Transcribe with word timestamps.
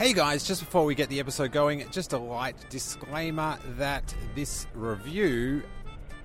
Hey 0.00 0.14
guys, 0.14 0.44
just 0.44 0.62
before 0.62 0.86
we 0.86 0.94
get 0.94 1.10
the 1.10 1.20
episode 1.20 1.52
going, 1.52 1.84
just 1.90 2.14
a 2.14 2.18
light 2.18 2.56
disclaimer 2.70 3.58
that 3.76 4.14
this 4.34 4.66
review 4.72 5.62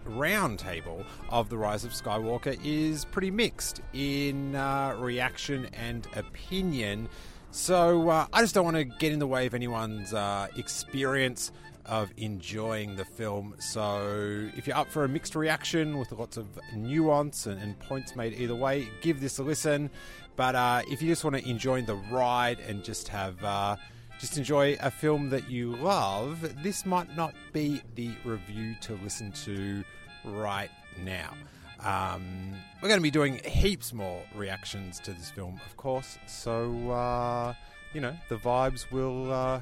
roundtable 0.07 1.03
of 1.27 1.49
The 1.49 1.57
Rise 1.57 1.83
of 1.83 1.91
Skywalker 1.91 2.57
is 2.63 3.03
pretty 3.03 3.31
mixed 3.31 3.81
in 3.91 4.55
uh, 4.55 4.95
reaction 4.97 5.67
and 5.73 6.07
opinion. 6.15 7.09
So 7.51 8.07
uh, 8.07 8.27
I 8.31 8.39
just 8.39 8.55
don't 8.55 8.63
want 8.63 8.77
to 8.77 8.85
get 8.85 9.11
in 9.11 9.19
the 9.19 9.27
way 9.27 9.45
of 9.45 9.53
anyone's 9.53 10.13
uh, 10.13 10.47
experience 10.55 11.51
of 11.85 12.11
enjoying 12.15 12.95
the 12.95 13.05
film. 13.05 13.55
So 13.59 14.49
if 14.55 14.67
you're 14.67 14.77
up 14.77 14.89
for 14.89 15.03
a 15.03 15.09
mixed 15.09 15.35
reaction 15.35 15.97
with 15.97 16.13
lots 16.13 16.37
of 16.37 16.47
nuance 16.73 17.45
and, 17.45 17.61
and 17.61 17.77
points 17.79 18.15
made 18.15 18.33
either 18.39 18.55
way, 18.55 18.87
give 19.01 19.19
this 19.19 19.37
a 19.37 19.43
listen. 19.43 19.89
But 20.35 20.55
uh, 20.55 20.81
if 20.89 21.01
you 21.01 21.07
just 21.07 21.23
want 21.23 21.37
to 21.37 21.49
enjoy 21.49 21.81
the 21.81 21.95
ride 21.95 22.59
and 22.59 22.83
just 22.83 23.07
have 23.09 23.41
uh, 23.43 23.77
just 24.19 24.37
enjoy 24.37 24.77
a 24.81 24.91
film 24.91 25.29
that 25.29 25.49
you 25.49 25.75
love, 25.77 26.63
this 26.63 26.85
might 26.85 27.15
not 27.15 27.33
be 27.53 27.81
the 27.95 28.11
review 28.23 28.75
to 28.81 28.99
listen 29.03 29.31
to 29.31 29.83
right 30.25 30.71
now. 31.03 31.33
Um, 31.81 32.53
we're 32.81 32.87
going 32.87 32.99
to 32.99 33.03
be 33.03 33.11
doing 33.11 33.39
heaps 33.45 33.93
more 33.93 34.21
reactions 34.33 34.99
to 35.01 35.11
this 35.11 35.29
film, 35.29 35.59
of 35.65 35.77
course. 35.77 36.17
So 36.25 36.89
uh, 36.89 37.53
you 37.93 38.01
know 38.01 38.15
the 38.29 38.37
vibes 38.37 38.91
will 38.91 39.31
uh, 39.31 39.61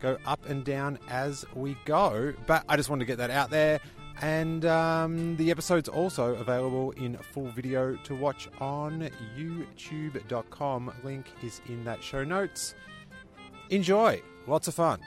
go 0.00 0.16
up 0.26 0.48
and 0.48 0.64
down 0.64 0.98
as 1.08 1.44
we 1.54 1.76
go. 1.84 2.32
But 2.46 2.64
I 2.68 2.76
just 2.76 2.90
wanted 2.90 3.04
to 3.04 3.06
get 3.06 3.18
that 3.18 3.30
out 3.30 3.50
there. 3.50 3.80
And 4.20 4.64
um, 4.64 5.36
the 5.36 5.50
episode's 5.50 5.88
also 5.88 6.34
available 6.34 6.90
in 6.92 7.16
full 7.32 7.48
video 7.50 7.94
to 8.04 8.14
watch 8.16 8.48
on 8.60 9.08
youtube.com. 9.36 10.92
Link 11.04 11.26
is 11.42 11.60
in 11.68 11.84
that 11.84 12.02
show 12.02 12.24
notes. 12.24 12.74
Enjoy. 13.70 14.20
Lots 14.46 14.66
of 14.66 14.74
fun. 14.74 15.00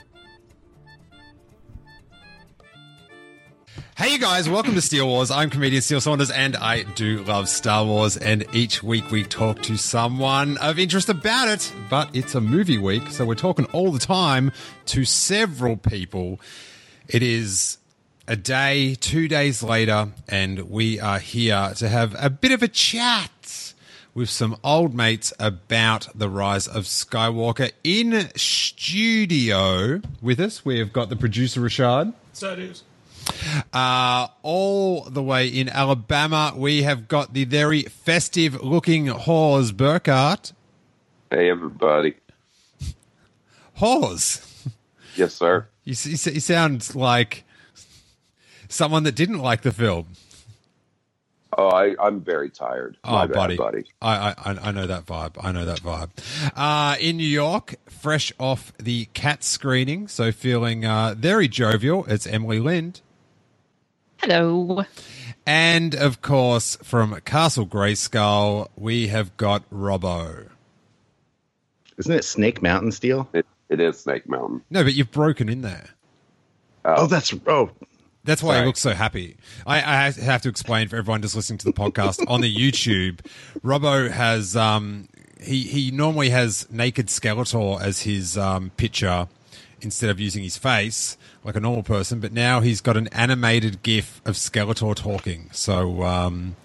Hey, 3.97 4.13
you 4.13 4.19
guys, 4.19 4.49
welcome 4.49 4.73
to 4.75 4.81
Steele 4.81 5.07
Wars. 5.07 5.29
I'm 5.29 5.49
comedian 5.49 5.81
Steele 5.81 6.01
Saunders, 6.01 6.31
and 6.31 6.55
I 6.55 6.83
do 6.83 7.23
love 7.23 7.47
Star 7.49 7.85
Wars. 7.85 8.17
And 8.17 8.45
each 8.53 8.81
week 8.81 9.11
we 9.11 9.23
talk 9.23 9.61
to 9.63 9.77
someone 9.77 10.57
of 10.57 10.79
interest 10.79 11.09
about 11.09 11.49
it, 11.49 11.71
but 11.89 12.09
it's 12.15 12.33
a 12.33 12.41
movie 12.41 12.77
week, 12.77 13.07
so 13.09 13.25
we're 13.25 13.35
talking 13.35 13.65
all 13.65 13.91
the 13.91 13.99
time 13.99 14.53
to 14.87 15.05
several 15.05 15.77
people. 15.77 16.39
It 17.07 17.21
is 17.21 17.77
a 18.31 18.35
day, 18.37 18.95
two 18.95 19.27
days 19.27 19.61
later, 19.61 20.07
and 20.29 20.69
we 20.69 20.97
are 21.01 21.19
here 21.19 21.73
to 21.75 21.89
have 21.89 22.15
a 22.17 22.29
bit 22.29 22.53
of 22.53 22.63
a 22.63 22.67
chat 22.69 23.73
with 24.13 24.29
some 24.29 24.55
old 24.63 24.93
mates 24.95 25.33
about 25.37 26.07
the 26.15 26.29
rise 26.29 26.65
of 26.65 26.85
Skywalker. 26.85 27.71
In 27.83 28.29
studio 28.37 29.99
with 30.21 30.39
us, 30.39 30.63
we 30.63 30.79
have 30.79 30.93
got 30.93 31.09
the 31.09 31.17
producer 31.17 31.59
Rashad. 31.59 32.13
So 32.31 32.53
it 32.53 32.59
is. 32.59 32.83
Uh, 33.73 34.27
all 34.43 35.03
the 35.09 35.21
way 35.21 35.49
in 35.49 35.67
Alabama, 35.67 36.53
we 36.55 36.83
have 36.83 37.09
got 37.09 37.33
the 37.33 37.43
very 37.43 37.81
festive 37.83 38.63
looking 38.63 39.07
Hawes 39.07 39.73
Burkhardt. 39.73 40.53
Hey, 41.29 41.49
everybody. 41.49 42.15
Hawes, 43.73 44.65
Yes, 45.17 45.33
sir. 45.33 45.67
you, 45.83 45.91
s- 45.91 46.05
you, 46.05 46.33
you 46.33 46.39
sound 46.39 46.95
like 46.95 47.43
someone 48.71 49.03
that 49.03 49.15
didn't 49.15 49.39
like 49.39 49.61
the 49.61 49.71
film. 49.71 50.07
Oh, 51.57 51.67
I, 51.67 51.95
I'm 52.01 52.21
very 52.21 52.49
tired. 52.49 52.97
Oh, 53.03 53.11
My 53.11 53.27
bad, 53.27 53.35
buddy, 53.35 53.57
buddy. 53.57 53.83
I, 54.01 54.33
I 54.37 54.69
I 54.69 54.71
know 54.71 54.87
that 54.87 55.05
vibe. 55.05 55.35
I 55.43 55.51
know 55.51 55.65
that 55.65 55.81
vibe. 55.81 56.09
Uh, 56.55 56.95
in 56.99 57.17
New 57.17 57.27
York, 57.27 57.75
fresh 57.87 58.31
off 58.39 58.71
the 58.77 59.05
cat 59.13 59.43
screening, 59.43 60.07
so 60.07 60.31
feeling 60.31 60.85
uh, 60.85 61.13
very 61.17 61.49
jovial. 61.49 62.05
It's 62.05 62.25
Emily 62.25 62.59
Lind, 62.59 63.01
Hello. 64.19 64.85
and 65.45 65.93
of 65.93 66.21
course 66.21 66.77
from 66.83 67.19
Castle 67.25 67.67
Grayskull, 67.67 68.69
we 68.77 69.07
have 69.07 69.35
got 69.35 69.69
Robbo. 69.69 70.47
Isn't 71.97 72.13
it 72.13 72.23
Snake 72.23 72.61
Mountain 72.61 72.93
Steele? 72.93 73.27
It, 73.33 73.45
it 73.67 73.81
is 73.81 73.99
Snake 73.99 74.27
Mountain. 74.29 74.63
No, 74.69 74.85
but 74.85 74.93
you've 74.93 75.11
broken 75.11 75.49
in 75.49 75.61
there. 75.63 75.89
Oh, 76.85 77.07
that's 77.07 77.33
oh, 77.45 77.71
That's 78.23 78.43
why 78.43 78.53
he 78.53 78.57
Sorry. 78.59 78.67
looks 78.67 78.79
so 78.79 78.93
happy. 78.93 79.37
I, 79.65 79.77
I 79.77 80.11
have 80.11 80.41
to 80.43 80.49
explain 80.49 80.87
for 80.87 80.95
everyone 80.95 81.21
just 81.21 81.35
listening 81.35 81.57
to 81.59 81.65
the 81.65 81.73
podcast 81.73 82.23
on 82.29 82.41
the 82.41 82.53
YouTube. 82.53 83.19
Robbo 83.63 84.09
has 84.11 84.55
um 84.55 85.07
he 85.41 85.61
he 85.63 85.91
normally 85.91 86.29
has 86.29 86.69
naked 86.71 87.07
Skeletor 87.07 87.81
as 87.81 88.01
his 88.01 88.37
um 88.37 88.71
picture 88.77 89.27
instead 89.81 90.11
of 90.11 90.19
using 90.19 90.43
his 90.43 90.57
face 90.57 91.17
like 91.43 91.55
a 91.55 91.59
normal 91.59 91.81
person, 91.81 92.19
but 92.19 92.31
now 92.31 92.59
he's 92.59 92.81
got 92.81 92.95
an 92.95 93.07
animated 93.07 93.81
GIF 93.81 94.21
of 94.25 94.35
Skeletor 94.35 94.95
talking. 94.95 95.49
So 95.51 96.03
um 96.03 96.55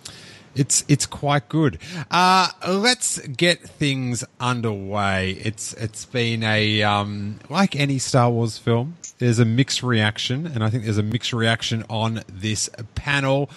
it's 0.54 0.84
it's 0.88 1.06
quite 1.06 1.48
good. 1.48 1.78
Uh, 2.10 2.48
let's 2.66 3.18
get 3.28 3.60
things 3.60 4.24
underway. 4.40 5.32
It's 5.32 5.72
it's 5.74 6.04
been 6.06 6.42
a 6.42 6.82
um, 6.82 7.38
like 7.50 7.76
any 7.76 7.98
Star 7.98 8.30
Wars 8.30 8.56
film. 8.58 8.96
There's 9.19 9.38
a 9.38 9.44
mixed 9.44 9.82
reaction, 9.82 10.47
and 10.47 10.62
I 10.62 10.71
think 10.71 10.84
there's 10.84 10.99
a 10.99 11.03
mixed 11.03 11.32
reaction 11.32 11.84
on 11.88 12.22
this 12.28 12.69
panel. 12.94 13.50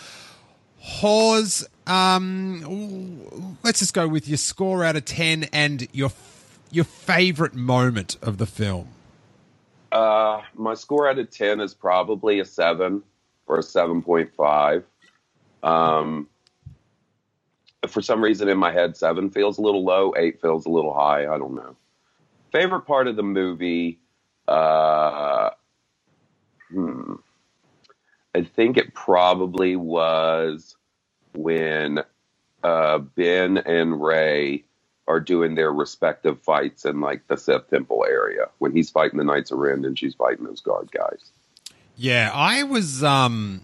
Hawes, 0.80 1.68
um, 1.86 3.58
let's 3.64 3.80
just 3.80 3.94
go 3.94 4.08
with 4.08 4.28
your 4.28 4.38
score 4.38 4.86
out 4.86 4.96
of 4.96 5.06
ten 5.06 5.46
and 5.52 5.88
your 5.92 6.12
your 6.72 6.86
favorite 6.86 7.54
moment 7.54 8.18
of 8.22 8.38
the 8.38 8.46
film. 8.46 8.88
Uh, 9.92 10.42
my 10.54 10.74
score 10.76 11.10
out 11.10 11.18
of 11.18 11.30
10 11.32 11.62
is 11.62 11.74
probably 11.74 12.40
a 12.40 12.46
7 12.46 13.02
or 13.48 13.58
a 13.58 13.62
7.5. 13.62 14.84
Um, 15.64 16.28
for 17.88 18.02
some 18.02 18.24
reason 18.24 18.50
in 18.50 18.58
my 18.58 18.72
head, 18.72 18.96
7 18.96 19.32
feels 19.32 19.58
a 19.58 19.62
little 19.62 19.84
low, 19.84 20.14
8 20.16 20.42
feels 20.42 20.66
a 20.66 20.70
little 20.70 20.94
high. 20.94 21.22
I 21.22 21.38
don't 21.38 21.56
know. 21.56 21.76
Favorite 22.52 22.82
part 22.82 23.08
of 23.08 23.16
the 23.16 23.24
movie, 23.24 24.00
uh, 24.50 25.52
hmm, 26.72 27.16
I 28.36 28.44
think 28.44 28.78
it 28.78 28.94
probably 28.94 29.76
was 29.76 30.76
when 31.34 32.00
uh, 32.64 33.00
Ben 33.00 33.58
and 33.60 34.02
Rey 34.04 34.66
are 35.08 35.20
doing 35.22 35.56
their 35.56 35.74
respective 35.74 36.42
fights 36.42 36.86
in 36.86 37.02
like 37.02 37.28
the 37.28 37.38
Sith 37.38 37.70
Temple 37.70 38.06
area 38.10 38.48
when 38.60 38.74
he's 38.74 38.92
fighting 38.92 39.18
the 39.20 39.26
Knights 39.26 39.52
of 39.52 39.60
Ren 39.60 39.86
and 39.86 39.98
she's 40.00 40.16
fighting 40.16 40.46
those 40.46 40.62
guard 40.62 40.90
guys. 40.92 41.32
Yeah, 41.98 42.32
I 42.34 42.64
was 42.64 43.04
um 43.04 43.62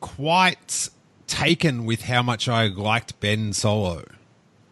quite 0.00 0.90
taken 1.26 1.86
with 1.86 2.02
how 2.02 2.22
much 2.22 2.48
I 2.48 2.66
liked 2.68 3.20
Ben 3.20 3.52
Solo. 3.52 4.04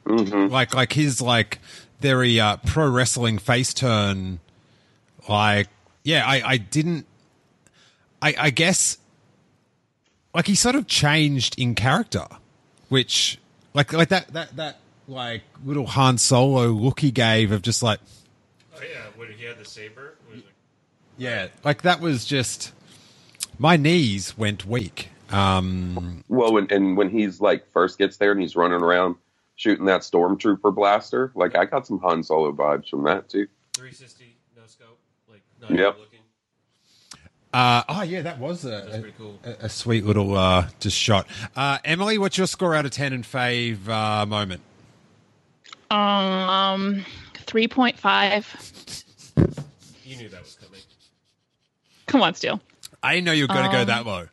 hmm 0.06 0.48
Like 0.48 0.74
like 0.74 0.95
his 0.95 1.21
like 1.22 1.60
very 2.01 2.41
uh 2.41 2.59
pro 2.59 2.89
wrestling 2.91 3.39
face 3.39 3.74
turn 3.74 4.41
like 5.28 5.69
yeah, 6.05 6.27
I 6.27 6.43
I 6.45 6.57
didn't 6.59 7.07
I 8.23 8.34
I 8.39 8.51
guess 8.51 8.99
like 10.34 10.47
he 10.47 10.55
sort 10.55 10.75
of 10.75 10.87
changed 10.87 11.59
in 11.59 11.75
character, 11.75 12.27
which 12.89 13.39
like 13.75 13.93
like 13.93 14.09
that 14.11 14.28
that 14.34 14.57
that 14.57 14.78
like 15.09 15.43
little 15.65 15.87
Han 15.87 16.19
Solo 16.19 16.69
look 16.69 17.01
he 17.01 17.11
gave 17.11 17.53
of 17.53 17.63
just 17.63 17.83
like 17.83 18.01
Oh 18.77 18.81
yeah, 18.83 19.05
when 19.17 19.33
he 19.33 19.45
had 19.45 19.59
the 19.59 19.65
saber, 19.65 20.15
like, 20.33 20.45
yeah, 21.17 21.49
like 21.65 21.83
that 21.83 22.01
was 22.01 22.25
just 22.25 22.72
my 23.59 23.77
knees 23.77 24.37
went 24.37 24.67
weak. 24.67 25.09
Um 25.31 26.22
Well, 26.29 26.53
when, 26.53 26.67
and 26.71 26.97
when 26.97 27.09
he's 27.11 27.41
like 27.41 27.71
first 27.72 27.99
gets 27.99 28.19
there 28.19 28.33
and 28.33 28.41
he's 28.41 28.55
running 28.57 28.83
around 28.83 29.17
shooting 29.57 29.87
that 29.87 30.03
stormtrooper 30.03 30.75
blaster, 30.75 31.33
like 31.34 31.57
I 31.57 31.65
got 31.65 31.87
some 31.87 31.99
Han 32.01 32.22
Solo 32.22 32.53
vibes 32.53 32.91
from 32.91 33.05
that 33.05 33.29
too. 33.29 33.47
360 33.75 34.37
no 34.57 34.63
scope, 34.67 34.99
like 35.31 35.41
not 35.41 35.55
Yep. 35.71 35.78
even 35.78 36.01
looking. 36.01 36.16
Uh, 37.57 37.83
oh 37.89 38.03
yeah, 38.03 38.21
that 38.21 38.39
was 38.39 38.66
a, 38.66 38.86
a, 38.92 39.01
pretty 39.01 39.15
cool. 39.16 39.39
a, 39.42 39.51
a 39.65 39.68
sweet 39.71 40.04
little 40.04 40.36
uh, 40.36 40.68
just 40.78 40.97
shot. 40.97 41.27
Uh, 41.57 41.78
Emily, 41.86 42.18
what's 42.18 42.36
your 42.36 42.47
score 42.47 42.74
out 42.74 42.84
of 42.84 42.91
ten 42.91 43.15
and 43.15 43.24
fave 43.24 43.89
uh, 43.89 44.27
moment? 44.27 44.60
Um, 45.91 47.04
three 47.34 47.66
point 47.66 47.98
five. 47.98 48.45
You 50.04 50.16
knew 50.16 50.28
that 50.28 50.42
was 50.42 50.59
coming. 50.60 50.80
Come 52.07 52.22
on, 52.22 52.34
Steele. 52.34 52.60
I 53.03 53.15
didn't 53.15 53.24
know 53.24 53.33
you 53.33 53.45
were 53.45 53.54
going 53.54 53.71
to 53.71 53.72
go 53.72 53.84
that 53.86 54.04
low. 54.04 54.28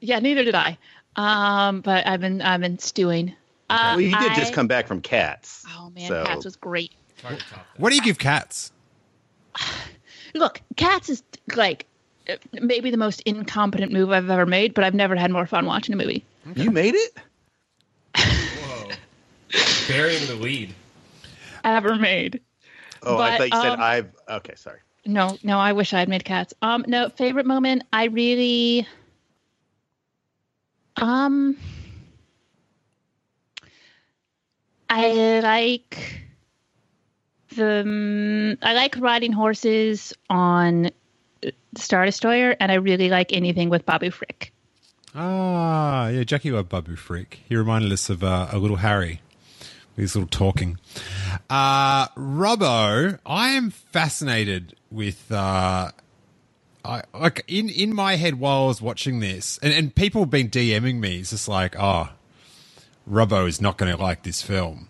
Yeah, 0.00 0.18
neither 0.18 0.44
did 0.44 0.54
I. 0.54 0.76
Um, 1.16 1.80
but 1.80 2.06
I've 2.06 2.20
been 2.20 2.42
I've 2.42 2.60
been 2.60 2.78
stewing. 2.78 3.34
Uh, 3.70 3.92
Well, 3.92 4.00
you 4.00 4.16
did 4.18 4.34
just 4.34 4.52
come 4.52 4.66
back 4.66 4.86
from 4.86 5.00
Cats. 5.00 5.64
Oh 5.68 5.90
man, 5.94 6.08
so- 6.08 6.24
Cats 6.24 6.44
was 6.44 6.56
great. 6.56 6.92
It's 7.10 7.22
hard 7.22 7.38
to 7.38 7.44
top 7.46 7.66
that. 7.72 7.80
What 7.80 7.88
do 7.88 7.96
you 7.96 8.02
give 8.02 8.18
cats? 8.18 8.72
Look, 10.34 10.60
Cats 10.76 11.08
is 11.08 11.22
like 11.56 11.86
uh, 12.28 12.36
maybe 12.52 12.90
the 12.90 12.96
most 12.96 13.20
incompetent 13.22 13.92
move 13.92 14.10
I've 14.10 14.30
ever 14.30 14.46
made, 14.46 14.74
but 14.74 14.84
I've 14.84 14.94
never 14.94 15.16
had 15.16 15.30
more 15.30 15.46
fun 15.46 15.66
watching 15.66 15.92
a 15.94 15.96
movie. 15.96 16.24
You 16.54 16.70
made 16.70 16.94
it. 16.94 17.18
Whoa. 18.16 18.88
Burying 19.88 20.26
the 20.26 20.34
lead. 20.36 20.74
Ever 21.64 21.96
made. 21.96 22.40
Oh, 23.02 23.18
I 23.18 23.30
But, 23.30 23.38
thought 23.38 23.56
you 23.56 23.62
said 23.62 23.72
um, 23.74 23.80
I've. 23.80 24.10
Okay, 24.28 24.54
sorry. 24.56 24.80
No, 25.06 25.38
no, 25.42 25.58
I 25.58 25.72
wish 25.72 25.94
I 25.94 25.98
had 25.98 26.08
made 26.08 26.24
cats. 26.24 26.52
Um, 26.62 26.84
no, 26.86 27.08
favorite 27.08 27.46
moment. 27.46 27.82
I 27.92 28.04
really, 28.04 28.86
um, 30.96 31.56
I 34.90 35.40
like 35.40 36.22
the. 37.50 37.82
mm, 37.86 38.58
I 38.62 38.72
like 38.74 38.96
riding 38.98 39.32
horses 39.32 40.12
on 40.28 40.90
Star 41.76 42.04
Destroyer, 42.04 42.56
and 42.58 42.70
I 42.72 42.76
really 42.76 43.08
like 43.08 43.32
anything 43.32 43.68
with 43.68 43.86
Babu 43.86 44.10
Frick. 44.10 44.52
Ah, 45.14 46.08
yeah, 46.08 46.24
Jackie 46.24 46.50
loved 46.50 46.68
Babu 46.68 46.96
Frick. 46.96 47.40
He 47.48 47.56
reminded 47.56 47.92
us 47.92 48.08
of 48.10 48.22
uh, 48.22 48.48
a 48.52 48.58
little 48.58 48.76
Harry 48.78 49.20
his 50.00 50.14
little 50.14 50.28
talking. 50.28 50.78
Uh, 51.48 52.08
Robbo, 52.08 53.18
I 53.24 53.50
am 53.50 53.70
fascinated 53.70 54.74
with. 54.90 55.30
Uh, 55.30 55.90
I 56.84 57.02
like 57.12 57.44
in 57.46 57.68
in 57.68 57.94
my 57.94 58.16
head 58.16 58.40
while 58.40 58.64
I 58.64 58.66
was 58.66 58.80
watching 58.82 59.20
this, 59.20 59.58
and, 59.62 59.72
and 59.72 59.94
people 59.94 60.22
have 60.22 60.30
been 60.30 60.48
DMing 60.48 60.98
me. 60.98 61.18
It's 61.18 61.30
just 61.30 61.48
like, 61.48 61.76
oh, 61.78 62.10
Robbo 63.08 63.46
is 63.46 63.60
not 63.60 63.76
going 63.76 63.94
to 63.94 64.02
like 64.02 64.22
this 64.22 64.42
film. 64.42 64.88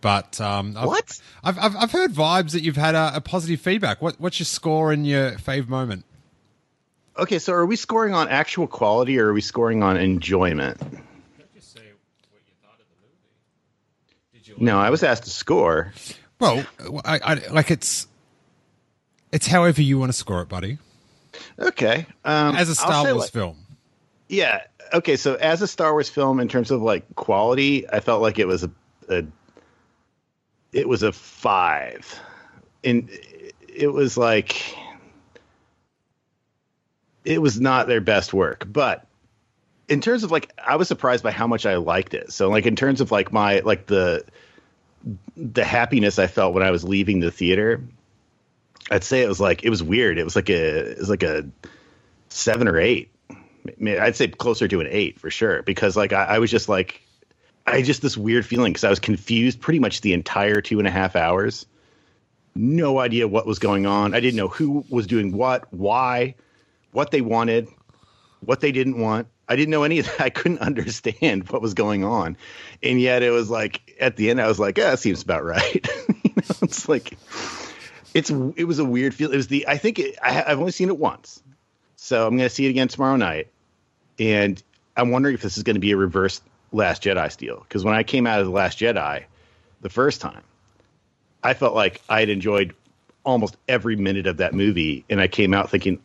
But 0.00 0.40
um, 0.40 0.76
I've, 0.76 0.86
What? 0.86 1.20
I've, 1.42 1.58
I've 1.58 1.76
I've 1.76 1.92
heard 1.92 2.12
vibes 2.12 2.52
that 2.52 2.62
you've 2.62 2.76
had 2.76 2.94
a, 2.94 3.12
a 3.16 3.20
positive 3.20 3.60
feedback. 3.60 4.00
What 4.02 4.20
what's 4.20 4.38
your 4.38 4.44
score 4.44 4.92
and 4.92 5.06
your 5.06 5.32
fave 5.32 5.68
moment? 5.68 6.04
Okay, 7.18 7.38
so 7.38 7.52
are 7.54 7.64
we 7.64 7.76
scoring 7.76 8.12
on 8.14 8.28
actual 8.28 8.66
quality 8.66 9.18
or 9.18 9.28
are 9.28 9.32
we 9.32 9.40
scoring 9.40 9.82
on 9.82 9.96
enjoyment? 9.96 10.78
Just 11.54 11.72
say 11.72 11.80
what 12.30 12.42
you 12.46 12.52
thought 12.62 12.74
of 12.78 12.84
the 12.90 13.02
movie. 13.02 13.14
Did 14.34 14.48
you 14.48 14.54
No, 14.58 14.78
I 14.78 14.90
was 14.90 15.02
asked 15.02 15.24
to 15.24 15.30
score. 15.30 15.92
Well, 16.38 16.64
I, 17.06 17.18
I 17.24 17.34
like 17.50 17.70
it's 17.70 18.06
it's 19.32 19.46
however 19.46 19.80
you 19.80 19.98
want 19.98 20.10
to 20.10 20.16
score 20.18 20.42
it, 20.42 20.48
buddy. 20.48 20.78
Okay, 21.58 22.06
um, 22.24 22.54
As 22.54 22.68
a 22.68 22.74
Star 22.74 23.04
Wars 23.04 23.16
like- 23.16 23.30
film, 23.32 23.56
Yeah. 24.28 24.60
Okay. 24.92 25.16
So 25.16 25.34
as 25.34 25.62
a 25.62 25.66
Star 25.66 25.92
Wars 25.92 26.08
film, 26.08 26.38
in 26.38 26.48
terms 26.48 26.70
of 26.70 26.80
like 26.82 27.16
quality, 27.16 27.88
I 27.88 28.00
felt 28.00 28.22
like 28.22 28.38
it 28.38 28.46
was 28.46 28.62
a, 28.62 28.70
a 29.08 29.24
it 30.76 30.86
was 30.86 31.02
a 31.02 31.10
five, 31.10 32.20
and 32.84 33.08
it 33.66 33.88
was 33.88 34.18
like 34.18 34.76
it 37.24 37.40
was 37.40 37.58
not 37.58 37.86
their 37.86 38.02
best 38.02 38.34
work, 38.34 38.66
but 38.70 39.06
in 39.88 40.02
terms 40.02 40.22
of 40.22 40.30
like, 40.30 40.52
I 40.62 40.76
was 40.76 40.86
surprised 40.86 41.24
by 41.24 41.30
how 41.30 41.46
much 41.46 41.64
I 41.64 41.76
liked 41.76 42.12
it. 42.12 42.30
So 42.30 42.50
like 42.50 42.66
in 42.66 42.76
terms 42.76 43.00
of 43.00 43.10
like 43.10 43.32
my 43.32 43.60
like 43.60 43.86
the 43.86 44.24
the 45.34 45.64
happiness 45.64 46.18
I 46.18 46.26
felt 46.26 46.52
when 46.52 46.62
I 46.62 46.70
was 46.70 46.84
leaving 46.84 47.20
the 47.20 47.30
theater, 47.30 47.82
I'd 48.90 49.02
say 49.04 49.22
it 49.22 49.28
was 49.28 49.40
like 49.40 49.64
it 49.64 49.70
was 49.70 49.82
weird. 49.82 50.18
It 50.18 50.24
was 50.24 50.36
like 50.36 50.50
a 50.50 50.90
it 50.90 50.98
was 50.98 51.08
like 51.08 51.22
a 51.22 51.48
seven 52.28 52.68
or 52.68 52.78
eight. 52.78 53.10
I'd 53.80 54.14
say 54.14 54.28
closer 54.28 54.68
to 54.68 54.80
an 54.80 54.88
eight 54.90 55.18
for 55.18 55.30
sure 55.30 55.62
because 55.62 55.96
like 55.96 56.12
I, 56.12 56.24
I 56.24 56.38
was 56.38 56.50
just 56.50 56.68
like 56.68 57.00
I 57.66 57.82
just 57.82 58.02
this 58.02 58.16
weird 58.16 58.46
feeling 58.46 58.72
because 58.72 58.84
I 58.84 58.90
was 58.90 59.00
confused 59.00 59.60
pretty 59.60 59.80
much 59.80 60.00
the 60.00 60.12
entire 60.12 60.60
two 60.60 60.78
and 60.78 60.86
a 60.86 60.90
half 60.90 61.16
hours. 61.16 61.66
No 62.54 63.00
idea 63.00 63.28
what 63.28 63.46
was 63.46 63.58
going 63.58 63.86
on. 63.86 64.14
I 64.14 64.20
didn't 64.20 64.36
know 64.36 64.48
who 64.48 64.84
was 64.88 65.06
doing 65.06 65.32
what, 65.32 65.72
why, 65.72 66.36
what 66.92 67.10
they 67.10 67.20
wanted, 67.20 67.68
what 68.40 68.60
they 68.60 68.72
didn't 68.72 68.98
want. 68.98 69.28
I 69.48 69.56
didn't 69.56 69.70
know 69.70 69.82
any 69.82 69.98
of 69.98 70.06
that. 70.06 70.20
I 70.20 70.30
couldn't 70.30 70.58
understand 70.58 71.48
what 71.50 71.60
was 71.62 71.74
going 71.74 72.04
on, 72.04 72.36
and 72.82 73.00
yet 73.00 73.22
it 73.22 73.30
was 73.30 73.50
like 73.50 73.96
at 74.00 74.16
the 74.16 74.30
end 74.30 74.40
I 74.40 74.48
was 74.48 74.58
like, 74.58 74.78
"Yeah, 74.78 74.90
that 74.90 74.98
seems 74.98 75.22
about 75.22 75.44
right." 75.44 75.86
you 76.24 76.32
know, 76.36 76.56
it's 76.62 76.88
like 76.88 77.16
it's 78.14 78.30
it 78.30 78.64
was 78.64 78.78
a 78.78 78.84
weird 78.84 79.14
feel. 79.14 79.30
It 79.30 79.36
was 79.36 79.48
the 79.48 79.68
I 79.68 79.76
think 79.76 79.98
it, 79.98 80.18
I, 80.22 80.44
I've 80.48 80.58
only 80.58 80.72
seen 80.72 80.88
it 80.88 80.98
once, 80.98 81.42
so 81.96 82.26
I'm 82.26 82.36
going 82.36 82.48
to 82.48 82.54
see 82.54 82.66
it 82.66 82.70
again 82.70 82.88
tomorrow 82.88 83.16
night, 83.16 83.48
and 84.18 84.60
I'm 84.96 85.10
wondering 85.10 85.34
if 85.34 85.42
this 85.42 85.56
is 85.56 85.62
going 85.62 85.76
to 85.76 85.80
be 85.80 85.92
a 85.92 85.96
reverse 85.96 86.40
Last 86.76 87.02
Jedi 87.02 87.30
Steele 87.32 87.60
because 87.60 87.84
when 87.84 87.94
I 87.94 88.02
came 88.02 88.26
out 88.26 88.40
of 88.40 88.46
the 88.46 88.52
Last 88.52 88.78
Jedi, 88.78 89.24
the 89.80 89.88
first 89.88 90.20
time, 90.20 90.42
I 91.42 91.54
felt 91.54 91.74
like 91.74 92.02
I 92.08 92.20
had 92.20 92.28
enjoyed 92.28 92.74
almost 93.24 93.56
every 93.68 93.96
minute 93.96 94.26
of 94.26 94.36
that 94.38 94.54
movie, 94.54 95.04
and 95.10 95.20
I 95.20 95.28
came 95.28 95.54
out 95.54 95.70
thinking, 95.70 96.00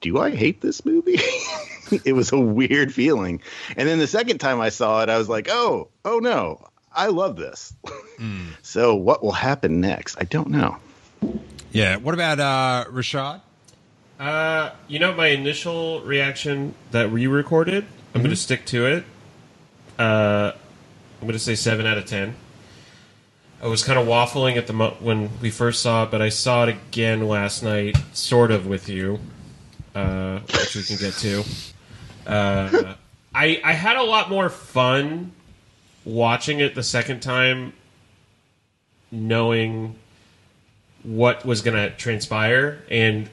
"Do 0.00 0.18
I 0.18 0.30
hate 0.30 0.60
this 0.60 0.84
movie?" 0.84 1.18
it 2.04 2.14
was 2.14 2.32
a 2.32 2.38
weird 2.38 2.92
feeling, 2.92 3.42
and 3.76 3.88
then 3.88 3.98
the 3.98 4.06
second 4.06 4.38
time 4.38 4.60
I 4.60 4.70
saw 4.70 5.02
it, 5.02 5.08
I 5.08 5.18
was 5.18 5.28
like, 5.28 5.48
"Oh, 5.50 5.88
oh 6.04 6.18
no, 6.18 6.68
I 6.92 7.06
love 7.06 7.36
this." 7.36 7.74
so 8.62 8.94
what 8.94 9.22
will 9.22 9.32
happen 9.32 9.80
next? 9.80 10.16
I 10.18 10.24
don't 10.24 10.48
know. 10.48 10.76
yeah. 11.70 11.96
What 11.96 12.14
about 12.14 12.40
uh, 12.40 12.90
Rashad? 12.90 13.40
Uh, 14.18 14.70
you 14.88 14.98
know 14.98 15.12
my 15.14 15.28
initial 15.28 16.00
reaction 16.00 16.74
that 16.90 17.10
we 17.10 17.26
recorded. 17.26 17.84
I'm 18.14 18.22
going 18.22 18.30
to 18.30 18.36
stick 18.36 18.64
to 18.66 18.86
it. 18.86 19.04
Uh, 19.98 20.52
I'm 21.20 21.22
going 21.26 21.32
to 21.32 21.38
say 21.38 21.54
seven 21.54 21.86
out 21.86 21.98
of 21.98 22.06
ten. 22.06 22.34
I 23.62 23.68
was 23.68 23.82
kind 23.82 23.98
of 23.98 24.06
waffling 24.06 24.56
at 24.56 24.66
the 24.66 24.74
mo- 24.74 24.96
when 25.00 25.30
we 25.40 25.50
first 25.50 25.80
saw 25.82 26.04
it, 26.04 26.10
but 26.10 26.20
I 26.20 26.28
saw 26.28 26.64
it 26.64 26.68
again 26.68 27.26
last 27.26 27.62
night, 27.62 27.96
sort 28.12 28.50
of 28.50 28.66
with 28.66 28.88
you, 28.88 29.18
uh, 29.94 30.40
which 30.40 30.76
we 30.76 30.82
can 30.82 30.96
get 30.98 31.14
to. 31.14 31.44
Uh, 32.26 32.94
I 33.34 33.60
I 33.64 33.72
had 33.72 33.96
a 33.96 34.02
lot 34.02 34.28
more 34.28 34.50
fun 34.50 35.32
watching 36.04 36.60
it 36.60 36.74
the 36.74 36.82
second 36.82 37.20
time, 37.20 37.72
knowing 39.10 39.96
what 41.02 41.46
was 41.46 41.62
going 41.62 41.76
to 41.76 41.96
transpire, 41.96 42.82
and 42.90 43.30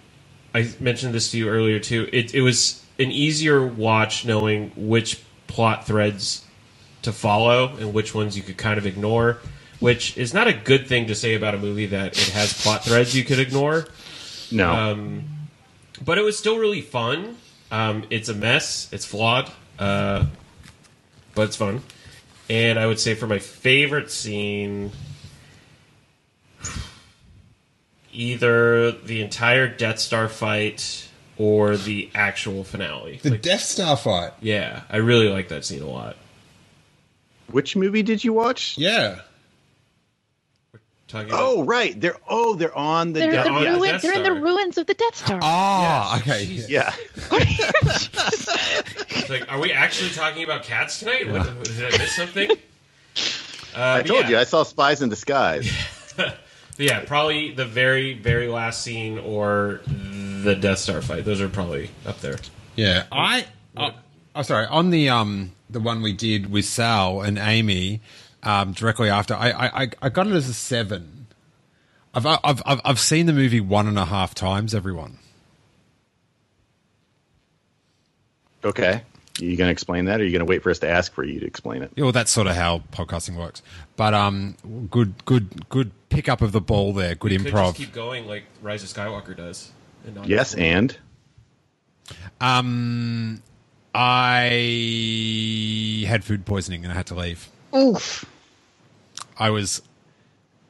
I 0.55 0.69
mentioned 0.79 1.13
this 1.13 1.31
to 1.31 1.37
you 1.37 1.49
earlier 1.49 1.79
too. 1.79 2.07
It, 2.13 2.33
it 2.33 2.41
was 2.41 2.85
an 2.99 3.11
easier 3.11 3.65
watch 3.65 4.25
knowing 4.25 4.71
which 4.75 5.21
plot 5.47 5.85
threads 5.85 6.45
to 7.03 7.11
follow 7.11 7.75
and 7.77 7.93
which 7.93 8.13
ones 8.15 8.35
you 8.35 8.43
could 8.43 8.57
kind 8.57 8.77
of 8.77 8.85
ignore, 8.85 9.37
which 9.79 10.17
is 10.17 10.33
not 10.33 10.47
a 10.47 10.53
good 10.53 10.87
thing 10.87 11.07
to 11.07 11.15
say 11.15 11.35
about 11.35 11.53
a 11.55 11.57
movie 11.57 11.85
that 11.87 12.17
it 12.17 12.29
has 12.29 12.61
plot 12.61 12.83
threads 12.83 13.15
you 13.15 13.23
could 13.23 13.39
ignore. 13.39 13.85
No, 14.51 14.71
Um, 14.71 15.23
but 16.03 16.17
it 16.17 16.21
was 16.23 16.37
still 16.37 16.57
really 16.57 16.81
fun. 16.81 17.37
Um, 17.71 18.05
it's 18.09 18.29
a 18.29 18.33
mess. 18.33 18.87
It's 18.91 19.05
flawed, 19.05 19.51
uh, 19.79 20.25
but 21.33 21.43
it's 21.43 21.55
fun. 21.55 21.81
And 22.49 22.77
I 22.77 22.85
would 22.87 22.99
say 22.99 23.15
for 23.15 23.25
my 23.25 23.39
favorite 23.39 24.11
scene, 24.11 24.91
either 28.11 28.91
the 28.91 29.21
entire 29.21 29.67
Death 29.67 29.99
Star 29.99 30.27
fight 30.29 31.09
or 31.37 31.77
the 31.77 32.09
actual 32.13 32.63
finale. 32.63 33.19
Like, 33.23 33.41
Death 33.41 33.61
Star 33.61 33.97
fight. 33.97 34.33
yeah, 34.41 34.83
I 34.89 34.97
really 34.97 35.29
like 35.29 35.47
that 35.49 35.65
scene 35.65 35.81
a 35.81 35.87
lot. 35.89 36.15
Which 37.51 37.75
movie 37.75 38.03
did 38.03 38.23
you 38.23 38.33
watch? 38.33 38.77
Yeah. 38.77 39.19
Talking 41.07 41.29
about, 41.29 41.41
Oh, 41.43 41.63
right. 41.63 41.99
They're 41.99 42.17
oh, 42.27 42.55
they're 42.55 42.75
on 42.75 43.13
the. 43.13 43.19
They're, 43.19 43.31
Death- 43.31 43.45
the 43.45 43.51
on 43.51 43.63
the 43.63 43.69
yeah. 43.69 43.75
ruin, 43.75 43.99
they're 44.01 44.13
in 44.13 44.23
the 44.23 44.33
ruins 44.33 44.77
of 44.77 44.87
the 44.87 44.93
Death 44.95 45.15
Star. 45.15 45.39
Oh, 45.41 46.17
okay. 46.19 46.45
Jesus. 46.45 46.69
yeah. 46.69 46.93
It's 49.15 49.29
like, 49.29 49.49
are 49.49 49.59
we 49.59 49.71
actually 49.71 50.09
talking 50.09 50.43
about 50.43 50.63
cats 50.63 50.99
tonight? 50.99 51.29
What, 51.31 51.63
did 51.63 51.93
I 51.93 51.97
miss 51.97 52.15
something? 52.15 52.49
Uh, 53.75 54.01
I 54.01 54.03
told 54.03 54.25
yeah. 54.25 54.29
you 54.29 54.37
I 54.37 54.43
saw 54.43 54.61
Spies 54.61 55.01
in 55.01 55.09
Disguise. 55.09 55.67
But 56.15 56.37
yeah, 56.77 57.03
probably 57.05 57.55
the 57.55 57.65
very, 57.65 58.13
very 58.13 58.47
last 58.47 58.83
scene 58.83 59.17
or 59.17 59.81
the 60.43 60.55
Death 60.55 60.77
Star 60.77 61.01
fight. 61.01 61.25
Those 61.25 61.41
are 61.41 61.49
probably 61.49 61.89
up 62.05 62.19
there. 62.21 62.37
Yeah, 62.75 63.05
I. 63.11 63.47
Oh, 63.75 63.91
oh, 64.35 64.41
sorry. 64.43 64.67
On 64.67 64.91
the 64.91 65.09
um 65.09 65.53
the 65.73 65.79
one 65.79 66.01
we 66.01 66.13
did 66.13 66.49
with 66.51 66.65
Sal 66.65 67.21
and 67.21 67.37
Amy, 67.37 68.01
um, 68.43 68.71
directly 68.73 69.09
after, 69.09 69.33
I 69.33 69.49
I 69.51 69.83
I- 69.83 69.89
I 70.03 70.09
got 70.09 70.27
it 70.27 70.33
as 70.33 70.47
a 70.49 70.53
seven. 70.53 71.27
I've 72.13 72.25
I've 72.25 72.61
I've 72.65 72.81
I've 72.85 72.99
seen 72.99 73.25
the 73.25 73.33
movie 73.33 73.59
one 73.59 73.87
and 73.87 73.97
a 73.99 74.05
half 74.05 74.33
times. 74.35 74.73
Everyone. 74.75 75.17
Okay. 78.63 79.01
You 79.39 79.57
going 79.57 79.67
to 79.67 79.71
explain 79.71 80.05
that, 80.05 80.19
or 80.19 80.23
are 80.23 80.25
you 80.25 80.31
going 80.31 80.45
to 80.45 80.45
wait 80.45 80.61
for 80.61 80.69
us 80.69 80.77
to 80.79 80.87
ask 80.89 81.11
for 81.11 81.23
you 81.23 81.39
to 81.39 81.45
explain 81.45 81.81
it? 81.81 81.91
Yeah, 81.95 82.03
well, 82.03 82.11
that's 82.11 82.31
sort 82.31 82.45
of 82.45 82.55
how 82.55 82.83
podcasting 82.91 83.35
works. 83.35 83.63
But 83.97 84.13
um, 84.13 84.55
good, 84.91 85.25
good, 85.25 85.67
good 85.69 85.91
pickup 86.09 86.41
of 86.43 86.51
the 86.51 86.61
ball 86.61 86.93
there. 86.93 87.15
Good 87.15 87.31
Could 87.31 87.41
improv. 87.51 87.65
just 87.69 87.77
keep 87.77 87.93
going 87.93 88.27
like 88.27 88.43
Rise 88.61 88.83
of 88.83 88.89
Skywalker 88.89 89.35
does. 89.35 89.71
and 90.05 90.23
Yes, 90.27 90.53
and 90.53 90.95
Um, 92.39 93.41
I 93.93 96.05
had 96.07 96.23
food 96.23 96.45
poisoning 96.45 96.83
and 96.83 96.91
I 96.91 96.95
had 96.95 97.07
to 97.07 97.15
leave. 97.15 97.49
oof. 97.75 98.25
I 99.37 99.49
was. 99.49 99.81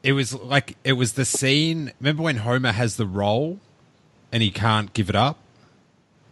It 0.04 0.14
was 0.14 0.34
like 0.34 0.76
it 0.84 0.94
was 0.94 1.14
the 1.14 1.26
scene. 1.26 1.92
Remember 2.00 2.24
when 2.24 2.38
Homer 2.38 2.72
has 2.74 2.98
the 2.98 3.06
roll, 3.06 3.60
and 4.32 4.44
he 4.44 4.52
can't 4.52 4.92
give 4.94 5.10
it 5.10 5.16
up. 5.16 5.38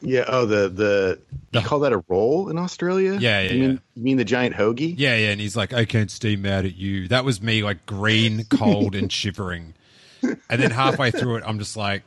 Yeah. 0.01 0.25
Oh, 0.27 0.45
the 0.45 0.67
the 0.69 1.19
you 1.53 1.62
call 1.65 1.79
that 1.81 1.93
a 1.93 2.03
roll 2.10 2.50
in 2.50 2.57
Australia? 2.57 3.17
Yeah, 3.19 3.41
yeah, 3.41 3.51
You 3.51 3.60
mean, 3.62 3.71
yeah. 3.71 3.77
you 3.95 4.03
mean 4.03 4.17
the 4.17 4.25
giant 4.25 4.55
hoagie? 4.55 4.93
Yeah, 4.98 5.15
yeah, 5.15 5.31
and 5.31 5.39
he's 5.39 5.55
like, 5.55 5.74
"I 5.74 5.86
can't 5.86 6.12
stay 6.12 6.36
mad 6.36 6.65
at 6.65 6.75
you." 6.75 7.07
That 7.07 7.24
was 7.24 7.41
me, 7.41 7.63
like 7.63 7.86
green, 7.86 8.43
cold, 8.45 8.95
and 8.95 9.12
shivering. 9.12 9.74
And 10.21 10.62
then 10.62 10.71
halfway 10.71 11.12
through 11.12 11.38
it, 11.38 11.43
I'm 11.48 11.57
just 11.60 11.77
like, 11.77 12.03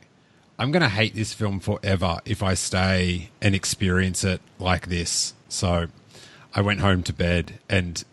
"I'm 0.57 0.71
gonna 0.71 0.89
hate 0.89 1.15
this 1.15 1.33
film 1.33 1.59
forever 1.59 2.19
if 2.25 2.41
I 2.43 2.53
stay 2.53 3.29
and 3.41 3.55
experience 3.55 4.23
it 4.23 4.41
like 4.59 4.87
this." 4.87 5.33
So, 5.49 5.87
I 6.53 6.61
went 6.61 6.79
home 6.79 7.03
to 7.03 7.13
bed, 7.13 7.59
and 7.69 8.03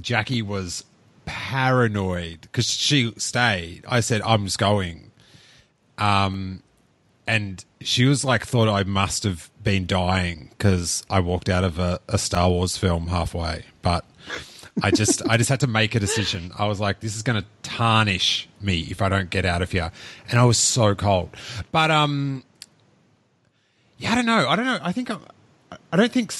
Jackie 0.00 0.42
was 0.42 0.84
paranoid 1.26 2.42
because 2.42 2.68
she 2.68 3.12
stayed. 3.16 3.84
I 3.88 4.00
said, 4.00 4.22
"I'm 4.22 4.44
just 4.44 4.58
going," 4.58 5.10
um, 5.98 6.62
and 7.26 7.64
she 7.80 8.04
was 8.04 8.24
like, 8.24 8.46
"Thought 8.46 8.68
I 8.68 8.82
must 8.84 9.24
have 9.24 9.50
been 9.62 9.86
dying 9.86 10.50
because 10.56 11.04
I 11.08 11.20
walked 11.20 11.48
out 11.48 11.64
of 11.64 11.78
a, 11.78 12.00
a 12.08 12.18
Star 12.18 12.48
Wars 12.50 12.76
film 12.76 13.08
halfway." 13.08 13.64
But 13.82 14.04
I 14.82 14.90
just, 14.90 15.26
I 15.28 15.36
just 15.36 15.50
had 15.50 15.60
to 15.60 15.66
make 15.66 15.94
a 15.94 16.00
decision. 16.00 16.50
I 16.58 16.66
was 16.66 16.80
like, 16.80 17.00
"This 17.00 17.14
is 17.14 17.22
going 17.22 17.40
to 17.40 17.46
tarnish 17.62 18.48
me 18.60 18.80
if 18.90 19.00
I 19.00 19.08
don't 19.08 19.30
get 19.30 19.44
out 19.44 19.62
of 19.62 19.70
here," 19.70 19.92
and 20.28 20.38
I 20.38 20.44
was 20.44 20.58
so 20.58 20.94
cold. 20.94 21.30
But 21.70 21.90
um, 21.90 22.42
yeah, 23.98 24.12
I 24.12 24.14
don't 24.16 24.26
know. 24.26 24.48
I 24.48 24.56
don't 24.56 24.64
know. 24.64 24.78
I 24.82 24.92
think 24.92 25.10
I'm, 25.10 25.20
I 25.92 25.96
don't 25.96 26.10
think 26.10 26.32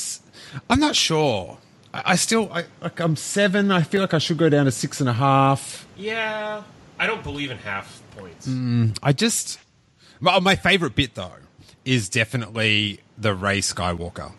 I'm 0.69 0.81
not 0.81 0.97
sure. 0.97 1.59
I, 1.93 2.03
I 2.07 2.17
still, 2.17 2.51
I, 2.53 2.65
like, 2.83 2.99
I'm 3.01 3.17
seven. 3.17 3.71
I 3.71 3.83
feel 3.83 4.01
like 4.01 4.15
I 4.15 4.19
should 4.19 4.39
go 4.39 4.49
down 4.49 4.65
to 4.65 4.73
six 4.73 5.01
and 5.01 5.09
a 5.09 5.13
half. 5.13 5.87
Yeah, 5.97 6.65
I 6.99 7.07
don't 7.07 7.23
believe 7.23 7.51
in 7.51 7.59
half 7.59 8.03
points. 8.17 8.49
I 9.03 9.13
just 9.13 9.61
my, 10.21 10.41
my 10.41 10.57
favorite 10.57 10.95
bit 10.95 11.15
though 11.15 11.33
is 11.85 12.09
definitely 12.09 13.01
the 13.17 13.35
Rey 13.35 13.61
Skywalker. 13.61 14.33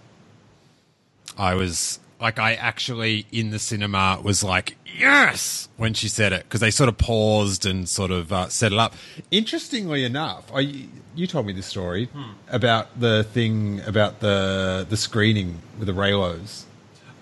I 1.38 1.54
was 1.54 2.00
like, 2.20 2.40
I 2.40 2.54
actually 2.54 3.26
in 3.32 3.50
the 3.50 3.60
cinema 3.60 4.20
was 4.24 4.44
like, 4.44 4.78
yes, 4.98 5.68
when 5.78 5.94
she 5.94 6.08
said 6.08 6.34
it 6.34 6.44
because 6.44 6.62
they 6.62 6.72
sort 6.72 6.90
of 6.90 6.98
paused 6.98 7.66
and 7.66 7.88
sort 7.88 8.12
of 8.12 8.32
uh, 8.32 8.50
set 8.50 8.72
it 8.72 8.80
up. 8.80 8.94
Interestingly 9.32 10.04
enough, 10.04 10.52
I 10.54 10.88
you 11.16 11.28
told 11.28 11.46
me 11.46 11.54
this 11.54 11.66
story 11.66 12.10
about 12.50 13.00
the 13.00 13.24
thing 13.24 13.82
about 13.82 14.20
the 14.20 14.86
the 14.90 14.98
screening 14.98 15.62
with 15.78 15.88
the 15.88 15.94
Reylos. 15.94 16.64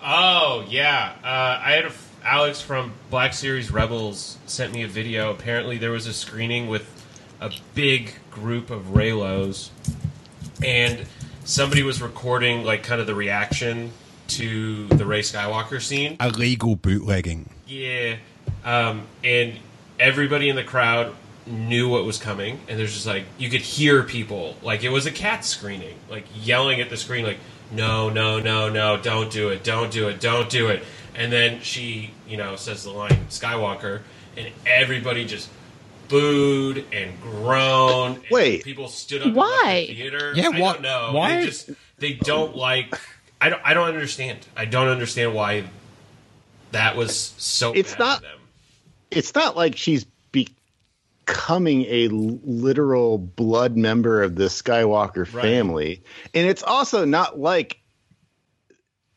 Oh 0.02 0.64
yeah, 0.68 1.14
uh, 1.24 1.60
I 1.64 1.72
had 1.72 1.86
a 1.86 1.92
Alex 2.24 2.62
from 2.62 2.92
Black 3.10 3.34
Series 3.34 3.70
Rebels 3.70 4.38
sent 4.46 4.72
me 4.72 4.82
a 4.82 4.88
video. 4.88 5.30
Apparently, 5.30 5.76
there 5.76 5.90
was 5.90 6.06
a 6.06 6.14
screening 6.14 6.68
with 6.68 6.88
a 7.38 7.52
big 7.74 8.14
group 8.30 8.70
of 8.70 8.86
Reylos, 8.94 9.68
and 10.64 11.04
somebody 11.44 11.82
was 11.82 12.00
recording 12.00 12.64
like 12.64 12.82
kind 12.82 12.98
of 12.98 13.06
the 13.06 13.14
reaction 13.14 13.92
to 14.28 14.86
the 14.88 15.04
Rey 15.06 15.20
Skywalker 15.20 15.80
scene. 15.80 16.16
Illegal 16.20 16.76
bootlegging. 16.76 17.50
Yeah, 17.66 18.16
um, 18.64 19.06
and 19.22 19.54
everybody 19.98 20.48
in 20.48 20.56
the 20.56 20.64
crowd 20.64 21.14
knew 21.46 21.88
what 21.88 22.04
was 22.04 22.18
coming, 22.18 22.58
and 22.68 22.78
there's 22.78 22.94
just 22.94 23.06
like 23.06 23.24
you 23.38 23.50
could 23.50 23.60
hear 23.60 24.02
people 24.02 24.56
like 24.62 24.82
it 24.82 24.88
was 24.90 25.06
a 25.06 25.10
cat 25.10 25.44
screening, 25.44 25.96
like 26.10 26.24
yelling 26.34 26.80
at 26.80 26.90
the 26.90 26.96
screen, 26.96 27.24
like 27.24 27.38
no, 27.70 28.08
no, 28.10 28.38
no, 28.40 28.68
no, 28.68 28.96
don't 29.00 29.30
do 29.30 29.48
it, 29.50 29.62
don't 29.64 29.90
do 29.90 30.08
it, 30.08 30.20
don't 30.20 30.48
do 30.50 30.68
it. 30.68 30.82
And 31.14 31.30
then 31.32 31.60
she, 31.60 32.10
you 32.28 32.36
know, 32.36 32.56
says 32.56 32.84
the 32.84 32.90
line 32.90 33.26
Skywalker, 33.30 34.00
and 34.36 34.48
everybody 34.66 35.24
just 35.24 35.48
booed 36.08 36.84
and 36.92 37.18
groaned. 37.20 38.16
and 38.16 38.24
Wait. 38.30 38.64
people 38.64 38.88
stood 38.88 39.22
up. 39.22 39.32
Why? 39.32 39.86
In 39.88 39.94
the 39.96 40.02
theater. 40.02 40.32
Yeah, 40.34 40.46
I 40.52 40.60
why- 40.60 40.72
don't 40.72 40.82
know. 40.82 41.10
why- 41.12 41.36
They 41.40 41.44
just 41.46 41.70
they 41.98 42.12
don't 42.14 42.56
like. 42.56 42.98
I 43.44 43.50
don't. 43.50 43.60
I 43.62 43.74
don't 43.74 43.88
understand. 43.88 44.38
I 44.56 44.64
don't 44.64 44.88
understand 44.88 45.34
why 45.34 45.64
that 46.72 46.96
was 46.96 47.34
so. 47.36 47.74
It's 47.74 47.92
bad 47.92 47.98
not- 47.98 48.16
for 48.20 48.22
them. 48.22 48.38
It's 49.10 49.34
not 49.34 49.54
like 49.54 49.76
she's 49.76 50.06
becoming 50.32 51.84
a 51.84 52.08
literal 52.08 53.18
blood 53.18 53.76
member 53.76 54.22
of 54.22 54.34
the 54.36 54.44
Skywalker 54.44 55.30
Right. 55.30 55.42
family, 55.42 56.02
and 56.32 56.48
it's 56.48 56.62
also 56.62 57.04
not 57.04 57.38
like 57.38 57.80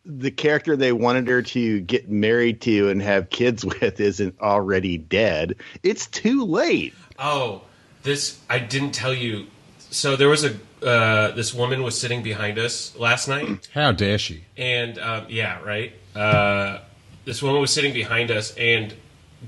the 0.05 0.29
character 0.29 0.75
they 0.75 0.91
wanted 0.91 1.27
her 1.29 1.41
to 1.41 1.79
get 1.79 2.10
married 2.10 2.60
to 2.62 2.89
and 2.89 3.01
have 3.01 3.29
kids 3.29 3.63
with 3.81 4.00
isn't 4.01 4.39
already 4.41 4.98
dead. 4.98 5.55
It's 5.84 6.07
too 6.07 6.43
late. 6.43 6.93
Oh, 7.17 7.62
this 8.03 8.39
I 8.50 8.60
didn't 8.60 8.91
tell 8.91 9.13
you. 9.13 9.48
So 9.89 10.17
there 10.17 10.27
was 10.29 10.43
a 10.43 10.53
uh, 10.84 11.31
this 11.31 11.53
woman 11.53 11.84
was 11.84 12.00
sitting 12.00 12.22
behind 12.24 12.57
us 12.60 12.96
last 12.98 13.27
night, 13.27 13.67
How 13.74 13.91
dare 13.91 14.17
she? 14.17 14.43
and 14.57 14.98
um, 15.00 15.25
yeah, 15.29 15.62
right. 15.63 15.93
Uh, 16.15 16.79
this 17.25 17.41
woman 17.43 17.60
was 17.62 17.72
sitting 17.72 17.93
behind 17.93 18.31
us, 18.31 18.55
and 18.55 18.93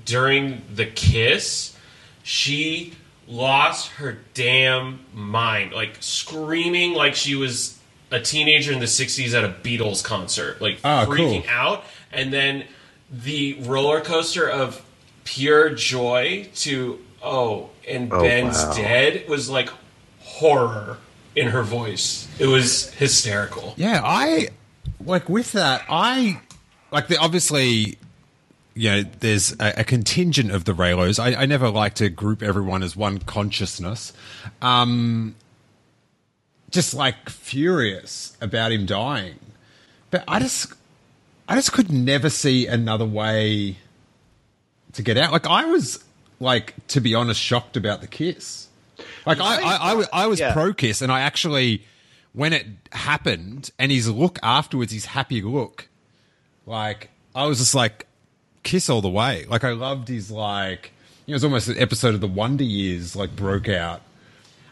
during 0.05 0.61
the 0.73 0.85
kiss, 0.85 1.75
she 2.23 2.93
lost 3.27 3.87
her 3.93 4.17
damn 4.33 4.99
mind, 5.13 5.71
like 5.73 5.97
screaming 5.99 6.93
like 6.93 7.15
she 7.15 7.35
was 7.35 7.77
a 8.11 8.19
teenager 8.19 8.71
in 8.71 8.79
the 8.79 8.85
'60s 8.85 9.33
at 9.37 9.43
a 9.43 9.49
Beatles 9.49 10.03
concert, 10.03 10.59
like 10.61 10.79
Ah, 10.83 11.05
freaking 11.05 11.43
cool. 11.43 11.49
out, 11.51 11.83
and 12.11 12.33
then 12.33 12.65
the 13.11 13.55
roller 13.61 14.01
coaster 14.01 14.47
of 14.49 14.83
pure 15.23 15.69
joy 15.69 16.47
to 16.55 16.99
oh, 17.23 17.69
and 17.87 18.11
Oh, 18.11 18.21
Ben's 18.21 18.57
wow. 18.63 18.73
dead 18.73 19.27
was 19.29 19.49
like 19.49 19.69
horror 20.21 20.97
in 21.35 21.49
her 21.49 21.63
voice. 21.63 22.27
It 22.39 22.47
was 22.47 22.93
hysterical. 22.93 23.73
Yeah, 23.77 24.01
I 24.03 24.49
like 25.05 25.29
with 25.29 25.51
that. 25.53 25.83
I 25.89 26.41
like 26.91 27.07
the 27.07 27.17
obviously. 27.17 27.97
You 28.75 28.89
know, 28.89 29.03
there's 29.19 29.51
a, 29.59 29.81
a 29.81 29.83
contingent 29.83 30.51
of 30.51 30.63
the 30.63 30.71
Reylos. 30.71 31.19
I, 31.19 31.41
I 31.41 31.45
never 31.45 31.69
like 31.69 31.95
to 31.95 32.07
group 32.07 32.41
everyone 32.41 32.81
as 32.81 32.95
one 32.95 33.17
consciousness. 33.17 34.13
Um, 34.61 35.35
just 36.71 36.93
like 36.93 37.29
furious 37.29 38.37
about 38.39 38.71
him 38.71 38.85
dying, 38.85 39.39
but 40.11 40.23
I 40.29 40.39
just, 40.39 40.71
I 41.49 41.55
just 41.55 41.73
could 41.73 41.91
never 41.91 42.29
see 42.29 42.67
another 42.67 43.03
way 43.03 43.77
to 44.93 45.01
get 45.01 45.17
out. 45.17 45.33
Like 45.33 45.47
I 45.47 45.65
was, 45.65 46.01
like 46.39 46.73
to 46.89 47.01
be 47.01 47.13
honest, 47.15 47.41
shocked 47.41 47.75
about 47.75 47.99
the 47.99 48.07
kiss. 48.07 48.68
Like 49.25 49.39
I, 49.39 49.61
I, 49.61 49.75
I, 49.91 49.93
was- 49.95 50.09
I 50.13 50.27
was 50.27 50.39
Yeah. 50.39 50.53
pro 50.53 50.73
kiss, 50.73 51.01
and 51.01 51.11
I 51.11 51.21
actually, 51.21 51.83
when 52.33 52.53
it 52.53 52.65
happened, 52.91 53.71
and 53.79 53.91
his 53.91 54.09
look 54.09 54.39
afterwards, 54.43 54.91
his 54.91 55.05
happy 55.05 55.41
look, 55.41 55.87
like 56.65 57.09
I 57.35 57.45
was 57.45 57.59
just 57.59 57.75
like, 57.75 58.05
kiss 58.63 58.89
all 58.89 59.01
the 59.01 59.09
way. 59.09 59.45
Like 59.47 59.63
I 59.63 59.71
loved 59.71 60.07
his 60.07 60.29
like, 60.31 60.91
you 61.25 61.31
know, 61.31 61.33
it 61.33 61.37
was 61.37 61.43
almost 61.43 61.67
an 61.69 61.77
episode 61.77 62.15
of 62.15 62.21
the 62.21 62.27
Wonder 62.27 62.63
Years 62.63 63.15
like 63.15 63.35
broke 63.35 63.69
out, 63.69 64.01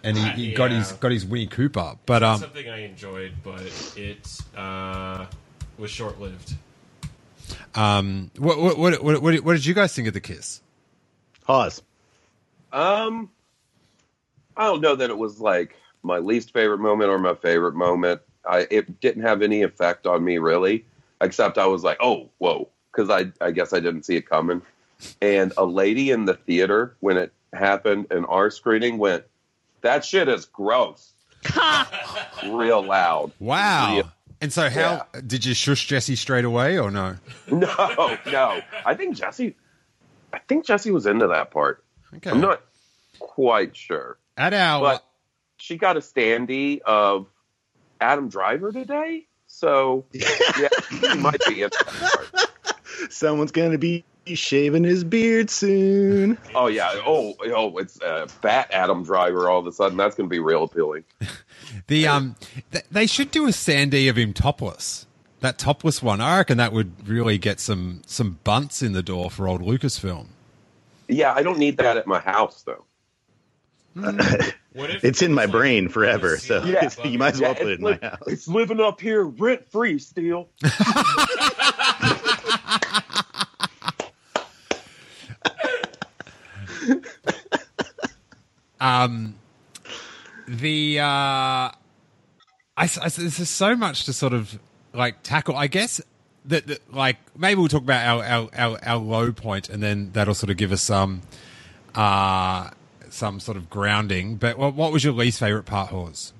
and 0.03 0.17
he, 0.17 0.23
Uh, 0.23 0.31
he 0.33 0.53
got 0.53 0.71
his 0.71 0.91
got 0.93 1.11
his 1.11 1.25
Winnie 1.25 1.47
Cooper. 1.47 1.95
But 2.05 2.23
um, 2.23 2.39
something 2.39 2.67
I 2.69 2.83
enjoyed, 2.85 3.33
but 3.43 3.61
it 3.95 4.27
uh, 4.55 5.25
was 5.77 5.91
short 5.91 6.19
lived. 6.19 6.53
um, 7.75 8.31
what 8.37 8.59
what, 8.59 8.77
what 8.77 9.03
what 9.03 9.21
what 9.21 9.39
what 9.41 9.53
did 9.53 9.65
you 9.65 9.73
guys 9.73 9.93
think 9.93 10.07
of 10.07 10.13
the 10.13 10.19
kiss? 10.21 10.61
Pause. 11.45 11.81
Um, 12.73 13.29
I 14.57 14.65
don't 14.65 14.81
know 14.81 14.95
that 14.95 15.09
it 15.09 15.17
was 15.17 15.39
like 15.39 15.75
my 16.03 16.17
least 16.17 16.51
favorite 16.53 16.79
moment 16.79 17.09
or 17.09 17.19
my 17.19 17.35
favorite 17.35 17.75
moment. 17.75 18.21
I 18.47 18.67
it 18.71 18.99
didn't 18.99 19.23
have 19.23 19.41
any 19.41 19.61
effect 19.63 20.07
on 20.07 20.23
me 20.23 20.37
really, 20.37 20.85
except 21.21 21.57
I 21.57 21.67
was 21.67 21.83
like, 21.83 21.97
oh, 22.01 22.29
whoa, 22.39 22.69
because 22.91 23.09
I 23.09 23.31
I 23.45 23.51
guess 23.51 23.73
I 23.73 23.79
didn't 23.79 24.03
see 24.03 24.15
it 24.15 24.29
coming. 24.29 24.61
And 25.21 25.53
a 25.57 25.65
lady 25.65 26.09
in 26.11 26.25
the 26.25 26.33
theater 26.33 26.95
when 27.01 27.17
it 27.17 27.31
happened 27.53 28.07
in 28.11 28.25
our 28.25 28.49
screening 28.49 28.97
went, 28.97 29.23
"That 29.81 30.03
shit 30.03 30.27
is 30.27 30.45
gross," 30.45 31.13
real 32.45 32.81
loud. 32.83 33.31
Wow. 33.39 33.95
Yeah. 33.95 34.03
And 34.39 34.53
so, 34.53 34.69
how 34.69 35.07
did 35.25 35.45
you 35.45 35.53
shush 35.55 35.87
Jesse 35.87 36.15
straight 36.15 36.45
away, 36.45 36.77
or 36.77 36.91
no? 36.91 37.17
No, 37.51 38.17
no. 38.27 38.61
I 38.85 38.93
think 38.93 39.15
Jesse, 39.15 39.55
I 40.31 40.39
think 40.39 40.65
Jesse 40.65 40.91
was 40.91 41.05
into 41.07 41.27
that 41.27 41.49
part. 41.51 41.83
Okay. 42.15 42.29
I'm 42.29 42.41
not 42.41 42.61
quite 43.19 43.75
sure. 43.75 44.17
At 44.37 44.53
our 44.53 44.81
but 44.81 45.05
she 45.57 45.77
got 45.77 45.97
a 45.97 45.99
standee 45.99 46.79
of 46.81 47.27
Adam 47.99 48.29
Driver 48.29 48.71
today. 48.71 49.25
So 49.47 50.05
yeah, 50.11 50.69
he 50.89 51.15
might 51.15 51.41
be 51.47 51.63
in. 51.63 51.69
Someone's 53.09 53.51
gonna 53.51 53.77
be 53.77 54.05
shaving 54.35 54.83
his 54.83 55.03
beard 55.03 55.49
soon. 55.49 56.37
Oh 56.53 56.67
yeah. 56.67 56.91
Oh 57.05 57.35
oh, 57.45 57.77
it's 57.77 58.01
uh, 58.01 58.27
fat 58.27 58.69
Adam 58.71 59.03
Driver. 59.03 59.49
All 59.49 59.59
of 59.59 59.67
a 59.67 59.71
sudden, 59.71 59.97
that's 59.97 60.15
going 60.15 60.29
to 60.29 60.33
be 60.33 60.39
real 60.39 60.63
appealing. 60.63 61.03
The 61.87 62.07
um, 62.07 62.35
th- 62.71 62.85
they 62.89 63.05
should 63.05 63.29
do 63.29 63.45
a 63.45 63.51
standee 63.51 64.09
of 64.09 64.17
him 64.17 64.33
topless. 64.33 65.05
That 65.41 65.57
topless 65.57 66.01
one, 66.01 66.21
I 66.21 66.37
reckon 66.37 66.57
that 66.57 66.71
would 66.73 67.07
really 67.07 67.37
get 67.37 67.59
some 67.59 68.01
some 68.05 68.39
bunts 68.43 68.81
in 68.81 68.93
the 68.93 69.03
door 69.03 69.29
for 69.29 69.47
old 69.47 69.61
Lucasfilm. 69.61 70.27
Yeah, 71.07 71.33
I 71.33 71.43
don't 71.43 71.59
need 71.59 71.77
that 71.77 71.97
at 71.97 72.07
my 72.07 72.19
house 72.19 72.63
though. 72.63 72.85
What 74.73 74.91
if 74.91 75.03
It's 75.03 75.21
in 75.21 75.33
my 75.33 75.45
was, 75.45 75.51
brain 75.51 75.89
forever, 75.89 76.37
so 76.37 76.61
seal 76.63 76.73
Yeah. 76.73 76.89
you 77.05 77.17
might 77.17 77.33
as 77.33 77.41
well 77.41 77.53
bed? 77.55 77.61
put 77.63 77.71
it 77.71 77.79
in 77.79 77.83
my 77.83 77.99
house. 78.01 78.21
It's 78.27 78.47
living 78.47 78.79
up 78.79 79.01
here 79.01 79.23
rent 79.25 79.67
free 79.71 79.97
still. 79.99 80.49
Um, 88.79 89.35
the 90.47 90.99
uh, 90.99 91.03
I, 91.03 91.71
s- 92.79 92.97
I 92.99 93.05
s- 93.05 93.15
there's 93.15 93.49
so 93.49 93.75
much 93.75 94.05
to 94.05 94.13
sort 94.13 94.33
of 94.33 94.59
like 94.93 95.23
tackle. 95.23 95.55
I 95.55 95.67
guess 95.67 95.99
that, 96.45 96.67
that 96.67 96.93
like 96.93 97.17
maybe 97.37 97.59
we'll 97.59 97.67
talk 97.69 97.81
about 97.81 98.05
our, 98.05 98.23
our 98.23 98.49
our 98.55 98.79
our 98.83 98.97
low 98.97 99.31
point, 99.31 99.69
and 99.69 99.81
then 99.81 100.11
that'll 100.13 100.35
sort 100.35 100.51
of 100.51 100.57
give 100.57 100.71
us 100.71 100.81
some 100.83 101.23
uh 101.95 102.69
some 103.17 103.39
sort 103.39 103.57
of 103.57 103.69
grounding. 103.69 104.35
But 104.35 104.57
what, 104.57 104.75
what 104.75 104.91
was 104.93 105.03
your 105.03 105.13
least 105.13 105.39
favorite 105.39 105.65
part, 105.65 105.89
Hawes? 105.89 106.33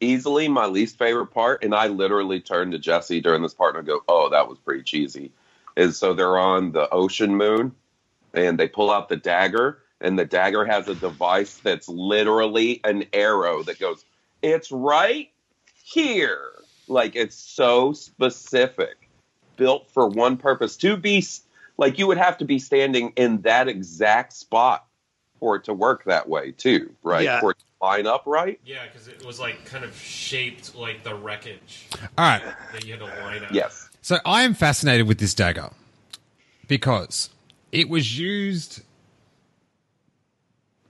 Easily 0.00 0.48
my 0.48 0.66
least 0.66 0.98
favorite 0.98 1.28
part, 1.28 1.64
and 1.64 1.74
I 1.74 1.86
literally 1.86 2.40
turned 2.40 2.72
to 2.72 2.78
Jesse 2.78 3.20
during 3.22 3.40
this 3.40 3.54
part 3.54 3.76
and 3.76 3.82
I 3.82 3.86
go, 3.86 4.02
"Oh, 4.08 4.28
that 4.28 4.46
was 4.46 4.58
pretty 4.58 4.82
cheesy." 4.82 5.32
Is 5.74 5.96
so 5.96 6.12
they're 6.12 6.38
on 6.38 6.72
the 6.72 6.88
ocean 6.90 7.34
moon, 7.34 7.74
and 8.34 8.58
they 8.58 8.68
pull 8.68 8.90
out 8.90 9.08
the 9.08 9.16
dagger, 9.16 9.78
and 10.00 10.18
the 10.18 10.26
dagger 10.26 10.66
has 10.66 10.88
a 10.88 10.94
device 10.94 11.56
that's 11.58 11.88
literally 11.88 12.80
an 12.84 13.04
arrow 13.14 13.62
that 13.62 13.78
goes, 13.78 14.04
"It's 14.42 14.70
right 14.70 15.30
here." 15.82 16.52
Like 16.88 17.16
it's 17.16 17.36
so 17.36 17.94
specific, 17.94 19.08
built 19.56 19.90
for 19.90 20.06
one 20.06 20.36
purpose 20.36 20.76
to 20.78 20.98
be 20.98 21.22
like 21.76 21.98
you 21.98 22.06
would 22.06 22.18
have 22.18 22.38
to 22.38 22.44
be 22.44 22.58
standing 22.58 23.12
in 23.16 23.42
that 23.42 23.68
exact 23.68 24.32
spot 24.32 24.86
for 25.38 25.56
it 25.56 25.64
to 25.64 25.74
work 25.74 26.04
that 26.04 26.28
way 26.28 26.52
too, 26.52 26.94
right? 27.02 27.24
Yeah. 27.24 27.40
For 27.40 27.52
it 27.52 27.58
to 27.58 27.64
line 27.80 28.06
up 28.06 28.22
right. 28.26 28.58
Yeah, 28.64 28.86
because 28.86 29.08
it 29.08 29.24
was 29.24 29.38
like 29.38 29.64
kind 29.64 29.84
of 29.84 29.94
shaped 29.96 30.74
like 30.74 31.04
the 31.04 31.14
wreckage 31.14 31.86
All 32.16 32.24
right, 32.24 32.42
that 32.72 32.84
you 32.84 32.92
had 32.92 33.00
to 33.00 33.22
line 33.22 33.44
up. 33.44 33.52
Yes. 33.52 33.88
so 34.00 34.18
I 34.24 34.42
am 34.42 34.54
fascinated 34.54 35.06
with 35.06 35.18
this 35.18 35.34
dagger 35.34 35.70
because 36.68 37.30
it 37.72 37.88
was 37.88 38.18
used. 38.18 38.82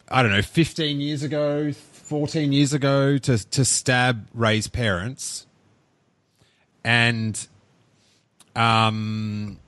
I 0.08 0.22
don't 0.22 0.30
know, 0.30 0.42
15 0.42 1.00
years 1.00 1.24
ago, 1.24 1.72
14 1.72 2.52
years 2.52 2.72
ago 2.72 3.18
to, 3.18 3.50
to 3.50 3.64
stab 3.64 4.28
Rey's 4.32 4.68
parents. 4.68 5.46
And, 6.84 7.44
um, 8.54 9.58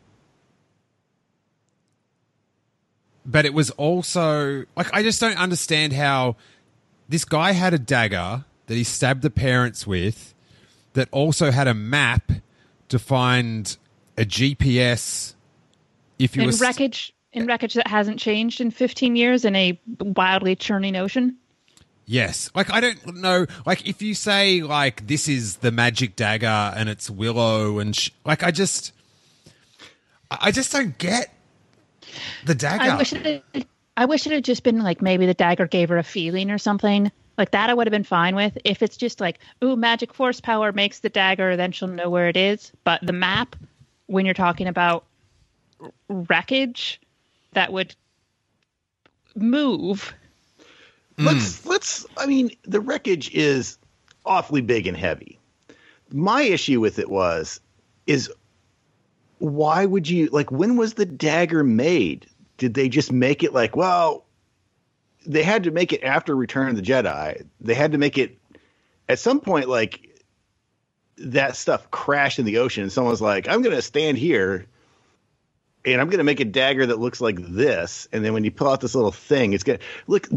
but 3.29 3.45
it 3.45 3.53
was 3.53 3.71
also 3.73 4.65
like, 4.75 4.93
I 4.93 5.03
just 5.03 5.21
don't 5.21 5.37
understand 5.37 5.93
how 5.93 6.37
this 7.09 7.27
guy 7.27 7.53
had 7.53 7.75
a 7.75 7.79
dagger 7.79 8.45
that 8.67 8.75
he 8.75 8.85
stabbed 8.85 9.21
the 9.21 9.31
parents 9.31 9.87
with 9.87 10.35
that 10.95 11.09
also 11.13 11.51
had 11.51 11.69
a 11.69 11.75
map 11.75 12.33
to 12.89 12.99
find 12.99 13.77
a 14.17 14.25
GPS 14.25 15.35
if 16.19 16.37
you 16.37 16.43
in 16.43 16.51
wreckage 16.57 17.13
in 17.33 17.43
eh. 17.43 17.47
wreckage 17.47 17.75
that 17.75 17.87
hasn't 17.87 18.19
changed 18.19 18.63
in 18.63 18.71
15 18.71 19.15
years 19.15 19.45
in 19.45 19.55
a 19.55 19.79
wildly 20.01 20.57
churning 20.57 20.97
ocean. 20.97 21.37
Yes. 22.07 22.51
Like, 22.55 22.73
I 22.73 22.81
don't 22.81 23.17
know. 23.17 23.45
Like, 23.67 23.87
if 23.87 24.01
you 24.01 24.15
say, 24.15 24.63
like, 24.63 25.07
this 25.07 25.29
is 25.29 25.57
the 25.57 25.71
magic 25.71 26.17
dagger 26.17 26.47
and 26.47 26.89
it's 26.89 27.11
Willow 27.11 27.79
and, 27.79 27.95
sh- 27.95 28.09
like, 28.25 28.43
I 28.43 28.51
just, 28.51 28.93
I 30.31 30.51
just 30.51 30.73
don't 30.73 30.97
get 30.97 31.38
the 32.45 32.55
dagger. 32.55 32.85
I 32.85 32.97
wish 32.97 33.13
it 33.13 33.43
had, 33.55 33.67
I 33.97 34.05
wish 34.05 34.27
it 34.27 34.33
had 34.33 34.45
just 34.45 34.63
been 34.63 34.83
like 34.83 35.03
maybe 35.03 35.27
the 35.27 35.35
dagger 35.35 35.67
gave 35.67 35.89
her 35.89 35.99
a 35.99 36.03
feeling 36.03 36.51
or 36.51 36.59
something. 36.59 37.11
Like 37.37 37.53
that 37.53 37.71
I 37.71 37.75
would 37.75 37.87
have 37.87 37.93
been 37.93 38.05
fine 38.05 38.35
with. 38.35 38.59
If 38.65 38.83
it's 38.83 38.97
just 38.97 39.21
like, 39.21 39.39
ooh, 39.63 39.77
magic 39.77 40.13
force 40.13 40.41
power 40.41 40.73
makes 40.73 41.01
the 41.01 41.09
dagger, 41.09 41.57
then 41.57 41.71
she'll 41.73 41.89
know 41.89 42.11
where 42.11 42.29
it 42.29 42.37
is. 42.37 42.73
But 42.83 43.01
the 43.07 43.13
map, 43.13 43.55
when 44.07 44.25
you're 44.25 44.35
talking 44.35 44.67
about 44.67 45.05
wreckage 46.09 47.01
that 47.53 47.73
would 47.73 47.95
move. 49.35 50.15
Let's 51.17 51.67
let's. 51.67 52.07
I 52.17 52.27
mean, 52.27 52.51
the 52.63 52.81
wreckage 52.81 53.35
is 53.35 53.79
awfully 54.25 54.61
big 54.61 54.87
and 54.87 54.97
heavy. 54.97 55.39
My 56.13 56.43
issue 56.43 56.81
with 56.81 56.99
it 56.99 57.11
was, 57.11 57.61
is 58.07 58.31
why 59.39 59.87
would 59.87 60.09
you 60.09 60.29
like? 60.29 60.51
When 60.51 60.77
was 60.77 60.95
the 60.95 61.07
dagger 61.07 61.65
made? 61.65 62.27
Did 62.57 62.75
they 62.75 62.89
just 62.89 63.13
make 63.13 63.43
it 63.43 63.53
like? 63.53 63.77
Well, 63.77 64.25
they 65.27 65.43
had 65.43 65.65
to 65.65 65.71
make 65.71 65.93
it 65.93 66.03
after 66.03 66.35
Return 66.35 66.69
of 66.69 66.77
the 66.77 66.83
Jedi. 66.83 67.47
They 67.61 67.75
had 67.75 67.93
to 67.93 67.99
make 67.99 68.19
it 68.19 68.39
at 69.09 69.19
some 69.19 69.41
point. 69.41 69.69
Like 69.69 70.25
that 71.19 71.57
stuff 71.57 71.91
crashed 71.91 72.39
in 72.39 72.45
the 72.45 72.59
ocean, 72.59 72.83
and 72.83 72.93
someone's 72.93 73.23
like, 73.23 73.49
"I'm 73.49 73.63
going 73.63 73.77
to 73.77 73.83
stand 73.83 74.19
here." 74.19 74.67
and 75.85 76.01
I'm 76.01 76.09
going 76.09 76.19
to 76.19 76.25
make 76.25 76.41
a 76.41 76.45
dagger 76.45 76.87
that 76.87 76.99
looks 76.99 77.21
like 77.21 77.39
this. 77.41 78.09
And 78.13 78.25
then 78.25 78.33
when 78.33 78.45
you 78.45 78.51
pull 78.51 78.69
out 78.69 78.81
this 78.81 78.95
little 78.95 79.13
thing, 79.13 79.53
it's 79.53 79.65
going 79.65 79.79
to 79.79 79.85
look. 80.07 80.29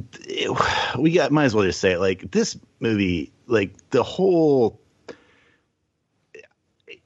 We 0.97 1.11
got 1.11 1.31
might 1.31 1.45
as 1.45 1.55
well 1.55 1.65
just 1.65 1.79
say 1.79 1.93
it. 1.93 1.99
Like 1.99 2.31
this 2.31 2.57
movie, 2.79 3.31
like 3.47 3.73
the 3.89 4.03
whole, 4.03 4.79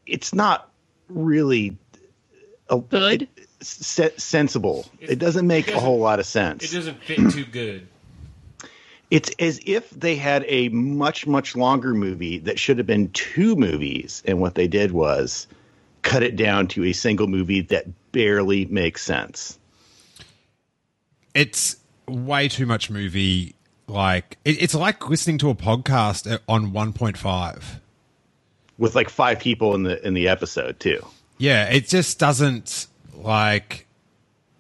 it's 0.06 0.34
not 0.34 0.72
really 1.08 1.78
a, 2.70 2.80
Good? 2.80 3.28
se- 3.62 4.14
sensible. 4.18 4.86
It 5.00 5.20
doesn't 5.20 5.46
make 5.48 5.68
a 5.70 5.80
whole 5.80 6.00
lot 6.00 6.20
of 6.20 6.26
sense. 6.26 6.64
It 6.64 6.76
doesn't 6.76 7.02
fit 7.04 7.32
too 7.32 7.46
good. 7.46 7.88
It's 9.12 9.30
as 9.38 9.60
if 9.66 9.90
they 9.92 10.16
had 10.16 10.44
a 10.48 10.70
much 10.70 11.28
much 11.28 11.56
longer 11.56 11.94
movie 11.94 12.40
that 12.40 12.58
should 12.60 12.80
have 12.80 12.88
been 12.88 13.10
two 13.12 13.56
movies, 13.56 14.24
and 14.26 14.40
what 14.42 14.56
they 14.56 14.68
did 14.68 14.92
was 14.92 15.46
cut 16.02 16.24
it 16.24 16.36
down 16.36 16.68
to 16.70 16.84
a 16.86 16.94
single 16.94 17.28
movie 17.28 17.62
that 17.62 17.86
barely 18.12 18.66
makes 18.66 19.04
sense. 19.04 19.60
it's 21.34 21.78
way 22.08 22.48
too 22.48 22.66
much 22.66 22.90
movie. 22.90 23.54
Like, 23.88 24.38
it, 24.46 24.62
it's 24.64 24.74
like 24.74 25.10
listening 25.10 25.38
to 25.40 25.50
a 25.50 25.56
podcast 25.56 26.40
on 26.48 26.72
1.5. 26.72 27.64
with 28.80 28.96
like 28.96 29.10
five 29.10 29.40
people 29.40 29.76
in 29.76 29.84
the 29.84 30.06
in 30.06 30.14
the 30.16 30.28
episode 30.28 30.80
too. 30.80 31.06
Yeah, 31.38 31.66
it 31.70 31.88
just 31.88 32.20
doesn't 32.20 32.88
like. 33.14 33.88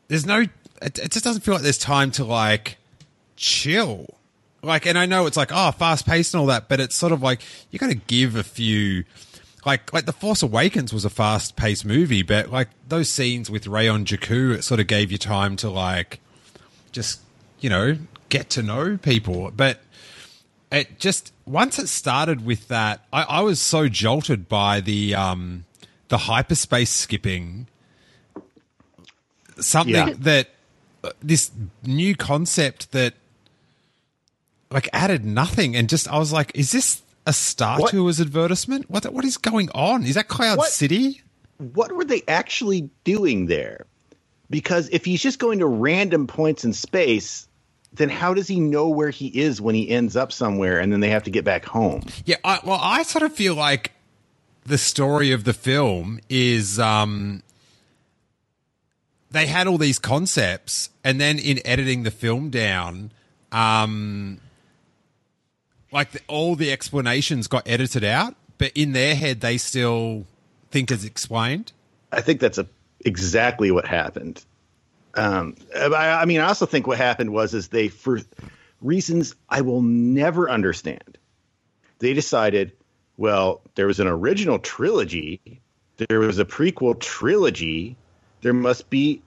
There's 0.07 0.25
no. 0.25 0.41
It, 0.81 0.99
it 0.99 1.11
just 1.11 1.23
doesn't 1.23 1.41
feel 1.41 1.53
like 1.53 1.63
there's 1.63 1.77
time 1.77 2.11
to 2.11 2.25
like 2.25 2.77
chill. 3.35 4.15
Like, 4.61 4.85
and 4.85 4.97
I 4.97 5.05
know 5.05 5.25
it's 5.25 5.37
like 5.37 5.51
oh, 5.53 5.71
fast 5.71 6.05
paced 6.05 6.33
and 6.33 6.41
all 6.41 6.47
that, 6.47 6.67
but 6.67 6.79
it's 6.79 6.95
sort 6.95 7.11
of 7.11 7.21
like 7.21 7.41
you 7.71 7.79
got 7.79 7.89
to 7.89 7.95
give 7.95 8.35
a 8.35 8.43
few. 8.43 9.03
Like, 9.65 9.91
like 9.93 10.05
the 10.05 10.13
Force 10.13 10.43
Awakens 10.43 10.93
was 10.93 11.05
a 11.05 11.09
fast 11.09 11.55
paced 11.55 11.85
movie, 11.85 12.21
but 12.21 12.51
like 12.51 12.69
those 12.87 13.09
scenes 13.09 13.49
with 13.49 13.65
Rey 13.65 13.87
on 13.87 14.05
Jakku, 14.05 14.53
it 14.53 14.63
sort 14.63 14.79
of 14.79 14.85
gave 14.85 15.11
you 15.11 15.17
time 15.17 15.55
to 15.57 15.71
like 15.71 16.19
just 16.91 17.21
you 17.59 17.69
know 17.69 17.97
get 18.29 18.49
to 18.51 18.61
know 18.61 18.97
people, 18.97 19.51
but 19.55 19.79
it 20.71 20.99
just 20.99 21.31
once 21.45 21.79
it 21.79 21.87
started 21.87 22.45
with 22.45 22.67
that, 22.67 23.05
I, 23.13 23.23
I 23.23 23.41
was 23.41 23.61
so 23.61 23.87
jolted 23.87 24.47
by 24.49 24.81
the 24.81 25.15
um 25.15 25.65
the 26.09 26.17
hyperspace 26.17 26.89
skipping. 26.89 27.67
Something 29.59 29.95
Yeah. 29.95 30.13
that 30.19 30.49
uh, 31.03 31.11
this 31.21 31.51
new 31.83 32.15
concept 32.15 32.91
that 32.91 33.13
like 34.71 34.89
added 34.91 35.23
nothing 35.23 35.75
and 35.75 35.87
just 35.87 36.11
I 36.11 36.17
was 36.17 36.33
like, 36.33 36.51
is 36.55 36.71
this 36.71 37.01
a 37.25 37.33
Star 37.33 37.79
What? 37.79 37.91
Tours 37.91 38.19
advertisement? 38.19 38.89
What 38.89 39.05
what 39.13 39.23
is 39.25 39.37
going 39.37 39.69
on? 39.73 40.03
Is 40.03 40.15
that 40.15 40.27
Cloud 40.27 40.57
What? 40.57 40.69
City? 40.69 41.21
What 41.57 41.91
were 41.93 42.03
they 42.03 42.21
actually 42.27 42.89
doing 43.05 43.45
there? 43.45 43.85
Because 44.49 44.89
if 44.89 45.05
he's 45.05 45.21
just 45.21 45.39
going 45.39 45.59
to 45.59 45.65
random 45.65 46.27
points 46.27 46.65
in 46.65 46.73
space, 46.73 47.47
then 47.93 48.09
how 48.09 48.33
does 48.33 48.47
he 48.47 48.59
know 48.59 48.89
where 48.89 49.09
he 49.09 49.27
is 49.27 49.61
when 49.61 49.73
he 49.73 49.89
ends 49.89 50.15
up 50.17 50.31
somewhere 50.33 50.79
and 50.79 50.91
then 50.91 50.99
they 50.99 51.09
have 51.09 51.23
to 51.23 51.31
get 51.31 51.45
back 51.45 51.63
home? 51.65 52.03
Yeah, 52.25 52.35
I, 52.43 52.59
well, 52.63 52.79
I 52.81 53.03
sort 53.03 53.23
of 53.23 53.33
feel 53.33 53.55
like 53.55 53.91
the 54.65 54.77
story 54.77 55.31
of 55.31 55.43
the 55.43 55.53
film 55.53 56.19
is 56.27 56.79
um, 56.79 57.43
they 59.31 59.45
had 59.45 59.67
all 59.67 59.77
these 59.77 59.99
concepts, 59.99 60.89
and 61.03 61.21
then 61.21 61.37
in 61.37 61.59
editing 61.65 62.03
the 62.03 62.11
film 62.11 62.49
down, 62.49 63.11
um, 63.51 64.39
like 65.91 66.11
the, 66.11 66.19
all 66.27 66.55
the 66.55 66.71
explanations 66.71 67.47
got 67.47 67.67
edited 67.67 68.03
out, 68.03 68.35
but 68.57 68.71
in 68.75 68.93
their 68.93 69.15
head 69.15 69.41
they 69.41 69.57
still 69.57 70.25
think 70.71 70.91
it's 70.91 71.05
explained. 71.05 71.71
I 72.11 72.21
think 72.21 72.39
that's 72.39 72.57
a, 72.57 72.67
exactly 73.05 73.71
what 73.71 73.85
happened. 73.85 74.43
Um, 75.13 75.55
I, 75.75 76.21
I 76.21 76.25
mean, 76.25 76.41
I 76.41 76.47
also 76.47 76.65
think 76.65 76.87
what 76.87 76.97
happened 76.97 77.31
was 77.31 77.53
is 77.53 77.69
they 77.69 77.87
for 77.87 78.19
reasons 78.81 79.35
I 79.47 79.61
will 79.61 79.81
never 79.81 80.49
understand. 80.49 81.17
They 81.99 82.13
decided, 82.13 82.73
well, 83.15 83.61
there 83.75 83.87
was 83.87 83.99
an 83.99 84.07
original 84.07 84.59
trilogy, 84.59 85.39
there 86.09 86.19
was 86.19 86.39
a 86.39 86.45
prequel 86.45 86.99
trilogy, 86.99 87.95
there 88.41 88.53
must 88.53 88.89
be 88.89 89.21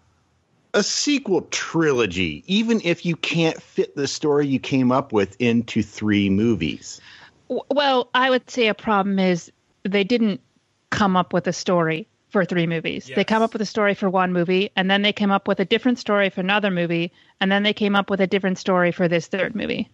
a 0.75 0.83
sequel 0.83 1.43
trilogy, 1.51 2.43
even 2.47 2.81
if 2.85 3.07
you 3.07 3.17
can't 3.17 3.63
fit 3.63 3.95
the 3.97 4.07
story 4.07 4.47
you 4.47 4.59
came 4.59 4.93
up 4.93 5.13
with 5.13 5.37
into 5.39 5.83
three 5.83 6.29
movies. 6.29 7.01
Well, 7.49 8.11
I 8.15 8.31
would 8.31 8.51
say 8.51 8.69
a 8.69 8.75
problem 8.75 9.19
is 9.19 9.51
they 9.85 10.05
didn't 10.05 10.41
come 10.91 11.17
up 11.17 11.33
with 11.33 11.47
a 11.47 11.53
story 11.53 12.07
for 12.29 12.45
three 12.45 12.67
movies. 12.67 13.11
They 13.15 13.25
come 13.25 13.43
up 13.43 13.55
with 13.55 13.63
a 13.63 13.67
story 13.67 13.95
for 13.95 14.11
one 14.11 14.35
movie, 14.35 14.71
and 14.77 14.91
then 14.91 15.01
they 15.01 15.15
came 15.15 15.31
up 15.31 15.49
with 15.49 15.61
a 15.61 15.65
different 15.65 15.99
story 15.99 16.29
for 16.29 16.43
another 16.43 16.71
movie, 16.71 17.11
and 17.41 17.51
then 17.51 17.63
they 17.63 17.73
came 17.73 17.97
up 17.97 18.11
with 18.11 18.21
a 18.21 18.27
different 18.27 18.59
story 18.59 18.93
for 18.93 19.09
this 19.09 19.27
third 19.29 19.55
movie. 19.55 19.89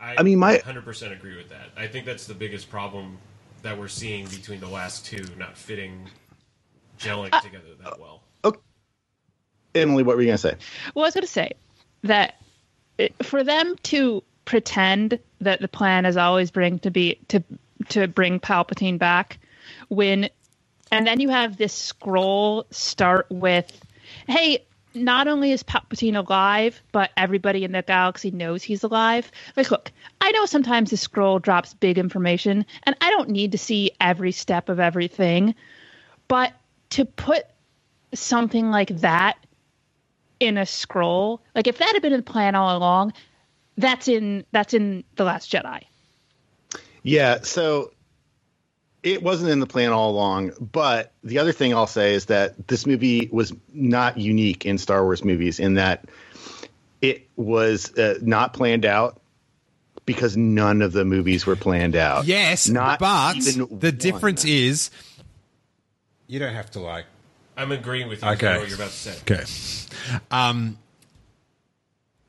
I, 0.00 0.16
I 0.18 0.22
mean, 0.24 0.38
my- 0.40 0.58
100% 0.58 1.12
agree 1.12 1.36
with 1.36 1.48
that. 1.50 1.70
I 1.76 1.86
think 1.86 2.04
that's 2.04 2.26
the 2.26 2.34
biggest 2.34 2.68
problem 2.68 3.18
that 3.66 3.78
we're 3.78 3.88
seeing 3.88 4.26
between 4.26 4.60
the 4.60 4.68
last 4.68 5.04
two 5.04 5.24
not 5.36 5.56
fitting, 5.58 6.08
gelling 6.98 7.30
uh, 7.32 7.40
together 7.40 7.64
that 7.82 7.92
uh, 7.92 7.96
well. 8.00 8.22
Emily, 9.76 10.02
what 10.02 10.16
were 10.16 10.22
you 10.22 10.28
going 10.28 10.38
to 10.38 10.38
say? 10.38 10.56
Well, 10.94 11.04
I 11.04 11.08
was 11.08 11.14
going 11.14 11.22
to 11.22 11.28
say 11.28 11.52
that 12.02 12.40
it, 12.98 13.14
for 13.22 13.44
them 13.44 13.76
to 13.84 14.22
pretend 14.44 15.18
that 15.40 15.60
the 15.60 15.68
plan 15.68 16.06
is 16.06 16.16
always 16.16 16.50
bring 16.50 16.78
to 16.80 16.90
be 16.90 17.18
to 17.28 17.42
to 17.90 18.08
bring 18.08 18.40
Palpatine 18.40 18.98
back, 18.98 19.38
when 19.88 20.30
and 20.90 21.06
then 21.06 21.20
you 21.20 21.28
have 21.28 21.56
this 21.56 21.74
scroll 21.74 22.64
start 22.70 23.26
with, 23.28 23.84
"Hey, 24.26 24.64
not 24.96 25.28
only 25.28 25.52
is 25.52 25.62
Palpatine 25.62 26.16
alive, 26.16 26.82
but 26.92 27.10
everybody 27.16 27.64
in 27.64 27.72
the 27.72 27.82
galaxy 27.82 28.30
knows 28.30 28.62
he's 28.62 28.82
alive." 28.82 29.30
Like, 29.56 29.70
look, 29.70 29.92
I 30.20 30.32
know 30.32 30.46
sometimes 30.46 30.90
the 30.90 30.96
scroll 30.96 31.38
drops 31.38 31.74
big 31.74 31.98
information, 31.98 32.66
and 32.84 32.96
I 33.00 33.10
don't 33.10 33.28
need 33.28 33.52
to 33.52 33.58
see 33.58 33.92
every 34.00 34.32
step 34.32 34.68
of 34.68 34.80
everything, 34.80 35.54
but 36.28 36.52
to 36.90 37.04
put 37.04 37.44
something 38.14 38.70
like 38.70 38.88
that 39.00 39.38
in 40.40 40.58
a 40.58 40.66
scroll. 40.66 41.40
Like 41.54 41.66
if 41.66 41.78
that 41.78 41.92
had 41.92 42.02
been 42.02 42.12
in 42.12 42.20
the 42.20 42.24
plan 42.24 42.54
all 42.54 42.76
along, 42.76 43.12
that's 43.76 44.08
in 44.08 44.44
that's 44.52 44.74
in 44.74 45.04
the 45.16 45.24
Last 45.24 45.50
Jedi. 45.50 45.82
Yeah, 47.02 47.42
so 47.42 47.92
it 49.06 49.22
wasn't 49.22 49.48
in 49.50 49.60
the 49.60 49.66
plan 49.66 49.92
all 49.92 50.10
along. 50.10 50.50
But 50.72 51.12
the 51.22 51.38
other 51.38 51.52
thing 51.52 51.72
I'll 51.72 51.86
say 51.86 52.14
is 52.14 52.26
that 52.26 52.66
this 52.66 52.86
movie 52.86 53.28
was 53.30 53.52
not 53.72 54.18
unique 54.18 54.66
in 54.66 54.78
Star 54.78 55.04
Wars 55.04 55.24
movies 55.24 55.60
in 55.60 55.74
that 55.74 56.04
it 57.00 57.28
was 57.36 57.96
uh, 57.96 58.18
not 58.20 58.52
planned 58.52 58.84
out 58.84 59.20
because 60.06 60.36
none 60.36 60.82
of 60.82 60.92
the 60.92 61.04
movies 61.04 61.46
were 61.46 61.54
planned 61.54 61.94
out. 61.94 62.24
Yes, 62.24 62.68
not 62.68 62.98
but 62.98 63.36
even 63.36 63.78
the 63.78 63.88
one. 63.90 63.96
difference 63.96 64.44
is 64.44 64.90
you 66.26 66.40
don't 66.40 66.54
have 66.54 66.70
to 66.72 66.80
like 66.80 67.06
I'm 67.56 67.70
agreeing 67.70 68.08
with 68.08 68.22
you 68.22 68.28
Okay. 68.30 68.58
what 68.58 68.68
you're 68.68 68.76
about 68.76 68.90
to 68.90 68.96
say. 68.96 69.16
Okay. 69.22 70.20
Um, 70.32 70.78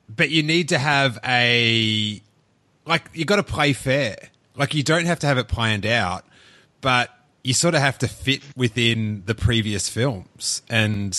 but 0.08 0.30
you 0.30 0.44
need 0.44 0.70
to 0.70 0.78
have 0.78 1.18
a 1.26 2.22
like 2.86 3.10
you 3.14 3.26
got 3.26 3.38
to 3.38 3.44
play 3.44 3.74
fair. 3.74 4.16
Like 4.56 4.76
you 4.76 4.84
don't 4.84 5.06
have 5.06 5.20
to 5.20 5.28
have 5.28 5.38
it 5.40 5.48
planned 5.48 5.86
out, 5.86 6.24
but 6.82 7.10
you 7.44 7.54
sort 7.54 7.76
of 7.76 7.82
have 7.82 7.98
to 8.00 8.08
fit 8.08 8.42
within 8.56 9.24
the 9.26 9.36
previous 9.36 9.90
films. 9.90 10.62
And 10.70 11.18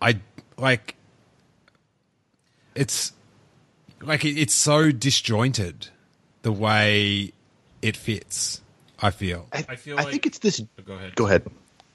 I 0.00 0.20
like 0.56 0.96
it's 2.74 3.12
like 4.02 4.24
it's 4.24 4.54
so 4.54 4.90
disjointed 4.92 5.88
the 6.42 6.52
way 6.52 7.32
it 7.82 7.96
fits. 7.96 8.60
I 9.00 9.10
feel. 9.10 9.46
I, 9.52 9.64
I 9.68 9.76
feel 9.76 9.98
I 9.98 10.02
like- 10.02 10.10
think 10.12 10.26
it's 10.26 10.38
this. 10.38 10.62
Go 10.84 10.94
ahead. 10.94 11.14
Go 11.16 11.26
ahead. 11.26 11.42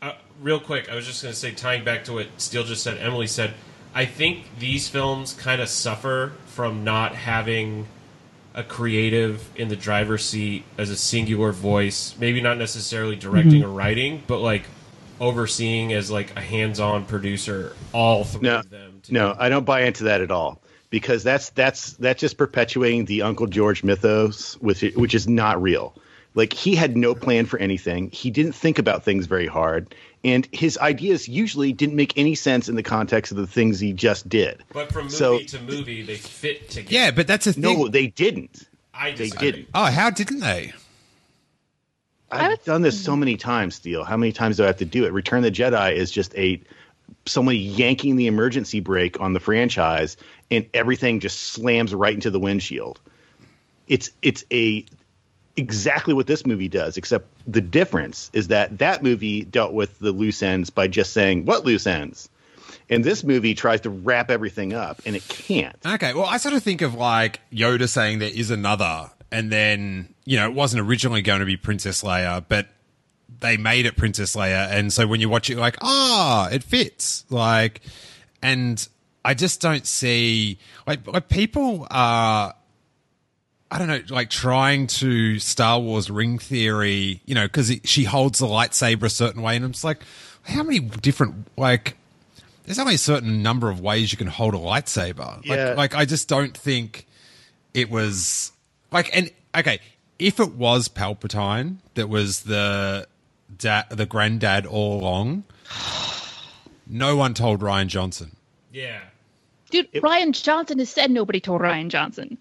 Uh, 0.02 0.14
real 0.42 0.60
quick, 0.60 0.90
I 0.90 0.96
was 0.96 1.06
just 1.06 1.22
going 1.22 1.32
to 1.32 1.40
say, 1.40 1.52
tying 1.52 1.84
back 1.84 2.06
to 2.06 2.14
what 2.14 2.28
Steele 2.38 2.64
just 2.64 2.82
said, 2.84 2.98
Emily 2.98 3.28
said, 3.28 3.54
I 3.94 4.06
think 4.06 4.46
these 4.58 4.88
films 4.88 5.34
kind 5.34 5.62
of 5.62 5.70
suffer 5.70 6.34
from 6.48 6.84
not 6.84 7.14
having 7.14 7.88
a 8.54 8.64
creative 8.64 9.48
in 9.56 9.70
the 9.70 9.76
driver's 9.76 10.26
seat 10.26 10.64
as 10.78 10.90
a 10.90 10.98
singular 10.98 11.52
voice. 11.52 12.16
Maybe 12.20 12.42
not 12.42 12.58
necessarily 12.58 13.16
directing 13.16 13.62
mhm. 13.62 13.66
or 13.66 13.70
writing, 13.70 14.24
but 14.28 14.40
like 14.40 14.64
overseeing 15.20 15.94
as 15.94 16.12
like 16.12 16.36
a 16.36 16.42
hands-on 16.42 17.06
producer. 17.06 17.74
All 17.94 18.24
three 18.24 18.42
No, 18.42 18.60
of 18.60 18.70
them. 18.70 19.00
to- 19.04 19.14
no, 19.14 19.36
I 19.38 19.50
don't 19.50 19.66
buy 19.66 19.84
into 19.84 20.06
that 20.06 20.22
at 20.22 20.32
all 20.32 20.62
because 20.90 21.24
that's 21.24 21.50
that's 21.52 21.94
that's 21.94 22.20
just 22.20 22.38
perpetuating 22.38 23.06
the 23.06 23.22
Uncle 23.22 23.48
George 23.48 23.84
mythos, 23.84 24.56
which 24.56 24.82
which 24.96 25.16
is 25.16 25.28
not 25.28 25.62
real. 25.62 25.94
Like 26.34 26.54
he 26.54 26.76
had 26.76 26.96
no 26.96 27.14
plan 27.14 27.46
for 27.46 27.60
anything. 27.60 28.10
He 28.12 28.30
didn't 28.30 28.54
think 28.54 28.80
about 28.80 29.04
things 29.04 29.26
very 29.26 29.48
hard, 29.48 29.94
and 30.24 30.48
his 30.52 30.78
ideas 30.78 31.28
usually 31.28 31.74
didn't 31.74 31.96
make 31.96 32.18
any 32.18 32.36
sense 32.36 32.70
in 32.70 32.76
the 32.76 32.84
context 32.84 33.32
of 33.32 33.38
the 33.38 33.48
things 33.48 33.80
he 33.80 33.94
just 33.94 34.28
did. 34.30 34.64
But 34.74 34.92
from 34.92 35.06
movie 35.06 35.16
So- 35.16 35.40
to 35.40 35.60
movie, 35.62 36.02
they 36.04 36.16
fit 36.16 36.70
together. 36.70 36.94
Yeah, 36.94 37.12
but 37.12 37.28
that's 37.28 37.48
a 37.48 37.54
thing. 37.54 37.62
No, 37.64 37.88
they 37.88 38.08
didn't. 38.08 38.68
I 38.94 39.12
They 39.12 39.30
didn't. 39.30 39.70
oh, 39.74 39.86
how 39.86 40.10
didn't 40.12 40.40
they? 40.42 40.74
I've 42.30 42.64
done 42.64 42.82
this 42.82 43.04
so 43.04 43.16
many 43.16 43.36
times, 43.36 43.76
Steele. 43.76 44.04
How 44.06 44.16
many 44.16 44.32
times 44.32 44.58
do 44.58 44.64
I 44.64 44.68
have 44.68 44.78
to 44.78 44.86
do 44.86 45.06
it? 45.06 45.12
Return 45.12 45.40
of 45.40 45.44
the 45.44 45.52
Jedi 45.52 45.94
is 45.94 46.12
just 46.12 46.34
a 46.36 46.62
someone 47.26 47.56
yanking 47.56 48.16
the 48.16 48.28
emergency 48.28 48.80
brake 48.80 49.20
on 49.20 49.34
the 49.34 49.40
franchise, 49.40 50.16
and 50.50 50.66
everything 50.74 51.20
just 51.20 51.38
slams 51.40 51.94
right 51.94 52.14
into 52.14 52.30
the 52.32 52.40
windshield. 52.40 53.00
It's 53.88 54.12
it's 54.22 54.46
a 54.52 54.86
exactly 55.58 56.14
what 56.14 56.28
this 56.28 56.46
movie 56.46 56.70
does, 56.70 56.98
except 56.98 57.28
the 57.48 57.62
difference 57.62 58.30
is 58.34 58.50
that 58.50 58.80
that 58.80 59.04
movie 59.04 59.44
dealt 59.44 59.74
with 59.74 60.00
the 60.00 60.12
loose 60.12 60.42
ends 60.44 60.70
by 60.70 60.88
just 60.88 61.14
saying 61.14 61.46
what 61.46 61.66
loose 61.66 61.88
ends, 61.88 62.30
and 62.90 63.04
this 63.04 63.24
movie 63.24 63.54
tries 63.54 63.82
to 63.82 63.90
wrap 63.90 64.30
everything 64.30 64.74
up, 64.74 65.02
and 65.06 65.16
it 65.16 65.28
can't. 65.28 65.76
Okay, 65.86 66.14
well, 66.14 66.26
I 66.26 66.38
sort 66.38 66.56
of 66.56 66.64
think 66.64 66.82
of 66.82 66.96
like 66.96 67.40
Yoda 67.52 67.88
saying 67.90 68.20
there 68.20 68.30
is 68.34 68.52
another, 68.52 69.10
and 69.32 69.52
then 69.52 70.14
you 70.26 70.38
know 70.38 70.50
it 70.50 70.54
wasn't 70.54 70.88
originally 70.88 71.22
going 71.22 71.40
to 71.40 71.46
be 71.46 71.58
Princess 71.58 72.04
Leia, 72.04 72.44
but 72.48 72.68
they 73.40 73.58
made 73.58 73.86
it 73.86 73.98
Princess 73.98 74.36
Leia, 74.36 74.70
and 74.72 74.92
so 74.92 75.08
when 75.08 75.20
you 75.20 75.30
watch 75.30 75.50
it, 75.50 75.58
like, 75.58 75.78
ah, 75.82 76.50
it 76.50 76.64
fits. 76.64 77.26
Like, 77.30 77.82
and 78.42 78.88
I 79.24 79.34
just 79.34 79.62
don't 79.62 79.86
see 79.86 80.60
like 80.88 81.06
like 81.08 81.30
people 81.30 81.88
are. 81.92 82.56
I 83.72 83.80
don't 83.80 83.88
know, 83.88 84.02
like 84.10 84.30
trying 84.30 84.88
to 84.88 85.40
Star 85.40 85.80
Wars 85.80 86.12
ring 86.12 86.38
theory, 86.38 87.22
you 87.26 87.34
know, 87.34 87.46
because 87.46 87.72
she 87.86 88.04
holds 88.04 88.40
the 88.40 88.46
lightsaber 88.46 89.04
a 89.04 89.10
certain 89.10 89.42
way, 89.42 89.56
and 89.56 89.64
I'm 89.64 89.72
just 89.72 89.86
like, 89.86 90.04
how 90.44 90.62
many 90.62 90.80
different 90.80 91.48
like 91.58 91.96
there's 92.66 92.80
only 92.80 92.96
a 92.96 93.00
certain 93.00 93.42
number 93.42 93.70
of 93.70 93.80
ways 93.80 94.12
you 94.12 94.18
can 94.18 94.28
hold 94.28 94.54
a 94.54 94.58
lightsaber. 94.58 95.44
Yeah. 95.46 95.70
Like, 95.70 95.78
like 95.78 95.96
I 95.96 96.06
just 96.06 96.28
don't 96.28 96.56
think 96.56 97.08
it 97.74 97.90
was 97.90 98.52
like 98.92 99.10
and 99.16 99.32
okay, 99.56 99.80
if 100.20 100.40
it 100.40 100.54
was 100.54 100.90
Palpatine 100.90 101.78
that 101.96 102.10
was 102.10 102.42
the 102.42 103.08
da- 103.58 103.84
the 103.90 104.06
granddad 104.06 104.66
all 104.66 105.00
along, 105.00 105.46
no 106.88 107.16
one 107.16 107.34
told 107.34 107.62
Rian 107.62 107.88
Johnson. 107.88 108.36
Yeah. 108.74 109.00
Dude, 109.70 109.92
Rian 109.94 110.32
Johnson 110.34 110.80
has 110.80 110.90
said 110.90 111.10
nobody 111.10 111.40
told 111.40 111.62
Rian 111.62 111.88
Johnson. 111.88 112.38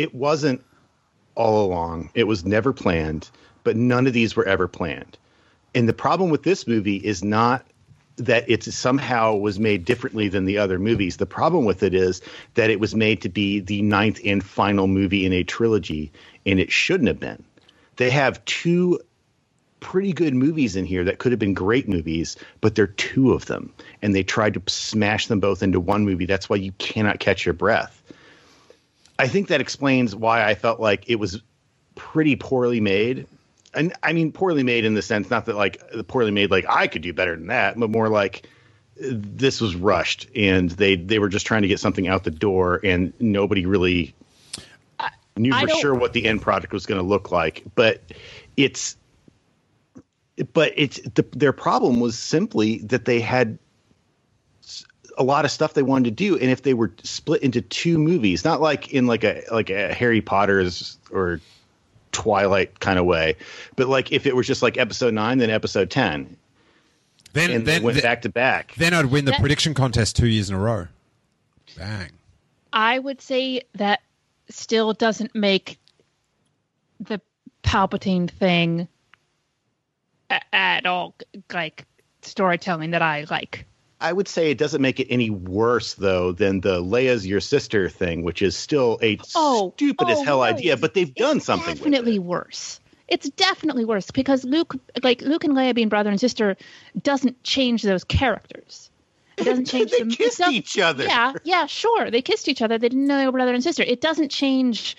It 0.00 0.14
wasn't 0.14 0.64
all 1.34 1.66
along. 1.66 2.10
It 2.14 2.24
was 2.24 2.44
never 2.44 2.72
planned, 2.72 3.30
but 3.64 3.76
none 3.76 4.06
of 4.06 4.12
these 4.12 4.34
were 4.34 4.46
ever 4.46 4.66
planned. 4.66 5.18
And 5.74 5.88
the 5.88 5.92
problem 5.92 6.30
with 6.30 6.42
this 6.42 6.66
movie 6.66 6.96
is 6.96 7.22
not 7.22 7.66
that 8.16 8.48
it 8.50 8.64
somehow 8.64 9.34
was 9.34 9.58
made 9.58 9.84
differently 9.84 10.28
than 10.28 10.44
the 10.44 10.58
other 10.58 10.78
movies. 10.78 11.16
The 11.16 11.26
problem 11.26 11.64
with 11.64 11.82
it 11.82 11.94
is 11.94 12.22
that 12.54 12.70
it 12.70 12.80
was 12.80 12.94
made 12.94 13.22
to 13.22 13.28
be 13.28 13.60
the 13.60 13.82
ninth 13.82 14.20
and 14.24 14.42
final 14.42 14.86
movie 14.86 15.24
in 15.26 15.32
a 15.32 15.44
trilogy, 15.44 16.12
and 16.44 16.58
it 16.58 16.72
shouldn't 16.72 17.08
have 17.08 17.20
been. 17.20 17.44
They 17.96 18.10
have 18.10 18.44
two 18.46 19.00
pretty 19.80 20.12
good 20.12 20.34
movies 20.34 20.76
in 20.76 20.84
here 20.84 21.04
that 21.04 21.18
could 21.18 21.32
have 21.32 21.38
been 21.38 21.54
great 21.54 21.88
movies, 21.88 22.36
but 22.60 22.74
there 22.74 22.84
are 22.84 22.88
two 22.88 23.32
of 23.32 23.46
them, 23.46 23.72
and 24.02 24.14
they 24.14 24.22
tried 24.22 24.54
to 24.54 24.62
smash 24.66 25.26
them 25.26 25.40
both 25.40 25.62
into 25.62 25.80
one 25.80 26.04
movie. 26.04 26.26
That's 26.26 26.48
why 26.48 26.56
you 26.56 26.72
cannot 26.72 27.20
catch 27.20 27.44
your 27.46 27.54
breath. 27.54 27.99
I 29.20 29.28
think 29.28 29.48
that 29.48 29.60
explains 29.60 30.14
why 30.14 30.44
I 30.44 30.54
felt 30.54 30.80
like 30.80 31.08
it 31.08 31.16
was 31.16 31.42
pretty 31.94 32.36
poorly 32.36 32.80
made. 32.80 33.26
And 33.74 33.92
I 34.02 34.12
mean 34.12 34.32
poorly 34.32 34.62
made 34.62 34.84
in 34.84 34.94
the 34.94 35.02
sense 35.02 35.30
not 35.30 35.46
that 35.46 35.56
like 35.56 35.80
the 35.92 36.04
poorly 36.04 36.30
made 36.30 36.50
like 36.50 36.64
I 36.68 36.86
could 36.86 37.02
do 37.02 37.12
better 37.12 37.36
than 37.36 37.48
that, 37.48 37.78
but 37.78 37.90
more 37.90 38.08
like 38.08 38.48
this 38.96 39.60
was 39.60 39.76
rushed 39.76 40.28
and 40.34 40.70
they 40.70 40.96
they 40.96 41.18
were 41.18 41.28
just 41.28 41.46
trying 41.46 41.62
to 41.62 41.68
get 41.68 41.80
something 41.80 42.08
out 42.08 42.24
the 42.24 42.30
door 42.30 42.80
and 42.82 43.12
nobody 43.20 43.66
really 43.66 44.14
knew 45.36 45.52
I 45.52 45.62
for 45.62 45.68
sure 45.76 45.94
what 45.94 46.12
the 46.12 46.26
end 46.26 46.42
product 46.42 46.72
was 46.72 46.86
going 46.86 47.00
to 47.00 47.06
look 47.06 47.30
like. 47.30 47.64
But 47.74 48.02
it's, 48.56 48.96
but 50.52 50.72
it's 50.76 51.00
the, 51.00 51.24
their 51.32 51.52
problem 51.52 52.00
was 52.00 52.18
simply 52.18 52.78
that 52.78 53.04
they 53.04 53.20
had 53.20 53.58
a 55.20 55.22
lot 55.22 55.44
of 55.44 55.50
stuff 55.52 55.74
they 55.74 55.82
wanted 55.82 56.06
to 56.06 56.10
do, 56.10 56.36
and 56.36 56.50
if 56.50 56.62
they 56.62 56.74
were 56.74 56.90
split 57.04 57.42
into 57.42 57.60
two 57.60 57.98
movies, 57.98 58.44
not 58.44 58.60
like 58.60 58.92
in 58.92 59.06
like 59.06 59.22
a 59.22 59.42
like 59.52 59.70
a 59.70 59.94
Harry 59.94 60.20
Potter's 60.20 60.98
or 61.12 61.40
Twilight 62.10 62.80
kind 62.80 62.98
of 62.98 63.04
way, 63.04 63.36
but 63.76 63.86
like 63.88 64.10
if 64.10 64.26
it 64.26 64.34
was 64.34 64.46
just 64.46 64.62
like 64.62 64.76
episode 64.78 65.14
nine, 65.14 65.38
then 65.38 65.50
episode 65.50 65.90
ten, 65.90 66.36
Then 67.34 67.50
and 67.52 67.66
then 67.66 67.82
went 67.84 67.96
then, 67.96 68.02
back 68.02 68.22
to 68.22 68.28
back. 68.30 68.74
then 68.76 68.94
I'd 68.94 69.06
win 69.06 69.26
the 69.26 69.30
That- 69.32 69.40
prediction 69.40 69.74
contest 69.74 70.16
two 70.16 70.26
years 70.26 70.48
in 70.50 70.56
a 70.56 70.58
row. 70.58 70.88
Bang. 71.76 72.10
I 72.72 72.98
would 72.98 73.20
say 73.20 73.62
that 73.74 74.00
still 74.48 74.92
doesn't 74.92 75.34
make 75.34 75.78
the 76.98 77.20
Palpatine 77.62 78.28
thing 78.30 78.88
at 80.52 80.86
all 80.86 81.14
like 81.52 81.84
storytelling 82.22 82.90
that 82.92 83.02
I 83.02 83.26
like. 83.30 83.66
I 84.00 84.12
would 84.12 84.28
say 84.28 84.50
it 84.50 84.58
doesn't 84.58 84.80
make 84.80 84.98
it 84.98 85.08
any 85.10 85.30
worse 85.30 85.94
though 85.94 86.32
than 86.32 86.60
the 86.60 86.82
Leia's 86.82 87.26
your 87.26 87.40
sister 87.40 87.88
thing, 87.88 88.22
which 88.22 88.40
is 88.42 88.56
still 88.56 88.98
a 89.02 89.18
Oh, 89.34 89.72
stupid 89.76 90.08
as 90.08 90.18
oh, 90.18 90.24
hell 90.24 90.36
no, 90.38 90.42
idea, 90.44 90.76
but 90.76 90.94
they've 90.94 91.14
done 91.14 91.36
it's 91.38 91.46
something. 91.46 91.74
Definitely 91.74 92.18
with 92.18 92.26
it. 92.26 92.28
worse. 92.28 92.80
It's 93.08 93.28
definitely 93.30 93.84
worse 93.84 94.10
because 94.10 94.44
Luke, 94.44 94.74
like 95.02 95.20
Luke 95.22 95.44
and 95.44 95.54
Leia 95.54 95.74
being 95.74 95.88
brother 95.88 96.10
and 96.10 96.20
sister, 96.20 96.56
doesn't 97.02 97.42
change 97.42 97.82
those 97.82 98.04
characters. 98.04 98.90
It 99.36 99.44
doesn't 99.44 99.64
change 99.66 99.90
They 99.90 99.98
them. 99.98 100.10
it 100.10 100.16
kissed 100.18 100.40
each 100.48 100.78
other. 100.78 101.04
Yeah, 101.04 101.32
yeah, 101.44 101.66
sure. 101.66 102.10
They 102.10 102.22
kissed 102.22 102.48
each 102.48 102.62
other. 102.62 102.78
They 102.78 102.88
didn't 102.88 103.06
know 103.06 103.18
they 103.18 103.26
were 103.26 103.32
brother 103.32 103.52
and 103.52 103.62
sister. 103.62 103.82
It 103.82 104.00
doesn't 104.00 104.30
change 104.30 104.96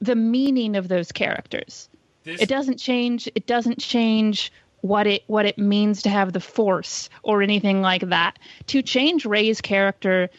the 0.00 0.14
meaning 0.14 0.76
of 0.76 0.88
those 0.88 1.10
characters. 1.12 1.88
This, 2.24 2.42
It 2.42 2.48
doesn't 2.48 2.76
change. 2.78 3.26
It 3.34 3.46
doesn't 3.46 3.78
change 3.78 4.52
what 4.86 5.06
it 5.06 5.24
what 5.26 5.46
it 5.46 5.58
means 5.58 6.02
to 6.02 6.10
have 6.10 6.32
the 6.32 6.40
Force 6.40 7.08
or 7.22 7.42
anything 7.42 7.82
like 7.82 8.08
that. 8.08 8.38
To 8.68 8.82
change 8.82 9.24
Rey's 9.26 9.60
character 9.60 10.30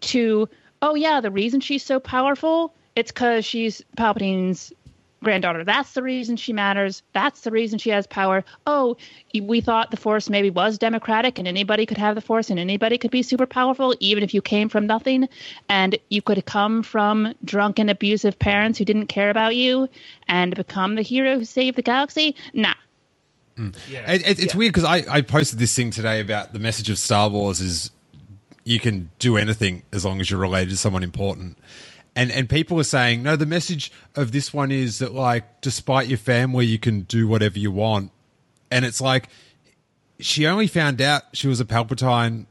to 0.00 0.48
oh 0.82 0.94
yeah, 0.94 1.20
the 1.20 1.30
reason 1.30 1.60
she's 1.60 1.82
so 1.82 2.00
powerful, 2.00 2.74
it's 2.94 3.10
because 3.10 3.44
she's 3.44 3.82
Palpatine's 3.96 4.72
granddaughter. 5.22 5.64
That's 5.64 5.92
the 5.92 6.02
reason 6.02 6.36
she 6.36 6.52
matters. 6.52 7.02
That's 7.12 7.40
the 7.40 7.50
reason 7.50 7.78
she 7.78 7.90
has 7.90 8.06
power. 8.06 8.44
Oh, 8.66 8.96
we 9.40 9.60
thought 9.60 9.90
the 9.90 9.96
Force 9.96 10.30
maybe 10.30 10.50
was 10.50 10.78
democratic 10.78 11.38
and 11.38 11.48
anybody 11.48 11.86
could 11.86 11.98
have 11.98 12.14
the 12.14 12.20
Force 12.20 12.50
and 12.50 12.60
anybody 12.60 12.98
could 12.98 13.10
be 13.10 13.22
super 13.22 13.46
powerful, 13.46 13.94
even 13.98 14.22
if 14.22 14.34
you 14.34 14.42
came 14.42 14.68
from 14.68 14.86
nothing. 14.86 15.28
And 15.68 15.98
you 16.10 16.22
could 16.22 16.44
come 16.44 16.82
from 16.82 17.34
drunken, 17.44 17.88
abusive 17.88 18.38
parents 18.38 18.78
who 18.78 18.84
didn't 18.84 19.06
care 19.06 19.30
about 19.30 19.56
you 19.56 19.88
and 20.28 20.54
become 20.54 20.94
the 20.94 21.02
hero 21.02 21.38
who 21.38 21.44
saved 21.44 21.76
the 21.76 21.82
galaxy. 21.82 22.36
Nah. 22.52 22.74
Mm. 23.58 23.74
yeah. 23.90 24.10
It, 24.12 24.28
it, 24.28 24.42
it's 24.42 24.54
weird 24.54 24.72
because 24.72 24.84
I, 24.84 25.04
I 25.08 25.20
posted 25.22 25.58
this 25.58 25.74
thing 25.74 25.90
today 25.90 26.20
about 26.20 26.52
the 26.52 26.58
message 26.58 26.90
of 26.90 26.98
Star 26.98 27.28
Wars 27.28 27.60
is 27.60 27.90
you 28.64 28.80
can 28.80 29.10
do 29.18 29.36
anything 29.36 29.82
as 29.92 30.04
long 30.04 30.20
as 30.20 30.30
you're 30.30 30.40
related 30.40 30.70
to 30.70 30.76
someone 30.76 31.02
important. 31.02 31.56
And 32.14 32.30
and 32.30 32.48
people 32.48 32.80
are 32.80 32.84
saying, 32.84 33.22
no, 33.22 33.36
the 33.36 33.46
message 33.46 33.92
of 34.14 34.32
this 34.32 34.52
one 34.52 34.70
is 34.72 34.98
that 35.00 35.12
like 35.12 35.60
despite 35.60 36.08
your 36.08 36.18
family, 36.18 36.66
you 36.66 36.78
can 36.78 37.02
do 37.02 37.28
whatever 37.28 37.58
you 37.58 37.70
want. 37.70 38.10
And 38.70 38.84
it's 38.84 39.00
like 39.00 39.28
she 40.18 40.46
only 40.46 40.66
found 40.66 41.00
out 41.00 41.22
she 41.32 41.46
was 41.46 41.60
a 41.60 41.64
Palpatine 41.64 42.46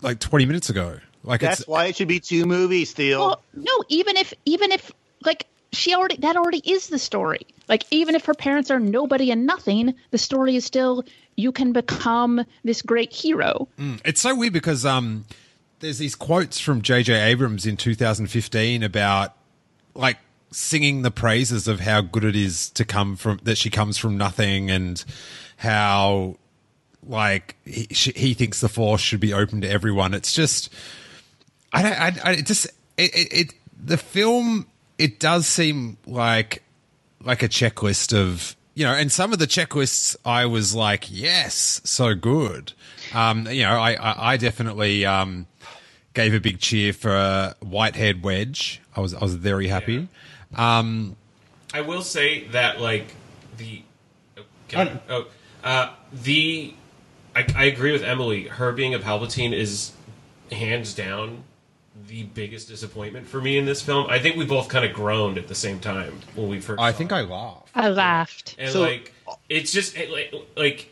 like 0.00 0.20
20 0.20 0.46
minutes 0.46 0.70
ago. 0.70 0.98
Like 1.24 1.40
That's 1.40 1.60
it's 1.60 1.68
why 1.68 1.86
it 1.86 1.96
should 1.96 2.08
be 2.08 2.20
two 2.20 2.46
movies, 2.46 2.90
Steele. 2.90 3.20
Well, 3.20 3.42
no, 3.54 3.72
even 3.88 4.16
if 4.16 4.32
even 4.44 4.72
if 4.72 4.90
like 5.24 5.46
she 5.72 5.94
already 5.94 6.16
that 6.16 6.36
already 6.36 6.62
is 6.64 6.88
the 6.88 6.98
story. 6.98 7.46
Like 7.68 7.84
even 7.90 8.14
if 8.14 8.24
her 8.26 8.34
parents 8.34 8.70
are 8.70 8.80
nobody 8.80 9.30
and 9.30 9.46
nothing, 9.46 9.94
the 10.10 10.18
story 10.18 10.56
is 10.56 10.64
still 10.64 11.04
you 11.36 11.52
can 11.52 11.72
become 11.72 12.44
this 12.64 12.82
great 12.82 13.12
hero. 13.12 13.68
It's 14.04 14.20
so 14.20 14.34
weird 14.34 14.52
because 14.52 14.84
um, 14.84 15.24
there's 15.80 15.98
these 15.98 16.14
quotes 16.14 16.58
from 16.58 16.82
J.J. 16.82 17.14
Abrams 17.14 17.66
in 17.66 17.76
2015 17.76 18.82
about 18.82 19.34
like 19.94 20.18
singing 20.50 21.02
the 21.02 21.10
praises 21.10 21.68
of 21.68 21.80
how 21.80 22.00
good 22.00 22.24
it 22.24 22.34
is 22.34 22.70
to 22.70 22.84
come 22.84 23.16
from 23.16 23.38
that 23.42 23.58
she 23.58 23.70
comes 23.70 23.98
from 23.98 24.16
nothing 24.16 24.70
and 24.70 25.04
how 25.58 26.36
like 27.06 27.56
he, 27.64 27.86
she, 27.90 28.12
he 28.12 28.34
thinks 28.34 28.60
the 28.60 28.68
force 28.68 29.00
should 29.00 29.20
be 29.20 29.32
open 29.32 29.60
to 29.60 29.68
everyone. 29.68 30.14
It's 30.14 30.32
just 30.32 30.72
I 31.72 31.82
don't 31.82 32.26
I, 32.26 32.30
I 32.30 32.36
just 32.36 32.66
it, 32.96 33.14
it, 33.14 33.32
it 33.32 33.54
the 33.80 33.98
film 33.98 34.66
it 34.98 35.20
does 35.20 35.46
seem 35.46 35.96
like 36.06 36.62
like 37.22 37.42
a 37.42 37.48
checklist 37.48 38.16
of 38.16 38.56
you 38.74 38.84
know 38.84 38.92
and 38.92 39.10
some 39.10 39.32
of 39.32 39.38
the 39.38 39.46
checklists 39.46 40.16
i 40.24 40.44
was 40.46 40.74
like 40.74 41.06
yes 41.10 41.80
so 41.84 42.14
good. 42.14 42.72
Um 43.14 43.46
you 43.46 43.62
know 43.62 43.78
i 43.78 43.92
i, 43.94 44.32
I 44.32 44.36
definitely 44.36 45.06
um 45.06 45.46
gave 46.14 46.34
a 46.34 46.40
big 46.40 46.58
cheer 46.58 46.92
for 46.92 47.14
uh, 47.14 47.54
whitehead 47.60 48.22
wedge. 48.22 48.80
I 48.94 49.00
was 49.00 49.14
i 49.14 49.20
was 49.20 49.34
very 49.34 49.68
happy. 49.68 50.08
Um 50.54 51.16
I 51.72 51.82
will 51.82 52.02
say 52.02 52.46
that 52.48 52.80
like 52.80 53.14
the 53.56 53.82
okay, 54.68 55.00
oh 55.08 55.26
uh, 55.64 55.90
the 56.12 56.72
I, 57.34 57.46
I 57.54 57.64
agree 57.64 57.92
with 57.92 58.02
Emily. 58.02 58.44
Her 58.44 58.72
being 58.72 58.94
a 58.94 58.98
Palpatine 58.98 59.52
is 59.52 59.92
hands 60.50 60.94
down 60.94 61.44
the 62.08 62.24
biggest 62.24 62.68
disappointment 62.68 63.26
for 63.26 63.40
me 63.40 63.58
in 63.58 63.66
this 63.66 63.82
film. 63.82 64.06
I 64.08 64.18
think 64.18 64.36
we 64.36 64.44
both 64.46 64.68
kind 64.68 64.84
of 64.84 64.92
groaned 64.92 65.38
at 65.38 65.46
the 65.46 65.54
same 65.54 65.78
time 65.78 66.18
when 66.34 66.48
we 66.48 66.58
first. 66.60 66.80
i 66.80 66.90
saw 66.90 66.98
think 66.98 67.12
it. 67.12 67.14
i 67.16 67.20
laughed 67.22 67.68
I 67.74 67.88
laughed. 67.90 68.56
and 68.58 68.72
So- 68.72 68.80
like 68.82 69.12
it's 69.48 69.72
just 69.72 69.96
it, 69.96 70.10
like, 70.10 70.34
like 70.56 70.88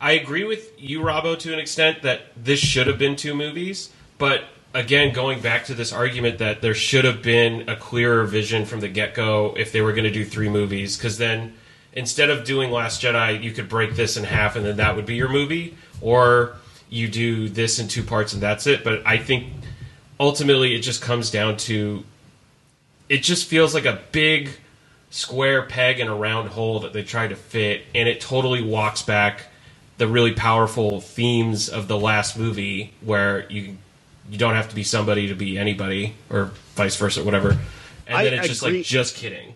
I 0.00 0.12
agree 0.12 0.44
with 0.44 0.70
you, 0.78 1.00
Robbo, 1.00 1.38
to 1.40 1.52
an 1.52 1.58
extent 1.58 2.02
that 2.02 2.20
this 2.36 2.60
should 2.60 2.86
have 2.86 2.98
been 2.98 3.16
two 3.16 3.34
movies, 3.34 3.90
but 4.18 4.44
again, 4.74 5.14
going 5.14 5.40
back 5.40 5.64
to 5.66 5.74
this 5.74 5.92
argument 5.92 6.38
that 6.38 6.60
there 6.60 6.74
should 6.74 7.04
have 7.06 7.22
been 7.22 7.68
a 7.68 7.76
clearer 7.76 8.24
vision 8.24 8.66
from 8.66 8.80
the 8.80 8.88
get 8.88 9.14
go 9.14 9.54
if 9.56 9.72
they 9.72 9.80
were 9.80 9.92
going 9.92 10.04
to 10.04 10.10
do 10.10 10.24
three 10.24 10.48
movies, 10.50 10.96
because 10.98 11.16
then 11.16 11.54
instead 11.94 12.28
of 12.28 12.44
doing 12.44 12.70
Last 12.70 13.00
Jedi, 13.02 13.42
you 13.42 13.52
could 13.52 13.68
break 13.68 13.94
this 13.94 14.16
in 14.18 14.24
half 14.24 14.56
and 14.56 14.66
then 14.66 14.76
that 14.76 14.94
would 14.94 15.06
be 15.06 15.14
your 15.14 15.28
movie, 15.30 15.74
or 16.02 16.56
you 16.90 17.08
do 17.08 17.48
this 17.48 17.78
in 17.78 17.88
two 17.88 18.02
parts 18.02 18.34
and 18.34 18.42
that's 18.42 18.66
it. 18.66 18.84
But 18.84 19.02
I 19.06 19.16
think 19.16 19.46
ultimately 20.18 20.74
it 20.74 20.80
just 20.80 21.02
comes 21.02 21.30
down 21.30 21.56
to 21.56 22.04
it 23.08 23.22
just 23.22 23.46
feels 23.46 23.74
like 23.74 23.84
a 23.84 24.00
big 24.12 24.50
square 25.10 25.62
peg 25.62 26.00
in 26.00 26.08
a 26.08 26.14
round 26.14 26.48
hole 26.48 26.80
that 26.80 26.92
they 26.92 27.02
try 27.02 27.28
to 27.28 27.36
fit, 27.36 27.82
and 27.94 28.08
it 28.08 28.20
totally 28.20 28.62
walks 28.62 29.02
back 29.02 29.46
the 29.96 30.08
really 30.08 30.32
powerful 30.32 31.00
themes 31.00 31.68
of 31.68 31.86
the 31.86 31.96
last 31.96 32.36
movie, 32.36 32.92
where 33.00 33.48
you 33.50 33.76
you 34.30 34.38
don't 34.38 34.54
have 34.54 34.68
to 34.68 34.74
be 34.74 34.82
somebody 34.82 35.28
to 35.28 35.34
be 35.34 35.58
anybody, 35.58 36.14
or 36.30 36.50
vice 36.74 36.96
versa, 36.96 37.22
whatever. 37.22 37.56
And 38.06 38.16
I 38.16 38.24
then 38.24 38.34
it's 38.34 38.48
just 38.48 38.62
like, 38.62 38.82
just 38.82 39.16
kidding. 39.16 39.54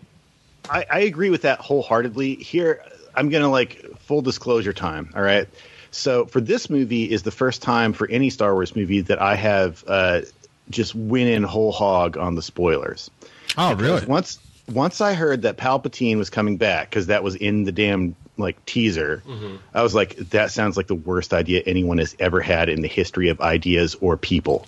I, 0.70 0.84
I 0.90 1.00
agree 1.00 1.30
with 1.30 1.42
that 1.42 1.58
wholeheartedly. 1.60 2.36
Here, 2.36 2.82
I'm 3.14 3.28
gonna 3.28 3.50
like 3.50 3.84
full 3.98 4.22
disclosure 4.22 4.72
time. 4.72 5.10
All 5.16 5.22
right. 5.22 5.48
So 5.90 6.26
for 6.26 6.40
this 6.40 6.68
movie 6.68 7.10
is 7.10 7.22
the 7.22 7.30
first 7.30 7.62
time 7.62 7.92
for 7.94 8.08
any 8.10 8.28
Star 8.30 8.52
Wars 8.52 8.76
movie 8.76 9.00
that 9.00 9.20
I 9.20 9.34
have 9.34 9.82
uh, 9.88 10.20
just 10.70 10.94
went 10.94 11.28
in 11.28 11.42
whole 11.42 11.72
hog 11.72 12.16
on 12.16 12.34
the 12.34 12.42
spoilers. 12.42 13.10
oh 13.56 13.74
really 13.74 14.04
Once 14.06 14.38
once 14.70 15.00
I 15.00 15.14
heard 15.14 15.42
that 15.42 15.56
Palpatine 15.56 16.18
was 16.18 16.30
coming 16.30 16.56
back 16.56 16.90
because 16.90 17.06
that 17.06 17.22
was 17.22 17.34
in 17.34 17.64
the 17.64 17.72
damn 17.72 18.14
like 18.36 18.64
teaser, 18.66 19.22
mm-hmm. 19.26 19.56
I 19.74 19.82
was 19.82 19.94
like, 19.94 20.16
that 20.16 20.50
sounds 20.50 20.76
like 20.76 20.86
the 20.86 20.94
worst 20.94 21.34
idea 21.34 21.62
anyone 21.66 21.98
has 21.98 22.14
ever 22.20 22.40
had 22.40 22.68
in 22.68 22.82
the 22.82 22.88
history 22.88 23.30
of 23.30 23.40
ideas 23.40 23.96
or 24.00 24.16
people. 24.16 24.66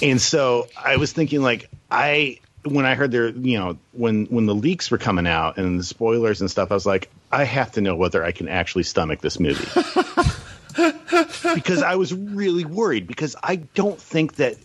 And 0.00 0.20
so 0.20 0.68
I 0.76 0.96
was 0.96 1.12
thinking 1.12 1.42
like 1.42 1.68
I 1.90 2.38
when 2.64 2.86
I 2.86 2.94
heard 2.94 3.10
there, 3.10 3.30
you 3.30 3.58
know, 3.58 3.78
when 3.92 4.26
when 4.26 4.46
the 4.46 4.54
leaks 4.54 4.90
were 4.90 4.98
coming 4.98 5.26
out 5.26 5.56
and 5.56 5.80
the 5.80 5.84
spoilers 5.84 6.40
and 6.40 6.50
stuff, 6.50 6.70
I 6.70 6.74
was 6.74 6.86
like, 6.86 7.10
I 7.32 7.44
have 7.44 7.72
to 7.72 7.80
know 7.80 7.96
whether 7.96 8.24
I 8.24 8.32
can 8.32 8.48
actually 8.48 8.84
stomach 8.84 9.20
this 9.20 9.40
movie. 9.40 9.66
because 11.54 11.82
I 11.82 11.96
was 11.96 12.14
really 12.14 12.64
worried 12.64 13.06
because 13.06 13.34
I 13.42 13.56
don't 13.56 14.00
think 14.00 14.36
that 14.36 14.56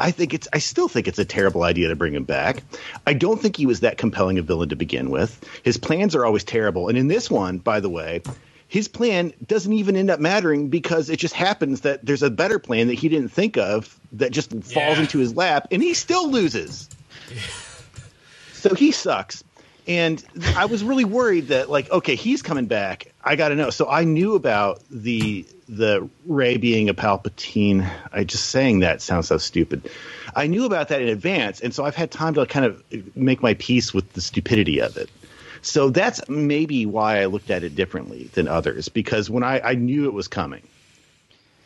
I 0.00 0.10
think 0.10 0.32
it's 0.34 0.48
I 0.52 0.58
still 0.58 0.88
think 0.88 1.06
it's 1.06 1.18
a 1.18 1.24
terrible 1.24 1.62
idea 1.62 1.88
to 1.88 1.96
bring 1.96 2.14
him 2.14 2.24
back. 2.24 2.62
I 3.06 3.12
don't 3.12 3.40
think 3.40 3.56
he 3.56 3.66
was 3.66 3.80
that 3.80 3.98
compelling 3.98 4.38
a 4.38 4.42
villain 4.42 4.70
to 4.70 4.76
begin 4.76 5.10
with. 5.10 5.44
His 5.62 5.76
plans 5.76 6.14
are 6.16 6.24
always 6.24 6.42
terrible. 6.42 6.88
And 6.88 6.96
in 6.96 7.06
this 7.08 7.30
one, 7.30 7.58
by 7.58 7.80
the 7.80 7.90
way, 7.90 8.22
his 8.66 8.88
plan 8.88 9.32
doesn't 9.46 9.72
even 9.72 9.96
end 9.96 10.10
up 10.10 10.18
mattering 10.18 10.68
because 10.68 11.10
it 11.10 11.18
just 11.18 11.34
happens 11.34 11.82
that 11.82 12.04
there's 12.06 12.22
a 12.22 12.30
better 12.30 12.58
plan 12.58 12.86
that 12.86 12.94
he 12.94 13.08
didn't 13.08 13.28
think 13.30 13.58
of 13.58 13.98
that 14.12 14.30
just 14.32 14.50
falls 14.50 14.96
Yeah. 14.96 15.00
into 15.00 15.18
his 15.18 15.36
lap 15.36 15.68
and 15.70 15.82
he 15.82 15.92
still 15.94 16.30
loses. 16.30 16.88
so 18.54 18.74
he 18.74 18.92
sucks. 18.92 19.44
And 19.86 20.24
I 20.56 20.66
was 20.66 20.84
really 20.84 21.04
worried 21.04 21.48
that 21.48 21.70
like, 21.70 21.90
okay, 21.90 22.14
he's 22.14 22.42
coming 22.42 22.66
back. 22.66 23.12
I 23.24 23.36
got 23.36 23.48
to 23.48 23.54
know. 23.54 23.70
So 23.70 23.88
I 23.88 24.04
knew 24.04 24.34
about 24.34 24.82
the 24.90 25.46
the 25.68 26.08
Rey 26.26 26.56
being 26.56 26.88
a 26.88 26.94
Palpatine. 26.94 27.88
I 28.12 28.24
just 28.24 28.46
saying 28.46 28.80
that 28.80 29.02
sounds 29.02 29.28
so 29.28 29.38
stupid. 29.38 29.88
I 30.34 30.46
knew 30.46 30.64
about 30.64 30.88
that 30.88 31.02
in 31.02 31.08
advance, 31.08 31.60
and 31.60 31.74
so 31.74 31.84
I've 31.84 31.94
had 31.94 32.10
time 32.10 32.34
to 32.34 32.46
kind 32.46 32.66
of 32.66 32.82
make 33.16 33.42
my 33.42 33.54
peace 33.54 33.92
with 33.94 34.12
the 34.12 34.20
stupidity 34.20 34.80
of 34.80 34.96
it. 34.96 35.10
So 35.62 35.90
that's 35.90 36.26
maybe 36.28 36.86
why 36.86 37.20
I 37.20 37.26
looked 37.26 37.50
at 37.50 37.62
it 37.62 37.74
differently 37.74 38.30
than 38.32 38.48
others 38.48 38.88
because 38.88 39.28
when 39.28 39.42
I, 39.42 39.60
I 39.60 39.74
knew 39.74 40.06
it 40.06 40.12
was 40.12 40.28
coming, 40.28 40.62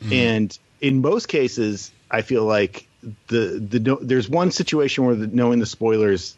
hmm. 0.03 0.13
and 0.13 0.59
in 0.81 1.01
most 1.01 1.29
cases, 1.29 1.93
I 2.11 2.23
feel 2.23 2.45
like 2.45 2.87
the 3.29 3.59
the 3.59 3.81
no, 3.81 3.99
there's 4.01 4.29
one 4.29 4.51
situation 4.51 5.05
where 5.05 5.15
the, 5.15 5.27
knowing 5.27 5.59
the 5.59 5.67
spoilers, 5.67 6.37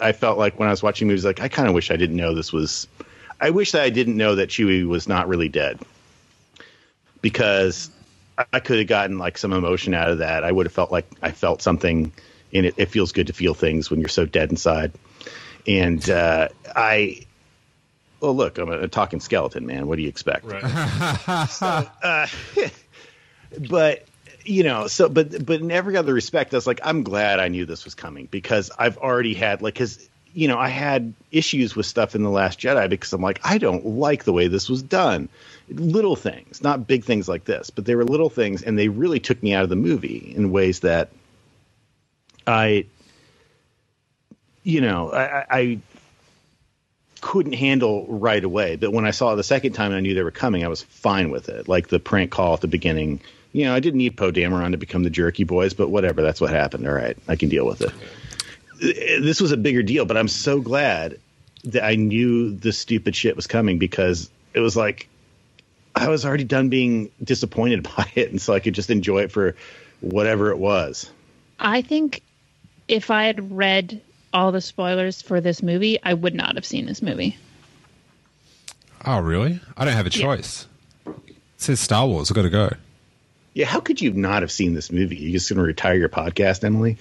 I 0.00 0.12
felt 0.12 0.38
like 0.38 0.58
when 0.58 0.68
I 0.68 0.70
was 0.70 0.82
watching 0.82 1.08
movies, 1.08 1.24
like 1.24 1.40
I 1.40 1.48
kind 1.48 1.68
of 1.68 1.74
wish 1.74 1.90
I 1.90 1.96
didn't 1.96 2.16
know 2.16 2.34
this 2.34 2.52
was. 2.52 2.86
I 3.40 3.50
wish 3.50 3.72
that 3.72 3.82
I 3.82 3.90
didn't 3.90 4.16
know 4.16 4.34
that 4.34 4.48
Chewie 4.48 4.86
was 4.86 5.08
not 5.08 5.28
really 5.28 5.48
dead, 5.48 5.78
because 7.20 7.90
I- 8.36 8.46
I 8.52 8.60
could 8.60 8.78
have 8.78 8.86
gotten 8.86 9.18
like 9.18 9.38
some 9.38 9.52
emotion 9.52 9.94
out 9.94 10.10
of 10.10 10.18
that. 10.18 10.44
I 10.44 10.52
would 10.52 10.66
have 10.66 10.72
felt 10.72 10.92
like 10.92 11.06
I 11.22 11.30
felt 11.30 11.62
something, 11.62 12.12
and 12.52 12.66
it, 12.66 12.74
it 12.76 12.86
feels 12.86 13.12
good 13.12 13.26
to 13.28 13.32
feel 13.32 13.54
things 13.54 13.90
when 13.90 14.00
you're 14.00 14.08
so 14.08 14.26
dead 14.26 14.50
inside. 14.50 14.92
And 15.66 16.08
uh, 16.08 16.48
I, 16.74 17.26
well, 18.20 18.34
look, 18.34 18.58
I'm 18.58 18.70
a, 18.70 18.80
a 18.80 18.88
talking 18.88 19.20
skeleton, 19.20 19.66
man. 19.66 19.86
What 19.86 19.96
do 19.96 20.02
you 20.02 20.08
expect? 20.08 20.44
Right. 20.44 20.64
but 23.68 24.07
you 24.48 24.62
know 24.62 24.86
so 24.86 25.08
but 25.08 25.44
but 25.44 25.60
in 25.60 25.70
every 25.70 25.96
other 25.96 26.14
respect 26.14 26.54
i 26.54 26.56
was 26.56 26.66
like 26.66 26.80
i'm 26.82 27.02
glad 27.02 27.38
i 27.38 27.48
knew 27.48 27.66
this 27.66 27.84
was 27.84 27.94
coming 27.94 28.26
because 28.30 28.70
i've 28.78 28.96
already 28.98 29.34
had 29.34 29.60
like 29.62 29.74
because 29.74 30.08
you 30.32 30.48
know 30.48 30.58
i 30.58 30.68
had 30.68 31.12
issues 31.30 31.76
with 31.76 31.86
stuff 31.86 32.14
in 32.14 32.22
the 32.22 32.30
last 32.30 32.58
jedi 32.58 32.88
because 32.88 33.12
i'm 33.12 33.20
like 33.20 33.40
i 33.44 33.58
don't 33.58 33.84
like 33.84 34.24
the 34.24 34.32
way 34.32 34.48
this 34.48 34.68
was 34.68 34.82
done 34.82 35.28
little 35.68 36.16
things 36.16 36.62
not 36.62 36.86
big 36.86 37.04
things 37.04 37.28
like 37.28 37.44
this 37.44 37.70
but 37.70 37.84
they 37.84 37.94
were 37.94 38.04
little 38.04 38.30
things 38.30 38.62
and 38.62 38.78
they 38.78 38.88
really 38.88 39.20
took 39.20 39.42
me 39.42 39.52
out 39.52 39.64
of 39.64 39.68
the 39.68 39.76
movie 39.76 40.32
in 40.34 40.50
ways 40.50 40.80
that 40.80 41.10
i 42.46 42.86
you 44.62 44.80
know 44.80 45.12
i 45.12 45.44
i 45.50 45.78
couldn't 47.20 47.54
handle 47.54 48.06
right 48.08 48.42
away. 48.42 48.76
But 48.76 48.92
when 48.92 49.04
I 49.04 49.10
saw 49.10 49.32
it 49.32 49.36
the 49.36 49.42
second 49.42 49.72
time 49.72 49.88
and 49.90 49.96
I 49.96 50.00
knew 50.00 50.14
they 50.14 50.22
were 50.22 50.30
coming, 50.30 50.64
I 50.64 50.68
was 50.68 50.82
fine 50.82 51.30
with 51.30 51.48
it. 51.48 51.68
Like 51.68 51.88
the 51.88 51.98
prank 51.98 52.30
call 52.30 52.54
at 52.54 52.60
the 52.60 52.68
beginning. 52.68 53.20
You 53.52 53.64
know, 53.64 53.74
I 53.74 53.80
didn't 53.80 53.98
need 53.98 54.16
Poe 54.16 54.30
Dameron 54.30 54.72
to 54.72 54.76
become 54.76 55.02
the 55.02 55.10
jerky 55.10 55.44
boys, 55.44 55.74
but 55.74 55.88
whatever. 55.88 56.22
That's 56.22 56.40
what 56.40 56.50
happened. 56.50 56.86
All 56.86 56.92
right, 56.94 57.16
I 57.28 57.36
can 57.36 57.48
deal 57.48 57.66
with 57.66 57.80
it. 57.82 57.92
This 59.22 59.40
was 59.40 59.52
a 59.52 59.56
bigger 59.56 59.82
deal, 59.82 60.04
but 60.04 60.16
I'm 60.16 60.28
so 60.28 60.60
glad 60.60 61.18
that 61.64 61.84
I 61.84 61.96
knew 61.96 62.54
the 62.54 62.72
stupid 62.72 63.16
shit 63.16 63.34
was 63.36 63.46
coming 63.46 63.78
because 63.78 64.30
it 64.54 64.60
was 64.60 64.76
like 64.76 65.08
I 65.94 66.08
was 66.08 66.24
already 66.24 66.44
done 66.44 66.68
being 66.68 67.10
disappointed 67.22 67.82
by 67.96 68.10
it, 68.14 68.30
and 68.30 68.40
so 68.40 68.52
I 68.54 68.60
could 68.60 68.74
just 68.74 68.90
enjoy 68.90 69.22
it 69.22 69.32
for 69.32 69.56
whatever 70.00 70.50
it 70.50 70.58
was. 70.58 71.10
I 71.58 71.82
think 71.82 72.22
if 72.86 73.10
I 73.10 73.24
had 73.24 73.50
read 73.56 74.00
all 74.32 74.52
the 74.52 74.60
spoilers 74.60 75.22
for 75.22 75.40
this 75.40 75.62
movie, 75.62 75.98
I 76.02 76.14
would 76.14 76.34
not 76.34 76.54
have 76.54 76.64
seen 76.66 76.86
this 76.86 77.02
movie. 77.02 77.36
Oh, 79.04 79.20
really? 79.20 79.58
I 79.76 79.84
don't 79.84 79.94
have 79.94 80.06
a 80.06 80.10
Yeah. 80.10 80.22
choice. 80.22 80.66
It 81.06 81.14
says 81.56 81.80
Star 81.80 82.06
Wars. 82.06 82.30
I've 82.30 82.34
got 82.36 82.42
to 82.42 82.50
go. 82.50 82.70
Yeah, 83.58 83.66
how 83.66 83.80
could 83.80 84.00
you 84.00 84.12
not 84.12 84.42
have 84.42 84.52
seen 84.52 84.74
this 84.74 84.92
movie? 84.92 85.16
You 85.16 85.32
just 85.32 85.48
going 85.48 85.56
to 85.56 85.64
retire 85.64 85.96
your 85.96 86.08
podcast, 86.08 86.62
Emily? 86.62 86.96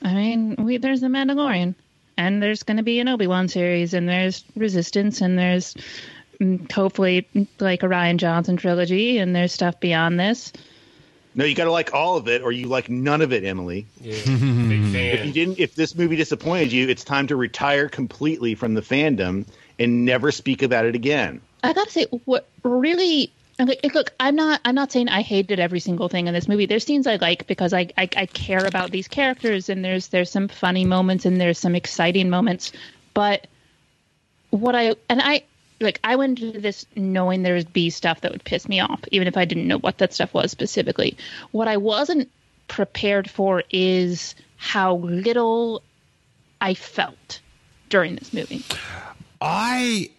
I 0.00 0.14
mean, 0.14 0.56
we, 0.58 0.78
there's 0.78 1.02
The 1.02 1.08
Mandalorian, 1.08 1.74
and 2.16 2.42
there's 2.42 2.62
going 2.62 2.78
to 2.78 2.82
be 2.82 2.98
an 3.00 3.08
Obi 3.08 3.26
Wan 3.26 3.46
series, 3.48 3.92
and 3.92 4.08
there's 4.08 4.42
Resistance, 4.56 5.20
and 5.20 5.38
there's 5.38 5.74
mm, 6.40 6.72
hopefully 6.72 7.28
like 7.60 7.82
a 7.82 7.88
Rian 7.88 8.16
Johnson 8.16 8.56
trilogy, 8.56 9.18
and 9.18 9.36
there's 9.36 9.52
stuff 9.52 9.80
beyond 9.80 10.18
this. 10.18 10.50
No, 11.34 11.44
you 11.44 11.54
got 11.54 11.64
to 11.64 11.72
like 11.72 11.92
all 11.92 12.16
of 12.16 12.26
it, 12.26 12.40
or 12.40 12.52
you 12.52 12.68
like 12.68 12.88
none 12.88 13.20
of 13.20 13.34
it, 13.34 13.44
Emily. 13.44 13.84
Yeah. 14.00 14.14
Big 14.14 14.24
fan. 14.24 14.94
If 14.94 15.26
you 15.26 15.32
didn't, 15.32 15.58
if 15.58 15.74
this 15.74 15.94
movie 15.94 16.16
disappointed 16.16 16.72
you, 16.72 16.88
it's 16.88 17.04
time 17.04 17.26
to 17.26 17.36
retire 17.36 17.90
completely 17.90 18.54
from 18.54 18.72
the 18.72 18.80
fandom 18.80 19.44
and 19.78 20.06
never 20.06 20.32
speak 20.32 20.62
about 20.62 20.86
it 20.86 20.94
again. 20.94 21.42
I 21.62 21.74
gotta 21.74 21.90
say, 21.90 22.06
what 22.24 22.48
really 22.62 23.30
like, 23.66 23.80
eh, 23.82 23.90
look, 23.92 24.12
I'm 24.20 24.36
not, 24.36 24.60
I'm 24.64 24.74
not 24.74 24.92
saying 24.92 25.08
I 25.08 25.22
hated 25.22 25.58
every 25.58 25.80
single 25.80 26.08
thing 26.08 26.28
in 26.28 26.34
this 26.34 26.46
movie. 26.46 26.66
There's 26.66 26.84
scenes 26.84 27.06
I 27.06 27.16
like 27.16 27.46
because 27.48 27.72
I, 27.72 27.88
I, 27.96 28.08
I 28.16 28.26
care 28.26 28.64
about 28.64 28.92
these 28.92 29.08
characters, 29.08 29.68
and 29.68 29.84
there's, 29.84 30.08
there's 30.08 30.30
some 30.30 30.46
funny 30.46 30.84
moments 30.84 31.24
and 31.24 31.40
there's 31.40 31.58
some 31.58 31.74
exciting 31.74 32.30
moments. 32.30 32.70
But 33.14 33.48
what 34.50 34.76
I 34.76 34.94
and 35.08 35.20
I 35.20 35.42
like, 35.80 36.00
I 36.04 36.16
went 36.16 36.40
into 36.40 36.60
this 36.60 36.86
knowing 36.96 37.42
there 37.42 37.54
would 37.54 37.72
be 37.72 37.90
stuff 37.90 38.20
that 38.20 38.32
would 38.32 38.44
piss 38.44 38.68
me 38.68 38.80
off, 38.80 39.00
even 39.10 39.28
if 39.28 39.36
I 39.36 39.44
didn't 39.44 39.66
know 39.66 39.78
what 39.78 39.98
that 39.98 40.12
stuff 40.12 40.34
was 40.34 40.50
specifically. 40.50 41.16
What 41.50 41.68
I 41.68 41.76
wasn't 41.76 42.30
prepared 42.68 43.30
for 43.30 43.62
is 43.70 44.34
how 44.56 44.96
little 44.96 45.82
I 46.60 46.74
felt 46.74 47.40
during 47.88 48.16
this 48.16 48.32
movie. 48.32 48.64
I, 49.40 50.10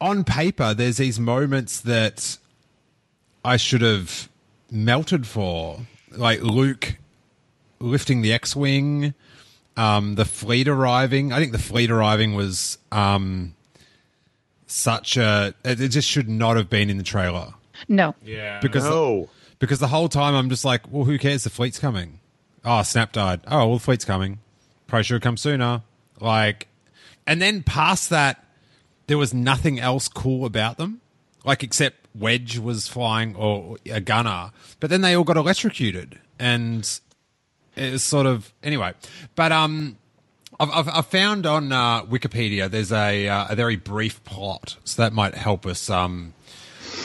on 0.00 0.24
paper, 0.24 0.72
there's 0.72 0.98
these 0.98 1.18
moments 1.18 1.80
that 1.80 2.38
I 3.46 3.56
should 3.56 3.80
have 3.82 4.28
melted 4.70 5.26
for, 5.26 5.78
like 6.10 6.42
Luke 6.42 6.96
lifting 7.78 8.22
the 8.22 8.32
X-wing, 8.32 9.14
um, 9.76 10.14
the 10.16 10.24
fleet 10.24 10.66
arriving. 10.68 11.32
I 11.32 11.38
think 11.38 11.52
the 11.52 11.58
fleet 11.58 11.90
arriving 11.90 12.34
was 12.34 12.78
um, 12.90 13.54
such 14.66 15.16
a. 15.16 15.54
It 15.64 15.80
it 15.80 15.88
just 15.88 16.08
should 16.08 16.28
not 16.28 16.56
have 16.56 16.68
been 16.68 16.90
in 16.90 16.96
the 16.98 17.04
trailer 17.04 17.54
No, 17.88 18.14
yeah. 18.24 18.58
because 18.60 18.84
No. 18.84 19.28
because 19.58 19.78
the 19.78 19.88
whole 19.88 20.08
time 20.08 20.34
I'm 20.34 20.48
just 20.48 20.64
like, 20.64 20.90
well, 20.90 21.04
who 21.04 21.18
cares? 21.18 21.44
The 21.44 21.50
fleet's 21.50 21.78
coming. 21.78 22.20
Oh, 22.64 22.82
Snap 22.82 23.12
died. 23.12 23.42
Oh, 23.46 23.58
well, 23.68 23.74
the 23.74 23.84
fleet's 23.84 24.04
coming. 24.04 24.40
Probably 24.88 25.04
should 25.04 25.14
have 25.14 25.22
come 25.22 25.36
sooner. 25.36 25.82
Like, 26.20 26.66
and 27.26 27.40
then 27.40 27.62
past 27.62 28.10
that, 28.10 28.44
there 29.06 29.18
was 29.18 29.32
nothing 29.32 29.78
else 29.78 30.08
cool 30.08 30.44
about 30.44 30.78
them, 30.78 31.00
like 31.44 31.62
except 31.62 32.05
Wedge 32.18 32.58
was 32.58 32.88
flying 32.88 33.34
or 33.36 33.76
a 33.86 34.00
gunner. 34.00 34.52
But 34.80 34.90
then 34.90 35.00
they 35.00 35.14
all 35.14 35.24
got 35.24 35.36
electrocuted, 35.36 36.18
and 36.38 36.88
it 37.76 37.92
was 37.92 38.02
sort 38.02 38.26
of 38.26 38.52
anyway. 38.62 38.94
But 39.34 39.52
um, 39.52 39.98
I've, 40.58 40.70
I've, 40.70 40.88
I've 40.88 41.06
found 41.06 41.46
on 41.46 41.72
uh, 41.72 42.04
Wikipedia 42.04 42.70
there's 42.70 42.92
a 42.92 43.28
uh, 43.28 43.46
a 43.50 43.56
very 43.56 43.76
brief 43.76 44.22
plot, 44.24 44.76
so 44.84 45.02
that 45.02 45.12
might 45.12 45.34
help 45.34 45.66
us 45.66 45.90
um 45.90 46.32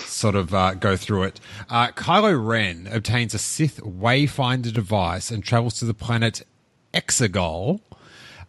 sort 0.05 0.35
of 0.35 0.53
uh, 0.53 0.73
go 0.75 0.95
through 0.95 1.23
it. 1.23 1.39
Uh, 1.69 1.87
Kylo 1.89 2.45
Ren 2.45 2.87
obtains 2.91 3.33
a 3.33 3.39
Sith 3.39 3.77
Wayfinder 3.81 4.71
device 4.71 5.31
and 5.31 5.43
travels 5.43 5.79
to 5.79 5.85
the 5.85 5.93
planet 5.93 6.43
Exegol. 6.93 7.81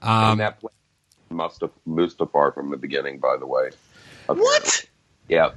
and 0.03 0.41
that 0.41 0.61
pla- 0.61 0.71
must 1.31 1.63
have 1.63 1.71
Mustafar 1.89 2.53
from 2.53 2.71
the 2.71 2.77
beginning, 2.77 3.19
by 3.19 3.37
the 3.39 3.47
way. 3.47 3.71
What? 4.27 4.87
Yep. 5.29 5.57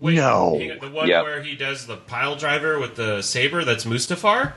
Wait, 0.00 0.14
No. 0.14 0.58
hang 0.58 0.72
on, 0.72 0.78
the 0.78 0.88
one 0.88 1.08
Yep. 1.08 1.22
where 1.24 1.42
he 1.42 1.54
does 1.54 1.86
the 1.86 1.96
pile 1.96 2.34
driver 2.36 2.78
with 2.78 2.96
the 2.96 3.22
saber. 3.22 3.64
That's 3.64 3.84
Mustafar. 3.84 4.52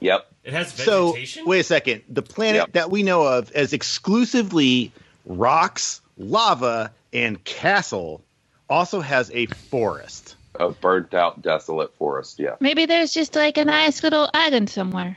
Yep. 0.00 0.26
It 0.44 0.52
has 0.52 0.72
So 0.74 1.12
vegetation. 1.12 1.46
wait 1.46 1.60
a 1.60 1.64
second. 1.64 2.02
The 2.08 2.20
planet 2.22 2.56
Yep. 2.60 2.72
that 2.72 2.90
we 2.90 3.02
know 3.02 3.22
of 3.22 3.50
as 3.52 3.72
exclusively 3.72 4.92
rocks, 5.24 6.02
lava, 6.18 6.92
and 7.14 7.42
castle 7.44 8.22
also 8.68 9.00
has 9.00 9.30
a 9.32 9.46
forest. 9.46 10.36
A 10.60 10.68
burnt 10.68 11.14
out, 11.14 11.40
desolate 11.42 11.94
forest. 11.96 12.38
Yeah. 12.38 12.56
maybe 12.60 12.86
there's 12.86 13.12
just 13.14 13.34
like 13.34 13.56
a 13.58 13.64
nice 13.64 14.02
little 14.02 14.28
island 14.34 14.68
somewhere. 14.70 15.16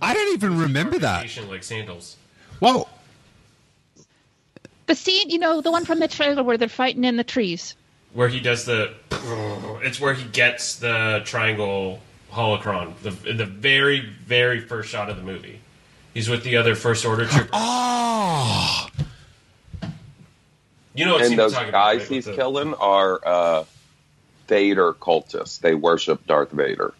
I 0.00 0.14
don't 0.14 0.32
even 0.34 0.58
remember 0.58 0.98
that. 0.98 1.28
Like 1.48 1.62
sandals. 1.62 2.16
Well, 2.60 2.88
The 4.86 4.94
scene, 4.94 5.30
you 5.30 5.38
know, 5.38 5.60
the 5.60 5.70
one 5.72 5.84
from 5.84 5.98
the 5.98 6.06
trailer 6.08 6.42
where 6.44 6.56
they're 6.56 6.68
fighting 6.68 7.02
in 7.04 7.16
the 7.16 7.24
trees. 7.24 7.74
Where 8.16 8.28
he 8.28 8.40
does 8.40 8.64
the. 8.64 8.94
It's 9.84 10.00
where 10.00 10.14
he 10.14 10.26
gets 10.30 10.76
the 10.76 11.20
triangle 11.26 12.00
holocron. 12.32 12.94
The 13.02 13.30
in 13.30 13.36
the 13.36 13.44
very 13.44 14.00
very 14.24 14.58
first 14.60 14.88
shot 14.88 15.10
of 15.10 15.16
the 15.18 15.22
movie. 15.22 15.60
He's 16.14 16.30
with 16.30 16.42
the 16.42 16.56
other 16.56 16.74
first 16.74 17.04
order 17.04 17.26
troopers. 17.26 17.50
oh, 17.52 18.88
You 20.94 21.04
know 21.04 21.12
what 21.16 21.26
and 21.26 21.38
those 21.38 21.52
talking 21.52 21.68
about, 21.68 21.92
guys 21.92 22.00
right? 22.00 22.08
he's 22.08 22.24
the- 22.24 22.34
killing 22.34 22.72
are 22.74 23.20
uh, 23.22 23.64
Vader 24.48 24.94
cultists. 24.94 25.60
They 25.60 25.74
worship 25.74 26.26
Darth 26.26 26.52
Vader. 26.52 26.94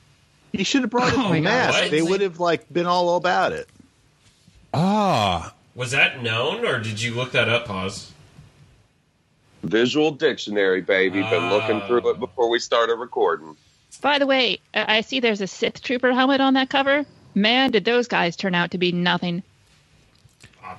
He 0.52 0.64
should 0.64 0.82
have 0.82 0.90
brought 0.90 1.12
Oh 1.16 1.20
his 1.22 1.28
my 1.30 1.36
God. 1.40 1.44
mask. 1.44 1.80
What? 1.80 1.90
They 1.92 2.02
would 2.02 2.20
have 2.20 2.38
like 2.40 2.70
been 2.70 2.84
all 2.86 3.16
about 3.16 3.52
it. 3.52 3.70
ah, 4.74 5.54
Was 5.74 5.92
that 5.92 6.22
known, 6.22 6.66
or 6.66 6.78
did 6.78 7.00
you 7.00 7.14
look 7.14 7.32
that 7.32 7.48
up? 7.48 7.64
Pause. 7.64 8.12
Visual 9.68 10.10
dictionary, 10.12 10.80
baby. 10.80 11.22
Been 11.22 11.50
looking 11.50 11.80
through 11.82 12.10
it 12.10 12.16
ah. 12.16 12.20
before 12.20 12.48
we 12.48 12.58
started 12.58 12.96
recording. 12.96 13.56
By 14.00 14.18
the 14.18 14.26
way, 14.26 14.60
I 14.74 14.98
I 14.98 15.00
see 15.00 15.20
there's 15.20 15.40
a 15.40 15.46
Sith 15.46 15.82
Trooper 15.82 16.12
helmet 16.12 16.40
on 16.40 16.54
that 16.54 16.68
cover. 16.70 17.04
Man, 17.34 17.70
did 17.70 17.84
those 17.84 18.08
guys 18.08 18.36
turn 18.36 18.54
out 18.54 18.70
to 18.70 18.78
be 18.78 18.92
nothing. 18.92 19.42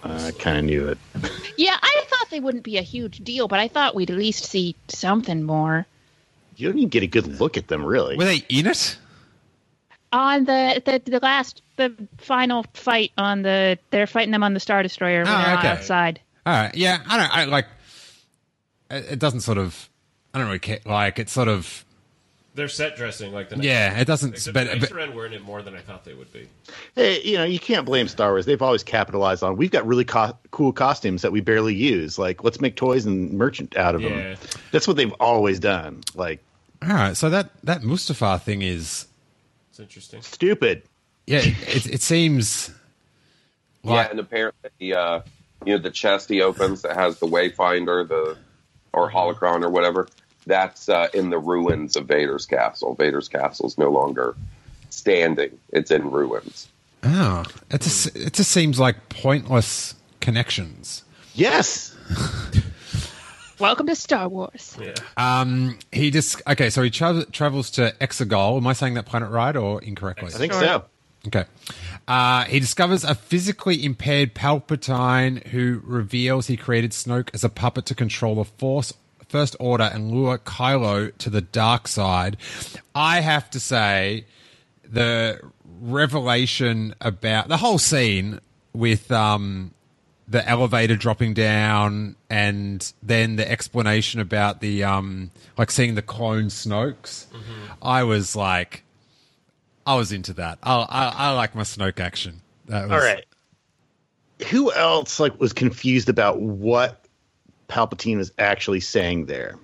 I 0.04 0.32
kind 0.38 0.58
of 0.58 0.66
knew 0.66 0.88
it. 0.90 0.98
Yeah, 1.60 1.76
I 1.82 2.04
thought 2.08 2.30
they 2.30 2.40
wouldn't 2.40 2.64
be 2.64 2.78
a 2.78 2.84
huge 2.84 3.18
deal, 3.18 3.48
but 3.48 3.58
I 3.60 3.68
thought 3.68 3.96
we'd 3.96 4.12
at 4.12 4.18
least 4.18 4.46
see 4.46 4.76
something 4.90 5.42
more. 5.42 5.88
You 6.56 6.70
don't 6.70 6.78
even 6.78 6.90
get 6.90 7.02
a 7.02 7.08
good 7.08 7.40
look 7.40 7.58
at 7.58 7.68
them, 7.68 7.84
really. 7.84 8.16
Were 8.16 8.26
they 8.26 8.44
in 8.48 8.68
it? 8.68 8.96
On 10.14 10.46
the 10.46 10.84
the, 10.86 11.02
the 11.04 11.20
last 11.20 11.64
the 11.78 11.96
final 12.20 12.64
fight 12.76 13.12
on 13.18 13.42
the 13.42 13.80
they're 13.90 14.06
fighting 14.06 14.32
them 14.32 14.44
on 14.44 14.54
the 14.54 14.60
Star 14.60 14.84
Destroyer 14.84 15.24
when 15.24 15.34
Oh, 15.34 15.38
they're 15.46 15.58
okay. 15.58 15.68
outside. 15.70 16.20
All 16.46 16.54
right. 16.54 16.76
Yeah. 16.76 17.00
I 17.08 17.18
don't. 17.18 17.38
I 17.38 17.46
like. 17.46 17.66
It, 18.90 19.06
it 19.14 19.20
doesn't 19.20 19.42
sort 19.42 19.58
of. 19.58 19.90
I 20.34 20.38
don't 20.40 20.48
really 20.48 20.60
care. 20.60 20.80
Like 20.86 21.20
it's 21.20 21.32
sort 21.32 21.48
of. 21.48 21.84
They're 22.56 22.68
set 22.68 22.96
dressing 22.96 23.34
like 23.34 23.50
the 23.50 23.58
next 23.58 23.68
Yeah. 23.68 24.00
It 24.00 24.06
doesn't. 24.06 24.34
Except 24.34 24.54
But, 24.56 24.64
the 24.66 24.70
but 24.72 24.80
Next 24.82 24.92
Ren 24.92 25.14
were 25.14 25.28
in 25.28 25.34
it 25.34 25.44
more 25.44 25.62
than 25.62 25.76
I 25.76 25.80
thought 25.80 26.06
they 26.06 26.16
would 26.16 26.34
be. 26.34 26.48
Hey, 26.96 27.22
you 27.22 27.38
know, 27.38 27.44
you 27.44 27.60
can't 27.60 27.86
blame 27.86 28.08
Star 28.08 28.32
Wars. 28.32 28.48
They've 28.48 28.62
always 28.62 28.82
capitalized 28.84 29.44
on. 29.44 29.58
We've 29.58 29.70
got 29.70 29.86
really 29.86 30.06
co- 30.06 30.36
cool 30.50 30.74
costumes 30.74 31.22
that 31.22 31.32
we 31.32 31.40
barely 31.40 31.76
use. 31.76 32.18
Like, 32.18 32.44
let's 32.44 32.60
make 32.60 32.76
toys 32.76 33.06
and 33.06 33.32
merchant 33.34 33.78
out 33.78 33.94
of 33.94 34.02
Yeah. 34.02 34.10
them. 34.10 34.38
That's 34.72 34.88
what 34.88 34.98
they've 34.98 35.14
always 35.20 35.60
done. 35.60 36.02
Like, 36.16 36.44
all 36.82 36.90
right. 36.90 37.16
So 37.16 37.30
that 37.30 37.52
that 37.64 37.82
Mustafar 37.84 38.42
thing 38.42 38.64
is. 38.64 39.06
It's 39.70 39.80
interesting. 39.80 40.24
stupid. 40.24 40.82
Yeah. 41.28 41.42
It, 41.44 41.86
it 41.86 42.02
seems. 42.02 42.72
yeah, 43.84 44.10
and 44.10 44.20
apparently, 44.20 44.94
uh, 44.94 45.22
you 45.66 45.74
know, 45.76 45.78
the 45.82 45.92
chest 45.92 46.28
he 46.30 46.42
opens 46.42 46.82
that 46.82 46.96
has 46.96 47.20
the 47.20 47.28
Wayfinder, 47.28 48.08
the 48.08 48.36
or 48.94 49.12
holocron 49.12 49.64
or 49.64 49.70
whatever. 49.70 50.08
That's 50.46 50.88
uh, 50.88 51.08
in 51.14 51.30
the 51.30 51.40
ruins 51.40 51.96
of 51.96 52.08
Vader's 52.08 52.46
castle. 52.46 52.96
Vader's 52.96 53.28
castle 53.28 53.68
is 53.68 53.78
no 53.78 53.90
longer 53.90 54.36
standing; 54.90 55.58
it's 55.74 55.92
in 55.92 56.10
ruins. 56.10 56.68
Oh, 57.04 57.44
it 57.70 57.82
just 57.82 58.16
it 58.16 58.34
just 58.34 58.52
seems 58.52 58.80
like 58.80 59.10
pointless 59.10 59.96
connections. 60.22 61.04
Yes. 61.34 61.96
Welcome 63.60 63.88
to 63.88 63.96
Star 63.96 64.30
Wars. 64.30 64.78
Yeah. 64.80 64.94
Um, 65.18 65.80
he 65.92 66.12
just 66.12 66.42
okay. 66.48 66.70
So 66.70 66.84
he 66.84 66.90
tra- 66.90 67.26
travels 67.26 67.72
to 67.72 67.94
Exegol. 68.00 68.58
Am 68.58 68.68
I 68.68 68.74
saying 68.74 68.94
that 68.96 69.06
planet 69.06 69.32
right 69.32 69.56
or 69.56 69.82
incorrectly? 69.82 70.28
I 70.28 70.38
think 70.38 70.54
so. 70.54 70.86
Okay. 71.28 71.46
Uh, 72.08 72.46
he 72.46 72.60
discovers 72.60 73.04
a 73.04 73.14
physically 73.16 73.84
impaired 73.84 74.34
Palpatine 74.34 75.46
who 75.48 75.82
reveals 75.84 76.48
he 76.48 76.56
created 76.56 76.92
Snoke 76.92 77.30
as 77.34 77.44
a 77.44 77.50
puppet 77.50 77.86
to 77.88 77.96
control 77.96 78.36
the 78.36 78.46
Force 78.46 78.94
First 79.28 79.58
Order 79.60 79.90
and 79.94 80.12
lure 80.12 80.38
Kylo 80.38 81.16
to 81.18 81.30
the 81.30 81.42
dark 81.42 81.88
side. 81.88 82.38
I 82.96 83.20
have 83.20 83.50
to 83.50 83.60
say, 83.60 84.26
the 84.90 85.42
revelation 85.82 86.96
about 87.02 87.50
the 87.50 87.58
whole 87.58 87.78
scene 87.78 88.40
with 88.74 89.12
um, 89.12 89.74
the 90.28 90.48
elevator 90.48 90.96
dropping 90.96 91.34
down 91.34 92.16
and 92.30 92.92
then 93.04 93.36
the 93.36 93.50
explanation 93.50 94.20
about 94.20 94.62
the 94.62 94.84
um, 94.84 95.32
like 95.58 95.72
seeing 95.72 95.96
the 95.96 96.02
clone 96.02 96.46
Snokes. 96.46 97.26
I 97.82 98.04
was 98.04 98.36
like, 98.36 98.84
I 99.88 99.96
was 99.96 100.12
into 100.12 100.34
that. 100.34 100.60
I, 100.62 100.76
I, 100.76 101.14
I 101.30 101.32
like 101.32 101.56
my 101.56 101.64
Snoke 101.64 102.02
action. 102.02 102.42
That 102.66 102.84
was, 102.84 102.92
All 102.92 103.00
right. 103.00 103.26
Who 104.50 104.72
else 104.74 105.20
like 105.20 105.40
was 105.40 105.54
confused 105.54 106.10
about 106.10 106.42
what 106.42 107.06
Palpatine 107.70 108.18
was 108.18 108.32
actually 108.38 108.82
saying 108.82 109.28
there? 109.28 109.58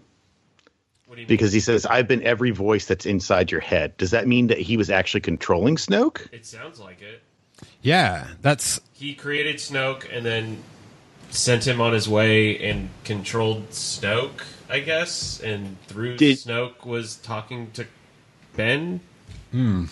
What 1.07 1.17
mean? 1.17 1.27
Because 1.27 1.51
he 1.51 1.59
says, 1.59 1.85
"I've 1.85 2.07
been 2.07 2.23
every 2.23 2.51
voice 2.51 2.85
that's 2.85 3.05
inside 3.05 3.51
your 3.51 3.59
head." 3.59 3.97
Does 3.97 4.11
that 4.11 4.25
mean 4.25 4.47
that 4.47 4.57
he 4.57 4.77
was 4.77 4.89
actually 4.89 5.21
controlling 5.21 5.75
Snoke? 5.75 6.31
It 6.31 6.45
sounds 6.45 6.79
like 6.79 7.01
it. 7.01 7.21
Yeah, 7.81 8.27
that's 8.41 8.79
He 8.93 9.13
created 9.13 9.57
Snoke 9.57 10.07
and 10.11 10.25
then 10.25 10.63
sent 11.29 11.67
him 11.67 11.81
on 11.81 11.93
his 11.93 12.07
way 12.07 12.57
and 12.67 12.89
controlled 13.03 13.69
Snoke, 13.71 14.41
I 14.69 14.79
guess. 14.79 15.41
And 15.41 15.77
through 15.87 16.17
Did- 16.17 16.37
Snoke 16.37 16.85
was 16.85 17.17
talking 17.17 17.71
to 17.71 17.85
Ben. 18.55 19.01
Hmm. 19.51 19.85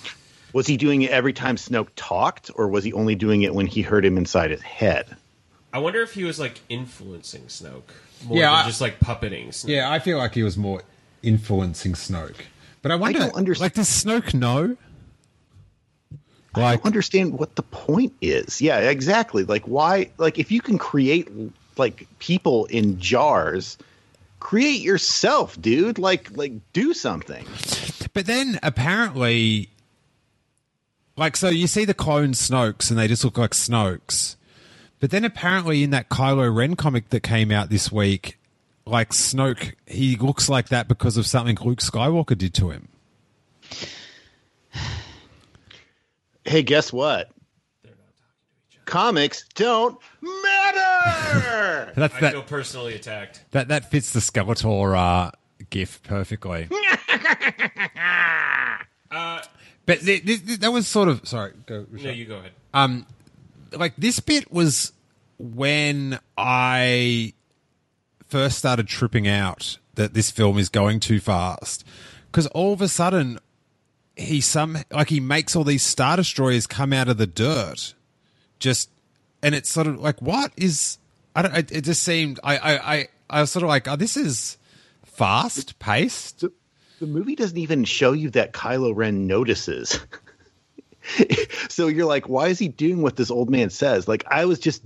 Was 0.54 0.68
he 0.68 0.78
doing 0.78 1.02
it 1.02 1.12
every 1.12 1.34
time 1.34 1.56
Snoke 1.56 1.90
talked, 1.96 2.52
or 2.56 2.68
was 2.68 2.84
he 2.84 2.94
only 2.94 3.16
doing 3.16 3.42
it 3.44 3.54
when 3.56 3.68
he 3.68 3.82
heard 3.82 4.04
him 4.06 4.18
inside 4.18 4.52
his 4.52 4.62
head? 4.62 5.16
I 5.74 5.80
wonder 5.80 6.02
if 6.02 6.14
he 6.14 6.24
was 6.24 6.40
like 6.40 6.60
influencing 6.70 7.44
Snoke 7.44 7.84
more 8.26 8.38
Yeah, 8.38 8.52
than 8.52 8.60
I- 8.60 8.66
just 8.68 8.82
like 8.82 9.00
puppeting 9.00 9.50
Snoke. 9.50 9.70
yeah. 9.70 9.90
I 9.90 10.00
feel 10.00 10.18
like 10.18 10.34
he 10.34 10.44
was 10.44 10.58
more 10.58 10.84
influencing 11.24 11.94
Snoke, 11.94 12.36
but 12.82 12.92
I 12.92 12.96
wonder, 12.96 13.20
don't 13.20 13.36
understand- 13.36 13.62
like, 13.66 13.74
does 13.76 13.88
Snoke 13.90 14.34
know? 14.34 14.76
I 16.54 16.72
don't 16.76 16.86
understand 16.86 17.40
what 17.40 17.56
the 17.56 17.64
point 17.64 18.12
is. 18.22 18.60
Yeah, 18.62 18.80
exactly. 18.80 19.46
Like 19.46 19.64
why 19.66 20.12
like 20.18 20.38
if 20.38 20.52
you 20.52 20.60
can 20.62 20.78
create 20.78 21.30
like 21.78 22.06
people 22.20 22.66
in 22.66 23.00
jars, 23.00 23.78
create 24.42 24.82
yourself, 24.82 25.60
dude. 25.62 25.98
Like 25.98 26.36
like 26.36 26.52
do 26.74 26.94
something. 26.94 27.46
But 28.14 28.26
then 28.26 28.60
apparently, 28.64 29.70
like, 31.22 31.38
so 31.38 31.50
you 31.50 31.68
see 31.68 31.86
the 31.86 31.94
clone 31.94 32.30
Snokes 32.32 32.90
and 32.90 32.98
they 32.98 33.08
just 33.08 33.24
look 33.24 33.38
like 33.38 33.52
Snokes. 33.52 34.38
But 35.00 35.12
then 35.12 35.24
apparently 35.24 35.84
in 35.84 35.92
that 35.92 36.10
Kylo 36.10 36.54
Ren 36.54 36.76
comic 36.76 37.10
that 37.10 37.22
came 37.22 37.52
out 37.52 37.70
this 37.70 37.92
week, 37.92 38.40
like 38.88 39.12
Snoke, 39.12 39.74
he 39.86 40.16
looks 40.16 40.50
like 40.50 40.70
that 40.70 40.88
because 40.88 41.18
of 41.18 41.28
something 41.28 41.60
Luke 41.64 41.78
Skywalker 41.80 42.36
did 42.36 42.56
to 42.56 42.72
him. 42.72 42.88
Hey, 46.44 46.64
guess 46.64 46.92
what? 46.92 47.30
Comics 48.86 49.46
don't 49.54 49.96
matter. 50.24 51.94
That's 51.96 52.16
I 52.16 52.20
that, 52.20 52.32
feel 52.34 52.42
personally 52.42 52.96
attacked. 52.96 53.46
that 53.52 53.68
that 53.68 53.92
fits 53.92 54.12
the 54.12 54.22
Skeletor 54.22 54.98
uh, 54.98 55.30
gif 55.70 56.02
perfectly. 56.02 56.68
Uh, 59.12 59.42
But 59.92 60.06
th- 60.06 60.26
th- 60.26 60.46
th- 60.46 60.60
that 60.62 60.72
was 60.72 60.88
sort 60.88 61.10
of 61.10 61.28
sorry. 61.28 61.52
Go. 61.66 61.86
no, 61.92 62.12
you 62.12 62.24
go 62.24 62.38
ahead. 62.38 62.54
um 62.74 63.06
like 63.74 63.94
this 63.98 64.22
bit 64.22 64.50
was 64.50 64.94
when 65.38 66.18
I 66.38 67.34
first 68.26 68.58
started 68.58 68.88
tripping 68.88 69.28
out 69.28 69.80
that 69.96 70.14
this 70.14 70.32
film 70.32 70.58
is 70.58 70.70
going 70.70 71.02
too 71.02 71.20
fast 71.20 71.84
because 72.28 72.48
all 72.48 72.72
of 72.72 72.82
a 72.82 72.88
sudden 72.88 73.38
he 74.16 74.40
some 74.40 74.78
like 74.92 75.10
he 75.10 75.20
makes 75.20 75.58
all 75.58 75.66
these 75.66 75.84
star 75.84 76.16
destroyers 76.16 76.68
come 76.68 76.94
out 76.94 77.10
of 77.10 77.18
the 77.18 77.28
dirt 77.28 77.94
just 78.60 78.90
and 79.44 79.54
it's 79.54 79.70
sort 79.70 79.88
of 79.88 80.00
like 80.00 80.22
what 80.22 80.54
is 80.56 81.00
I 81.36 81.42
don't 81.42 81.54
it, 81.54 81.70
it 81.70 81.82
just 81.82 82.02
seemed 82.02 82.40
I 82.46 82.58
I 82.58 82.94
I, 82.96 83.08
I 83.30 83.42
was 83.42 83.52
sort 83.52 83.64
of 83.64 83.68
like 83.70 83.90
oh 83.90 83.98
this 83.98 84.16
is 84.16 84.58
fast 85.04 85.80
paced 85.80 86.46
the, 87.02 87.08
movie 87.08 87.36
doesn't 87.36 87.58
even 87.58 87.84
show 87.84 88.14
you 88.14 88.30
that 88.32 88.54
Kylo 88.54 88.96
Ren 88.96 89.28
notices. 89.28 90.00
so 91.70 91.88
you're 91.88 92.06
like, 92.06 92.30
why 92.30 92.48
is 92.48 92.60
he 92.60 92.68
doing 92.68 93.02
what 93.02 93.16
this 93.16 93.32
old 93.32 93.50
man 93.50 93.70
says? 93.70 94.08
Like, 94.08 94.24
I 94.30 94.46
was 94.46 94.60
just 94.60 94.84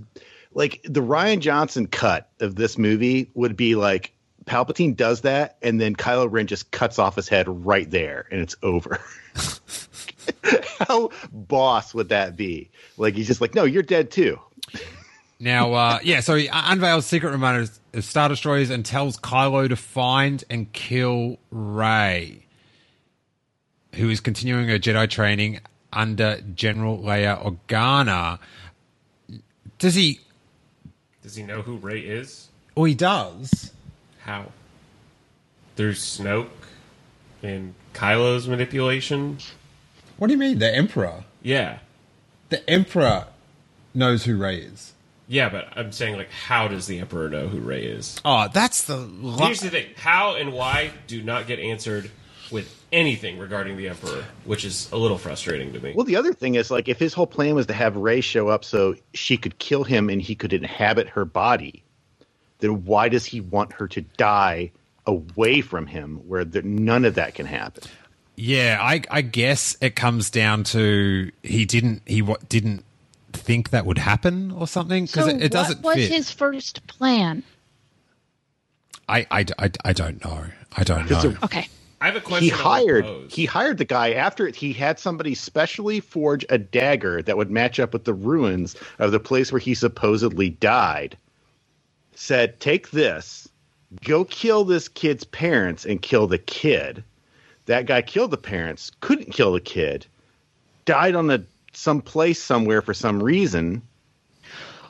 like 0.52 0.80
the 0.84 1.02
Rian 1.02 1.40
Johnson 1.40 1.86
cut 1.86 2.28
of 2.40 2.54
this 2.54 2.78
movie 2.78 3.30
would 3.34 3.56
be 3.56 3.74
like 3.74 4.12
Palpatine 4.46 4.96
does 4.96 5.22
that, 5.22 5.56
and 5.60 5.80
then 5.80 5.94
Kylo 5.94 6.28
Ren 6.30 6.46
just 6.46 6.70
cuts 6.70 6.98
off 6.98 7.16
his 7.16 7.28
head 7.28 7.48
right 7.48 7.90
there, 7.90 8.26
and 8.30 8.40
it's 8.40 8.56
over. 8.62 9.00
How 10.78 11.10
boss 11.32 11.94
would 11.94 12.10
that 12.10 12.36
be? 12.36 12.70
Like 12.96 13.14
he's 13.14 13.26
just 13.26 13.40
like, 13.40 13.54
no, 13.54 13.64
you're 13.64 13.82
dead 13.82 14.10
too. 14.10 14.40
Now, 15.38 15.74
uh, 15.74 15.98
yeah, 16.02 16.20
so 16.20 16.34
he 16.34 16.48
unveils 16.50 17.04
secret 17.04 17.30
reminders 17.30 17.78
of 17.92 18.04
Star 18.04 18.28
Destroyers 18.28 18.70
and 18.70 18.84
tells 18.84 19.18
Kylo 19.18 19.68
to 19.68 19.76
find 19.76 20.42
and 20.48 20.72
kill 20.72 21.38
Rey, 21.50 22.46
who 23.94 24.08
is 24.08 24.20
continuing 24.20 24.68
her 24.68 24.78
Jedi 24.78 25.10
training 25.10 25.60
under 25.92 26.40
General 26.54 26.98
Leia 26.98 27.42
Organa. 27.42 28.38
Does 29.78 29.94
he? 29.94 30.20
Does 31.22 31.36
he 31.36 31.42
know 31.42 31.60
who 31.60 31.76
Rey 31.76 32.00
is? 32.00 32.48
Oh, 32.74 32.84
he 32.84 32.94
does. 32.94 33.72
How? 34.20 34.46
Through 35.76 35.92
Snoke 35.92 36.48
and 37.42 37.74
Kylo's 37.92 38.48
manipulation? 38.48 39.38
What 40.16 40.28
do 40.28 40.32
you 40.32 40.38
mean, 40.38 40.58
the 40.58 40.74
Emperor? 40.74 41.24
Yeah. 41.42 41.78
The 42.48 42.68
Emperor 42.68 43.26
knows 43.94 44.24
who 44.24 44.36
Rey 44.38 44.58
is. 44.58 44.94
Yeah, 45.28 45.48
but 45.48 45.68
I'm 45.76 45.90
saying, 45.92 46.16
like, 46.16 46.30
how 46.30 46.68
does 46.68 46.86
the 46.86 47.00
Emperor 47.00 47.28
know 47.28 47.48
who 47.48 47.58
Rey 47.58 47.84
is? 47.84 48.20
Oh, 48.24 48.48
that's 48.52 48.84
the. 48.84 48.96
Lo- 48.96 49.44
Here's 49.46 49.60
the 49.60 49.70
thing 49.70 49.86
how 49.96 50.36
and 50.36 50.52
why 50.52 50.92
do 51.06 51.22
not 51.22 51.46
get 51.46 51.58
answered 51.58 52.10
with 52.52 52.72
anything 52.92 53.38
regarding 53.38 53.76
the 53.76 53.88
Emperor, 53.88 54.24
which 54.44 54.64
is 54.64 54.90
a 54.92 54.96
little 54.96 55.18
frustrating 55.18 55.72
to 55.72 55.80
me. 55.80 55.92
Well, 55.96 56.04
the 56.04 56.14
other 56.16 56.32
thing 56.32 56.54
is 56.54 56.70
like 56.70 56.88
if 56.88 56.98
his 56.98 57.12
whole 57.12 57.26
plan 57.26 57.54
was 57.56 57.66
to 57.66 57.72
have 57.74 57.96
Rey 57.96 58.20
show 58.20 58.48
up 58.48 58.64
so 58.64 58.94
she 59.14 59.36
could 59.36 59.58
kill 59.58 59.82
him 59.82 60.08
and 60.08 60.22
he 60.22 60.34
could 60.36 60.52
inhabit 60.52 61.08
her 61.08 61.24
body, 61.24 61.82
then 62.60 62.84
why 62.84 63.08
does 63.08 63.24
he 63.24 63.40
want 63.40 63.72
her 63.72 63.88
to 63.88 64.02
die 64.16 64.70
away 65.06 65.60
from 65.60 65.86
him 65.86 66.18
where 66.28 66.44
there, 66.44 66.62
none 66.62 67.04
of 67.04 67.16
that 67.16 67.34
can 67.34 67.46
happen? 67.46 67.82
Yeah, 68.36 68.78
I, 68.80 69.02
I 69.10 69.22
guess 69.22 69.76
it 69.80 69.96
comes 69.96 70.30
down 70.30 70.62
to 70.64 71.32
he 71.42 71.64
didn't 71.64 72.02
he 72.06 72.22
what 72.22 72.48
didn't 72.48 72.84
think 73.36 73.70
that 73.70 73.86
would 73.86 73.98
happen 73.98 74.50
or 74.52 74.66
something 74.66 75.04
because 75.06 75.24
So 75.26 75.30
it, 75.30 75.42
it 75.42 75.52
doesn't 75.52 75.82
what 75.82 75.96
was 75.96 76.06
fit. 76.06 76.14
his 76.14 76.30
first 76.30 76.86
plan? 76.86 77.42
I, 79.08 79.26
I, 79.30 79.44
I, 79.58 79.70
I 79.84 79.92
don't 79.92 80.24
know. 80.24 80.44
I 80.76 80.82
don't 80.82 81.08
know. 81.10 81.16
It's 81.16 81.24
a- 81.24 81.44
Okay. 81.44 81.68
I 82.00 82.06
have 82.06 82.16
a 82.16 82.20
question. 82.20 82.44
he 82.44 82.50
hired 82.50 83.06
he 83.30 83.46
hired 83.46 83.78
the 83.78 83.84
guy 83.86 84.12
after 84.12 84.48
he 84.48 84.74
had 84.74 84.98
somebody 84.98 85.34
specially 85.34 86.00
forge 86.00 86.44
a 86.50 86.58
dagger 86.58 87.22
that 87.22 87.38
would 87.38 87.50
match 87.50 87.80
up 87.80 87.94
with 87.94 88.04
the 88.04 88.12
ruins 88.12 88.76
of 88.98 89.12
the 89.12 89.18
place 89.20 89.50
where 89.50 89.58
he 89.60 89.72
supposedly 89.74 90.50
died 90.50 91.16
said 92.14 92.60
take 92.60 92.90
this 92.90 93.48
go 94.04 94.26
kill 94.26 94.62
this 94.64 94.88
kid's 94.88 95.24
parents 95.24 95.86
and 95.86 96.02
kill 96.02 96.26
the 96.26 96.36
kid 96.38 97.02
that 97.64 97.86
guy 97.86 98.02
killed 98.02 98.30
the 98.30 98.36
parents 98.36 98.92
couldn't 99.00 99.32
kill 99.32 99.52
the 99.54 99.60
kid 99.60 100.04
died 100.84 101.14
on 101.14 101.28
the 101.28 101.42
some 101.76 102.00
place 102.00 102.42
somewhere 102.42 102.82
for 102.82 102.94
some 102.94 103.22
reason 103.22 103.82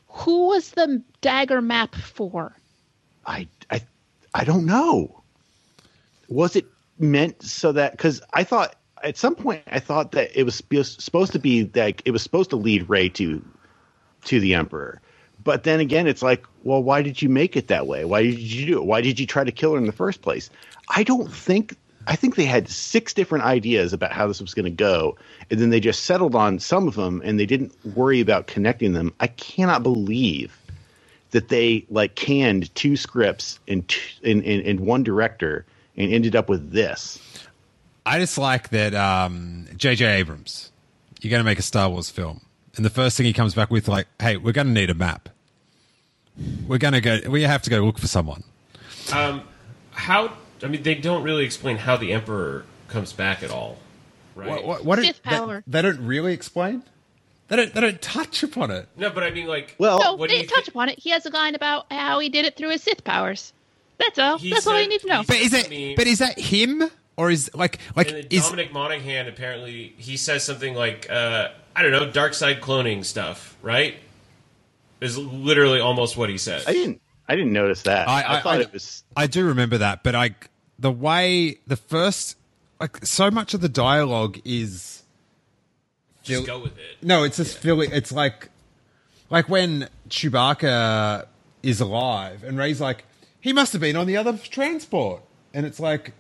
Who 0.09 0.49
was 0.49 0.71
the 0.71 1.03
dagger 1.21 1.61
map 1.61 1.95
for? 1.95 2.57
I 3.27 3.49
I 3.71 3.83
I 4.35 4.45
don't 4.45 4.67
know. 4.67 5.23
Was 6.29 6.57
it 6.57 6.67
meant 6.99 7.43
so 7.43 7.73
that 7.73 7.93
because 7.93 8.23
I 8.33 8.45
thought 8.45 8.77
at 9.03 9.17
some 9.17 9.35
point 9.35 9.63
I 9.67 9.79
thought 9.81 10.13
that 10.13 10.39
it 10.39 10.45
was 10.45 10.57
supposed 10.57 11.33
to 11.33 11.39
be 11.39 11.71
like 11.75 12.03
it 12.05 12.13
was 12.13 12.23
supposed 12.23 12.51
to 12.51 12.57
lead 12.57 12.89
Rey 12.89 13.09
to 13.11 13.45
to 14.25 14.41
the 14.41 14.55
Emperor, 14.55 15.01
but 15.45 15.65
then 15.65 15.81
again 15.81 16.07
it's 16.07 16.23
like, 16.23 16.47
well, 16.65 16.83
why 16.83 17.03
did 17.03 17.21
you 17.21 17.29
make 17.29 17.57
it 17.57 17.69
that 17.69 17.87
way? 17.87 18.05
Why 18.05 18.23
did 18.23 18.39
you 18.39 18.67
do 18.67 18.79
it? 18.79 18.85
Why 18.85 19.01
did 19.01 19.21
you 19.21 19.27
try 19.27 19.45
to 19.45 19.53
kill 19.53 19.73
her 19.73 19.79
in 19.79 19.87
the 19.87 19.93
first 19.93 20.23
place? 20.23 20.51
I 20.89 21.03
don't 21.03 21.33
think. 21.33 21.77
I 22.07 22.17
think 22.17 22.37
they 22.37 22.45
had 22.45 22.69
six 22.69 23.13
different 23.13 23.45
ideas 23.45 23.93
about 23.93 24.13
how 24.13 24.27
this 24.27 24.41
was 24.41 24.55
going 24.55 24.65
to 24.65 24.71
go, 24.71 25.17
and 25.51 25.61
then 25.61 25.71
they 25.71 25.81
just 25.81 26.05
settled 26.05 26.35
on 26.35 26.59
some 26.59 26.87
of 26.87 26.95
them, 26.95 27.21
and 27.25 27.39
they 27.39 27.47
didn't 27.47 27.73
worry 27.97 28.21
about 28.21 28.47
connecting 28.47 28.93
them. 28.93 29.13
I 29.21 29.27
cannot 29.27 29.83
believe 29.83 30.57
that 31.31 31.49
they 31.49 31.85
like 31.91 32.15
canned 32.15 32.75
two 32.75 32.97
scripts 32.97 33.59
in 33.67 33.83
t- 33.83 33.99
in, 34.23 34.43
in, 34.43 34.61
in 34.61 34.87
one 34.87 35.03
director 35.03 35.67
and 35.97 36.13
ended 36.13 36.37
up 36.37 36.49
with 36.49 36.73
this. 36.73 37.19
I 38.05 38.19
just 38.21 38.39
like 38.39 38.69
that 38.71 38.95
um, 38.95 39.67
J.J. 39.77 40.05
Abrams, 40.05 40.71
you're 41.21 41.31
going 41.31 41.41
to 41.41 41.45
make 41.45 41.59
a 41.59 41.63
Star 41.63 41.89
Wars 41.91 42.09
film. 42.09 42.41
And 42.77 42.85
the 42.85 42.91
first 42.91 43.17
thing 43.17 43.27
he 43.27 43.33
comes 43.33 43.55
back 43.55 43.71
with, 43.71 43.89
like, 43.89 44.07
hey, 44.21 44.37
we're 44.37 44.53
going 44.53 44.69
to 44.69 44.73
need 44.73 44.91
a 44.91 44.95
map. 44.95 45.29
We're 46.69 46.79
going 46.79 46.93
to 46.93 47.01
go, 47.01 47.21
we 47.29 47.43
have 47.43 47.63
to 47.63 47.71
go 47.71 47.81
look 47.81 47.99
for 47.99 48.07
someone. 48.07 48.45
Um, 49.13 49.43
how? 49.91 50.33
I 50.63 50.69
mean, 50.69 50.83
they 50.83 50.95
don't 50.95 51.23
really 51.23 51.45
explain 51.45 51.77
how 51.79 51.97
the 51.97 52.13
Emperor 52.13 52.65
comes 52.89 53.13
back 53.13 53.43
at 53.43 53.51
all, 53.51 53.79
right? 54.35 54.49
What, 54.49 54.65
what, 54.65 54.85
what 54.85 54.99
Sith 55.01 55.23
they- 55.23 55.31
power. 55.31 55.63
They, 55.67 55.83
don't 55.83 56.01
really 56.07 56.33
explain? 56.33 56.83
They 57.49 57.57
don't, 57.57 57.75
they 57.75 57.81
don't 57.81 58.03
touch 58.03 58.43
upon 58.43 58.71
it. 58.71 58.89
No, 58.97 59.11
but 59.11 59.23
I 59.23 59.31
mean, 59.31 59.47
like, 59.47 59.75
Well, 59.79 60.01
No, 60.01 60.15
what 60.15 60.31
do 60.31 60.37
they 60.37 60.43
you 60.43 60.49
touch 60.49 60.65
thi- 60.65 60.71
upon 60.73 60.89
it. 60.89 60.99
He 60.99 61.11
has 61.11 61.27
a 61.27 61.31
line 61.31 61.55
about 61.55 61.93
how 61.93 62.19
he 62.19 62.29
did 62.29 62.45
it 62.45 62.57
through 62.57 62.71
his 62.71 62.83
Sith 62.83 63.05
powers. 63.05 63.53
That's 63.99 64.19
all. 64.19 64.39
He 64.39 64.51
That's 64.51 64.67
all 64.67 64.81
you 64.81 64.89
need 64.89 65.01
to 65.03 65.07
know. 65.07 65.23
But 65.27 65.37
is 65.37 65.53
it, 65.53 65.71
mean- 65.71 65.97
but 65.97 66.07
is 66.07 66.19
that 66.19 66.39
him? 66.39 66.83
Or 67.19 67.31
is, 67.31 67.51
like, 67.55 67.79
like, 67.95 68.11
is, 68.31 68.43
Dominic 68.45 68.75
Monaghan 68.75 69.27
apparently 69.27 69.95
he 69.97 70.19
says 70.19 70.45
something 70.45 70.75
like, 70.75 71.09
uh, 71.11 71.49
I 71.75 71.83
don't 71.83 71.91
know, 71.93 72.11
dark 72.11 72.35
side 72.35 72.61
cloning 72.61 73.07
stuff, 73.07 73.57
right? 73.63 73.95
Is 75.01 75.17
literally 75.17 75.81
almost 75.81 76.19
what 76.19 76.29
he 76.29 76.37
says. 76.37 76.67
I 76.67 76.73
didn't 76.73 77.01
I 77.29 77.35
didn't 77.37 77.53
notice 77.53 77.83
that. 77.83 78.09
I- 78.09 78.23
I, 78.23 78.39
I- 78.39 78.41
thought 78.43 78.59
I- 78.59 78.61
it 78.63 78.73
was 78.73 79.05
I 79.17 79.27
do 79.27 79.47
remember 79.47 79.79
that, 79.79 80.03
but 80.03 80.15
I 80.15 80.35
the 80.79 80.91
way 80.93 81.59
the 81.67 81.77
first 81.77 82.37
like 82.81 83.05
so 83.07 83.31
much 83.31 83.55
of 83.55 83.61
the 83.61 83.69
dialogue 83.69 84.39
is 84.45 85.03
Just 86.23 86.47
go 86.47 86.59
with 86.61 86.77
it. 86.79 87.03
no, 87.03 87.23
it's 87.25 87.37
just 87.39 87.59
feeling. 87.59 87.91
It's 87.93 88.13
like 88.13 88.51
like 89.31 89.49
when 89.49 89.89
Chewbacca 90.09 91.27
is 91.63 91.81
alive 91.81 92.45
and 92.45 92.57
Rey's 92.59 92.81
like, 92.81 93.05
he 93.41 93.53
must 93.53 93.73
have 93.73 93.81
been 93.81 93.97
on 93.97 94.07
the 94.07 94.17
other 94.17 94.37
transport, 94.39 95.23
and 95.55 95.65
it's 95.67 95.81
like, 95.81 96.13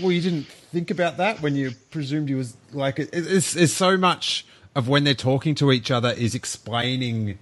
well, 0.00 0.12
you 0.12 0.20
didn't 0.20 0.44
think 0.46 0.90
about 0.90 1.16
that 1.16 1.40
when 1.40 1.56
you 1.56 1.72
presumed 1.90 2.28
he 2.28 2.34
was 2.34 2.56
like. 2.72 2.98
It, 2.98 3.10
it's, 3.12 3.56
it's 3.56 3.72
so 3.72 3.96
much 3.96 4.46
of 4.74 4.88
when 4.88 5.04
they're 5.04 5.14
talking 5.14 5.54
to 5.56 5.72
each 5.72 5.90
other 5.90 6.10
is 6.10 6.34
explaining 6.34 7.38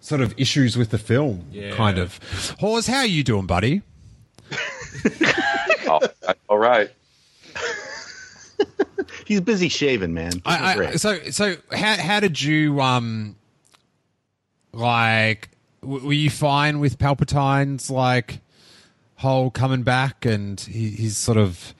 sort 0.00 0.20
of 0.20 0.34
issues 0.38 0.76
with 0.76 0.90
the 0.90 0.98
film, 0.98 1.44
Yeah. 1.52 1.74
kind 1.74 1.98
of. 1.98 2.18
Hawes, 2.58 2.86
how 2.86 2.98
are 2.98 3.06
you 3.06 3.22
doing, 3.24 3.46
buddy? 3.46 3.82
Oh, 5.92 6.00
all 6.48 6.58
right. 6.58 6.88
he's 9.26 9.40
busy 9.40 9.68
shaving, 9.68 10.14
man. 10.14 10.30
Give 10.30 10.42
him 10.42 10.42
a 10.44 10.48
I, 10.64 10.72
I, 10.72 10.76
break. 10.76 10.98
so 10.98 11.18
so 11.30 11.56
how 11.72 11.96
how 11.96 12.20
did 12.20 12.40
you 12.40 12.80
um 12.80 13.34
like 14.72 15.48
w- 15.82 16.06
were 16.06 16.12
you 16.12 16.30
fine 16.30 16.78
with 16.78 16.98
Palpatine's 16.98 17.90
like 17.90 18.40
whole 19.16 19.50
coming 19.50 19.82
back 19.82 20.24
and 20.24 20.60
he, 20.60 20.90
his 20.90 21.16
sort 21.16 21.38
of 21.38 21.74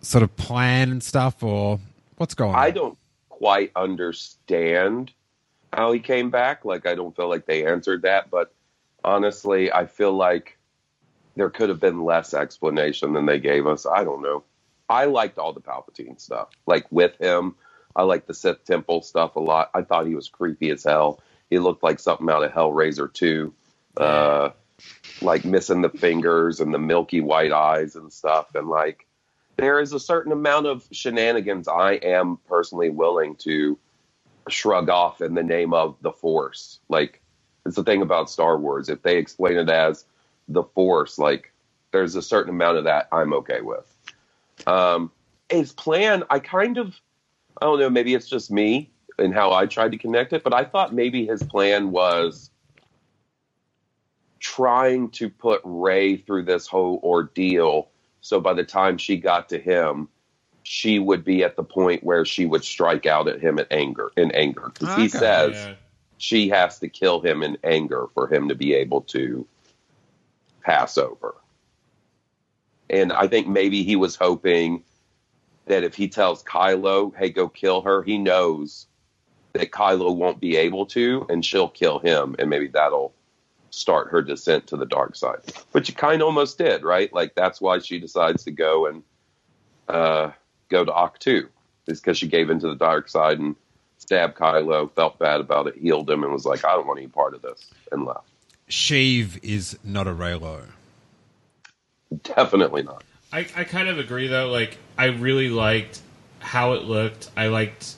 sort 0.00 0.24
of 0.24 0.34
plan 0.36 0.90
and 0.90 1.02
stuff 1.02 1.42
or 1.44 1.78
what's 2.16 2.34
going 2.34 2.54
on? 2.54 2.60
I 2.60 2.70
don't 2.72 2.98
quite 3.28 3.70
understand 3.76 5.12
how 5.76 5.92
he 5.92 6.00
came 6.00 6.30
back. 6.30 6.64
Like, 6.64 6.86
I 6.86 6.94
don't 6.94 7.14
feel 7.14 7.28
like 7.28 7.46
they 7.46 7.66
answered 7.66 8.02
that. 8.02 8.30
But 8.30 8.52
honestly, 9.04 9.70
I 9.70 9.86
feel 9.86 10.12
like 10.12 10.56
there 11.36 11.50
could 11.50 11.68
have 11.68 11.80
been 11.80 12.02
less 12.02 12.32
explanation 12.32 13.12
than 13.12 13.26
they 13.26 13.38
gave 13.38 13.66
us. 13.66 13.86
I 13.86 14.02
don't 14.02 14.22
know. 14.22 14.42
I 14.88 15.04
liked 15.04 15.38
all 15.38 15.52
the 15.52 15.60
Palpatine 15.60 16.18
stuff. 16.18 16.48
Like, 16.66 16.90
with 16.90 17.16
him, 17.18 17.56
I 17.94 18.02
liked 18.02 18.26
the 18.26 18.34
Sith 18.34 18.64
Temple 18.64 19.02
stuff 19.02 19.36
a 19.36 19.40
lot. 19.40 19.70
I 19.74 19.82
thought 19.82 20.06
he 20.06 20.14
was 20.14 20.28
creepy 20.28 20.70
as 20.70 20.84
hell. 20.84 21.20
He 21.50 21.58
looked 21.58 21.82
like 21.82 22.00
something 22.00 22.28
out 22.30 22.42
of 22.42 22.52
Hellraiser 22.52 23.12
2. 23.12 23.54
Uh, 23.96 24.50
like 25.22 25.44
missing 25.44 25.82
the 25.82 25.88
fingers 25.88 26.60
and 26.60 26.72
the 26.72 26.78
milky 26.78 27.20
white 27.20 27.52
eyes 27.52 27.96
and 27.96 28.12
stuff. 28.12 28.54
And 28.54 28.68
like, 28.68 29.06
there 29.56 29.80
is 29.80 29.92
a 29.92 30.00
certain 30.00 30.32
amount 30.32 30.66
of 30.66 30.86
shenanigans 30.90 31.68
I 31.68 31.92
am 31.92 32.38
personally 32.48 32.90
willing 32.90 33.36
to 33.36 33.78
shrug 34.48 34.88
off 34.88 35.20
in 35.20 35.34
the 35.34 35.42
name 35.42 35.74
of 35.74 35.96
the 36.02 36.12
Force. 36.12 36.80
Like, 36.88 37.20
it's 37.64 37.76
the 37.76 37.84
thing 37.84 38.02
about 38.02 38.30
Star 38.30 38.58
Wars. 38.58 38.88
If 38.88 39.02
they 39.02 39.18
explain 39.18 39.56
it 39.56 39.68
as 39.68 40.04
the 40.48 40.62
Force, 40.62 41.18
like, 41.18 41.52
there's 41.92 42.14
a 42.14 42.22
certain 42.22 42.50
amount 42.50 42.78
of 42.78 42.84
that 42.84 43.08
I'm 43.12 43.32
okay 43.34 43.60
with. 43.60 43.92
Um, 44.66 45.10
his 45.50 45.72
plan, 45.72 46.24
I 46.30 46.38
kind 46.38 46.78
of, 46.78 46.94
I 47.60 47.66
don't 47.66 47.78
know, 47.78 47.90
maybe 47.90 48.14
it's 48.14 48.28
just 48.28 48.50
me 48.50 48.90
and 49.18 49.32
how 49.32 49.52
I 49.52 49.66
tried 49.66 49.92
to 49.92 49.98
connect 49.98 50.32
it, 50.32 50.42
but 50.44 50.52
I 50.52 50.64
thought 50.64 50.94
maybe 50.94 51.26
his 51.26 51.42
plan 51.42 51.90
was 51.90 52.50
trying 54.38 55.10
to 55.10 55.28
put 55.28 55.60
Rey 55.64 56.16
through 56.16 56.44
this 56.44 56.66
whole 56.66 57.00
ordeal. 57.02 57.88
So 58.20 58.40
by 58.40 58.52
the 58.52 58.64
time 58.64 58.98
she 58.98 59.16
got 59.16 59.48
to 59.50 59.58
him, 59.58 60.08
she 60.68 60.98
would 60.98 61.22
be 61.22 61.44
at 61.44 61.54
the 61.54 61.62
point 61.62 62.02
where 62.02 62.24
she 62.24 62.44
would 62.44 62.64
strike 62.64 63.06
out 63.06 63.28
at 63.28 63.40
him 63.40 63.60
in 63.60 63.66
anger. 63.70 64.10
In 64.16 64.32
anger, 64.32 64.72
because 64.74 64.96
he 64.96 65.08
says 65.08 65.76
she 66.18 66.48
has 66.48 66.80
to 66.80 66.88
kill 66.88 67.20
him 67.20 67.44
in 67.44 67.56
anger 67.62 68.08
for 68.14 68.26
him 68.26 68.48
to 68.48 68.56
be 68.56 68.74
able 68.74 69.02
to 69.02 69.46
pass 70.64 70.98
over. 70.98 71.36
And 72.90 73.12
I 73.12 73.28
think 73.28 73.46
maybe 73.46 73.84
he 73.84 73.94
was 73.94 74.16
hoping 74.16 74.82
that 75.66 75.84
if 75.84 75.94
he 75.94 76.08
tells 76.08 76.42
Kylo, 76.42 77.14
"Hey, 77.16 77.30
go 77.30 77.48
kill 77.48 77.82
her," 77.82 78.02
he 78.02 78.18
knows 78.18 78.86
that 79.52 79.70
Kylo 79.70 80.16
won't 80.16 80.40
be 80.40 80.56
able 80.56 80.86
to, 80.86 81.26
and 81.30 81.44
she'll 81.44 81.68
kill 81.68 82.00
him, 82.00 82.34
and 82.40 82.50
maybe 82.50 82.66
that'll 82.66 83.14
start 83.70 84.08
her 84.08 84.20
descent 84.20 84.66
to 84.66 84.76
the 84.76 84.84
dark 84.84 85.14
side. 85.14 85.38
Which 85.70 85.90
it 85.90 85.96
kind 85.96 86.22
of 86.22 86.26
almost 86.26 86.58
did, 86.58 86.82
right? 86.82 87.12
Like 87.12 87.36
that's 87.36 87.60
why 87.60 87.78
she 87.78 88.00
decides 88.00 88.42
to 88.44 88.50
go 88.50 88.86
and 88.86 89.04
uh, 89.88 90.32
go 90.68 90.84
to 90.84 90.92
Ahch-To, 90.92 91.48
is 91.86 92.00
because 92.00 92.18
she 92.18 92.28
gave 92.28 92.50
into 92.50 92.68
the 92.68 92.76
dark 92.76 93.08
side 93.08 93.38
and 93.38 93.56
stabbed 93.98 94.36
Kylo, 94.36 94.90
felt 94.92 95.18
bad 95.18 95.40
about 95.40 95.66
it, 95.66 95.76
healed 95.76 96.08
him, 96.10 96.22
and 96.22 96.32
was 96.32 96.44
like, 96.44 96.64
"I 96.64 96.72
don't 96.72 96.86
want 96.86 96.98
any 96.98 97.08
part 97.08 97.34
of 97.34 97.42
this," 97.42 97.70
and 97.92 98.04
left. 98.04 98.28
Sheev 98.68 99.38
is 99.42 99.78
not 99.84 100.06
a 100.06 100.12
Reylo. 100.12 100.64
Definitely 102.22 102.82
not. 102.82 103.04
I, 103.32 103.46
I 103.56 103.64
kind 103.64 103.88
of 103.88 103.98
agree 103.98 104.28
though. 104.28 104.50
Like 104.50 104.78
I 104.96 105.06
really 105.06 105.48
liked 105.48 106.00
how 106.38 106.72
it 106.72 106.84
looked. 106.84 107.30
I 107.36 107.48
liked 107.48 107.96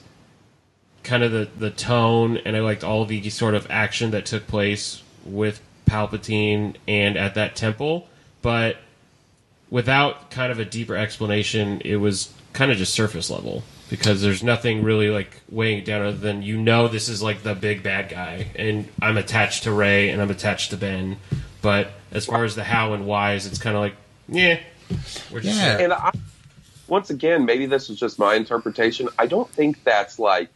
kind 1.03 1.23
of 1.23 1.31
the 1.31 1.49
the 1.57 1.71
tone, 1.71 2.37
and 2.37 2.55
I 2.55 2.61
liked 2.61 2.83
all 2.83 3.05
the 3.05 3.29
sort 3.29 3.55
of 3.55 3.67
action 3.69 4.11
that 4.11 4.25
took 4.25 4.47
place 4.47 5.03
with 5.23 5.61
Palpatine 5.85 6.75
and 6.87 7.17
at 7.17 7.35
that 7.35 7.55
temple. 7.55 8.07
But 8.41 8.77
without 9.69 10.31
kind 10.31 10.51
of 10.51 10.59
a 10.59 10.65
deeper 10.65 10.95
explanation, 10.95 11.81
it 11.85 11.97
was 11.97 12.33
kind 12.59 12.73
of 12.73 12.77
just 12.77 12.93
surface 12.93 13.29
level 13.29 13.63
because 13.89 14.21
there's 14.21 14.43
nothing 14.43 14.83
really 14.83 15.09
like 15.09 15.31
weighing 15.49 15.77
it 15.77 15.85
down 15.85 16.01
other 16.01 16.17
than 16.17 16.41
you 16.41 16.57
know 16.57 16.89
this 16.89 17.07
is 17.07 17.23
like 17.23 17.41
the 17.41 17.55
big 17.55 17.83
bad 17.83 18.09
guy, 18.09 18.47
and 18.53 18.85
I'm 19.01 19.15
attached 19.15 19.63
to 19.63 19.71
Rey 19.71 20.09
and 20.09 20.21
I'm 20.21 20.29
attached 20.29 20.71
to 20.71 20.77
Ben. 20.77 21.15
But 21.61 21.91
as 22.11 22.25
far 22.25 22.43
as 22.43 22.55
the 22.55 22.65
how 22.65 22.91
and 22.91 23.07
whys, 23.07 23.47
it's 23.47 23.59
kind 23.59 23.77
of 23.77 23.81
like, 23.81 23.95
yeah, 24.27 24.59
we're 25.31 25.39
just 25.39 25.57
Yeah. 25.57 25.77
And 25.77 25.93
I, 25.93 26.11
once 26.89 27.09
again, 27.09 27.45
maybe 27.45 27.65
this 27.65 27.89
is 27.89 27.97
just 27.97 28.19
my 28.19 28.35
interpretation. 28.35 29.07
I 29.17 29.25
don't 29.27 29.49
think 29.49 29.81
that's 29.85 30.19
like 30.19 30.49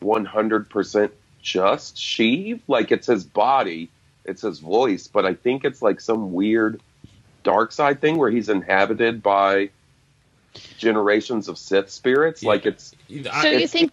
100% 0.00 1.10
just 1.42 1.96
Sheev. 1.96 2.60
Like 2.68 2.90
it's 2.90 3.06
his 3.06 3.22
body, 3.22 3.90
it's 4.24 4.40
his 4.40 4.60
voice, 4.60 5.08
but 5.08 5.26
I 5.26 5.34
think 5.34 5.66
it's 5.66 5.82
like 5.82 6.00
some 6.00 6.32
weird 6.32 6.80
dark 7.42 7.70
side 7.70 8.00
thing 8.00 8.16
where 8.16 8.30
he's 8.30 8.48
inhabited 8.48 9.22
by 9.22 9.68
generations 10.78 11.48
of 11.48 11.58
Sith 11.58 11.90
spirits. 11.90 12.42
Like 12.42 12.66
it's 12.66 12.94
So 13.08 13.30
I, 13.30 13.52
you 13.52 13.68
think 13.68 13.92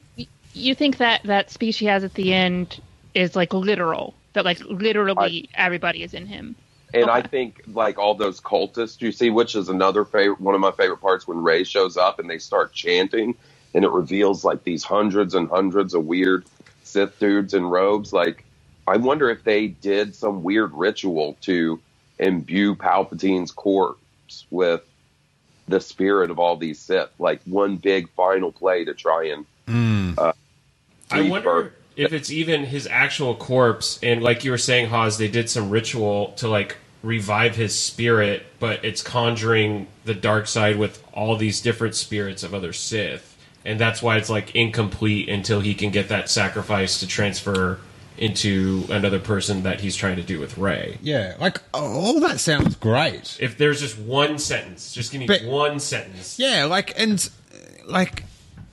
you 0.54 0.76
think 0.76 0.98
that 0.98 1.24
that 1.24 1.50
speech 1.52 1.78
he 1.78 1.86
has 1.86 2.04
at 2.04 2.14
the 2.14 2.34
end 2.34 2.82
is 3.14 3.36
like 3.36 3.54
literal? 3.54 4.14
That 4.34 4.46
like 4.46 4.60
literally 4.62 5.50
everybody 5.54 6.04
is 6.04 6.14
in 6.14 6.26
him. 6.28 6.56
And 6.94 7.10
I 7.10 7.22
think 7.22 7.62
like 7.68 8.00
all 8.00 8.16
those 8.16 8.42
cultists 8.42 9.02
you 9.02 9.12
see, 9.12 9.30
which 9.30 9.56
is 9.56 9.70
another 9.70 10.06
favorite, 10.06 10.42
one 10.42 10.56
of 10.56 10.62
my 10.62 10.72
favorite 10.72 11.02
parts 11.02 11.28
when 11.28 11.44
Rey 11.44 11.64
shows 11.64 11.98
up 11.98 12.20
and 12.20 12.30
they 12.30 12.40
start 12.40 12.74
chanting, 12.74 13.36
and 13.74 13.86
it 13.86 13.92
reveals 13.92 14.44
like 14.44 14.64
these 14.64 14.84
hundreds 14.84 15.36
and 15.36 15.50
hundreds 15.50 15.94
of 15.94 16.06
weird 16.06 16.46
Sith 16.84 17.20
dudes 17.20 17.54
in 17.54 17.66
robes. 17.66 18.12
Like, 18.12 18.44
I 18.88 18.98
wonder 18.98 19.30
if 19.30 19.44
they 19.44 19.68
did 19.68 20.16
some 20.16 20.44
weird 20.44 20.74
ritual 20.74 21.38
to 21.42 21.80
imbue 22.18 22.76
Palpatine's 22.76 23.52
corpse 23.52 24.46
with 24.50 24.82
the 25.70 25.80
spirit 25.80 26.32
of 26.32 26.40
all 26.40 26.58
these 26.58 26.80
Sith, 26.80 27.10
like 27.20 27.42
one 27.44 27.78
big 27.78 28.10
final 28.12 28.52
play 28.52 28.86
to 28.86 28.94
try 28.94 29.28
and. 29.28 29.46
Uh, 30.18 30.34
I 31.12 31.20
rebirth. 31.20 31.32
wonder 31.32 31.74
if 31.96 32.14
it's 32.14 32.32
even 32.32 32.66
his 32.66 32.88
actual 32.88 33.36
corpse, 33.36 34.00
and 34.02 34.24
like 34.24 34.44
you 34.44 34.52
were 34.52 34.58
saying, 34.58 34.90
Hawes, 34.90 35.18
they 35.18 35.28
did 35.28 35.50
some 35.50 35.70
ritual 35.70 36.30
to 36.38 36.48
like 36.48 36.78
revive 37.04 37.56
his 37.56 37.78
spirit, 37.78 38.46
but 38.60 38.84
it's 38.84 39.02
conjuring 39.02 39.88
the 40.06 40.14
dark 40.14 40.48
side 40.48 40.78
with 40.78 41.04
all 41.14 41.36
these 41.36 41.62
different 41.62 41.96
spirits 41.96 42.44
of 42.44 42.54
other 42.54 42.74
Sith, 42.74 43.38
and 43.66 43.80
that's 43.80 44.02
why 44.02 44.18
it's 44.18 44.30
like 44.30 44.56
incomplete 44.56 45.30
until 45.30 45.60
he 45.60 45.74
can 45.74 45.92
get 45.92 46.10
that 46.10 46.30
sacrifice 46.30 47.00
to 47.00 47.08
transfer 47.08 47.80
into 48.20 48.86
another 48.90 49.20
person 49.20 49.64
that 49.64 49.82
he's 49.82 49.96
trying 49.96 50.18
to 50.18 50.24
do 50.24 50.40
with 50.40 50.58
Rey. 50.58 50.98
Yeah, 51.02 51.36
like 51.40 51.60
oh, 51.74 52.00
all 52.00 52.20
that 52.20 52.40
sounds 52.40 52.76
great. 52.76 53.38
If 53.40 53.58
there's 53.58 53.80
just 53.80 53.98
one 53.98 54.38
sentence, 54.38 54.94
just 54.94 55.12
give 55.12 55.20
me 55.20 55.28
But- 55.28 55.46
one 55.46 55.80
sentence. 55.80 56.38
Yeah, 56.38 56.66
like 56.66 57.00
and 57.00 57.28
like 57.86 58.26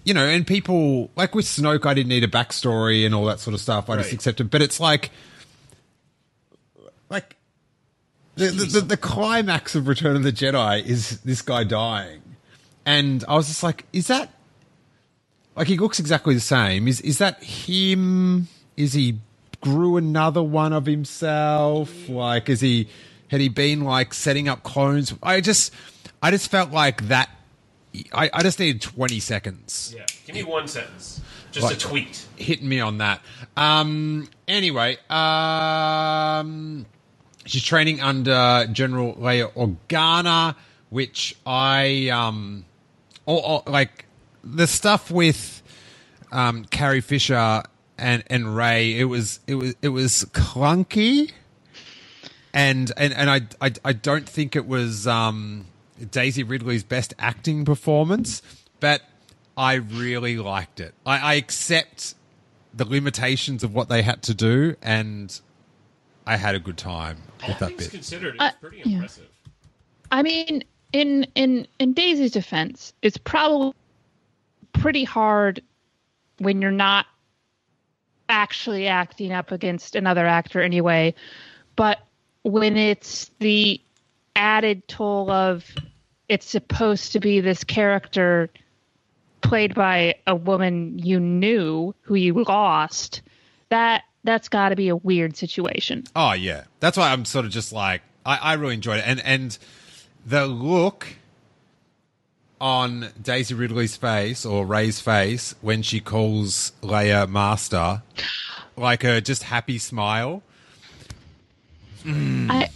you 0.05 0.14
know, 0.14 0.26
and 0.26 0.47
people 0.47 1.11
like 1.16 1.34
with 1.34 1.47
Snoke, 1.47 1.86
I 1.86 1.94
didn't 1.94 2.09
need 2.11 2.24
a 2.24 2.28
backstory 2.28 3.05
and 3.07 3.14
all 3.14 3.24
that 3.26 3.40
sort 3.40 3.55
of 3.55 3.61
stuff. 3.61 3.88
I 3.90 3.97
just 3.97 4.12
accepted. 4.12 4.51
But 4.51 4.62
it's 4.62 4.78
like, 4.78 5.11
like 7.09 7.36
the 8.34 8.47
the, 8.47 8.64
the 8.64 8.80
the 8.82 8.97
climax 8.97 9.74
of 9.74 9.88
Return 9.88 10.16
of 10.16 10.22
the 10.22 10.32
Jedi 10.32 10.84
is 10.84 11.20
this 11.20 11.42
guy 11.42 11.64
dying, 11.64 12.22
and 12.84 13.24
I 13.28 13.34
was 13.34 13.49
just 13.49 13.62
like, 13.62 13.86
is 13.92 14.07
that 14.09 14.32
like 15.57 15.66
he 15.66 15.76
looks 15.76 15.99
exactly 15.99 16.34
the 16.34 16.40
same? 16.40 16.86
Is 16.88 17.01
is 17.01 17.18
that 17.18 17.42
him? 17.42 18.49
Is 18.76 18.92
he 18.92 19.18
grew 19.61 19.97
another 19.97 20.43
one 20.43 20.73
of 20.73 20.87
himself? 20.87 22.09
Like, 22.09 22.49
is 22.49 22.61
he 22.61 22.89
had 23.29 23.41
he 23.41 23.49
been 23.49 23.83
like 23.83 24.15
setting 24.15 24.49
up 24.49 24.63
clones? 24.63 25.15
I 25.23 25.41
just 25.41 25.73
I 26.23 26.31
just 26.31 26.51
felt 26.51 26.71
like 26.71 27.09
that. 27.09 27.31
I, 28.13 28.29
I 28.33 28.43
just 28.43 28.59
needed 28.59 28.83
twenty 28.83 29.21
seconds 29.21 29.95
Yeah, 29.97 30.05
give 30.27 30.35
me 30.37 30.43
one 30.45 30.69
sentence, 30.69 31.21
just 31.51 31.65
Like- 31.65 31.77
a 31.77 31.79
tweet. 31.79 32.27
hitting 32.37 32.69
me 32.69 32.81
on 32.81 32.99
that. 32.99 33.21
Um. 33.57 34.29
Anyway, 34.49 34.99
um, 35.09 36.87
she's 37.47 37.63
training 37.65 38.01
under 38.01 38.67
General 38.73 39.15
Leia 39.15 39.51
Organa, 39.55 40.55
which 40.91 41.37
I 41.47 42.09
um, 42.11 42.65
or, 43.25 43.45
or 43.45 43.63
like 43.67 44.05
the 44.45 44.67
stuff 44.67 45.11
with 45.11 45.63
um 46.33 46.65
Carrie 46.67 47.01
Fisher 47.01 47.63
and 47.99 48.22
and 48.28 48.57
Rey. 48.57 48.99
It 48.99 49.05
was 49.05 49.40
it 49.47 49.55
was 49.57 49.74
it 49.82 49.88
was 49.88 50.24
clunky, 50.32 51.32
and 52.53 52.92
and 52.97 53.12
and 53.14 53.30
I 53.30 53.40
I, 53.61 53.72
I 53.84 53.92
don't 53.92 54.28
think 54.28 54.57
it 54.57 54.66
was 54.66 55.07
um 55.07 55.66
Daisy 56.11 56.42
Ridley's 56.42 56.84
best 56.84 57.14
acting 57.18 57.64
performance, 57.64 58.42
but 58.80 59.03
I 59.57 59.74
really 59.74 60.36
liked 60.36 60.80
it. 60.80 60.94
I, 61.07 61.18
I 61.18 61.34
accept 61.34 62.14
the 62.74 62.84
limitations 62.84 63.64
of 63.64 63.72
what 63.74 63.88
they 63.88 64.03
had 64.03 64.22
to 64.24 64.34
do, 64.34 64.76
and 64.82 65.38
I 66.26 66.36
had 66.36 66.55
a 66.55 66.59
good 66.59 66.76
time 66.76 67.18
with 67.49 67.59
that 67.61 67.76
bit. 67.78 67.90
considered, 67.90 68.34
it's 68.34 68.44
Uh, 68.44 68.51
pretty 68.61 68.78
yeah. 68.84 68.94
impressive. 68.97 69.28
I 70.12 70.22
mean, 70.22 70.62
in 70.92 71.26
in 71.34 71.66
in 71.78 71.92
Daisy's 71.94 72.32
defense, 72.32 72.92
it's 73.01 73.16
probably 73.16 73.72
pretty 74.74 75.05
hard 75.05 75.62
when 76.38 76.61
you're 76.61 76.70
not 76.70 77.07
actually 78.29 78.87
acting 78.87 79.33
up 79.33 79.53
against 79.53 79.95
another 79.95 80.27
actor 80.27 80.62
anyway. 80.62 81.14
But 81.77 81.99
when 82.43 82.77
it's 82.77 83.31
the 83.39 83.81
added 84.35 84.87
toll 84.89 85.31
of 85.31 85.64
it's 86.29 86.47
supposed 86.47 87.12
to 87.12 87.20
be 87.20 87.41
this 87.41 87.64
character 87.64 88.51
played 89.43 89.74
by 89.74 90.16
a 90.27 90.35
woman 90.35 90.99
you 90.99 91.20
knew 91.20 91.95
who 92.03 92.14
you 92.14 92.45
lost, 92.45 93.22
that 93.68 94.03
that's 94.24 94.49
got 94.49 94.70
to 94.70 94.77
be 94.77 94.89
a 94.89 94.97
weird 94.97 95.37
situation. 95.37 96.05
Oh 96.16 96.33
yeah, 96.33 96.64
that's 96.81 96.97
why 96.97 97.12
I'm 97.12 97.24
sort 97.24 97.45
of 97.45 97.53
just 97.53 97.72
like 97.72 98.03
I, 98.24 98.37
I 98.37 98.53
really 98.55 98.74
enjoyed 98.74 98.99
it, 98.99 99.05
and 99.07 99.20
and 99.24 99.57
the 100.24 100.47
look 100.47 101.07
on 102.61 103.09
Daisy 103.21 103.55
Ridley's 103.55 103.97
face 103.97 104.47
or 104.47 104.65
Rey's 104.67 105.01
face 105.01 105.55
when 105.61 105.83
she 105.83 106.01
calls 106.01 106.73
Leia 106.83 107.29
Master, 107.29 108.03
like 108.77 109.05
a 109.05 109.21
just 109.21 109.45
happy 109.45 109.79
smile. 109.79 110.43
I 112.09 112.71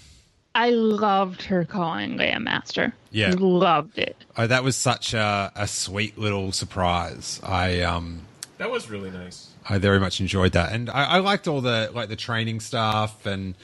I 0.54 0.70
loved 0.70 1.42
her 1.42 1.64
calling 1.64 2.18
Leia 2.18 2.40
Master. 2.40 2.92
Yeah. 3.10 3.34
loved 3.38 3.98
it. 3.98 4.16
Oh, 4.36 4.46
that 4.46 4.64
was 4.64 4.76
such 4.76 5.14
a, 5.14 5.52
a 5.54 5.68
sweet 5.68 6.18
little 6.18 6.52
surprise. 6.52 7.40
I 7.42 7.80
um 7.82 8.22
That 8.58 8.70
was 8.70 8.90
really 8.90 9.10
nice. 9.10 9.48
I 9.68 9.78
very 9.78 10.00
much 10.00 10.20
enjoyed 10.20 10.52
that, 10.52 10.72
and 10.72 10.90
I, 10.90 11.04
I 11.04 11.18
liked 11.18 11.46
all 11.46 11.60
the 11.60 11.90
like 11.94 12.08
the 12.08 12.16
training 12.16 12.60
stuff, 12.60 13.24
and 13.26 13.54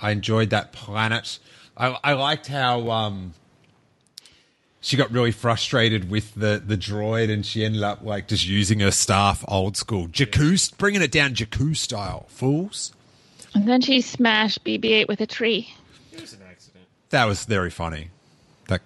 I 0.00 0.10
enjoyed 0.10 0.50
that 0.50 0.72
planet. 0.72 1.38
I, 1.76 1.98
I 2.04 2.12
liked 2.12 2.48
how 2.48 2.90
um, 2.90 3.34
she 4.84 4.98
got 4.98 5.10
really 5.10 5.30
frustrated 5.30 6.10
with 6.10 6.34
the 6.34 6.62
the 6.64 6.76
droid, 6.76 7.32
and 7.32 7.44
she 7.44 7.64
ended 7.64 7.82
up 7.82 8.02
like 8.02 8.28
just 8.28 8.46
using 8.46 8.80
her 8.80 8.90
staff 8.90 9.42
old 9.48 9.78
school, 9.78 10.08
Jakku, 10.08 10.76
bringing 10.76 11.00
it 11.00 11.10
down 11.10 11.34
Jakku 11.34 11.74
style, 11.74 12.26
fools. 12.28 12.92
And 13.54 13.66
then 13.66 13.80
she 13.80 14.02
smashed 14.02 14.62
BB-8 14.62 15.08
with 15.08 15.22
a 15.22 15.26
tree. 15.26 15.72
It 16.12 16.20
was 16.20 16.34
an 16.34 16.40
accident. 16.50 16.84
That 17.10 17.24
was 17.24 17.46
very 17.46 17.70
funny. 17.70 18.10
That 18.68 18.82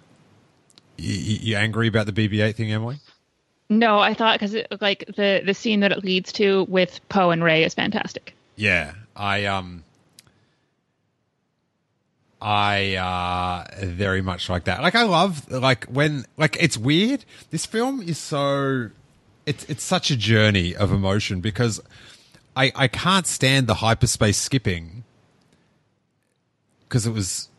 you, 0.97 1.15
you 1.15 1.55
angry 1.57 1.89
about 1.89 2.05
the 2.05 2.13
BB-8 2.13 2.55
thing, 2.55 2.71
Emily? 2.71 2.99
No, 3.67 3.99
I 3.99 4.13
thought 4.13 4.39
because 4.39 4.55
like 4.79 5.03
the 5.17 5.41
the 5.45 5.53
scene 5.53 5.81
that 5.81 5.91
it 5.91 6.01
leads 6.05 6.31
to 6.33 6.63
with 6.69 7.01
Poe 7.09 7.31
and 7.31 7.43
Rey 7.43 7.65
is 7.65 7.73
fantastic. 7.73 8.33
Yeah, 8.55 8.93
I 9.17 9.45
um 9.45 9.83
I 12.41 12.95
uh 12.95 13.85
very 13.85 14.21
much 14.21 14.49
like 14.49 14.65
that. 14.65 14.81
Like 14.81 14.95
I 14.95 15.03
love 15.03 15.49
like 15.51 15.85
when 15.85 16.25
like 16.37 16.57
it's 16.61 16.77
weird. 16.77 17.25
This 17.49 17.65
film 17.65 18.01
is 18.01 18.17
so 18.17 18.89
it's 19.45 19.65
it's 19.65 19.83
such 19.83 20.09
a 20.09 20.15
journey 20.15 20.75
of 20.75 20.91
emotion 20.91 21.41
because 21.41 21.81
I 22.55 22.71
I 22.75 22.87
can't 22.87 23.27
stand 23.27 23.67
the 23.67 23.75
hyperspace 23.75 24.37
skipping 24.37 25.03
because 26.87 27.05
it 27.05 27.11
was 27.11 27.49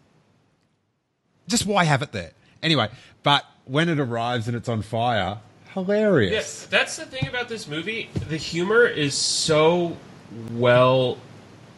just 1.46 1.66
why 1.66 1.84
have 1.84 2.00
it 2.00 2.12
there? 2.12 2.32
Anyway, 2.62 2.88
but 3.22 3.44
when 3.66 3.88
it 3.88 4.00
arrives 4.00 4.48
and 4.48 4.56
it's 4.56 4.68
on 4.68 4.82
fire, 4.82 5.38
hilarious. 5.74 6.32
Yes, 6.32 6.66
that's 6.66 6.96
the 6.96 7.06
thing 7.06 7.28
about 7.28 7.48
this 7.48 7.68
movie. 7.68 8.08
The 8.28 8.36
humor 8.36 8.86
is 8.86 9.14
so 9.14 9.96
well 10.52 11.18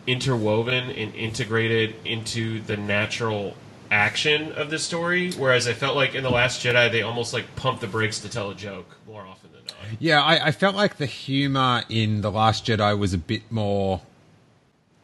interwoven 0.07 0.91
and 0.91 1.15
integrated 1.15 1.95
into 2.05 2.61
the 2.63 2.77
natural 2.77 3.55
action 3.91 4.53
of 4.53 4.71
the 4.71 4.79
story. 4.79 5.33
Whereas 5.33 5.69
I 5.69 5.75
felt 5.75 5.97
like 5.97 6.15
in 6.15 6.23
the 6.23 6.31
Last 6.31 6.65
Jedi, 6.65 6.91
they 6.91 7.03
almost 7.03 7.33
like 7.33 7.55
pumped 7.57 7.81
the 7.83 7.87
brakes 7.87 8.21
to 8.21 8.29
tell 8.29 8.51
a 8.51 8.55
joke 8.55 8.97
more 9.07 9.23
often 9.23 9.51
than 9.53 9.63
not. 9.65 9.77
Yeah, 10.01 10.23
I, 10.23 10.47
I 10.49 10.53
felt 10.53 10.75
like 10.75 10.97
the 10.97 11.07
humor 11.07 11.83
in 11.89 12.23
The 12.23 12.31
Last 12.31 12.67
Jedi 12.67 12.99
was 12.99 13.13
a 13.15 13.19
bit 13.19 13.51
more 13.51 14.01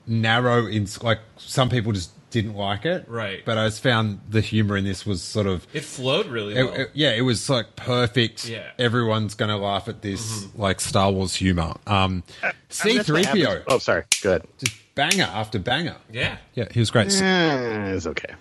narrow. 0.06 0.66
In 0.66 0.86
like 1.02 1.20
some 1.36 1.68
people 1.68 1.92
just 1.92 2.12
didn't 2.30 2.54
like 2.54 2.84
it, 2.84 3.06
Right. 3.08 3.42
But 3.44 3.56
I 3.56 3.66
just 3.68 3.82
found 3.82 4.20
the 4.28 4.40
humor 4.42 4.76
in 4.76 4.84
this 4.84 5.06
was 5.06 5.22
sort 5.22 5.46
of, 5.46 5.66
It 5.72 5.82
flowed 5.82 6.26
really 6.26 6.54
well. 6.54 6.72
it- 6.74 6.90
yeah, 6.92 7.12
it 7.12 7.22
was 7.22 7.48
like 7.48 7.74
perfect. 7.76 8.46
Yeah. 8.48 8.66
everyone's 8.78 9.34
gonna 9.34 9.56
laugh 9.56 9.88
at 9.88 10.02
this 10.02 10.44
mm-hmm. 10.44 10.60
like 10.60 10.80
Star 10.80 11.10
Wars 11.10 11.34
humor. 11.34 11.74
Um, 11.86 12.22
C 12.68 12.98
three 13.02 13.24
PO. 13.24 13.62
Oh, 13.68 13.78
sorry. 13.78 14.04
Good. 14.22 14.46
just 14.58 14.74
banger 14.98 15.30
after 15.32 15.60
banger. 15.60 15.94
yeah. 16.12 16.38
Yeah, 16.54 16.66
he 16.72 16.80
was 16.80 16.90
great. 16.90 17.14
Eh, 17.22 17.92
it's 17.94 18.04
okay. 18.04 18.34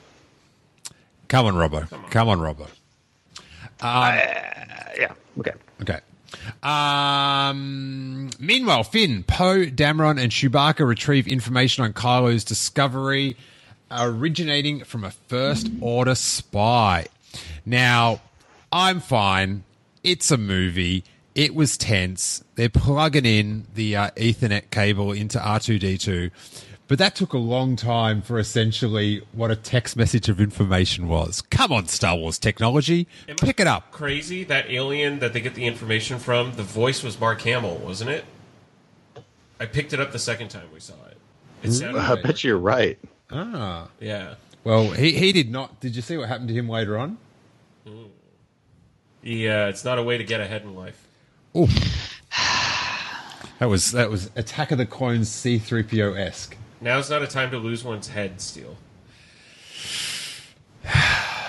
Come 1.27 1.45
on, 1.45 1.53
Robbo. 1.53 1.87
Come 2.09 2.29
on, 2.29 2.39
Robbo. 2.39 2.67
Uh, 3.79 4.19
yeah. 4.97 5.13
Okay. 5.37 5.53
Okay. 5.81 5.99
Um, 6.63 8.31
meanwhile, 8.39 8.83
Finn, 8.83 9.23
Poe, 9.23 9.65
Dameron, 9.65 10.19
and 10.19 10.31
Chewbacca 10.31 10.87
retrieve 10.87 11.27
information 11.27 11.83
on 11.83 11.93
Kylo's 11.93 12.43
discovery 12.43 13.37
originating 13.91 14.83
from 14.83 15.03
a 15.03 15.11
First 15.11 15.69
Order 15.79 16.15
spy. 16.15 17.05
Now, 17.67 18.19
I'm 18.71 18.99
fine. 18.99 19.63
It's 20.03 20.31
a 20.31 20.37
movie. 20.37 21.03
It 21.37 21.53
was 21.53 21.77
tense. 21.77 22.43
They're 22.55 22.67
plugging 22.67 23.27
in 23.27 23.67
the 23.75 23.95
uh, 23.95 24.09
Ethernet 24.15 24.71
cable 24.71 25.11
into 25.11 25.37
R2D2. 25.37 26.31
But 26.87 26.97
that 26.97 27.13
took 27.13 27.31
a 27.33 27.37
long 27.37 27.75
time 27.75 28.23
for 28.23 28.39
essentially 28.39 29.21
what 29.33 29.51
a 29.51 29.55
text 29.55 29.95
message 29.95 30.29
of 30.29 30.41
information 30.41 31.07
was. 31.07 31.43
Come 31.43 31.71
on, 31.71 31.85
Star 31.85 32.15
Wars 32.15 32.39
technology. 32.39 33.07
Pick 33.39 33.59
it 33.59 33.67
up. 33.67 33.91
Crazy 33.91 34.45
that 34.45 34.71
alien 34.71 35.19
that 35.19 35.33
they 35.33 35.39
get 35.39 35.53
the 35.53 35.65
information 35.65 36.17
from. 36.17 36.53
The 36.53 36.63
voice 36.63 37.03
was 37.03 37.19
Mark 37.19 37.41
Hamill, 37.41 37.77
wasn't 37.77 38.09
it? 38.09 38.25
I 39.59 39.67
picked 39.67 39.93
it 39.93 39.99
up 39.99 40.11
the 40.11 40.19
second 40.19 40.47
time 40.47 40.67
we 40.73 40.79
saw 40.79 40.95
it. 41.11 41.17
It 41.61 41.71
sounded. 41.71 41.99
I 41.99 42.19
bet 42.19 42.43
you're 42.43 42.57
right. 42.57 42.97
Ah. 43.29 43.89
Yeah. 43.99 44.35
Well, 44.63 44.89
he, 44.89 45.11
he 45.11 45.31
did 45.33 45.51
not. 45.51 45.79
Did 45.81 45.95
you 45.95 46.01
see 46.01 46.17
what 46.17 46.29
happened 46.29 46.47
to 46.47 46.55
him 46.55 46.67
later 46.67 46.97
on? 46.97 47.19
Yeah, 49.21 49.67
it's 49.67 49.85
not 49.85 49.99
a 49.99 50.03
way 50.03 50.17
to 50.17 50.23
get 50.23 50.41
ahead 50.41 50.63
in 50.63 50.73
life. 50.73 51.06
Oh. 51.55 51.67
That 53.59 53.69
was 53.69 53.91
that 53.91 54.11
was 54.11 54.29
Attack 54.35 54.71
of 54.71 54.77
the 54.77 54.85
Clones 54.85 55.29
C3PO 55.29 56.17
esque. 56.19 56.55
Now's 56.79 57.09
not 57.09 57.23
a 57.23 57.27
time 57.27 57.49
to 57.51 57.57
lose 57.57 57.83
one's 57.83 58.07
head, 58.09 58.39
Steele. 58.39 58.75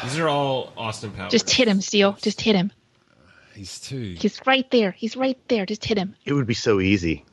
These 0.05 0.19
are 0.19 0.29
all 0.29 0.73
Austin 0.77 1.11
Powers. 1.11 1.33
Just 1.33 1.51
hit 1.51 1.69
him, 1.69 1.81
Steele. 1.81 2.13
Just 2.23 2.41
hit 2.41 2.55
him. 2.57 2.73
He's 3.55 3.81
too. 3.81 4.17
He's 4.19 4.41
right 4.47 4.69
there. 4.71 4.93
He's 4.93 5.17
right 5.17 5.39
there. 5.49 5.67
Just 5.67 5.85
hit 5.85 5.99
him. 5.99 6.15
It 6.25 6.33
would 6.33 6.47
be 6.47 6.55
so 6.55 6.81
easy. 6.81 7.25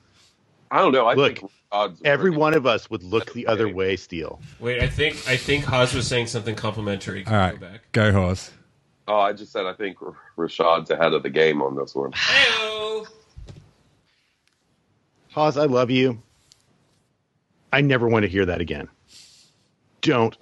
I 0.71 0.79
don't 0.79 0.91
know. 0.91 1.05
I 1.05 1.13
Look, 1.13 1.37
think 1.39 1.51
odds 1.71 2.01
Every 2.03 2.31
are- 2.31 2.37
one 2.37 2.53
of 2.55 2.65
us 2.65 2.89
would 2.89 3.03
look 3.03 3.31
the 3.33 3.47
other 3.47 3.69
way, 3.69 3.95
Steele. 3.95 4.41
Wait, 4.59 4.81
I 4.81 4.87
think 4.87 5.15
I 5.27 5.37
think 5.37 5.63
Hawes 5.63 5.93
was 5.93 6.07
saying 6.07 6.27
something 6.27 6.55
complimentary. 6.55 7.23
Can 7.23 7.33
All 7.33 7.39
we 7.39 7.45
right, 7.45 7.59
Go 7.59 7.67
back. 7.67 7.91
go 7.91 8.11
horse. 8.11 8.51
Oh, 9.07 9.19
I 9.19 9.33
just 9.33 9.51
said 9.51 9.65
I 9.65 9.73
think 9.73 9.97
Rashad's 10.37 10.89
ahead 10.89 11.13
of 11.13 11.23
the 11.23 11.29
game 11.29 11.61
on 11.61 11.75
this 11.75 11.93
one. 11.93 12.11
Heyo! 12.11 13.07
Hawes, 15.31 15.57
I 15.57 15.65
love 15.65 15.91
you. 15.91 16.21
I 17.71 17.81
never 17.81 18.07
want 18.07 18.23
to 18.23 18.29
hear 18.29 18.45
that 18.45 18.61
again. 18.61 18.87
Don't. 20.01 20.35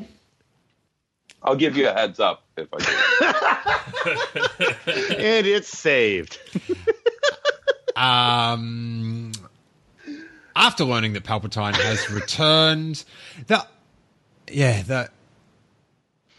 I'll 1.41 1.55
give 1.55 1.75
you 1.75 1.89
a 1.89 1.93
heads 1.93 2.19
up 2.19 2.43
if 2.55 2.67
I 2.71 2.77
do. 4.85 4.91
and 5.17 5.47
it's 5.47 5.67
saved. 5.67 6.39
Um, 7.95 9.31
after 10.55 10.83
learning 10.83 11.13
that 11.13 11.23
Palpatine 11.23 11.75
has 11.75 12.09
returned, 12.09 13.03
the 13.47 13.65
yeah 14.51 14.81
the 14.81 15.09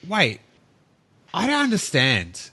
wait, 0.09 0.41
I 1.35 1.49
don't 1.49 1.63
understand. 1.65 2.51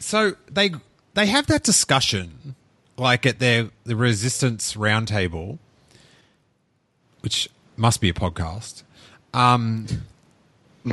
So 0.00 0.32
they 0.50 0.72
they 1.14 1.26
have 1.26 1.46
that 1.46 1.62
discussion 1.62 2.56
like 2.96 3.24
at 3.24 3.38
their 3.38 3.68
the 3.84 3.94
Resistance 3.94 4.74
Roundtable, 4.74 5.58
which 7.20 7.48
must 7.76 8.00
be 8.00 8.08
a 8.08 8.12
podcast. 8.12 8.82
Um, 9.32 9.86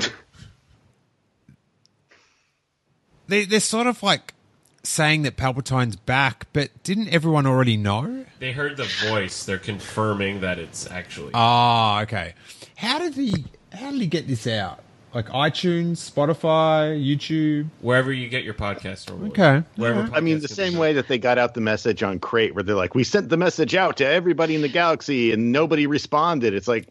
they 3.27 3.45
they're 3.45 3.59
sort 3.59 3.88
of 3.88 4.03
like 4.03 4.36
saying 4.83 5.23
that 5.23 5.36
Palpatine's 5.36 5.95
back, 5.95 6.45
but 6.53 6.69
didn't 6.83 7.09
everyone 7.09 7.47
already 7.47 7.75
know? 7.75 8.25
They 8.38 8.51
heard 8.51 8.77
the 8.77 8.88
voice. 9.09 9.45
They're 9.45 9.57
confirming 9.57 10.41
that 10.41 10.59
it's 10.59 10.86
actually. 10.91 11.31
Ah, 11.33 12.03
okay. 12.03 12.36
How 12.75 12.99
did 12.99 13.15
he 13.15 13.45
how 13.76 13.91
did 13.91 14.01
he 14.01 14.07
get 14.07 14.28
this 14.28 14.47
out? 14.47 14.82
Like 15.13 15.28
iTunes, 15.30 15.93
Spotify, 16.11 16.99
YouTube? 17.01 17.67
wherever 17.80 18.11
you 18.11 18.28
get 18.28 18.43
your 18.43 18.53
podcast 18.53 19.07
normally. 19.09 19.30
Okay. 19.30 19.63
Wherever 19.78 20.13
I 20.13 20.19
mean, 20.19 20.39
the 20.41 20.49
same 20.49 20.78
way 20.78 20.91
that 20.93 21.07
they 21.07 21.17
got 21.17 21.38
out 21.38 21.53
the 21.53 21.61
message 21.61 22.03
on 22.03 22.19
Crait, 22.19 22.53
where 22.53 22.63
they're 22.63 22.76
like, 22.76 22.95
"We 22.95 23.05
sent 23.05 23.30
the 23.30 23.38
message 23.38 23.76
out 23.76 23.95
to 23.97 24.05
everybody 24.05 24.55
in 24.55 24.61
the 24.61 24.67
galaxy, 24.67 25.32
and 25.32 25.53
nobody 25.53 25.88
responded." 25.88 26.53
It's 26.53 26.67
like, 26.67 26.89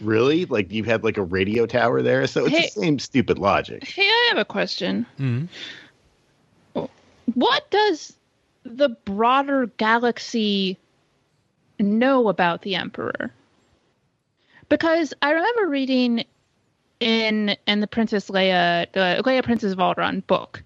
really? 0.00 0.46
Like 0.46 0.72
you 0.72 0.82
had 0.82 1.04
like 1.04 1.16
a 1.16 1.22
radio 1.22 1.64
tower 1.66 2.02
there? 2.02 2.26
So 2.26 2.46
it's 2.46 2.56
Hey. 2.56 2.62
the 2.74 2.80
same 2.80 2.98
stupid 2.98 3.38
logic. 3.38 3.84
Hey, 3.86 4.02
I 4.08 4.26
have 4.30 4.38
a 4.38 4.44
question. 4.44 5.06
Mm-hmm. 5.20 5.44
What 7.34 7.70
does 7.70 8.14
the 8.64 8.88
broader 9.04 9.66
galaxy 9.76 10.76
know 11.78 12.28
about 12.28 12.62
the 12.62 12.74
Emperor? 12.74 13.32
Because 14.68 15.14
I 15.22 15.30
remember 15.32 15.68
reading 15.68 16.24
in 17.00 17.56
in 17.66 17.80
the 17.80 17.86
Princess 17.86 18.28
Leia, 18.28 18.90
the 18.92 19.22
Leia 19.24 19.42
Princess 19.42 19.72
of 19.72 19.78
Alderaan 19.78 20.26
book. 20.26 20.62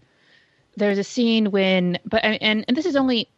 There's 0.76 0.98
a 0.98 1.04
scene 1.04 1.50
when, 1.50 1.98
but 2.04 2.24
and 2.24 2.64
and 2.66 2.76
this 2.76 2.86
is 2.86 2.96
only 2.96 3.28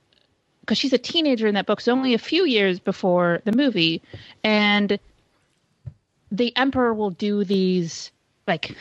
because 0.60 0.78
she's 0.78 0.92
a 0.92 0.98
teenager 0.98 1.46
in 1.46 1.54
that 1.54 1.66
book, 1.66 1.80
so 1.80 1.92
only 1.92 2.14
a 2.14 2.18
few 2.18 2.46
years 2.46 2.78
before 2.78 3.42
the 3.44 3.52
movie, 3.52 4.00
and 4.42 4.98
the 6.30 6.56
Emperor 6.56 6.94
will 6.94 7.10
do 7.10 7.44
these 7.44 8.10
like 8.46 8.76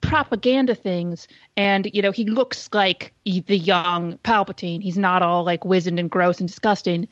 propaganda 0.00 0.74
things 0.74 1.26
and 1.56 1.90
you 1.94 2.02
know 2.02 2.12
he 2.12 2.26
looks 2.26 2.68
like 2.74 3.14
the 3.24 3.56
young 3.56 4.18
palpatine 4.18 4.82
he's 4.82 4.98
not 4.98 5.22
all 5.22 5.44
like 5.44 5.64
wizened 5.64 5.98
and 5.98 6.10
gross 6.10 6.40
and 6.40 6.48
disgusting 6.48 7.08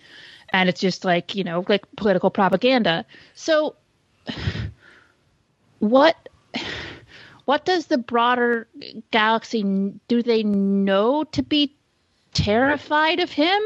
and 0.53 0.68
it's 0.68 0.80
just 0.80 1.05
like 1.05 1.34
you 1.34 1.44
know 1.44 1.64
like 1.68 1.84
political 1.96 2.30
propaganda. 2.30 3.05
So 3.34 3.76
what 5.78 6.28
what 7.44 7.64
does 7.64 7.86
the 7.86 7.98
broader 7.98 8.68
galaxy 9.11 9.62
do 10.09 10.22
they 10.22 10.42
know 10.42 11.24
to 11.24 11.42
be 11.42 11.74
terrified 12.32 13.20
of 13.20 13.30
him? 13.30 13.62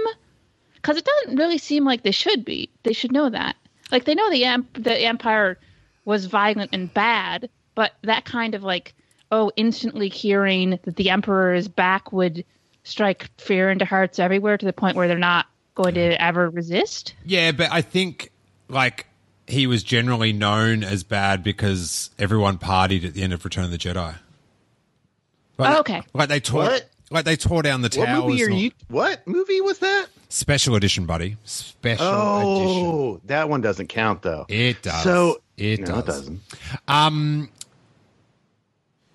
Because 0.74 0.96
it 0.96 1.04
doesn't 1.04 1.36
really 1.36 1.58
seem 1.58 1.84
like 1.84 2.02
they 2.02 2.10
should 2.10 2.44
be. 2.44 2.70
They 2.84 2.92
should 2.92 3.12
know 3.12 3.28
that. 3.30 3.56
Like 3.90 4.04
they 4.04 4.14
know 4.14 4.30
the 4.30 4.44
emp- 4.44 4.82
the 4.82 4.98
empire 4.98 5.58
was 6.04 6.26
violent 6.26 6.70
and 6.72 6.92
bad 6.92 7.48
but 7.76 7.92
that 8.02 8.24
kind 8.24 8.56
of 8.56 8.64
like 8.64 8.92
oh 9.30 9.52
instantly 9.54 10.08
hearing 10.08 10.70
that 10.82 10.96
the 10.96 11.10
emperor 11.10 11.54
is 11.54 11.68
back 11.68 12.12
would 12.12 12.44
strike 12.82 13.30
fear 13.38 13.70
into 13.70 13.84
hearts 13.84 14.18
everywhere 14.18 14.58
to 14.58 14.66
the 14.66 14.72
point 14.72 14.96
where 14.96 15.06
they're 15.06 15.16
not 15.16 15.46
going 15.76 15.94
to 15.94 16.20
ever 16.20 16.50
resist 16.50 17.14
Yeah, 17.24 17.52
but 17.52 17.70
I 17.70 17.82
think 17.82 18.32
like 18.68 19.06
he 19.46 19.68
was 19.68 19.84
generally 19.84 20.32
known 20.32 20.82
as 20.82 21.04
bad 21.04 21.44
because 21.44 22.10
everyone 22.18 22.58
partied 22.58 23.04
at 23.06 23.14
the 23.14 23.22
end 23.22 23.32
of 23.32 23.44
Return 23.44 23.64
of 23.64 23.70
the 23.70 23.78
Jedi. 23.78 24.16
Like, 25.58 25.76
Oh, 25.76 25.80
okay. 25.80 26.02
Like 26.12 26.28
they 26.28 26.40
tore 26.40 26.62
What? 26.64 26.88
like 27.10 27.24
they 27.24 27.36
tore 27.36 27.62
down 27.62 27.82
the 27.82 27.94
What 27.96 28.06
towers. 28.06 28.24
movie 28.24 28.44
are 28.44 28.50
you? 28.50 28.70
What 28.88 29.26
movie 29.26 29.60
was 29.60 29.78
that? 29.78 30.06
Special 30.28 30.74
edition, 30.74 31.06
buddy. 31.06 31.36
Special 31.44 32.04
edition. 32.04 32.86
Oh, 32.86 33.20
that 33.26 33.48
one 33.48 33.60
doesn't 33.60 33.86
count 33.86 34.22
though. 34.22 34.44
It 34.48 34.82
does. 34.82 35.04
So 35.04 35.40
It 35.56 35.80
no, 35.80 35.98
it 36.00 36.06
does. 36.06 36.16
doesn't. 36.20 36.40
Um, 36.88 37.48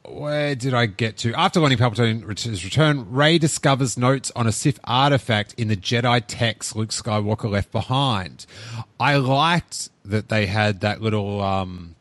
where 0.07 0.55
did 0.55 0.73
I 0.73 0.87
get 0.87 1.17
to? 1.17 1.33
After 1.33 1.59
learning 1.59 1.77
Palpatine 1.77 2.25
ret- 2.25 2.45
return, 2.45 3.11
Ray 3.11 3.37
discovers 3.37 3.97
notes 3.97 4.31
on 4.35 4.47
a 4.47 4.51
Sith 4.51 4.79
artifact 4.83 5.53
in 5.57 5.67
the 5.67 5.75
Jedi 5.75 6.23
text 6.25 6.75
Luke 6.75 6.89
Skywalker 6.89 7.49
left 7.49 7.71
behind. 7.71 8.45
I 8.99 9.17
liked 9.17 9.89
that 10.03 10.29
they 10.29 10.47
had 10.47 10.81
that 10.81 11.01
little, 11.01 11.41
um, 11.41 11.95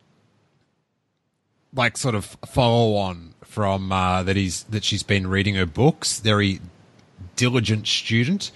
like 1.74 1.96
sort 1.96 2.14
of 2.14 2.24
follow 2.46 2.96
on 2.96 3.34
from 3.42 3.92
uh, 3.92 4.22
that 4.22 4.36
he's 4.36 4.62
that 4.64 4.84
she's 4.84 5.02
been 5.02 5.26
reading 5.26 5.54
her 5.56 5.66
books. 5.66 6.20
Very 6.20 6.60
diligent 7.44 7.86
student. 7.86 8.50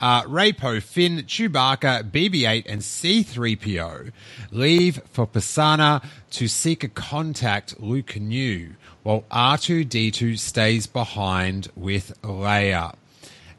Uh, 0.00 0.22
Rey, 0.26 0.50
Poe, 0.52 0.80
Finn, 0.80 1.18
Chewbacca, 1.18 2.10
BB-8, 2.10 2.64
and 2.66 2.82
C-3PO 2.82 4.10
leave 4.50 5.02
for 5.12 5.26
Pasaana 5.26 6.02
to 6.30 6.48
seek 6.48 6.82
a 6.82 6.88
contact 6.88 7.78
Luke 7.80 8.16
knew, 8.16 8.70
while 9.02 9.24
R2-D2 9.30 10.38
stays 10.38 10.86
behind 10.86 11.68
with 11.76 12.18
Leia. 12.22 12.94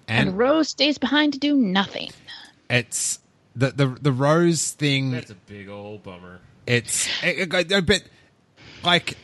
and, 0.07 0.29
And, 0.29 0.37
rose 0.37 0.69
stays 0.69 0.97
behind 0.97 1.33
to 1.33 1.39
do 1.39 1.55
nothing 1.55 2.09
it's 2.69 3.19
the 3.55 3.69
the 3.71 3.87
the 4.01 4.11
Rose 4.13 4.71
thing. 4.71 5.11
That's 5.11 5.29
a 5.29 5.35
big 5.35 5.67
old 5.69 6.03
bummer. 6.03 6.39
it's 6.65 7.07
it, 7.21 7.53
it- 7.53 7.71
it- 7.71 7.85
but 7.85 8.03
like 8.83 9.17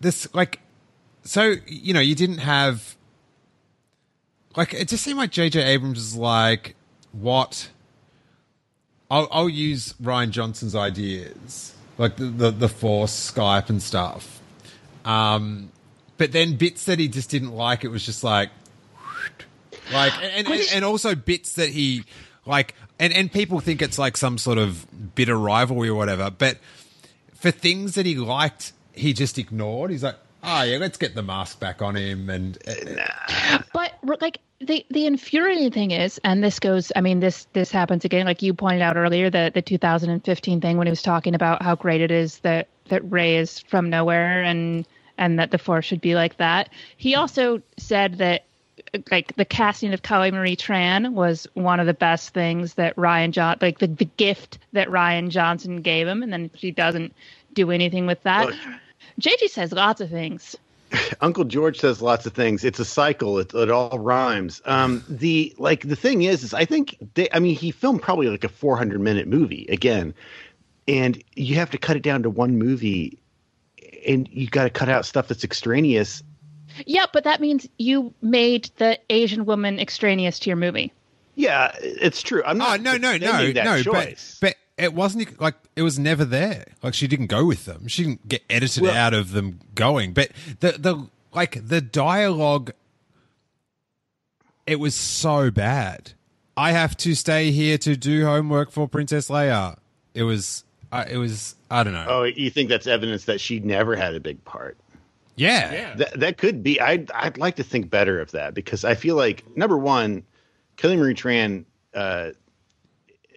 this 0.00 0.28
like 0.34 0.60
so 1.24 1.54
you 1.66 1.94
know 1.94 2.00
you 2.00 2.14
didn't 2.14 2.38
have 2.38 2.95
like 4.56 4.74
it 4.74 4.88
just 4.88 5.04
seemed 5.04 5.18
like 5.18 5.30
jj 5.30 5.64
abrams 5.64 5.98
was 5.98 6.16
like 6.16 6.74
what? 7.12 7.70
I'll, 9.10 9.28
I'll 9.30 9.48
use 9.48 9.94
Rian 10.02 10.30
Johnson's 10.30 10.74
ideas 10.74 11.74
like 11.98 12.16
the, 12.16 12.26
the 12.26 12.50
the 12.50 12.68
force 12.68 13.32
skype 13.32 13.70
and 13.70 13.82
stuff. 13.82 14.40
Um 15.04 15.70
but 16.16 16.32
then 16.32 16.56
bits 16.56 16.86
that 16.86 16.98
he 16.98 17.08
just 17.08 17.30
didn't 17.30 17.52
like, 17.52 17.84
it 17.84 17.88
was 17.88 18.04
just 18.04 18.24
like, 18.24 18.50
like, 19.92 20.12
and, 20.22 20.48
and, 20.48 20.66
and 20.72 20.84
also 20.84 21.14
bits 21.14 21.54
that 21.54 21.68
he 21.68 22.04
like, 22.46 22.74
and 22.98 23.12
and 23.12 23.30
people 23.30 23.60
think 23.60 23.82
it's 23.82 23.98
like 23.98 24.16
some 24.16 24.38
sort 24.38 24.58
of 24.58 25.14
bitter 25.14 25.36
rivalry 25.36 25.88
or 25.88 25.94
whatever, 25.94 26.30
but 26.30 26.58
for 27.34 27.50
things 27.50 27.94
that 27.94 28.06
he 28.06 28.16
liked, 28.16 28.72
he 28.92 29.12
just 29.12 29.38
ignored. 29.38 29.90
He's 29.90 30.02
like, 30.02 30.16
oh 30.46 30.62
yeah, 30.62 30.78
let's 30.78 30.96
get 30.96 31.14
the 31.14 31.22
mask 31.22 31.60
back 31.60 31.82
on 31.82 31.96
him, 31.96 32.30
and 32.30 32.56
uh, 32.66 33.58
But 33.72 33.92
like 34.20 34.38
the 34.60 34.86
the 34.90 35.06
infuriating 35.06 35.70
thing 35.70 35.90
is, 35.90 36.18
and 36.24 36.42
this 36.42 36.58
goes. 36.58 36.92
I 36.96 37.00
mean, 37.02 37.20
this 37.20 37.46
this 37.52 37.70
happens 37.70 38.04
again. 38.04 38.24
Like 38.24 38.42
you 38.42 38.54
pointed 38.54 38.80
out 38.80 38.96
earlier, 38.96 39.28
the 39.28 39.50
the 39.52 39.62
2015 39.62 40.60
thing 40.60 40.78
when 40.78 40.86
he 40.86 40.90
was 40.90 41.02
talking 41.02 41.34
about 41.34 41.62
how 41.62 41.74
great 41.74 42.00
it 42.00 42.10
is 42.10 42.38
that 42.38 42.68
that 42.88 43.10
Rey 43.10 43.36
is 43.36 43.58
from 43.60 43.90
nowhere 43.90 44.42
and 44.42 44.86
and 45.18 45.38
that 45.38 45.50
the 45.50 45.58
Force 45.58 45.84
should 45.84 46.00
be 46.00 46.14
like 46.14 46.36
that. 46.38 46.70
He 46.96 47.14
also 47.14 47.60
said 47.76 48.18
that 48.18 48.44
uh, 48.94 48.98
like 49.10 49.34
the 49.36 49.44
casting 49.44 49.92
of 49.92 50.02
Kelly 50.02 50.30
Marie 50.30 50.56
Tran 50.56 51.12
was 51.12 51.46
one 51.54 51.80
of 51.80 51.86
the 51.86 51.94
best 51.94 52.30
things 52.30 52.74
that 52.74 52.96
Rian 52.96 53.32
John 53.32 53.58
like 53.60 53.78
the, 53.78 53.88
the 53.88 54.04
gift 54.04 54.58
that 54.72 54.88
Rian 54.88 55.28
Johnson 55.28 55.82
gave 55.82 56.06
him, 56.06 56.22
and 56.22 56.32
then 56.32 56.50
she 56.54 56.70
doesn't 56.70 57.14
do 57.52 57.70
anything 57.70 58.06
with 58.06 58.22
that. 58.22 58.46
Look. 58.46 58.56
JG 59.20 59.48
says 59.48 59.72
lots 59.72 60.00
of 60.00 60.10
things. 60.10 60.56
Uncle 61.20 61.44
George 61.44 61.78
says 61.78 62.00
lots 62.00 62.26
of 62.26 62.32
things. 62.32 62.64
It's 62.64 62.78
a 62.78 62.84
cycle. 62.84 63.38
It, 63.38 63.52
it 63.54 63.70
all 63.70 63.98
rhymes. 63.98 64.62
Um, 64.64 65.04
the 65.08 65.54
like 65.58 65.88
the 65.88 65.96
thing 65.96 66.22
is, 66.22 66.42
is 66.44 66.54
I 66.54 66.64
think 66.64 66.96
they, 67.14 67.28
I 67.32 67.38
mean 67.38 67.56
he 67.56 67.70
filmed 67.70 68.02
probably 68.02 68.28
like 68.28 68.44
a 68.44 68.48
400 68.48 69.00
minute 69.00 69.26
movie 69.26 69.66
again, 69.68 70.14
and 70.86 71.22
you 71.34 71.56
have 71.56 71.70
to 71.70 71.78
cut 71.78 71.96
it 71.96 72.02
down 72.02 72.22
to 72.22 72.30
one 72.30 72.58
movie, 72.58 73.18
and 74.06 74.28
you 74.30 74.48
got 74.48 74.64
to 74.64 74.70
cut 74.70 74.88
out 74.88 75.04
stuff 75.06 75.28
that's 75.28 75.44
extraneous. 75.44 76.22
Yeah, 76.84 77.06
but 77.12 77.24
that 77.24 77.40
means 77.40 77.68
you 77.78 78.12
made 78.20 78.70
the 78.76 78.98
Asian 79.08 79.46
woman 79.46 79.80
extraneous 79.80 80.38
to 80.40 80.50
your 80.50 80.56
movie. 80.56 80.92
Yeah, 81.34 81.72
it's 81.80 82.22
true. 82.22 82.42
I'm 82.44 82.60
oh 82.60 82.64
not. 82.64 82.80
no 82.80 82.96
no 82.96 83.12
no 83.12 83.18
defending 83.18 83.54
that 83.54 83.64
no, 83.64 83.92
but 83.92 84.38
but 84.40 84.54
it 84.78 84.92
wasn't 84.94 85.40
like 85.40 85.54
it 85.74 85.82
was 85.82 85.98
never 85.98 86.24
there. 86.24 86.66
Like 86.82 86.94
she 86.94 87.06
didn't 87.06 87.26
go 87.28 87.44
with 87.44 87.64
them. 87.64 87.88
She 87.88 88.02
didn't 88.04 88.28
get 88.28 88.42
edited 88.50 88.82
Well- 88.82 88.94
out 88.96 89.14
of 89.14 89.32
them 89.32 89.60
going. 89.74 90.12
But 90.12 90.30
the 90.60 90.72
the 90.72 91.08
like 91.32 91.66
the 91.68 91.80
dialogue, 91.80 92.72
it 94.66 94.80
was 94.80 94.94
so 94.94 95.50
bad. 95.50 96.12
I 96.56 96.72
have 96.72 96.96
to 96.98 97.14
stay 97.14 97.50
here 97.50 97.76
to 97.78 97.96
do 97.96 98.24
homework 98.24 98.70
for 98.70 98.88
Princess 98.88 99.28
Leia. 99.28 99.76
It 100.14 100.22
was. 100.22 100.64
Uh, 100.90 101.04
it 101.10 101.18
was. 101.18 101.54
I 101.70 101.82
don't 101.82 101.92
know. 101.92 102.06
oh, 102.08 102.22
you 102.24 102.48
think 102.50 102.68
that's 102.68 102.86
evidence 102.86 103.24
that 103.24 103.40
she 103.40 103.60
never 103.60 103.96
had 103.96 104.14
a 104.14 104.20
big 104.20 104.42
part? 104.44 104.76
yeah. 105.36 105.72
Yeah. 105.72 105.94
That 105.96 106.20
that 106.20 106.38
could 106.38 106.62
be. 106.62 106.80
I'd 106.80 107.10
I'd 107.10 107.36
like 107.38 107.56
to 107.56 107.62
think 107.64 107.90
better 107.90 108.20
of 108.20 108.30
that 108.30 108.54
because 108.54 108.84
I 108.84 108.94
feel 108.94 109.16
like 109.16 109.44
number 109.56 109.76
one, 109.76 110.22
Kelly 110.76 110.96
Marie 110.96 111.14
Tran 111.14 111.64
uh, 111.92 112.30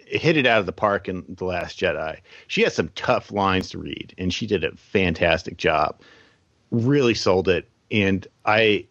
hit 0.10 0.38
it 0.38 0.46
out 0.46 0.60
of 0.60 0.66
the 0.66 0.72
park 0.72 1.08
in 1.08 1.24
the 1.30 1.46
Last 1.46 1.80
Jedi. 1.80 2.20
She 2.48 2.62
has 2.64 2.74
some 2.74 2.90
tough 2.96 3.32
lines 3.32 3.70
to 3.70 3.78
read, 3.78 4.14
and 4.18 4.34
she 4.34 4.48
did 4.48 4.64
a 4.64 4.76
fantastic 4.76 5.58
job. 5.58 6.00
Really 6.72 7.14
sold 7.14 7.48
it, 7.48 7.68
and 7.92 8.26
I. 8.46 8.86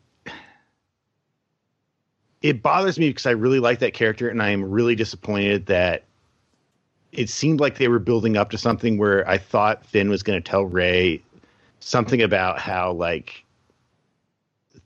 It 2.41 2.63
bothers 2.63 2.99
me 2.99 3.11
because 3.11 3.27
I 3.27 3.33
really 3.33 3.59
like 3.59 3.81
that 3.81 3.95
character, 3.95 4.29
and 4.29 4.41
I 4.41 4.51
am 4.51 4.63
really 4.63 4.95
disappointed 4.95 5.67
that 5.67 6.05
it 7.11 7.29
seemed 7.29 7.59
like 7.59 7.79
they 7.79 7.89
were 7.89 7.99
building 7.99 8.37
up 8.37 8.51
to 8.51 8.59
something 8.59 8.97
where 8.97 9.29
I 9.29 9.39
thought 9.39 9.85
Finn 9.85 10.09
was 10.09 10.23
going 10.23 10.41
to 10.41 10.49
tell 10.51 10.65
Rey 10.65 11.23
something 11.81 12.23
about 12.23 12.61
how 12.61 12.93
like 12.93 13.45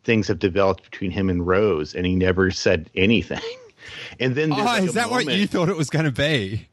things 0.04 0.28
have 0.28 0.38
developed 0.38 0.90
between 0.90 1.10
him 1.10 1.28
and 1.28 1.46
Rose, 1.46 1.94
and 1.94 2.06
he 2.06 2.14
never 2.14 2.50
said 2.50 2.90
anything. 2.94 3.40
And 4.20 4.34
then, 4.34 4.52
Oh, 4.52 4.56
like, 4.56 4.82
is 4.84 4.94
that 4.94 5.10
what 5.10 5.26
you 5.26 5.46
thought 5.46 5.68
it 5.68 5.76
was 5.76 5.90
going 5.90 6.04
to 6.04 6.12
be? 6.12 6.68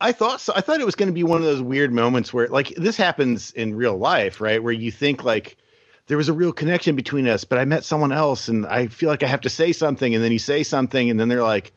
I 0.00 0.12
thought 0.12 0.40
so. 0.40 0.52
I 0.54 0.60
thought 0.60 0.80
it 0.80 0.86
was 0.86 0.94
going 0.94 1.08
to 1.08 1.12
be 1.12 1.24
one 1.24 1.38
of 1.38 1.44
those 1.44 1.60
weird 1.60 1.92
moments 1.92 2.32
where, 2.32 2.46
like, 2.48 2.68
this 2.76 2.96
happens 2.96 3.50
in 3.52 3.74
real 3.74 3.96
life, 3.96 4.40
right? 4.40 4.62
Where 4.62 4.72
you 4.72 4.92
think 4.92 5.24
like 5.24 5.56
there 6.06 6.16
was 6.16 6.28
a 6.28 6.32
real 6.32 6.52
connection 6.52 6.94
between 6.94 7.26
us, 7.26 7.44
but 7.44 7.58
I 7.58 7.64
met 7.64 7.84
someone 7.84 8.12
else, 8.12 8.48
and 8.48 8.64
I 8.66 8.86
feel 8.86 9.08
like 9.08 9.22
I 9.22 9.26
have 9.26 9.40
to 9.42 9.50
say 9.50 9.72
something, 9.72 10.14
and 10.14 10.22
then 10.22 10.30
you 10.32 10.38
say 10.38 10.62
something, 10.62 11.10
and 11.10 11.18
then 11.18 11.28
they're 11.28 11.42
like, 11.42 11.72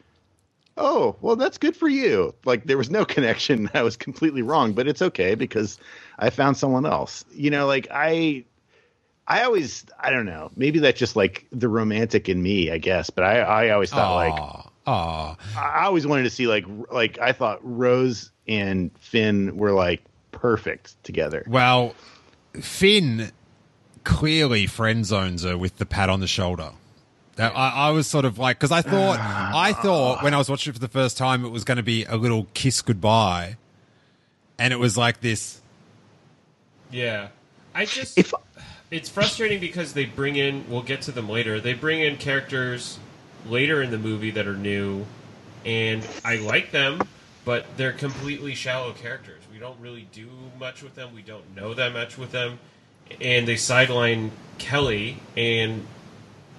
"Oh, 0.78 1.16
well, 1.22 1.36
that's 1.36 1.58
good 1.58 1.76
for 1.76 1.90
you." 1.90 2.36
Like 2.46 2.66
there 2.66 2.78
was 2.78 2.92
no 2.92 3.06
connection. 3.16 3.72
I 3.74 3.82
was 3.82 3.98
completely 3.98 4.44
wrong, 4.44 4.74
but 4.74 4.88
it's 4.88 5.02
okay 5.02 5.34
because 5.34 5.80
I 6.20 6.30
found 6.30 6.58
someone 6.58 6.86
else. 6.86 7.26
You 7.34 7.50
know, 7.50 7.66
like 7.66 7.88
I. 7.92 8.46
I 9.32 9.44
always, 9.44 9.86
I 9.98 10.10
don't 10.10 10.26
know. 10.26 10.52
Maybe 10.58 10.80
that's 10.80 11.00
just 11.00 11.16
like 11.16 11.46
the 11.54 11.70
romantic 11.70 12.28
in 12.28 12.44
me, 12.44 12.70
I 12.70 12.80
guess. 12.80 13.10
But 13.10 13.24
I, 13.24 13.40
I 13.40 13.70
always 13.70 13.90
thought 13.90 14.16
like 14.16 14.34
Aw, 14.34 14.70
aw. 14.88 15.38
I 15.58 15.86
always 15.86 16.06
wanted 16.06 16.24
to 16.24 16.30
see 16.30 16.48
like 16.48 16.66
like 16.92 17.18
I 17.18 17.32
thought 17.32 17.60
Rose 17.64 18.30
and 18.46 18.92
Finn 19.00 19.56
were 19.56 19.72
like 19.72 20.04
perfect 20.34 21.02
together. 21.06 21.46
Well, 21.48 21.96
Finn 22.60 23.32
clearly 24.04 24.68
friend 24.68 25.06
zones 25.06 25.44
her 25.44 25.58
with 25.58 25.78
the 25.78 25.86
pat 25.86 26.10
on 26.10 26.20
the 26.20 26.28
shoulder. 26.28 26.72
That 27.38 27.56
I, 27.56 27.70
I 27.70 27.92
was 27.92 28.08
sort 28.08 28.26
of 28.26 28.38
like 28.38 28.60
because 28.60 28.74
I 28.74 28.82
thought 28.82 29.18
I 29.18 29.72
thought 29.72 30.24
when 30.24 30.34
I 30.34 30.40
was 30.40 30.50
watching 30.50 30.72
it 30.72 30.74
for 30.74 30.80
the 30.80 30.90
first 30.90 31.18
time 31.18 31.46
it 31.46 31.50
was 31.52 31.64
going 31.64 31.78
to 31.78 31.84
be 31.84 32.04
a 32.04 32.18
little 32.18 32.48
kiss 32.54 32.82
goodbye, 32.82 33.56
and 34.60 34.74
it 34.74 34.78
was 34.78 34.98
like 34.98 35.22
this. 35.22 35.62
Yeah. 36.92 37.30
I 37.74 37.86
just 37.86 38.18
If 38.18 38.34
it's 38.92 39.08
frustrating 39.10 39.62
because 39.62 39.94
they 39.94 40.06
bring 40.06 40.36
in 40.36 40.66
we'll 40.70 40.84
get 40.84 41.02
to 41.04 41.12
them 41.12 41.30
later. 41.30 41.60
They 41.60 41.74
bring 41.74 42.02
in 42.02 42.18
characters 42.18 43.00
later 43.48 43.82
in 43.82 43.90
the 43.90 43.98
movie 43.98 44.32
that 44.32 44.46
are 44.46 44.56
new 44.56 45.06
and 45.66 46.06
I 46.26 46.36
like 46.36 46.72
them, 46.72 47.02
but 47.46 47.66
they're 47.78 47.94
completely 47.94 48.54
shallow 48.54 48.92
characters. 48.92 49.42
We 49.52 49.60
don't 49.60 49.80
really 49.80 50.08
do 50.12 50.28
much 50.60 50.84
with 50.84 50.96
them. 50.96 51.16
We 51.16 51.22
don't 51.22 51.56
know 51.56 51.74
that 51.74 51.94
much 51.94 52.18
with 52.18 52.32
them. 52.32 52.60
And 53.22 53.48
they 53.48 53.56
sideline 53.56 54.32
Kelly 54.58 55.18
and 55.38 55.88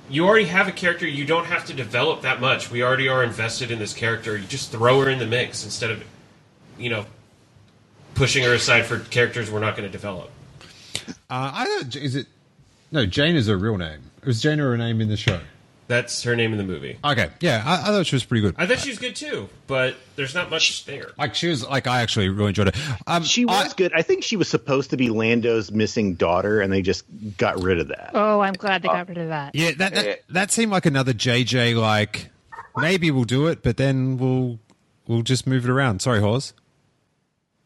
you 0.09 0.27
already 0.27 0.47
have 0.47 0.69
a 0.69 0.73
character 0.73 1.07
you 1.07 1.27
don't 1.27 1.47
have 1.47 1.67
to 1.67 1.75
develop 1.75 2.23
that 2.23 2.41
much. 2.41 2.71
We 2.71 2.83
already 2.83 3.09
are 3.09 3.23
invested 3.23 3.71
in 3.71 3.79
this 3.79 3.93
character. 3.93 4.37
You 4.39 4.47
just 4.47 4.73
throw 4.73 5.01
her 5.03 5.11
in 5.11 5.19
the 5.19 5.27
mix 5.27 5.65
instead 5.65 5.91
of 5.91 6.03
you 6.79 6.89
know 6.89 7.05
pushing 8.15 8.43
her 8.45 8.55
aside 8.55 8.87
for 8.87 9.01
characters 9.01 9.51
we're 9.51 9.61
not 9.61 9.77
going 9.77 9.87
to 9.87 9.93
develop. 9.93 10.31
Uh, 11.33 11.51
I 11.55 11.65
don't. 11.65 11.97
Is 11.97 12.15
it? 12.15 12.27
No, 12.91 13.07
Jane 13.07 13.37
is 13.37 13.47
her 13.47 13.57
real 13.57 13.79
name. 13.79 14.01
Was 14.23 14.43
Jane 14.43 14.61
or 14.61 14.73
her 14.73 14.77
name 14.77 15.01
in 15.01 15.09
the 15.09 15.17
show? 15.17 15.41
That's 15.89 16.23
her 16.25 16.37
name 16.37 16.53
in 16.53 16.59
the 16.59 16.65
movie. 16.65 16.99
Okay, 17.03 17.31
yeah, 17.41 17.63
I, 17.65 17.81
I 17.81 17.85
thought 17.87 18.07
she 18.07 18.17
was 18.17 18.25
pretty 18.25 18.43
good. 18.43 18.55
I 18.59 18.67
thought 18.67 18.81
she 18.81 18.91
was 18.91 18.99
good 18.99 19.17
too, 19.17 19.49
but 19.67 19.97
there's 20.15 20.35
not 20.35 20.51
much 20.51 20.85
there. 20.85 21.13
Like 21.17 21.35
she 21.35 21.49
was 21.49 21.67
like 21.67 21.87
I 21.87 22.03
actually 22.03 22.29
really 22.29 22.49
enjoyed 22.49 22.69
it. 22.69 22.77
Um, 23.07 23.23
she 23.25 23.47
was 23.47 23.73
I- 23.73 23.77
good. 23.77 23.93
I 23.95 24.03
think 24.03 24.25
she 24.25 24.37
was 24.37 24.47
supposed 24.47 24.91
to 24.91 24.99
be 24.99 25.09
Lando's 25.09 25.73
missing 25.73 26.17
daughter, 26.17 26.61
and 26.61 26.71
they 26.71 26.83
just 26.83 27.07
got 27.39 27.63
rid 27.63 27.81
of 27.81 27.89
that. 27.89 28.11
Oh, 28.13 28.41
I'm 28.41 28.53
glad 28.53 28.83
they 28.83 28.89
got 28.89 29.09
rid 29.09 29.17
of 29.17 29.29
that. 29.29 29.55
Yeah, 29.55 29.71
that, 29.79 29.95
that 29.95 30.21
that 30.29 30.51
seemed 30.51 30.71
like 30.71 30.85
another 30.85 31.15
JJ. 31.15 31.81
Like 31.81 32.29
maybe 32.77 33.11
we'll 33.11 33.25
do 33.25 33.47
it, 33.47 33.63
but 33.63 33.79
then 33.79 34.19
we'll 34.19 34.59
we'll 35.07 35.23
just 35.23 35.47
move 35.47 35.65
it 35.65 35.71
around. 35.71 36.03
Sorry, 36.03 36.21
Hawes. 36.21 36.53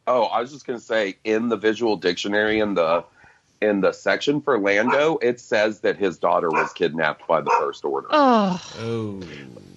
Oh, 0.06 0.26
I 0.26 0.40
was 0.40 0.52
just 0.52 0.64
gonna 0.68 0.78
say 0.78 1.16
in 1.24 1.48
the 1.48 1.56
visual 1.56 1.96
dictionary 1.96 2.60
in 2.60 2.74
the 2.74 3.04
in 3.60 3.80
the 3.80 3.92
section 3.92 4.40
for 4.40 4.58
Lando, 4.58 5.14
ah. 5.14 5.18
it 5.22 5.40
says 5.40 5.80
that 5.80 5.96
his 5.96 6.18
daughter 6.18 6.50
was 6.50 6.68
ah. 6.70 6.74
kidnapped 6.74 7.26
by 7.26 7.40
the 7.40 7.50
First 7.58 7.84
Order. 7.84 8.08
Oh, 8.10 8.60
Oh, 8.78 9.20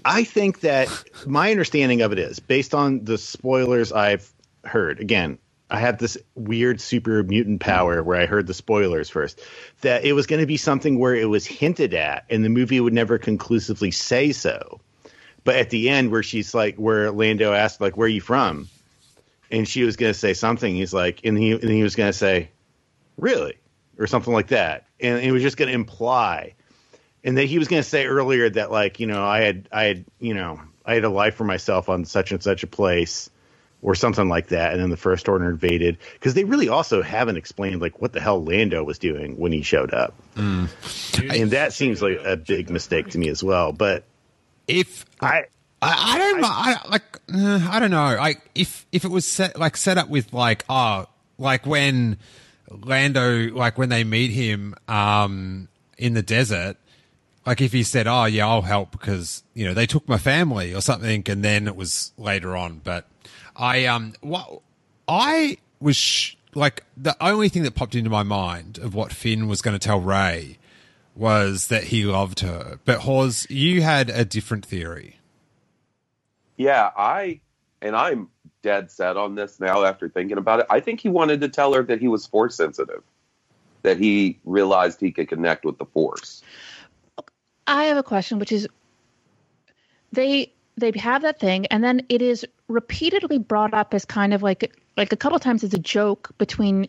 I 0.06 0.24
think 0.24 0.62
that 0.62 0.90
my 1.26 1.52
understanding 1.52 2.02
of 2.02 2.12
it 2.12 2.20
is 2.20 2.40
based 2.40 2.74
on 2.74 3.04
the 3.04 3.18
spoilers 3.18 3.92
I've 3.92 4.32
heard. 4.64 5.00
Again, 5.00 5.38
I 5.70 5.80
have 5.80 5.98
this 5.98 6.18
weird 6.36 6.82
super 6.82 7.24
mutant 7.24 7.62
power 7.62 8.02
where 8.02 8.20
I 8.20 8.26
heard 8.26 8.48
the 8.48 8.54
spoilers 8.54 9.10
first. 9.10 9.42
That 9.82 10.04
it 10.04 10.14
was 10.14 10.26
going 10.26 10.42
to 10.42 10.48
be 10.48 10.58
something 10.58 10.98
where 10.98 11.16
it 11.16 11.30
was 11.30 11.46
hinted 11.46 11.94
at, 11.94 12.26
and 12.30 12.44
the 12.44 12.50
movie 12.50 12.80
would 12.80 12.94
never 12.94 13.18
conclusively 13.18 13.92
say 13.92 14.32
so. 14.32 14.80
But 15.44 15.56
at 15.56 15.70
the 15.70 15.90
end, 15.90 16.12
where 16.12 16.24
she's 16.24 16.54
like, 16.54 16.76
where 16.76 17.12
Lando 17.12 17.54
asked, 17.54 17.82
like, 17.82 17.98
"Where 17.98 18.06
are 18.06 18.10
you 18.10 18.22
from?" 18.22 18.68
and 19.52 19.68
she 19.68 19.84
was 19.84 19.96
going 19.96 20.14
to 20.14 20.20
say 20.20 20.34
something, 20.34 20.76
he's 20.76 20.94
like, 20.94 21.22
and 21.24 21.38
he 21.38 21.52
and 21.52 21.64
he 21.64 21.84
was 21.84 21.96
going 21.96 22.10
to 22.10 22.18
say, 22.18 22.50
"Really?" 23.18 23.58
Or 24.00 24.08
something 24.08 24.34
like 24.34 24.48
that, 24.48 24.88
and 25.00 25.24
it 25.24 25.32
was 25.32 25.44
just 25.44 25.58
going 25.58 25.68
to 25.70 25.76
imply 25.76 26.56
and 27.24 27.38
that 27.38 27.46
he 27.46 27.60
was 27.60 27.68
going 27.68 27.82
to 27.82 27.88
say 27.88 28.06
earlier 28.06 28.50
that 28.50 28.72
like 28.72 29.00
you 29.00 29.08
know 29.08 29.24
I 29.24 29.42
had 29.42 29.68
I 29.72 29.84
had 29.84 30.06
you 30.20 30.34
know 30.34 30.60
I 30.86 30.96
had 30.96 31.04
a 31.04 31.10
life 31.10 31.36
for 31.36 31.44
myself 31.44 31.90
on 31.90 32.06
such 32.06 32.32
and 32.32 32.42
such 32.42 32.64
a 32.64 32.68
place 32.68 33.30
or 33.82 33.96
something 33.96 34.28
like 34.28 34.48
that, 34.48 34.74
and 34.74 34.82
then 34.82 34.90
the 34.90 34.98
First 34.98 35.30
Order 35.30 35.50
invaded 35.50 35.98
because 36.14 36.34
they 36.34 36.44
really 36.44 36.68
also 36.68 37.02
haven't 37.02 37.38
explained 37.38 37.82
like 37.82 38.02
what 38.02 38.12
the 38.12 38.20
hell 38.20 38.44
Lando 38.44 38.84
was 38.84 39.00
doing 39.00 39.38
when 39.38 39.52
he 39.52 39.62
showed 39.62 39.94
up, 39.94 40.14
and 41.18 41.52
that 41.52 41.74
seems 41.74 42.02
like 42.02 42.20
a 42.24 42.36
big 42.36 42.70
mistake 42.70 43.10
to 43.10 43.18
me 43.18 43.30
as 43.30 43.44
well. 43.44 43.72
But 43.72 44.04
If 44.68 45.06
I 45.22 45.46
I, 45.82 46.16
I 46.16 46.18
don't 46.18 46.44
I, 46.44 46.90
like 46.90 47.20
uh, 47.34 47.68
I 47.72 47.80
don't 47.80 47.92
know. 47.92 48.16
Like 48.18 48.42
if 48.56 48.86
if 48.92 49.06
it 49.06 49.12
was 49.12 49.26
set 49.26 49.58
like 49.58 49.78
set 49.78 49.98
up 49.98 50.10
with 50.10 50.34
like 50.34 50.66
oh 50.70 51.06
like 51.38 51.66
when 51.66 52.18
Lando, 52.70 53.50
like 53.52 53.78
when 53.78 53.90
they 53.90 54.04
meet 54.04 54.32
him 54.32 54.76
um, 54.88 55.68
in 55.98 56.14
the 56.14 56.22
desert, 56.22 56.78
like 57.46 57.62
if 57.62 57.72
he 57.72 57.84
said, 57.84 58.08
"Oh 58.08 58.26
yeah, 58.26 58.48
I'll 58.48 58.62
help 58.62 58.92
because 58.92 59.44
you 59.54 59.66
know 59.66 59.74
they 59.74 59.86
took 59.86 60.08
my 60.08 60.18
family" 60.18 60.74
or 60.74 60.82
something, 60.82 61.24
and 61.28 61.44
then 61.44 61.68
it 61.68 61.76
was 61.76 62.12
later 62.18 62.56
on. 62.56 62.82
But 62.84 63.08
I 63.56 63.86
um, 63.86 64.14
what 64.22 64.62
I 65.08 65.58
was 65.80 65.96
sh- 65.96 66.36
like 66.54 66.84
the 66.96 67.16
only 67.22 67.50
thing 67.50 67.64
that 67.64 67.76
popped 67.76 67.96
into 67.96 68.10
my 68.10 68.24
mind 68.24 68.78
of 68.78 68.94
what 68.94 69.12
Finn 69.12 69.48
was 69.48 69.62
going 69.62 69.78
to 69.78 69.86
tell 69.86 70.00
Rey 70.00 70.58
was 71.16 71.68
that 71.68 71.86
he 71.86 72.06
loved 72.06 72.42
her. 72.42 72.80
But 72.86 73.00
Hawes, 73.00 73.48
you 73.50 73.82
had 73.82 74.10
a 74.10 74.24
different 74.24 74.66
theory. 74.66 75.18
Yeah, 76.56 76.92
I 76.96 77.40
and 77.82 77.96
I'm 77.96 78.30
dead 78.62 78.92
set 78.92 79.18
on 79.18 79.36
this 79.36 79.60
now 79.60 79.84
after 79.84 80.10
thinking 80.10 80.38
about 80.38 80.62
it. 80.62 80.66
I 80.70 80.80
think 80.80 81.00
he 81.00 81.10
wanted 81.10 81.42
to 81.42 81.50
tell 81.50 81.74
her 81.74 81.84
that 81.84 82.00
he 82.00 82.08
was 82.08 82.26
force 82.26 82.56
sensitive, 82.56 83.04
that 83.84 83.98
he 83.98 84.40
realized 84.46 85.00
he 85.00 85.12
could 85.12 85.28
connect 85.30 85.66
with 85.66 85.78
the 85.78 85.86
force. 85.86 86.44
I 87.68 87.86
have 87.86 87.98
a 87.98 88.04
question, 88.04 88.40
which 88.40 88.52
is 88.52 88.68
they 90.12 90.52
they 90.78 90.92
have 90.96 91.22
that 91.24 91.40
thing, 91.40 91.66
and 91.68 91.84
then 91.84 92.06
it 92.10 92.22
is 92.22 92.46
repeatedly 92.68 93.38
brought 93.38 93.74
up 93.74 93.94
as 93.94 94.06
kind 94.06 94.34
of 94.34 94.42
like 94.42 94.76
like 94.98 95.12
a 95.12 95.18
couple 95.18 95.40
times 95.40 95.64
as 95.64 95.74
a 95.74 95.80
joke 95.80 96.32
between 96.38 96.88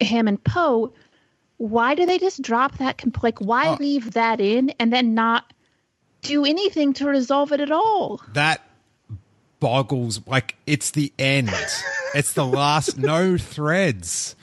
him 0.00 0.28
and 0.28 0.42
Poe. 0.42 0.92
Why 1.58 1.94
do 1.94 2.06
they 2.06 2.18
just 2.18 2.42
drop 2.42 2.78
that? 2.78 2.98
Comp- 2.98 3.22
like, 3.22 3.38
why 3.40 3.68
Oh. 3.68 3.76
leave 3.78 4.12
that 4.12 4.40
in 4.40 4.70
and 4.80 4.92
then 4.92 5.14
not 5.14 5.52
do 6.22 6.44
anything 6.44 6.92
to 6.94 7.06
resolve 7.06 7.52
it 7.52 7.60
at 7.60 7.70
all? 7.70 8.20
That 8.32 8.60
boggles 9.62 10.20
like 10.26 10.56
it's 10.66 10.90
the 10.90 11.12
end. 11.20 11.48
it's 12.14 12.32
the 12.32 12.44
last 12.44 12.98
no 12.98 13.38
threads. 13.38 14.34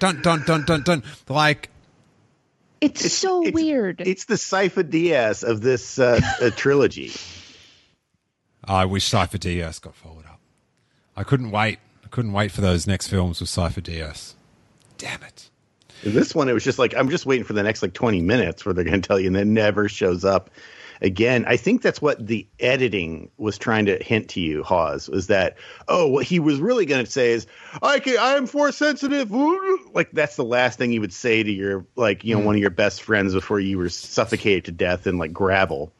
Dun 0.00 0.20
dun 0.20 0.42
dun 0.44 0.64
dun 0.64 0.82
dun. 0.82 1.04
Like 1.28 1.70
It's, 2.80 3.12
so 3.12 3.40
it's- 3.42 3.54
weird. 3.54 4.00
It's 4.04 4.24
the 4.24 4.36
Cypher 4.36 4.82
Diaz 4.82 5.44
of 5.44 5.60
this 5.60 5.98
uh, 6.00 6.20
uh, 6.42 6.50
trilogy. 6.56 7.12
I 8.64 8.84
wish 8.84 9.06
Cypher 9.06 9.38
DS 9.38 9.78
got 9.78 9.94
followed 9.94 10.26
up. 10.26 10.40
I 11.16 11.22
couldn't 11.22 11.52
wait. 11.52 11.78
I 12.04 12.08
couldn't 12.08 12.32
wait 12.32 12.50
for 12.52 12.60
those 12.60 12.86
next 12.86 13.06
films 13.08 13.40
with 13.40 13.48
Cypher 13.48 13.80
DS. 13.80 14.34
Damn 14.98 15.22
it. 15.22 15.50
In 16.02 16.14
this 16.14 16.34
one, 16.34 16.48
it 16.48 16.52
was 16.52 16.64
just 16.64 16.78
like 16.80 16.94
I'm 16.96 17.08
just 17.10 17.26
waiting 17.26 17.44
for 17.44 17.52
the 17.52 17.62
next 17.62 17.80
like 17.82 17.92
20 17.92 18.22
minutes 18.22 18.64
where 18.66 18.72
they're 18.74 18.84
going 18.84 19.00
to 19.00 19.06
tell 19.06 19.18
you, 19.20 19.28
and 19.28 19.36
then 19.36 19.54
never 19.54 19.88
shows 19.88 20.24
up 20.24 20.50
again. 21.00 21.44
I 21.46 21.56
think 21.56 21.82
that's 21.82 22.02
what 22.02 22.26
the 22.26 22.46
editing 22.60 23.30
was 23.36 23.58
trying 23.58 23.86
to 23.86 24.02
hint 24.02 24.30
to 24.30 24.40
you, 24.40 24.62
Hawes, 24.62 25.08
was 25.08 25.28
that 25.28 25.56
oh, 25.88 26.06
what 26.06 26.24
he 26.24 26.40
was 26.40 26.60
really 26.60 26.86
going 26.86 27.04
to 27.04 27.10
say 27.10 27.32
is 27.32 27.46
I 27.82 27.98
can 28.00 28.18
I 28.18 28.36
am 28.36 28.46
force 28.46 28.76
sensitive. 28.76 29.30
Like 29.92 30.10
that's 30.12 30.36
the 30.36 30.44
last 30.44 30.78
thing 30.78 30.92
you 30.92 31.00
would 31.00 31.12
say 31.12 31.42
to 31.42 31.50
your 31.50 31.84
like 31.96 32.24
you 32.24 32.34
know 32.36 32.44
one 32.44 32.54
of 32.54 32.60
your 32.60 32.70
best 32.70 33.02
friends 33.02 33.34
before 33.34 33.60
you 33.60 33.78
were 33.78 33.88
suffocated 33.88 34.64
to 34.66 34.72
death 34.72 35.06
in 35.06 35.18
like 35.18 35.32
gravel. 35.32 35.92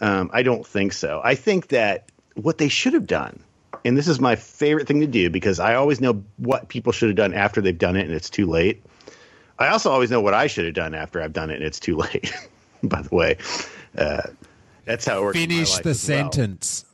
Um, 0.00 0.30
I 0.32 0.42
don't 0.42 0.66
think 0.66 0.92
so. 0.92 1.20
I 1.22 1.34
think 1.34 1.68
that 1.68 2.10
what 2.34 2.58
they 2.58 2.68
should 2.68 2.94
have 2.94 3.06
done, 3.06 3.40
and 3.84 3.96
this 3.96 4.08
is 4.08 4.20
my 4.20 4.36
favorite 4.36 4.86
thing 4.86 5.00
to 5.00 5.06
do 5.06 5.30
because 5.30 5.60
I 5.60 5.74
always 5.74 6.00
know 6.00 6.24
what 6.38 6.68
people 6.68 6.92
should 6.92 7.08
have 7.08 7.16
done 7.16 7.34
after 7.34 7.60
they've 7.60 7.76
done 7.76 7.96
it 7.96 8.06
and 8.06 8.14
it's 8.14 8.30
too 8.30 8.46
late. 8.46 8.82
I 9.58 9.68
also 9.68 9.90
always 9.90 10.10
know 10.10 10.22
what 10.22 10.32
I 10.32 10.46
should 10.46 10.64
have 10.64 10.74
done 10.74 10.94
after 10.94 11.20
I've 11.20 11.34
done 11.34 11.50
it 11.50 11.56
and 11.56 11.64
it's 11.64 11.80
too 11.80 11.96
late. 11.98 12.32
By 12.82 13.02
the 13.02 13.14
way, 13.14 13.36
uh, 13.96 14.22
that's 14.84 15.04
how 15.06 15.18
it 15.18 15.22
works. 15.22 15.36
in 15.38 15.42
my 15.48 15.54
Finish 15.54 15.70
life 15.74 15.82
the 15.82 15.90
as 15.90 16.08
well. 16.08 16.32
sentence. 16.32 16.84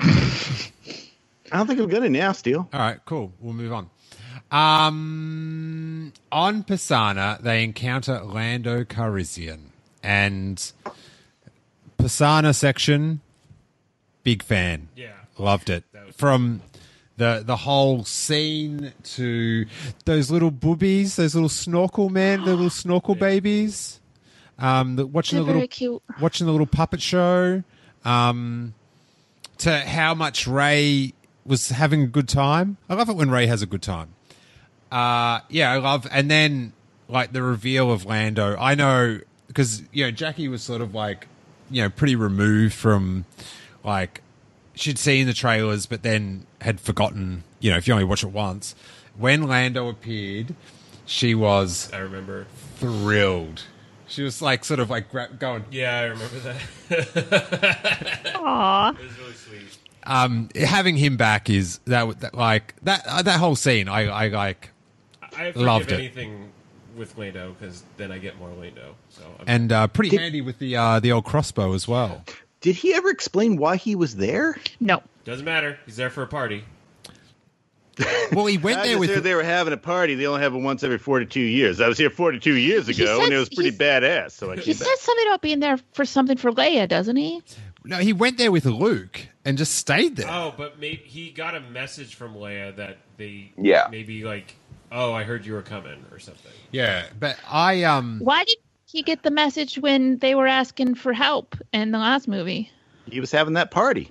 I 0.00 1.58
don't 1.58 1.66
think 1.66 1.80
I'm 1.80 1.88
gonna 1.88 2.08
now, 2.08 2.32
Steele. 2.32 2.68
All 2.72 2.80
right, 2.80 2.98
cool. 3.04 3.32
We'll 3.40 3.54
move 3.54 3.72
on. 3.72 3.90
Um, 4.50 6.12
on 6.32 6.64
Pasaana, 6.64 7.40
they 7.40 7.64
encounter 7.64 8.20
Lando 8.22 8.84
Calrissian, 8.84 9.66
and 10.02 10.72
Pasaana 11.98 12.54
section, 12.54 13.20
big 14.22 14.42
fan. 14.42 14.88
Yeah. 14.96 15.12
loved 15.38 15.70
it. 15.70 15.84
From 16.12 16.62
the 17.16 17.42
the 17.44 17.56
whole 17.56 18.04
scene 18.04 18.92
to 19.04 19.66
those 20.04 20.30
little 20.30 20.50
boobies, 20.50 21.16
those 21.16 21.34
little 21.34 21.48
snorkel 21.48 22.08
men, 22.10 22.40
the 22.44 22.50
little 22.50 22.70
snorkel 22.70 23.14
babies. 23.14 24.00
Um, 24.58 24.96
the, 24.96 25.06
watching 25.06 25.38
They're 25.38 25.46
the 25.46 25.52
little 25.52 25.68
cute. 25.68 26.02
watching 26.20 26.46
the 26.46 26.52
little 26.52 26.66
puppet 26.66 27.02
show. 27.02 27.62
Um, 28.04 28.74
to 29.58 29.80
how 29.80 30.14
much 30.14 30.46
Rey 30.46 31.12
was 31.46 31.70
having 31.70 32.02
a 32.02 32.06
good 32.06 32.28
time. 32.28 32.76
I 32.88 32.94
love 32.94 33.08
it 33.08 33.16
when 33.16 33.30
Rey 33.30 33.46
has 33.46 33.62
a 33.62 33.66
good 33.66 33.82
time. 33.82 34.14
Uh, 34.92 35.40
yeah, 35.48 35.72
I 35.72 35.78
love, 35.78 36.06
and 36.10 36.30
then 36.30 36.72
like 37.08 37.32
the 37.32 37.42
reveal 37.42 37.90
of 37.90 38.04
Lando. 38.04 38.56
I 38.58 38.74
know 38.74 39.20
because 39.48 39.82
you 39.92 40.04
know 40.04 40.10
Jackie 40.10 40.48
was 40.48 40.62
sort 40.62 40.80
of 40.80 40.94
like 40.94 41.26
you 41.70 41.82
know 41.82 41.90
pretty 41.90 42.16
removed 42.16 42.74
from 42.74 43.24
like 43.82 44.20
she'd 44.74 44.98
seen 44.98 45.26
the 45.26 45.32
trailers, 45.34 45.86
but 45.86 46.02
then 46.02 46.46
had 46.60 46.80
forgotten. 46.80 47.44
You 47.60 47.70
know, 47.70 47.76
if 47.78 47.88
you 47.88 47.94
only 47.94 48.04
watch 48.04 48.22
it 48.22 48.28
once, 48.28 48.74
when 49.16 49.44
Lando 49.48 49.88
appeared, 49.88 50.54
she 51.06 51.34
was 51.34 51.90
I 51.92 51.98
remember. 51.98 52.46
thrilled. 52.76 53.64
She 54.14 54.22
was 54.22 54.40
like 54.40 54.64
sort 54.64 54.78
of 54.80 54.90
like 54.90 55.10
gra- 55.10 55.28
going, 55.38 55.64
Yeah, 55.72 55.98
I 55.98 56.02
remember 56.04 56.38
that. 56.38 56.60
Aw. 58.36 58.90
it 58.90 58.98
was 59.02 59.18
really 59.18 59.32
sweet. 59.32 59.78
um, 60.04 60.48
having 60.54 60.96
him 60.96 61.16
back 61.16 61.50
is 61.50 61.78
that, 61.86 62.20
that 62.20 62.34
like 62.34 62.74
that 62.82 63.04
uh, 63.06 63.22
that 63.22 63.40
whole 63.40 63.56
scene. 63.56 63.88
I 63.88 64.06
I 64.06 64.28
like 64.28 64.70
I 65.36 65.50
Loved 65.56 65.90
it. 65.90 65.98
anything 65.98 66.50
with 66.96 67.18
Lando 67.18 67.56
because 67.58 67.82
then 67.96 68.12
I 68.12 68.18
get 68.18 68.38
more 68.38 68.50
Lando. 68.50 68.94
So 69.08 69.22
I'm, 69.40 69.44
and 69.48 69.72
uh, 69.72 69.86
pretty 69.88 70.16
handy 70.16 70.40
with 70.42 70.58
the 70.60 70.76
uh, 70.76 71.00
the 71.00 71.10
old 71.12 71.24
crossbow 71.24 71.72
as 71.72 71.88
well. 71.88 72.22
Did 72.60 72.76
he 72.76 72.94
ever 72.94 73.10
explain 73.10 73.56
why 73.56 73.76
he 73.76 73.94
was 73.96 74.16
there? 74.16 74.56
No. 74.80 75.02
doesn't 75.24 75.44
matter. 75.44 75.78
He's 75.86 75.96
there 75.96 76.08
for 76.10 76.22
a 76.22 76.26
party. 76.28 76.64
Well, 78.32 78.46
he 78.46 78.58
went 78.58 78.78
I 78.80 78.88
there 78.88 78.98
with 78.98 79.10
heard 79.10 79.22
they 79.22 79.34
were 79.34 79.42
having 79.42 79.72
a 79.72 79.76
party. 79.78 80.14
They 80.14 80.26
only 80.26 80.40
have 80.42 80.54
it 80.54 80.58
once 80.58 80.82
every 80.82 80.98
42 80.98 81.40
years. 81.40 81.80
I 81.80 81.88
was 81.88 81.98
here 81.98 82.10
42 82.10 82.54
years 82.54 82.88
ago, 82.88 83.04
said- 83.18 83.24
and 83.24 83.32
it 83.32 83.38
was 83.38 83.48
pretty 83.48 83.70
badass. 83.72 84.32
So 84.32 84.50
I 84.50 84.56
He 84.56 84.62
came 84.62 84.74
back. 84.74 84.86
says 84.88 85.00
something 85.00 85.26
about 85.28 85.42
being 85.42 85.60
there 85.60 85.78
for 85.92 86.04
something 86.04 86.36
for 86.36 86.50
Leia, 86.52 86.88
doesn't 86.88 87.16
he? 87.16 87.42
no, 87.84 87.98
he 87.98 88.12
went 88.14 88.38
there 88.38 88.50
with 88.50 88.64
Luke 88.64 89.26
and 89.44 89.58
just 89.58 89.74
stayed 89.76 90.16
there. 90.16 90.26
Oh, 90.30 90.54
but 90.56 90.78
maybe 90.78 91.02
he 91.04 91.30
got 91.30 91.54
a 91.54 91.60
message 91.60 92.14
from 92.14 92.34
Leia 92.34 92.74
that 92.76 92.96
they 93.18 93.52
Yeah. 93.58 93.88
maybe 93.90 94.24
like, 94.24 94.56
oh, 94.90 95.12
I 95.12 95.22
heard 95.24 95.44
you 95.44 95.52
were 95.52 95.62
coming 95.62 96.04
or 96.10 96.18
something. 96.18 96.50
Yeah, 96.72 97.04
but 97.20 97.36
I 97.50 97.82
um 97.84 98.20
Why 98.22 98.44
did 98.44 98.56
he 98.86 99.02
get 99.02 99.22
the 99.22 99.30
message 99.30 99.76
when 99.78 100.18
they 100.18 100.34
were 100.34 100.46
asking 100.46 100.94
for 100.94 101.12
help 101.12 101.56
in 101.72 101.90
the 101.90 101.98
last 101.98 102.26
movie? 102.26 102.70
He 103.10 103.20
was 103.20 103.30
having 103.30 103.52
that 103.54 103.70
party. 103.70 104.10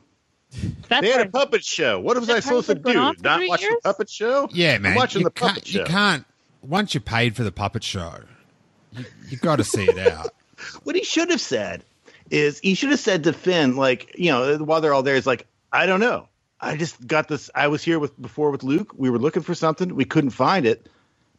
That's 0.88 1.02
They 1.02 1.12
had 1.12 1.28
a 1.28 1.30
puppet 1.30 1.64
show. 1.64 2.00
What 2.00 2.20
was 2.20 2.30
I 2.30 2.40
supposed 2.40 2.68
to 2.68 2.76
do? 2.76 2.82
going 2.82 2.98
on 2.98 3.16
for 3.16 3.24
Not 3.24 3.40
three 3.40 3.50
watch 3.50 3.62
the 3.62 3.80
puppet 3.84 4.10
show? 4.10 4.48
yeah, 4.52 4.78
man. 4.78 4.92
I'm 4.92 4.98
watching 4.98 5.22
you 5.22 5.26
the 5.26 5.32
can't, 5.32 5.54
puppet 5.54 5.68
show. 5.68 5.80
You 5.80 5.86
can't 5.86 6.26
once 6.62 6.94
you 6.94 7.00
paid 7.00 7.36
for 7.36 7.44
the 7.44 7.52
puppet 7.52 7.84
show, 7.84 8.20
you, 8.94 9.06
you 9.30 9.38
got 9.38 9.58
to 9.58 9.64
see 9.64 9.84
it 9.86 9.98
out. 9.98 10.30
What 10.84 10.96
he 10.96 11.04
should 11.04 11.30
have 11.30 11.42
said 11.42 11.84
is 12.30 12.58
he 12.60 12.76
should 12.76 12.92
have 12.92 13.00
said 13.00 13.26
to 13.26 13.34
Finn, 13.34 13.76
like, 13.76 14.16
you 14.18 14.32
know, 14.32 14.58
while 14.60 14.80
they're 14.80 14.94
all 14.94 15.04
there, 15.04 15.18
is 15.18 15.28
like, 15.28 15.46
I 15.74 15.88
don't 15.88 16.00
know. 16.00 16.30
I 16.62 16.78
just 16.78 17.06
got 17.06 17.28
this. 17.28 17.50
I 17.54 17.68
was 17.68 17.84
here 17.84 18.00
with 18.00 18.20
before 18.22 18.50
with 18.50 18.64
Luke. 18.64 18.94
We 18.96 19.10
were 19.10 19.20
looking 19.20 19.44
for 19.44 19.54
something. 19.54 19.94
We 19.94 20.06
couldn't 20.06 20.30
find 20.30 20.66
it, 20.66 20.88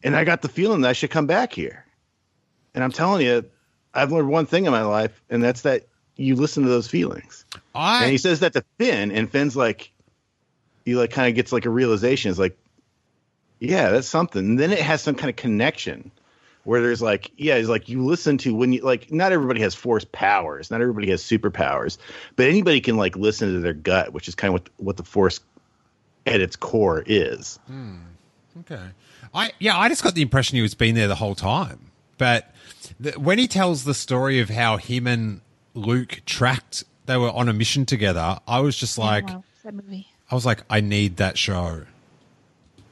and 0.03 0.15
I 0.15 0.25
got 0.25 0.43
the 0.43 0.47
feeling 0.49 0.81
that 0.81 0.89
I 0.89 0.93
should 0.93 1.09
come 1.09 1.25
back 1.25 1.53
here. 1.53 1.85
And 2.75 2.83
I'm 2.83 2.91
telling 2.91 3.25
you, 3.25 3.45
I've 3.95 4.11
learned 4.11 4.29
one 4.29 4.45
thing 4.45 4.65
in 4.65 4.71
my 4.71 4.83
life, 4.83 5.19
and 5.31 5.43
that's 5.43 5.61
that 5.61 5.87
you 6.17 6.35
listen 6.35 6.61
to 6.61 6.69
those 6.69 6.87
feelings. 6.87 7.45
And 7.75 8.11
he 8.11 8.17
says 8.17 8.39
that 8.39 8.53
to 8.53 8.63
Finn, 8.77 9.11
and 9.11 9.29
Finn's 9.29 9.55
like, 9.55 9.91
he 10.85 10.95
like 10.95 11.11
kind 11.11 11.27
of 11.29 11.35
gets 11.35 11.51
like 11.51 11.65
a 11.65 11.69
realization. 11.69 12.29
It's 12.29 12.39
like, 12.39 12.57
yeah, 13.59 13.89
that's 13.89 14.07
something. 14.07 14.45
And 14.45 14.59
then 14.59 14.71
it 14.71 14.79
has 14.79 15.01
some 15.01 15.15
kind 15.15 15.29
of 15.29 15.35
connection 15.35 16.11
where 16.63 16.81
there's 16.81 17.01
like, 17.01 17.31
yeah, 17.37 17.55
it's 17.55 17.69
like 17.69 17.89
you 17.89 18.03
listen 18.03 18.37
to 18.39 18.53
when 18.55 18.73
you 18.73 18.81
like, 18.81 19.11
not 19.11 19.31
everybody 19.31 19.61
has 19.61 19.75
force 19.75 20.05
powers, 20.11 20.71
not 20.71 20.81
everybody 20.81 21.09
has 21.09 21.23
superpowers, 21.23 21.97
but 22.35 22.47
anybody 22.47 22.81
can 22.81 22.97
like 22.97 23.15
listen 23.15 23.53
to 23.53 23.59
their 23.59 23.73
gut, 23.73 24.13
which 24.13 24.27
is 24.27 24.35
kind 24.35 24.53
of 24.53 24.61
what 24.61 24.69
what 24.77 24.97
the 24.97 25.03
force 25.03 25.39
at 26.25 26.41
its 26.41 26.55
core 26.55 27.03
is. 27.05 27.59
Hmm, 27.67 27.97
okay. 28.61 28.81
I 29.33 29.51
yeah, 29.59 29.77
I 29.77 29.89
just 29.89 30.03
got 30.03 30.15
the 30.15 30.21
impression 30.21 30.55
he 30.55 30.61
was 30.61 30.73
been 30.73 30.95
there 30.95 31.07
the 31.07 31.15
whole 31.15 31.35
time. 31.35 31.91
But 32.17 32.53
the, 32.99 33.11
when 33.11 33.37
he 33.37 33.47
tells 33.47 33.83
the 33.83 33.93
story 33.93 34.39
of 34.39 34.49
how 34.49 34.77
him 34.77 35.07
and 35.07 35.41
Luke 35.73 36.21
tracked, 36.25 36.83
they 37.05 37.17
were 37.17 37.31
on 37.31 37.49
a 37.49 37.53
mission 37.53 37.85
together. 37.85 38.39
I 38.47 38.59
was 38.61 38.75
just 38.77 38.97
like, 38.97 39.27
Wow, 39.27 39.43
that 39.63 39.73
movie. 39.73 40.07
I 40.31 40.35
was 40.35 40.45
like, 40.45 40.63
I 40.69 40.81
need 40.81 41.17
that 41.17 41.37
show. 41.37 41.83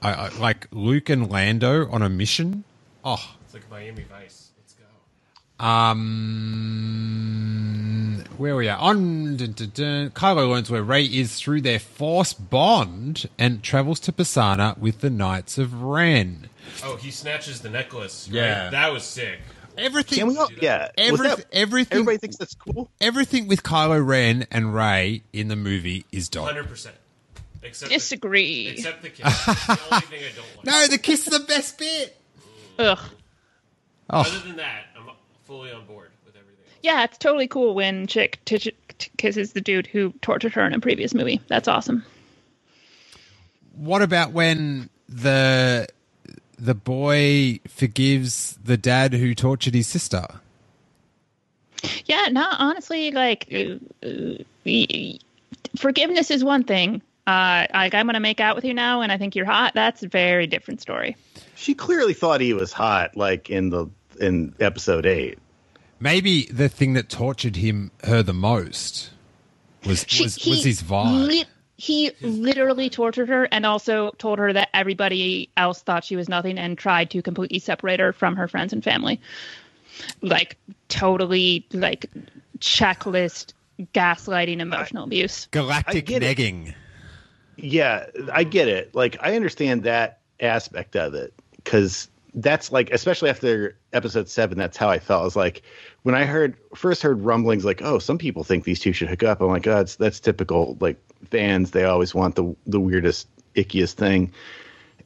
I, 0.02 0.12
I 0.14 0.30
like 0.38 0.68
Luke 0.72 1.10
and 1.10 1.30
Lando 1.32 1.90
on 1.90 2.02
a 2.02 2.10
mission. 2.10 2.64
Oh, 3.04 3.36
It's 3.46 3.54
like 3.54 3.70
Miami 3.72 4.04
Vice. 4.04 4.50
Let's 4.60 4.74
go. 4.76 5.66
um, 7.34 8.24
where 8.38 8.56
we 8.56 8.68
are 8.70 8.78
on 8.78 9.38
dun, 9.38 9.52
dun, 9.54 9.72
dun, 9.74 10.10
Kylo 10.12 10.50
learns 10.50 10.70
where 10.70 10.84
Rey 10.84 11.06
is 11.06 11.40
through 11.40 11.62
their 11.62 11.80
force 11.80 12.34
bond 12.34 13.30
and 13.38 13.64
travels 13.64 14.00
to 14.02 14.12
Pasaana 14.12 14.78
with 14.78 15.00
the 15.02 15.10
Knights 15.10 15.58
of 15.58 15.82
Ren. 15.82 16.50
Oh, 16.84 16.96
he 16.98 17.12
snatches 17.12 17.62
the 17.62 17.70
necklace. 17.70 18.28
right? 18.30 18.36
Yeah. 18.36 18.70
that 18.70 18.92
was 18.94 19.04
sick. 19.04 19.40
Everything, 19.78 20.20
Can 20.20 20.28
we 20.28 20.38
all, 20.38 20.50
yeah. 20.62 20.90
Every- 20.98 21.28
that- 21.30 21.46
everything- 21.52 21.92
Everybody 22.00 22.18
thinks 22.18 22.38
that's 22.38 22.56
cool. 22.56 22.90
everything 23.02 23.48
with 23.48 23.64
Kylo 23.64 24.06
Ren 24.06 24.46
and 24.52 24.74
Rey 24.74 25.24
in 25.34 25.48
the 25.48 25.56
movie 25.56 26.06
is 26.12 26.30
dope. 26.30 26.46
Hundred 26.46 26.68
percent. 26.68 26.96
Except 27.64 27.92
Disagree. 27.92 28.66
The, 28.66 28.70
except 28.74 29.02
the 29.02 29.10
kiss. 29.10 29.46
The 29.46 29.80
only 29.92 30.06
thing 30.08 30.20
I 30.24 30.36
don't 30.36 30.58
like. 30.58 30.66
No, 30.66 30.88
the 30.88 30.98
kiss 30.98 31.28
is 31.28 31.34
the 31.40 31.46
best 31.46 31.78
bit. 31.78 32.18
Ugh. 32.78 33.00
Oh, 34.10 34.20
Other 34.20 34.40
than 34.40 34.58
that, 34.58 34.86
I'm 34.98 35.10
fully 35.46 35.72
on 35.72 35.86
board 35.86 36.10
with 36.26 36.36
everything. 36.36 36.58
Else. 36.66 36.78
Yeah, 36.82 37.04
it's 37.06 37.18
totally 37.18 37.48
cool 37.48 37.74
when 37.74 38.06
chick 38.08 38.40
t- 38.44 38.60
t- 38.60 38.76
t- 38.98 39.12
kisses 39.18 39.54
the 39.54 39.62
dude 39.62 39.88
who 39.88 40.12
tortured 40.22 40.54
her 40.54 40.66
in 40.66 40.74
a 40.74 40.80
previous 40.82 41.14
movie. 41.14 41.40
That's 41.48 41.68
awesome. 41.70 42.04
what 43.76 44.02
about 44.02 44.32
when 44.34 44.90
the 45.10 45.88
the 46.64 46.74
boy 46.76 47.60
forgives 47.68 48.58
the 48.64 48.78
dad 48.78 49.14
who 49.14 49.36
tortured 49.36 49.74
his 49.76 49.88
sister? 49.88 50.26
Yeah, 52.06 52.28
no, 52.32 52.48
honestly, 52.58 53.12
like 53.12 53.48
uh, 53.54 54.06
uh, 54.08 54.38
y- 54.66 54.88
y- 54.90 55.20
forgiveness 55.76 56.32
is 56.32 56.44
one 56.44 56.64
thing. 56.64 57.02
Uh, 57.28 57.68
like 57.74 57.94
I'm 57.94 58.06
gonna 58.06 58.20
make 58.20 58.40
out 58.40 58.56
with 58.56 58.64
you 58.66 58.74
now, 58.74 59.02
and 59.02 59.12
I 59.12 59.18
think 59.18 59.36
you're 59.36 59.46
hot. 59.46 59.74
That's 59.74 60.04
a 60.04 60.08
very 60.08 60.48
different 60.48 60.82
story. 60.82 61.16
She 61.56 61.74
clearly 61.74 62.14
thought 62.14 62.42
he 62.42 62.54
was 62.54 62.72
hot, 62.72 63.18
like 63.18 63.50
in 63.50 63.70
the 63.70 63.88
in 64.20 64.54
episode 64.60 65.06
eight. 65.06 65.40
Maybe 66.00 66.44
the 66.46 66.70
thing 66.70 66.94
that 66.94 67.10
tortured 67.10 67.58
him 67.58 67.92
her 68.04 68.24
the 68.24 68.34
most 68.34 69.10
was 69.86 70.06
She- 70.08 70.24
was, 70.24 70.36
he 70.36 70.50
was 70.52 70.64
his 70.64 70.82
vibe. 70.84 71.28
lit- 71.28 71.48
he 71.84 72.12
literally 72.22 72.90
tortured 72.90 73.28
her, 73.28 73.46
and 73.52 73.66
also 73.66 74.12
told 74.12 74.40
her 74.40 74.54
that 74.54 74.70
everybody 74.74 75.50
else 75.58 75.82
thought 75.82 76.06
she 76.06 76.16
was 76.16 76.30
nothing, 76.30 76.58
and 76.58 76.78
tried 76.78 77.10
to 77.10 77.22
completely 77.22 77.60
separate 77.60 78.00
her 78.00 78.14
from 78.14 78.38
her 78.38 78.48
friends 78.48 78.72
and 78.72 78.82
family. 78.82 79.20
Like 80.22 80.56
totally, 80.88 81.68
like 81.74 82.06
checklist 82.60 83.52
gaslighting, 83.94 84.62
emotional 84.62 85.04
abuse. 85.04 85.50
Galactic 85.52 86.06
get 86.06 86.24
it. 86.24 86.38
negging. 86.38 86.74
Yeah, 87.58 88.06
I 88.32 88.46
get 88.46 88.70
it. 88.70 88.96
Like 88.96 89.18
I 89.20 89.36
understand 89.36 89.84
that 89.84 90.20
aspect 90.40 90.96
of 90.96 91.16
it 91.16 91.34
because 91.58 92.08
that's 92.34 92.72
like, 92.72 92.92
especially 92.92 93.30
after 93.30 93.78
episode 93.92 94.30
seven, 94.30 94.58
that's 94.58 94.78
how 94.78 94.88
I 94.88 95.00
felt. 95.00 95.20
I 95.20 95.26
was 95.26 95.36
like, 95.36 95.64
when 96.04 96.16
I 96.16 96.24
heard 96.24 96.56
first 96.76 97.02
heard 97.02 97.20
rumblings, 97.20 97.66
like, 97.66 97.82
oh, 97.82 98.00
some 98.00 98.18
people 98.18 98.46
think 98.46 98.64
these 98.64 98.80
two 98.80 98.94
should 98.94 99.10
hook 99.10 99.24
up. 99.24 99.42
I'm 99.42 99.50
like, 99.50 99.68
oh, 99.68 99.76
that's 99.76 99.98
that's 99.98 100.22
typical. 100.22 100.78
Like 100.80 100.98
fans, 101.30 101.72
they 101.72 101.84
always 101.84 102.14
want 102.14 102.36
the 102.36 102.56
the 102.66 102.80
weirdest, 102.80 103.28
ickiest 103.56 103.94
thing. 103.94 104.32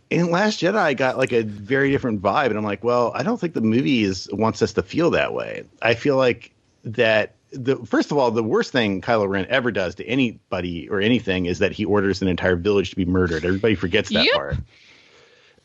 In 0.10 0.32
Last 0.32 0.62
Jedi, 0.62 0.76
I 0.76 0.94
got 0.94 1.18
like 1.18 1.34
a 1.34 1.44
very 1.44 1.92
different 1.92 2.22
vibe, 2.22 2.48
and 2.48 2.58
I'm 2.58 2.64
like, 2.64 2.84
well, 2.84 3.12
I 3.14 3.24
don't 3.24 3.40
think 3.40 3.54
the 3.54 3.62
movie 3.62 4.04
is 4.04 4.30
wants 4.32 4.62
us 4.62 4.74
to 4.74 4.82
feel 4.82 5.12
that 5.12 5.34
way. 5.34 5.64
I 5.82 5.96
feel 5.96 6.16
like 6.16 6.52
that 6.86 7.36
the 7.52 7.78
first 7.78 8.12
of 8.12 8.18
all, 8.18 8.32
the 8.32 8.44
worst 8.44 8.72
thing 8.72 9.02
Kylo 9.02 9.28
Ren 9.28 9.46
ever 9.50 9.72
does 9.72 9.96
to 9.96 10.06
anybody 10.06 10.90
or 10.90 11.02
anything 11.02 11.46
is 11.46 11.60
that 11.60 11.72
he 11.72 11.86
orders 11.86 12.22
an 12.22 12.28
entire 12.28 12.56
village 12.56 12.90
to 12.92 12.96
be 12.96 13.06
murdered. 13.06 13.46
Everybody 13.46 13.76
forgets 13.76 14.10
that 14.10 14.26
Yep. 14.26 14.34
part. 14.34 14.58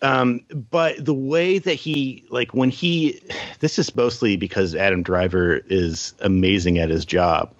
Um, 0.00 0.40
but 0.50 1.04
the 1.04 1.14
way 1.14 1.58
that 1.58 1.74
he 1.74 2.24
like 2.28 2.52
when 2.52 2.70
he 2.70 3.20
this 3.60 3.78
is 3.78 3.94
mostly 3.94 4.36
because 4.36 4.74
Adam 4.74 5.02
Driver 5.04 5.60
is 5.66 6.14
amazing 6.20 6.78
at 6.78 6.90
his 6.90 7.04
job. 7.04 7.54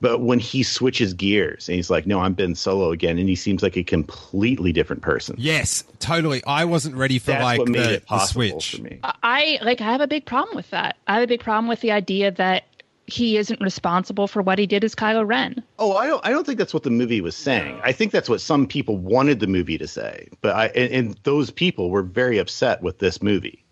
But 0.00 0.20
when 0.20 0.38
he 0.38 0.62
switches 0.62 1.12
gears 1.14 1.68
and 1.68 1.76
he's 1.76 1.90
like, 1.90 2.06
"No, 2.06 2.20
I'm 2.20 2.32
Ben 2.32 2.54
Solo 2.54 2.90
again," 2.90 3.18
and 3.18 3.28
he 3.28 3.36
seems 3.36 3.62
like 3.62 3.76
a 3.76 3.82
completely 3.84 4.72
different 4.72 5.02
person. 5.02 5.36
Yes, 5.38 5.84
totally. 5.98 6.42
I 6.46 6.64
wasn't 6.64 6.96
ready 6.96 7.18
for 7.18 7.32
That's 7.32 7.44
like 7.44 7.58
what 7.58 7.68
made 7.68 7.84
the, 7.84 7.92
it 7.94 8.08
the 8.08 8.18
switch. 8.26 8.76
for 8.76 8.82
me. 8.82 9.00
I 9.02 9.58
like. 9.62 9.80
I 9.80 9.84
have 9.84 10.00
a 10.00 10.06
big 10.06 10.24
problem 10.24 10.56
with 10.56 10.70
that. 10.70 10.96
I 11.06 11.14
have 11.14 11.22
a 11.22 11.26
big 11.26 11.40
problem 11.40 11.68
with 11.68 11.80
the 11.80 11.92
idea 11.92 12.30
that 12.32 12.64
he 13.06 13.36
isn't 13.36 13.60
responsible 13.60 14.26
for 14.26 14.40
what 14.40 14.58
he 14.58 14.66
did 14.66 14.84
as 14.84 14.94
Kylo 14.94 15.26
Ren. 15.26 15.62
Oh, 15.78 15.96
I 15.96 16.06
don't. 16.06 16.24
I 16.24 16.30
don't 16.30 16.46
think 16.46 16.58
that's 16.58 16.74
what 16.74 16.84
the 16.84 16.90
movie 16.90 17.20
was 17.20 17.36
saying. 17.36 17.80
I 17.84 17.92
think 17.92 18.12
that's 18.12 18.28
what 18.28 18.40
some 18.40 18.66
people 18.66 18.96
wanted 18.96 19.40
the 19.40 19.46
movie 19.46 19.78
to 19.78 19.86
say. 19.86 20.28
But 20.40 20.54
I 20.56 20.66
and, 20.68 20.92
and 20.92 21.20
those 21.24 21.50
people 21.50 21.90
were 21.90 22.02
very 22.02 22.38
upset 22.38 22.82
with 22.82 22.98
this 22.98 23.22
movie. 23.22 23.64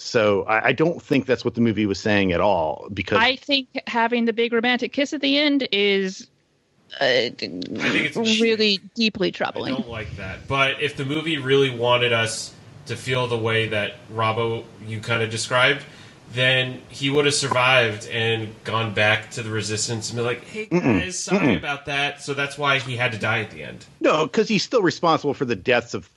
So 0.00 0.44
I, 0.44 0.68
I 0.68 0.72
don't 0.72 1.02
think 1.02 1.26
that's 1.26 1.44
what 1.44 1.56
the 1.56 1.60
movie 1.60 1.84
was 1.84 1.98
saying 1.98 2.30
at 2.30 2.40
all. 2.40 2.86
Because 2.94 3.18
I 3.18 3.34
think 3.34 3.68
having 3.88 4.26
the 4.26 4.32
big 4.32 4.52
romantic 4.52 4.92
kiss 4.92 5.12
at 5.12 5.20
the 5.20 5.36
end 5.36 5.66
is 5.72 6.28
uh, 7.00 7.04
I 7.04 7.30
think 7.30 7.66
it's 7.68 8.40
really 8.40 8.78
deeply 8.94 9.32
troubling. 9.32 9.74
I 9.74 9.78
don't 9.78 9.90
like 9.90 10.16
that. 10.16 10.46
But 10.46 10.80
if 10.80 10.96
the 10.96 11.04
movie 11.04 11.36
really 11.36 11.76
wanted 11.76 12.12
us 12.12 12.54
to 12.86 12.94
feel 12.94 13.26
the 13.26 13.36
way 13.36 13.68
that 13.68 13.94
Robbo 14.14 14.64
you 14.86 15.00
kind 15.00 15.20
of 15.20 15.30
described, 15.30 15.82
then 16.32 16.80
he 16.88 17.10
would 17.10 17.24
have 17.24 17.34
survived 17.34 18.06
and 18.06 18.54
gone 18.62 18.94
back 18.94 19.32
to 19.32 19.42
the 19.42 19.50
resistance 19.50 20.10
and 20.10 20.18
be 20.18 20.22
like, 20.22 20.44
"Hey 20.44 20.66
guys, 20.66 21.18
sorry 21.18 21.56
about 21.56 21.86
that." 21.86 22.22
So 22.22 22.34
that's 22.34 22.56
why 22.56 22.78
he 22.78 22.96
had 22.96 23.10
to 23.12 23.18
die 23.18 23.40
at 23.40 23.50
the 23.50 23.64
end. 23.64 23.84
no, 23.98 24.26
because 24.26 24.46
he's 24.48 24.62
still 24.62 24.82
responsible 24.82 25.34
for 25.34 25.44
the 25.44 25.56
deaths 25.56 25.92
of 25.92 26.08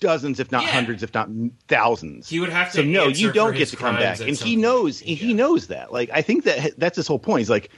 dozens, 0.00 0.40
if 0.40 0.50
not 0.52 0.64
Yeah. 0.64 0.70
hundreds, 0.70 1.02
if 1.02 1.12
not 1.14 1.28
thousands. 1.68 2.28
He 2.28 2.40
would 2.40 2.50
have 2.50 2.70
to 2.72 2.78
So 2.78 2.82
no, 2.82 3.08
you 3.08 3.32
don't 3.32 3.56
get 3.56 3.68
to 3.68 3.76
come 3.76 3.96
back, 3.96 4.20
and 4.20 4.36
he 4.36 4.56
knows. 4.56 4.98
He 5.00 5.34
knows 5.34 5.68
that. 5.68 5.92
Like 5.92 6.10
I 6.12 6.22
think 6.22 6.44
that 6.44 6.78
that's 6.78 6.96
his 6.96 7.06
whole 7.06 7.18
point. 7.18 7.40
He's 7.40 7.50
like, 7.50 7.70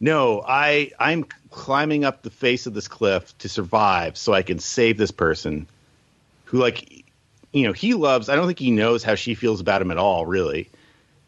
no, 0.00 0.42
I 0.46 0.92
I'm 0.98 1.24
climbing 1.50 2.04
up 2.04 2.22
the 2.22 2.30
face 2.30 2.66
of 2.66 2.74
this 2.74 2.88
cliff 2.88 3.36
to 3.38 3.48
survive, 3.48 4.16
so 4.16 4.32
I 4.32 4.42
can 4.42 4.58
save 4.58 4.98
this 4.98 5.10
person, 5.10 5.66
who 6.44 6.58
like, 6.58 7.04
you 7.52 7.66
know, 7.66 7.72
he 7.72 7.94
loves. 7.94 8.28
I 8.28 8.36
don't 8.36 8.46
think 8.46 8.58
he 8.58 8.70
knows 8.70 9.02
how 9.02 9.14
she 9.14 9.34
feels 9.34 9.60
about 9.60 9.82
him 9.82 9.90
at 9.90 9.98
all, 9.98 10.26
really. 10.26 10.68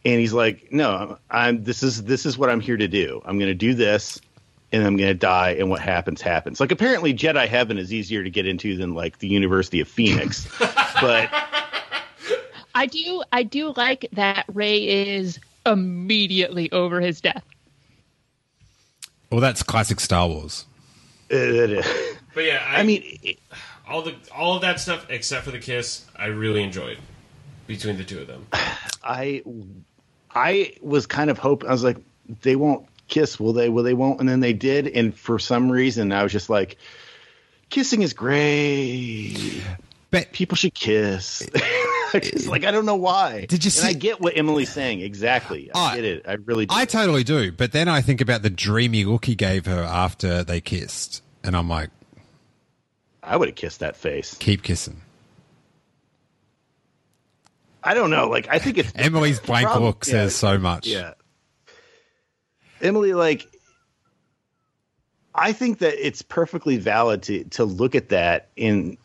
And 0.05 0.19
he's 0.19 0.33
like, 0.33 0.73
no, 0.73 1.19
I'm. 1.31 1.65
This 1.65 1.83
is 1.83 2.05
this 2.05 2.25
is 2.25 2.39
what 2.39 2.49
I'm 2.49 2.61
here 2.61 2.77
to 2.77 2.89
do. 2.89 3.21
I'm 3.25 3.39
going 3.39 3.51
to 3.51 3.55
do 3.55 3.75
this, 3.75 4.21
and 4.73 4.87
I'm 4.87 4.97
going 4.97 5.09
to 5.09 5.15
die, 5.15 5.51
and 5.53 5.71
what 5.71 5.81
happens 5.81 6.21
happens. 6.21 6.61
Like 6.61 6.73
apparently, 6.73 7.15
Jedi 7.15 7.47
Heaven 7.49 7.79
is 7.79 7.93
easier 7.93 8.23
to 8.25 8.31
get 8.31 8.47
into 8.47 8.77
than 8.77 8.95
like 8.95 9.19
the 9.19 9.29
University 9.29 9.81
of 9.81 9.89
Phoenix, 9.89 10.49
but. 11.01 11.31
I 12.73 12.87
do. 12.87 13.23
I 13.33 13.43
do 13.43 13.75
like 13.77 14.07
that 14.13 14.45
Rey 14.53 15.17
is 15.19 15.41
immediately 15.67 16.71
over 16.71 17.01
his 17.01 17.21
death. 17.21 17.45
Well, 19.31 19.41
that's 19.41 19.63
classic 19.63 19.99
Star 20.01 20.29
Wars. 20.29 20.67
Uh, 21.33 21.37
it, 21.37 22.17
But 22.35 22.45
yeah, 22.45 22.65
I, 22.67 22.81
I 22.81 22.83
mean, 22.85 23.19
it, 23.23 23.39
all 23.89 24.03
the 24.03 24.15
all 24.35 24.57
of 24.57 24.63
that 24.63 24.81
stuff 24.81 25.07
except 25.09 25.45
for 25.45 25.51
the 25.51 25.59
kiss, 25.59 26.07
I 26.17 26.27
really 26.27 26.63
enjoyed 26.63 26.99
between 27.67 27.97
the 27.97 28.05
two 28.05 28.21
of 28.21 28.27
them. 28.27 28.47
I 29.05 29.43
I 30.35 30.75
was 30.81 31.07
kind 31.07 31.31
of 31.31 31.39
hoping. 31.39 31.69
I 31.69 31.73
was 31.73 31.85
like, 31.85 31.97
they 32.43 32.57
won't 32.57 32.87
kiss, 33.11 33.39
will 33.39 33.53
they? 33.53 33.69
Will 33.69 33.83
they 33.83 33.93
won't? 33.95 34.21
And 34.21 34.29
then 34.29 34.41
they 34.41 34.53
did, 34.55 34.87
and 34.87 35.15
for 35.15 35.39
some 35.39 35.71
reason, 35.71 36.13
I 36.13 36.23
was 36.23 36.33
just 36.33 36.49
like, 36.49 36.79
kissing 37.69 38.01
is 38.03 38.15
great. 38.15 39.63
But 40.11 40.33
People 40.33 40.57
should 40.57 40.75
kiss. 40.75 41.47
it's 42.15 42.49
like 42.49 42.65
I 42.65 42.71
don't 42.73 42.87
know 42.87 42.97
why. 42.97 43.45
Did 43.49 43.65
you 43.65 43.71
And 43.79 43.89
I 43.89 43.93
get 43.93 44.21
what 44.21 44.37
Emily's 44.37 44.73
saying 44.73 45.01
exactly. 45.01 45.71
I 45.73 45.79
I- 45.79 45.95
get 45.97 46.05
it. 46.05 46.23
I 46.27 46.33
really. 46.35 46.67
Do. 46.67 46.75
I 46.75 46.85
totally 46.85 47.23
do. 47.23 47.53
But 47.53 47.73
then 47.73 47.87
I 47.89 48.01
think 48.01 48.21
about 48.21 48.43
the 48.43 48.51
dreamy 48.51 49.05
look 49.05 49.27
he 49.27 49.35
gave 49.35 49.67
her 49.67 49.83
after 49.83 50.43
they 50.43 50.61
kissed, 50.61 51.23
and 51.45 51.55
I'm 51.57 51.69
like, 51.69 51.91
I 53.23 53.37
would 53.37 53.49
have 53.49 53.55
kissed 53.57 53.81
that 53.81 53.97
face. 53.97 54.35
keep 54.41 54.63
kissing. 54.63 55.01
I 57.83 57.95
don't 57.95 58.11
know. 58.11 58.29
Like 58.29 58.49
I 58.51 58.59
think 58.59 58.79
it's 58.79 58.93
Emily's 58.97 59.41
blank 59.41 59.67
problem- 59.67 59.85
look 59.87 60.05
yeah. 60.07 60.13
says 60.13 60.35
so 60.35 60.59
much. 60.59 60.87
Yeah. 60.87 61.15
Emily, 62.83 63.13
like, 63.15 63.47
I 65.35 65.53
think 65.53 65.79
that 65.79 65.95
it's 66.05 66.23
perfectly 66.23 66.77
valid 66.79 67.23
to 67.25 67.45
to 67.45 67.65
look 67.65 67.95
at 67.95 68.11
that 68.11 68.49
in. 68.57 68.99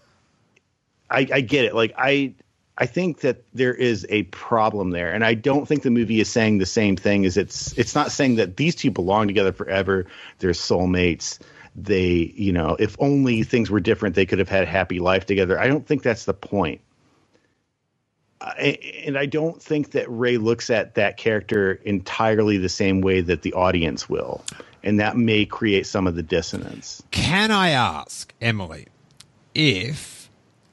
I, 1.09 1.27
I 1.31 1.41
get 1.41 1.65
it. 1.65 1.75
Like, 1.75 1.93
I 1.97 2.33
I 2.77 2.87
think 2.87 3.21
that 3.21 3.43
there 3.53 3.73
is 3.73 4.05
a 4.09 4.23
problem 4.23 4.89
there, 4.89 5.13
and 5.13 5.23
I 5.23 5.33
don't 5.33 5.67
think 5.67 5.83
the 5.83 5.91
movie 5.91 6.19
is 6.19 6.29
saying 6.29 6.57
the 6.57 6.65
same 6.65 6.95
thing. 6.95 7.25
As 7.25 7.37
it's 7.37 7.77
it's 7.77 7.95
not 7.95 8.11
saying 8.11 8.35
that 8.35 8.57
these 8.57 8.75
two 8.75 8.91
belong 8.91 9.27
together 9.27 9.53
forever. 9.53 10.07
They're 10.39 10.51
soulmates. 10.51 11.39
They, 11.75 12.33
you 12.35 12.53
know, 12.53 12.75
if 12.79 12.95
only 12.99 13.43
things 13.43 13.69
were 13.69 13.81
different, 13.81 14.15
they 14.15 14.25
could 14.25 14.39
have 14.39 14.49
had 14.49 14.63
a 14.63 14.67
happy 14.67 14.99
life 14.99 15.25
together. 15.25 15.59
I 15.59 15.67
don't 15.67 15.85
think 15.85 16.03
that's 16.03 16.25
the 16.25 16.33
point. 16.33 16.81
I, 18.41 18.77
and 19.05 19.17
I 19.17 19.25
don't 19.25 19.61
think 19.61 19.91
that 19.91 20.09
Rey 20.09 20.37
looks 20.37 20.69
at 20.69 20.95
that 20.95 21.17
character 21.17 21.73
entirely 21.85 22.57
the 22.57 22.69
same 22.69 23.01
way 23.01 23.21
that 23.21 23.41
the 23.41 23.53
audience 23.53 24.09
will, 24.09 24.43
and 24.83 24.99
that 24.99 25.17
may 25.17 25.45
create 25.45 25.87
some 25.87 26.05
of 26.05 26.15
the 26.15 26.23
dissonance. 26.23 27.01
Can 27.11 27.49
I 27.51 27.69
ask 27.69 28.33
Emily 28.41 28.87
if 29.53 30.29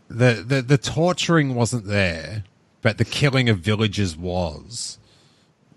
the, 0.09 0.44
the 0.47 0.62
the 0.62 0.78
torturing 0.78 1.55
wasn't 1.55 1.86
there, 1.86 2.44
but 2.82 2.98
the 2.98 3.05
killing 3.05 3.48
of 3.48 3.60
villagers 3.60 4.16
was? 4.16 4.98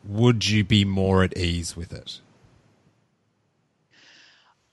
Would 0.03 0.48
you 0.48 0.64
be 0.64 0.86
more 0.86 1.24
at 1.24 1.38
ease 1.38 1.76
with 1.76 1.94
it? 1.94 2.20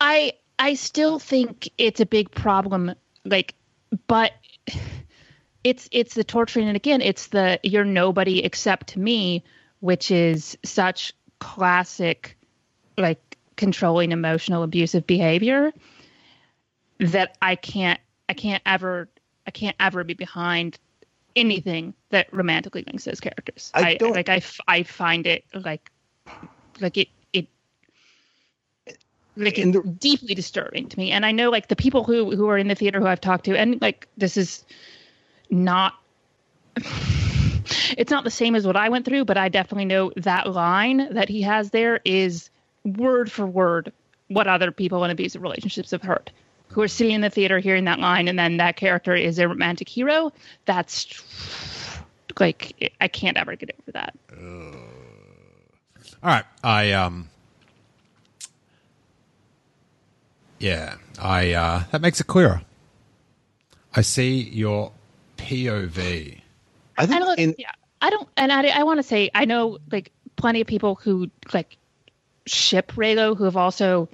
I 0.01 0.33
I 0.59 0.75
still 0.75 1.19
think 1.19 1.71
it's 1.79 2.01
a 2.01 2.07
big 2.07 2.31
problem. 2.31 2.95
Like, 3.25 3.55
but 4.09 4.33
it's 5.65 5.89
it's 5.93 6.15
the 6.15 6.25
torturing, 6.25 6.67
and 6.69 6.77
again, 6.77 7.01
it's 7.01 7.29
the 7.29 7.59
you're 7.63 7.85
nobody 7.85 8.45
except 8.45 8.97
me, 8.97 9.45
which 9.81 10.11
is 10.11 10.57
such 10.65 11.13
classic, 11.39 12.37
like 12.99 13.37
controlling, 13.57 14.13
emotional, 14.13 14.63
abusive 14.63 15.07
behavior 15.07 15.73
that 16.99 17.37
I 17.43 17.57
can't 17.57 18.01
I 18.29 18.35
can't 18.35 18.63
ever 18.67 19.09
I 19.47 19.51
can't 19.51 19.77
ever 19.81 20.05
be 20.05 20.15
behind 20.15 20.79
anything 21.35 21.95
that 22.11 22.33
romantically 22.33 22.85
links 22.87 23.05
those 23.05 23.21
characters. 23.21 23.71
I 23.75 23.81
I, 23.91 23.95
don't- 23.97 24.13
like 24.13 24.29
I, 24.29 24.37
f- 24.37 24.61
I 24.69 24.83
find 24.83 25.27
it 25.27 25.45
like 25.55 25.91
like 26.81 26.97
it 26.97 27.09
it 27.33 27.47
like 29.37 29.59
it's 29.59 29.73
the- 29.73 29.83
deeply 29.99 30.35
disturbing 30.35 30.89
to 30.89 30.99
me. 30.99 31.11
And 31.11 31.25
I 31.25 31.33
know 31.33 31.51
like 31.51 31.69
the 31.69 31.77
people 31.77 32.05
who 32.05 32.35
who 32.37 32.49
are 32.49 32.59
in 32.59 32.69
the 32.69 32.75
theater 32.75 33.01
who 33.01 33.07
I've 33.07 33.21
talked 33.21 33.45
to, 33.47 33.57
and 33.57 33.81
like 33.81 34.09
this 34.17 34.37
is 34.37 34.65
not 35.53 35.95
it's 37.97 38.11
not 38.11 38.25
the 38.25 38.31
same 38.31 38.55
as 38.55 38.67
what 38.67 38.77
I 38.77 38.89
went 38.89 39.05
through, 39.05 39.27
but 39.27 39.37
I 39.37 39.49
definitely 39.49 39.85
know 39.85 40.13
that 40.17 40.51
line 40.51 41.15
that 41.15 41.29
he 41.29 41.43
has 41.43 41.71
there 41.71 42.01
is 42.05 42.51
word 42.85 43.31
for 43.31 43.47
word 43.47 43.93
what 44.29 44.47
other 44.47 44.73
people 44.73 45.05
in 45.05 45.11
abusive 45.11 45.43
relationships 45.43 45.91
have 45.91 46.03
heard. 46.03 46.33
Who 46.69 46.81
are 46.81 46.89
sitting 46.89 47.15
in 47.15 47.21
the 47.21 47.29
theater 47.29 47.59
hearing 47.59 47.85
that 47.85 47.99
line, 47.99 48.29
and 48.29 48.39
then 48.39 48.57
that 48.57 48.77
character 48.77 49.15
is 49.15 49.39
a 49.39 49.47
romantic 49.47 49.91
hero. 49.91 50.33
That's 50.65 51.23
like 52.41 52.95
I 52.99 53.09
can't 53.09 53.37
ever 53.37 53.55
get 53.57 53.77
over 53.83 53.93
that. 53.93 54.17
All 56.23 56.31
right, 56.31 56.45
I 56.65 56.93
um, 56.93 57.29
yeah, 60.59 60.95
I 61.21 61.53
uh, 61.53 61.85
that 61.93 62.01
makes 62.01 62.21
it 62.23 62.27
clearer. 62.27 62.63
I 63.95 64.01
see 64.01 64.41
your 64.41 64.93
POV. 65.43 66.41
I 66.99 67.07
think 67.07 67.17
And 67.17 67.25
look, 67.25 67.39
in, 67.39 67.55
yeah, 67.59 67.73
I 68.01 68.11
don't, 68.11 68.29
and 68.37 68.53
I, 68.53 68.69
I 68.69 68.83
want 68.83 68.99
to 68.99 69.03
say, 69.03 69.31
I 69.35 69.45
know 69.45 69.79
like 69.91 70.13
plenty 70.37 70.61
of 70.61 70.67
people 70.67 70.97
who 70.97 71.31
like 71.53 71.77
ship 72.47 72.93
Reylo 72.93 73.37
who 73.37 73.45
have 73.45 73.57
also 73.57 74.09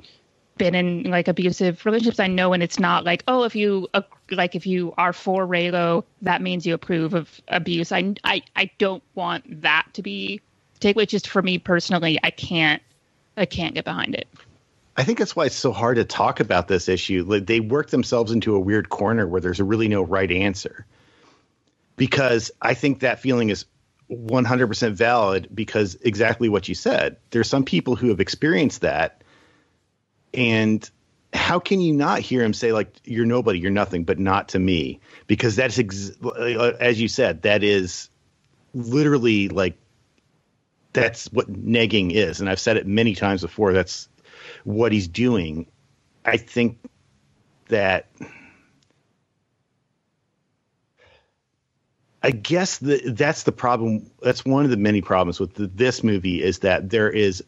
been 0.59 0.75
in 0.75 1.05
like 1.05 1.29
abusive 1.29 1.85
relationships. 1.87 2.21
I 2.21 2.27
know, 2.27 2.53
and 2.53 2.63
it's 2.63 2.79
not 2.79 3.05
like, 3.05 3.25
oh, 3.29 3.45
if 3.45 3.55
you 3.55 3.89
uh, 3.95 4.03
like, 4.31 4.55
if 4.55 4.67
you 4.67 4.93
are 4.99 5.13
for 5.13 5.47
Reylo, 5.47 6.05
that 6.23 6.43
means 6.43 6.67
you 6.67 6.75
approve 6.75 7.15
of 7.15 7.41
abuse. 7.49 7.93
I, 7.93 8.15
I, 8.25 8.43
I 8.57 8.71
don't 8.79 9.03
want 9.15 9.63
that 9.63 9.87
to 9.95 10.03
be 10.03 10.41
takeaway. 10.81 11.09
Just 11.09 11.29
for 11.29 11.41
me 11.41 11.59
personally, 11.59 12.19
I 12.23 12.31
can't, 12.31 12.83
I 13.37 13.47
can't 13.47 13.75
get 13.75 13.85
behind 13.85 14.15
it. 14.15 14.29
I 14.97 15.05
think 15.05 15.19
that's 15.19 15.37
why 15.37 15.47
it's 15.47 15.55
so 15.55 15.73
hard 15.73 15.97
to 15.97 16.05
talk 16.05 16.41
about 16.41 16.67
this 16.67 16.89
issue. 16.89 17.25
Like 17.27 17.47
they 17.47 17.61
work 17.61 17.91
themselves 17.91 18.33
into 18.33 18.57
a 18.57 18.61
weird 18.61 18.89
corner 18.89 19.29
where 19.29 19.41
there's 19.41 19.61
really 19.61 19.87
no 19.87 20.03
right 20.03 20.31
answer. 20.31 20.85
Because 21.99 22.53
I 22.63 22.75
think 22.75 23.01
that 23.01 23.21
feeling 23.21 23.51
is 23.51 23.67
100% 24.11 24.93
valid 24.93 25.49
because 25.55 25.97
exactly 25.97 26.49
what 26.49 26.69
you 26.69 26.77
said. 26.77 27.19
There's 27.31 27.51
some 27.51 27.65
people 27.65 27.97
who 27.97 28.09
have 28.11 28.21
experienced 28.21 28.83
that 28.83 29.23
and 30.35 30.89
how 31.35 31.61
can 31.61 31.83
you 31.83 31.93
not 31.95 32.21
hear 32.21 32.43
him 32.43 32.55
say 32.55 32.73
like 32.73 32.95
you're 33.05 33.27
nobody, 33.27 33.61
you're 33.61 33.71
nothing, 33.71 34.05
but 34.05 34.19
not 34.19 34.51
to 34.51 34.59
me? 34.59 35.01
Because 35.27 35.57
that's 35.57 35.79
ex- 35.79 36.13
as 36.81 37.01
you 37.01 37.09
said, 37.09 37.43
that 37.43 37.63
is 37.65 38.09
literally 38.75 39.49
like 39.51 39.79
that's 40.93 41.27
what 41.33 41.53
negging 41.53 42.13
is 42.13 42.41
and 42.41 42.51
i've 42.51 42.61
said 42.61 42.77
it 42.77 42.87
many 42.87 43.15
times 43.15 43.43
before 43.43 43.73
that's 43.73 44.09
what 44.65 44.93
he's 44.93 45.09
doing 45.09 45.67
i 46.25 46.37
think 46.37 46.79
that 47.69 48.09
i 52.23 52.31
guess 52.31 52.79
the, 52.79 53.01
that's 53.11 53.45
the 53.45 53.53
problem 53.53 54.11
that's 54.23 54.45
one 54.45 54.65
of 54.65 54.71
the 54.71 54.77
many 54.77 55.01
problems 55.01 55.41
with 55.41 55.55
the, 55.55 55.67
this 55.67 56.03
movie 56.03 56.43
is 56.43 56.61
that 56.61 56.91
there 56.91 57.11
is 57.11 57.43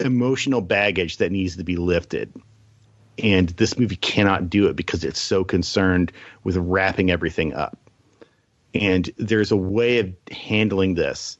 emotional 0.00 0.60
baggage 0.60 1.18
that 1.18 1.30
needs 1.30 1.56
to 1.56 1.64
be 1.64 1.76
lifted 1.76 2.32
and 3.18 3.50
this 3.50 3.78
movie 3.78 3.96
cannot 3.96 4.50
do 4.50 4.66
it 4.66 4.74
because 4.74 5.04
it's 5.04 5.20
so 5.20 5.44
concerned 5.44 6.10
with 6.42 6.56
wrapping 6.56 7.10
everything 7.10 7.54
up 7.54 7.78
and 8.74 9.10
there's 9.18 9.52
a 9.52 9.56
way 9.56 10.00
of 10.00 10.12
handling 10.30 10.94
this 10.94 11.38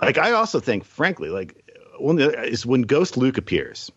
like 0.00 0.18
I 0.18 0.32
also 0.32 0.60
think, 0.60 0.84
frankly, 0.84 1.28
like 1.28 1.64
one 1.98 2.18
is 2.20 2.64
when 2.64 2.82
Ghost 2.82 3.16
Luke 3.16 3.38
appears. 3.38 3.90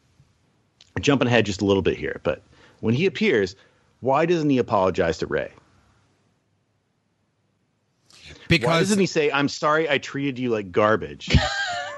Jumping 0.99 1.27
ahead 1.27 1.45
just 1.45 1.61
a 1.61 1.65
little 1.65 1.81
bit 1.81 1.97
here, 1.97 2.19
but 2.23 2.41
when 2.81 2.93
he 2.93 3.05
appears, 3.05 3.55
why 4.01 4.25
doesn't 4.25 4.49
he 4.49 4.57
apologize 4.57 5.19
to 5.19 5.27
Rey? 5.27 5.51
Why 8.51 8.57
Because 8.57 8.89
doesn't 8.89 8.99
he 8.99 9.05
say, 9.05 9.31
"I'm 9.31 9.47
sorry, 9.47 9.89
I 9.89 9.97
treated 9.97 10.37
you 10.37 10.49
like 10.49 10.73
garbage"? 10.73 11.33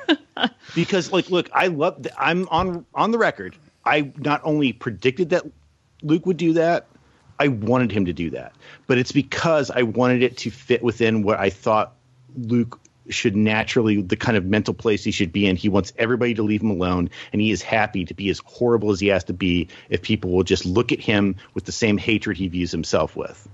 because, 0.75 1.11
like, 1.11 1.31
look, 1.31 1.49
I 1.51 1.67
love. 1.67 2.03
th- 2.03 2.13
I'm 2.15 2.47
on 2.49 2.85
on 2.93 3.09
the 3.09 3.17
record. 3.17 3.55
I 3.83 4.11
not 4.17 4.39
only 4.43 4.71
predicted 4.71 5.31
that 5.31 5.45
Luke 6.03 6.27
would 6.27 6.37
do 6.37 6.53
that, 6.53 6.85
I 7.39 7.47
wanted 7.47 7.91
him 7.91 8.05
to 8.05 8.13
do 8.13 8.29
that, 8.29 8.53
but 8.85 8.99
it's 8.99 9.11
because 9.11 9.71
I 9.71 9.81
wanted 9.81 10.21
it 10.21 10.37
to 10.37 10.51
fit 10.51 10.83
within 10.83 11.23
what 11.23 11.39
I 11.39 11.49
thought 11.49 11.95
Luke 12.37 12.79
should 13.09 13.35
naturally 13.35 14.01
the 14.01 14.15
kind 14.15 14.37
of 14.37 14.45
mental 14.45 14.75
place 14.75 15.03
he 15.03 15.11
should 15.11 15.33
be 15.33 15.47
in. 15.47 15.55
He 15.55 15.69
wants 15.69 15.91
everybody 15.97 16.35
to 16.35 16.43
leave 16.43 16.61
him 16.61 16.69
alone, 16.69 17.09
and 17.31 17.41
he 17.41 17.49
is 17.49 17.63
happy 17.63 18.05
to 18.05 18.13
be 18.13 18.29
as 18.29 18.39
horrible 18.45 18.91
as 18.91 18.99
he 18.99 19.07
has 19.07 19.23
to 19.25 19.33
be 19.33 19.69
if 19.89 20.03
people 20.03 20.31
will 20.31 20.43
just 20.43 20.67
look 20.67 20.91
at 20.91 20.99
him 20.99 21.35
with 21.55 21.65
the 21.65 21.71
same 21.71 21.97
hatred 21.97 22.37
he 22.37 22.47
views 22.47 22.71
himself 22.71 23.15
with. 23.15 23.49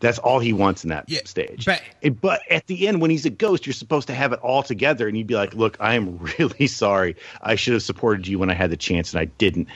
That's 0.00 0.18
all 0.18 0.38
he 0.38 0.52
wants 0.52 0.84
in 0.84 0.90
that 0.90 1.04
Yeah, 1.08 1.20
stage. 1.24 1.64
but- 1.66 1.82
but 2.20 2.40
at 2.50 2.66
the 2.68 2.86
end, 2.86 3.00
when 3.00 3.10
he's 3.10 3.26
a 3.26 3.30
ghost, 3.30 3.66
you're 3.66 3.72
supposed 3.72 4.06
to 4.08 4.14
have 4.14 4.32
it 4.32 4.38
all 4.40 4.62
together, 4.62 5.08
and 5.08 5.16
you'd 5.16 5.26
be 5.26 5.34
like, 5.34 5.54
"Look, 5.54 5.76
I 5.80 5.94
am 5.94 6.18
really 6.38 6.66
sorry. 6.68 7.16
I 7.42 7.54
should 7.56 7.72
have 7.74 7.82
supported 7.82 8.26
you 8.28 8.38
when 8.38 8.50
I 8.50 8.54
had 8.54 8.70
the 8.70 8.76
chance, 8.76 9.12
and 9.12 9.20
I 9.20 9.24
didn't. 9.26 9.68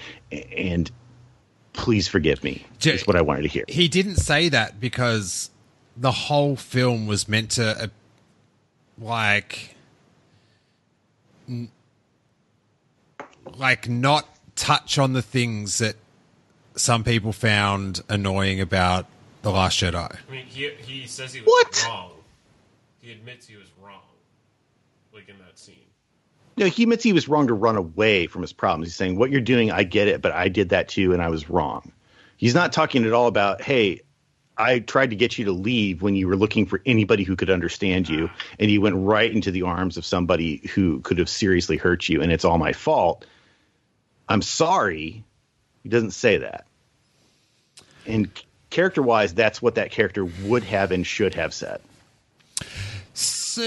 And 0.56 0.90
please 1.72 2.06
forgive 2.08 2.42
me." 2.44 2.64
Is 2.84 3.06
what 3.06 3.16
I 3.16 3.22
wanted 3.22 3.42
to 3.42 3.48
hear. 3.48 3.64
he 3.68 3.88
didn't 3.88 4.16
say 4.16 4.48
that 4.50 4.80
because 4.80 5.50
the 5.96 6.12
whole 6.12 6.56
film 6.56 7.06
was 7.06 7.28
meant 7.28 7.50
to 7.52 7.84
uh, 7.84 7.86
like 8.98 9.74
n- 11.48 11.70
like 13.56 13.88
not 13.88 14.28
touch 14.56 14.98
on 14.98 15.12
the 15.12 15.22
things 15.22 15.78
that 15.78 15.96
some 16.76 17.04
people 17.04 17.32
found 17.32 18.00
annoying 18.08 18.60
about 18.60 19.06
the 19.42 19.50
last 19.50 19.78
jedi 19.78 19.94
I 20.28 20.30
mean, 20.32 20.46
he 20.46 20.70
he 20.80 21.06
says 21.06 21.32
he 21.32 21.40
was 21.40 21.48
What? 21.48 21.84
wrong. 21.86 22.10
He 23.00 23.10
admits 23.10 23.46
he 23.46 23.56
was 23.56 23.66
wrong, 23.82 24.00
like 25.12 25.28
in 25.28 25.36
that 25.38 25.58
scene. 25.58 25.74
No, 26.56 26.66
he 26.66 26.84
admits 26.84 27.02
he 27.02 27.12
was 27.12 27.28
wrong 27.28 27.48
to 27.48 27.54
run 27.54 27.76
away 27.76 28.26
from 28.28 28.42
his 28.42 28.52
problems. 28.52 28.88
He's 28.88 28.96
saying, 28.96 29.16
What 29.16 29.30
you're 29.30 29.40
doing, 29.40 29.72
I 29.72 29.82
get 29.82 30.06
it, 30.08 30.22
but 30.22 30.32
I 30.32 30.48
did 30.48 30.68
that 30.68 30.88
too, 30.88 31.12
and 31.12 31.20
I 31.20 31.28
was 31.28 31.50
wrong. 31.50 31.90
He's 32.36 32.54
not 32.54 32.72
talking 32.72 33.04
at 33.04 33.12
all 33.12 33.26
about, 33.26 33.60
Hey, 33.60 34.02
I 34.56 34.78
tried 34.78 35.10
to 35.10 35.16
get 35.16 35.38
you 35.38 35.46
to 35.46 35.52
leave 35.52 36.02
when 36.02 36.14
you 36.14 36.28
were 36.28 36.36
looking 36.36 36.66
for 36.66 36.80
anybody 36.86 37.24
who 37.24 37.34
could 37.34 37.50
understand 37.50 38.08
you, 38.08 38.30
and 38.60 38.70
you 38.70 38.80
went 38.80 38.96
right 38.96 39.32
into 39.32 39.50
the 39.50 39.62
arms 39.62 39.96
of 39.96 40.04
somebody 40.04 40.58
who 40.74 41.00
could 41.00 41.18
have 41.18 41.28
seriously 41.28 41.76
hurt 41.76 42.08
you, 42.08 42.22
and 42.22 42.30
it's 42.30 42.44
all 42.44 42.58
my 42.58 42.72
fault. 42.72 43.24
I'm 44.28 44.42
sorry. 44.42 45.24
He 45.82 45.88
doesn't 45.88 46.12
say 46.12 46.38
that. 46.38 46.66
And 48.06 48.30
character 48.72 49.02
wise, 49.02 49.32
that's 49.34 49.62
what 49.62 49.76
that 49.76 49.92
character 49.92 50.24
would 50.24 50.64
have 50.64 50.90
and 50.90 51.06
should 51.06 51.34
have 51.34 51.54
said. 51.54 51.80
So, 53.14 53.62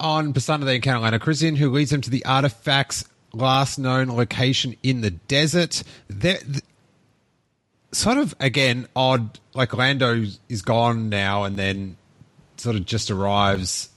on 0.00 0.32
Pasaana, 0.32 0.64
they 0.64 0.76
encounter 0.76 1.00
Lando 1.00 1.18
Calrissian, 1.18 1.56
who 1.56 1.70
leads 1.70 1.90
them 1.90 2.00
to 2.00 2.10
the 2.10 2.24
artifact's 2.24 3.04
last 3.32 3.78
known 3.78 4.08
location 4.08 4.74
in 4.82 5.02
the 5.02 5.10
desert. 5.10 5.82
They're, 6.08 6.38
th- 6.38 6.62
sort 7.92 8.16
of, 8.18 8.34
again, 8.40 8.88
odd. 8.96 9.38
Like, 9.54 9.74
Lando 9.76 10.24
is 10.48 10.62
gone 10.62 11.10
now 11.10 11.44
and 11.44 11.56
then 11.56 11.96
sort 12.56 12.76
of 12.76 12.86
just 12.86 13.10
arrives 13.10 13.90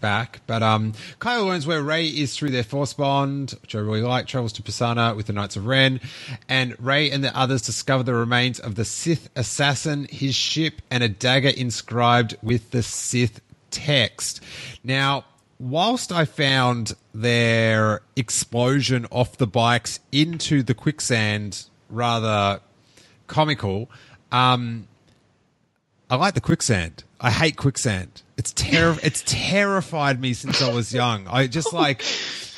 back. 0.00 0.40
But 0.46 0.62
um, 0.62 0.92
Kylo 1.18 1.46
learns 1.46 1.66
where 1.66 1.82
Rey 1.82 2.06
is 2.06 2.36
through 2.36 2.50
their 2.50 2.64
force 2.64 2.92
bond, 2.92 3.54
which 3.62 3.74
I 3.74 3.78
really 3.78 4.02
like, 4.02 4.26
travels 4.26 4.52
to 4.54 4.62
Pasaana 4.62 5.16
with 5.16 5.26
the 5.26 5.32
Knights 5.32 5.56
of 5.56 5.66
Ren. 5.66 6.00
And 6.48 6.74
Rey 6.80 7.10
and 7.10 7.22
the 7.22 7.36
others 7.36 7.62
discover 7.62 8.02
the 8.02 8.14
remains 8.14 8.58
of 8.58 8.74
the 8.74 8.84
Sith 8.84 9.28
assassin, 9.36 10.06
his 10.10 10.34
ship, 10.34 10.82
and 10.90 11.02
a 11.02 11.08
dagger 11.08 11.50
inscribed 11.50 12.36
with 12.42 12.70
the 12.70 12.82
Sith 12.82 13.40
text. 13.70 14.40
Now, 14.82 15.24
whilst 15.58 16.10
I 16.10 16.24
found 16.24 16.94
their 17.14 18.00
explosion 18.16 19.06
off 19.10 19.36
the 19.36 19.46
bikes 19.46 20.00
into 20.10 20.62
the 20.62 20.74
quicksand 20.74 21.66
rather 21.88 22.60
comical, 23.26 23.90
um, 24.32 24.88
I 26.08 26.16
like 26.16 26.34
the 26.34 26.40
quicksand. 26.40 27.04
I 27.20 27.30
hate 27.30 27.56
quicksand. 27.56 28.22
It's 28.36 28.52
terror. 28.52 28.96
it's 29.02 29.22
terrified 29.26 30.20
me 30.20 30.32
since 30.32 30.62
I 30.62 30.72
was 30.72 30.92
young. 30.92 31.26
I 31.28 31.46
just 31.46 31.72
like 31.74 32.02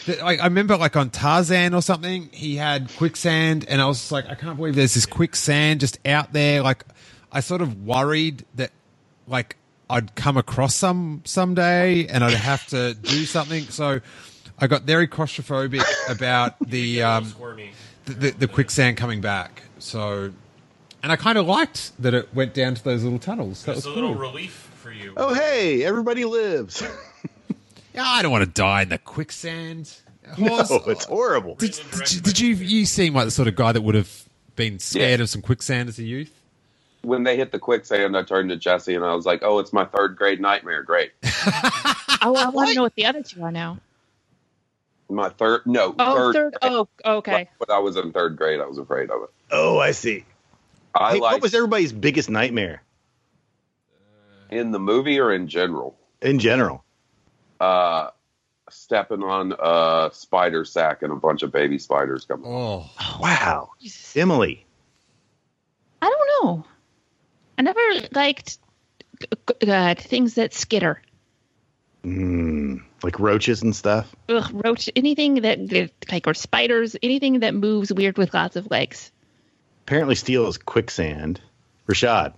that, 0.06 0.20
like, 0.22 0.40
I 0.40 0.44
remember 0.44 0.76
like 0.76 0.97
on 0.97 1.10
Tarzan 1.10 1.74
or 1.74 1.82
something, 1.82 2.28
he 2.32 2.56
had 2.56 2.90
quicksand, 2.97 3.66
and 3.68 3.80
I 3.80 3.86
was 3.86 3.98
just 3.98 4.12
like, 4.12 4.26
I 4.28 4.34
can't 4.34 4.56
believe 4.56 4.74
there's 4.74 4.94
this 4.94 5.06
quicksand 5.06 5.80
just 5.80 5.98
out 6.06 6.32
there. 6.32 6.62
Like, 6.62 6.84
I 7.30 7.40
sort 7.40 7.62
of 7.62 7.84
worried 7.84 8.44
that 8.55 8.70
like 9.26 9.56
I'd 9.90 10.14
come 10.14 10.36
across 10.36 10.74
some 10.74 11.22
someday, 11.24 12.06
and 12.06 12.24
I'd 12.24 12.34
have 12.34 12.66
to 12.68 12.94
do 12.94 13.24
something. 13.24 13.64
So 13.64 14.01
I 14.59 14.66
got 14.66 14.82
very 14.82 15.09
claustrophobic 15.09 15.84
about 16.09 16.59
the 16.60 17.02
um, 17.02 17.32
the, 18.05 18.12
the, 18.12 18.30
the 18.30 18.48
quicksand 18.48 18.97
coming 18.97 19.20
back. 19.20 19.62
So, 19.78 20.32
and 21.03 21.11
I 21.12 21.16
kind 21.16 21.39
of 21.39 21.47
liked 21.47 21.93
that 22.03 22.15
it 22.15 22.35
went 22.35 22.55
down 22.55 22.74
to 22.74 22.85
those 22.85 23.03
little 23.05 23.19
tunnels. 23.19 23.65
That 23.65 23.77
was 23.77 23.85
a 23.87 23.91
little 23.91 24.12
cool. 24.12 24.20
relief 24.20 24.53
for 24.77 24.91
you. 24.91 25.12
Oh, 25.16 25.35
hey, 25.35 25.85
everybody 25.85 26.24
lives. 26.24 26.83
yeah, 27.95 28.05
I 28.05 28.23
don't 28.23 28.33
want 28.33 28.45
to 28.45 28.51
die 28.51 28.83
in 28.83 28.89
the 28.91 28.99
quicksand. 28.99 29.93
no, 30.39 30.61
it's 30.87 31.05
horrible. 31.05 31.57
did, 31.57 31.79
did, 31.93 32.12
you, 32.12 32.20
did 32.20 32.39
you 32.41 32.55
you 32.55 32.87
seem 32.87 33.15
like 33.15 33.24
the 33.27 33.31
sort 33.31 33.49
of 33.49 33.57
guy 33.57 33.73
that 33.73 33.81
would 33.83 33.95
have 33.97 34.24
been 34.57 34.79
scared 34.79 35.20
of 35.20 35.29
some 35.29 35.43
quicksand 35.43 35.89
as 35.89 35.99
a 35.99 36.05
youth? 36.05 36.33
When 37.03 37.24
they 37.24 37.37
hit 37.37 37.51
the 37.51 37.59
quicksand, 37.59 38.16
I 38.16 38.23
turned 38.23 38.51
to 38.51 38.57
Jesse 38.57 38.95
and 38.95 39.05
I 39.05 39.15
was 39.15 39.27
like, 39.27 39.43
"Oh, 39.43 39.59
it's 39.59 39.73
my 39.73 39.85
third 39.85 40.16
grade 40.16 40.41
nightmare. 40.41 40.85
Great, 40.85 41.11
Oh, 42.24 42.37
I 42.37 42.49
want 42.51 42.69
to 42.69 42.74
know 42.77 42.83
what 42.83 42.95
the 42.95 43.07
other 43.07 43.23
two 43.24 43.43
are 43.43 43.51
now. 43.51 43.79
my 45.11 45.29
third 45.31 45.62
no 45.66 45.95
Oh, 45.99 46.33
third. 46.33 46.35
third. 46.35 46.57
Oh, 46.62 46.89
okay. 47.05 47.49
When 47.59 47.77
I 47.77 47.81
was 47.81 47.97
in 47.97 48.12
third 48.12 48.37
grade, 48.37 48.61
I 48.61 48.66
was 48.66 48.79
afraid 48.79 49.11
of 49.11 49.23
it. 49.24 49.31
Oh, 49.51 49.79
I 49.81 49.91
see. 49.91 50.24
I 50.94 51.14
Hey, 51.14 51.20
like 51.20 51.32
what 51.32 51.43
was 51.43 51.55
everybody's 51.55 51.93
biggest 51.93 52.28
nightmare 52.31 52.82
in 54.51 54.70
the 54.70 54.78
movie 54.78 55.19
or 55.19 55.32
in 55.32 55.48
general. 55.48 55.97
in 56.20 56.39
general? 56.39 56.85
Uh, 57.60 58.10
stepping 58.70 59.23
on 59.23 59.55
a 59.59 60.10
spider 60.12 60.64
sack 60.64 61.02
and 61.02 61.12
a 61.12 61.16
bunch 61.16 61.43
of 61.43 61.52
baby 61.52 61.78
spiders 61.78 62.24
coming. 62.24 62.47
Oh, 62.47 62.90
Wow, 63.20 63.70
Jesus. 63.81 64.16
Emily. 64.16 64.66
I 66.01 66.10
don't 66.10 66.44
know. 66.44 66.64
I 67.59 67.62
never 67.62 67.81
liked 68.12 68.59
uh, 69.66 69.94
things 69.94 70.35
that 70.35 70.52
skitter. 70.52 71.01
Mm, 72.05 72.82
like 73.05 73.20
roaches 73.20 73.62
and 73.62 73.74
stuff. 73.77 74.14
Ugh, 74.28 74.51
roach, 74.64 74.90
anything 74.97 75.36
that, 75.43 75.69
that 75.69 75.90
like 76.10 76.27
or 76.27 76.35
spiders, 76.35 76.97
anything 77.02 77.40
that 77.40 77.55
moves 77.55 77.93
weird 77.93 78.19
with 78.19 78.35
lots 78.35 78.56
of 78.56 78.70
legs. 78.70 79.12
Apparently, 79.86 80.14
Steele 80.14 80.46
is 80.46 80.59
quicksand. 80.59 81.40
Rashad, 81.88 82.34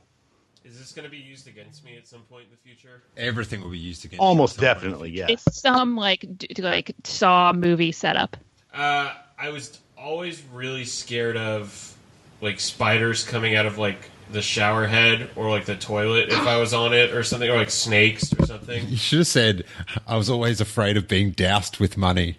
Is 0.64 0.78
this 0.78 0.92
going 0.92 1.04
to 1.04 1.10
be 1.10 1.18
used 1.18 1.46
against 1.46 1.84
me 1.84 1.96
at 1.96 2.06
some 2.08 2.20
point 2.22 2.44
in 2.44 2.50
the 2.50 2.56
future? 2.56 3.02
everything 3.16 3.60
will 3.60 3.70
be 3.70 3.78
used 3.78 4.04
against. 4.04 4.20
almost 4.20 4.60
you 4.60 4.66
at 4.66 4.74
some 4.76 4.82
definitely, 4.82 5.08
point. 5.10 5.30
yes. 5.30 5.44
It's 5.46 5.60
some 5.60 5.96
like 5.96 6.26
d- 6.38 6.48
like 6.62 6.92
Saw 7.04 7.52
movie 7.52 7.92
setup. 7.92 8.36
Uh, 8.72 9.12
I 9.38 9.50
was 9.50 9.78
always 9.98 10.42
really 10.52 10.84
scared 10.84 11.36
of 11.36 11.94
like 12.40 12.58
spiders 12.60 13.22
coming 13.24 13.54
out 13.54 13.66
of 13.66 13.78
like 13.78 14.10
the 14.32 14.40
shower 14.42 14.86
head 14.86 15.30
or 15.36 15.50
like 15.50 15.66
the 15.66 15.76
toilet 15.76 16.30
if 16.30 16.46
I 16.46 16.56
was 16.56 16.72
on 16.72 16.94
it 16.94 17.12
or 17.14 17.22
something, 17.22 17.48
or 17.48 17.56
like 17.56 17.70
snakes 17.70 18.32
or 18.38 18.46
something. 18.46 18.88
You 18.88 18.96
should 18.96 19.18
have 19.20 19.26
said, 19.26 19.64
I 20.06 20.16
was 20.16 20.30
always 20.30 20.60
afraid 20.62 20.96
of 20.96 21.06
being 21.06 21.30
doused 21.32 21.78
with 21.78 21.96
money. 21.98 22.38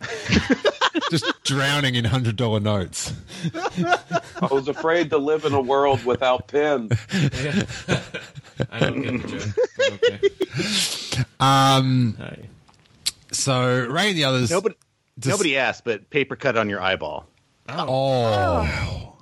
Just 1.10 1.42
drowning 1.44 1.96
in 1.96 2.04
hundred 2.04 2.36
dollar 2.36 2.60
notes. 2.60 3.12
I 3.54 4.48
was 4.50 4.68
afraid 4.68 5.10
to 5.10 5.18
live 5.18 5.44
in 5.44 5.52
a 5.52 5.60
world 5.60 6.04
without 6.04 6.46
pins. 6.48 6.92
I 8.70 8.78
don't 8.80 9.02
get 9.02 9.22
the 9.22 9.50
joke. 9.88 9.92
Okay. 10.04 11.24
Um, 11.40 12.14
Hi. 12.18 12.38
so 13.32 13.86
Rey 13.88 14.10
and 14.10 14.16
the 14.18 14.24
others. 14.24 14.50
Nobody, 14.50 14.74
Just- 15.18 15.28
nobody 15.34 15.56
asked, 15.56 15.84
but 15.84 16.08
paper 16.10 16.36
cut 16.36 16.56
on 16.56 16.68
your 16.70 16.80
eyeball. 16.80 17.26
Oh, 17.68 19.14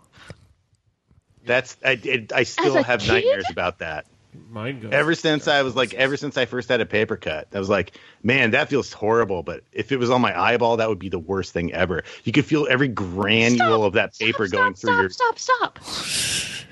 That's 1.44 1.77
I. 1.85 1.93
It, 2.02 2.32
I 2.32 2.43
still 2.44 2.77
a 2.78 2.82
have 2.82 3.01
kid? 3.01 3.09
nightmares 3.12 3.44
about 3.51 3.78
that. 3.81 4.06
Mine 4.51 4.81
goes. 4.81 4.93
Ever 4.93 5.15
since 5.15 5.48
I 5.48 5.62
was 5.62 5.77
like, 5.77 5.94
ever 5.94 6.16
since 6.16 6.36
I 6.36 6.47
first 6.47 6.69
had 6.69 6.81
a 6.81 6.86
paper 6.86 7.16
cut, 7.16 7.48
I 7.55 7.59
was 7.59 7.69
like, 7.69 7.93
man, 8.23 8.52
that 8.52 8.69
feels 8.69 8.93
horrible. 8.93 9.43
But 9.43 9.62
if 9.73 9.93
it 9.93 9.98
was 9.98 10.10
on 10.10 10.20
my 10.20 10.39
eyeball, 10.39 10.78
that 10.78 10.89
would 10.89 10.98
be 10.98 11.09
the 11.09 11.19
worst 11.19 11.52
thing 11.52 11.73
ever. 11.73 12.05
You 12.24 12.32
could 12.32 12.47
feel 12.47 12.66
every 12.69 12.89
granule 12.89 13.56
Stop, 13.56 13.81
of 13.82 13.93
that 13.94 14.19
paper 14.19 14.47
stop, 14.47 14.59
going 14.59 14.74
stop, 14.74 14.90
through 14.90 15.01
your. 15.01 15.10
Stop! 15.10 15.39
Stop! 15.39 15.78
Stop! 15.82 16.66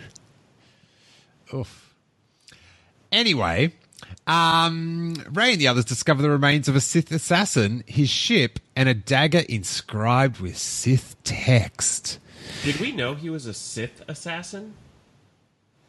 Oof. 1.54 1.94
Anyway, 3.12 3.72
um, 4.26 5.14
Rey 5.32 5.52
and 5.52 5.60
the 5.60 5.68
others 5.68 5.84
discover 5.84 6.22
the 6.22 6.30
remains 6.30 6.68
of 6.68 6.74
a 6.74 6.80
Sith 6.80 7.12
assassin, 7.12 7.84
his 7.86 8.10
ship, 8.10 8.58
and 8.74 8.88
a 8.88 8.94
dagger 8.94 9.42
inscribed 9.48 10.40
with 10.40 10.58
Sith 10.58 11.16
text. 11.22 12.18
Did 12.64 12.80
we 12.80 12.92
know 12.92 13.14
he 13.14 13.30
was 13.30 13.46
a 13.46 13.54
Sith 13.54 14.02
assassin? 14.08 14.74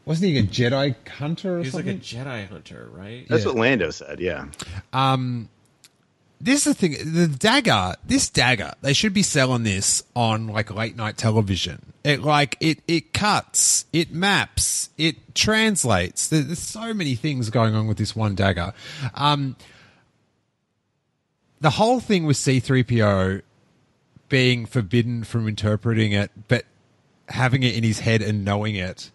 Wasn't 0.07 0.29
he 0.29 0.37
a 0.37 0.43
Jedi 0.43 0.95
hunter 1.09 1.55
or 1.55 1.59
He 1.59 1.65
was 1.65 1.73
like 1.73 1.85
a? 1.87 1.93
Jedi 1.95 2.47
hunter, 2.49 2.89
right? 2.93 3.27
That's 3.27 3.43
Yeah. 3.43 3.49
what 3.51 3.57
Lando 3.59 3.91
said. 3.91 4.19
Yeah. 4.19 4.45
this 6.39 6.65
is 6.65 6.65
the 6.65 6.73
thing. 6.75 7.13
The 7.13 7.27
dagger, 7.27 7.95
this 8.05 8.29
dagger, 8.29 8.73
they 8.81 8.93
should 8.93 9.13
be 9.13 9.23
selling 9.23 9.63
this 9.63 10.03
on 10.15 10.47
like 10.47 10.73
late 10.73 10.95
night 10.95 11.17
television. 11.17 11.93
It 12.03 12.21
like 12.21 12.55
it 12.61 12.79
it 12.87 13.11
cuts, 13.11 13.85
it 13.91 14.11
maps, 14.13 14.89
it 14.97 15.35
translates. 15.35 16.27
There- 16.29 16.41
There's 16.43 16.59
so 16.59 16.93
many 16.93 17.15
things 17.15 17.49
going 17.49 17.75
on 17.75 17.85
with 17.87 17.97
this 17.97 18.15
one 18.15 18.33
dagger. 18.35 18.73
Um, 19.13 19.55
the 21.59 21.71
whole 21.71 21.99
thing 21.99 22.25
with 22.25 22.37
C3PO 22.37 23.41
being 24.29 24.65
forbidden 24.65 25.23
from 25.23 25.47
interpreting 25.47 26.11
it, 26.11 26.31
but 26.47 26.65
having 27.29 27.63
it 27.63 27.75
in 27.75 27.83
his 27.83 27.99
head 27.99 28.21
and 28.21 28.45
knowing 28.45 28.75
it, 28.75 29.11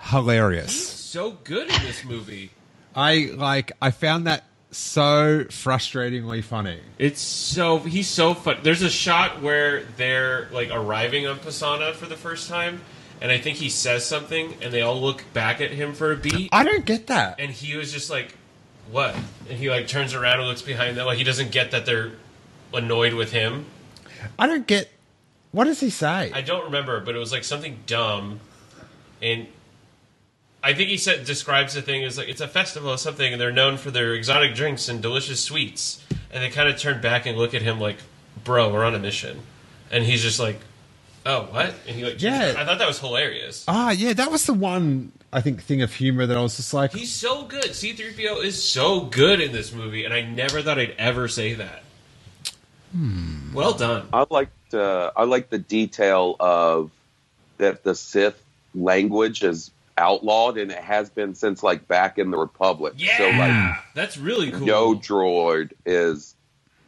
hilarious. 0.00 0.88
So 0.88 1.32
good 1.44 1.68
in 1.70 1.82
this 1.82 2.04
movie. 2.04 2.50
I 2.94 3.30
like. 3.34 3.72
I 3.80 3.90
found 3.90 4.26
that 4.26 4.44
so 4.72 5.44
frustratingly 5.48 6.42
funny. 6.42 6.80
It's 6.98 7.20
so 7.20 7.78
he's 7.78 8.08
so 8.08 8.34
fun. 8.34 8.58
There's 8.62 8.82
a 8.82 8.90
shot 8.90 9.42
where 9.42 9.84
they're 9.96 10.48
like 10.52 10.70
arriving 10.72 11.26
on 11.26 11.38
Pasaana 11.38 11.92
for 11.94 12.06
the 12.06 12.16
first 12.16 12.48
time, 12.48 12.80
and 13.20 13.30
I 13.30 13.38
think 13.38 13.56
he 13.58 13.68
says 13.68 14.04
something, 14.06 14.54
and 14.62 14.72
they 14.72 14.82
all 14.82 15.00
look 15.00 15.24
back 15.32 15.60
at 15.60 15.70
him 15.70 15.92
for 15.94 16.12
a 16.12 16.16
beat, 16.16 16.48
I 16.52 16.64
don't 16.64 16.84
get 16.84 17.08
that. 17.08 17.36
and 17.38 17.50
he 17.50 17.76
was 17.76 17.92
just 17.92 18.10
like, 18.10 18.34
"What?" 18.90 19.14
And 19.48 19.58
he 19.58 19.70
like 19.70 19.86
turns 19.88 20.14
around 20.14 20.38
and 20.40 20.48
looks 20.48 20.62
behind 20.62 20.96
them, 20.96 21.06
like 21.06 21.18
he 21.18 21.24
doesn't 21.24 21.50
get 21.52 21.70
that 21.72 21.86
they're 21.86 22.12
annoyed 22.72 23.14
with 23.14 23.32
him. 23.32 23.66
I 24.38 24.46
don't 24.46 24.66
get. 24.66 24.90
What 25.52 25.64
does 25.64 25.80
he 25.80 25.90
say? 25.90 26.30
I 26.32 26.42
don't 26.42 26.64
remember, 26.66 27.00
but 27.00 27.16
it 27.16 27.18
was 27.18 27.32
like 27.32 27.42
something 27.44 27.78
dumb, 27.86 28.38
and 29.20 29.46
I 30.62 30.74
think 30.74 30.90
he 30.90 30.96
said 30.98 31.24
describes 31.24 31.74
the 31.74 31.82
thing 31.82 32.04
as 32.04 32.18
like 32.18 32.28
it's 32.28 32.40
a 32.40 32.48
festival 32.48 32.90
or 32.90 32.98
something, 32.98 33.32
and 33.32 33.40
they're 33.40 33.52
known 33.52 33.76
for 33.76 33.90
their 33.90 34.14
exotic 34.14 34.54
drinks 34.54 34.88
and 34.88 35.00
delicious 35.00 35.42
sweets. 35.42 36.04
And 36.32 36.42
they 36.42 36.50
kind 36.50 36.68
of 36.68 36.78
turn 36.78 37.00
back 37.00 37.26
and 37.26 37.36
look 37.36 37.54
at 37.54 37.62
him 37.62 37.80
like, 37.80 37.96
"Bro, 38.44 38.72
we're 38.72 38.84
on 38.84 38.94
a 38.94 38.98
mission," 38.98 39.40
and 39.90 40.04
he's 40.04 40.22
just 40.22 40.38
like, 40.38 40.60
"Oh, 41.24 41.44
what?" 41.50 41.74
And 41.86 41.96
he 41.96 42.04
like, 42.04 42.20
Yeah. 42.20 42.54
I 42.56 42.64
thought 42.64 42.78
that 42.78 42.86
was 42.86 43.00
hilarious. 43.00 43.64
Ah, 43.66 43.90
yeah, 43.90 44.12
that 44.12 44.30
was 44.30 44.46
the 44.46 44.54
one 44.54 45.12
I 45.32 45.40
think 45.40 45.62
thing 45.62 45.82
of 45.82 45.92
humor 45.94 46.26
that 46.26 46.36
I 46.36 46.40
was 46.42 46.56
just 46.56 46.74
like, 46.74 46.92
He's 46.92 47.12
so 47.12 47.44
good. 47.44 47.74
C-3PO 47.74 48.44
is 48.44 48.62
so 48.62 49.00
good 49.00 49.40
in 49.40 49.52
this 49.52 49.72
movie, 49.72 50.04
and 50.04 50.12
I 50.12 50.22
never 50.22 50.60
thought 50.62 50.78
I'd 50.78 50.94
ever 50.98 51.26
say 51.28 51.54
that. 51.54 51.82
Well 53.54 53.72
done. 53.74 54.08
I 54.12 54.26
liked 54.30 54.74
uh, 54.74 55.12
I 55.16 55.24
like 55.24 55.48
the 55.50 55.58
detail 55.58 56.36
of 56.40 56.90
that 57.58 57.84
the 57.84 57.94
Sith 57.94 58.40
language 58.74 59.42
is 59.42 59.70
outlawed 60.00 60.58
and 60.58 60.72
it 60.72 60.78
has 60.78 61.10
been 61.10 61.34
since 61.34 61.62
like 61.62 61.86
back 61.86 62.18
in 62.18 62.30
the 62.30 62.38
Republic. 62.38 62.94
Yeah, 62.96 63.16
So 63.18 63.28
like 63.30 63.84
that's 63.94 64.16
really 64.16 64.50
cool. 64.50 64.66
Yo 64.66 64.94
droid 64.94 65.72
is 65.86 66.34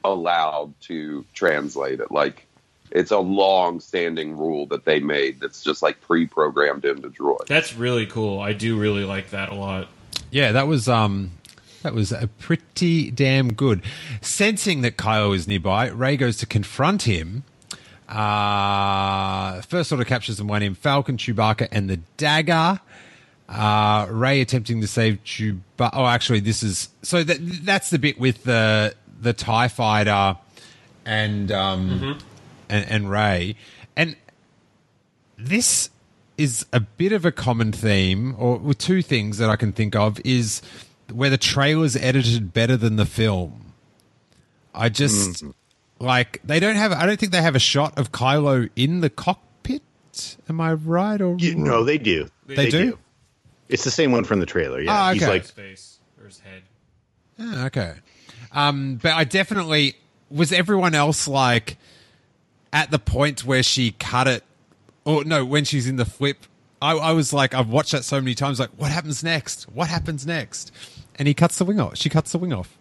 allowed 0.02 0.74
to 0.82 1.24
translate 1.34 2.00
it. 2.00 2.10
Like 2.10 2.46
it's 2.90 3.10
a 3.10 3.18
long 3.18 3.80
standing 3.80 4.36
rule 4.36 4.66
that 4.66 4.84
they 4.84 5.00
made 5.00 5.40
that's 5.40 5.62
just 5.62 5.82
like 5.82 6.00
pre 6.00 6.26
programmed 6.26 6.84
into 6.84 7.08
droid. 7.08 7.46
That's 7.46 7.74
really 7.74 8.06
cool. 8.06 8.40
I 8.40 8.52
do 8.52 8.78
really 8.78 9.04
like 9.04 9.30
that 9.30 9.50
a 9.50 9.54
lot. 9.54 9.88
yeah, 10.30 10.52
that 10.52 10.66
was 10.66 10.88
um, 10.88 11.32
that 11.82 11.94
was 11.94 12.12
a 12.12 12.28
pretty 12.38 13.10
damn 13.10 13.52
good. 13.52 13.82
Sensing 14.20 14.82
that 14.82 14.96
Kylo 14.96 15.34
is 15.34 15.46
nearby, 15.46 15.88
Rey 15.88 16.16
goes 16.16 16.36
to 16.38 16.46
confront 16.46 17.02
him. 17.02 17.44
Uh, 18.12 19.60
first 19.62 19.90
order 19.90 20.04
captures 20.04 20.38
and 20.38 20.48
one 20.48 20.62
in 20.62 20.74
Falcon, 20.74 21.16
Chewbacca, 21.16 21.68
and 21.72 21.88
the 21.88 21.96
dagger. 22.16 22.80
Uh, 23.48 24.06
Rey 24.10 24.40
attempting 24.40 24.80
to 24.80 24.86
save 24.86 25.22
Chewbacca. 25.24 25.90
Oh, 25.92 26.06
actually, 26.06 26.40
this 26.40 26.62
is 26.62 26.90
so 27.02 27.22
that 27.24 27.38
that's 27.64 27.90
the 27.90 27.98
bit 27.98 28.18
with 28.18 28.44
the 28.44 28.94
the 29.20 29.32
Tie 29.32 29.68
Fighter 29.68 30.36
and 31.04 31.50
um 31.52 32.18
and, 32.68 32.86
and 32.88 33.10
Rey, 33.10 33.56
and 33.96 34.16
this 35.36 35.90
is 36.38 36.64
a 36.72 36.80
bit 36.80 37.12
of 37.12 37.24
a 37.24 37.32
common 37.32 37.72
theme, 37.72 38.34
or 38.38 38.72
two 38.74 39.02
things 39.02 39.38
that 39.38 39.50
I 39.50 39.56
can 39.56 39.72
think 39.72 39.94
of 39.94 40.20
is 40.24 40.62
where 41.12 41.28
the 41.30 41.36
trailer's 41.38 41.94
edited 41.96 42.52
better 42.54 42.76
than 42.76 42.96
the 42.96 43.04
film. 43.06 43.72
I 44.74 44.88
just 44.88 45.44
Mm. 45.44 45.54
Like 46.02 46.40
they 46.44 46.60
don't 46.60 46.76
have. 46.76 46.92
I 46.92 47.06
don't 47.06 47.18
think 47.18 47.32
they 47.32 47.40
have 47.42 47.54
a 47.56 47.60
shot 47.60 47.98
of 47.98 48.12
Kylo 48.12 48.68
in 48.76 49.00
the 49.00 49.10
cockpit. 49.10 49.82
Am 50.48 50.60
I 50.60 50.74
right 50.74 51.20
or 51.20 51.36
You, 51.38 51.54
no, 51.54 51.84
they 51.84 51.98
do. 51.98 52.28
They 52.46 52.68
do? 52.68 52.98
It's 53.68 53.84
the 53.84 53.90
same 53.90 54.12
one 54.12 54.24
from 54.24 54.40
the 54.40 54.46
trailer. 54.46 54.80
Yeah, 54.80 54.92
Ah, 54.92 55.12
he's 55.12 55.26
like 55.26 55.42
His 55.42 55.50
face 55.50 55.98
or 56.20 56.26
his 56.26 56.40
head. 56.40 56.62
Ah, 57.38 57.66
okay. 57.66 57.94
Um, 58.52 58.96
but 59.02 59.12
I 59.12 59.24
definitely 59.24 59.94
was 60.30 60.52
everyone 60.52 60.94
else 60.94 61.26
like 61.26 61.78
at 62.72 62.90
the 62.90 62.98
point 62.98 63.44
where 63.46 63.62
she 63.62 63.92
cut 63.92 64.28
it, 64.28 64.44
or 65.04 65.24
no, 65.24 65.44
when 65.44 65.64
she's 65.64 65.86
in 65.88 65.96
the 65.96 66.04
flip. 66.04 66.36
I, 66.82 66.96
I 66.96 67.12
was 67.12 67.32
like, 67.32 67.54
I've 67.54 67.68
watched 67.68 67.92
that 67.92 68.04
so 68.04 68.20
many 68.20 68.34
times. 68.34 68.58
Like, 68.58 68.70
what 68.76 68.90
happens 68.90 69.22
next? 69.22 69.64
What 69.70 69.88
happens 69.88 70.26
next? 70.26 70.72
And 71.14 71.28
he 71.28 71.32
cuts 71.32 71.56
the 71.58 71.64
wing 71.64 71.78
off. 71.80 71.96
She 71.96 72.08
cuts 72.08 72.32
the 72.32 72.38
wing 72.38 72.52
off. 72.52 72.76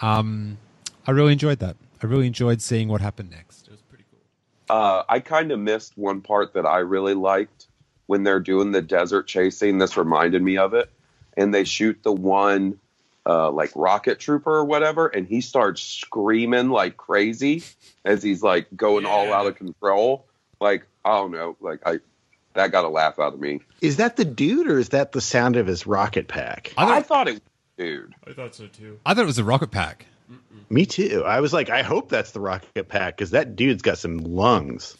Um, 0.00 0.58
I 1.06 1.10
really 1.10 1.32
enjoyed 1.32 1.58
that. 1.58 1.76
I 2.02 2.06
really 2.06 2.26
enjoyed 2.26 2.60
seeing 2.60 2.88
what 2.88 3.00
happened 3.00 3.30
next. 3.30 3.66
It 3.66 3.72
was 3.72 3.82
pretty 3.82 4.04
cool. 4.10 4.20
Uh, 4.76 5.04
I 5.08 5.20
kind 5.20 5.52
of 5.52 5.60
missed 5.60 5.96
one 5.96 6.20
part 6.20 6.54
that 6.54 6.66
I 6.66 6.78
really 6.78 7.14
liked 7.14 7.68
when 8.06 8.24
they're 8.24 8.40
doing 8.40 8.72
the 8.72 8.82
desert 8.82 9.26
chasing. 9.26 9.78
This 9.78 9.96
reminded 9.96 10.42
me 10.42 10.58
of 10.58 10.74
it, 10.74 10.90
and 11.36 11.54
they 11.54 11.64
shoot 11.64 12.02
the 12.02 12.12
one 12.12 12.78
uh, 13.24 13.50
like 13.50 13.70
rocket 13.76 14.18
trooper 14.18 14.50
or 14.50 14.64
whatever, 14.64 15.06
and 15.06 15.26
he 15.26 15.40
starts 15.40 15.80
screaming 15.80 16.70
like 16.70 16.96
crazy 16.96 17.62
as 18.04 18.22
he's 18.22 18.42
like 18.42 18.66
going 18.74 19.06
all 19.06 19.32
out 19.32 19.46
of 19.46 19.56
control. 19.56 20.26
Like 20.60 20.86
I 21.04 21.10
don't 21.10 21.30
know, 21.30 21.56
like 21.60 21.80
I 21.86 22.00
that 22.54 22.72
got 22.72 22.84
a 22.84 22.88
laugh 22.88 23.18
out 23.18 23.34
of 23.34 23.40
me. 23.40 23.60
Is 23.80 23.96
that 23.96 24.16
the 24.16 24.24
dude 24.24 24.66
or 24.66 24.78
is 24.78 24.90
that 24.90 25.12
the 25.12 25.20
sound 25.20 25.56
of 25.56 25.66
his 25.66 25.86
rocket 25.86 26.28
pack? 26.28 26.72
I 26.76 26.82
I, 26.82 26.86
thought, 26.86 27.06
thought 27.06 27.28
it, 27.28 27.42
dude. 27.78 28.14
I 28.26 28.32
thought 28.32 28.54
so 28.54 28.66
too. 28.66 28.98
I 29.06 29.14
thought 29.14 29.22
it 29.22 29.26
was 29.26 29.38
a 29.38 29.44
rocket 29.44 29.70
pack. 29.70 30.06
Me 30.70 30.86
too. 30.86 31.22
I 31.26 31.40
was 31.40 31.52
like, 31.52 31.68
I 31.70 31.82
hope 31.82 32.08
that's 32.08 32.30
the 32.32 32.40
rocket 32.40 32.88
pack 32.88 33.16
because 33.16 33.30
that 33.32 33.56
dude's 33.56 33.82
got 33.82 33.98
some 33.98 34.18
lungs. 34.18 34.96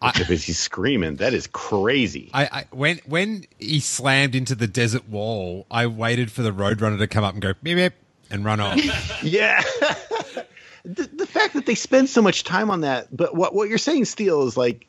I- 0.00 0.12
if 0.20 0.28
he's 0.28 0.58
screaming, 0.58 1.16
that 1.16 1.32
is 1.32 1.46
crazy. 1.46 2.30
I, 2.34 2.44
I 2.46 2.64
when 2.72 3.00
when 3.06 3.44
he 3.60 3.78
slammed 3.78 4.34
into 4.34 4.54
the 4.56 4.66
desert 4.66 5.08
wall, 5.08 5.64
I 5.70 5.86
waited 5.86 6.32
for 6.32 6.42
the 6.42 6.50
Roadrunner 6.50 6.98
to 6.98 7.06
come 7.06 7.22
up 7.22 7.34
and 7.34 7.42
go 7.42 7.52
beep 7.62 7.76
beep 7.76 7.92
and 8.30 8.44
run 8.44 8.58
off. 8.58 8.76
yeah. 9.22 9.62
the, 10.84 11.08
the 11.14 11.26
fact 11.26 11.54
that 11.54 11.66
they 11.66 11.76
spend 11.76 12.08
so 12.08 12.20
much 12.20 12.42
time 12.42 12.70
on 12.70 12.80
that, 12.80 13.14
but 13.16 13.34
what 13.36 13.54
what 13.54 13.68
you're 13.68 13.78
saying, 13.78 14.06
Steele, 14.06 14.46
is 14.48 14.56
like, 14.56 14.88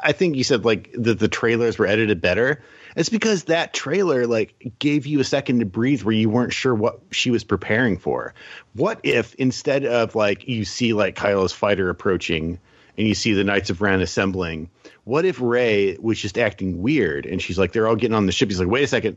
I 0.00 0.10
think 0.10 0.34
you 0.36 0.42
said 0.42 0.64
like 0.64 0.90
the 0.92 1.14
the 1.14 1.28
trailers 1.28 1.78
were 1.78 1.86
edited 1.86 2.20
better. 2.20 2.64
It's 2.96 3.08
because 3.08 3.44
that 3.44 3.72
trailer 3.72 4.26
like 4.26 4.74
gave 4.78 5.06
you 5.06 5.20
a 5.20 5.24
second 5.24 5.60
to 5.60 5.66
breathe 5.66 6.02
where 6.02 6.14
you 6.14 6.28
weren't 6.28 6.52
sure 6.52 6.74
what 6.74 7.00
she 7.10 7.30
was 7.30 7.44
preparing 7.44 7.98
for. 7.98 8.34
What 8.74 9.00
if 9.02 9.34
instead 9.36 9.84
of 9.84 10.14
like 10.14 10.46
you 10.48 10.64
see 10.64 10.92
like 10.92 11.16
Kylo's 11.16 11.52
fighter 11.52 11.88
approaching 11.88 12.58
and 12.98 13.06
you 13.06 13.14
see 13.14 13.32
the 13.32 13.44
Knights 13.44 13.70
of 13.70 13.80
Ren 13.80 14.00
assembling, 14.00 14.68
what 15.04 15.24
if 15.24 15.40
Rey 15.40 15.96
was 16.00 16.18
just 16.18 16.38
acting 16.38 16.82
weird 16.82 17.26
and 17.26 17.40
she's 17.40 17.58
like 17.58 17.72
they're 17.72 17.88
all 17.88 17.96
getting 17.96 18.14
on 18.14 18.26
the 18.26 18.32
ship. 18.32 18.48
He's 18.48 18.60
like, 18.60 18.68
wait 18.68 18.84
a 18.84 18.88
second, 18.88 19.16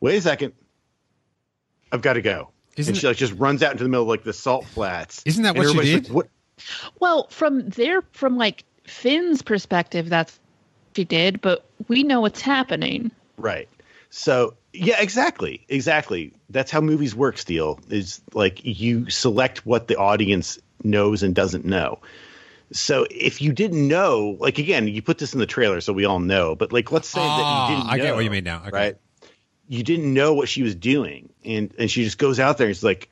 wait 0.00 0.16
a 0.16 0.20
second, 0.20 0.52
I've 1.92 2.02
got 2.02 2.14
to 2.14 2.22
go. 2.22 2.50
Isn't 2.76 2.94
and 2.94 3.00
she 3.00 3.06
like 3.06 3.16
just 3.16 3.34
runs 3.34 3.62
out 3.62 3.72
into 3.72 3.84
the 3.84 3.88
middle 3.88 4.02
of 4.02 4.08
like 4.08 4.24
the 4.24 4.32
salt 4.32 4.64
flats. 4.64 5.22
Isn't 5.24 5.44
that 5.44 5.56
what 5.56 5.70
she 5.70 5.78
did? 5.80 6.08
Like, 6.08 6.12
what? 6.12 6.28
Well, 7.00 7.28
from 7.28 7.68
their 7.68 8.02
from 8.12 8.36
like 8.36 8.64
Finn's 8.84 9.42
perspective, 9.42 10.08
that's 10.08 10.38
what 10.38 10.43
she 10.94 11.04
did, 11.04 11.40
but 11.40 11.64
we 11.88 12.02
know 12.02 12.20
what's 12.20 12.40
happening. 12.40 13.10
Right. 13.36 13.68
So 14.10 14.54
yeah, 14.72 15.00
exactly, 15.00 15.64
exactly. 15.68 16.32
That's 16.50 16.70
how 16.70 16.80
movies 16.80 17.14
work. 17.14 17.38
Steele 17.38 17.80
is 17.90 18.20
like 18.32 18.64
you 18.64 19.10
select 19.10 19.66
what 19.66 19.88
the 19.88 19.96
audience 19.96 20.58
knows 20.82 21.22
and 21.22 21.34
doesn't 21.34 21.64
know. 21.64 22.00
So 22.72 23.06
if 23.10 23.42
you 23.42 23.52
didn't 23.52 23.86
know, 23.86 24.36
like 24.40 24.58
again, 24.58 24.88
you 24.88 25.02
put 25.02 25.18
this 25.18 25.32
in 25.32 25.40
the 25.40 25.46
trailer, 25.46 25.80
so 25.80 25.92
we 25.92 26.04
all 26.04 26.20
know. 26.20 26.54
But 26.54 26.72
like, 26.72 26.90
let's 26.92 27.08
say 27.08 27.20
that 27.20 27.26
Ah, 27.26 27.68
you 27.68 27.76
didn't. 27.76 27.90
I 27.90 27.98
get 27.98 28.14
what 28.14 28.24
you 28.24 28.30
mean 28.30 28.44
now. 28.44 28.62
Okay. 28.66 28.70
Right. 28.70 28.96
You 29.68 29.82
didn't 29.82 30.12
know 30.12 30.34
what 30.34 30.48
she 30.48 30.62
was 30.62 30.74
doing, 30.74 31.30
and 31.44 31.72
and 31.78 31.90
she 31.90 32.04
just 32.04 32.18
goes 32.18 32.38
out 32.38 32.58
there 32.58 32.66
and 32.66 32.76
she's 32.76 32.84
like, 32.84 33.08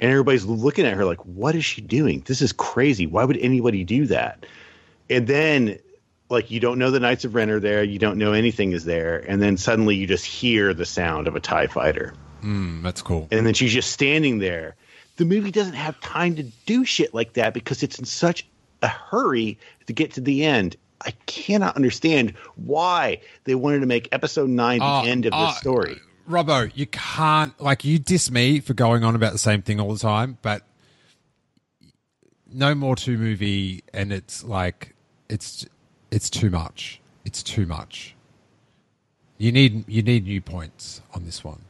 and 0.00 0.10
everybody's 0.10 0.44
looking 0.44 0.86
at 0.86 0.94
her 0.94 1.04
like, 1.04 1.24
what 1.26 1.54
is 1.54 1.64
she 1.64 1.80
doing? 1.80 2.22
This 2.26 2.40
is 2.40 2.52
crazy. 2.52 3.06
Why 3.06 3.24
would 3.24 3.36
anybody 3.36 3.84
do 3.84 4.06
that? 4.06 4.46
And 5.10 5.26
then 5.26 5.78
like 6.28 6.50
you 6.50 6.60
don't 6.60 6.78
know 6.78 6.90
the 6.90 7.00
Knights 7.00 7.24
of 7.24 7.34
Ren 7.34 7.50
are 7.50 7.60
there, 7.60 7.82
you 7.82 7.98
don't 7.98 8.18
know 8.18 8.32
anything 8.32 8.72
is 8.72 8.84
there, 8.84 9.18
and 9.28 9.40
then 9.40 9.56
suddenly 9.56 9.96
you 9.96 10.06
just 10.06 10.24
hear 10.24 10.74
the 10.74 10.86
sound 10.86 11.26
of 11.26 11.36
a 11.36 11.40
TIE 11.40 11.66
fighter. 11.66 12.14
Mm, 12.42 12.82
that's 12.82 13.02
cool. 13.02 13.28
And 13.30 13.46
then 13.46 13.54
she's 13.54 13.72
just 13.72 13.90
standing 13.90 14.38
there. 14.38 14.76
The 15.16 15.24
movie 15.24 15.50
doesn't 15.50 15.74
have 15.74 15.98
time 16.00 16.36
to 16.36 16.44
do 16.66 16.84
shit 16.84 17.12
like 17.12 17.32
that 17.32 17.52
because 17.54 17.82
it's 17.82 17.98
in 17.98 18.04
such 18.04 18.46
a 18.82 18.88
hurry 18.88 19.58
to 19.86 19.92
get 19.92 20.12
to 20.14 20.20
the 20.20 20.44
end. 20.44 20.76
I 21.04 21.12
cannot 21.26 21.76
understand 21.76 22.34
why 22.56 23.20
they 23.44 23.54
wanted 23.54 23.80
to 23.80 23.86
make 23.86 24.08
episode 24.12 24.48
nine 24.50 24.80
the 24.80 24.84
Oh, 24.84 25.02
end 25.04 25.26
of 25.26 25.32
oh, 25.34 25.46
this 25.46 25.58
story. 25.58 25.96
Robbo, 26.28 26.70
you 26.74 26.86
can't 26.86 27.58
like 27.60 27.84
you 27.84 27.98
diss 27.98 28.30
me 28.30 28.60
for 28.60 28.74
going 28.74 29.02
on 29.02 29.14
about 29.14 29.32
the 29.32 29.38
same 29.38 29.62
thing 29.62 29.80
all 29.80 29.92
the 29.92 29.98
time, 29.98 30.38
but 30.42 30.62
no 32.52 32.74
more 32.74 32.96
two 32.96 33.18
movie, 33.18 33.82
and 33.92 34.12
it's 34.12 34.44
like 34.44 34.94
it's 35.28 35.66
it's 36.10 36.30
too 36.30 36.50
much. 36.50 37.00
It's 37.24 37.42
too 37.42 37.66
much. 37.66 38.14
You 39.36 39.52
need 39.52 39.88
you 39.88 40.02
need 40.02 40.24
new 40.24 40.40
points 40.40 41.00
on 41.14 41.24
this 41.24 41.44
one. 41.44 41.60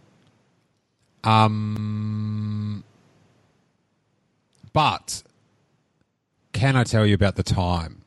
Um, 1.25 2.85
but 4.73 5.23
can 6.53 6.77
I 6.77 6.85
tell 6.85 7.05
you 7.05 7.15
about 7.15 7.37
the 7.37 7.43
time, 7.43 8.03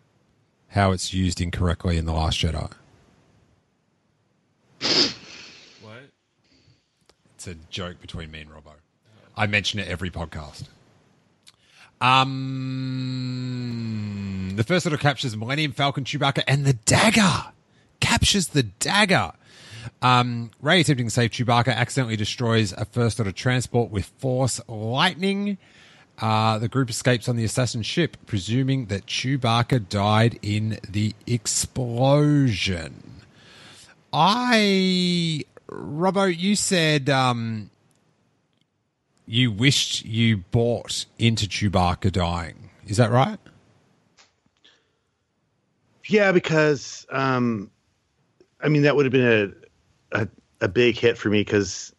how 0.69 0.91
it's 0.91 1.13
used 1.13 1.39
incorrectly 1.41 1.97
in 1.97 2.05
the 2.05 2.13
Last 2.13 2.39
Jedi? 2.39 2.71
What? 5.81 6.09
It's 7.35 7.47
a 7.47 7.55
joke 7.69 8.01
between 8.01 8.31
me 8.31 8.41
and 8.41 8.49
Robbo. 8.49 8.73
I 9.35 9.47
mention 9.47 9.79
it 9.79 9.87
every 9.87 10.09
podcast. 10.09 10.63
Um, 12.01 13.37
the 14.55 14.63
first 14.63 14.85
order 14.85 14.97
captures 14.97 15.37
Millennium 15.37 15.71
Falcon, 15.71 16.03
Chewbacca, 16.03 16.43
and 16.47 16.65
the 16.65 16.73
dagger. 16.73 17.45
Captures 17.99 18.47
the 18.49 18.63
dagger. 18.63 19.33
Um, 20.01 20.49
Rey 20.61 20.81
attempting 20.81 21.07
to 21.07 21.11
save 21.11 21.31
Chewbacca 21.31 21.73
accidentally 21.73 22.15
destroys 22.15 22.73
a 22.73 22.85
first 22.85 23.19
order 23.19 23.31
transport 23.31 23.91
with 23.91 24.05
force 24.17 24.59
lightning. 24.67 25.57
Uh, 26.19 26.57
the 26.59 26.67
group 26.67 26.89
escapes 26.89 27.29
on 27.29 27.35
the 27.35 27.43
assassin 27.43 27.81
ship, 27.81 28.17
presuming 28.25 28.87
that 28.87 29.05
Chewbacca 29.05 29.87
died 29.89 30.39
in 30.41 30.79
the 30.87 31.13
explosion. 31.25 33.03
I, 34.13 35.45
Robbo, 35.69 36.35
you 36.35 36.55
said 36.55 37.09
um, 37.09 37.69
you 39.31 39.49
wished 39.49 40.03
you 40.03 40.35
bought 40.35 41.05
into 41.17 41.47
Chewbacca 41.47 42.11
dying. 42.11 42.69
Is 42.85 42.97
that 42.97 43.11
right? 43.11 43.39
Yeah, 46.05 46.33
because 46.33 47.05
um, 47.09 47.71
I 48.59 48.67
mean 48.67 48.81
that 48.81 48.97
would 48.97 49.05
have 49.05 49.13
been 49.13 49.55
a, 50.11 50.23
a 50.23 50.27
a 50.59 50.67
big 50.67 50.97
hit 50.97 51.17
for 51.17 51.29
me 51.29 51.39
because, 51.39 51.95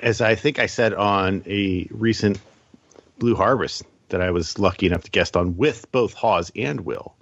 as 0.00 0.20
I 0.20 0.34
think 0.34 0.58
I 0.58 0.66
said 0.66 0.92
on 0.92 1.44
a 1.46 1.86
recent 1.92 2.40
Blue 3.18 3.36
Harvest 3.36 3.84
that 4.08 4.20
I 4.20 4.32
was 4.32 4.58
lucky 4.58 4.86
enough 4.86 5.04
to 5.04 5.10
guest 5.12 5.36
on 5.36 5.56
with 5.56 5.90
both 5.92 6.14
Hawes 6.14 6.50
and 6.56 6.80
Will, 6.80 7.14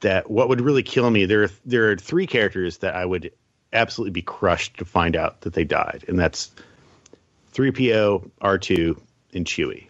that 0.00 0.30
what 0.30 0.48
would 0.48 0.60
really 0.60 0.84
kill 0.84 1.10
me 1.10 1.24
there 1.24 1.50
there 1.66 1.90
are 1.90 1.96
three 1.96 2.28
characters 2.28 2.78
that 2.78 2.94
I 2.94 3.04
would 3.04 3.32
absolutely 3.72 4.12
be 4.12 4.22
crushed 4.22 4.78
to 4.78 4.84
find 4.84 5.16
out 5.16 5.40
that 5.40 5.54
they 5.54 5.64
died, 5.64 6.04
and 6.06 6.16
that's 6.16 6.52
3PO, 7.52 8.30
R2, 8.40 9.00
and 9.34 9.46
Chewie. 9.46 9.88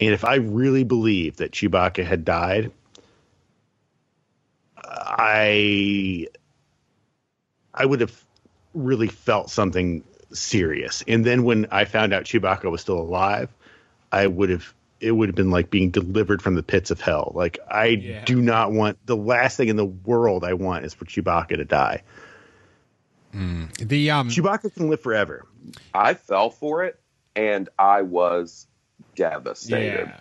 And 0.00 0.12
if 0.14 0.24
I 0.24 0.36
really 0.36 0.84
believed 0.84 1.38
that 1.38 1.52
Chewbacca 1.52 2.04
had 2.04 2.24
died, 2.24 2.72
I 4.76 6.26
I 7.74 7.84
would 7.84 8.00
have 8.00 8.24
really 8.74 9.08
felt 9.08 9.50
something 9.50 10.04
serious. 10.32 11.02
And 11.06 11.24
then 11.24 11.44
when 11.44 11.66
I 11.70 11.84
found 11.84 12.12
out 12.12 12.24
Chewbacca 12.24 12.70
was 12.70 12.80
still 12.80 12.98
alive, 12.98 13.48
I 14.12 14.26
would 14.26 14.50
have 14.50 14.72
it 15.00 15.12
would 15.12 15.28
have 15.30 15.36
been 15.36 15.50
like 15.50 15.70
being 15.70 15.90
delivered 15.90 16.42
from 16.42 16.54
the 16.54 16.62
pits 16.62 16.90
of 16.90 17.00
hell. 17.00 17.32
Like 17.34 17.58
I 17.68 17.86
Yeah. 17.88 18.24
do 18.24 18.40
not 18.40 18.72
want 18.72 18.98
the 19.06 19.16
last 19.16 19.56
thing 19.56 19.68
in 19.68 19.76
the 19.76 19.84
world 19.86 20.44
I 20.44 20.54
want 20.54 20.84
is 20.84 20.94
for 20.94 21.04
Chewbacca 21.06 21.56
to 21.56 21.64
die. 21.64 22.02
The 23.32 24.10
um, 24.10 24.28
Chewbacca 24.28 24.74
can 24.74 24.88
live 24.90 25.00
forever. 25.00 25.46
I 25.94 26.14
fell 26.14 26.50
for 26.50 26.84
it, 26.84 26.98
and 27.36 27.68
I 27.78 28.02
was 28.02 28.66
devastated. 29.16 30.08
Yeah. 30.08 30.20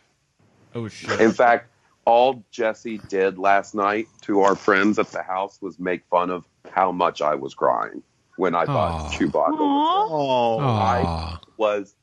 Oh 0.76 0.88
shit. 0.88 1.20
In 1.20 1.32
fact, 1.32 1.70
all 2.06 2.44
Jesse 2.52 3.00
did 3.10 3.38
last 3.38 3.74
night 3.76 4.08
to 4.22 4.42
our 4.42 4.56
friends 4.56 5.00
at 5.00 5.08
the 5.12 5.22
house 5.24 5.60
was 5.62 5.80
make 5.80 6.04
fun 6.10 6.30
of 6.30 6.46
how 6.72 6.92
much 6.92 7.22
I 7.22 7.36
was 7.36 7.54
crying 7.54 8.04
when 8.38 8.56
I 8.56 8.66
thought 8.66 9.02
Aw. 9.02 9.10
Chewbacca 9.12 9.52
was 9.52 10.10
Oh, 10.12 10.60
aw. 10.62 11.40
was 11.58 11.96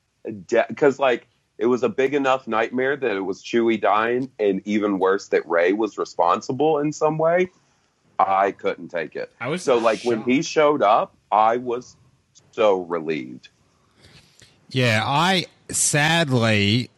dead. 0.47 0.67
because 0.69 0.99
like 0.99 1.29
it 1.59 1.67
was 1.67 1.83
a 1.83 1.89
big 1.89 2.13
enough 2.15 2.47
nightmare 2.47 2.97
that 2.97 3.17
it 3.17 3.21
was 3.21 3.43
Chewie 3.43 3.81
dying, 3.81 4.31
and 4.39 4.61
even 4.67 4.99
worse 4.99 5.29
that 5.29 5.47
Rey 5.49 5.73
was 5.73 5.97
responsible 5.97 6.79
in 6.79 6.93
some 6.93 7.17
way. 7.19 7.49
I 8.19 8.53
couldn't 8.53 8.89
take 8.89 9.17
it. 9.17 9.33
I 9.41 9.49
was 9.49 9.63
so 9.63 9.79
like 9.79 10.03
when 10.05 10.23
he 10.23 10.43
showed 10.43 10.83
up, 10.83 11.15
I 11.31 11.57
was 11.59 11.97
so 12.53 12.83
relieved. 12.83 13.49
Yeah, 14.71 15.03
I 15.05 15.47
sadly, 15.71 16.91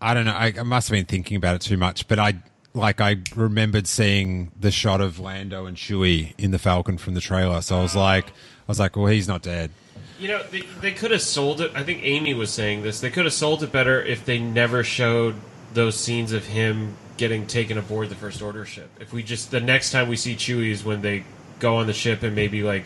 I 0.00 0.14
don't 0.14 0.24
know. 0.24 0.32
I, 0.32 0.52
I 0.58 0.62
must 0.62 0.88
have 0.88 0.94
been 0.94 1.06
thinking 1.06 1.36
about 1.36 1.56
it 1.56 1.60
too 1.62 1.76
much, 1.76 2.08
but 2.08 2.18
I 2.18 2.42
like 2.74 3.00
I 3.00 3.16
remembered 3.34 3.86
seeing 3.86 4.50
the 4.58 4.70
shot 4.70 5.00
of 5.00 5.18
Lando 5.18 5.66
and 5.66 5.76
Chewie 5.76 6.34
in 6.38 6.50
the 6.50 6.58
Falcon 6.58 6.98
from 6.98 7.14
the 7.14 7.20
trailer, 7.20 7.60
so 7.60 7.78
I 7.78 7.82
was 7.82 7.94
like, 7.94 8.28
I 8.28 8.32
was 8.66 8.80
like, 8.80 8.96
well, 8.96 9.06
he's 9.06 9.28
not 9.28 9.42
dead. 9.42 9.70
You 10.18 10.28
know, 10.28 10.42
they, 10.44 10.62
they 10.80 10.92
could 10.92 11.10
have 11.10 11.22
sold 11.22 11.60
it. 11.60 11.72
I 11.74 11.82
think 11.82 12.00
Amy 12.04 12.32
was 12.32 12.50
saying 12.50 12.82
this. 12.82 13.00
They 13.00 13.10
could 13.10 13.24
have 13.24 13.34
sold 13.34 13.62
it 13.62 13.72
better 13.72 14.00
if 14.00 14.24
they 14.24 14.38
never 14.38 14.84
showed 14.84 15.34
those 15.74 15.98
scenes 15.98 16.32
of 16.32 16.46
him 16.46 16.96
getting 17.22 17.46
taken 17.46 17.78
aboard 17.78 18.08
the 18.08 18.16
First 18.16 18.42
Order 18.42 18.64
ship. 18.64 18.90
If 18.98 19.12
we 19.12 19.22
just 19.22 19.52
the 19.52 19.60
next 19.60 19.92
time 19.92 20.08
we 20.08 20.16
see 20.16 20.34
Chewie 20.34 20.70
is 20.72 20.84
when 20.84 21.02
they 21.02 21.22
go 21.60 21.76
on 21.76 21.86
the 21.86 21.92
ship 21.92 22.24
and 22.24 22.34
maybe 22.34 22.64
like 22.64 22.84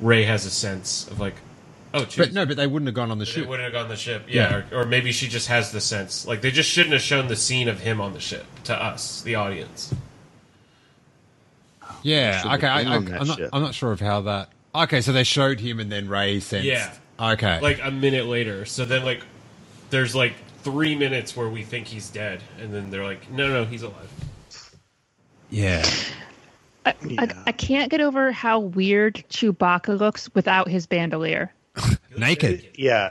Rey 0.00 0.24
has 0.24 0.44
a 0.46 0.50
sense 0.50 1.06
of 1.06 1.20
like, 1.20 1.34
oh, 1.94 2.00
Chewie. 2.00 2.16
But 2.18 2.32
no, 2.32 2.44
but 2.44 2.56
they 2.56 2.66
wouldn't 2.66 2.88
have 2.88 2.96
gone 2.96 3.12
on 3.12 3.18
the 3.18 3.24
They 3.24 3.30
ship. 3.30 3.46
wouldn't 3.46 3.62
have 3.62 3.72
gone 3.72 3.84
on 3.84 3.88
the 3.88 3.94
ship, 3.94 4.24
yeah, 4.26 4.64
Or, 4.72 4.80
or 4.80 4.84
maybe 4.84 5.12
she 5.12 5.28
just 5.28 5.46
has 5.46 5.70
the 5.70 5.80
sense. 5.80 6.26
Like 6.26 6.40
they 6.40 6.50
just 6.50 6.68
shouldn't 6.68 6.92
have 6.92 7.02
shown 7.02 7.28
the 7.28 7.36
scene 7.36 7.68
of 7.68 7.78
him 7.78 8.00
on 8.00 8.14
the 8.14 8.18
ship 8.20 8.46
to 8.64 8.74
us, 8.74 9.22
the 9.22 9.36
audience. 9.36 9.94
Yeah, 12.02 12.38
Should've 12.42 12.58
okay. 12.58 12.66
I, 12.66 12.82
been 12.82 12.92
I, 12.92 12.96
on 12.96 13.04
that 13.04 13.20
I'm 13.20 13.26
not. 13.28 13.36
ship. 13.38 13.50
I'm 13.52 13.62
not 13.62 13.74
sure 13.74 13.92
of 13.92 14.00
how 14.00 14.22
that. 14.22 14.48
Okay, 14.74 15.00
so 15.00 15.12
they 15.12 15.22
showed 15.24 15.60
him 15.60 15.78
and 15.78 15.90
then 15.92 16.08
Rey 16.08 16.40
sensed. 16.40 16.66
Yeah. 16.66 16.92
Okay. 17.20 17.60
Like 17.60 17.78
a 17.80 17.92
minute 17.92 18.26
later, 18.26 18.64
so 18.64 18.84
then 18.84 19.04
like 19.04 19.22
there's 19.90 20.16
like 20.16 20.34
three 20.62 20.94
minutes 20.96 21.36
where 21.36 21.48
we 21.48 21.62
think 21.62 21.86
he's 21.86 22.10
dead, 22.10 22.42
and 22.60 22.72
then 22.72 22.90
they're 22.90 23.04
like, 23.04 23.30
no, 23.30 23.48
no, 23.48 23.64
he's 23.64 23.82
alive. 23.82 24.10
yeah. 25.50 25.88
I, 26.86 26.94
I, 27.18 27.28
I 27.48 27.52
can't 27.52 27.90
get 27.90 28.00
over 28.00 28.32
how 28.32 28.60
weird 28.60 29.16
Chewbacca 29.28 29.98
looks 29.98 30.32
without 30.34 30.68
his 30.68 30.86
bandolier. 30.86 31.52
Naked. 32.16 32.66
Yeah, 32.74 33.10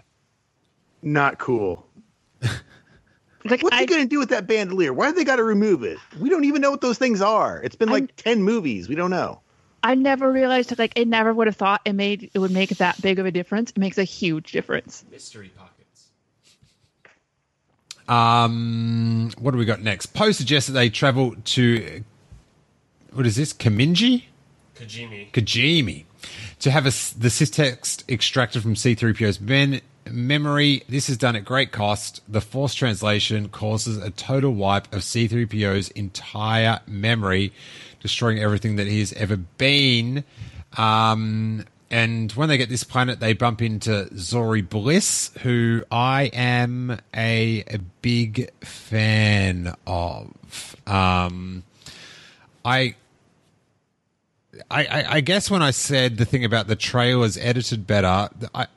not 1.01 1.37
cool. 1.39 1.85
Like 3.45 3.63
What's 3.63 3.77
I, 3.77 3.81
he 3.81 3.85
going 3.85 4.01
to 4.01 4.09
do 4.09 4.19
with 4.19 4.29
that 4.29 4.45
bandolier? 4.45 4.91
Why 4.91 5.05
have 5.05 5.15
they 5.15 5.23
got 5.23 5.37
to 5.37 5.43
remove 5.43 5.81
it? 5.83 5.97
We 6.19 6.29
don't 6.29 6.43
even 6.43 6.59
know 6.61 6.69
what 6.69 6.81
those 6.81 6.97
things 6.97 7.21
are. 7.21 7.61
It's 7.63 7.77
been 7.77 7.87
like 7.87 8.03
I'm- 8.03 8.09
10 8.17 8.43
movies. 8.43 8.89
We 8.89 8.95
don't 8.95 9.09
know. 9.11 9.39
I 9.83 9.95
never 9.95 10.29
realized 10.29 10.77
like 10.77 10.91
I 10.99 11.05
never 11.05 11.33
would 11.33 11.47
have 11.47 11.55
thought 11.55 11.79
it 11.85 11.93
made 11.93 12.29
it 12.33 12.39
would 12.39 12.51
make 12.51 12.71
that 12.71 13.01
big 13.01 13.19
of 13.19 13.25
a 13.25 13.31
difference. 13.31 13.69
It 13.69 13.77
makes 13.77 13.97
a 13.97 14.03
huge 14.03 14.51
difference. 14.51 15.05
Mystery 15.09 15.49
pockets. 15.55 15.76
Um, 18.07 19.31
what 19.39 19.51
do 19.51 19.57
we 19.57 19.65
got 19.65 19.81
next? 19.81 20.07
Poe 20.07 20.31
suggests 20.31 20.67
that 20.67 20.73
they 20.73 20.89
travel 20.89 21.35
to 21.45 22.03
what 23.13 23.25
is 23.25 23.35
this? 23.35 23.53
Kaminji, 23.53 24.25
Kajimi. 24.75 25.31
Kajimi, 25.31 26.05
to 26.59 26.71
have 26.71 26.85
a, 26.85 26.91
the 27.17 27.29
Sith 27.29 27.51
text 27.51 28.09
extracted 28.09 28.61
from 28.61 28.75
C-3PO's 28.75 29.41
men 29.41 29.81
memory. 30.11 30.83
This 30.87 31.09
is 31.09 31.17
done 31.17 31.35
at 31.35 31.43
great 31.43 31.71
cost. 31.71 32.21
The 32.27 32.41
Force 32.41 32.73
translation 32.73 33.49
causes 33.49 33.97
a 33.97 34.11
total 34.11 34.51
wipe 34.51 34.93
of 34.93 35.03
C-3PO's 35.03 35.89
entire 35.89 36.79
memory, 36.87 37.53
destroying 38.01 38.39
everything 38.39 38.75
that 38.75 38.87
he 38.87 38.99
has 38.99 39.13
ever 39.13 39.37
been. 39.37 40.23
Um, 40.77 41.65
and 41.89 42.31
when 42.33 42.49
they 42.49 42.57
get 42.57 42.69
this 42.69 42.83
planet, 42.83 43.19
they 43.19 43.33
bump 43.33 43.61
into 43.61 44.09
Zorii 44.13 44.67
Bliss, 44.67 45.31
who 45.43 45.83
I 45.89 46.23
am 46.33 46.99
a, 47.15 47.63
a 47.67 47.79
big 48.01 48.51
fan 48.61 49.73
of. 49.85 50.75
Um, 50.85 51.63
I, 52.65 52.95
I, 54.69 55.05
I, 55.09 55.21
guess 55.21 55.49
when 55.49 55.61
I 55.61 55.71
said 55.71 56.17
the 56.17 56.25
thing 56.25 56.43
about 56.43 56.67
the 56.67 56.75
trailers 56.75 57.37
edited 57.37 57.87
better, 57.87 58.29
the- 58.37 58.49
I, 58.53 58.67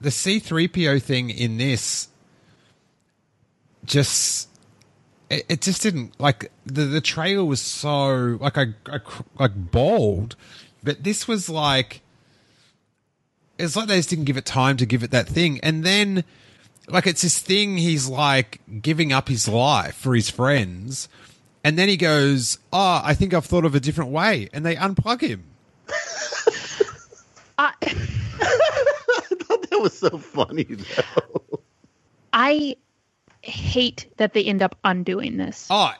the 0.00 0.10
C3PO 0.10 1.02
thing 1.02 1.30
in 1.30 1.58
this 1.58 2.08
just 3.84 4.48
it, 5.30 5.44
it 5.48 5.60
just 5.60 5.82
didn't 5.82 6.18
like 6.20 6.50
the 6.66 6.84
the 6.84 7.00
trailer 7.00 7.44
was 7.44 7.60
so 7.60 8.38
like 8.40 8.58
I, 8.58 8.74
I 8.86 9.00
like 9.38 9.70
bold, 9.70 10.36
but 10.82 11.02
this 11.02 11.26
was 11.26 11.48
like 11.48 12.02
it's 13.62 13.76
like 13.76 13.86
they 13.86 13.96
just 13.96 14.10
didn't 14.10 14.24
give 14.24 14.36
it 14.36 14.44
time 14.44 14.76
to 14.78 14.86
give 14.86 15.02
it 15.02 15.10
that 15.12 15.28
thing, 15.28 15.60
and 15.62 15.84
then 15.84 16.24
like 16.88 17.06
it's 17.06 17.22
this 17.22 17.38
thing 17.38 17.78
he's 17.78 18.08
like 18.08 18.60
giving 18.80 19.12
up 19.12 19.28
his 19.28 19.46
life 19.48 19.94
for 19.94 20.14
his 20.14 20.28
friends, 20.28 21.08
and 21.62 21.78
then 21.78 21.88
he 21.88 21.96
goes, 21.96 22.58
"Oh, 22.72 23.00
I 23.04 23.14
think 23.14 23.32
I've 23.32 23.46
thought 23.46 23.64
of 23.64 23.74
a 23.74 23.80
different 23.80 24.10
way," 24.10 24.48
and 24.52 24.66
they 24.66 24.74
unplug 24.74 25.20
him. 25.20 25.44
I, 27.58 27.72
I 27.82 29.34
thought 29.44 29.70
that 29.70 29.80
was 29.80 29.98
so 29.98 30.18
funny, 30.18 30.64
though. 30.64 31.60
I 32.32 32.76
hate 33.42 34.08
that 34.16 34.32
they 34.32 34.44
end 34.44 34.62
up 34.62 34.76
undoing 34.84 35.36
this. 35.36 35.68
Oh, 35.70 35.92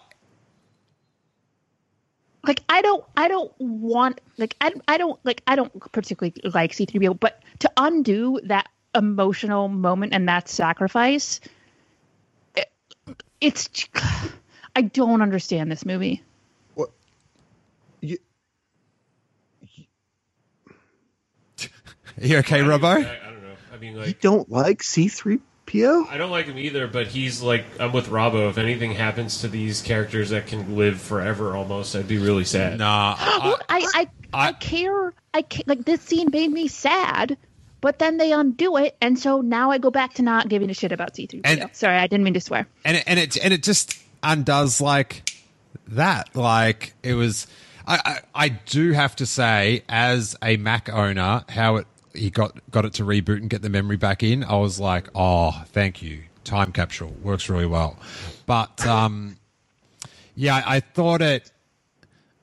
Like 2.45 2.63
I 2.69 2.83
don't 2.83 3.05
I 3.17 3.29
don't 3.29 3.53
want 3.59 4.21
like 4.37 4.57
I, 4.61 4.73
I 4.89 4.99
don't 4.99 5.19
like 5.25 5.43
I 5.47 5.55
don't 5.55 5.93
particularly 5.93 6.35
like 6.45 6.73
C3PO, 6.73 7.21
but 7.21 7.43
to 7.61 7.71
undo 7.77 8.41
that 8.45 8.69
emotional 8.95 9.69
moment 9.69 10.13
and 10.13 10.29
that 10.29 10.49
sacrifice 10.49 11.41
it, 12.57 12.71
it's 13.41 13.69
I 14.75 14.83
don't 14.83 15.23
understand 15.23 15.71
this 15.71 15.87
movie. 15.87 16.23
What 16.75 16.91
you, 18.01 18.19
are 21.61 21.69
you 22.27 22.39
okay, 22.39 22.61
Robbo? 22.61 22.85
I, 22.85 22.99
I 22.99 23.31
don't 23.31 23.43
know. 23.43 23.55
I 23.73 23.77
mean, 23.77 23.97
like 23.97 24.09
you 24.09 24.15
don't 24.21 24.51
like 24.51 24.83
C3PO? 25.73 26.09
I 26.09 26.17
don't 26.17 26.31
like 26.31 26.47
him 26.47 26.59
either, 26.59 26.87
but 26.87 27.07
he's 27.09 27.43
like, 27.43 27.65
I'm 27.81 27.93
with 27.93 28.09
Robbo. 28.09 28.49
If 28.51 28.59
anything 28.59 28.93
happens 28.93 29.41
to 29.41 29.49
these 29.49 29.83
characters 29.83 30.31
that 30.31 30.47
can 30.47 30.77
live 30.77 31.01
forever 31.01 31.57
almost, 31.57 31.97
I'd 31.97 32.09
be 32.09 32.19
really 32.19 32.45
sad. 32.45 32.79
Nah, 32.79 33.17
Well, 33.43 33.59
I 33.69 33.79
I, 33.95 34.09
I, 34.33 34.49
I- 34.49 34.53
care. 34.53 35.15
I 35.35 35.43
ca- 35.43 35.63
like 35.67 35.85
this 35.85 36.03
scene 36.03 36.29
made 36.31 36.51
me 36.51 36.69
sad, 36.69 37.39
but 37.81 37.99
then 37.99 38.19
they 38.19 38.33
undo 38.33 38.77
it, 38.77 38.97
and 39.01 39.19
so 39.19 39.41
now 39.41 39.71
I 39.71 39.79
go 39.79 39.91
back 39.91 40.15
to 40.15 40.23
not 40.23 40.49
giving 40.49 40.69
a 40.69 40.75
shit 40.75 40.93
about 40.93 41.15
C3PO. 41.15 41.41
And- 41.45 41.71
Sorry, 41.73 41.97
I 41.97 42.07
didn't 42.07 42.25
mean 42.25 42.35
to 42.35 42.41
swear. 42.41 42.67
and 42.85 42.99
it, 42.99 43.05
and 43.07 43.19
it 43.19 43.37
and 43.43 43.55
it 43.55 43.63
just 43.63 43.99
undoes 44.23 44.81
like 44.81 45.31
that. 45.89 46.35
Like 46.37 46.95
it 47.03 47.15
was. 47.15 47.47
I, 47.85 47.99
I 48.05 48.45
I 48.45 48.49
do 48.51 48.93
have 48.93 49.17
to 49.17 49.27
say, 49.27 49.83
as 49.89 50.37
a 50.43 50.57
Mac 50.59 50.89
owner, 50.93 51.45
how 51.49 51.77
it 51.77 51.87
he 52.15 52.31
got 52.31 52.59
got 52.71 52.85
it 52.85 52.95
to 52.95 53.05
reboot 53.05 53.39
and 53.39 53.49
get 53.51 53.63
the 53.63 53.69
memory 53.71 53.97
back 53.97 54.23
in. 54.23 54.45
I 54.45 54.57
was 54.57 54.79
like, 54.81 55.09
oh, 55.15 55.63
thank 55.69 56.03
you. 56.03 56.23
Time 56.45 56.73
capsule 56.73 57.15
works 57.23 57.49
really 57.49 57.67
well, 57.67 57.97
but 58.47 58.85
um, 58.85 59.37
yeah, 60.35 60.61
I, 60.67 60.81
thought 60.81 61.23
it 61.23 61.53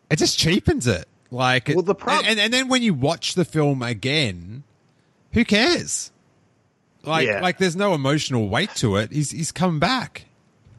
it 0.10 0.16
just 0.18 0.40
cheapens 0.40 0.88
it. 0.88 1.06
Like, 1.32 1.68
Well, 1.68 1.82
the 1.84 1.96
prob- 1.96 2.24
and, 2.26 2.40
and 2.40 2.54
then 2.54 2.70
when 2.70 2.82
you 2.82 2.94
watch 2.94 3.36
the 3.36 3.44
film 3.46 3.82
again, 3.84 4.64
who 5.34 5.44
cares? 5.44 6.12
Like, 7.04 7.28
Yeah. 7.28 7.42
like 7.42 7.58
there's 7.58 7.76
no 7.76 7.94
emotional 7.94 8.48
weight 8.48 8.74
to 8.76 8.96
it. 8.96 9.12
He's 9.12 9.32
he's 9.32 9.52
come 9.52 9.80
back. 9.80 10.26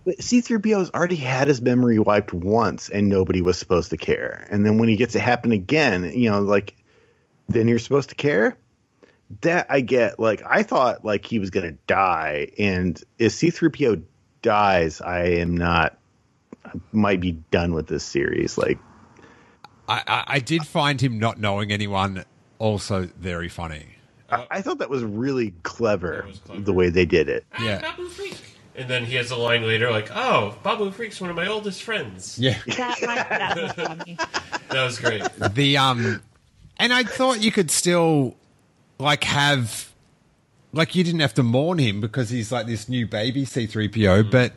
But 0.07 0.17
C3PO's 0.17 0.91
already 0.93 1.17
had 1.17 1.47
his 1.47 1.61
memory 1.61 1.99
wiped 1.99 2.33
once 2.33 2.89
and 2.89 3.11
nobody 3.11 3.43
was 3.43 3.59
supposed 3.59 3.91
to 3.91 3.99
care. 3.99 4.47
And 4.51 4.65
then 4.65 4.79
when 4.79 4.89
he 4.89 4.97
gets 4.97 5.15
it 5.15 5.21
happen 5.21 5.53
again, 5.53 6.11
you 6.15 6.31
know, 6.31 6.41
like, 6.41 6.75
then 7.51 7.69
you're 7.69 7.79
supposed 7.79 8.09
to 8.09 8.15
care? 8.15 8.57
That 9.43 9.67
I 9.71 9.81
get. 9.81 10.19
Like, 10.19 10.43
I 10.45 10.63
thought, 10.63 11.05
like, 11.05 11.25
he 11.25 11.39
was 11.39 11.51
going 11.51 11.67
to 11.67 11.79
die. 11.87 12.49
And 12.59 13.01
if 13.19 13.33
C3PO 13.33 14.03
dies, 14.43 15.01
I 15.01 15.25
am 15.39 15.57
not, 15.57 15.97
I 16.65 16.73
might 16.93 17.21
be 17.21 17.33
done 17.33 17.73
with 17.73 17.87
this 17.87 18.05
series. 18.05 18.59
Like, 18.59 18.79
I, 19.89 20.03
I, 20.07 20.25
I 20.27 20.39
did 20.41 20.67
find 20.67 21.01
him 21.01 21.19
not 21.19 21.39
knowing 21.39 21.71
anyone 21.73 22.25
also 22.59 23.09
very 23.19 23.49
funny. 23.49 23.87
I, 24.31 24.47
I 24.51 24.63
thought 24.63 24.79
that 24.79 24.91
was 24.91 25.03
really 25.05 25.53
clever, 25.63 26.25
was 26.27 26.39
clever. 26.41 26.61
the 26.63 26.73
way 26.73 26.91
they 26.91 27.07
did 27.07 27.29
it. 27.29 27.45
Ah, 27.53 27.65
Yeah. 27.65 27.81
Babu 27.81 28.09
Frik. 28.09 28.37
And 28.77 28.89
then 28.89 29.05
he 29.05 29.17
has 29.17 29.31
a 29.31 29.37
line 29.37 29.63
later 29.63 29.91
like, 29.91 30.09
"Oh, 30.15 30.57
Babu 30.63 30.91
Frik's 30.93 31.21
one 31.21 31.29
of 31.29 31.37
my 31.37 31.49
oldest 31.49 31.83
friends." 31.83 32.39
Yeah. 32.39 32.57
That, 32.79 32.97
that 33.01 33.57
was 33.57 33.73
funny. 33.73 34.17
That 34.71 34.85
was 34.85 34.99
great. 35.01 35.23
The 35.55 35.77
um 35.77 36.23
and 36.79 36.93
I 36.93 37.03
thought 37.03 37.43
you 37.43 37.51
could 37.51 37.71
still 37.73 38.37
like 39.01 39.25
have 39.25 39.91
like 40.73 40.95
you 40.95 41.03
didn't 41.03 41.21
have 41.21 41.35
to 41.35 41.43
mourn 41.43 41.79
him 41.79 42.01
because 42.01 42.31
he's 42.31 42.53
like 42.53 42.67
this 42.67 42.89
new 42.89 43.07
baby 43.07 43.45
C3PO, 43.45 44.25
mm. 44.25 44.31
but 44.31 44.53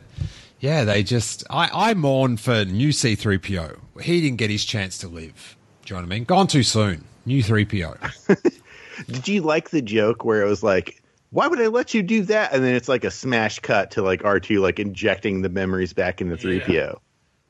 yeah, 0.60 0.84
they 0.84 1.02
just 1.02 1.44
I, 1.50 1.90
I 1.90 1.94
mourn 1.94 2.36
for 2.36 2.64
new 2.64 2.90
C3PO. 2.90 3.78
He 4.02 4.20
didn't 4.20 4.38
get 4.38 4.50
his 4.50 4.64
chance 4.64 4.98
to 4.98 5.08
live. 5.08 5.56
Do 5.84 5.94
you 5.94 6.00
know 6.00 6.06
what 6.06 6.12
I 6.12 6.16
mean? 6.16 6.24
Gone 6.24 6.46
too 6.46 6.62
soon. 6.62 7.04
New 7.26 7.42
3PO. 7.42 8.60
Did 9.08 9.28
you 9.28 9.42
like 9.42 9.70
the 9.70 9.82
joke 9.82 10.24
where 10.24 10.42
it 10.42 10.48
was 10.48 10.62
like 10.62 11.02
why 11.30 11.48
would 11.48 11.60
I 11.60 11.66
let 11.66 11.94
you 11.94 12.02
do 12.04 12.22
that? 12.22 12.52
And 12.52 12.62
then 12.62 12.76
it's 12.76 12.88
like 12.88 13.02
a 13.02 13.10
smash 13.10 13.58
cut 13.58 13.90
to 13.92 14.02
like 14.02 14.22
R2 14.22 14.60
like 14.60 14.78
injecting 14.78 15.42
the 15.42 15.48
memories 15.48 15.92
back 15.92 16.20
into 16.20 16.36
3PO. 16.36 16.96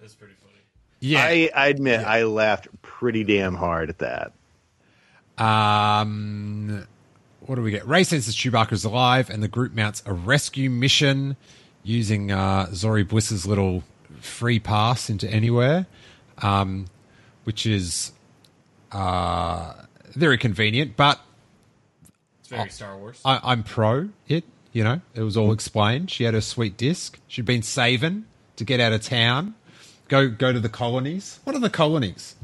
That's 0.00 0.14
pretty 0.14 0.34
funny. 0.40 0.56
Yeah. 1.00 1.22
I, 1.22 1.50
I 1.54 1.66
admit 1.66 2.00
I 2.00 2.22
laughed 2.22 2.66
pretty 2.80 3.24
damn 3.24 3.54
hard 3.54 3.90
at 3.90 3.98
that. 3.98 4.32
Um, 5.38 6.86
what 7.40 7.56
do 7.56 7.62
we 7.62 7.70
get? 7.70 7.86
Rey 7.86 8.02
that 8.04 8.20
Chewbacca's 8.20 8.84
alive, 8.84 9.30
and 9.30 9.42
the 9.42 9.48
group 9.48 9.74
mounts 9.74 10.02
a 10.06 10.12
rescue 10.12 10.70
mission 10.70 11.36
using 11.82 12.30
uh, 12.32 12.66
Zorii 12.70 13.06
Bliss's 13.06 13.46
little 13.46 13.82
free 14.20 14.58
pass 14.58 15.10
into 15.10 15.28
anywhere, 15.28 15.86
um, 16.38 16.86
which 17.44 17.66
is 17.66 18.12
uh, 18.92 19.74
very 20.12 20.38
convenient. 20.38 20.96
But 20.96 21.20
It's 22.40 22.48
very 22.48 22.70
Star 22.70 22.96
Wars. 22.96 23.20
I, 23.24 23.40
I'm 23.42 23.62
pro 23.62 24.08
it. 24.28 24.44
You 24.72 24.82
know, 24.82 25.00
it 25.14 25.22
was 25.22 25.36
all 25.36 25.52
explained. 25.52 26.10
She 26.10 26.24
had 26.24 26.34
her 26.34 26.40
sweet 26.40 26.76
disc. 26.76 27.20
She'd 27.28 27.44
been 27.44 27.62
saving 27.62 28.24
to 28.56 28.64
get 28.64 28.80
out 28.80 28.92
of 28.92 29.02
town, 29.02 29.54
go 30.08 30.28
go 30.28 30.52
to 30.52 30.58
the 30.60 30.68
colonies. 30.68 31.38
What 31.44 31.54
are 31.54 31.60
the 31.60 31.70
colonies? 31.70 32.34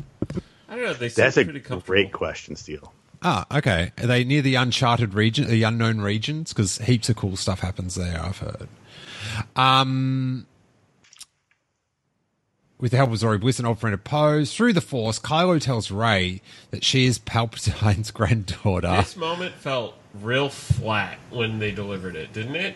I 0.71 0.77
don't 0.77 0.85
know. 0.85 0.95
They 0.95 1.09
seem 1.09 1.25
That's 1.25 1.37
a 1.37 1.45
pretty 1.45 1.61
comfortable. 1.61 1.95
great 1.95 2.13
question, 2.13 2.55
Steele. 2.57 2.93
Ah, 3.23 3.45
okay. 3.51 3.93
Are 3.99 4.07
they 4.07 4.25
near 4.25 4.41
the 4.41 4.55
uncharted 4.55 5.13
region, 5.15 5.47
the 5.49 5.63
unknown 5.65 6.01
regions? 6.01 6.53
Because 6.53 6.79
heaps 6.79 7.09
of 7.11 7.17
cool 7.17 7.37
stuff 7.37 7.61
happens 7.61 7.97
there. 7.97 8.19
I've 8.23 8.39
heard. 8.39 8.69
Um, 9.57 10.47
with 12.79 12.93
the 12.93 12.97
help 12.97 13.11
of 13.11 13.17
Zorii 13.17 13.41
Bliss 13.41 13.59
and 13.59 13.69
old 13.69 13.79
friend 13.79 13.93
of 13.93 14.05
Poe's, 14.05 14.55
through 14.55 14.73
the 14.73 14.81
Force, 14.81 15.19
Kylo 15.19 15.61
tells 15.61 15.91
Rey 15.91 16.41
that 16.71 16.83
she 16.83 17.05
is 17.05 17.19
Palpatine's 17.19 18.11
granddaughter. 18.13 18.97
This 18.97 19.17
moment 19.17 19.55
felt 19.57 19.97
real 20.23 20.49
flat 20.49 21.19
when 21.31 21.59
they 21.59 21.73
delivered 21.73 22.17
it, 22.17 22.33
didn't 22.33 22.57
it? 22.57 22.75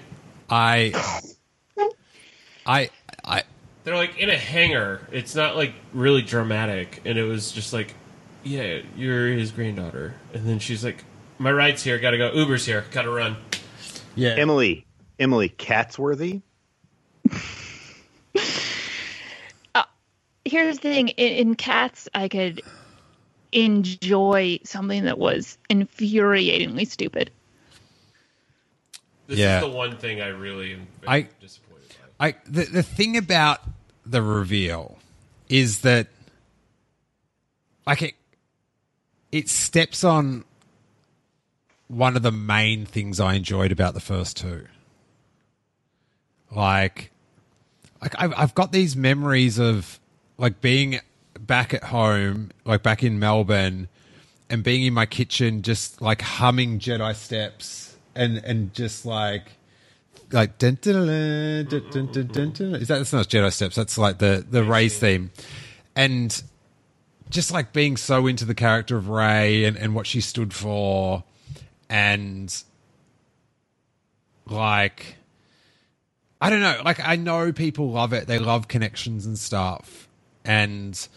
I, 0.51 0.93
I, 2.67 2.91
I, 3.25 3.45
They're 3.85 3.97
like 3.97 4.19
in 4.19 4.31
a 4.31 4.37
hangar. 4.37 5.01
It's 5.13 5.35
not 5.35 5.57
like 5.57 5.75
really 5.93 6.23
dramatic, 6.23 7.03
and 7.05 7.19
it 7.19 7.25
was 7.25 7.53
just 7.53 7.73
like, 7.73 7.95
yeah, 8.43 8.81
you're 8.97 9.29
his 9.29 9.53
granddaughter, 9.53 10.15
and 10.33 10.47
then 10.47 10.59
she's 10.59 10.83
like, 10.85 11.05
my 11.39 11.53
ride's 11.53 11.83
here, 11.83 11.99
gotta 11.99 12.17
go. 12.19 12.33
Uber's 12.33 12.65
here, 12.67 12.85
gotta 12.91 13.11
run. 13.11 13.37
yeah. 14.15 14.31
Emily, 14.39 14.87
Emily 15.19 15.49
Catsworthy. 15.51 16.43
Uh, 19.75 19.85
here's 20.45 20.77
the 20.77 20.83
thing: 20.83 21.09
in, 21.09 21.49
in 21.49 21.55
Cats, 21.55 22.09
I 22.15 22.29
could 22.29 22.63
enjoy 23.53 24.59
something 24.65 25.05
that 25.05 25.19
was 25.19 25.57
infuriatingly 25.71 26.87
stupid. 26.89 27.31
This 29.27 29.39
Yeah. 29.39 29.59
is 29.59 29.65
the 29.65 29.71
one 29.71 29.97
thing 29.97 30.21
I 30.21 30.29
really 30.29 30.75
am 30.75 30.87
I- 31.07 31.29
disappointed 31.41 31.89
by. 32.19 32.29
I 32.29 32.35
the 32.47 32.65
the 32.65 32.83
thing 32.83 33.17
about 33.17 33.61
the 34.07 34.23
reveal 34.23 34.99
is 35.49 35.81
that 35.81 36.09
like 37.87 38.03
it 38.03 38.15
it 39.33 39.49
steps 39.49 40.05
on 40.05 40.45
one 41.89 42.17
of 42.17 42.23
the 42.23 42.33
main 42.33 42.87
things 42.87 43.21
I 43.21 43.35
enjoyed 43.35 43.73
about 43.73 43.95
the 43.95 44.01
first 44.01 44.37
two. 44.37 44.67
Like 46.51 47.11
like 48.01 48.15
I've 48.19 48.35
I've 48.37 48.55
got 48.55 48.73
these 48.73 48.97
memories 48.97 49.59
of 49.59 49.99
like 50.39 50.61
being 50.61 51.01
back 51.39 51.75
at 51.75 51.85
home, 51.85 52.51
like 52.65 52.83
back 52.83 53.03
in 53.03 53.19
Melbourne, 53.19 53.89
and 54.49 54.63
being 54.63 54.85
in 54.85 54.95
my 54.95 55.07
kitchen, 55.07 55.63
just 55.63 56.01
like 56.01 56.23
humming 56.23 56.79
Jedi 56.79 57.15
steps, 57.15 57.97
and 58.15 58.39
and 58.39 58.73
just 58.75 59.05
like 59.05 59.53
like 60.33 60.59
dun, 60.59 60.79
dun, 60.81 61.07
dun, 62.13 62.75
is 62.75 62.89
that 62.89 62.99
that's 62.99 63.13
not 63.13 63.29
Jedi 63.29 63.53
steps? 63.53 63.77
That's 63.77 63.99
like 63.99 64.19
the 64.19 64.45
the 64.49 64.65
Rey's 64.65 64.99
theme, 64.99 65.31
and 65.95 66.43
just 67.31 67.51
like 67.51 67.73
being 67.73 67.97
so 67.97 68.27
into 68.27 68.45
the 68.45 68.55
character 68.55 68.97
of 68.97 69.09
Rey 69.09 69.65
and 69.65 69.77
and 69.77 69.95
what 69.95 70.07
she 70.07 70.21
stood 70.21 70.53
for, 70.53 71.25
and 71.89 72.63
like 74.47 75.17
I 76.41 76.51
don't 76.51 76.61
know, 76.61 76.81
like 76.85 77.01
I 77.01 77.17
know 77.17 77.53
people 77.53 77.91
love 77.91 78.13
it. 78.13 78.27
They 78.27 78.39
love 78.39 78.69
connections 78.69 79.27
and 79.27 79.39
stuff, 79.39 80.09
and 80.45 81.09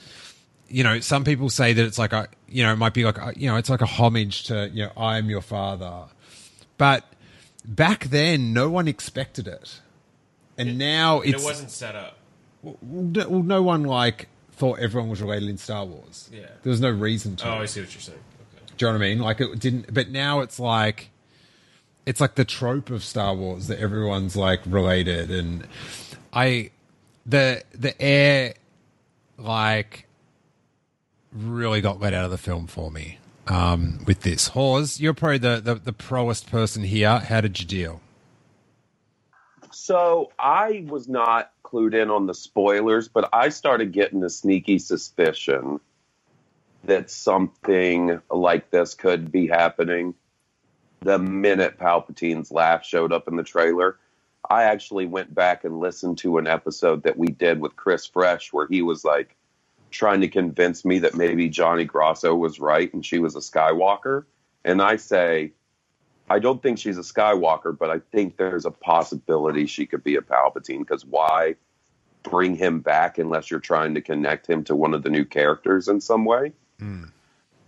you 0.69 0.83
know, 0.83 0.99
some 0.99 1.23
people 1.23 1.49
say 1.49 1.73
that 1.73 1.85
it's 1.85 1.97
like 1.97 2.13
a, 2.13 2.27
you 2.47 2.63
know, 2.63 2.73
it 2.73 2.77
might 2.77 2.93
be 2.93 3.05
like, 3.05 3.17
a, 3.17 3.33
you 3.35 3.47
know, 3.47 3.55
it's 3.55 3.69
like 3.69 3.81
a 3.81 3.85
homage 3.85 4.43
to, 4.45 4.69
you 4.73 4.85
know, 4.85 4.91
I 4.97 5.17
am 5.17 5.29
your 5.29 5.41
father. 5.41 6.05
But 6.77 7.05
back 7.67 8.05
then, 8.05 8.53
no 8.53 8.69
one 8.69 8.87
expected 8.87 9.47
it, 9.47 9.81
and 10.57 10.77
now 10.77 11.19
it's 11.21 11.43
it 11.43 11.45
wasn't 11.45 11.69
set 11.71 11.95
up. 11.95 12.17
no, 12.63 13.29
well, 13.29 13.43
no 13.43 13.61
one 13.61 13.83
like 13.83 14.29
thought 14.53 14.79
everyone 14.79 15.09
was 15.09 15.21
related 15.21 15.49
in 15.49 15.57
Star 15.57 15.85
Wars. 15.85 16.29
Yeah. 16.33 16.47
there 16.63 16.71
was 16.71 16.81
no 16.81 16.89
reason 16.89 17.35
to. 17.37 17.49
Oh, 17.49 17.61
I 17.61 17.65
see 17.65 17.81
what 17.81 17.93
you're 17.93 18.01
saying. 18.01 18.17
Okay. 18.55 18.65
Do 18.77 18.85
you 18.85 18.91
know 18.91 18.97
what 18.97 19.05
I 19.05 19.09
mean? 19.09 19.19
Like 19.19 19.41
it 19.41 19.59
didn't, 19.59 19.93
but 19.93 20.09
now 20.09 20.39
it's 20.39 20.59
like, 20.59 21.11
it's 22.05 22.21
like 22.21 22.35
the 22.35 22.45
trope 22.45 22.89
of 22.89 23.03
Star 23.03 23.35
Wars 23.35 23.67
that 23.67 23.79
everyone's 23.79 24.35
like 24.35 24.61
related, 24.65 25.29
and 25.29 25.67
I, 26.33 26.71
the 27.25 27.63
the 27.73 27.99
air, 28.01 28.55
like, 29.37 30.07
really 31.31 31.81
got 31.81 31.99
let 31.99 32.13
out 32.13 32.25
of 32.25 32.31
the 32.31 32.37
film 32.37 32.67
for 32.67 32.89
me. 32.89 33.19
Um, 33.47 33.99
with 34.05 34.21
this, 34.21 34.49
Hawes, 34.49 34.99
you're 34.99 35.13
probably 35.13 35.37
the, 35.37 35.61
the 35.61 35.75
the 35.75 35.93
proest 35.93 36.49
person 36.49 36.83
here. 36.83 37.19
How 37.19 37.39
did 37.39 37.59
you 37.59 37.65
deal? 37.65 38.01
So 39.71 40.31
I 40.37 40.85
was 40.87 41.07
not 41.07 41.51
clued 41.63 41.93
in 41.93 42.09
on 42.09 42.25
the 42.25 42.33
spoilers, 42.33 43.07
but 43.07 43.29
I 43.31 43.49
started 43.49 43.93
getting 43.93 44.23
a 44.23 44.29
sneaky 44.29 44.79
suspicion 44.79 45.79
that 46.83 47.09
something 47.09 48.19
like 48.29 48.69
this 48.69 48.95
could 48.95 49.31
be 49.31 49.47
happening. 49.47 50.13
The 51.01 51.19
minute 51.19 51.77
Palpatine's 51.77 52.51
laugh 52.51 52.83
showed 52.83 53.13
up 53.13 53.27
in 53.27 53.35
the 53.35 53.43
trailer, 53.43 53.97
I 54.49 54.63
actually 54.63 55.05
went 55.05 55.33
back 55.33 55.63
and 55.63 55.79
listened 55.79 56.17
to 56.19 56.37
an 56.37 56.47
episode 56.47 57.03
that 57.03 57.17
we 57.17 57.27
did 57.27 57.59
with 57.61 57.75
Chris 57.75 58.05
Fresh 58.05 58.51
where 58.51 58.67
he 58.67 58.81
was 58.81 59.05
like 59.05 59.36
trying 59.91 60.21
to 60.21 60.27
convince 60.27 60.83
me 60.85 60.99
that 60.99 61.15
maybe 61.15 61.49
Johnny 61.49 61.85
Grosso 61.85 62.35
was 62.35 62.59
right 62.59 62.93
and 62.93 63.05
she 63.05 63.19
was 63.19 63.35
a 63.35 63.39
Skywalker. 63.39 64.25
And 64.65 64.81
I 64.81 64.97
say, 64.97 65.53
I 66.29 66.39
don't 66.39 66.61
think 66.61 66.77
she's 66.77 66.97
a 66.97 67.01
Skywalker, 67.01 67.77
but 67.77 67.89
I 67.89 67.99
think 68.11 68.37
there's 68.37 68.65
a 68.65 68.71
possibility 68.71 69.65
she 69.65 69.85
could 69.85 70.03
be 70.03 70.15
a 70.15 70.21
Palpatine 70.21 70.79
because 70.79 71.05
why 71.05 71.55
bring 72.23 72.55
him 72.55 72.81
back 72.81 73.17
unless 73.17 73.49
you're 73.49 73.59
trying 73.59 73.93
to 73.95 74.01
connect 74.01 74.47
him 74.47 74.63
to 74.65 74.75
one 74.75 74.93
of 74.93 75.03
the 75.03 75.09
new 75.09 75.23
characters 75.23 75.87
in 75.87 76.01
some 76.01 76.25
way? 76.25 76.51
Hmm. 76.79 77.05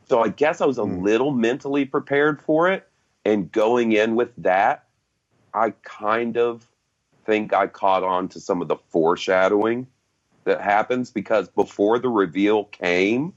So 0.09 0.21
I 0.21 0.29
guess 0.29 0.59
I 0.59 0.65
was 0.65 0.77
a 0.77 0.83
hmm. 0.83 1.03
little 1.03 1.31
mentally 1.31 1.85
prepared 1.85 2.41
for 2.41 2.69
it. 2.69 2.87
And 3.23 3.51
going 3.51 3.93
in 3.93 4.15
with 4.15 4.31
that, 4.37 4.85
I 5.53 5.71
kind 5.83 6.37
of 6.37 6.67
think 7.25 7.53
I 7.53 7.67
caught 7.67 8.03
on 8.03 8.27
to 8.29 8.39
some 8.39 8.61
of 8.61 8.67
the 8.67 8.77
foreshadowing 8.89 9.87
that 10.49 10.61
happens 10.61 11.11
because 11.11 11.47
before 11.49 11.99
the 11.99 12.09
reveal 12.09 12.65
came, 12.65 13.33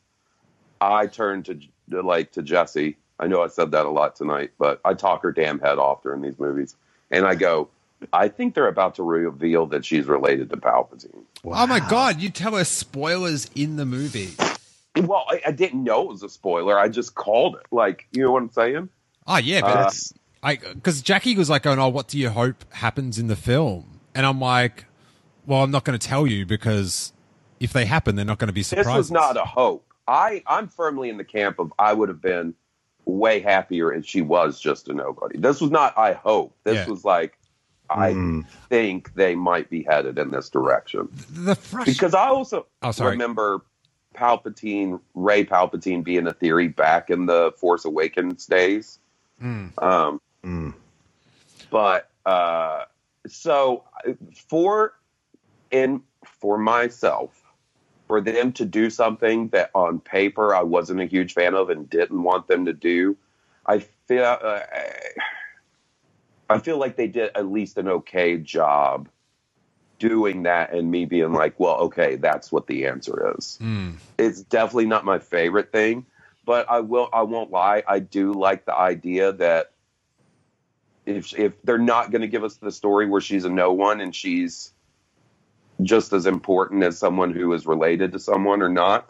I 0.81 1.07
turned 1.07 1.45
to 1.47 1.61
to, 1.91 2.01
like 2.03 2.33
to 2.33 2.43
Jesse. 2.43 2.97
I 3.19 3.27
know 3.29 3.43
I 3.43 3.49
said 3.49 3.71
that 3.71 3.87
a 3.87 3.91
lot 3.91 4.17
tonight, 4.17 4.51
but 4.59 4.81
I 4.85 4.95
talk 4.95 5.23
her 5.23 5.31
damn 5.31 5.61
head 5.61 5.79
off 5.79 6.03
during 6.03 6.23
these 6.23 6.39
movies, 6.39 6.75
and 7.11 7.25
I 7.25 7.35
go, 7.35 7.69
I 8.13 8.29
think 8.29 8.55
they're 8.55 8.67
about 8.67 8.97
to 8.97 9.03
reveal 9.03 9.67
that 9.67 9.85
she's 9.85 10.07
related 10.07 10.51
to 10.51 10.57
Palpatine. 10.57 11.23
Oh 11.45 11.67
my 11.67 11.81
god! 11.81 12.21
You 12.21 12.31
tell 12.31 12.55
us 12.55 12.69
spoilers 12.69 13.49
in 13.55 13.77
the 13.77 13.87
movie. 13.87 14.31
Well, 14.97 15.25
I, 15.31 15.41
I 15.47 15.53
didn't 15.53 15.85
know 15.85 16.03
it 16.03 16.09
was 16.09 16.23
a 16.23 16.29
spoiler. 16.29 16.79
I 16.79 16.89
just 16.89 17.15
called 17.15 17.57
it. 17.57 17.67
Like, 17.71 18.07
you 18.13 18.23
know 18.23 18.33
what 18.33 18.43
I'm 18.43 18.51
saying? 18.51 18.89
Oh 19.27 19.37
yeah, 19.39 19.61
but 19.61 19.77
Uh, 19.77 19.85
it's 19.89 20.13
I 20.43 20.57
because 20.57 21.01
Jackie 21.03 21.37
was 21.37 21.49
like, 21.49 21.63
going, 21.63 21.79
"Oh 21.79 21.83
no, 21.83 21.89
what 21.89 22.09
do 22.09 22.19
you 22.19 22.31
hope 22.31 22.65
happens 22.75 23.19
in 23.19 23.29
the 23.29 23.37
film?" 23.37 24.01
And 24.15 24.27
I'm 24.27 24.41
like, 24.41 24.85
"Well, 25.47 25.63
I'm 25.63 25.71
not 25.71 25.85
going 25.85 25.99
to 25.99 26.07
tell 26.07 26.27
you 26.27 26.47
because 26.47 27.13
if 27.61 27.73
they 27.73 27.85
happen, 27.85 28.17
they're 28.17 28.25
not 28.25 28.39
going 28.39 28.49
to 28.49 28.53
be 28.53 28.63
surprised. 28.63 28.87
This 28.89 29.07
surprised." 29.09 29.27
was 29.27 29.37
not 29.37 29.37
a 29.43 29.45
hope. 29.47 29.87
I 30.09 30.43
I'm 30.47 30.69
firmly 30.69 31.09
in 31.11 31.17
the 31.17 31.25
camp 31.25 31.59
of 31.59 31.73
I 31.79 31.93
would 31.93 32.09
have 32.09 32.21
been 32.21 32.55
way 33.05 33.41
happier 33.41 33.93
if 33.93 34.05
she 34.07 34.21
was 34.23 34.61
just 34.61 34.89
a 34.89 34.93
nobody. 34.95 35.39
This 35.39 35.61
was 35.61 35.71
not 35.71 35.97
I 35.99 36.13
hope. 36.13 36.55
This 36.65 36.75
Yeah. 36.75 36.89
was 36.89 37.05
like 37.05 37.39
I 37.91 38.43
think 38.71 39.13
they 39.15 39.35
might 39.35 39.69
be 39.69 39.83
headed 39.83 40.19
in 40.19 40.31
this 40.31 40.49
direction. 40.49 41.09
the 41.31 41.55
frust- 41.55 41.85
Because 41.87 42.15
I 42.15 42.29
also 42.29 42.67
Oh, 42.83 42.91
sorry. 42.91 43.11
remember 43.13 43.63
Palpatine, 44.15 44.99
Rey 45.15 45.45
Palpatine 45.45 46.03
being 46.03 46.27
a 46.27 46.33
theory 46.33 46.69
back 46.69 47.11
in 47.11 47.27
the 47.27 47.53
Force 47.59 47.85
Awakens 47.85 48.47
days. 48.47 48.99
Um, 49.43 50.21
But 51.71 52.11
uh, 52.25 52.85
so 53.27 53.85
for 54.49 54.95
in 55.73 56.03
for 56.25 56.57
myself, 56.57 57.43
for 58.07 58.21
them 58.21 58.53
to 58.53 58.65
do 58.65 58.91
something 58.91 59.49
that 59.49 59.71
on 59.75 59.99
paper 59.99 60.55
I 60.55 60.63
wasn't 60.63 61.01
a 61.01 61.07
huge 61.07 61.33
fan 61.33 61.55
of 61.55 61.71
and 61.71 61.91
didn't 61.91 62.23
want 62.23 62.47
them 62.47 62.67
to 62.67 62.73
do, 62.73 63.17
I 63.67 63.81
feel 63.81 64.25
uh, 64.25 64.61
I 66.49 66.59
feel 66.59 66.79
like 66.79 66.97
they 66.97 67.09
did 67.09 67.31
at 67.35 67.51
least 67.51 67.79
an 67.79 67.89
okay 67.89 68.37
job 68.37 69.09
doing 69.99 70.43
that 70.43 70.73
and 70.75 70.91
me 70.91 71.05
being 71.05 71.33
like, 71.33 71.59
well, 71.59 71.77
okay, 71.77 72.17
that's 72.17 72.51
what 72.51 72.67
the 72.67 72.87
answer 72.87 73.35
is. 73.39 73.59
It's 74.19 74.43
definitely 74.43 74.87
not 74.87 75.05
my 75.05 75.19
favorite 75.21 75.71
thing, 75.71 76.05
but 76.45 76.69
I 76.69 76.81
will 76.81 77.09
I 77.13 77.23
won't 77.23 77.51
lie, 77.51 77.83
I 77.87 78.01
do 78.01 78.33
like 78.33 78.65
the 78.65 78.77
idea 78.77 79.33
that 79.33 79.71
if 81.07 81.37
if 81.39 81.61
they're 81.63 81.79
not 81.79 82.11
going 82.11 82.23
to 82.23 82.29
give 82.29 82.45
us 82.45 82.57
the 82.57 82.73
story 82.73 83.07
where 83.07 83.21
she's 83.21 83.45
a 83.45 83.49
no 83.49 83.73
one 83.73 84.01
and 84.01 84.15
she's 84.15 84.72
just 85.83 86.13
as 86.13 86.27
important 86.27 86.83
as 86.83 86.99
someone 86.99 87.33
who 87.33 87.53
is 87.53 87.67
related 87.67 88.13
to 88.13 88.19
someone 88.19 88.63
or 88.63 88.69
not, 88.69 89.09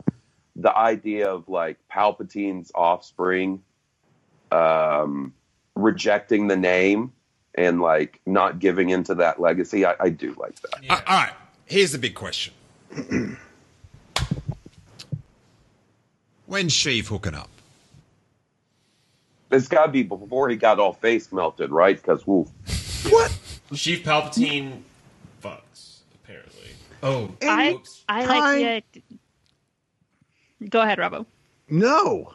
the 0.56 0.76
idea 0.76 1.28
of 1.30 1.48
like 1.48 1.78
Palpatine's 1.92 2.70
offspring 2.74 3.62
um 4.50 5.32
rejecting 5.74 6.46
the 6.48 6.56
name 6.56 7.12
and 7.54 7.80
like 7.80 8.20
not 8.26 8.58
giving 8.58 8.90
into 8.90 9.14
that 9.16 9.40
legacy, 9.40 9.84
I, 9.84 9.94
I 9.98 10.08
do 10.10 10.34
like 10.38 10.60
that. 10.60 10.74
Uh, 10.88 11.00
all 11.06 11.16
right, 11.16 11.32
here's 11.66 11.92
the 11.92 11.98
big 11.98 12.14
question. 12.14 12.52
When's 16.46 16.72
Sheev 16.72 17.06
hooking 17.06 17.34
up? 17.34 17.48
It's 19.50 19.68
got 19.68 19.86
to 19.86 19.92
be 19.92 20.02
before 20.02 20.48
he 20.48 20.56
got 20.56 20.78
all 20.78 20.92
face 20.94 21.32
melted, 21.32 21.70
right? 21.70 21.96
Because 21.96 22.26
woo, 22.26 22.48
What? 23.08 23.30
Sheev 23.72 24.02
Palpatine 24.02 24.82
fucks, 24.82 24.82
apparently. 24.82 24.91
Oh, 27.02 27.30
I. 27.42 27.78
I 28.08 28.24
like 28.26 28.84
the. 28.92 29.02
Go 30.68 30.80
ahead, 30.80 30.98
Robbo. 30.98 31.26
No. 31.68 32.34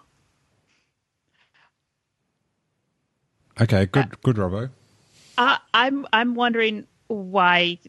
Okay, 3.60 3.86
good, 3.88 4.22
good, 4.22 4.36
Robbo. 4.36 4.70
Uh, 5.38 5.58
I'm 5.74 6.06
I'm 6.14 6.36
wondering 6.36 6.86
why 7.08 7.80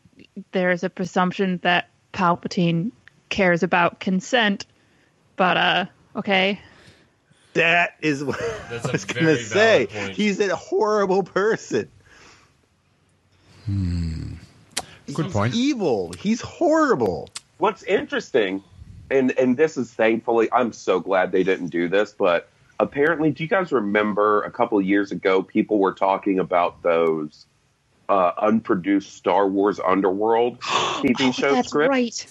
there's 0.52 0.84
a 0.84 0.90
presumption 0.90 1.58
that 1.62 1.90
Palpatine 2.12 2.92
cares 3.28 3.62
about 3.62 4.00
consent, 4.00 4.66
but 5.36 5.56
uh, 5.56 5.84
okay. 6.16 6.60
That 7.54 7.96
is 8.00 8.22
what 8.22 8.38
That's 8.70 8.86
I 8.86 8.88
a 8.88 8.92
was 8.92 9.04
going 9.04 9.26
to 9.26 9.36
say. 9.36 9.88
point. 9.90 10.12
He's 10.12 10.38
a 10.40 10.54
horrible 10.54 11.22
person. 11.22 11.90
Good 15.14 15.26
He's 15.26 15.32
point. 15.34 15.54
evil. 15.54 16.12
He's 16.18 16.40
horrible. 16.40 17.30
what's 17.58 17.82
interesting, 17.84 18.62
and 19.10 19.30
and 19.38 19.56
this 19.56 19.76
is 19.76 19.92
thankfully, 19.92 20.48
I'm 20.52 20.72
so 20.72 21.00
glad 21.00 21.32
they 21.32 21.42
didn't 21.44 21.68
do 21.68 21.88
this, 21.88 22.12
but 22.18 22.48
apparently, 22.80 23.30
do 23.30 23.42
you 23.42 23.48
guys 23.48 23.72
remember 23.72 24.42
a 24.42 24.50
couple 24.50 24.78
of 24.78 24.84
years 24.84 25.12
ago, 25.12 25.42
people 25.42 25.78
were 25.78 25.94
talking 25.94 26.38
about 26.38 26.82
those 26.82 27.46
uh, 28.08 28.32
unproduced 28.40 29.14
Star 29.16 29.48
Wars 29.48 29.80
Underworld 29.80 30.60
TV 30.62 31.34
show 31.34 31.48
Oh, 31.48 31.54
That's 31.56 31.68
scripts, 31.68 31.88
right. 31.90 32.26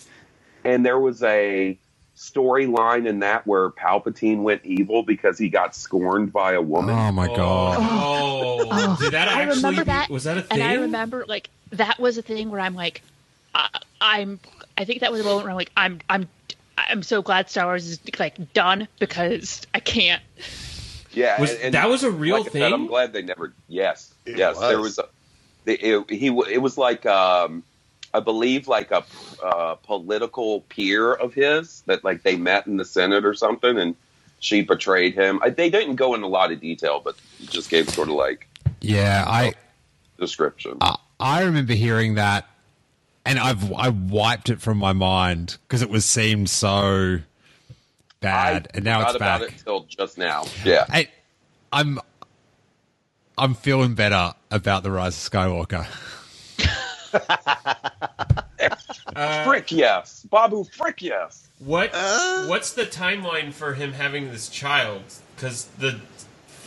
and 0.66 0.86
there 0.86 1.00
was 1.00 1.24
a 1.24 1.78
storyline 2.16 3.08
in 3.08 3.20
that 3.20 3.46
where 3.46 3.70
Palpatine 3.70 4.42
went 4.42 4.66
evil 4.66 5.04
because 5.04 5.38
he 5.38 5.50
got 5.50 5.76
scorned 5.76 6.34
by 6.34 6.54
a 6.54 6.62
woman. 6.62 6.96
Oh 6.98 7.12
my 7.12 7.28
god. 7.28 7.78
Oh, 7.80 8.98
did 9.00 9.12
that 9.14 9.28
I 9.28 9.44
actually? 9.44 9.58
remember 9.58 9.82
be- 9.84 9.86
that, 9.92 10.10
was 10.10 10.24
that 10.24 10.38
a 10.38 10.42
thing? 10.42 10.60
and 10.62 10.64
I 10.68 10.76
remember 10.76 11.26
like 11.28 11.50
that 11.72 12.00
was 12.00 12.18
a 12.18 12.22
thing 12.22 12.50
where 12.50 12.60
I'm 12.60 12.76
like, 12.76 13.02
I, 13.56 13.70
I'm. 14.02 14.40
I 14.78 14.86
think 14.86 15.02
that 15.02 15.12
was 15.12 15.22
a 15.22 15.24
moment 15.24 15.44
where 15.44 15.52
I'm 15.52 15.58
like, 15.58 15.72
I'm, 15.76 16.00
I'm, 16.10 16.30
I'm 16.78 17.02
so 17.04 17.22
glad 17.24 17.50
Star 17.50 17.66
Wars 17.66 17.88
is 17.88 18.00
like 18.20 18.54
done 18.54 18.88
because 19.00 19.66
I 19.74 19.80
can't. 19.80 20.22
Yeah, 21.12 21.42
Was- 21.42 21.58
that 21.72 21.90
was 21.90 22.04
a 22.04 22.12
real 22.12 22.38
like 22.38 22.48
I 22.50 22.52
said, 22.52 22.74
I'm 22.74 22.86
glad 22.88 23.12
they 23.14 23.24
never. 23.24 23.54
Yes, 23.68 24.14
It 24.26 24.38
yes, 24.38 24.60
there 24.60 24.78
was. 24.80 24.98
was. 24.98 25.00
A, 25.00 25.06
the- 25.66 25.74
it, 26.02 26.10
he 26.12 26.28
w- 26.28 26.48
it 26.50 26.60
was 26.60 26.78
like 26.78 27.06
um, 27.08 27.64
I 28.14 28.20
believe 28.20 28.68
like 28.68 28.92
a 28.92 29.04
uh, 29.44 29.76
political 29.76 30.62
peer 30.62 31.12
of 31.14 31.34
his 31.34 31.82
that 31.88 32.04
like 32.04 32.22
they 32.24 32.36
met 32.38 32.68
in 32.68 32.78
the 32.78 32.86
Senate 32.86 33.26
or 33.26 33.34
something, 33.34 33.78
and 33.80 33.96
she 34.40 34.62
betrayed 34.62 35.16
him. 35.16 35.40
I, 35.42 35.50
they 35.50 35.72
didn't 35.72 35.96
go 35.96 36.14
into 36.14 36.28
a 36.28 36.30
lot 36.30 36.52
of 36.52 36.62
detail, 36.62 37.02
but 37.04 37.16
just 37.46 37.72
gave 37.72 37.90
sort 37.90 38.10
of 38.10 38.14
like 38.16 38.48
Yeah, 38.82 39.24
I 39.28 39.54
description. 40.20 40.78
I- 40.82 40.98
I 41.20 41.44
remember 41.44 41.74
hearing 41.74 42.16
that, 42.16 42.48
and 43.26 43.40
I've 43.40 43.72
I 43.74 43.90
wiped 43.90 44.50
it 44.50 44.62
from 44.62 44.78
my 44.78 44.94
mind 44.94 45.58
because 45.68 45.82
it 45.82 45.90
was 45.90 46.06
seemed 46.06 46.50
so 46.50 47.20
bad, 48.20 48.68
and 48.74 48.86
now 48.86 49.00
forgot 49.00 49.10
it's 49.10 49.16
about 49.16 49.42
back. 49.42 49.50
it 49.50 49.64
till 49.64 49.84
just 49.86 50.18
now. 50.18 50.46
Yeah, 50.64 50.86
I, 50.90 51.10
I'm 51.72 52.00
I'm 53.38 53.54
feeling 53.54 53.96
better 53.96 54.34
about 54.52 54.84
the 54.84 54.92
Rise 54.92 55.16
of 55.16 55.32
Skywalker. 55.32 55.86
frick 59.46 59.72
yes, 59.72 60.26
Babu, 60.30 60.66
frick 60.66 61.02
yes. 61.02 61.48
What? 61.60 61.90
Uh. 61.94 62.46
what's 62.46 62.74
the 62.74 62.84
timeline 62.84 63.52
for 63.52 63.74
him 63.74 63.94
having 63.94 64.32
this 64.32 64.50
child? 64.50 65.02
Because 65.36 65.66
the 65.80 66.00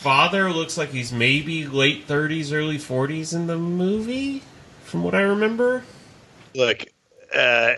father 0.01 0.51
looks 0.51 0.77
like 0.79 0.91
he's 0.91 1.13
maybe 1.13 1.67
late 1.67 2.05
thirties, 2.05 2.53
early 2.53 2.79
forties 2.79 3.33
in 3.33 3.47
the 3.47 3.59
movie, 3.59 4.43
from 4.85 5.03
what 5.03 5.15
I 5.15 5.21
remember. 5.21 5.85
Look, 6.55 6.85
uh, 7.35 7.75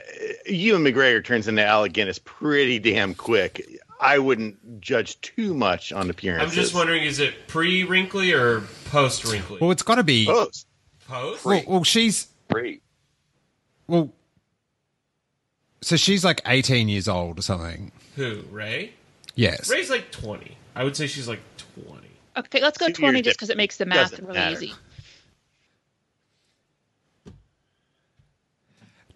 Ewan 0.46 0.82
McGregor 0.84 1.24
turns 1.24 1.48
into 1.48 1.64
Alec 1.64 1.92
Guinness 1.92 2.18
pretty 2.18 2.78
damn 2.78 3.14
quick. 3.14 3.66
I 4.00 4.18
wouldn't 4.18 4.80
judge 4.80 5.20
too 5.20 5.54
much 5.54 5.92
on 5.92 6.10
appearance. 6.10 6.42
I'm 6.44 6.50
just 6.50 6.74
wondering, 6.74 7.04
is 7.04 7.20
it 7.20 7.46
pre 7.46 7.84
wrinkly 7.84 8.32
or 8.32 8.62
post 8.86 9.24
wrinkly? 9.24 9.58
Well, 9.60 9.70
it's 9.70 9.82
got 9.82 9.96
to 9.96 10.04
be. 10.04 10.26
Oh, 10.28 10.48
Post. 11.08 11.44
Well, 11.44 11.62
well, 11.66 11.84
she's 11.84 12.28
Free. 12.48 12.80
well. 13.86 14.12
So 15.82 15.96
she's 15.96 16.24
like 16.24 16.40
18 16.46 16.88
years 16.88 17.08
old 17.08 17.38
or 17.38 17.42
something. 17.42 17.92
Who? 18.16 18.44
Rey? 18.50 18.92
Yes. 19.34 19.68
Rey's 19.68 19.90
like 19.90 20.10
twenty. 20.10 20.56
I 20.74 20.84
would 20.84 20.96
say 20.96 21.06
she's 21.06 21.28
like 21.28 21.40
twenty. 21.56 22.11
Okay, 22.36 22.60
let's 22.62 22.78
go 22.78 22.88
20 22.88 23.22
just 23.22 23.36
because 23.36 23.50
it 23.50 23.56
makes 23.56 23.76
the 23.76 23.84
math 23.86 24.10
Doesn't 24.10 24.24
really 24.26 24.38
matter. 24.38 24.52
easy. 24.52 24.74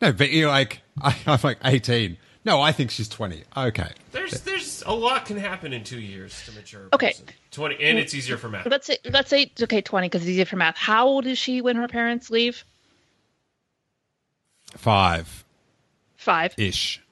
No, 0.02 0.12
but 0.12 0.30
you're 0.30 0.48
like, 0.48 0.80
I, 1.01 1.16
I'm 1.26 1.38
like 1.43 1.59
18. 1.64 2.16
No, 2.44 2.60
I 2.60 2.72
think 2.72 2.90
she's 2.90 3.09
20. 3.09 3.43
Okay. 3.56 3.90
There's 4.12 4.40
there's 4.43 4.82
a 4.86 4.93
lot 4.94 5.26
can 5.26 5.36
happen 5.36 5.72
in 5.72 5.82
two 5.82 5.98
years 6.01 6.44
to 6.44 6.52
mature. 6.52 6.88
Okay. 6.93 7.09
person. 7.09 7.26
Twenty, 7.51 7.82
and 7.82 7.98
it's 7.98 8.14
easier 8.14 8.36
for 8.36 8.48
math. 8.48 8.66
Let's 8.66 8.86
say 8.86 8.98
let's 9.10 9.28
say 9.30 9.43
it's 9.43 9.62
okay 9.64 9.80
twenty 9.80 10.06
because 10.09 10.22
it's 10.22 10.30
easier 10.30 10.44
for 10.44 10.56
math. 10.56 10.76
How 10.76 11.06
old 11.09 11.26
is 11.26 11.38
she 11.38 11.60
when 11.60 11.76
her 11.76 11.88
parents 11.88 12.30
leave? 12.30 12.62
Five 14.76 15.44
Five. 16.16 16.55
ish. 16.56 17.02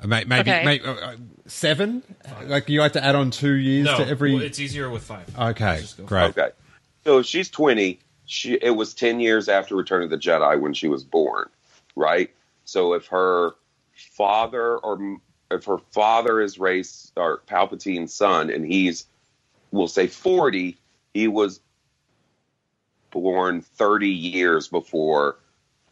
Uh, 0.00 0.06
Maybe, 0.06 0.34
Okay. 0.40 0.64
maybe 0.64 0.84
uh, 0.84 1.16
seven? 1.46 2.02
Like 2.44 2.68
you 2.68 2.80
like 2.80 2.92
to 2.94 3.04
add 3.04 3.14
on 3.14 3.30
two 3.30 3.52
years 3.54 3.86
No, 3.86 3.98
to 3.98 4.06
every. 4.06 4.34
well, 4.34 4.42
it's 4.42 4.58
easier 4.60 4.88
with 4.90 5.02
five. 5.02 5.28
okay, 5.38 5.64
Let's 5.64 5.80
just 5.82 5.96
go. 5.98 6.04
great. 6.04 6.36
Okay. 6.36 6.50
So 7.04 7.22
she's 7.22 7.50
20, 7.50 7.98
she 8.26 8.54
it 8.54 8.70
was 8.70 8.94
10 8.94 9.20
years 9.20 9.48
after 9.48 9.76
Return 9.76 10.02
of 10.02 10.10
the 10.10 10.16
Jedi 10.18 10.58
when 10.60 10.72
she 10.74 10.88
was 10.88 11.04
born, 11.04 11.48
right? 11.96 12.30
So 12.64 12.94
if 12.94 13.06
her 13.08 13.52
father 13.94 14.78
or 14.78 15.18
if 15.50 15.66
her 15.66 15.78
father 15.92 16.40
is 16.40 16.58
race 16.58 17.12
or 17.16 17.42
Palpatine's 17.46 18.12
son 18.14 18.48
and 18.50 18.64
he's 18.64 19.06
we'll 19.70 19.88
say 19.88 20.06
40, 20.06 20.76
he 21.12 21.28
was 21.28 21.60
born 23.10 23.60
30 23.60 24.08
years 24.08 24.68
before 24.68 25.36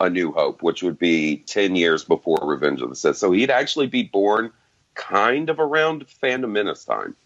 A 0.01 0.09
New 0.11 0.33
Hope, 0.33 0.63
which 0.63 0.83
would 0.83 0.99
be 0.99 1.37
10 1.47 1.77
years 1.77 2.05
before 2.05 2.39
Revenge 2.43 2.81
of 2.81 2.89
the 2.89 2.97
Sith. 2.97 3.17
So 3.17 3.31
he'd 3.33 3.51
actually 3.51 3.87
be 3.87 4.03
born 4.05 4.51
kind 4.95 5.49
of 5.51 5.59
around 5.61 6.09
Phantom 6.09 6.53
Menace 6.53 6.85
time. 6.85 7.17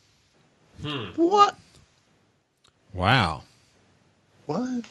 what? 1.16 1.56
Wow. 2.92 3.42
What? 4.46 4.84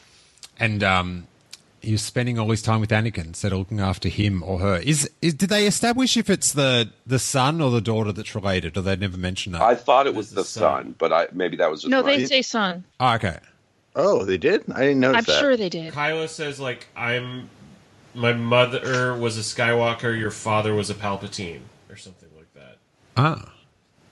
And 0.58 0.82
um, 0.82 1.26
he 1.80 1.92
was 1.92 2.02
spending 2.02 2.38
all 2.38 2.50
his 2.50 2.62
time 2.62 2.80
with 2.80 2.90
Anakin 2.90 3.26
instead 3.26 3.52
of 3.52 3.58
looking 3.58 3.80
after 3.80 4.08
him 4.08 4.42
or 4.42 4.58
her. 4.60 4.76
Is, 4.76 5.08
is 5.22 5.34
did 5.34 5.48
they 5.50 5.66
establish 5.66 6.16
if 6.16 6.28
it's 6.30 6.52
the 6.52 6.90
the 7.06 7.18
son 7.18 7.60
or 7.60 7.70
the 7.70 7.80
daughter 7.80 8.12
that's 8.12 8.34
related, 8.34 8.76
or 8.76 8.82
they 8.82 8.96
never 8.96 9.16
mention 9.16 9.52
that? 9.52 9.62
I 9.62 9.74
thought 9.74 10.06
it 10.06 10.14
was 10.14 10.30
the 10.30 10.36
the 10.36 10.44
son. 10.44 10.84
son, 10.84 10.94
but 10.98 11.12
I 11.12 11.28
maybe 11.32 11.56
that 11.58 11.70
was 11.70 11.82
just 11.82 11.90
No, 11.90 12.02
my- 12.02 12.16
they 12.16 12.26
say 12.26 12.42
son. 12.42 12.84
oh, 13.00 13.14
okay. 13.14 13.38
Oh, 13.98 14.24
they 14.24 14.36
did? 14.36 14.64
I 14.74 14.80
didn't 14.80 15.00
notice 15.00 15.18
I'm 15.18 15.24
that. 15.34 15.40
sure 15.40 15.56
they 15.56 15.70
did. 15.70 15.92
Kylo 15.94 16.28
says 16.28 16.60
like 16.60 16.86
I'm. 16.96 17.48
My 18.14 18.32
mother 18.32 19.14
was 19.14 19.36
a 19.36 19.42
Skywalker. 19.42 20.18
Your 20.18 20.30
father 20.30 20.74
was 20.74 20.88
a 20.88 20.94
Palpatine, 20.94 21.60
or 21.60 21.60
something 21.60 21.60
like 21.60 21.75
Ah. 23.16 23.52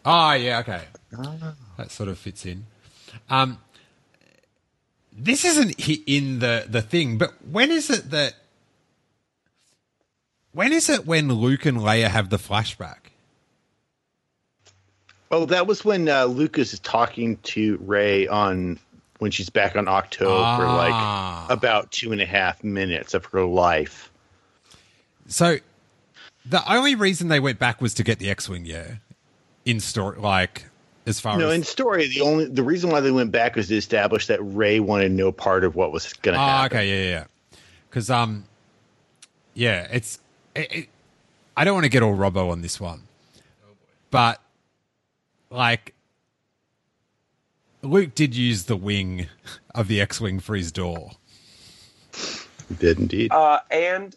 Ah, 0.05 0.35
yeah, 0.35 0.61
okay. 0.61 0.83
That 1.77 1.91
sort 1.91 2.09
of 2.09 2.19
fits 2.19 2.45
in. 2.47 2.65
Um, 3.31 3.59
this 5.13 5.45
isn't 5.45 5.75
in 6.07 6.41
the, 6.41 6.67
the 6.69 6.83
thing, 6.83 7.19
but 7.19 7.33
when 7.51 7.71
is 7.71 7.91
it 7.91 8.11
that. 8.11 8.35
When 10.53 10.73
is 10.73 10.89
it 10.89 11.05
when 11.07 11.29
Luke 11.29 11.67
and 11.67 11.79
Leia 11.79 12.09
have 12.09 12.31
the 12.31 12.37
flashback? 12.37 12.99
Oh, 15.31 15.47
that 15.47 15.67
was 15.67 15.85
when 15.85 16.09
uh, 16.09 16.27
Lucas 16.27 16.73
is 16.73 16.79
talking 16.81 17.39
to 17.45 17.77
Rey 17.83 18.29
on 18.29 18.79
when 19.19 19.31
she's 19.33 19.51
back 19.51 19.75
on 19.75 19.87
Ahch-To 19.87 20.19
for 20.25 20.27
Ah. 20.31 21.47
like 21.49 21.59
about 21.59 21.91
two 21.91 22.13
and 22.13 22.21
a 22.21 22.27
half 22.27 22.63
minutes 22.63 23.15
of 23.15 23.25
her 23.27 23.45
life. 23.45 24.13
So 25.27 25.59
the 26.47 26.63
only 26.73 26.95
reason 26.95 27.29
they 27.29 27.41
went 27.41 27.59
back 27.59 27.81
was 27.81 27.95
to 27.95 28.03
get 28.03 28.19
the 28.19 28.31
X-wing, 28.31 28.65
yeah. 28.67 28.97
In 29.65 29.81
story, 29.81 30.19
like 30.19 30.65
as 31.07 31.21
far 31.21 31.35
as 31.35 31.39
No, 31.39 31.49
as 31.49 31.55
in 31.55 31.63
story, 31.65 32.07
the 32.09 32.21
only 32.21 32.45
the 32.47 32.63
reason 32.63 32.91
why 32.91 33.01
they 33.01 33.11
went 33.11 33.31
back 33.33 33.57
was 33.57 33.69
to 33.69 33.77
establish 33.77 34.27
that 34.27 34.41
Rey 34.43 34.79
wanted 34.81 35.13
no 35.13 35.33
part 35.33 35.65
of 35.65 35.75
what 35.75 35.91
was 35.93 36.13
going 36.15 36.35
to 36.35 36.41
Oh, 36.41 36.45
happen. 36.47 36.77
okay, 36.79 36.89
yeah, 36.89 37.03
yeah, 37.05 37.11
yeah. 37.19 37.59
Because 37.89 38.11
um, 38.11 38.45
yeah, 39.55 39.87
it's 39.91 40.19
it, 40.55 40.73
it, 40.73 40.89
I 41.57 41.65
don't 41.65 41.75
want 41.75 41.85
to 41.85 41.91
get 41.91 42.03
all 42.03 42.15
Robbo 42.15 42.51
on 42.51 42.61
this 42.61 42.79
one, 42.79 43.05
but 44.11 44.41
like 45.51 45.95
Luke 47.83 48.15
did 48.15 48.35
use 48.37 48.65
the 48.65 48.77
wing 48.77 49.29
of 49.75 49.89
the 49.89 50.01
X-wing 50.01 50.41
for 50.41 50.57
his 50.57 50.73
door. 50.73 51.13
He 52.69 52.75
did 52.79 52.99
indeed. 52.99 53.33
Uh, 53.33 53.61
and 53.71 54.15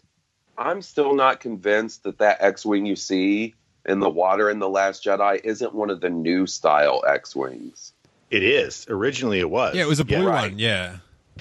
I'm 0.58 0.82
still 0.82 1.14
not 1.16 1.40
convinced 1.40 2.04
that 2.04 2.18
that 2.20 2.38
X-wing 2.42 2.86
you 2.86 2.96
see 2.96 3.54
in 3.86 4.00
the 4.00 4.10
water 4.10 4.50
in 4.50 4.60
the 4.60 4.68
Last 4.70 5.04
Jedi 5.06 5.40
isn't 5.44 5.74
one 5.74 5.90
of 5.90 6.02
the 6.02 6.10
new 6.10 6.48
style 6.48 7.04
X-wings. 7.08 7.94
it 8.30 8.44
is. 8.44 8.86
Originally, 8.90 9.40
it 9.40 9.50
was. 9.50 9.76
Yeah, 9.76 9.84
it 9.84 9.88
was 9.88 10.00
a 10.00 10.06
blue 10.06 10.28
right. 10.28 10.52
one. 10.52 10.60
Yeah, 10.60 10.98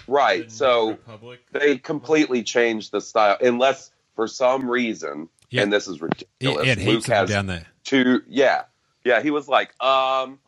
Right. 0.06 0.52
So 0.52 0.90
Republic. 0.90 1.40
they 1.52 1.78
completely 1.78 2.42
changed 2.42 2.92
the 2.92 3.00
style, 3.00 3.36
unless 3.40 3.90
for 4.14 4.28
some 4.28 4.68
reason, 4.70 5.28
Yeah. 5.50 5.62
and 5.62 5.72
this 5.72 5.88
is 5.88 5.96
he, 5.96 6.02
ridiculous. 6.02 6.62
he 6.62 6.68
had 6.68 6.78
Luke 6.78 6.86
heaps 6.86 7.04
of 7.06 7.08
them 7.08 7.16
has 7.18 7.30
down 7.30 7.46
there. 7.46 7.66
two. 7.84 8.22
Yeah, 8.28 8.64
yeah. 9.04 9.22
He 9.22 9.30
was 9.30 9.48
like, 9.48 9.74
um, 9.82 10.38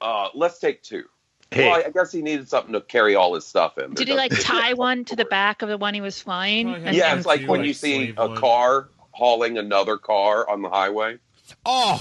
uh, 0.00 0.28
let's 0.34 0.58
take 0.58 0.82
two. 0.82 1.04
Hey. 1.52 1.68
Well, 1.68 1.82
I 1.84 1.90
guess 1.90 2.10
he 2.12 2.22
needed 2.22 2.48
something 2.48 2.72
to 2.72 2.80
carry 2.80 3.14
all 3.14 3.34
his 3.34 3.46
stuff 3.46 3.78
in. 3.78 3.94
Did 3.94 4.08
he 4.08 4.14
like 4.14 4.32
tie 4.40 4.74
one 4.74 5.04
to 5.06 5.16
the 5.16 5.24
back 5.24 5.62
of 5.62 5.68
the 5.68 5.78
one 5.78 5.94
he 5.94 6.00
was 6.00 6.20
flying? 6.20 6.68
Probably 6.68 6.86
And 6.88 6.96
Yeah, 6.96 7.16
it's 7.16 7.26
like 7.26 7.40
when 7.42 7.60
like, 7.60 7.66
you 7.66 7.74
see 7.74 8.14
a 8.16 8.28
wood. 8.28 8.38
car 8.38 8.88
hauling 9.12 9.58
another 9.58 9.98
car 9.98 10.48
on 10.48 10.62
the 10.62 10.68
highway. 10.70 11.18
Oh, 11.66 12.00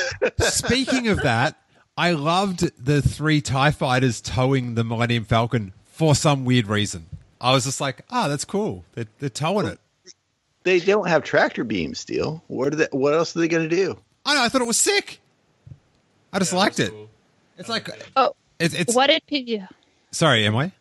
speaking 0.40 1.08
of 1.08 1.22
that, 1.22 1.60
I 1.96 2.12
loved 2.12 2.70
the 2.82 3.02
three 3.02 3.40
Tie 3.40 3.70
fighters 3.70 4.20
towing 4.20 4.74
the 4.74 4.84
Millennium 4.84 5.24
Falcon 5.24 5.72
for 5.84 6.14
some 6.14 6.44
weird 6.44 6.66
reason. 6.66 7.06
I 7.40 7.52
was 7.52 7.64
just 7.64 7.80
like, 7.80 8.02
ah, 8.10 8.28
that's 8.28 8.44
cool. 8.44 8.84
They're, 8.94 9.06
they're 9.18 9.28
towing 9.28 9.66
it. 9.66 9.78
They 10.62 10.80
don't 10.80 11.06
have 11.08 11.22
tractor 11.22 11.62
beams, 11.64 12.00
Steele. 12.00 12.42
What 12.48 12.72
are 12.72 12.76
they, 12.76 12.88
What 12.90 13.14
else 13.14 13.36
are 13.36 13.40
they 13.40 13.48
going 13.48 13.68
to 13.68 13.74
do? 13.76 13.98
I 14.24 14.34
know. 14.34 14.42
I 14.42 14.48
thought 14.48 14.62
it 14.62 14.66
was 14.66 14.78
sick. 14.78 15.20
I 16.32 16.38
just 16.38 16.52
Yeah, 16.52 16.58
liked 16.58 16.80
it. 16.80 16.90
cool. 16.90 17.08
It's 17.58 17.68
like 17.68 17.88
oh, 18.16 18.34
it's, 18.58 18.74
it's 18.74 18.94
what 18.94 19.08
did 19.08 19.26
pe- 19.26 19.44
yeah. 19.46 19.68
sorry, 20.10 20.46
am 20.46 20.56
I? 20.56 20.72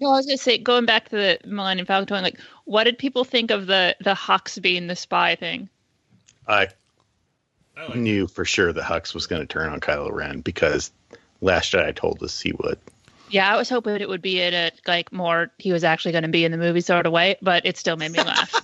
No, 0.00 0.10
I 0.10 0.16
was 0.16 0.26
gonna 0.26 0.38
say 0.38 0.58
going 0.58 0.86
back 0.86 1.08
to 1.08 1.16
the 1.16 1.38
Millennium 1.44 1.86
Falcon, 1.86 2.22
like 2.22 2.38
what 2.64 2.84
did 2.84 2.98
people 2.98 3.24
think 3.24 3.50
of 3.50 3.66
the 3.66 3.96
the 4.00 4.14
Hux 4.14 4.60
being 4.60 4.86
the 4.86 4.96
spy 4.96 5.34
thing? 5.34 5.68
I 6.46 6.68
I 7.76 7.86
like 7.86 7.96
knew 7.96 8.26
for 8.26 8.44
sure 8.44 8.72
that 8.72 8.84
Hux 8.84 9.14
was 9.14 9.26
going 9.26 9.40
to 9.40 9.46
turn 9.46 9.70
on 9.72 9.80
Kylo 9.80 10.12
Ren 10.12 10.40
because 10.40 10.90
Last 11.40 11.72
Jedi 11.72 11.94
told 11.94 12.22
us 12.22 12.40
he 12.40 12.52
would. 12.52 12.78
Yeah, 13.30 13.52
I 13.52 13.56
was 13.56 13.68
hoping 13.68 13.96
it 13.96 14.08
would 14.08 14.22
be 14.22 14.40
in 14.40 14.54
a 14.54 14.70
like 14.86 15.12
more 15.12 15.50
he 15.58 15.72
was 15.72 15.84
actually 15.84 16.12
going 16.12 16.22
to 16.22 16.28
be 16.28 16.44
in 16.44 16.52
the 16.52 16.58
movie 16.58 16.80
sort 16.80 17.06
of 17.06 17.12
way, 17.12 17.36
but 17.42 17.66
it 17.66 17.76
still 17.76 17.96
made 17.96 18.12
me 18.12 18.22
laugh. 18.22 18.54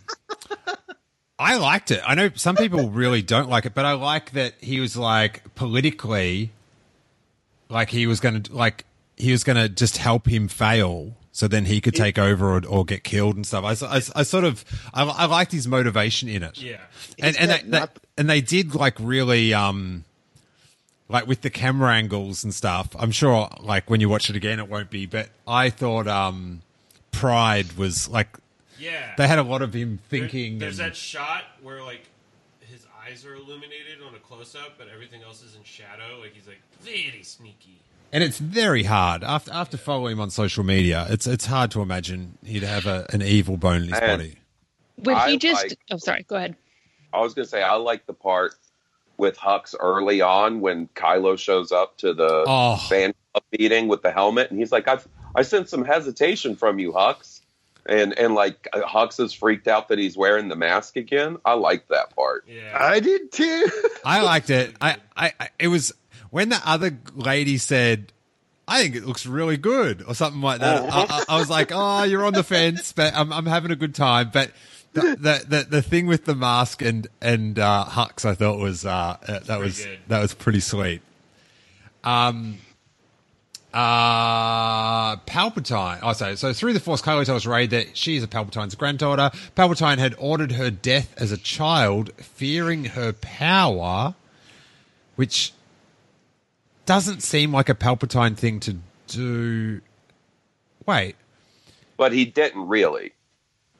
I 1.38 1.56
liked 1.56 1.90
it. 1.90 2.00
I 2.06 2.14
know 2.14 2.30
some 2.34 2.56
people 2.56 2.90
really 2.90 3.22
don't 3.22 3.48
like 3.48 3.66
it, 3.66 3.74
but 3.74 3.84
I 3.84 3.92
like 3.92 4.32
that 4.32 4.54
he 4.60 4.80
was 4.80 4.96
like 4.96 5.42
politically, 5.54 6.50
like 7.74 7.90
he 7.90 8.06
was 8.06 8.20
going 8.20 8.42
to 8.44 8.54
like 8.54 8.86
he 9.16 9.30
was 9.32 9.44
going 9.44 9.56
to 9.56 9.68
just 9.68 9.98
help 9.98 10.26
him 10.26 10.48
fail, 10.48 11.12
so 11.32 11.46
then 11.46 11.66
he 11.66 11.80
could 11.80 11.94
take 11.94 12.18
over 12.18 12.56
or, 12.56 12.62
or 12.66 12.84
get 12.86 13.04
killed 13.04 13.36
and 13.36 13.46
stuff. 13.46 13.64
I, 13.64 13.86
I, 13.96 13.96
I 14.20 14.22
sort 14.22 14.44
of 14.44 14.64
I, 14.94 15.04
I 15.04 15.26
liked 15.26 15.52
his 15.52 15.68
motivation 15.68 16.28
in 16.28 16.42
it. 16.42 16.60
Yeah. 16.62 16.78
and 17.18 17.34
Is 17.34 17.36
and 17.36 17.50
that 17.50 17.64
they, 17.70 17.78
they- 17.80 17.86
and 18.16 18.30
they 18.30 18.40
did 18.40 18.74
like 18.74 18.94
really 19.00 19.52
um 19.52 20.04
like 21.08 21.26
with 21.26 21.42
the 21.42 21.50
camera 21.50 21.92
angles 21.92 22.44
and 22.44 22.54
stuff. 22.54 22.88
I'm 22.98 23.10
sure 23.10 23.48
like 23.60 23.90
when 23.90 24.00
you 24.00 24.08
watch 24.08 24.30
it 24.30 24.36
again, 24.36 24.58
it 24.58 24.68
won't 24.68 24.88
be, 24.90 25.04
but 25.06 25.28
I 25.46 25.70
thought 25.70 26.06
um 26.08 26.62
Pride 27.12 27.72
was 27.74 28.08
like 28.08 28.28
Yeah. 28.78 29.14
they 29.18 29.26
had 29.28 29.38
a 29.38 29.42
lot 29.42 29.62
of 29.62 29.74
him 29.74 29.98
There- 30.08 30.20
thinking. 30.20 30.58
there's 30.58 30.78
and- 30.78 30.90
that 30.90 30.96
shot 30.96 31.42
where 31.62 31.82
like 31.82 32.00
his 32.00 32.08
eyes 33.06 33.24
are 33.24 33.34
illuminated 33.34 34.02
on 34.06 34.14
a 34.14 34.18
close 34.18 34.54
up, 34.54 34.74
but 34.78 34.88
everything 34.92 35.22
else 35.22 35.42
is 35.42 35.54
in 35.56 35.62
shadow. 35.64 36.18
Like 36.20 36.32
he's 36.34 36.46
like 36.46 36.60
very 36.80 37.22
sneaky. 37.22 37.80
and 38.12 38.22
it's 38.22 38.38
very 38.38 38.84
hard 38.84 39.24
after 39.24 39.52
after 39.52 39.76
following 39.76 40.12
him 40.12 40.20
on 40.20 40.30
social 40.30 40.64
media. 40.64 41.06
It's 41.10 41.26
it's 41.26 41.46
hard 41.46 41.70
to 41.72 41.82
imagine 41.82 42.38
he'd 42.44 42.62
have 42.62 42.86
a, 42.86 43.06
an 43.10 43.22
evil 43.22 43.56
bone 43.56 43.82
in 43.82 43.88
his 43.88 43.98
And- 43.98 44.18
body. 44.20 44.36
When 44.96 45.16
I 45.16 45.30
he 45.30 45.38
just 45.38 45.68
like- 45.68 45.78
oh 45.90 45.96
sorry, 45.96 46.22
go 46.22 46.36
ahead. 46.36 46.54
I 47.12 47.20
was 47.20 47.34
going 47.34 47.44
to 47.44 47.50
say 47.50 47.62
I 47.62 47.74
like 47.74 48.06
the 48.06 48.12
part 48.12 48.54
with 49.16 49.36
Hux 49.36 49.74
early 49.78 50.20
on 50.20 50.60
when 50.60 50.88
Kylo 50.94 51.38
shows 51.38 51.70
up 51.72 51.96
to 51.98 52.12
the 52.14 52.44
Oh. 52.46 52.76
fan 52.88 53.12
club 53.32 53.44
meeting 53.58 53.86
with 53.88 54.02
the 54.02 54.10
helmet, 54.12 54.50
and 54.50 54.58
he's 54.58 54.72
like, 54.72 54.86
"I 54.88 54.98
I 55.34 55.42
sense 55.42 55.70
some 55.70 55.84
hesitation 55.84 56.56
from 56.56 56.78
you, 56.78 56.92
Hux," 56.92 57.33
and 57.86 58.16
and 58.18 58.34
like 58.34 58.68
Hux 58.72 59.22
is 59.22 59.32
freaked 59.32 59.68
out 59.68 59.88
that 59.88 59.98
he's 59.98 60.16
wearing 60.16 60.48
the 60.48 60.56
mask 60.56 60.96
again. 60.96 61.38
I 61.44 61.54
like 61.54 61.88
that 61.88 62.14
part. 62.14 62.44
Yeah. 62.48 62.76
I 62.78 63.00
did 63.00 63.32
too. 63.32 63.68
I 64.04 64.22
liked 64.22 64.50
it. 64.50 64.74
I, 64.80 64.96
I, 65.16 65.32
I 65.38 65.48
it 65.58 65.68
was 65.68 65.92
when 66.30 66.48
the 66.48 66.60
other 66.64 66.98
lady 67.14 67.58
said, 67.58 68.12
"I 68.66 68.82
think 68.82 68.96
it 68.96 69.04
looks 69.04 69.26
really 69.26 69.56
good" 69.56 70.02
or 70.06 70.14
something 70.14 70.40
like 70.40 70.60
that. 70.60 70.82
I, 70.82 71.02
I, 71.02 71.24
I 71.28 71.38
was 71.38 71.50
like, 71.50 71.70
"Oh, 71.72 72.02
you're 72.04 72.24
on 72.24 72.32
the 72.32 72.42
fence," 72.42 72.92
but 72.92 73.14
I'm, 73.14 73.32
I'm 73.32 73.46
having 73.46 73.70
a 73.70 73.76
good 73.76 73.94
time. 73.94 74.30
But 74.32 74.50
the, 74.94 75.00
the 75.00 75.44
the 75.48 75.66
the 75.68 75.82
thing 75.82 76.06
with 76.06 76.24
the 76.24 76.34
mask 76.34 76.82
and 76.82 77.06
and 77.20 77.58
uh, 77.58 77.84
Hux, 77.88 78.24
I 78.24 78.34
thought 78.34 78.58
was 78.58 78.86
uh, 78.86 79.16
uh, 79.26 79.38
that 79.40 79.60
was 79.60 79.84
good. 79.84 79.98
that 80.08 80.20
was 80.20 80.34
pretty 80.34 80.60
sweet. 80.60 81.02
Um. 82.02 82.58
Uh, 83.74 85.16
Palpatine. 85.26 85.98
Oh, 86.00 86.12
so 86.12 86.36
so 86.36 86.52
through 86.52 86.74
the 86.74 86.80
Force, 86.80 87.02
Kylo 87.02 87.24
tells 87.24 87.44
Rey 87.44 87.66
that 87.66 87.96
she 87.96 88.14
is 88.14 88.22
a 88.22 88.28
Palpatine's 88.28 88.76
granddaughter. 88.76 89.32
Palpatine 89.56 89.98
had 89.98 90.14
ordered 90.16 90.52
her 90.52 90.70
death 90.70 91.12
as 91.16 91.32
a 91.32 91.36
child, 91.36 92.12
fearing 92.18 92.84
her 92.84 93.12
power, 93.12 94.14
which 95.16 95.52
doesn't 96.86 97.24
seem 97.24 97.50
like 97.52 97.68
a 97.68 97.74
Palpatine 97.74 98.36
thing 98.36 98.60
to 98.60 98.76
do. 99.08 99.80
Wait, 100.86 101.16
But 101.96 102.12
he 102.12 102.26
didn't 102.26 102.68
really. 102.68 103.12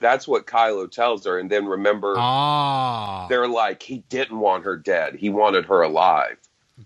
That's 0.01 0.27
what 0.27 0.45
Kylo 0.45 0.91
tells 0.91 1.25
her, 1.25 1.39
and 1.39 1.49
then 1.49 1.67
remember, 1.67 2.15
ah, 2.19 3.27
they're 3.29 3.47
like, 3.47 3.81
he 3.81 3.99
didn't 4.09 4.41
want 4.41 4.65
her 4.65 4.77
dead; 4.77 5.15
he 5.15 5.31
wanted 5.31 5.67
her 5.67 5.83
alive. 5.83 6.37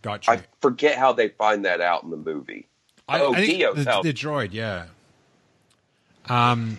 gotcha. 0.02 0.30
I 0.30 0.42
forget 0.60 0.98
how 0.98 1.14
they 1.14 1.30
find 1.30 1.64
that 1.64 1.80
out 1.80 2.02
in 2.02 2.10
the 2.10 2.18
movie. 2.18 2.68
I, 3.08 3.20
oh, 3.20 3.32
I 3.32 3.36
think 3.46 3.58
D-O 3.58 3.74
the, 3.74 3.84
tells- 3.84 4.04
the 4.04 4.12
droid, 4.12 4.52
yeah. 4.52 4.86
Um. 6.28 6.78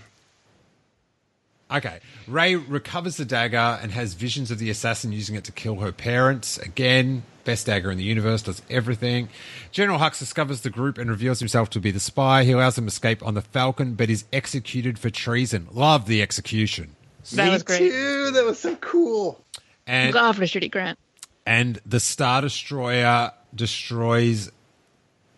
Okay, 1.72 2.00
Rey 2.28 2.56
recovers 2.56 3.18
the 3.18 3.26
dagger 3.26 3.58
and 3.82 3.92
has 3.92 4.16
visions 4.16 4.50
of 4.50 4.58
the 4.58 4.72
assassin 4.72 5.12
using 5.12 5.36
it 5.36 5.44
to 5.44 5.52
kill 5.52 5.76
her 5.82 5.92
parents. 5.92 6.58
Again, 6.58 7.22
best 7.44 7.68
dagger 7.68 7.92
in 7.92 7.98
the 8.00 8.04
universe, 8.04 8.42
does 8.42 8.64
everything. 8.72 9.30
General 9.72 10.00
Hux 10.00 10.18
discovers 10.18 10.62
the 10.62 10.72
group 10.72 10.98
and 10.98 11.12
reveals 11.12 11.38
himself 11.38 11.70
to 11.72 11.80
be 11.80 11.92
the 11.92 12.00
spy. 12.00 12.44
He 12.44 12.54
allows 12.54 12.76
them 12.76 12.86
to 12.86 12.90
escape 12.90 13.24
on 13.24 13.36
the 13.36 13.44
Falcon, 13.44 13.94
but 13.94 14.10
is 14.10 14.26
executed 14.34 14.98
for 14.98 15.12
treason. 15.12 15.68
Love 15.72 16.08
the 16.08 16.24
execution. 16.24 16.96
That 17.34 17.46
Me 17.46 17.52
was 17.52 17.62
great. 17.62 17.92
too. 17.92 18.32
That 18.32 18.46
was 18.46 18.58
so 18.60 18.76
cool. 18.78 19.40
And 19.86 20.12
Love 20.16 20.40
Richard 20.40 20.64
E. 20.64 20.70
Grant. 20.70 20.98
and 21.46 21.80
the 21.86 22.00
Star 22.00 22.42
Destroyer 22.42 23.32
destroys. 23.54 24.52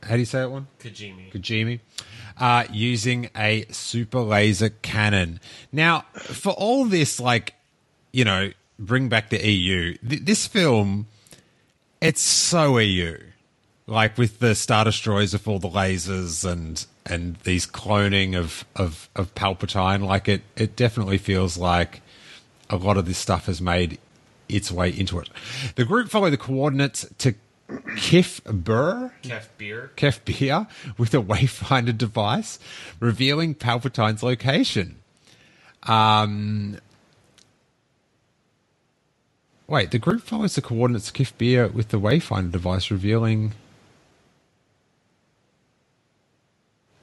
How 0.03 0.13
do 0.13 0.19
you 0.19 0.25
say 0.25 0.39
that 0.39 0.51
one? 0.51 0.67
Kajimi. 0.79 1.31
Kajimi, 1.31 1.79
uh, 2.37 2.65
using 2.71 3.29
a 3.35 3.65
super 3.69 4.19
laser 4.19 4.69
cannon. 4.69 5.39
Now, 5.71 6.05
for 6.13 6.53
all 6.53 6.85
this, 6.85 7.19
like, 7.19 7.53
you 8.11 8.25
know, 8.25 8.51
bring 8.79 9.09
back 9.09 9.29
the 9.29 9.45
EU, 9.47 9.97
th- 9.97 10.23
this 10.23 10.47
film, 10.47 11.07
it's 12.01 12.21
so 12.21 12.77
EU. 12.77 13.19
Like 13.87 14.17
with 14.17 14.39
the 14.39 14.55
Star 14.55 14.85
Destroyers 14.85 15.33
with 15.33 15.47
all 15.47 15.59
the 15.59 15.69
lasers 15.69 16.49
and 16.49 16.85
and 17.05 17.35
these 17.37 17.65
cloning 17.65 18.37
of, 18.37 18.63
of, 18.75 19.09
of 19.15 19.33
Palpatine, 19.33 20.05
like 20.05 20.27
it, 20.27 20.43
it 20.55 20.75
definitely 20.75 21.17
feels 21.17 21.57
like 21.57 22.01
a 22.69 22.75
lot 22.77 22.95
of 22.95 23.05
this 23.05 23.17
stuff 23.17 23.47
has 23.47 23.59
made 23.59 23.97
its 24.47 24.71
way 24.71 24.89
into 24.89 25.19
it. 25.19 25.29
The 25.75 25.83
group 25.83 26.09
follow 26.09 26.29
the 26.29 26.37
coordinates 26.37 27.05
to 27.17 27.33
Kif 27.95 28.43
Burr, 28.43 29.11
Kef 29.23 29.47
Bir. 29.57 29.91
Kef 29.95 30.23
Bir 30.25 30.67
with 30.97 31.13
a 31.13 31.21
Wayfinder 31.21 31.97
device, 31.97 32.59
revealing 32.99 33.55
Palpatine's 33.55 34.23
location. 34.23 34.97
Um, 35.83 36.77
wait, 39.67 39.91
the 39.91 39.99
group 39.99 40.21
follows 40.21 40.55
the 40.55 40.61
coordinates 40.61 41.09
of 41.09 41.15
Kef 41.15 41.37
Bir 41.37 41.67
with 41.67 41.89
the 41.89 41.99
Wayfinder 41.99 42.51
device, 42.51 42.91
revealing. 42.91 43.53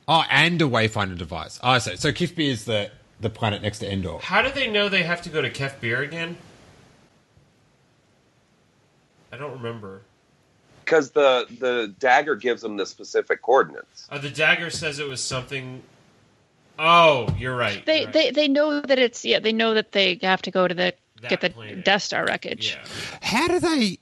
Oh, 0.06 0.24
and 0.30 0.60
a 0.62 0.64
Wayfinder 0.64 1.18
device. 1.18 1.60
Oh, 1.62 1.70
I 1.70 1.78
see. 1.78 1.96
So 1.96 2.12
Kifbi 2.12 2.46
is 2.46 2.64
the 2.64 2.90
the 3.20 3.28
planet 3.28 3.62
next 3.62 3.80
to 3.80 3.92
Endor. 3.92 4.20
How 4.20 4.42
do 4.42 4.50
they 4.50 4.70
know 4.70 4.88
they 4.88 5.02
have 5.02 5.22
to 5.22 5.28
go 5.28 5.42
to 5.42 5.50
Kef 5.50 5.80
Bir 5.80 6.02
again? 6.02 6.38
I 9.30 9.36
don't 9.36 9.52
remember. 9.52 10.02
Because 10.88 11.10
the 11.10 11.46
the 11.60 11.94
dagger 11.98 12.34
gives 12.34 12.62
them 12.62 12.78
the 12.78 12.86
specific 12.86 13.42
coordinates. 13.42 14.06
Uh, 14.10 14.16
the 14.16 14.30
dagger 14.30 14.70
says 14.70 14.98
it 14.98 15.06
was 15.06 15.20
something. 15.22 15.82
Oh, 16.78 17.28
you're 17.38 17.54
right. 17.54 17.84
They 17.84 17.98
you're 17.98 18.04
right. 18.06 18.12
they 18.14 18.30
they 18.30 18.48
know 18.48 18.80
that 18.80 18.98
it's 18.98 19.22
yeah 19.22 19.38
they 19.38 19.52
know 19.52 19.74
that 19.74 19.92
they 19.92 20.18
have 20.22 20.40
to 20.42 20.50
go 20.50 20.66
to 20.66 20.74
the 20.74 20.94
That 21.20 21.28
get 21.28 21.40
the 21.42 21.50
planet. 21.50 21.84
Death 21.84 22.02
Star 22.04 22.24
wreckage. 22.24 22.78
yeah, 22.80 23.18
How 23.20 23.48
do 23.48 23.60
they 23.60 23.98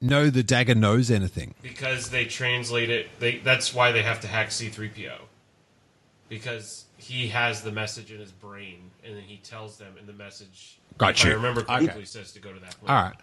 know 0.00 0.28
the 0.28 0.42
dagger 0.42 0.74
knows 0.74 1.08
anything? 1.08 1.54
because 1.62 2.10
they 2.10 2.24
translate 2.24 2.90
it. 2.90 3.06
They 3.20 3.38
that's 3.38 3.72
why 3.72 3.92
they 3.92 4.02
have 4.02 4.20
to 4.22 4.26
hack 4.26 4.50
C-3PO 4.50 5.18
because 6.28 6.86
he 6.96 7.28
has 7.28 7.62
the 7.62 7.70
message 7.70 8.10
in 8.10 8.18
his 8.18 8.32
brain, 8.32 8.90
and 9.04 9.14
then 9.14 9.22
he 9.22 9.36
tells 9.36 9.76
them 9.78 9.94
in 10.00 10.06
the 10.08 10.12
message. 10.12 10.78
Got 10.98 11.10
if 11.10 11.24
you. 11.24 11.30
I 11.30 11.34
remember 11.34 11.64
Okay. 11.68 12.04
says 12.04 12.32
to 12.32 12.40
go 12.40 12.52
to 12.52 12.58
that. 12.58 12.80
Planet. 12.80 12.90
All 12.90 13.02
right. 13.10 13.14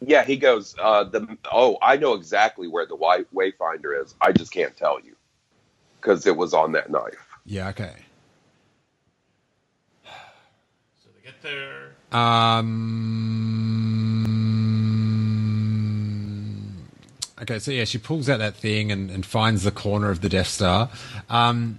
Yeah, 0.00 0.24
he 0.24 0.36
goes. 0.36 0.74
Uh, 0.80 1.04
the 1.04 1.36
oh, 1.52 1.76
I 1.82 1.96
know 1.96 2.14
exactly 2.14 2.68
where 2.68 2.86
the 2.86 2.96
Wayfinder 2.96 4.02
is. 4.02 4.14
I 4.20 4.32
just 4.32 4.52
can't 4.52 4.76
tell 4.76 4.98
you 5.00 5.14
because 6.00 6.26
it 6.26 6.36
was 6.36 6.54
on 6.54 6.72
that 6.72 6.90
knife. 6.90 7.28
Yeah. 7.44 7.68
Okay. 7.68 7.92
So 10.04 11.10
they 11.14 11.30
get 11.30 11.42
there. 11.42 11.92
Um. 12.18 12.80
Okay, 17.42 17.58
so 17.58 17.70
yeah, 17.70 17.84
she 17.84 17.96
pulls 17.98 18.28
out 18.28 18.38
that 18.38 18.54
thing 18.54 18.92
and, 18.92 19.10
and 19.10 19.24
finds 19.24 19.62
the 19.62 19.70
corner 19.70 20.10
of 20.10 20.20
the 20.20 20.28
Death 20.28 20.48
Star. 20.48 20.90
Um, 21.30 21.78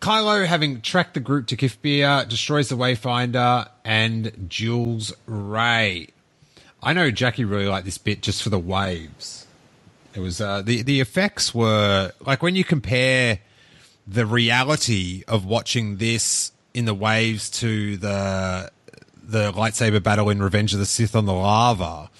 Kylo, 0.00 0.46
having 0.46 0.80
tracked 0.80 1.14
the 1.14 1.20
group 1.20 1.48
to 1.48 1.56
Kef 1.56 1.76
Bir, 1.82 2.24
destroys 2.28 2.68
the 2.68 2.76
Wayfinder 2.76 3.68
and 3.84 4.46
Jules 4.48 5.12
Rey. 5.26 6.08
I 6.82 6.92
know 6.92 7.10
Jackie 7.10 7.44
really 7.44 7.66
liked 7.66 7.84
this 7.84 7.98
bit 7.98 8.22
just 8.22 8.42
for 8.42 8.50
the 8.50 8.58
waves. 8.58 9.46
It 10.14 10.20
was 10.20 10.40
uh, 10.40 10.62
the 10.62 10.82
the 10.82 11.00
effects 11.00 11.54
were 11.54 12.12
like 12.24 12.42
when 12.42 12.54
you 12.56 12.64
compare 12.64 13.40
the 14.06 14.24
reality 14.26 15.22
of 15.28 15.44
watching 15.44 15.96
this 15.98 16.52
in 16.74 16.84
the 16.86 16.94
waves 16.94 17.50
to 17.50 17.96
the 17.96 18.70
the 19.22 19.52
lightsaber 19.52 20.02
battle 20.02 20.30
in 20.30 20.42
Revenge 20.42 20.72
of 20.72 20.78
the 20.80 20.86
Sith 20.86 21.14
on 21.14 21.26
the 21.26 21.34
lava. 21.34 22.10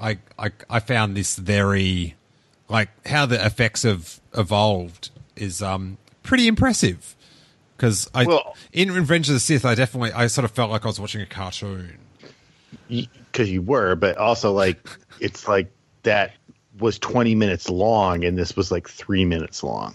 I 0.00 0.18
I, 0.38 0.52
I 0.70 0.80
found 0.80 1.16
this 1.16 1.36
very 1.36 2.14
like 2.68 2.90
how 3.06 3.26
the 3.26 3.44
effects 3.44 3.82
have 3.82 4.20
evolved 4.36 5.10
is 5.36 5.60
um 5.62 5.98
pretty 6.22 6.46
impressive 6.46 7.16
because 7.76 8.08
I 8.14 8.24
Well- 8.24 8.56
in 8.72 8.92
Revenge 8.92 9.28
of 9.28 9.34
the 9.34 9.40
Sith 9.40 9.64
I 9.64 9.74
definitely 9.74 10.12
I 10.12 10.28
sort 10.28 10.44
of 10.44 10.52
felt 10.52 10.70
like 10.70 10.84
I 10.84 10.88
was 10.88 11.00
watching 11.00 11.20
a 11.20 11.26
cartoon. 11.26 11.98
Because 13.02 13.50
you 13.50 13.62
were, 13.62 13.94
but 13.94 14.16
also 14.16 14.52
like 14.52 14.78
it's 15.20 15.48
like 15.48 15.70
that 16.02 16.32
was 16.78 16.98
20 16.98 17.34
minutes 17.34 17.68
long 17.68 18.24
and 18.24 18.36
this 18.36 18.56
was 18.56 18.70
like 18.70 18.88
three 18.88 19.24
minutes 19.24 19.62
long. 19.62 19.94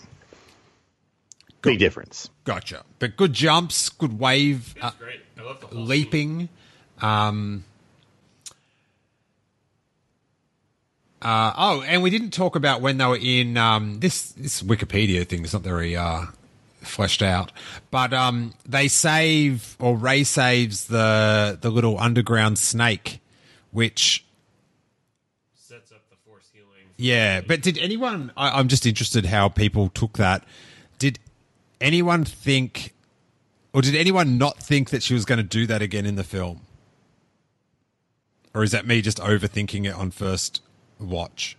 Big 1.61 1.79
difference. 1.79 2.29
Gotcha, 2.45 2.83
but 2.99 3.17
good 3.17 3.33
jumps, 3.33 3.89
good 3.89 4.17
wave, 4.17 4.75
uh, 4.81 4.91
great. 4.97 5.19
I 5.37 5.41
love 5.43 5.59
the 5.69 5.75
leaping. 5.75 6.47
Um, 7.01 7.65
uh, 11.21 11.51
oh, 11.57 11.81
and 11.81 12.01
we 12.01 12.09
didn't 12.09 12.31
talk 12.31 12.55
about 12.55 12.79
when 12.79 12.97
they 12.97 13.05
were 13.05 13.19
in 13.21 13.57
um, 13.57 13.99
this 13.99 14.31
this 14.31 14.61
Wikipedia 14.61 15.27
thing. 15.27 15.43
is 15.43 15.51
not 15.51 15.63
very 15.63 15.97
uh, 15.97 16.27
fleshed 16.81 17.21
out, 17.21 17.51
but 17.91 18.13
um, 18.13 18.53
they 18.67 18.87
save 18.87 19.75
or 19.79 19.95
Rey 19.95 20.23
saves 20.23 20.85
the 20.87 21.57
the 21.59 21.69
little 21.69 21.99
underground 21.99 22.57
snake, 22.57 23.19
which. 23.71 24.25
Sets 25.55 25.91
up 25.91 26.01
the 26.09 26.15
force 26.27 26.49
healing. 26.53 26.89
yeah. 26.97 27.41
But 27.41 27.61
did 27.61 27.77
anyone? 27.77 28.31
I, 28.35 28.59
I'm 28.59 28.67
just 28.67 28.85
interested 28.85 29.25
how 29.25 29.49
people 29.49 29.89
took 29.89 30.17
that. 30.17 30.43
Did 30.97 31.19
anyone 31.81 32.25
think, 32.25 32.93
or 33.73 33.81
did 33.81 33.95
anyone 33.95 34.37
not 34.37 34.57
think 34.57 34.89
that 34.89 35.03
she 35.03 35.13
was 35.13 35.25
going 35.25 35.37
to 35.37 35.43
do 35.43 35.65
that 35.67 35.81
again 35.81 36.05
in 36.05 36.15
the 36.15 36.23
film? 36.23 36.61
Or 38.53 38.63
is 38.63 38.71
that 38.71 38.87
me 38.87 39.01
just 39.01 39.19
overthinking 39.19 39.85
it 39.85 39.93
on 39.93 40.11
first 40.11 40.61
watch? 40.99 41.55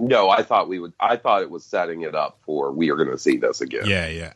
No, 0.00 0.30
I 0.30 0.42
thought 0.42 0.68
we 0.68 0.80
would. 0.80 0.92
I 0.98 1.16
thought 1.16 1.42
it 1.42 1.50
was 1.50 1.64
setting 1.64 2.02
it 2.02 2.14
up 2.14 2.38
for 2.44 2.72
we 2.72 2.90
are 2.90 2.96
going 2.96 3.10
to 3.10 3.18
see 3.18 3.36
this 3.36 3.60
again. 3.60 3.84
Yeah, 3.86 4.08
yeah. 4.08 4.32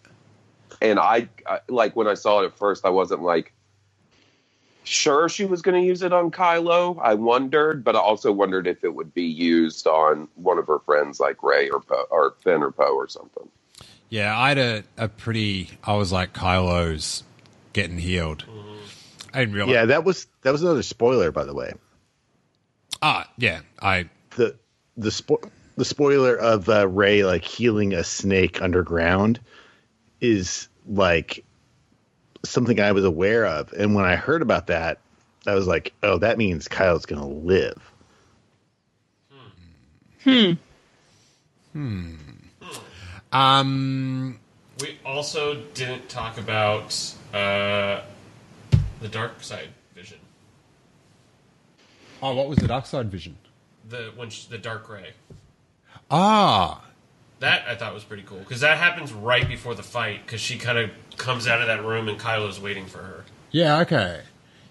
And 0.81 0.98
I, 0.98 1.28
I 1.47 1.61
like 1.69 1.97
when 1.97 2.07
I 2.07 2.15
saw 2.15 2.43
it 2.43 2.47
at 2.47 2.59
first, 2.59 2.85
I 2.85 2.90
wasn't 2.90 3.23
like 3.23 3.53
sure 4.85 5.28
she 5.28 5.44
was 5.44 5.62
going 5.62 5.81
to 5.81 5.86
use 5.86 6.03
it 6.03 6.12
on 6.12 6.31
Kylo. 6.31 6.98
I 7.01 7.15
wondered, 7.15 7.82
but 7.82 7.97
I 7.97 7.98
also 7.98 8.31
wondered 8.32 8.66
if 8.66 8.85
it 8.85 8.94
would 8.94 9.12
be 9.12 9.24
used 9.24 9.86
on 9.86 10.28
one 10.36 10.59
of 10.59 10.66
her 10.69 10.78
friends 10.81 11.19
like 11.19 11.43
Rey 11.43 11.69
or 11.69 11.81
Poe, 11.81 12.07
or 12.11 12.35
Finn 12.43 12.62
or 12.62 12.70
Poe 12.70 12.94
or 12.94 13.09
something. 13.09 13.48
Yeah, 14.09 14.39
I 14.39 14.48
had 14.48 14.59
a, 14.59 14.85
a 14.97 15.09
pretty. 15.09 15.70
I 15.82 15.94
was 15.94 16.12
like, 16.12 16.32
Kylo's 16.32 17.24
getting 17.73 17.98
healed. 17.98 18.44
I 19.35 19.40
didn't 19.40 19.55
realize. 19.55 19.74
Yeah, 19.74 19.85
that 19.86 20.05
was 20.05 20.27
that 20.43 20.53
was 20.53 20.62
another 20.62 20.82
spoiler, 20.82 21.32
by 21.32 21.44
the 21.44 21.55
way. 21.55 21.74
Ah, 23.03 23.28
yeah. 23.36 23.61
I 23.81 24.09
The 24.36 24.57
the 24.97 25.11
spo- 25.11 25.51
the 25.77 25.85
spoiler 25.85 26.36
of 26.36 26.69
uh, 26.69 26.89
Rey 26.89 27.24
like 27.24 27.44
healing 27.44 27.93
a 27.93 28.05
snake 28.05 28.62
underground 28.62 29.40
is 30.20 30.68
like 30.86 31.44
something 32.44 32.80
I 32.80 32.93
was 32.93 33.05
aware 33.05 33.47
of, 33.47 33.72
and 33.72 33.94
when 33.94 34.05
I 34.05 34.16
heard 34.16 34.43
about 34.43 34.68
that, 34.68 35.01
I 35.47 35.55
was 35.55 35.66
like, 35.66 35.93
oh, 36.02 36.18
that 36.18 36.38
means 36.38 36.68
Kylo's 36.68 37.06
gonna 37.06 37.28
live. 37.28 37.93
Hmm. 40.24 40.52
Hmm. 41.72 42.14
um. 43.32 44.40
We 44.80 44.98
also 45.06 45.62
didn't 45.72 46.09
talk 46.10 46.36
about 46.36 47.14
uh, 47.32 48.02
the 49.01 49.09
dark 49.09 49.43
side 49.43 49.70
vision. 49.94 50.18
Oh, 52.22 52.34
what 52.34 52.48
was 52.48 52.59
the 52.59 52.66
dark 52.66 52.84
side 52.86 53.10
vision? 53.10 53.38
The 53.88 54.12
when 54.16 54.30
she, 54.30 54.48
the 54.51 54.59
dark 54.59 54.88
Rey. 54.88 55.12
Ah, 56.10 56.84
That 57.41 57.65
I 57.69 57.75
thought 57.75 57.93
was 57.93 58.05
pretty 58.05 58.23
cool 58.23 58.39
because 58.39 58.61
that 58.61 58.79
happens 58.79 59.13
right 59.13 59.47
before 59.47 59.75
the 59.75 59.83
fight 59.83 60.25
because 60.25 60.41
she 60.41 60.57
kind 60.59 60.79
of 60.79 60.91
comes 61.19 61.47
out 61.47 61.61
of 61.61 61.67
that 61.67 61.85
room 61.85 62.09
and 62.09 62.19
Kylo's 62.19 62.59
waiting 62.61 62.87
for 62.87 62.99
her. 62.99 63.25
yeah. 63.51 63.81
Okay. 63.81 64.23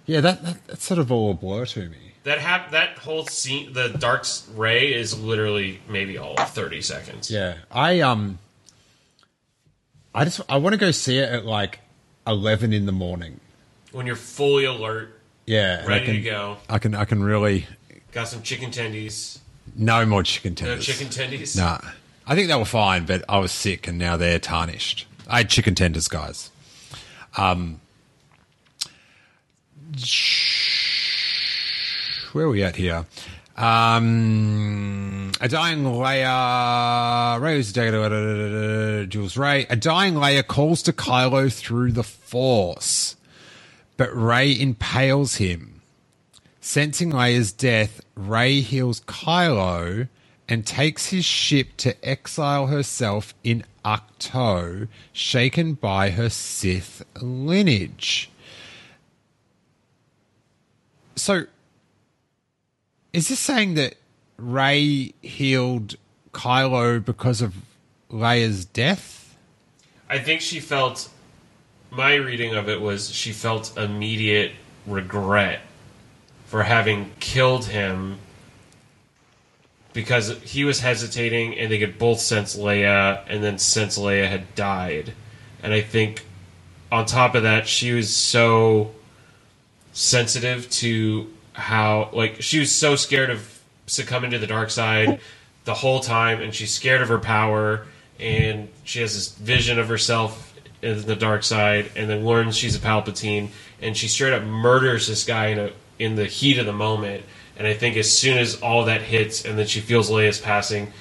Yeah, 0.07 0.21
that, 0.21 0.43
that 0.43 0.67
that's 0.67 0.83
sort 0.83 0.99
of 0.99 1.11
all 1.11 1.31
a 1.31 1.33
blur 1.33 1.65
to 1.65 1.89
me. 1.89 1.97
That 2.23 2.39
hap- 2.39 2.71
that 2.71 2.97
whole 2.99 3.25
scene, 3.27 3.73
the 3.73 3.89
dark 3.89 4.25
Rey, 4.55 4.93
is 4.93 5.19
literally 5.19 5.79
maybe 5.89 6.17
all 6.17 6.33
of 6.39 6.49
thirty 6.51 6.81
seconds. 6.81 7.29
Yeah, 7.31 7.57
I 7.71 8.01
um, 8.01 8.39
I 10.13 10.23
just 10.25 10.41
I 10.49 10.57
want 10.57 10.73
to 10.73 10.77
go 10.77 10.91
see 10.91 11.17
it 11.19 11.29
at 11.29 11.45
like 11.45 11.79
eleven 12.25 12.73
in 12.73 12.85
the 12.85 12.91
morning. 12.91 13.39
When 13.91 14.05
you're 14.07 14.15
fully 14.15 14.65
alert, 14.65 15.19
Yeah, 15.45 15.85
ready 15.85 16.05
can, 16.05 16.15
to 16.15 16.21
go, 16.21 16.57
I 16.69 16.79
can 16.79 16.95
I 16.95 17.05
can 17.05 17.23
really 17.23 17.67
got 18.11 18.27
some 18.27 18.41
chicken 18.41 18.71
tendies. 18.71 19.39
no 19.75 20.05
more 20.05 20.23
chicken 20.23 20.55
tendies. 20.55 20.65
No 20.67 20.77
chicken 20.79 21.07
tendies. 21.07 21.57
Nah, 21.57 21.79
I 22.27 22.35
think 22.35 22.47
they 22.47 22.55
were 22.55 22.65
fine, 22.65 23.05
but 23.05 23.23
I 23.29 23.37
was 23.37 23.51
sick 23.51 23.87
and 23.87 23.97
now 23.97 24.17
they're 24.17 24.39
tarnished. 24.39 25.07
I 25.27 25.37
had 25.37 25.49
chicken 25.49 25.75
tenders, 25.75 26.07
guys. 26.07 26.49
Um, 27.37 27.79
where 32.31 32.45
are 32.45 32.49
we 32.49 32.63
at 32.63 32.75
here? 32.75 33.05
Um, 33.57 35.31
a 35.39 35.47
dying 35.47 35.83
Leia, 35.83 37.39
Rey's 37.39 37.71
Jules 39.09 39.37
Rey. 39.37 39.65
A 39.69 39.75
dying 39.75 40.15
Leia 40.15 40.45
calls 40.45 40.81
to 40.83 40.93
Kylo 40.93 41.53
through 41.53 41.93
the 41.93 42.03
Force, 42.03 43.15
but 43.97 44.13
Rey 44.13 44.51
impales 44.51 45.35
him. 45.35 45.81
Sensing 46.59 47.11
Leia's 47.11 47.53
death, 47.53 48.01
Rey 48.15 48.59
heals 48.59 49.01
Kylo 49.01 50.09
and 50.47 50.65
takes 50.65 51.07
his 51.07 51.25
ship 51.25 51.69
to 51.77 52.07
exile 52.07 52.67
herself 52.67 53.33
in 53.43 53.63
Ahch-To, 53.83 54.87
shaken 55.11 55.73
by 55.73 56.11
her 56.11 56.29
Sith 56.29 57.03
lineage. 57.21 58.29
So, 61.15 61.45
is 63.13 63.29
this 63.29 63.39
saying 63.39 63.75
that 63.75 63.95
Rey 64.37 65.13
healed 65.21 65.95
Kylo 66.33 67.03
because 67.03 67.41
of 67.41 67.55
Leia's 68.11 68.65
death? 68.65 69.35
I 70.09 70.19
think 70.19 70.41
she 70.41 70.59
felt. 70.59 71.09
My 71.89 72.15
reading 72.15 72.55
of 72.55 72.67
it 72.67 72.81
was 72.81 73.09
she 73.09 73.31
felt 73.31 73.77
immediate 73.77 74.51
regret 74.85 75.61
for 76.45 76.63
having 76.63 77.11
killed 77.19 77.65
him 77.65 78.17
because 79.95 80.37
he 80.43 80.65
was 80.65 80.81
hesitating, 80.81 81.57
and 81.57 81.71
they 81.71 81.79
could 81.79 81.97
both 81.97 82.19
sense 82.19 82.55
Leia, 82.57 83.23
and 83.27 83.41
then 83.41 83.57
since 83.57 83.97
Leia 83.97 84.29
had 84.29 84.53
died, 84.53 85.13
and 85.63 85.73
I 85.73 85.81
think 85.81 86.25
on 86.91 87.05
top 87.05 87.33
of 87.33 87.43
that, 87.43 87.65
she 87.65 87.93
was 87.93 88.13
so 88.13 88.91
sensitive 89.93 90.69
to 90.69 91.31
how 91.53 92.09
like 92.11 92.41
she 92.41 92.59
was 92.59 92.75
so 92.75 92.97
scared 92.97 93.29
of 93.29 93.61
succumbing 93.87 94.31
to 94.31 94.37
the 94.37 94.47
dark 94.47 94.69
side 94.69 95.21
the 95.63 95.73
whole 95.73 96.01
time, 96.01 96.41
and 96.41 96.53
she's 96.53 96.73
scared 96.73 97.01
of 97.01 97.07
her 97.07 97.17
power, 97.17 97.87
and 98.19 98.67
she 98.83 98.99
has 98.99 99.13
this 99.13 99.29
vision 99.29 99.79
of 99.79 99.87
herself 99.87 100.53
in 100.81 101.01
the 101.03 101.15
dark 101.15 101.41
side, 101.41 101.89
and 101.95 102.09
then 102.09 102.25
learns 102.25 102.57
she's 102.57 102.75
a 102.75 102.79
Palpatine, 102.79 103.47
and 103.81 103.95
she 103.95 104.09
straight 104.09 104.33
up 104.33 104.43
murders 104.43 105.07
this 105.07 105.23
guy 105.23 105.47
in 105.47 105.59
a 105.59 105.71
in 105.99 106.15
the 106.15 106.25
heat 106.25 106.57
of 106.57 106.65
the 106.65 106.73
moment. 106.73 107.23
And 107.57 107.65
I 107.67 107.73
think 107.73 107.95
as 107.97 108.11
soon 108.15 108.37
as 108.37 108.61
all 108.61 108.85
that 108.85 109.01
hits, 109.01 109.45
and 109.45 109.57
then 109.57 109.67
she 109.67 109.79
feels 109.79 110.09
Leia's 110.09 110.39
passing, 110.39 110.91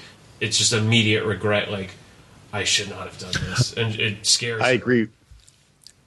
it's 0.41 0.57
just 0.59 0.73
immediate 0.73 1.25
regret. 1.25 1.71
Like 1.71 1.91
I 2.53 2.65
should 2.65 2.91
not 2.91 3.09
have 3.09 3.19
done 3.19 3.33
this, 3.51 3.73
and 3.73 3.95
it 3.97 4.25
scares. 4.27 4.63
I 4.63 4.69
her. 4.69 4.75
agree. 4.75 5.09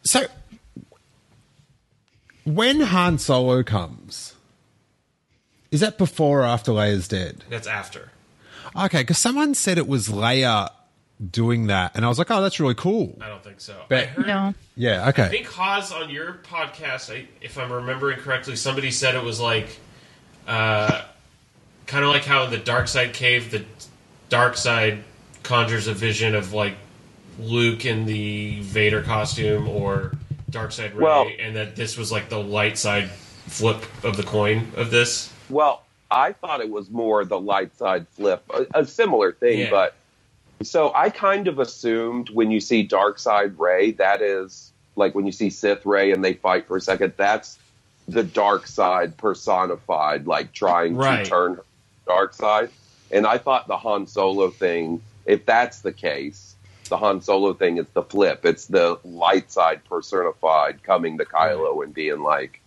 So, 0.04 0.26
when 2.46 2.80
Han 2.82 3.18
Solo 3.18 3.64
comes, 3.64 4.36
is 5.72 5.82
that 5.82 5.98
before 5.98 6.42
or 6.42 6.46
after 6.46 6.72
Leia's 6.72 7.08
dead? 7.08 7.44
That's 7.50 7.68
after. 7.68 8.12
Okay, 8.76 9.02
because 9.02 9.18
someone 9.18 9.54
said 9.54 9.78
it 9.78 9.88
was 9.88 10.08
Leia 10.08 10.70
doing 11.32 11.68
that, 11.68 11.96
and 11.96 12.06
I 12.06 12.10
was 12.10 12.20
like, 12.20 12.30
oh, 12.32 12.42
that's 12.42 12.60
really 12.60 12.76
cool. 12.76 13.18
I 13.20 13.28
don't 13.28 13.44
think 13.44 13.60
so. 13.60 13.76
But- 13.90 14.04
I 14.04 14.06
heard, 14.08 14.28
No. 14.28 14.54
Yeah, 14.76 15.08
okay. 15.10 15.24
I 15.24 15.26
okay. 15.26 15.30
think 15.30 15.48
Hawes 15.48 15.92
on 15.92 16.10
your 16.10 16.34
podcast, 16.44 17.12
I, 17.14 17.28
if 17.42 17.58
I'm 17.58 17.72
remembering 17.72 18.20
correctly, 18.20 18.56
somebody 18.56 18.92
said 18.92 19.16
it 19.16 19.24
was 19.24 19.40
like, 19.40 19.80
uh, 20.48 21.02
kind 21.86 22.04
of 22.04 22.10
like 22.12 22.24
how 22.26 22.44
in 22.44 22.52
the 22.52 22.58
Dark 22.58 22.88
Side 22.88 23.14
cave, 23.14 23.52
the 23.52 23.64
Dark 24.30 24.58
Side 24.58 25.04
conjures 25.44 25.88
a 25.88 25.94
vision 25.94 26.36
of 26.36 26.54
like 26.54 26.76
Luke 27.40 27.86
in 27.86 28.06
the 28.06 28.60
Vader 28.62 29.02
costume 29.04 29.68
or 29.68 30.14
Dark 30.50 30.72
Side 30.72 30.94
Rey, 30.96 31.04
Well- 31.04 31.28
and 31.40 31.56
that 31.56 31.76
this 31.76 31.98
was 31.98 32.12
like 32.12 32.30
the 32.30 32.42
light 32.42 32.78
side 32.78 33.10
flip 33.10 33.84
of 34.04 34.18
the 34.18 34.24
coin 34.24 34.72
of 34.76 34.92
this. 34.92 35.32
Well, 35.50 35.84
I 36.12 36.34
thought 36.34 36.62
it 36.62 36.70
was 36.70 36.90
more 36.90 37.24
the 37.26 37.40
light 37.40 37.76
side 37.78 38.08
flip, 38.10 38.44
a, 38.54 38.82
a 38.82 38.86
similar 38.86 39.32
thing, 39.34 39.60
Yeah. 39.60 39.70
but 39.70 39.96
so 40.64 40.92
I 40.96 41.10
kind 41.10 41.48
of 41.48 41.60
assumed 41.60 42.30
when 42.30 42.50
you 42.52 42.60
see 42.60 42.84
dark 42.84 43.20
side 43.20 43.58
Rey, 43.60 43.92
that 43.92 44.22
is 44.22 44.72
like 44.96 45.14
when 45.16 45.26
you 45.26 45.32
see 45.32 45.50
Sith 45.50 45.86
Rey 45.86 46.12
and 46.12 46.24
they 46.26 46.34
fight 46.34 46.68
for 46.68 46.76
a 46.78 46.82
second, 46.82 47.14
that's 47.18 47.60
the 48.08 48.24
dark 48.24 48.68
side 48.68 49.18
personified, 49.18 50.28
like 50.28 50.54
trying 50.54 50.96
Right. 50.96 51.24
to 51.24 51.30
turn 51.30 51.60
dark 52.06 52.34
side. 52.34 52.70
And 53.12 53.26
I 53.28 53.38
thought 53.38 53.68
the 53.68 53.78
Han 53.78 54.08
Solo 54.08 54.50
thing, 54.50 55.02
if 55.26 55.46
that's 55.46 55.82
the 55.82 55.92
case, 55.92 56.56
the 56.90 56.98
Han 56.98 57.22
Solo 57.22 57.54
thing 57.54 57.78
is 57.78 57.86
the 57.94 58.04
flip. 58.04 58.46
It's 58.46 58.66
the 58.66 58.98
light 59.04 59.52
side 59.52 59.84
personified 59.86 60.84
coming 60.84 61.18
to 61.18 61.26
Kylo 61.26 61.84
and 61.84 61.94
being 61.94 62.22
like 62.22 62.62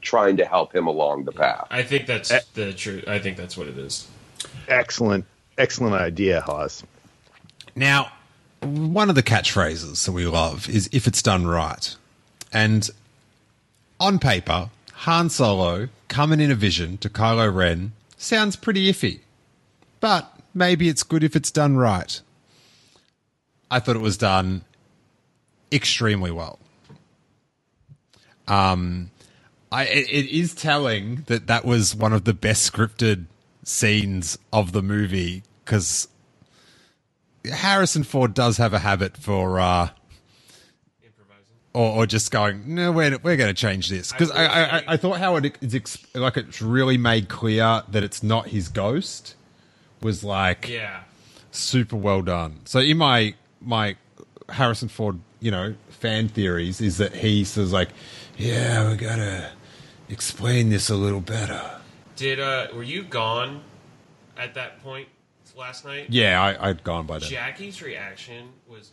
trying 0.00 0.36
to 0.36 0.44
help 0.44 0.74
him 0.74 0.86
along 0.86 1.24
the 1.24 1.32
path. 1.32 1.66
I 1.70 1.82
think 1.82 2.06
that's 2.06 2.30
the 2.54 2.72
truth. 2.72 3.08
I 3.08 3.18
think 3.18 3.36
that's 3.36 3.56
what 3.56 3.66
it 3.68 3.78
is. 3.78 4.06
Excellent, 4.68 5.24
excellent 5.56 5.94
idea, 5.94 6.40
Hawes. 6.42 6.82
Now, 7.74 8.12
one 8.60 9.08
of 9.08 9.14
the 9.14 9.22
catchphrases 9.22 10.04
that 10.04 10.12
we 10.12 10.26
love 10.26 10.68
is 10.68 10.88
if 10.92 11.06
it's 11.06 11.22
done 11.22 11.46
right. 11.46 11.94
And 12.52 12.88
on 14.00 14.18
paper, 14.18 14.70
Han 14.92 15.30
Solo 15.30 15.88
coming 16.08 16.40
in 16.40 16.50
a 16.50 16.54
vision 16.54 16.98
to 16.98 17.08
Kylo 17.08 17.54
Ren 17.54 17.92
sounds 18.16 18.56
pretty 18.56 18.90
iffy. 18.90 19.20
But 20.00 20.32
maybe 20.54 20.88
it's 20.88 21.02
good 21.02 21.24
if 21.24 21.36
it's 21.36 21.50
done 21.50 21.76
right. 21.76 22.20
I 23.70 23.80
thought 23.80 23.96
it 23.96 24.00
was 24.02 24.16
done 24.16 24.62
extremely 25.70 26.30
well. 26.30 26.58
Um, 28.46 29.10
I 29.70 29.84
it, 29.84 30.08
it 30.08 30.26
is 30.34 30.54
telling 30.54 31.24
that 31.26 31.46
that 31.48 31.64
was 31.64 31.94
one 31.94 32.12
of 32.12 32.24
the 32.24 32.32
best 32.32 32.70
scripted 32.72 33.26
scenes 33.64 34.38
of 34.52 34.72
the 34.72 34.82
movie 34.82 35.42
because 35.64 36.08
Harrison 37.44 38.02
Ford 38.02 38.32
does 38.32 38.56
have 38.56 38.72
a 38.72 38.78
habit 38.78 39.16
for, 39.16 39.60
uh, 39.60 39.90
or, 41.78 41.92
or 42.02 42.06
just 42.06 42.30
going, 42.32 42.74
no, 42.74 42.90
we're, 42.90 43.16
we're 43.22 43.36
going 43.36 43.54
to 43.54 43.54
change 43.54 43.88
this 43.88 44.10
because 44.10 44.30
I, 44.32 44.44
I, 44.46 44.76
I, 44.78 44.84
I 44.88 44.96
thought 44.96 45.18
how 45.18 45.36
it 45.36 45.56
is 45.60 45.74
ex- 45.74 46.04
like 46.14 46.36
it's 46.36 46.60
really 46.60 46.98
made 46.98 47.28
clear 47.28 47.82
that 47.88 48.02
it's 48.02 48.22
not 48.22 48.48
his 48.48 48.68
ghost 48.68 49.36
was 50.02 50.24
like 50.24 50.68
Yeah. 50.68 51.00
super 51.52 51.96
well 51.96 52.22
done. 52.22 52.60
So 52.64 52.80
in 52.80 52.96
my 52.98 53.34
my 53.60 53.96
Harrison 54.48 54.88
Ford, 54.88 55.20
you 55.40 55.50
know, 55.50 55.74
fan 55.90 56.28
theories 56.28 56.80
is 56.80 56.98
that 56.98 57.14
he 57.14 57.44
says 57.44 57.72
like, 57.72 57.90
yeah, 58.36 58.90
we 58.90 58.96
gotta 58.96 59.50
explain 60.08 60.70
this 60.70 60.88
a 60.90 60.96
little 60.96 61.20
better. 61.20 61.62
Did 62.16 62.40
uh, 62.40 62.68
were 62.74 62.82
you 62.82 63.02
gone 63.04 63.60
at 64.36 64.54
that 64.54 64.82
point 64.82 65.08
last 65.56 65.84
night? 65.84 66.06
Yeah, 66.08 66.42
I, 66.42 66.70
I'd 66.70 66.82
gone 66.82 67.06
by 67.06 67.18
then. 67.20 67.28
Jackie's 67.28 67.82
reaction 67.82 68.48
was 68.68 68.90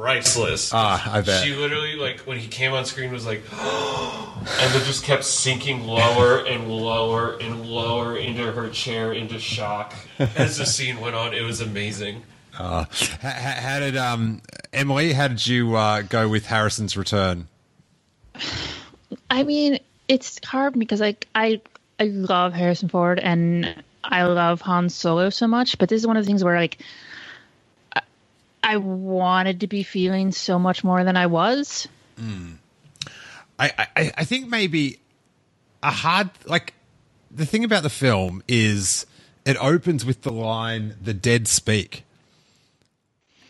priceless. 0.00 0.70
Ah, 0.72 1.14
I 1.14 1.20
bet. 1.20 1.44
She 1.44 1.54
literally, 1.54 1.96
like, 1.96 2.20
when 2.20 2.38
he 2.38 2.48
came 2.48 2.72
on 2.72 2.84
screen, 2.84 3.12
was 3.12 3.26
like, 3.26 3.42
and 3.52 4.72
then 4.72 4.84
just 4.84 5.04
kept 5.04 5.24
sinking 5.24 5.86
lower 5.86 6.44
and 6.46 6.70
lower 6.70 7.38
and 7.40 7.66
lower 7.66 8.16
into 8.16 8.50
her 8.52 8.68
chair, 8.70 9.12
into 9.12 9.38
shock 9.38 9.94
as 10.18 10.58
the 10.58 10.66
scene 10.66 11.00
went 11.00 11.14
on. 11.14 11.34
It 11.34 11.42
was 11.42 11.60
amazing. 11.60 12.22
Uh, 12.58 12.86
how, 13.20 13.30
how 13.30 13.78
did 13.78 13.96
um 13.96 14.42
Emily? 14.72 15.12
How 15.12 15.28
did 15.28 15.46
you 15.46 15.76
uh, 15.76 16.02
go 16.02 16.28
with 16.28 16.46
Harrison's 16.46 16.96
return? 16.96 17.46
I 19.30 19.42
mean, 19.44 19.78
it's 20.08 20.44
hard 20.44 20.78
because 20.78 21.00
like 21.00 21.28
I 21.34 21.60
I 22.00 22.04
love 22.04 22.52
Harrison 22.52 22.88
Ford 22.88 23.18
and 23.18 23.82
I 24.02 24.24
love 24.24 24.60
Han 24.62 24.88
Solo 24.88 25.30
so 25.30 25.46
much, 25.46 25.78
but 25.78 25.88
this 25.88 26.00
is 26.00 26.06
one 26.06 26.16
of 26.16 26.24
the 26.24 26.26
things 26.26 26.42
where 26.42 26.58
like 26.58 26.78
I, 26.80 26.84
I 28.68 28.76
wanted 28.76 29.60
to 29.60 29.66
be 29.66 29.82
feeling 29.82 30.30
so 30.30 30.58
much 30.58 30.84
more 30.84 31.02
than 31.02 31.16
I 31.16 31.24
was. 31.24 31.88
Hmm. 32.18 32.56
I, 33.58 33.88
I, 33.96 34.12
I 34.18 34.24
think 34.24 34.46
maybe 34.46 34.98
a 35.82 35.90
hard 35.90 36.28
like 36.44 36.74
the 37.30 37.46
thing 37.46 37.64
about 37.64 37.82
the 37.82 37.88
film 37.88 38.42
is 38.46 39.06
it 39.46 39.56
opens 39.56 40.04
with 40.04 40.20
the 40.20 40.30
line 40.32 40.96
"the 41.02 41.14
dead 41.14 41.48
speak," 41.48 42.04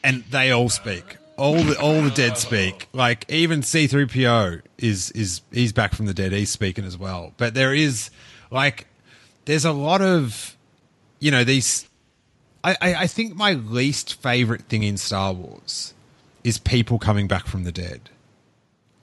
and 0.05 0.23
they 0.31 0.53
all 0.53 0.69
speak. 0.69 1.17
All 1.37 1.57
the 1.65 1.77
all 1.81 2.01
the 2.01 2.11
dead 2.11 2.39
speak. 2.39 2.87
Like 2.93 3.29
even 3.29 3.65
C 3.65 3.89
three 3.89 4.07
PO 4.07 4.61
is 4.79 5.11
is 5.11 5.41
he's 5.51 5.73
back 5.73 5.95
from 5.97 6.07
the 6.07 6.15
dead. 6.15 6.31
He's 6.31 6.51
speaking 6.51 6.85
as 6.85 6.97
well. 6.97 7.33
But 7.39 7.55
there 7.55 7.75
is 7.75 8.11
like 8.53 8.87
there's 9.47 9.65
a 9.65 9.73
lot 9.73 10.01
of 10.01 10.57
you 11.19 11.33
know 11.33 11.43
these. 11.43 11.88
I, 12.81 12.95
I, 13.03 13.07
think 13.07 13.35
my 13.35 13.53
least 13.53 14.21
favorite 14.21 14.63
thing 14.63 14.83
in 14.83 14.97
Star 14.97 15.33
Wars 15.33 15.95
is 16.45 16.59
people 16.59 16.99
coming 16.99 17.29
back 17.29 17.47
from 17.47 17.65
the 17.65 17.73
dead. 17.73 18.11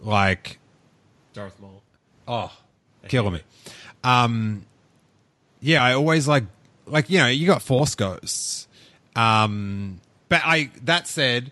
Like 0.02 0.60
Darth 1.34 1.60
Maul. 1.60 1.82
Oh, 2.28 2.52
killing 3.08 3.34
me. 3.34 3.42
Um, 4.04 4.66
yeah, 5.62 5.84
I 5.84 5.94
always 5.94 6.28
like, 6.28 6.44
like 6.86 7.10
you 7.10 7.20
know, 7.20 7.28
you 7.28 7.48
got 7.48 7.62
Force 7.62 7.96
Ghosts. 7.96 8.68
Um, 9.16 10.00
but 10.30 10.42
I 10.44 10.70
that 10.84 11.08
said, 11.08 11.52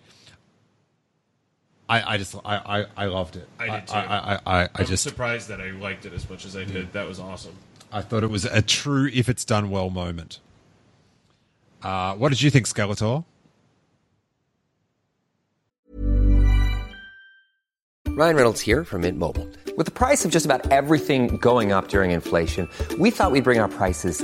I 1.88 2.14
I 2.14 2.18
just 2.18 2.36
I 2.46 2.56
I, 2.56 2.86
I 2.98 3.06
loved 3.06 3.36
it. 3.36 3.48
I 3.60 3.80
did 3.80 3.88
too. 3.88 3.94
I 3.96 4.02
I, 4.02 4.34
I, 4.34 4.64
I, 4.64 4.70
I 4.76 4.84
just 4.84 5.04
surprised 5.04 5.48
that 5.48 5.62
I 5.62 5.72
liked 5.72 6.06
it 6.06 6.14
as 6.14 6.30
much 6.30 6.46
as 6.46 6.56
I 6.56 6.64
did. 6.64 6.94
That 6.94 7.08
was 7.08 7.20
awesome. 7.20 7.56
I 7.92 8.02
thought 8.02 8.24
it 8.24 8.30
was 8.30 8.46
a 8.46 8.62
true 8.62 9.10
if 9.14 9.30
it's 9.30 9.46
done 9.46 9.70
well 9.70 9.90
moment. 9.90 10.40
Uh, 11.84 12.16
what 12.16 12.30
did 12.30 12.42
you 12.42 12.50
think, 12.50 12.66
Skeletor? 12.66 13.26
Ryan 18.16 18.36
Reynolds 18.36 18.62
here 18.62 18.84
from 18.86 19.02
Mint 19.02 19.18
Mobile. 19.18 19.50
With 19.76 19.88
the 19.88 19.92
price 19.92 20.24
of 20.24 20.30
just 20.30 20.46
about 20.46 20.72
everything 20.72 21.38
going 21.38 21.72
up 21.72 21.88
during 21.88 22.12
inflation, 22.12 22.70
we 23.00 23.10
thought 23.10 23.32
we'd 23.32 23.44
bring 23.44 23.60
our 23.60 23.68
prices 23.68 24.24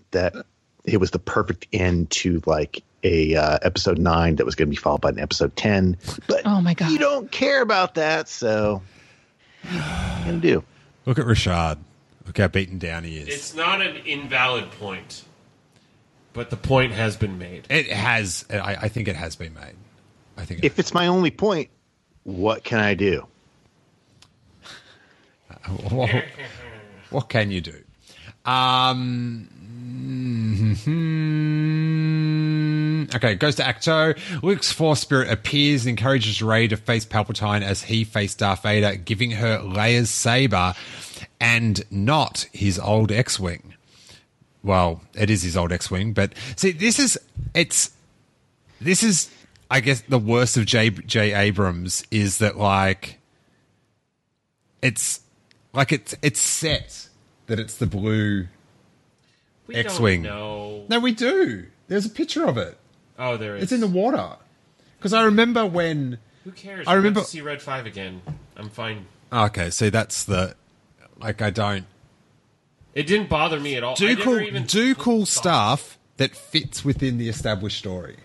that 0.11 0.35
it 0.85 0.97
was 0.97 1.11
the 1.11 1.19
perfect 1.19 1.67
end 1.73 2.09
to 2.11 2.41
like 2.45 2.83
a 3.03 3.35
uh, 3.35 3.57
episode 3.63 3.97
nine 3.97 4.35
that 4.37 4.45
was 4.45 4.55
going 4.55 4.67
to 4.67 4.69
be 4.69 4.75
followed 4.75 5.01
by 5.01 5.09
an 5.09 5.19
episode 5.19 5.55
ten. 5.55 5.97
But 6.27 6.41
Oh 6.45 6.61
my 6.61 6.73
God. 6.73 6.91
you 6.91 6.97
don't 6.99 7.31
care 7.31 7.61
about 7.61 7.95
that, 7.95 8.27
so 8.29 8.81
what 9.63 9.73
are 9.73 10.19
you 10.19 10.25
gonna 10.25 10.37
do? 10.39 10.63
Look 11.05 11.17
at 11.19 11.25
Rashad. 11.25 11.77
Look 12.27 12.37
how 12.37 12.47
beaten 12.47 12.77
down 12.77 13.03
he 13.03 13.17
is. 13.17 13.27
It's 13.27 13.55
not 13.55 13.81
an 13.81 13.97
invalid 14.05 14.69
point, 14.71 15.23
but 16.33 16.49
the 16.51 16.57
point 16.57 16.93
has 16.93 17.17
been 17.17 17.37
made. 17.39 17.65
it 17.69 17.87
has. 17.87 18.45
I, 18.51 18.75
I 18.81 18.87
think 18.87 19.07
it 19.07 19.15
has 19.15 19.35
been 19.35 19.53
made. 19.55 19.75
I 20.37 20.45
think. 20.45 20.59
It, 20.59 20.65
If 20.67 20.77
it's 20.79 20.93
my 20.93 21.07
only 21.07 21.31
point, 21.31 21.69
what 22.23 22.63
can 22.63 22.79
I 22.79 22.93
do? 22.93 23.25
what, 25.89 26.09
what 27.09 27.29
can 27.29 27.51
you 27.51 27.61
do? 27.61 27.83
Um. 28.45 29.49
Mhm. 30.01 30.81
Okay, 33.15 33.35
goes 33.35 33.55
to 33.55 33.63
Ahch-To. 33.63 34.41
Luke's 34.41 34.71
Force 34.71 35.01
Spirit 35.01 35.29
appears 35.29 35.83
and 35.83 35.91
encourages 35.91 36.41
Rey 36.41 36.67
to 36.67 36.77
face 36.77 37.05
Palpatine 37.05 37.61
as 37.61 37.83
he 37.83 38.03
faced 38.03 38.39
Darth 38.39 38.63
Vader, 38.63 38.95
giving 38.95 39.31
her 39.31 39.59
Leia's 39.59 40.09
saber 40.09 40.73
and 41.39 41.83
not 41.91 42.47
his 42.51 42.79
old 42.79 43.11
X-wing. 43.11 43.75
Well, 44.63 45.01
it 45.13 45.29
is 45.29 45.43
his 45.43 45.57
old 45.57 45.71
X-wing, 45.71 46.13
but 46.13 46.33
see, 46.55 46.71
this 46.71 46.99
is 46.99 47.17
it's 47.53 47.91
this 48.79 49.03
is 49.03 49.29
I 49.69 49.79
guess 49.79 50.01
the 50.01 50.19
worst 50.19 50.57
of 50.57 50.65
J. 50.65 50.89
J. 50.89 51.33
Abrams 51.33 52.03
is 52.11 52.39
that 52.39 52.57
like 52.57 53.17
it's 54.81 55.21
like 55.73 55.91
it's 55.91 56.15
it's 56.21 56.39
set 56.39 57.07
that 57.47 57.59
it's 57.59 57.77
the 57.77 57.87
blue. 57.87 58.47
We 59.73 59.79
X-wing. 59.79 60.23
Don't. 60.23 60.89
No, 60.89 60.99
we 60.99 61.11
do. 61.13 61.65
There's 61.87 62.05
a 62.05 62.09
picture 62.09 62.45
of 62.45 62.57
it. 62.57 62.77
Oh, 63.17 63.37
there 63.37 63.55
is. 63.55 63.63
It's 63.63 63.71
in 63.71 63.81
the 63.81 63.87
water. 63.87 64.35
Because 64.97 65.13
I 65.13 65.23
remember 65.23 65.65
when. 65.65 66.17
Who 66.43 66.51
cares? 66.51 66.87
I 66.87 66.91
I 66.91 66.95
remember- 66.95 67.19
remember 67.19 67.27
see 67.27 67.41
Red 67.41 67.61
Five 67.61 67.85
again. 67.85 68.21
I'm 68.57 68.69
fine. 68.69 69.05
Ah, 69.31 69.45
okay, 69.45 69.69
so 69.69 69.89
that's 69.89 70.23
the. 70.23 70.55
Like, 71.19 71.41
I 71.41 71.49
don't. 71.49 71.85
It 72.93 73.07
didn't 73.07 73.29
bother 73.29 73.59
me 73.59 73.75
at 73.75 73.83
all. 73.83 73.95
Do 73.95 74.07
never 74.07 74.21
cool, 74.23 74.41
even 74.41 74.65
do 74.65 74.95
cool 74.95 75.25
stuff 75.25 75.97
that 76.17 76.35
fits 76.35 76.83
within 76.83 77.17
the 77.17 77.29
established 77.29 77.77
story. 77.77 78.17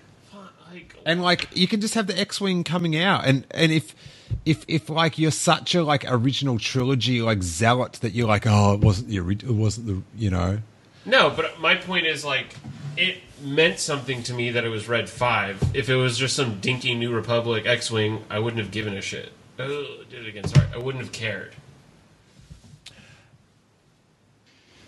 And 1.06 1.22
like 1.22 1.48
you 1.56 1.68
can 1.68 1.80
just 1.80 1.94
have 1.94 2.06
the 2.08 2.18
X-wing 2.18 2.64
coming 2.64 2.96
out, 2.96 3.24
and 3.26 3.46
and 3.52 3.70
if 3.70 3.94
if 4.44 4.64
if 4.66 4.90
like 4.90 5.18
you're 5.18 5.30
such 5.30 5.74
a 5.74 5.84
like 5.84 6.04
original 6.08 6.58
trilogy 6.58 7.22
like 7.22 7.42
zealot 7.44 7.92
that 8.02 8.12
you're 8.12 8.26
like 8.26 8.44
oh 8.46 8.74
it 8.74 8.80
wasn't 8.80 9.08
the 9.08 9.20
ori- 9.20 9.36
it 9.36 9.46
wasn't 9.46 9.86
the 9.86 10.02
you 10.16 10.28
know 10.30 10.58
No, 11.06 11.30
but 11.30 11.60
my 11.60 11.76
point 11.76 12.04
is 12.06 12.24
like 12.24 12.54
it 12.96 13.18
meant 13.42 13.78
something 13.78 14.22
to 14.24 14.34
me 14.34 14.50
that 14.50 14.64
it 14.64 14.68
was 14.68 14.88
Red 14.88 15.08
Five. 15.08 15.62
If 15.74 15.88
it 15.88 15.96
was 15.96 16.18
just 16.18 16.34
some 16.34 16.58
dinky 16.60 16.94
New 16.94 17.14
Republic 17.14 17.64
X-wing, 17.64 18.24
I 18.28 18.40
wouldn't 18.40 18.60
have 18.60 18.72
given 18.72 18.96
a 18.96 19.00
shit. 19.00 19.30
Oh, 19.58 20.02
did 20.10 20.26
it 20.26 20.28
again. 20.28 20.44
Sorry, 20.44 20.66
I 20.74 20.78
wouldn't 20.78 21.02
have 21.02 21.12
cared. 21.12 21.54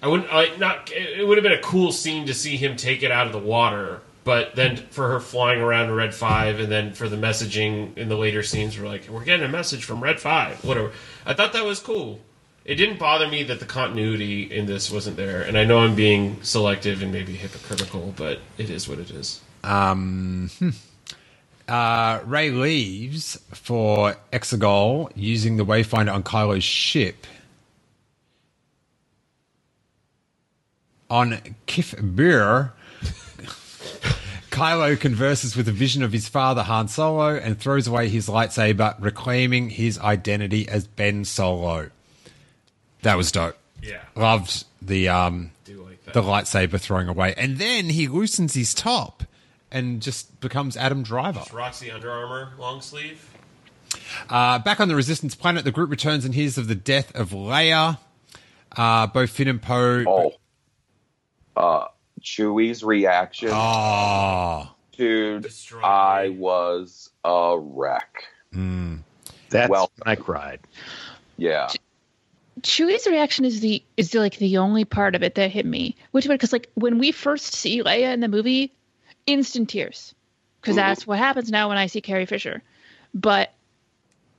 I 0.02 0.08
wouldn't. 0.08 0.32
I 0.32 0.56
not. 0.56 0.90
It 0.92 1.26
would 1.26 1.38
have 1.38 1.42
been 1.42 1.52
a 1.52 1.62
cool 1.62 1.92
scene 1.92 2.26
to 2.26 2.34
see 2.34 2.56
him 2.56 2.76
take 2.76 3.02
it 3.02 3.10
out 3.10 3.26
of 3.26 3.32
the 3.32 3.38
water, 3.38 4.00
but 4.24 4.54
then 4.54 4.76
for 4.76 5.08
her 5.08 5.20
flying 5.20 5.60
around 5.60 5.94
Red 5.94 6.14
Five, 6.14 6.60
and 6.60 6.70
then 6.70 6.92
for 6.92 7.08
the 7.08 7.16
messaging 7.16 7.96
in 7.96 8.08
the 8.08 8.16
later 8.16 8.42
scenes, 8.42 8.78
we're 8.78 8.86
like, 8.86 9.08
we're 9.08 9.24
getting 9.24 9.46
a 9.46 9.48
message 9.48 9.84
from 9.84 10.00
Red 10.02 10.20
Five. 10.20 10.64
Whatever. 10.64 10.92
I 11.26 11.34
thought 11.34 11.52
that 11.52 11.64
was 11.64 11.80
cool. 11.80 12.20
It 12.68 12.74
didn't 12.74 12.98
bother 12.98 13.26
me 13.26 13.44
that 13.44 13.60
the 13.60 13.64
continuity 13.64 14.42
in 14.42 14.66
this 14.66 14.90
wasn't 14.90 15.16
there, 15.16 15.40
and 15.40 15.56
I 15.56 15.64
know 15.64 15.78
I'm 15.78 15.94
being 15.94 16.36
selective 16.42 17.02
and 17.02 17.10
maybe 17.10 17.34
hypocritical, 17.34 18.12
but 18.14 18.40
it 18.58 18.68
is 18.68 18.86
what 18.86 18.98
it 18.98 19.10
is. 19.10 19.40
um 19.64 20.50
hmm. 20.58 20.70
uh 21.66 22.20
Rey 22.26 22.50
leaves 22.50 23.40
for 23.52 24.16
Exegol 24.34 25.10
using 25.16 25.56
the 25.56 25.64
Wayfinder 25.64 26.12
on 26.12 26.22
Kylo's 26.22 26.62
ship 26.62 27.26
on 31.08 31.40
Kef 31.66 31.94
Bir. 32.14 32.74
Kylo 34.50 35.00
converses 35.00 35.56
with 35.56 35.68
a 35.68 35.72
vision 35.72 36.02
of 36.02 36.12
his 36.12 36.28
father 36.28 36.64
Han 36.64 36.88
Solo 36.88 37.34
and 37.34 37.58
throws 37.58 37.86
away 37.86 38.10
his 38.10 38.28
lightsaber, 38.28 38.94
reclaiming 39.00 39.70
his 39.70 39.98
identity 40.00 40.68
as 40.68 40.86
Ben 40.86 41.24
Solo. 41.24 41.88
That 43.02 43.16
was 43.16 43.30
dope. 43.32 43.56
Yeah. 43.82 44.00
Loved 44.16 44.64
the 44.82 45.08
um 45.08 45.52
like 45.68 46.12
the 46.12 46.22
lightsaber 46.22 46.80
throwing 46.80 47.08
away. 47.08 47.34
And 47.36 47.58
then 47.58 47.86
he 47.86 48.08
loosens 48.08 48.54
his 48.54 48.74
top 48.74 49.22
and 49.70 50.00
just 50.00 50.40
becomes 50.40 50.76
Adam 50.76 51.02
Driver. 51.02 51.42
Roxy 51.52 51.90
Under 51.90 52.10
Armour 52.10 52.52
long 52.58 52.80
sleeve. 52.80 53.24
Uh, 54.28 54.58
back 54.58 54.80
on 54.80 54.88
the 54.88 54.94
Resistance 54.96 55.34
planet, 55.34 55.64
the 55.64 55.70
group 55.72 55.90
returns 55.90 56.24
and 56.24 56.34
hears 56.34 56.58
of 56.58 56.68
the 56.68 56.74
death 56.74 57.14
of 57.14 57.30
Leia. 57.30 57.98
Uh, 58.76 59.06
both 59.06 59.30
Finn 59.30 59.48
and 59.48 59.60
Poe. 59.62 60.04
Oh, 60.06 60.34
uh, 61.56 61.86
Chewie's 62.22 62.82
reaction, 62.84 63.48
Oh. 63.52 64.70
dude. 64.96 65.42
Destroyed 65.42 65.84
I 65.84 66.28
was 66.30 67.10
a 67.24 67.56
wreck. 67.58 68.24
Mm. 68.54 69.00
That's 69.50 69.70
Well- 69.70 69.90
when 70.02 70.12
I 70.12 70.16
cried. 70.16 70.60
Yeah, 71.38 71.68
Chewie's 72.62 73.06
reaction 73.06 73.44
is 73.44 73.60
the 73.60 73.82
is 73.96 74.10
the, 74.10 74.20
like 74.20 74.36
the 74.36 74.58
only 74.58 74.84
part 74.84 75.14
of 75.14 75.22
it 75.22 75.34
that 75.36 75.50
hit 75.50 75.66
me. 75.66 75.96
Which 76.10 76.28
because 76.28 76.52
like 76.52 76.70
when 76.74 76.98
we 76.98 77.12
first 77.12 77.54
see 77.54 77.82
Leia 77.82 78.12
in 78.12 78.20
the 78.20 78.28
movie, 78.28 78.72
instant 79.26 79.68
tears, 79.70 80.14
because 80.60 80.76
mm-hmm. 80.76 80.88
that's 80.88 81.06
what 81.06 81.18
happens 81.18 81.50
now 81.50 81.68
when 81.68 81.78
I 81.78 81.86
see 81.86 82.00
Carrie 82.00 82.26
Fisher. 82.26 82.62
But 83.14 83.52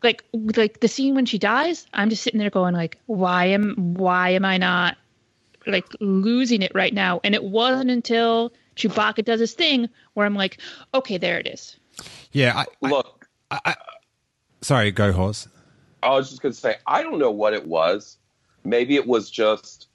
like 0.03 0.23
like 0.33 0.79
the 0.79 0.87
scene 0.87 1.15
when 1.15 1.25
she 1.25 1.37
dies, 1.37 1.85
I'm 1.93 2.09
just 2.09 2.23
sitting 2.23 2.39
there 2.39 2.49
going 2.49 2.73
like, 2.73 2.99
why 3.05 3.45
am 3.45 3.93
why 3.95 4.31
am 4.31 4.45
I 4.45 4.57
not 4.57 4.97
like 5.65 5.85
losing 5.99 6.61
it 6.61 6.71
right 6.73 6.93
now? 6.93 7.21
And 7.23 7.35
it 7.35 7.43
wasn't 7.43 7.91
until 7.91 8.53
Chewbacca 8.75 9.25
does 9.25 9.39
his 9.39 9.53
thing 9.53 9.89
where 10.13 10.25
I'm 10.25 10.35
like, 10.35 10.59
okay, 10.93 11.17
there 11.17 11.39
it 11.39 11.47
is. 11.47 11.75
Yeah. 12.31 12.55
I, 12.55 12.61
I- 12.61 12.89
look, 12.89 13.27
sorry, 14.61 14.91
go 14.91 15.11
Hawes. 15.11 15.47
I 16.01 16.11
was 16.11 16.29
just 16.29 16.41
going 16.41 16.53
to 16.53 16.59
say, 16.59 16.75
I 16.87 17.03
don't 17.03 17.19
know 17.19 17.31
what 17.31 17.53
it 17.53 17.67
was. 17.67 18.17
Maybe 18.63 18.95
it 18.95 19.07
was 19.07 19.29
just 19.29 19.87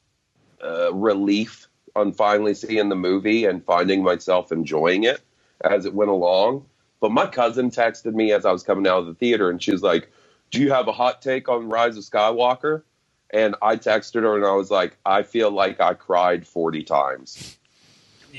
uh, 0.63 0.93
relief 0.93 1.69
on 1.97 2.13
finally 2.13 2.55
seeing 2.55 2.89
the 2.89 2.97
movie 2.97 3.45
and 3.45 3.65
finding 3.65 4.03
myself 4.03 4.53
enjoying 4.53 5.05
it 5.05 5.21
as 5.63 5.87
it 5.87 5.95
went 5.95 6.11
along. 6.11 6.65
But 7.01 7.13
my 7.13 7.27
cousin 7.27 7.71
texted 7.71 8.15
me 8.15 8.33
as 8.33 8.45
I 8.45 8.53
was 8.53 8.63
coming 8.63 8.87
out 8.87 8.99
of 9.01 9.07
the 9.07 9.15
theater, 9.15 9.51
and 9.51 9.63
she 9.63 9.73
was 9.73 9.83
like, 9.83 10.11
"Do 10.51 10.61
you 10.61 10.73
have 10.73 10.89
a 10.89 10.93
hot 10.93 11.21
take 11.21 11.49
on 11.49 11.69
Rise 11.69 11.97
of 11.97 12.05
Skywalker?" 12.05 12.83
And 13.31 13.55
I 13.61 13.77
texted 13.77 14.23
her, 14.23 14.37
and 14.37 14.45
I 14.45 14.55
was 14.55 14.71
like, 14.71 14.97
"I 15.05 15.23
feel 15.23 15.51
like 15.51 15.81
I 15.81 15.95
cried 15.95 16.47
forty 16.47 16.83
times, 16.83 17.59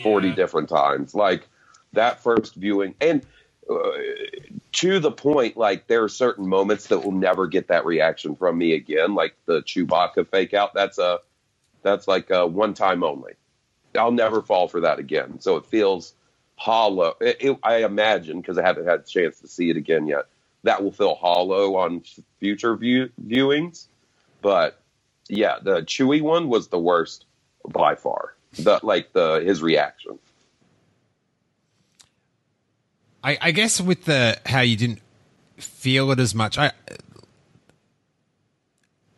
forty 0.02 0.32
different 0.32 0.70
times, 0.70 1.14
like 1.14 1.48
that 1.94 2.24
first 2.24 2.56
viewing." 2.56 2.96
And 3.00 3.24
uh, 3.70 3.92
to 4.74 5.00
the 5.00 5.12
point, 5.12 5.58
like 5.58 5.88
there 5.88 6.04
are 6.04 6.10
certain 6.10 6.48
moments 6.48 6.88
that 6.88 7.00
will 7.04 7.12
never 7.14 7.48
get 7.48 7.70
that 7.70 7.86
reaction 7.86 8.36
from 8.36 8.58
me 8.58 8.74
again, 8.74 9.16
like 9.16 9.36
the 9.46 9.62
Chewbacca 9.64 10.28
fake 10.30 10.54
out. 10.54 10.74
That's 10.74 10.98
a 11.00 11.20
that's 11.84 12.08
like 12.08 12.30
a 12.32 12.48
one 12.48 12.74
time 12.74 13.04
only. 13.04 13.34
I'll 13.98 14.12
never 14.12 14.42
fall 14.42 14.68
for 14.68 14.82
that 14.82 15.00
again. 15.00 15.40
So 15.42 15.58
it 15.58 15.66
feels 15.68 16.14
hollow. 16.58 17.16
It, 17.22 17.38
it, 17.42 17.58
I 17.64 17.84
imagine 17.86 18.42
because 18.42 18.58
I 18.58 18.64
haven't 18.66 18.88
had 18.88 19.02
a 19.02 19.04
chance 19.04 19.40
to 19.42 19.48
see 19.48 19.70
it 19.70 19.78
again 19.78 20.08
yet. 20.08 20.26
That 20.64 20.84
will 20.84 20.92
feel 20.92 21.16
hollow 21.16 21.76
on 21.78 22.04
future 22.40 22.76
view, 22.76 23.10
viewings. 23.26 23.88
But 24.42 24.80
yeah, 25.30 25.58
the 25.62 25.82
Chewie 25.82 26.22
one 26.22 26.50
was 26.50 26.68
the 26.70 26.80
worst 26.80 27.26
by 27.68 27.96
far. 27.96 28.36
The 28.58 28.80
like 28.84 29.14
the 29.14 29.42
his 29.46 29.62
reaction. 29.62 30.20
I, 33.26 33.38
I 33.42 33.52
guess 33.52 33.82
with 33.82 34.06
the 34.06 34.38
how 34.46 34.62
you 34.62 34.78
didn't 34.78 35.00
feel 35.58 36.12
it 36.12 36.20
as 36.20 36.36
much, 36.36 36.58
I 36.60 36.72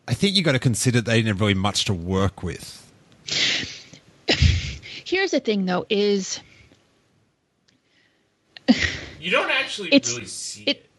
I 0.08 0.14
think 0.14 0.36
you 0.38 0.44
got 0.44 0.54
to 0.54 0.60
consider 0.60 1.02
they 1.02 1.18
didn't 1.18 1.28
have 1.28 1.42
really 1.42 1.54
much 1.54 1.84
to 1.86 1.94
work 1.94 2.42
with. 2.42 2.90
Here's 5.06 5.32
the 5.32 5.40
thing 5.42 5.66
though, 5.66 5.86
is 5.90 6.40
You 9.20 9.32
don't 9.32 9.52
actually 9.52 9.90
It's- 9.94 10.14
really 10.14 10.26
see 10.28 10.64
it- 10.64 10.70
it. 10.78 10.90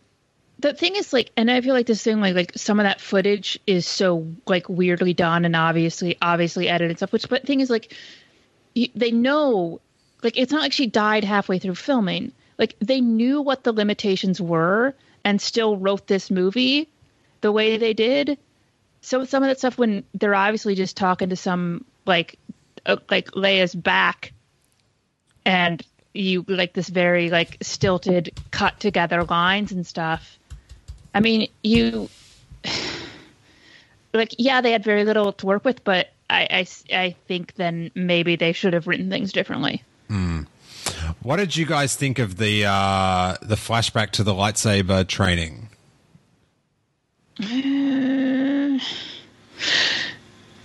the 0.58 0.74
thing 0.74 0.96
is 0.96 1.12
like 1.12 1.30
and 1.36 1.50
i 1.50 1.60
feel 1.60 1.72
like 1.72 1.86
this 1.86 2.02
thing 2.02 2.20
like 2.20 2.34
like 2.34 2.52
some 2.56 2.80
of 2.80 2.84
that 2.84 3.00
footage 3.00 3.58
is 3.66 3.86
so 3.86 4.26
like 4.46 4.68
weirdly 4.68 5.14
done 5.14 5.44
and 5.44 5.54
obviously 5.54 6.18
obviously 6.20 6.68
edited 6.68 6.90
and 6.90 6.98
stuff 6.98 7.12
which 7.12 7.28
but 7.28 7.46
thing 7.46 7.60
is 7.60 7.70
like 7.70 7.94
you, 8.74 8.88
they 8.94 9.12
know 9.12 9.80
like 10.22 10.36
it's 10.36 10.50
not 10.52 10.60
like 10.60 10.72
she 10.72 10.86
died 10.86 11.22
halfway 11.24 11.58
through 11.60 11.76
filming 11.76 12.32
like 12.58 12.74
they 12.80 13.00
knew 13.00 13.40
what 13.40 13.64
the 13.64 13.72
limitations 13.72 14.40
were 14.40 14.94
and 15.24 15.40
still 15.40 15.76
wrote 15.76 16.06
this 16.06 16.30
movie 16.30 16.88
the 17.40 17.52
way 17.52 17.76
they 17.76 17.94
did 17.94 18.38
so 19.00 19.24
some 19.24 19.42
of 19.42 19.48
that 19.48 19.58
stuff 19.58 19.78
when 19.78 20.04
they're 20.14 20.34
obviously 20.34 20.74
just 20.74 20.96
talking 20.96 21.28
to 21.28 21.36
some 21.36 21.84
like 22.04 22.38
uh, 22.86 22.96
like 23.10 23.30
leia's 23.32 23.74
back 23.74 24.32
and 25.44 25.82
you 26.12 26.44
like 26.48 26.72
this 26.72 26.88
very 26.88 27.30
like 27.30 27.56
stilted, 27.62 28.38
cut 28.50 28.78
together 28.80 29.24
lines 29.24 29.72
and 29.72 29.86
stuff. 29.86 30.38
I 31.14 31.20
mean, 31.20 31.48
you 31.62 32.08
like 34.12 34.34
yeah, 34.38 34.60
they 34.60 34.72
had 34.72 34.84
very 34.84 35.04
little 35.04 35.32
to 35.32 35.46
work 35.46 35.64
with, 35.64 35.84
but 35.84 36.08
I 36.28 36.66
I, 36.90 36.96
I 36.96 37.16
think 37.26 37.54
then 37.54 37.90
maybe 37.94 38.36
they 38.36 38.52
should 38.52 38.74
have 38.74 38.86
written 38.86 39.10
things 39.10 39.32
differently. 39.32 39.82
What 41.22 41.36
did 41.36 41.56
you 41.56 41.66
guys 41.66 41.96
think 41.96 42.18
of 42.18 42.36
the 42.36 42.64
uh, 42.66 43.36
the 43.42 43.54
flashback 43.56 44.10
to 44.12 44.22
the 44.22 44.32
lightsaber 44.32 45.06
training? 45.06 45.68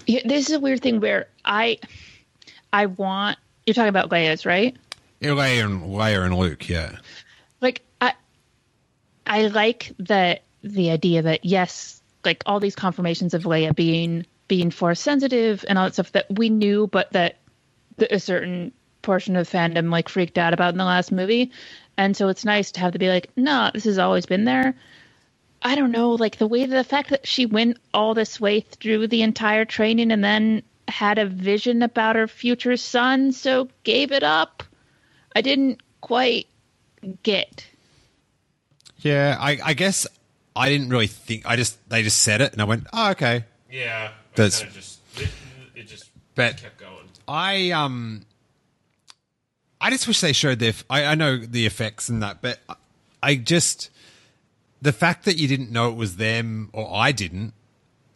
Yeah, 0.06 0.20
this 0.26 0.50
is 0.50 0.56
a 0.56 0.60
weird 0.60 0.82
thing 0.82 1.00
where 1.00 1.28
I 1.46 1.80
I 2.72 2.88
want 2.88 3.38
you're 3.66 3.74
talking 3.74 3.90
about 3.90 4.10
Leia's, 4.10 4.46
right? 4.46 4.76
Yeah, 5.20 5.32
Leia 5.32 5.64
and 5.64 5.84
Leia 5.84 6.26
and 6.26 6.38
Luke, 6.38 6.68
yeah. 6.68 6.98
Like 7.62 7.82
I 8.02 8.14
I 9.26 9.48
like 9.48 9.94
that 10.00 10.44
the 10.62 10.92
idea 10.92 11.22
that 11.22 11.46
yes, 11.46 12.02
like 12.26 12.44
all 12.46 12.60
these 12.60 12.76
confirmations 12.76 13.34
of 13.34 13.44
Leia 13.44 13.74
being 13.74 14.26
being 14.48 14.72
force 14.72 15.00
sensitive 15.00 15.64
and 15.68 15.78
all 15.78 15.86
that 15.86 15.94
stuff 15.94 16.12
that 16.12 16.26
we 16.30 16.50
knew, 16.50 16.88
but 16.88 17.12
that 17.14 17.38
the, 17.98 18.14
a 18.14 18.20
certain 18.20 18.74
portion 19.04 19.36
of 19.36 19.48
fandom 19.48 19.92
like 19.92 20.10
freaked 20.10 20.38
out 20.40 20.54
about 20.54 20.74
in 20.74 20.78
the 20.80 20.86
last 20.86 21.12
movie, 21.12 21.52
and 21.98 22.18
so 22.18 22.28
it's 22.30 22.44
nice 22.44 22.72
to 22.72 22.80
have 22.80 22.94
to 22.94 23.00
be 23.00 23.10
like, 23.10 23.30
no, 23.36 23.70
this 23.74 23.84
has 23.84 24.00
always 24.00 24.26
been 24.26 24.46
there. 24.46 24.74
I 25.62 25.76
don't 25.76 25.92
know, 25.92 26.12
like 26.12 26.38
the 26.38 26.48
way 26.48 26.66
the 26.66 26.84
fact 26.84 27.12
that 27.12 27.28
she 27.28 27.46
went 27.46 27.78
all 27.94 28.14
this 28.16 28.40
way 28.42 28.62
through 28.62 29.08
the 29.08 29.22
entire 29.22 29.64
training 29.66 30.12
and 30.12 30.24
then 30.24 30.64
had 30.90 31.18
a 31.20 31.26
vision 31.26 31.82
about 31.84 32.16
her 32.18 32.28
future 32.28 32.76
son, 32.76 33.32
so 33.32 33.70
gave 33.84 34.12
it 34.12 34.24
up. 34.24 34.64
I 35.36 35.42
didn't 35.42 35.82
quite 36.02 36.48
get. 37.24 37.66
Yeah, 39.00 39.38
I, 39.40 39.60
I 39.64 39.74
guess 39.74 40.06
I 40.56 40.70
didn't 40.70 40.90
really 40.90 41.08
think. 41.08 41.46
I 41.46 41.56
just 41.56 41.78
they 41.90 42.04
just 42.04 42.22
said 42.22 42.42
it, 42.42 42.54
and 42.54 42.62
I 42.62 42.66
went, 42.66 42.88
"Oh, 42.94 43.12
okay." 43.12 43.46
Yeah, 43.72 44.12
That's- 44.36 44.60
kinda 44.60 44.74
just 44.74 45.00
it, 45.18 45.30
it 45.76 45.88
just 45.88 46.10
But- 46.36 46.58
kept 46.58 46.78
going. 46.78 46.90
I 47.28 47.72
um, 47.72 48.26
I 49.86 49.90
just 49.90 50.08
wish 50.08 50.22
they 50.22 50.32
showed 50.34 50.60
their. 50.60 50.74
I 50.90 51.14
know 51.16 51.38
the 51.38 51.66
effects 51.66 52.08
and 52.10 52.24
that, 52.24 52.42
but 52.42 52.60
I 53.22 53.36
just 53.36 53.90
the 54.82 54.94
fact 54.94 55.26
that 55.26 55.36
you 55.38 55.48
didn't 55.48 55.72
know 55.72 55.90
it 55.90 55.96
was 55.96 56.16
them, 56.16 56.70
or 56.74 56.90
I 56.94 57.12
didn't, 57.12 57.54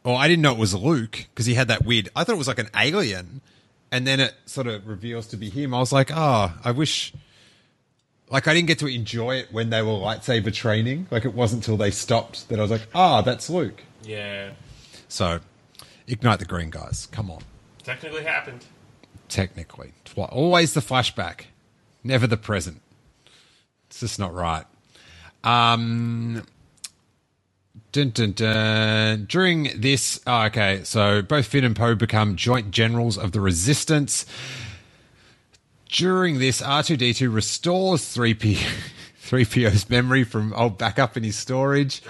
or 0.06 0.15
I 0.18 0.27
didn't 0.30 0.41
know 0.44 0.53
it 0.53 0.57
was 0.57 0.73
Luke 0.73 1.26
because 1.30 1.45
he 1.45 1.56
had 1.56 1.68
that 1.68 1.84
weird. 1.85 2.10
I 2.15 2.23
thought 2.23 2.35
it 2.35 2.38
was 2.38 2.48
like 2.48 2.60
an 2.60 2.69
alien, 2.76 3.41
and 3.91 4.07
then 4.07 4.19
it 4.22 4.34
sort 4.45 4.68
of 4.68 4.88
reveals 4.88 5.27
to 5.27 5.38
be 5.38 5.49
him. 5.49 5.73
I 5.73 5.80
was 5.80 5.91
like, 5.91 6.10
oh, 6.14 6.53
I 6.64 6.72
wish. 6.72 7.14
Like 8.30 8.48
I 8.48 8.53
didn't 8.53 8.68
get 8.68 8.80
to 8.80 8.88
enjoy 8.88 9.35
it 9.38 9.53
when 9.53 9.69
they 9.69 9.81
were 9.81 9.91
lightsaber 9.91 10.53
training. 10.53 11.07
Like 11.11 11.23
it 11.26 11.34
wasn't 11.34 11.64
until 11.64 11.77
they 11.77 11.91
stopped 11.91 12.49
that 12.49 12.60
I 12.60 12.61
was 12.61 12.72
like, 12.72 12.88
ah, 12.95 13.22
that's 13.22 13.49
Luke. 13.49 13.84
Yeah, 14.03 14.52
So, 15.10 15.39
ignite 16.07 16.39
the 16.39 16.45
green 16.45 16.69
guys. 16.69 17.07
Come 17.11 17.30
on. 17.31 17.39
technically 17.84 18.23
happened. 18.23 18.65
technically. 19.30 19.91
Twi- 20.06 20.26
Always 20.26 20.73
the 20.73 20.81
flashback, 20.81 21.45
never 22.03 22.27
the 22.27 22.37
present. 22.37 22.81
It's 23.87 23.99
just 23.99 24.19
not 24.19 24.33
right. 24.33 24.65
Um, 25.43 26.45
dun, 27.91 28.09
dun, 28.09 28.31
dun. 28.33 29.25
During 29.25 29.69
this, 29.75 30.19
oh, 30.27 30.43
okay, 30.45 30.81
so 30.83 31.21
both 31.21 31.47
Finn 31.47 31.63
and 31.63 31.75
Poe 31.75 31.95
become 31.95 32.35
joint 32.35 32.71
generals 32.71 33.17
of 33.17 33.31
the 33.31 33.41
Resistance. 33.41 34.25
During 35.89 36.39
this, 36.39 36.61
R2D2 36.61 37.33
restores 37.33 38.01
3P, 38.01 38.57
3PO's 39.23 39.89
memory 39.89 40.23
from 40.23 40.53
old 40.53 40.77
backup 40.77 41.15
in 41.15 41.23
his 41.23 41.37
storage 41.37 42.01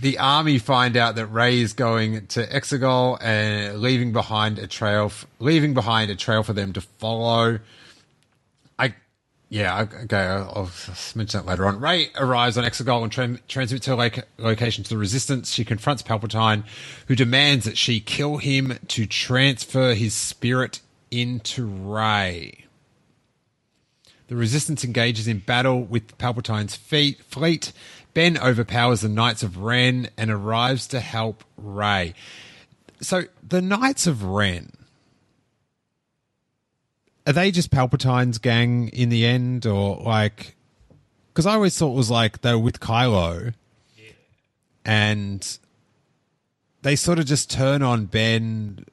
the 0.00 0.18
army 0.18 0.58
find 0.58 0.96
out 0.96 1.14
that 1.14 1.26
Rey 1.26 1.60
is 1.60 1.72
going 1.72 2.26
to 2.28 2.46
Exegol 2.46 3.18
and 3.22 3.78
leaving 3.80 4.12
behind 4.12 4.58
a 4.58 4.66
trail, 4.66 5.12
leaving 5.38 5.74
behind 5.74 6.10
a 6.10 6.16
trail 6.16 6.42
for 6.42 6.52
them 6.52 6.72
to 6.74 6.80
follow. 6.80 7.58
Yeah, 9.48 9.86
okay, 10.04 10.16
I'll, 10.16 10.70
mention 11.14 11.38
that 11.40 11.46
later 11.46 11.66
on. 11.66 11.78
Rey 11.78 12.08
arrives 12.16 12.58
on 12.58 12.64
Exegol 12.64 13.04
and 13.04 13.12
tran 13.12 13.40
transmits 13.46 13.86
her 13.86 13.94
loc- 13.94 14.26
location 14.38 14.82
to 14.82 14.90
the 14.90 14.98
Resistance. 14.98 15.52
She 15.52 15.64
confronts 15.64 16.02
Palpatine, 16.02 16.64
who 17.06 17.14
demands 17.14 17.64
that 17.64 17.78
she 17.78 18.00
kill 18.00 18.38
him 18.38 18.76
to 18.88 19.06
transfer 19.06 19.94
his 19.94 20.14
spirit 20.14 20.80
into 21.12 21.64
Rey. 21.64 22.64
The 24.26 24.34
Resistance 24.34 24.82
engages 24.82 25.28
in 25.28 25.38
battle 25.38 25.80
with 25.82 26.18
Palpatine's 26.18 26.74
fleet. 26.74 27.72
Ben 28.14 28.36
overpowers 28.38 29.02
the 29.02 29.08
Knights 29.08 29.44
of 29.44 29.58
Ren 29.58 30.08
and 30.16 30.30
arrives 30.30 30.88
to 30.88 30.98
help 30.98 31.44
Rey. 31.56 32.14
So 33.00 33.24
the 33.46 33.62
Knights 33.62 34.08
of 34.08 34.24
Ren 34.24 34.72
are 37.26 37.32
they 37.32 37.50
just 37.50 37.70
Palpatine's 37.70 38.38
gang 38.38 38.88
in 38.88 39.08
the 39.08 39.26
end, 39.26 39.66
or 39.66 39.96
like? 39.96 40.56
Because 41.28 41.46
I 41.46 41.54
always 41.54 41.76
thought 41.76 41.92
it 41.92 41.96
was 41.96 42.10
like 42.10 42.40
they 42.40 42.52
were 42.52 42.58
with 42.58 42.80
Kylo, 42.80 43.54
and 44.84 45.58
they 46.82 46.96
sort 46.96 47.18
of 47.18 47.26
just 47.26 47.50
turn 47.50 47.82
on 47.82 48.06
Ben 48.06 48.86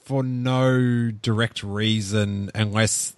for 0.00 0.22
no 0.22 1.10
direct 1.10 1.62
reason, 1.62 2.50
unless 2.54 3.14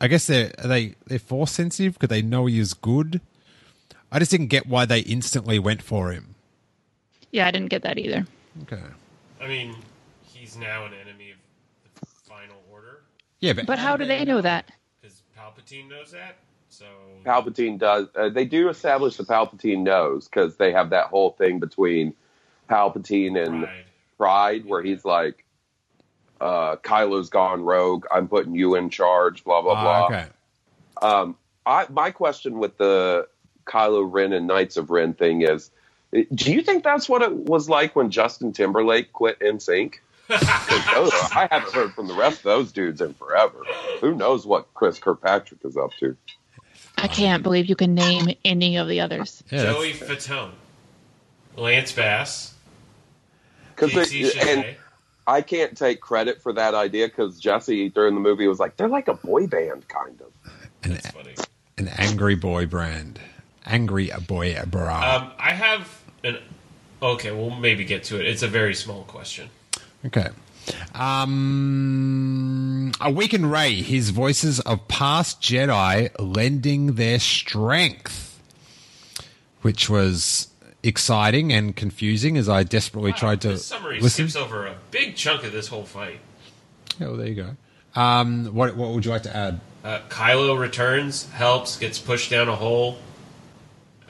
I 0.00 0.08
guess 0.08 0.26
they're 0.26 0.52
are 0.58 0.68
they 0.68 0.94
they're 1.06 1.18
force 1.18 1.52
sensitive 1.52 1.94
because 1.94 2.08
they 2.08 2.22
know 2.22 2.46
he 2.46 2.58
is 2.58 2.74
good. 2.74 3.20
I 4.10 4.18
just 4.18 4.30
didn't 4.30 4.48
get 4.48 4.66
why 4.66 4.86
they 4.86 5.00
instantly 5.00 5.58
went 5.58 5.82
for 5.82 6.10
him. 6.10 6.34
Yeah, 7.30 7.46
I 7.46 7.50
didn't 7.50 7.68
get 7.68 7.82
that 7.82 7.98
either. 7.98 8.26
Okay. 8.62 8.82
I 9.40 9.46
mean, 9.46 9.76
he's 10.24 10.56
now 10.56 10.84
an 10.84 10.92
enemy 10.94 11.30
of 11.30 12.00
the 12.00 12.06
Final 12.06 12.56
Order 12.72 13.02
Yeah, 13.40 13.54
but, 13.54 13.66
But 13.66 13.78
how 13.78 13.96
do 13.96 14.04
they 14.04 14.24
know 14.24 14.40
that? 14.40 14.70
because 15.00 15.22
Palpatine 15.38 15.88
knows 15.88 16.12
that. 16.12 16.36
So 16.68 16.84
Palpatine 17.24 17.78
does. 17.78 18.06
Uh, 18.14 18.28
they 18.28 18.44
do 18.44 18.68
establish 18.68 19.16
the 19.16 19.24
Palpatine 19.24 19.82
knows 19.82 20.28
because 20.28 20.56
they 20.56 20.72
have 20.72 20.90
that 20.90 21.06
whole 21.06 21.30
thing 21.32 21.58
between 21.58 22.14
Palpatine 22.68 23.36
and 23.42 23.64
Pryde. 23.64 23.84
Pryde, 24.18 24.66
where 24.66 24.82
he's 24.82 25.04
like, 25.04 25.44
uh, 26.40 26.76
"Kylo's 26.76 27.28
gone 27.30 27.62
rogue. 27.62 28.06
I'm 28.10 28.28
putting 28.28 28.54
you 28.54 28.76
in 28.76 28.90
charge." 28.90 29.42
Blah 29.42 29.62
blah 29.62 29.72
Ah, 29.72 29.82
blah. 29.82 30.06
okay. 30.06 30.26
Um, 31.02 31.36
I, 31.66 31.86
my 31.90 32.10
question 32.12 32.58
with 32.58 32.76
the 32.78 33.26
Kylo 33.66 34.06
Ren 34.10 34.32
and 34.32 34.46
Knights 34.46 34.76
of 34.76 34.90
Ren 34.90 35.12
thing 35.14 35.42
is, 35.42 35.70
do 36.34 36.52
you 36.52 36.62
think 36.62 36.84
that's 36.84 37.08
what 37.08 37.22
it 37.22 37.32
was 37.32 37.68
like 37.68 37.96
when 37.96 38.10
Justin 38.10 38.52
Timberlake 38.52 39.12
quit 39.12 39.40
NSYNC? 39.40 39.94
'Cause 40.30 40.94
those- 40.94 41.12
I 41.32 41.48
haven't 41.50 41.72
heard 41.72 41.92
from 41.94 42.08
the 42.08 42.14
rest 42.14 42.38
of 42.38 42.44
those 42.44 42.72
dudes 42.72 43.00
in 43.00 43.14
forever. 43.14 43.58
Who 44.00 44.14
knows 44.14 44.46
what 44.46 44.72
Chris 44.74 44.98
Kirkpatrick 44.98 45.60
is 45.64 45.76
up 45.76 45.90
to? 46.00 46.16
I 46.98 47.08
can't 47.08 47.42
believe 47.42 47.66
you 47.66 47.76
can 47.76 47.94
name 47.94 48.34
any 48.44 48.76
of 48.76 48.88
the 48.88 49.00
others. 49.00 49.42
Yeah, 49.50 49.62
that's- 49.62 49.74
Joey 49.76 49.92
Fatone, 49.94 50.50
Lance 51.56 51.92
Bass, 51.92 52.54
Because 53.74 53.92
JC 54.10 54.30
and 54.48 54.76
I 55.26 55.40
can't 55.42 55.76
take 55.76 56.00
credit 56.00 56.42
for 56.42 56.52
that 56.52 56.74
idea 56.74 57.06
because 57.08 57.38
Jesse 57.40 57.88
during 57.88 58.14
the 58.14 58.20
movie 58.20 58.46
was 58.48 58.58
like, 58.58 58.76
they're 58.76 58.88
like 58.88 59.08
a 59.08 59.14
boy 59.14 59.46
band 59.46 59.88
kind 59.88 60.20
of. 60.20 60.52
an, 60.82 60.92
That's 60.94 61.10
funny. 61.10 61.34
an 61.78 61.88
angry 61.96 62.34
boy 62.34 62.66
brand, 62.66 63.20
angry 63.66 64.10
boy 64.26 64.58
bra. 64.66 65.16
Um, 65.16 65.32
I 65.38 65.52
have 65.52 66.00
an. 66.24 66.38
Okay, 67.02 67.30
we'll 67.30 67.50
maybe 67.50 67.84
get 67.84 68.04
to 68.04 68.18
it. 68.20 68.26
It's 68.26 68.42
a 68.42 68.48
very 68.48 68.74
small 68.74 69.04
question. 69.04 69.48
Okay. 70.06 70.28
Um, 70.94 72.92
awaken 73.00 73.46
Rey, 73.46 73.74
his 73.82 74.10
voices 74.10 74.60
of 74.60 74.86
past 74.88 75.40
Jedi 75.40 76.10
lending 76.18 76.94
their 76.94 77.18
strength, 77.18 78.38
which 79.62 79.88
was 79.90 80.48
exciting 80.82 81.52
and 81.52 81.74
confusing 81.76 82.36
as 82.36 82.48
I 82.48 82.62
desperately 82.62 83.12
tried 83.12 83.40
to 83.42 83.48
This 83.50 83.66
summary 83.66 84.00
listen. 84.00 84.28
skips 84.28 84.42
over 84.42 84.66
a 84.66 84.74
big 84.90 85.16
chunk 85.16 85.44
of 85.44 85.52
this 85.52 85.68
whole 85.68 85.84
fight. 85.84 86.20
Yeah, 86.98 87.08
well, 87.08 87.16
there 87.16 87.26
you 87.28 87.34
go. 87.34 87.56
Um, 88.00 88.46
what 88.54 88.76
what 88.76 88.90
would 88.90 89.04
you 89.04 89.10
like 89.10 89.24
to 89.24 89.36
add? 89.36 89.60
Uh, 89.82 90.00
Kylo 90.08 90.58
returns, 90.58 91.28
helps, 91.30 91.76
gets 91.78 91.98
pushed 91.98 92.30
down 92.30 92.48
a 92.48 92.56
hole. 92.56 92.98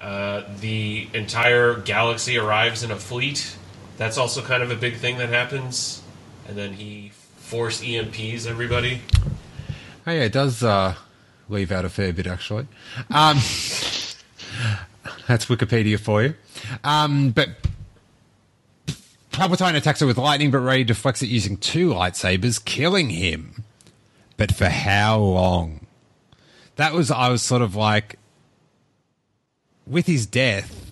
Uh, 0.01 0.43
the 0.61 1.09
entire 1.15 1.75
galaxy 1.77 2.39
arrives 2.39 2.83
in 2.83 2.91
a 2.91 2.97
fleet. 2.97 3.57
That's 4.01 4.17
also 4.17 4.41
kind 4.41 4.63
of 4.63 4.71
a 4.71 4.77
big 4.77 4.97
thing 4.97 5.19
that 5.19 5.29
happens. 5.29 6.01
And 6.49 6.57
then 6.57 6.73
he 6.73 7.11
force 7.37 7.83
EMPs 7.83 8.47
everybody. 8.47 9.03
Oh 10.07 10.11
yeah, 10.11 10.23
it 10.23 10.33
does 10.33 10.63
uh, 10.63 10.95
leave 11.51 11.71
out 11.71 11.85
a 11.85 11.91
fair 11.91 12.11
bit 12.15 12.27
actually. 12.27 12.67
Um, 13.11 13.37
that's 15.29 15.45
Wikipedia 15.51 16.01
for 16.01 16.23
you. 16.23 16.35
Um, 16.83 17.33
but 17.33 17.51
Palpatine 19.33 19.75
attacks 19.75 20.01
her 20.01 20.07
with 20.07 20.17
lightning, 20.17 20.51
but 20.51 20.61
Rey 20.61 20.83
deflects 20.83 21.21
it 21.21 21.27
using 21.27 21.59
two 21.59 21.91
lightsabers, 21.91 22.65
killing 22.65 23.11
him. 23.11 23.65
But 24.39 24.55
for 24.55 24.71
how 24.71 25.19
long? 25.19 25.87
That 26.77 26.95
was, 26.95 27.11
I 27.11 27.29
was 27.29 27.43
sort 27.43 27.61
of 27.61 27.77
like, 27.77 28.19
with 29.87 30.07
his 30.07 30.25
death, 30.25 30.91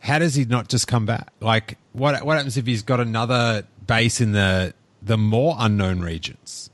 how 0.00 0.18
does 0.18 0.34
he 0.34 0.44
not 0.44 0.68
just 0.68 0.86
come 0.86 1.06
back? 1.06 1.32
Like, 1.40 1.78
what 1.92 2.24
what 2.24 2.36
happens 2.36 2.56
if 2.56 2.66
he's 2.66 2.82
got 2.82 3.00
another 3.00 3.64
base 3.86 4.20
in 4.20 4.32
the 4.32 4.74
the 5.00 5.18
more 5.18 5.56
unknown 5.58 6.00
regions, 6.00 6.70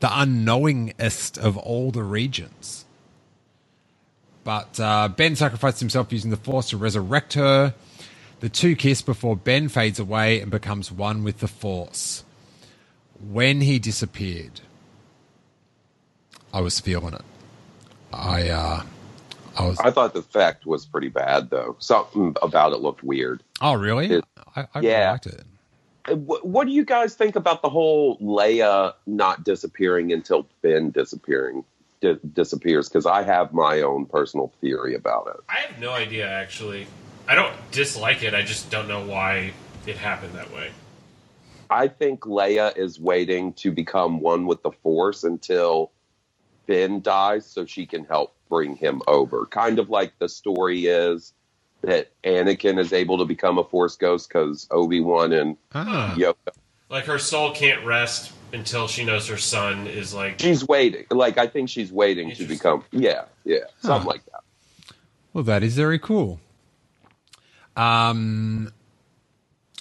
the 0.00 0.08
unknowingest 0.08 1.38
of 1.38 1.56
all 1.56 1.90
the 1.90 2.02
regions? 2.02 2.84
But 4.44 4.78
uh, 4.78 5.08
Ben 5.08 5.36
sacrificed 5.36 5.80
himself 5.80 6.12
using 6.12 6.30
the 6.30 6.36
Force 6.36 6.68
to 6.70 6.76
resurrect 6.76 7.32
her. 7.34 7.74
The 8.40 8.50
two 8.50 8.76
kiss 8.76 9.00
before 9.00 9.36
Ben 9.36 9.68
fades 9.70 9.98
away 9.98 10.40
and 10.40 10.50
becomes 10.50 10.92
one 10.92 11.24
with 11.24 11.38
the 11.38 11.48
Force. 11.48 12.24
When 13.18 13.62
he 13.62 13.78
disappeared, 13.78 14.60
I 16.52 16.60
was 16.60 16.78
feeling 16.78 17.14
it. 17.14 17.22
I 18.12 18.48
uh, 18.50 18.82
I 19.56 19.66
was. 19.66 19.78
I 19.78 19.90
thought 19.90 20.12
the 20.12 20.18
effect 20.20 20.66
was 20.66 20.84
pretty 20.84 21.08
bad, 21.08 21.48
though. 21.48 21.76
Something 21.78 22.36
about 22.42 22.72
it 22.72 22.80
looked 22.80 23.02
weird. 23.02 23.42
Oh, 23.62 23.74
really? 23.74 24.10
It- 24.10 24.24
I, 24.56 24.66
I 24.74 24.80
yeah. 24.80 25.10
liked 25.12 25.26
it. 25.26 25.44
Uh, 26.08 26.16
What, 26.16 26.46
what 26.46 26.66
do 26.66 26.72
you 26.72 26.84
guys 26.84 27.14
think 27.14 27.36
about 27.36 27.62
the 27.62 27.70
whole 27.70 28.18
Leia 28.18 28.94
not 29.06 29.44
disappearing 29.44 30.12
until 30.12 30.46
Ben 30.62 30.90
disappearing 30.90 31.64
di- 32.00 32.18
disappears? 32.32 32.88
Because 32.88 33.06
I 33.06 33.22
have 33.22 33.52
my 33.52 33.82
own 33.82 34.06
personal 34.06 34.52
theory 34.60 34.94
about 34.94 35.28
it. 35.28 35.40
I 35.48 35.60
have 35.60 35.80
no 35.80 35.92
idea 35.92 36.28
actually. 36.28 36.86
I 37.26 37.34
don't 37.34 37.54
dislike 37.72 38.22
it. 38.22 38.34
I 38.34 38.42
just 38.42 38.70
don't 38.70 38.88
know 38.88 39.06
why 39.06 39.52
it 39.86 39.96
happened 39.96 40.34
that 40.34 40.52
way. 40.52 40.70
I 41.70 41.88
think 41.88 42.20
Leia 42.20 42.76
is 42.76 43.00
waiting 43.00 43.54
to 43.54 43.72
become 43.72 44.20
one 44.20 44.46
with 44.46 44.62
the 44.62 44.70
Force 44.70 45.24
until 45.24 45.92
Ben 46.66 47.00
dies 47.00 47.46
so 47.46 47.64
she 47.66 47.86
can 47.86 48.04
help 48.04 48.36
bring 48.48 48.76
him 48.76 49.02
over. 49.08 49.46
Kind 49.46 49.78
of 49.78 49.90
like 49.90 50.12
the 50.18 50.28
story 50.28 50.86
is 50.86 51.32
that 51.86 52.10
Anakin 52.24 52.78
is 52.78 52.92
able 52.92 53.18
to 53.18 53.24
become 53.24 53.58
a 53.58 53.64
Force 53.64 53.96
ghost 53.96 54.28
because 54.28 54.66
Obi 54.70 55.00
Wan 55.00 55.32
and 55.32 55.56
Ah. 55.74 56.14
Yoda. 56.16 56.34
Like 56.90 57.04
her 57.06 57.18
soul 57.18 57.52
can't 57.52 57.84
rest 57.84 58.32
until 58.52 58.86
she 58.86 59.04
knows 59.04 59.26
her 59.28 59.36
son 59.38 59.86
is 59.86 60.14
like. 60.14 60.40
She's 60.40 60.66
waiting. 60.66 61.06
Like, 61.10 61.38
I 61.38 61.46
think 61.46 61.68
she's 61.68 61.90
waiting 61.92 62.32
to 62.36 62.44
become. 62.44 62.84
Yeah, 62.92 63.24
yeah, 63.44 63.58
something 63.80 64.06
like 64.08 64.24
that. 64.26 64.40
Well, 65.32 65.44
that 65.44 65.62
is 65.62 65.74
very 65.74 65.98
cool. 65.98 66.38
Um, 67.76 68.72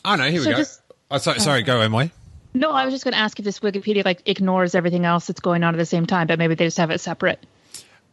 I 0.03 0.15
know. 0.15 0.29
Here 0.29 0.39
we 0.41 0.45
go. 0.47 0.53
just- 0.57 0.81
oh, 1.11 1.17
sorry, 1.17 1.39
sorry. 1.39 1.61
Go, 1.63 1.79
Emily. 1.81 2.11
No, 2.55 2.71
I 2.71 2.85
was 2.85 2.93
just 2.93 3.03
going 3.03 3.13
to 3.13 3.19
ask 3.19 3.37
if 3.39 3.45
this 3.45 3.59
Wikipedia 3.59 4.05
like 4.05 4.21
ignores 4.27 4.75
everything 4.75 5.05
else 5.05 5.27
that's 5.27 5.39
going 5.39 5.63
on 5.63 5.73
at 5.73 5.77
the 5.77 5.85
same 5.85 6.05
time, 6.05 6.27
but 6.27 6.37
maybe 6.39 6.55
they 6.55 6.65
just 6.65 6.77
have 6.77 6.91
it 6.91 6.99
separate. 7.01 7.43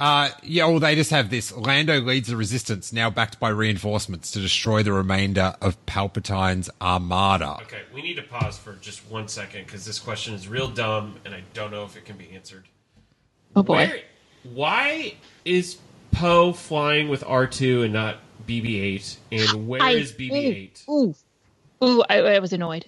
Uh, 0.01 0.31
yeah, 0.43 0.65
well, 0.65 0.81
they 0.81 0.95
just 0.95 1.11
have 1.11 1.29
this. 1.29 1.55
Lando 1.55 2.01
leads 2.01 2.29
the 2.29 2.37
resistance, 2.37 2.91
now 2.91 3.11
backed 3.11 3.39
by 3.39 3.51
reinforcements, 3.51 4.31
to 4.31 4.41
destroy 4.41 4.83
the 4.83 4.95
remainder 4.95 5.55
of 5.61 5.77
Palpatine's 5.85 6.71
armada. 6.81 7.59
Okay, 7.65 7.83
we 7.95 8.01
need 8.01 8.15
to 8.15 8.23
pause 8.23 8.57
for 8.57 8.73
just 8.77 9.03
one 9.11 9.29
second 9.29 9.67
because 9.67 9.85
this 9.85 9.99
question 9.99 10.33
is 10.33 10.49
real 10.49 10.69
dumb 10.69 11.17
and 11.27 11.35
I 11.35 11.43
don't 11.53 11.71
know 11.71 11.85
if 11.85 11.99
it 11.99 12.07
can 12.07 12.17
be 12.17 12.31
answered. 12.35 12.65
Oh 13.55 13.63
boy. 13.63 13.75
Where, 13.75 14.01
why 14.55 15.15
is 15.45 15.77
Poe 16.13 16.55
flying 16.55 17.11
with 17.11 17.23
R2 17.23 17.85
and 17.85 17.93
not 17.93 18.21
BB-8? 18.49 19.17
And 19.33 19.69
where 19.69 19.83
I- 19.83 19.91
is 19.91 20.13
BB-8? 20.13 20.89
Ooh, 20.89 21.15
ooh, 21.85 22.03
I, 22.09 22.21
I 22.21 22.39
was 22.39 22.55
annoyed. 22.55 22.87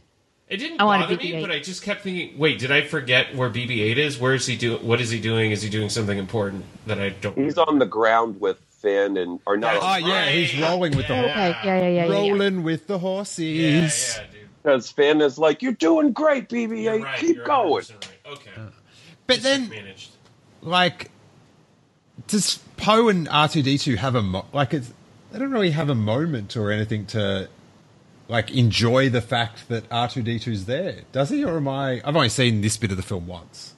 It 0.52 0.58
didn't 0.58 0.82
I 0.82 0.84
bother 1.00 1.16
me, 1.16 1.40
but 1.40 1.50
I 1.50 1.60
just 1.60 1.82
kept 1.82 2.02
thinking, 2.02 2.36
wait, 2.38 2.58
did 2.58 2.70
I 2.70 2.82
forget 2.82 3.34
where 3.34 3.48
BB-8 3.48 3.96
is? 3.96 4.18
Where 4.18 4.34
is 4.34 4.44
he 4.44 4.54
doing? 4.54 4.86
What 4.86 5.00
is 5.00 5.08
he 5.08 5.18
doing? 5.18 5.50
Is 5.50 5.62
he 5.62 5.70
doing 5.70 5.88
something 5.88 6.18
important 6.18 6.66
that 6.86 7.00
I 7.00 7.08
don't? 7.08 7.38
He's 7.38 7.56
on 7.56 7.78
the 7.78 7.86
ground 7.86 8.38
with 8.38 8.58
Finn 8.68 9.16
and 9.16 9.40
or 9.46 9.56
not 9.56 9.78
Oh, 9.80 9.96
yeah, 10.06 10.28
he's 10.28 10.54
rolling 10.60 10.94
with 10.94 11.08
the 11.08 11.14
yeah. 11.14 11.22
horse. 11.22 11.56
Okay, 11.60 11.66
yeah, 11.68 11.78
yeah, 11.78 11.80
yeah, 11.80 11.88
yeah. 11.88 12.04
yeah. 12.06 12.12
Rolling 12.12 12.62
with 12.64 12.86
the 12.86 12.98
horses. 12.98 13.38
Yeah, 14.18 14.22
yeah, 14.24 14.30
dude. 14.30 14.48
because 14.62 14.90
Finn 14.90 15.22
is 15.22 15.38
like, 15.38 15.62
"You're 15.62 15.72
doing 15.72 16.12
great, 16.12 16.50
BB-8. 16.50 17.02
right, 17.02 17.18
Keep 17.18 17.44
going." 17.46 17.72
Right. 17.72 18.08
Okay. 18.26 18.50
Uh, 18.54 18.60
but 19.26 19.40
then, 19.42 19.70
managed. 19.70 20.10
like, 20.60 21.10
does 22.26 22.58
Poe 22.76 23.08
and 23.08 23.26
R 23.30 23.48
two 23.48 23.62
D 23.62 23.78
two 23.78 23.96
have 23.96 24.14
a 24.16 24.22
mo- 24.22 24.44
like? 24.52 24.74
It's 24.74 24.92
they 25.32 25.38
don't 25.38 25.50
really 25.50 25.70
have 25.70 25.88
a 25.88 25.94
moment 25.94 26.58
or 26.58 26.70
anything 26.70 27.06
to 27.06 27.48
like 28.32 28.50
enjoy 28.50 29.10
the 29.10 29.20
fact 29.20 29.68
that 29.68 29.84
R 29.90 30.08
two 30.08 30.22
D 30.22 30.38
2s 30.38 30.64
there, 30.64 31.02
does 31.12 31.28
he? 31.28 31.44
Or 31.44 31.58
am 31.58 31.68
I? 31.68 32.00
I've 32.02 32.16
only 32.16 32.30
seen 32.30 32.62
this 32.62 32.78
bit 32.78 32.90
of 32.90 32.96
the 32.96 33.02
film 33.02 33.26
once. 33.26 33.74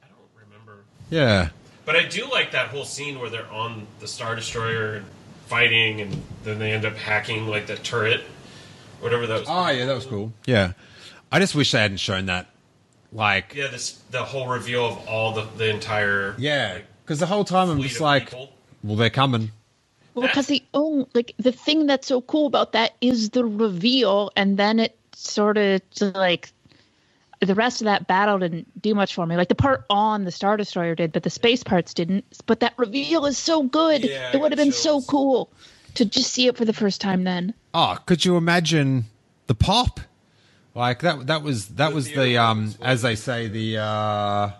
I 0.00 0.06
don't 0.06 0.46
remember. 0.46 0.84
Yeah. 1.10 1.48
But 1.84 1.96
I 1.96 2.04
do 2.04 2.24
like 2.30 2.52
that 2.52 2.68
whole 2.68 2.84
scene 2.84 3.18
where 3.18 3.28
they're 3.28 3.50
on 3.50 3.88
the 3.98 4.06
Star 4.06 4.36
Destroyer 4.36 4.94
and 4.94 5.06
fighting, 5.46 6.00
and 6.00 6.22
then 6.44 6.60
they 6.60 6.70
end 6.72 6.84
up 6.84 6.94
hacking 6.96 7.48
like 7.48 7.66
the 7.66 7.74
turret, 7.76 8.20
whatever 9.00 9.26
that 9.26 9.40
was. 9.40 9.48
Oh 9.50 9.68
yeah, 9.70 9.86
that 9.86 9.94
was 9.94 10.06
cool. 10.06 10.32
Yeah, 10.46 10.74
I 11.32 11.40
just 11.40 11.56
wish 11.56 11.72
they 11.72 11.80
hadn't 11.80 11.96
shown 11.98 12.26
that. 12.26 12.46
Like, 13.10 13.54
Yeah, 13.56 13.68
this 13.68 13.92
the 14.10 14.22
whole 14.22 14.46
reveal 14.46 14.86
of 14.86 15.08
all 15.08 15.32
the 15.32 15.46
the 15.56 15.68
entire 15.70 16.36
yeah, 16.38 16.74
like, 16.74 16.84
because 17.04 17.18
the 17.18 17.26
whole 17.26 17.42
time 17.44 17.70
I'm 17.70 17.80
just 17.82 18.00
like, 18.00 18.26
people. 18.26 18.52
well, 18.84 18.96
they're 18.96 19.10
coming. 19.10 19.50
Well, 20.18 20.26
because 20.26 20.48
the 20.48 20.64
oh, 20.74 21.08
like 21.14 21.32
the 21.38 21.52
thing 21.52 21.86
that's 21.86 22.08
so 22.08 22.20
cool 22.20 22.46
about 22.46 22.72
that 22.72 22.96
is 23.00 23.30
the 23.30 23.44
reveal, 23.44 24.32
and 24.34 24.56
then 24.56 24.80
it 24.80 24.98
sort 25.14 25.56
of 25.56 25.80
like 26.00 26.52
the 27.40 27.54
rest 27.54 27.80
of 27.80 27.84
that 27.84 28.08
battle 28.08 28.38
didn't 28.38 28.82
do 28.82 28.96
much 28.96 29.14
for 29.14 29.24
me. 29.26 29.36
Like 29.36 29.48
the 29.48 29.54
part 29.54 29.84
on 29.88 30.24
the 30.24 30.32
Star 30.32 30.56
Destroyer 30.56 30.96
did, 30.96 31.12
but 31.12 31.22
the 31.22 31.30
space 31.30 31.62
parts 31.62 31.94
didn't. 31.94 32.24
But 32.46 32.60
that 32.60 32.74
reveal 32.76 33.26
is 33.26 33.38
so 33.38 33.62
good. 33.62 34.02
Yeah, 34.04 34.32
it 34.34 34.40
would 34.40 34.50
have 34.50 34.56
been 34.58 34.72
so 34.72 35.02
cool 35.02 35.52
to 35.94 36.04
just 36.04 36.32
see 36.32 36.48
it 36.48 36.56
for 36.56 36.64
the 36.64 36.72
first 36.72 37.00
time 37.00 37.22
then. 37.22 37.54
Oh, 37.72 37.98
could 38.06 38.24
you 38.24 38.36
imagine 38.36 39.04
the 39.46 39.54
pop? 39.54 40.00
Like 40.74 41.00
that. 41.00 41.28
That 41.28 41.42
was 41.42 41.68
that 41.68 41.92
was 41.92 42.06
the 42.06 42.38
um, 42.38 42.74
as 42.82 43.02
they 43.02 43.14
say 43.14 43.46
the 43.46 43.78
uh, 43.78 44.50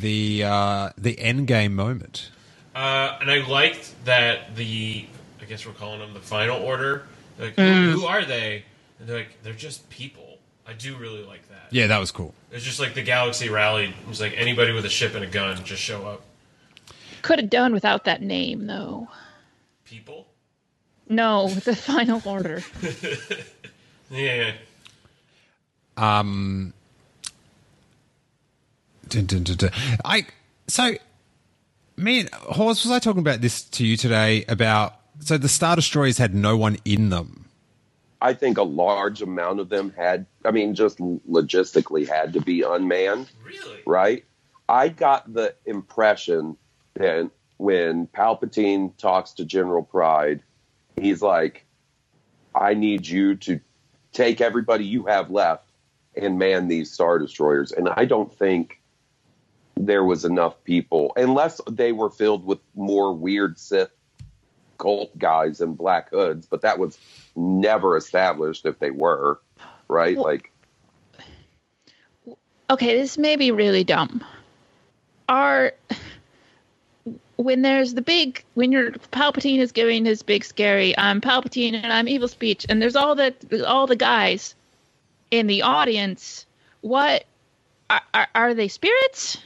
the 0.00 0.44
uh, 0.44 0.90
the 0.96 1.18
end 1.18 1.48
game 1.48 1.74
moment. 1.74 2.30
Uh, 2.78 3.18
and 3.20 3.28
I 3.28 3.44
liked 3.46 3.92
that 4.04 4.54
the 4.54 5.04
I 5.42 5.44
guess 5.46 5.66
we're 5.66 5.72
calling 5.72 5.98
them 5.98 6.14
the 6.14 6.20
final 6.20 6.62
order. 6.62 7.06
They're 7.36 7.46
like, 7.46 7.56
who, 7.56 8.00
who 8.00 8.06
are 8.06 8.24
they? 8.24 8.64
And 9.00 9.08
they're 9.08 9.18
like, 9.18 9.42
they're 9.42 9.52
just 9.52 9.88
people. 9.90 10.38
I 10.64 10.74
do 10.74 10.96
really 10.96 11.24
like 11.24 11.48
that. 11.48 11.66
Yeah, 11.70 11.88
that 11.88 11.98
was 11.98 12.12
cool. 12.12 12.34
It's 12.52 12.64
just 12.64 12.78
like 12.78 12.94
the 12.94 13.02
galaxy 13.02 13.48
rallied. 13.48 13.90
It 13.90 14.08
was 14.08 14.20
like 14.20 14.34
anybody 14.36 14.72
with 14.72 14.84
a 14.84 14.88
ship 14.90 15.14
and 15.16 15.24
a 15.24 15.26
gun 15.26 15.56
just 15.64 15.82
show 15.82 16.06
up. 16.06 16.22
Could 17.22 17.40
have 17.40 17.50
done 17.50 17.72
without 17.72 18.04
that 18.04 18.22
name 18.22 18.66
though. 18.66 19.08
People. 19.84 20.26
No, 21.08 21.48
the 21.48 21.74
final 21.74 22.22
order. 22.24 22.62
Yeah. 24.10 24.52
Um, 25.96 26.72
dun, 29.08 29.26
dun, 29.26 29.42
dun, 29.42 29.56
dun. 29.56 29.70
I 30.04 30.26
so 30.66 30.94
me 31.98 32.20
and 32.20 32.30
Horse 32.34 32.84
was 32.84 32.92
I 32.92 32.98
talking 32.98 33.20
about 33.20 33.40
this 33.40 33.62
to 33.62 33.86
you 33.86 33.96
today 33.96 34.44
about 34.48 34.94
so 35.20 35.36
the 35.36 35.48
Star 35.48 35.76
Destroyers 35.76 36.16
had 36.18 36.34
no 36.34 36.56
one 36.56 36.78
in 36.84 37.10
them. 37.10 37.46
I 38.20 38.34
think 38.34 38.58
a 38.58 38.62
large 38.62 39.22
amount 39.22 39.60
of 39.60 39.68
them 39.68 39.92
had, 39.96 40.26
I 40.44 40.50
mean, 40.50 40.74
just 40.74 40.98
logistically 40.98 42.08
had 42.08 42.32
to 42.32 42.40
be 42.40 42.62
unmanned, 42.62 43.30
Really? 43.44 43.80
right? 43.86 44.24
I 44.68 44.88
got 44.88 45.32
the 45.32 45.54
impression 45.66 46.56
that 46.94 47.30
when 47.58 48.06
Palpatine 48.08 48.96
talks 48.96 49.32
to 49.34 49.44
General 49.44 49.82
Pryde, 49.82 50.42
he's 51.00 51.22
like, 51.22 51.64
I 52.54 52.74
need 52.74 53.06
you 53.06 53.36
to 53.36 53.60
take 54.12 54.40
everybody 54.40 54.84
you 54.84 55.06
have 55.06 55.30
left 55.30 55.68
and 56.16 56.38
man 56.38 56.68
these 56.68 56.90
Star 56.90 57.18
Destroyers. 57.18 57.70
And 57.72 57.88
I 57.88 58.04
don't 58.04 58.32
think 58.36 58.80
there 59.86 60.04
was 60.04 60.24
enough 60.24 60.62
people, 60.64 61.12
unless 61.16 61.60
they 61.70 61.92
were 61.92 62.10
filled 62.10 62.44
with 62.44 62.58
more 62.74 63.14
weird 63.14 63.58
Sith 63.58 63.90
cult 64.78 65.16
guys 65.18 65.60
in 65.60 65.74
black 65.74 66.10
hoods, 66.10 66.46
but 66.46 66.62
that 66.62 66.78
was 66.78 66.98
never 67.36 67.96
established 67.96 68.66
if 68.66 68.78
they 68.78 68.90
were, 68.90 69.40
right? 69.88 70.16
Well- 70.16 70.24
like, 70.24 70.52
okay, 72.70 72.96
this 72.96 73.18
may 73.18 73.36
be 73.36 73.50
really 73.50 73.84
dumb. 73.84 74.24
Are 75.28 75.72
when 77.36 77.62
there's 77.62 77.94
the 77.94 78.02
big 78.02 78.42
when 78.54 78.72
your 78.72 78.92
Palpatine 78.92 79.58
is 79.58 79.72
giving 79.72 80.04
his 80.04 80.22
big 80.22 80.42
scary 80.42 80.96
I'm 80.96 81.20
Palpatine 81.20 81.74
and 81.74 81.92
I'm 81.92 82.08
evil 82.08 82.28
speech 82.28 82.64
and 82.68 82.80
there's 82.80 82.96
all 82.96 83.14
the 83.14 83.34
all 83.66 83.86
the 83.86 83.94
guys 83.94 84.54
in 85.30 85.46
the 85.46 85.62
audience. 85.62 86.46
What 86.80 87.26
are, 87.90 88.02
are, 88.14 88.28
are 88.34 88.54
they 88.54 88.68
spirits? 88.68 89.38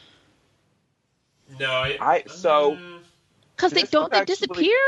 No, 1.59 1.71
I. 1.71 1.97
I- 2.01 2.25
so- 2.27 2.77
mm. 2.77 2.99
Because 3.57 3.73
they 3.73 3.83
don't 3.83 4.11
they 4.11 4.19
actually- 4.19 4.35
disappear? 4.35 4.79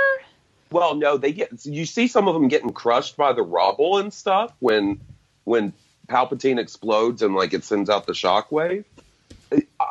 Well, 0.71 0.97
no, 0.97 1.17
they 1.17 1.33
get. 1.33 1.65
You 1.65 1.87
see 1.87 2.09
some 2.09 2.27
of 2.27 2.35
them 2.35 2.49
getting 2.49 2.73
crushed 2.73 3.17
by 3.17 3.33
the 3.33 3.43
rubble 3.43 3.99
and 3.99 4.13
stuff 4.13 4.53
when 4.59 5.01
when 5.45 5.73
Palpatine 6.09 6.59
explodes 6.59 7.23
and 7.23 7.35
like 7.35 7.55
it 7.55 7.63
sends 7.65 7.89
out 7.89 8.07
the 8.07 8.13
shockwave. 8.13 8.85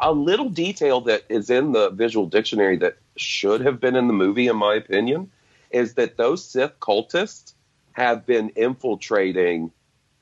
A 0.01 0.11
little 0.11 0.49
detail 0.49 0.99
that 1.01 1.23
is 1.29 1.49
in 1.49 1.71
the 1.71 1.89
visual 1.91 2.25
dictionary 2.25 2.75
that 2.77 2.97
should 3.15 3.61
have 3.61 3.79
been 3.79 3.95
in 3.95 4.07
the 4.07 4.13
movie, 4.13 4.47
in 4.47 4.57
my 4.57 4.73
opinion, 4.73 5.31
is 5.71 5.93
that 5.93 6.17
those 6.17 6.43
Sith 6.43 6.77
cultists 6.81 7.53
have 7.93 8.25
been 8.25 8.51
infiltrating 8.55 9.71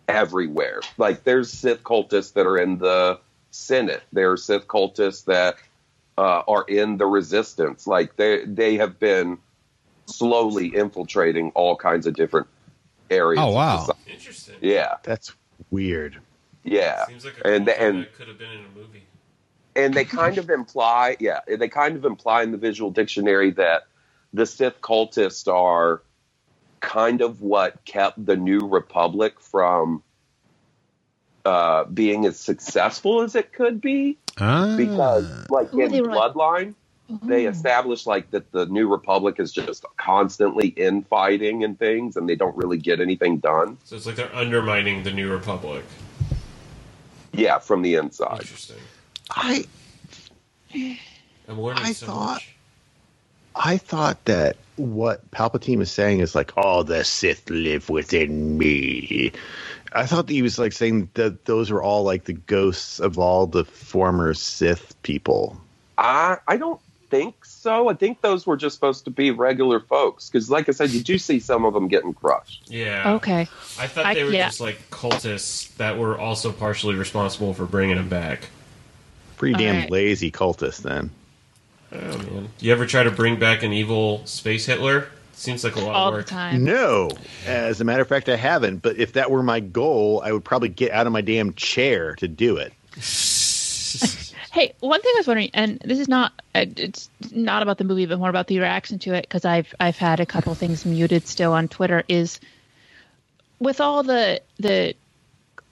everywhere. 0.08 0.82
Like 0.98 1.24
there's 1.24 1.52
Sith 1.52 1.84
cultists 1.84 2.34
that 2.34 2.46
are 2.46 2.58
in 2.58 2.78
the 2.78 3.20
Senate. 3.50 4.04
There 4.14 4.32
are 4.32 4.38
Sith 4.38 4.68
cultists 4.68 5.26
that 5.26 5.56
uh, 6.22 6.44
are 6.48 6.64
in 6.68 6.98
the 6.98 7.08
Resistance. 7.08 7.88
Like 7.88 8.16
they 8.16 8.46
they 8.46 8.78
have 8.78 9.00
been 9.00 9.40
slowly 10.06 10.76
infiltrating 10.76 11.52
all 11.56 11.76
kinds 11.76 12.06
of 12.06 12.14
different 12.14 12.48
areas. 13.10 13.42
Oh, 13.44 13.52
wow. 13.52 13.88
Interesting. 14.08 14.56
Yeah, 14.62 14.98
That's 15.02 15.34
weird. 15.72 16.20
yeah. 16.64 17.06
Seems 17.08 17.26
like 17.26 17.40
a 17.40 17.48
and 17.48 17.66
thing 17.66 17.76
and 17.80 18.02
that 18.04 18.14
could 18.14 18.28
have 18.28 18.38
been 18.38 18.52
in 18.52 18.60
a 18.66 18.80
movie. 18.80 19.04
and 19.76 19.96
they 19.96 20.06
kind 20.06 20.38
of 20.38 20.52
imply, 20.52 21.18
yeah, 21.20 21.40
they 21.48 21.70
kind 21.70 21.96
of 21.96 22.06
imply 22.06 22.44
in 22.44 22.52
the 22.52 22.58
visual 22.60 22.92
dictionary 22.92 23.52
that 23.52 23.88
the 24.32 24.46
Sith 24.46 24.80
cultists 24.80 25.52
are 25.52 26.04
kind 26.82 27.22
of 27.22 27.42
what 27.42 27.84
kept 27.84 28.24
the 28.24 28.36
New 28.36 28.68
Republic 28.68 29.40
from 29.40 30.04
uh, 31.46 31.86
being 31.86 32.26
as 32.28 32.40
successful 32.40 33.22
as 33.22 33.36
it 33.36 33.54
could 33.54 33.82
be. 33.82 34.20
Ah. 34.40 34.76
Because, 34.78 35.28
like 35.50 35.72
in 35.74 35.92
they 35.92 36.02
were 36.02 36.08
like- 36.14 36.34
Bloodline, 36.34 36.76
they 37.24 37.46
establish 37.46 38.06
like 38.06 38.32
that 38.32 38.52
the 38.54 38.66
New 38.68 38.88
Republic 38.88 39.36
is 39.40 39.52
just 39.52 39.84
constantly 39.98 40.70
infighting 40.70 41.64
and 41.64 41.78
things, 41.78 42.16
and 42.16 42.28
they 42.30 42.36
don't 42.36 42.56
really 42.56 42.78
get 42.78 43.02
anything 43.02 43.38
done. 43.40 43.78
So 43.84 43.98
it's 43.98 44.06
like 44.06 44.16
they're 44.16 44.34
undermining 44.36 45.04
the 45.04 45.12
New 45.12 45.30
Republic. 45.30 45.84
Yeah, 47.34 47.60
from 47.60 47.82
the 47.82 47.96
inside. 47.96 48.42
Interesting. 48.42 48.78
I 49.30 49.66
I'm 50.74 51.60
learning 51.60 51.84
I 51.84 51.92
so 51.94 52.06
thought- 52.08 52.34
much. 52.36 52.48
I 53.54 53.78
thought 53.78 54.24
that 54.26 54.56
what 54.78 55.30
Palpatine 55.32 55.78
was 55.78 55.92
saying 55.92 56.22
is 56.22 56.34
like, 56.34 56.54
"Oh, 56.56 56.84
the 56.84 57.04
Sith 57.04 57.50
live 57.50 57.90
within 57.90 58.58
me." 58.58 59.34
I 59.94 60.06
thought 60.06 60.28
that 60.28 60.34
he 60.34 60.42
was 60.42 60.58
like 60.58 60.74
saying 60.74 61.10
that 61.16 61.46
those 61.46 61.70
were 61.72 61.84
all 61.84 62.04
like 62.04 62.24
the 62.26 62.34
ghosts 62.34 63.00
of 63.00 63.20
all 63.20 63.46
the 63.46 63.66
former 63.66 64.34
Sith 64.34 64.96
people. 65.04 65.60
I 65.98 66.38
I 66.48 66.58
don't 66.58 66.80
think 67.10 67.44
so. 67.46 67.90
I 67.90 67.94
think 67.94 68.22
those 68.22 68.48
were 68.48 68.56
just 68.56 68.74
supposed 68.74 69.04
to 69.06 69.12
be 69.12 69.32
regular 69.32 69.82
folks 69.82 70.30
because, 70.30 70.50
like 70.50 70.70
I 70.70 70.72
said, 70.72 70.92
you 70.92 71.02
do 71.02 71.18
see 71.18 71.40
some 71.40 71.66
of 71.66 71.74
them 71.74 71.88
getting 71.90 72.14
crushed. 72.14 72.72
Yeah. 72.72 73.14
Okay. 73.16 73.42
I 73.78 73.88
thought 73.88 74.06
I- 74.06 74.14
they 74.16 74.24
were 74.24 74.32
yeah. 74.32 74.48
just 74.48 74.62
like 74.62 74.90
cultists 74.90 75.76
that 75.76 75.98
were 75.98 76.18
also 76.18 76.52
partially 76.52 76.96
responsible 76.96 77.54
for 77.54 77.66
bringing 77.66 77.98
him 77.98 78.10
back. 78.10 78.48
Pretty 79.38 79.56
damn 79.56 79.76
Alright. 79.76 79.92
lazy 79.92 80.32
cultists, 80.32 80.82
then. 80.82 81.12
Oh 81.92 81.98
man. 81.98 82.50
You 82.60 82.72
ever 82.72 82.86
try 82.86 83.04
to 83.04 83.12
bring 83.12 83.38
back 83.38 83.64
an 83.64 83.74
evil 83.74 84.26
space 84.26 84.66
Hitler? 84.66 85.10
Seems 85.34 85.64
like 85.64 85.76
a 85.76 85.80
lot 85.80 85.96
All 85.96 86.10
of 86.10 86.16
the 86.16 86.24
time. 86.24 86.64
No, 86.64 87.10
as 87.46 87.82
a 87.82 87.84
matter 87.84 88.02
of 88.02 88.08
fact, 88.08 88.30
I 88.30 88.36
haven't. 88.36 88.78
But 88.78 88.98
if 88.98 89.14
that 89.14 89.32
were 89.32 89.44
my 89.44 89.60
goal, 89.60 90.22
I 90.24 90.32
would 90.32 90.44
probably 90.44 90.70
get 90.70 90.92
out 90.92 91.08
of 91.08 91.14
my 91.14 91.22
damn 91.22 91.54
chair 91.54 92.16
to 92.16 92.28
do 92.28 92.58
it. 92.58 92.74
Hey, 94.52 94.74
one 94.82 95.02
thing 95.02 95.14
I 95.16 95.20
was 95.20 95.28
wondering, 95.28 95.50
and 95.54 95.80
this 95.80 95.98
is 95.98 96.10
not 96.10 96.34
uh, 96.54 96.66
it's 96.76 97.10
not 97.32 97.64
about 97.64 97.78
the 97.78 97.86
movie, 97.86 98.06
but 98.06 98.20
more 98.20 98.30
about 98.30 98.48
the 98.48 98.60
reaction 98.60 99.00
to 99.00 99.14
it 99.14 99.22
because 99.22 99.46
I've 99.46 99.74
I've 99.80 99.98
had 99.98 100.20
a 100.20 100.26
couple 100.26 100.54
things 100.56 100.86
muted 100.86 101.26
still 101.26 101.54
on 101.54 101.70
Twitter. 101.70 102.04
Is 102.10 102.42
with 103.60 103.80
all 103.80 104.04
the 104.04 104.42
the 104.60 104.94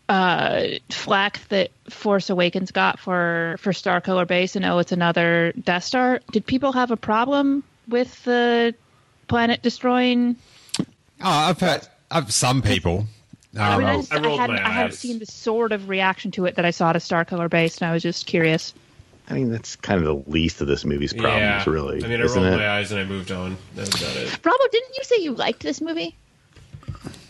uh, 0.07 0.64
flack 0.90 1.45
that 1.49 1.72
Force 1.90 2.30
Awakens 2.30 2.72
got 2.72 2.99
for 2.99 3.57
for 3.60 3.73
Starkiller 3.73 4.26
Base, 4.26 4.56
and 4.56 4.64
oh, 4.64 4.80
it's 4.80 4.94
another 4.94 5.52
Death 5.61 5.84
Star. 5.84 6.22
Did 6.31 6.45
people 6.45 6.72
have 6.72 6.90
a 6.90 6.98
problem 6.98 7.64
with 7.90 8.23
the 8.23 8.73
planet 9.30 9.61
destroying? 9.61 10.35
Oh, 10.80 10.84
I've 11.22 11.60
had 11.60 11.88
I've, 12.11 12.34
some 12.34 12.61
people. 12.61 13.07
I 13.57 13.73
Um, 13.73 13.80
mean, 13.80 13.88
I, 13.88 13.95
just, 13.97 14.14
I 14.14 14.18
I, 14.18 14.30
hadn't 14.35 14.57
I 14.57 14.69
hadn't 14.69 14.91
seen 14.93 15.19
the 15.19 15.26
sort 15.26 15.72
of 15.72 15.88
reaction 15.89 16.31
to 16.31 16.45
it 16.45 16.56
that 16.56 16.65
I 16.65 16.72
saw 16.72 16.91
to 16.93 16.99
Starkiller 16.99 17.49
Base, 17.49 17.77
and 17.80 17.89
I 17.89 17.93
was 17.93 18.03
just 18.03 18.26
curious. 18.26 18.73
I 19.30 19.34
mean, 19.34 19.51
that's 19.51 19.76
kind 19.76 19.99
of 19.99 20.06
the 20.06 20.30
least 20.31 20.60
of 20.61 20.68
this 20.68 20.84
movie's 20.85 21.14
problems, 21.14 21.39
yeah. 21.39 21.64
really. 21.68 22.03
I 22.03 22.07
mean, 22.07 22.19
I 22.19 22.26
rolled 22.26 22.45
it? 22.47 22.57
my 22.57 22.68
eyes 22.69 22.91
and 22.91 22.99
I 22.99 23.03
moved 23.06 23.31
on. 23.31 23.57
That 23.76 23.85
was 23.93 24.01
about 24.01 24.15
it. 24.18 24.41
Bravo, 24.41 24.64
didn't 24.72 24.97
you 24.97 25.03
say 25.03 25.18
you 25.22 25.34
liked 25.34 25.61
this 25.61 25.81
movie? 25.81 26.15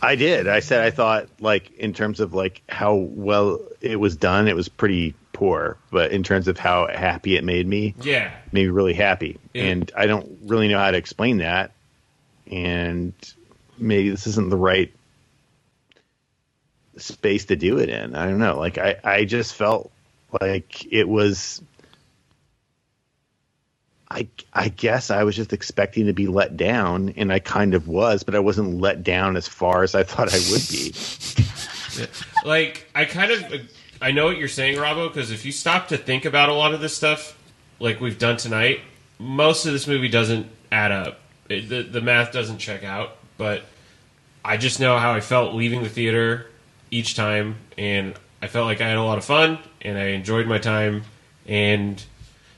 I 0.02 0.16
did. 0.16 0.48
I 0.48 0.60
said 0.60 0.82
I 0.82 0.90
thought 0.90 1.28
like 1.40 1.70
in 1.72 1.92
terms 1.92 2.20
of 2.20 2.32
like 2.32 2.62
how 2.70 2.94
well 2.94 3.60
it 3.82 3.96
was 3.96 4.16
done, 4.16 4.48
it 4.48 4.56
was 4.56 4.68
pretty 4.68 5.14
poor. 5.34 5.76
But 5.90 6.12
in 6.12 6.22
terms 6.22 6.48
of 6.48 6.56
how 6.58 6.86
happy 6.86 7.36
it 7.36 7.44
made 7.44 7.66
me, 7.66 7.94
Yeah. 8.00 8.30
made 8.52 8.62
me 8.64 8.68
really 8.70 8.94
happy. 8.94 9.38
Yeah. 9.52 9.64
And 9.64 9.92
I 9.94 10.06
don't 10.06 10.38
really 10.46 10.68
know 10.68 10.78
how 10.78 10.90
to 10.90 10.96
explain 10.96 11.38
that. 11.38 11.72
And 12.50 13.14
maybe 13.78 14.10
this 14.10 14.26
isn't 14.26 14.50
the 14.50 14.56
right 14.56 14.92
space 16.96 17.46
to 17.46 17.56
do 17.56 17.78
it 17.78 17.88
in. 17.88 18.14
I 18.14 18.26
don't 18.26 18.38
know. 18.38 18.58
Like 18.58 18.78
I, 18.78 18.96
I 19.02 19.24
just 19.24 19.54
felt 19.54 19.90
like 20.40 20.92
it 20.92 21.08
was 21.08 21.62
I 24.10 24.26
I 24.52 24.68
guess 24.68 25.10
I 25.10 25.22
was 25.22 25.36
just 25.36 25.52
expecting 25.52 26.06
to 26.06 26.12
be 26.12 26.26
let 26.26 26.56
down 26.56 27.14
and 27.16 27.32
I 27.32 27.38
kind 27.38 27.74
of 27.74 27.86
was, 27.86 28.24
but 28.24 28.34
I 28.34 28.40
wasn't 28.40 28.80
let 28.80 29.04
down 29.04 29.36
as 29.36 29.46
far 29.46 29.82
as 29.82 29.94
I 29.94 30.02
thought 30.02 30.32
I 30.34 30.38
would 30.50 30.68
be. 30.68 30.94
like 32.44 32.88
I 32.94 33.04
kind 33.04 33.30
of 33.30 33.70
I 34.02 34.10
know 34.10 34.26
what 34.26 34.38
you're 34.38 34.48
saying, 34.48 34.76
Robbo, 34.76 35.08
because 35.08 35.30
if 35.30 35.44
you 35.44 35.52
stop 35.52 35.88
to 35.88 35.96
think 35.96 36.24
about 36.24 36.48
a 36.48 36.54
lot 36.54 36.74
of 36.74 36.80
this 36.80 36.96
stuff, 36.96 37.38
like 37.78 38.00
we've 38.00 38.18
done 38.18 38.36
tonight, 38.36 38.80
most 39.18 39.66
of 39.66 39.72
this 39.72 39.86
movie 39.86 40.08
doesn't 40.08 40.48
add 40.72 40.90
up. 40.90 41.19
It, 41.50 41.68
the 41.68 41.82
the 41.82 42.00
math 42.00 42.32
doesn't 42.32 42.58
check 42.58 42.84
out. 42.84 43.16
But 43.38 43.62
I 44.44 44.56
just 44.56 44.80
know 44.80 44.98
how 44.98 45.12
I 45.12 45.20
felt 45.20 45.54
leaving 45.54 45.82
the 45.82 45.88
theater 45.88 46.46
each 46.90 47.14
time, 47.16 47.56
and 47.78 48.14
I 48.42 48.46
felt 48.46 48.66
like 48.66 48.80
I 48.80 48.88
had 48.88 48.96
a 48.96 49.02
lot 49.02 49.18
of 49.18 49.24
fun 49.24 49.58
and 49.82 49.96
I 49.98 50.08
enjoyed 50.08 50.46
my 50.46 50.58
time, 50.58 51.02
and 51.46 52.02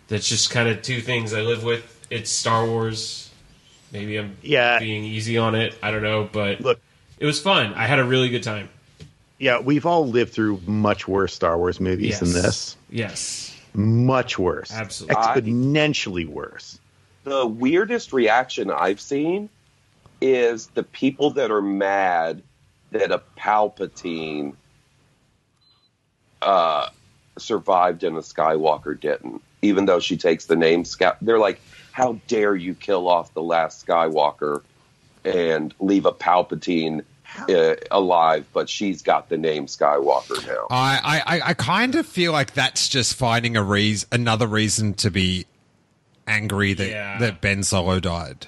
that's 0.09 0.29
just 0.29 0.51
kind 0.51 0.69
of 0.69 0.83
two 0.83 1.01
things 1.01 1.33
I 1.33 1.41
live 1.43 1.63
with. 1.65 1.89
It's 2.11 2.31
Star 2.31 2.67
Wars. 2.67 3.31
Maybe 3.93 4.17
I'm 4.19 4.37
Yeah. 4.43 4.79
being 4.79 5.05
easy 5.05 5.39
on 5.39 5.55
it. 5.55 5.75
I 5.83 5.91
don't 5.91 6.03
know, 6.03 6.29
but 6.31 6.61
Look. 6.61 6.81
it 7.19 7.27
was 7.27 7.41
fun. 7.41 7.75
I 7.75 7.87
had 7.87 7.99
a 7.99 8.05
really 8.05 8.29
good 8.29 8.43
time. 8.43 8.69
Yeah, 9.39 9.61
we've 9.61 9.87
all 9.87 10.09
lived 10.09 10.33
through 10.33 10.61
much 10.67 11.07
worse 11.09 11.35
Star 11.35 11.59
Wars 11.59 11.79
movies 11.81 12.21
than 12.21 12.33
this. 12.33 12.77
Yes. 12.91 13.55
Much 13.75 14.39
worse. 14.39 14.73
Absolutely. 14.73 15.17
Exponentially 15.17 16.27
worse. 16.29 16.79
The 17.25 17.47
weirdest 17.47 18.13
reaction 18.13 18.71
I've 18.71 19.01
seen 19.01 19.49
is 20.21 20.69
the 20.69 20.83
people 20.83 21.31
that 21.31 21.51
are 21.51 21.63
mad 21.63 22.43
that 22.91 23.11
a 23.11 23.23
Palpatine 23.39 24.55
uh, 26.41 26.89
survived 27.39 28.05
and 28.05 28.17
a 28.17 28.21
Skywalker 28.21 28.99
didn't, 28.99 29.43
even 29.63 29.87
though 29.87 30.01
she 30.01 30.17
takes 30.17 30.47
the 30.47 30.57
name 30.57 30.85
Sky. 30.85 31.15
They're 31.21 31.39
like, 31.39 31.61
"How 31.93 32.19
dare 32.27 32.55
you 32.55 32.75
kill 32.75 33.09
off 33.09 33.33
the 33.35 33.43
last 33.43 33.87
Skywalker 33.87 34.63
and 35.25 35.75
leave 35.81 36.07
a 36.07 36.13
Palpatine 36.13 37.05
uh, 37.49 37.75
alive, 37.91 38.47
but 38.53 38.69
she's 38.69 39.03
got 39.03 39.29
the 39.29 39.39
name 39.39 39.67
Skywalker 39.67 40.45
now." 40.47 40.67
I, 40.71 41.23
I, 41.27 41.41
I 41.51 41.55
kind 41.55 41.95
of 41.95 42.07
feel 42.07 42.33
like 42.33 42.55
that's 42.55 42.89
just 42.89 43.15
finding 43.15 43.57
a 43.57 43.63
reason, 43.63 44.09
another 44.13 44.47
reason 44.47 44.95
to 44.95 45.11
be 45.11 45.47
angry 46.27 46.75
that, 46.75 46.89
Yeah. 46.89 47.19
that 47.19 47.41
Ben 47.41 47.63
Solo 47.63 48.01
died. 48.01 48.47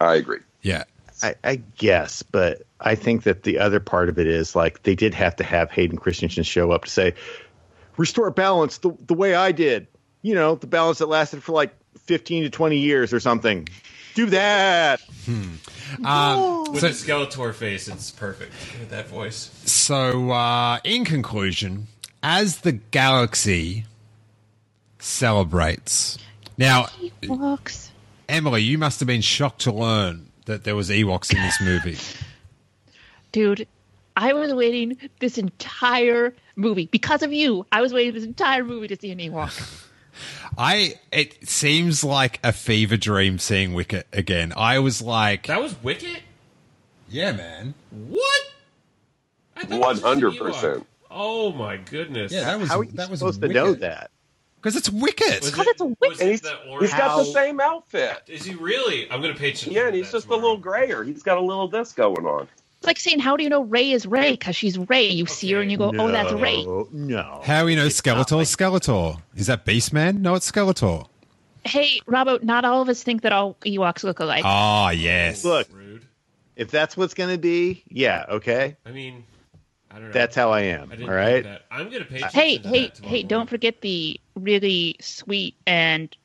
I 0.00 0.14
agree. 0.14 0.38
Yeah. 0.62 0.84
I, 1.22 1.34
I 1.44 1.56
guess, 1.76 2.22
but 2.22 2.62
I 2.80 2.94
think 2.94 3.24
that 3.24 3.42
the 3.42 3.58
other 3.58 3.78
part 3.80 4.08
of 4.08 4.18
it 4.18 4.26
is 4.26 4.56
like 4.56 4.82
they 4.84 4.94
did 4.94 5.12
have 5.14 5.36
to 5.36 5.44
have 5.44 5.70
Hayden 5.70 5.98
Christensen 5.98 6.44
show 6.44 6.70
up 6.72 6.84
to 6.86 6.90
say, 6.90 7.14
restore 7.98 8.30
balance 8.30 8.78
the, 8.78 8.92
the 9.06 9.12
way 9.14 9.34
I 9.34 9.52
did. 9.52 9.86
You 10.22 10.34
know, 10.34 10.54
the 10.54 10.66
balance 10.66 10.98
that 10.98 11.06
lasted 11.06 11.42
for 11.42 11.52
like 11.52 11.74
15 11.98 12.44
to 12.44 12.50
20 12.50 12.78
years 12.78 13.12
or 13.12 13.20
something. 13.20 13.68
Do 14.14 14.26
that. 14.26 15.00
Um, 16.04 16.70
With 16.72 16.82
so, 16.82 16.86
the 16.88 16.94
Skeletor 16.94 17.52
face, 17.52 17.88
it's 17.88 18.12
perfect. 18.12 18.52
With 18.78 18.90
that 18.90 19.08
voice. 19.08 19.50
so 19.64 20.30
uh, 20.30 20.78
in 20.84 21.04
conclusion, 21.04 21.88
as 22.22 22.58
the 22.60 22.70
galaxy 22.70 23.86
celebrates. 25.00 26.16
Now, 26.60 26.88
Walks. 27.26 27.90
Emily, 28.28 28.62
you 28.62 28.76
must 28.76 29.00
have 29.00 29.06
been 29.06 29.22
shocked 29.22 29.62
to 29.62 29.72
learn 29.72 30.30
that 30.44 30.62
there 30.64 30.76
was 30.76 30.90
Ewoks 30.90 31.34
in 31.34 31.40
this 31.42 31.58
movie. 31.60 31.96
Dude, 33.32 33.66
I 34.14 34.34
was 34.34 34.52
waiting 34.52 34.98
this 35.20 35.38
entire 35.38 36.34
movie 36.56 36.86
because 36.86 37.22
of 37.22 37.32
you. 37.32 37.64
I 37.72 37.80
was 37.80 37.94
waiting 37.94 38.12
this 38.12 38.24
entire 38.24 38.62
movie 38.62 38.88
to 38.88 38.96
see 38.96 39.10
an 39.10 39.18
Ewok. 39.18 39.86
I 40.58 40.96
it 41.10 41.48
seems 41.48 42.04
like 42.04 42.40
a 42.44 42.52
fever 42.52 42.98
dream 42.98 43.38
seeing 43.38 43.72
Wicket 43.72 44.06
again. 44.12 44.52
I 44.54 44.80
was 44.80 45.00
like, 45.00 45.46
That 45.46 45.62
was 45.62 45.80
Wicket. 45.82 46.22
yeah, 47.08 47.32
man. 47.32 47.72
What? 47.90 48.42
I 49.56 49.64
thought 49.64 49.72
it 49.72 49.80
was 49.80 50.00
just 50.02 50.40
an 50.64 50.80
100%. 50.80 50.84
Oh 51.10 51.52
my 51.52 51.78
goodness. 51.78 52.32
Yeah, 52.32 52.44
that 52.44 52.60
was 52.60 52.68
How 52.68 52.80
are 52.80 52.84
you 52.84 52.92
that 52.92 53.08
was 53.08 53.20
supposed 53.20 53.40
to 53.40 53.48
know 53.48 53.72
that? 53.74 54.10
Because 54.60 54.76
it's 54.76 54.90
Wicket. 54.90 55.40
Was 55.40 55.50
Because 55.50 55.66
it- 55.66 55.70
it's 55.70 55.80
a 55.80 55.84
was 55.86 55.96
it 56.00 56.20
And 56.20 56.30
he's, 56.30 56.40
the 56.42 56.56
he's 56.80 56.92
got 56.92 57.16
the 57.18 57.24
same 57.24 57.60
outfit. 57.60 58.22
Is 58.28 58.44
he 58.44 58.54
really? 58.54 59.10
I'm 59.10 59.20
gonna 59.22 59.34
pay 59.34 59.48
attention. 59.50 59.72
Yeah, 59.72 59.86
and 59.86 59.94
he's 59.96 60.06
that 60.10 60.18
just 60.18 60.26
a 60.28 60.34
little 60.34 60.56
grayer. 60.58 61.02
He's 61.02 61.22
got 61.22 61.38
a 61.38 61.40
little 61.40 61.68
this 61.68 61.92
going 61.92 62.26
on. 62.26 62.48
It's 62.78 62.86
like 62.86 62.98
saying, 62.98 63.18
how 63.18 63.36
do 63.36 63.42
you 63.42 63.50
know 63.50 63.64
Rey 63.64 63.90
is 63.92 64.06
Rey? 64.06 64.30
Because 64.32 64.56
she's 64.56 64.78
Rey. 64.78 65.08
You 65.08 65.26
see 65.26 65.52
her 65.52 65.60
and 65.60 65.70
you 65.70 65.76
go, 65.76 65.92
oh, 65.98 66.08
that's 66.10 66.32
Rey. 66.32 66.64
No, 66.64 66.86
How 67.22 67.40
How 67.42 67.66
you 67.66 67.76
know 67.76 67.84
It's 67.84 68.04
not 68.06 68.26
Skeletor? 68.26 68.36
like- 68.36 68.46
Skeletor 68.46 69.20
is 69.36 69.48
that 69.48 69.66
Beastman? 69.66 70.20
No, 70.20 70.34
it's 70.34 70.50
Skeletor. 70.50 71.06
Hey, 71.64 72.00
Robbo, 72.06 72.42
not 72.42 72.64
all 72.64 72.80
of 72.80 72.88
us 72.88 73.02
think 73.02 73.20
that 73.22 73.32
all 73.32 73.54
Ewoks 73.66 74.02
look 74.02 74.18
alike. 74.20 74.44
Oh 74.46 74.88
yes. 74.88 75.44
Look, 75.44 75.68
Rude. 75.72 76.06
if 76.56 76.70
that's 76.70 76.96
what's 76.96 77.12
going 77.12 77.28
to 77.34 77.38
be, 77.38 77.82
yeah, 77.88 78.24
okay. 78.30 78.76
I 78.86 78.92
mean, 78.92 79.14
I 79.14 79.14
don't 79.14 79.24
know. 79.24 79.29
That's 80.12 80.36
how 80.36 80.50
I 80.50 80.60
am. 80.62 80.90
I 80.90 80.96
didn't 80.96 81.10
All 81.10 81.16
think 81.16 81.26
right. 81.34 81.44
That. 81.44 81.62
I'm 81.70 81.90
gonna 81.90 82.04
pay 82.04 82.16
attention 82.18 82.40
hey, 82.40 82.58
to 82.58 82.68
hey, 82.68 82.82
that 82.86 82.94
tomorrow 82.94 83.10
hey, 83.10 83.22
don't 83.22 83.50
forget 83.50 83.80
the 83.80 84.20
really 84.36 84.96
sweet 85.00 85.54
and 85.66 86.16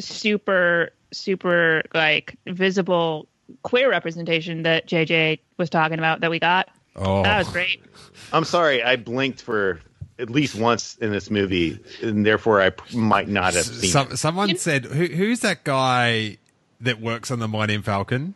super, 0.00 0.90
super, 1.12 1.82
like, 1.94 2.36
visible 2.46 3.28
queer 3.62 3.90
representation 3.90 4.62
that 4.62 4.86
JJ 4.88 5.38
was 5.58 5.70
talking 5.70 5.98
about 5.98 6.20
that 6.20 6.30
we 6.30 6.38
got. 6.38 6.68
Oh, 6.96 7.22
That 7.22 7.38
was 7.38 7.48
great. 7.48 7.82
I'm 8.32 8.44
sorry. 8.44 8.82
I 8.82 8.96
blinked 8.96 9.42
for 9.42 9.80
at 10.18 10.30
least 10.30 10.54
once 10.54 10.96
in 10.96 11.10
this 11.10 11.30
movie, 11.30 11.78
and 12.02 12.24
therefore 12.24 12.60
I 12.60 12.70
p- 12.70 12.96
might 12.96 13.28
not 13.28 13.54
have 13.54 13.64
seen. 13.64 13.90
Some, 13.90 14.16
someone 14.16 14.56
said, 14.56 14.84
Who, 14.86 15.06
"Who's 15.06 15.40
that 15.40 15.64
guy 15.64 16.38
that 16.80 17.00
works 17.00 17.30
on 17.30 17.38
the 17.38 17.48
Millennium 17.48 17.82
Falcon?" 17.82 18.34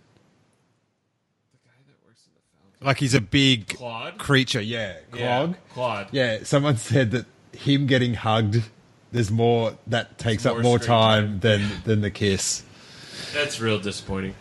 Like 2.81 2.99
he's 2.99 3.15
a 3.15 3.21
big 3.21 3.69
Klaud? 3.69 4.19
creature. 4.19 4.61
Yeah, 4.61 4.97
Yeah, 5.15 5.39
Clog. 5.39 5.57
Klaud. 5.73 6.09
Yeah, 6.13 6.39
someone 6.43 6.77
said 6.77 7.11
that 7.13 7.27
him 7.53 7.87
getting 7.87 8.15
hugged, 8.15 8.63
there's 9.13 9.31
more 9.31 9.77
that 9.87 10.19
takes 10.19 10.45
It's 10.45 10.47
up 10.47 10.55
more 10.57 10.63
more 10.63 10.79
screen 10.79 10.89
time 10.89 11.41
than 11.41 11.71
than 11.85 12.01
the 12.03 12.11
kiss. 12.11 12.63
That's 13.33 13.61
real 13.61 13.79
disappointing. 13.79 14.35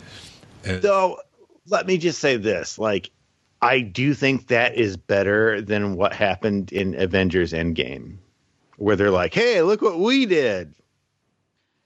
Though, 0.62 1.18
let 1.66 1.86
me 1.86 1.96
just 1.96 2.18
say 2.18 2.36
this: 2.36 2.78
like, 2.78 3.10
I 3.62 3.80
do 3.80 4.12
think 4.14 4.48
that 4.48 4.74
is 4.74 4.96
better 4.96 5.62
than 5.62 5.96
what 5.96 6.12
happened 6.12 6.72
in 6.72 6.94
Avengers 7.00 7.52
Endgame, 7.52 8.16
where 8.76 8.96
they're 8.96 9.10
like, 9.10 9.32
"Hey, 9.32 9.62
look 9.62 9.80
what 9.80 9.98
we 9.98 10.26
did," 10.26 10.74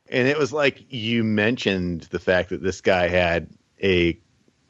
and 0.09 0.27
it 0.27 0.36
was 0.39 0.52
like 0.52 0.85
you 0.89 1.22
mentioned 1.22 2.09
the 2.10 2.18
fact 2.18 2.48
that 2.48 2.62
this 2.62 2.81
guy 2.81 3.09
had 3.09 3.48
a 3.82 4.18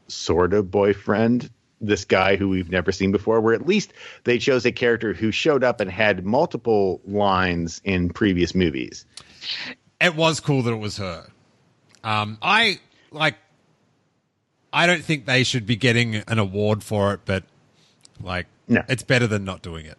sort 0.09 0.53
of 0.53 0.71
boyfriend. 0.71 1.51
This 1.81 2.05
guy 2.05 2.37
who 2.37 2.49
we've 2.49 2.71
never 2.71 2.93
seen 2.93 3.11
before, 3.13 3.41
where 3.41 3.55
at 3.55 3.67
least 3.67 3.93
they 4.25 4.39
chose 4.39 4.67
a 4.67 4.73
character 4.73 5.15
who 5.15 5.31
showed 5.33 5.65
up 5.65 5.81
and 5.81 5.91
had 5.91 6.25
multiple 6.27 7.01
lines 7.07 7.81
in 7.85 8.11
previous 8.11 8.55
movies. 8.55 9.07
It 10.01 10.15
was 10.15 10.41
cool 10.41 10.63
that 10.63 10.73
it 10.73 10.77
was 10.79 10.99
her. 10.99 11.27
Um, 12.05 12.39
I 12.43 12.81
like. 13.11 13.37
I 14.73 14.87
don't 14.87 15.03
think 15.03 15.27
they 15.27 15.43
should 15.43 15.67
be 15.67 15.77
getting 15.77 16.17
an 16.17 16.39
award 16.39 16.85
for 16.85 17.15
it, 17.15 17.21
but 17.25 17.45
like, 18.21 18.47
No. 18.69 18.83
it's 18.89 19.03
better 19.03 19.27
than 19.27 19.45
not 19.45 19.63
doing 19.63 19.87
it. 19.87 19.99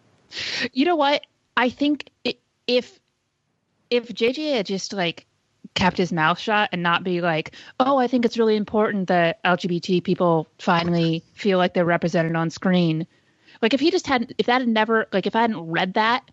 You 0.72 0.84
know 0.86 0.96
what? 0.96 1.22
I 1.56 1.68
think 1.68 2.08
i 2.26 2.36
if 2.66 2.98
if 3.90 4.08
JJ 4.08 4.54
had 4.56 4.66
just 4.66 4.92
like 4.92 5.26
kept 5.74 5.96
his 5.96 6.12
mouth 6.12 6.38
shut 6.38 6.68
and 6.72 6.82
not 6.82 7.04
be 7.04 7.20
like, 7.20 7.52
"Oh, 7.80 7.98
I 7.98 8.06
think 8.06 8.24
it's 8.24 8.38
really 8.38 8.56
important 8.56 9.08
that 9.08 9.42
LGBT 9.44 10.02
people 10.02 10.46
finally 10.58 11.22
feel 11.34 11.58
like 11.58 11.74
they're 11.74 11.84
represented 11.84 12.36
on 12.36 12.50
screen." 12.50 13.06
Like 13.60 13.74
if 13.74 13.80
he 13.80 13.90
just 13.90 14.06
hadn't 14.06 14.32
if 14.38 14.46
that 14.46 14.60
had 14.60 14.68
never 14.68 15.06
like 15.12 15.26
if 15.26 15.36
I 15.36 15.42
hadn't 15.42 15.70
read 15.70 15.94
that 15.94 16.28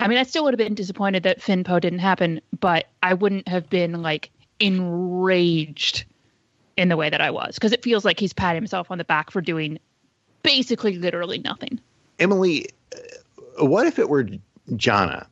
I 0.00 0.08
mean, 0.08 0.16
I 0.16 0.22
still 0.22 0.44
would 0.44 0.54
have 0.54 0.58
been 0.58 0.74
disappointed 0.74 1.24
that 1.24 1.40
Finpo 1.40 1.78
didn't 1.78 1.98
happen, 1.98 2.40
but 2.58 2.86
I 3.02 3.12
wouldn't 3.14 3.46
have 3.46 3.68
been 3.68 4.00
like 4.00 4.30
enraged 4.58 6.04
in 6.76 6.88
the 6.88 6.96
way 6.96 7.10
that 7.10 7.20
I 7.20 7.30
was 7.30 7.56
because 7.56 7.72
it 7.72 7.82
feels 7.82 8.04
like 8.04 8.18
he's 8.18 8.32
patting 8.32 8.62
himself 8.62 8.90
on 8.90 8.96
the 8.96 9.04
back 9.04 9.30
for 9.30 9.42
doing 9.42 9.78
basically 10.42 10.96
literally 10.96 11.38
nothing. 11.38 11.78
Emily, 12.18 12.70
uh, 12.94 13.66
what 13.66 13.86
if 13.86 13.98
it 13.98 14.08
were 14.08 14.26
Jannah? 14.76 15.28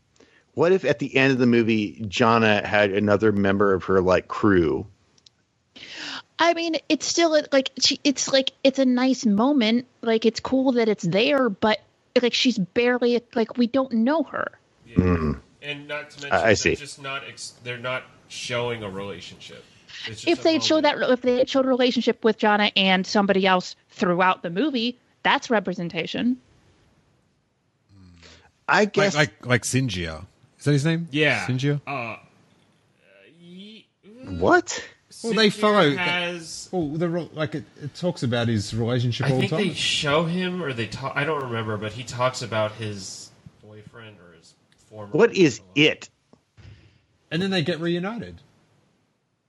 What 0.59 0.73
if 0.73 0.85
at 0.85 0.99
the 0.99 1.17
end 1.17 1.31
of 1.31 1.39
the 1.39 1.47
movie, 1.47 2.05
Jannah 2.09 2.67
had 2.67 2.91
another 2.91 3.31
member 3.31 3.73
of 3.75 3.85
her 3.85 4.01
like 4.01 4.27
crew? 4.27 4.89
I 6.41 6.53
mean, 6.53 6.75
it's 6.89 7.07
still 7.07 7.41
like 7.53 7.71
she, 7.79 8.01
it's 8.03 8.33
like 8.33 8.51
it's 8.65 8.81
a 8.81 8.85
nice 8.85 9.25
moment. 9.25 9.87
Like 10.03 10.27
it's 10.27 10.41
cool 10.41 10.73
that 10.73 10.89
it's 10.89 11.05
there, 11.05 11.49
but 11.49 11.79
like 12.21 12.35
she's 12.35 12.59
barely 12.59 13.23
like 13.37 13.57
we 13.57 13.69
don't 13.69 13.93
know 13.93 14.25
her. 14.25 14.51
Mm-hmm. 14.97 15.35
And 15.63 15.87
not 15.87 16.11
to 16.11 16.23
mention, 16.23 16.33
I- 16.33 16.43
I 16.43 16.47
they're 16.47 16.57
see. 16.57 16.75
just 16.75 17.01
not. 17.01 17.23
Ex- 17.29 17.55
they're 17.63 17.79
not 17.79 18.03
showing 18.27 18.83
a 18.83 18.91
relationship. 18.91 19.63
If 20.09 20.43
they 20.43 20.59
showed 20.59 20.83
that, 20.83 20.99
if 21.09 21.23
they 21.23 21.45
showed 21.45 21.67
a 21.67 21.69
relationship 21.69 22.25
with 22.25 22.37
Jannah 22.37 22.73
and 22.75 23.07
somebody 23.07 23.47
else 23.47 23.77
throughout 23.91 24.43
the 24.43 24.51
movie, 24.51 24.99
that's 25.23 25.51
representation. 25.51 26.37
I 28.69 28.81
Like, 28.81 28.93
guess 28.93 29.15
like, 29.15 29.47
like 29.47 29.63
Sinjir. 29.63 30.27
Is 30.59 30.65
that 30.65 30.73
his 30.73 30.85
name? 30.85 31.09
yeah, 31.11 31.47
Sinjir. 31.47 31.81
Uh, 31.87 32.17
ye- 33.41 33.87
what? 34.39 34.85
Well, 35.25 35.33
they 35.35 35.51
follow- 35.51 35.95
Has 35.97 36.69
Well, 36.71 36.89
the 36.91 37.09
re- 37.09 37.31
like 37.33 37.55
it, 37.57 37.65
it 37.83 37.95
talks 37.95 38.23
about 38.23 38.47
his 38.49 38.75
relationship 38.75 39.27
I 39.27 39.31
all 39.31 39.37
the 39.37 39.41
think 39.49 39.51
time. 39.51 39.69
they 39.69 39.75
show 39.75 40.25
him, 40.25 40.63
or 40.63 40.73
they 40.73 40.87
talk. 40.87 41.13
I 41.17 41.25
don't 41.25 41.43
remember, 41.43 41.77
but 41.77 41.93
he 41.93 42.05
talks 42.05 42.43
about 42.43 42.73
his 42.73 43.31
boyfriend 43.65 44.17
or 44.21 44.37
his 44.37 44.55
former. 44.89 45.11
What 45.13 45.35
is 45.35 45.61
it? 45.75 46.09
and 47.31 47.43
then 47.43 47.51
they 47.51 47.63
get 47.63 47.79
reunited. 47.81 48.37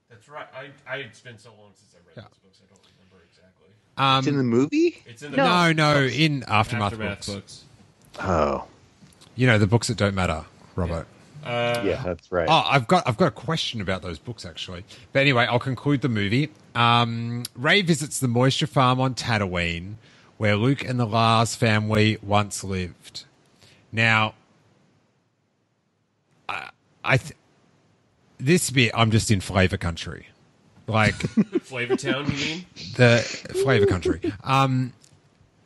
That's 0.10 0.28
right. 0.28 0.48
I 0.54 0.70
I 0.92 0.98
it's 0.98 1.20
been 1.22 1.38
so 1.38 1.50
long 1.60 1.72
since 1.76 1.94
I 1.94 1.98
read 2.08 2.14
Yeah. 2.18 2.24
those 2.24 2.38
books. 2.40 2.60
I 2.64 2.74
don't 2.74 2.82
remember 2.98 3.26
exactly. 3.30 3.68
Um, 3.98 4.20
It's 4.20 4.28
in 4.28 4.38
the 4.38 4.44
movie? 4.44 5.04
It's 5.06 5.22
in 5.22 5.32
the 5.32 5.38
no, 5.38 5.72
no, 5.72 6.04
in 6.04 6.44
aftermath, 6.48 6.94
aftermath 6.94 7.26
books. 7.28 7.28
books. 7.28 7.64
Oh, 8.22 8.66
You 9.36 9.48
know 9.48 9.58
the 9.60 9.68
books 9.68 9.88
that 9.88 9.98
don't 9.98 10.16
matter, 10.16 10.44
Robert. 10.80 11.08
Uh, 11.44 11.82
yeah, 11.86 12.02
that's 12.04 12.32
right. 12.32 12.48
Oh, 12.50 12.64
I've 12.66 12.88
got 12.88 13.08
I've 13.08 13.18
got 13.18 13.28
a 13.28 13.32
question 13.32 13.80
about 13.82 14.02
those 14.02 14.20
books 14.20 14.46
actually. 14.46 14.84
But 15.14 15.22
anyway, 15.22 15.46
I'll 15.46 15.60
conclude 15.60 16.02
the 16.02 16.10
movie. 16.10 16.50
Um, 16.76 17.44
Ray 17.56 17.82
visits 17.82 18.20
the 18.20 18.28
moisture 18.28 18.68
farm 18.68 19.00
on 19.00 19.16
Tatooine, 19.16 19.96
where 20.38 20.56
Luke 20.56 20.84
and 20.84 21.00
the 21.00 21.06
Lars 21.06 21.56
family 21.56 22.18
once 22.22 22.64
lived. 22.64 23.24
Now, 23.92 24.34
I, 26.48 26.70
I 27.04 27.18
th- 27.18 27.34
this 28.38 28.70
bit 28.70 28.92
I'm 28.94 29.12
just 29.12 29.32
in 29.32 29.40
flavor 29.42 29.78
country, 29.78 30.28
like 30.88 31.16
Flavor 31.62 31.96
Town, 31.96 32.26
you 32.32 32.38
mean? 32.38 32.66
the 32.96 33.20
flavor 33.64 33.86
country. 33.86 34.20
Um, 34.44 34.94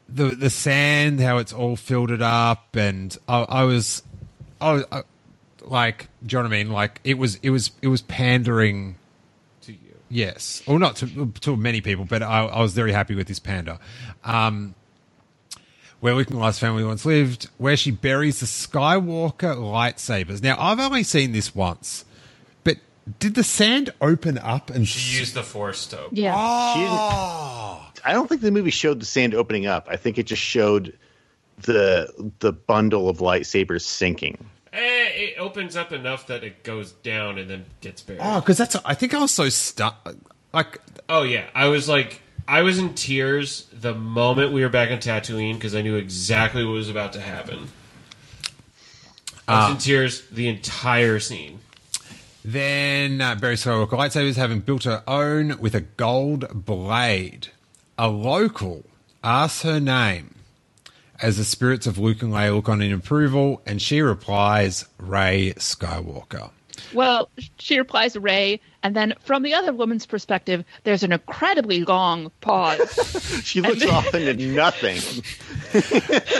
the 0.07 0.25
the 0.25 0.49
sand, 0.49 1.19
how 1.19 1.37
it's 1.39 1.51
all 1.53 1.75
filled 1.75 2.11
it 2.11 2.21
up, 2.21 2.75
and 2.75 3.17
I, 3.27 3.41
I 3.41 3.63
was, 3.63 4.03
I 4.61 4.71
was 4.73 4.83
I, 4.91 5.01
like, 5.63 6.07
do 6.25 6.35
you 6.37 6.43
know 6.43 6.49
what 6.49 6.55
I 6.55 6.63
mean? 6.63 6.71
Like 6.71 6.99
it 7.03 7.17
was, 7.17 7.35
it 7.43 7.49
was, 7.49 7.71
it 7.81 7.87
was 7.87 8.01
pandering. 8.03 8.95
to 9.61 9.71
you. 9.71 9.77
Yes, 10.09 10.61
or 10.67 10.77
not 10.79 10.95
to 10.97 11.31
to 11.41 11.55
many 11.57 11.81
people, 11.81 12.05
but 12.05 12.21
I, 12.23 12.45
I 12.45 12.61
was 12.61 12.73
very 12.73 12.91
happy 12.91 13.15
with 13.15 13.27
this 13.27 13.39
panda. 13.39 13.79
Um, 14.23 14.75
where 15.99 16.13
Luke 16.15 16.29
and 16.29 16.39
Lars 16.39 16.59
family 16.59 16.83
once 16.83 17.05
lived, 17.05 17.47
where 17.57 17.77
she 17.77 17.89
buries 17.89 18.41
the 18.41 18.45
Skywalker 18.45 19.55
lightsabers. 19.55 20.43
Now, 20.43 20.57
I've 20.59 20.79
only 20.79 21.03
seen 21.03 21.31
this 21.31 21.55
once, 21.55 22.03
but 22.65 22.77
did 23.19 23.35
the 23.35 23.43
sand 23.43 23.89
open 24.01 24.37
up 24.37 24.69
and 24.69 24.85
She 24.85 25.17
used 25.19 25.33
the 25.33 25.43
Force 25.43 25.87
to. 25.87 26.01
open. 26.01 26.17
Yeah. 26.17 26.73
She 26.73 26.79
didn't- 26.81 26.93
Oh, 26.93 27.87
I 28.03 28.11
don't 28.11 28.27
think 28.27 28.41
the 28.41 28.51
movie 28.51 28.69
showed 28.69 28.99
the 28.99 29.05
sand 29.05 29.33
opening 29.33 29.65
up. 29.65 29.87
I 29.89 29.95
think 29.95 30.17
it 30.17 30.23
just 30.23 30.41
showed 30.41 30.93
the 31.63 32.31
the 32.39 32.51
bundle 32.53 33.09
of 33.09 33.17
lightsabers 33.17 33.81
sinking. 33.81 34.45
Eh, 34.71 34.77
it 34.79 35.37
opens 35.37 35.75
up 35.75 35.91
enough 35.91 36.27
that 36.27 36.43
it 36.43 36.63
goes 36.63 36.93
down 36.93 37.37
and 37.37 37.49
then 37.49 37.65
gets 37.81 38.01
buried. 38.01 38.21
Oh, 38.23 38.39
because 38.39 38.57
that's. 38.57 38.75
I 38.85 38.93
think 38.93 39.13
I 39.13 39.19
was 39.19 39.31
so 39.31 39.49
stuck. 39.49 40.15
Like, 40.53 40.79
Oh 41.09 41.23
yeah, 41.23 41.45
I 41.53 41.67
was 41.67 41.87
like, 41.89 42.21
I 42.47 42.61
was 42.61 42.77
in 42.79 42.93
tears 42.93 43.67
the 43.71 43.93
moment 43.93 44.51
we 44.51 44.61
were 44.61 44.69
back 44.69 44.89
on 44.91 44.97
Tatooine 44.97 45.55
because 45.55 45.75
I 45.75 45.81
knew 45.81 45.95
exactly 45.95 46.63
what 46.63 46.71
was 46.73 46.89
about 46.89 47.13
to 47.13 47.21
happen. 47.21 47.67
I 49.47 49.65
was 49.65 49.71
in 49.73 49.77
tears 49.79 50.23
the 50.31 50.47
entire 50.47 51.19
scene. 51.19 51.59
then 52.45 53.19
uh, 53.21 53.35
Barry 53.35 53.55
Skywalker 53.55 53.89
lightsabers 53.91 54.35
having 54.37 54.59
built 54.61 54.85
her 54.85 55.03
own 55.07 55.59
with 55.59 55.75
a 55.75 55.81
gold 55.81 56.65
blade. 56.65 57.47
A 57.97 58.07
local 58.07 58.83
asks 59.23 59.61
her 59.63 59.79
name. 59.79 60.35
As 61.23 61.37
the 61.37 61.45
spirits 61.45 61.87
of 61.87 61.97
Luke 61.97 62.21
and 62.21 62.33
Leia 62.33 62.53
look 62.53 62.67
on 62.67 62.81
in 62.81 62.91
approval, 62.91 63.61
and 63.65 63.81
she 63.81 64.01
replies, 64.01 64.83
Rey 64.97 65.53
Skywalker. 65.55 66.51
Well, 66.93 67.29
she 67.59 67.77
replies 67.77 68.17
Rey, 68.17 68.59
and 68.83 68.93
then 68.93 69.13
from 69.23 69.41
the 69.41 69.53
other 69.53 69.71
woman's 69.71 70.05
perspective, 70.05 70.65
there's 70.83 71.01
an 71.01 71.13
incredibly 71.13 71.85
long 71.85 72.29
pause. 72.41 73.39
She 73.43 73.61
looks 73.61 73.85
off 73.85 74.13
into 74.13 74.47
nothing. 74.47 74.99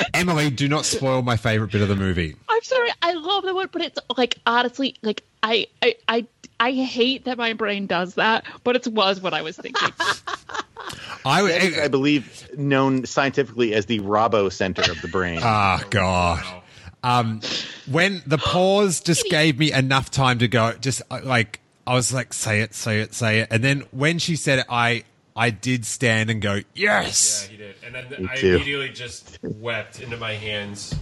Emily, 0.13 0.49
do 0.49 0.67
not 0.67 0.83
spoil 0.83 1.21
my 1.21 1.37
favorite 1.37 1.71
bit 1.71 1.81
of 1.81 1.87
the 1.87 1.95
movie. 1.95 2.35
I'm 2.49 2.63
sorry, 2.63 2.89
I 3.01 3.13
love 3.13 3.43
the 3.43 3.55
word, 3.55 3.69
but 3.71 3.83
it's 3.83 3.99
like 4.17 4.39
honestly, 4.45 4.95
like 5.01 5.23
I, 5.43 5.67
I, 5.81 5.95
I, 6.09 6.27
I 6.59 6.71
hate 6.71 7.23
that 7.25 7.37
my 7.37 7.53
brain 7.53 7.87
does 7.87 8.15
that, 8.15 8.45
but 8.63 8.75
it 8.75 8.87
was 8.87 9.21
what 9.21 9.33
I 9.33 9.43
was 9.43 9.55
thinking. 9.55 9.89
I, 11.25 11.41
That 11.43 11.63
is, 11.63 11.77
I 11.79 11.87
believe, 11.87 12.49
known 12.57 13.05
scientifically 13.05 13.73
as 13.73 13.85
the 13.85 13.99
Robbo 13.99 14.51
Center 14.51 14.89
of 14.91 15.01
the 15.01 15.07
brain. 15.07 15.39
Ah, 15.43 15.83
God. 15.89 16.43
Um, 17.03 17.41
when 17.91 18.21
the 18.25 18.37
pause 18.37 19.01
just 19.01 19.25
gave 19.29 19.59
me 19.59 19.71
enough 19.73 20.09
time 20.09 20.39
to 20.39 20.47
go, 20.47 20.71
just 20.73 21.01
uh, 21.11 21.19
like 21.23 21.59
I 21.85 21.95
was 21.95 22.13
like, 22.13 22.33
say 22.33 22.61
it, 22.61 22.73
say 22.73 23.01
it, 23.01 23.13
say 23.13 23.39
it, 23.39 23.49
and 23.51 23.61
then 23.61 23.83
when 23.91 24.19
she 24.19 24.37
said 24.37 24.59
it, 24.59 24.65
I 24.69 25.03
I 25.35 25.49
did 25.49 25.85
stand 25.85 26.29
and 26.29 26.41
go, 26.41 26.61
yes. 26.73 27.43
Yeah, 27.45 27.51
he 27.51 27.57
did. 27.57 27.75
And 27.85 27.95
then 27.95 28.23
Me 28.23 28.29
I 28.31 28.35
too. 28.37 28.55
immediately 28.55 28.89
just 28.89 29.37
wept 29.43 29.99
into 29.99 30.15
my 30.15 30.33
hands. 30.33 30.95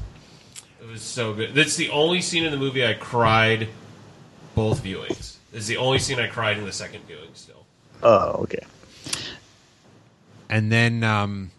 It 0.81 0.87
was 0.89 1.01
so 1.03 1.33
good. 1.33 1.53
That's 1.53 1.75
the 1.75 1.89
only 1.89 2.21
scene 2.21 2.45
in 2.45 2.51
the 2.51 2.57
movie 2.57 2.83
I 2.83 2.93
cried 2.95 3.67
both 4.55 4.83
viewings. 4.83 5.35
This 5.51 5.61
is 5.63 5.67
the 5.67 5.77
only 5.77 5.99
scene 5.99 6.19
I 6.19 6.27
cried 6.27 6.57
in 6.57 6.65
the 6.65 6.71
second 6.71 7.01
viewing 7.05 7.29
still. 7.35 7.63
Oh, 8.01 8.41
okay. 8.43 8.63
And 10.51 10.71
then 10.71 11.03
um, 11.03 11.49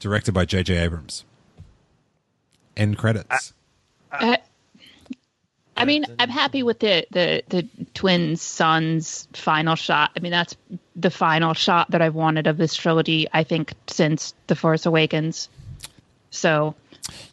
directed 0.00 0.32
by 0.32 0.44
J.J. 0.44 0.76
Abrams. 0.76 1.24
End 2.76 2.98
credits. 2.98 3.52
Uh, 4.10 4.36
I 5.76 5.84
mean, 5.84 6.04
I'm 6.18 6.28
happy 6.28 6.62
with 6.64 6.80
the 6.80 7.06
the 7.10 7.42
the 7.48 7.68
twin 7.94 8.36
suns 8.36 9.28
final 9.32 9.76
shot. 9.76 10.10
I 10.16 10.20
mean, 10.20 10.32
that's 10.32 10.56
the 10.96 11.10
final 11.10 11.54
shot 11.54 11.92
that 11.92 12.02
I've 12.02 12.14
wanted 12.16 12.46
of 12.46 12.56
this 12.56 12.74
trilogy. 12.74 13.28
I 13.32 13.44
think 13.44 13.74
since 13.86 14.34
The 14.48 14.56
Force 14.56 14.86
Awakens. 14.86 15.48
So 16.30 16.74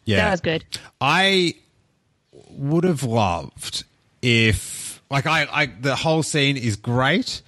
yeah, 0.04 0.24
that 0.24 0.30
was 0.30 0.40
good. 0.40 0.64
I 1.00 1.54
would 2.50 2.84
have 2.84 3.02
loved 3.02 3.84
if, 4.22 5.02
like, 5.10 5.26
I, 5.26 5.46
I 5.52 5.66
the 5.66 5.96
whole 5.96 6.22
scene 6.22 6.56
is 6.56 6.76
great, 6.76 7.42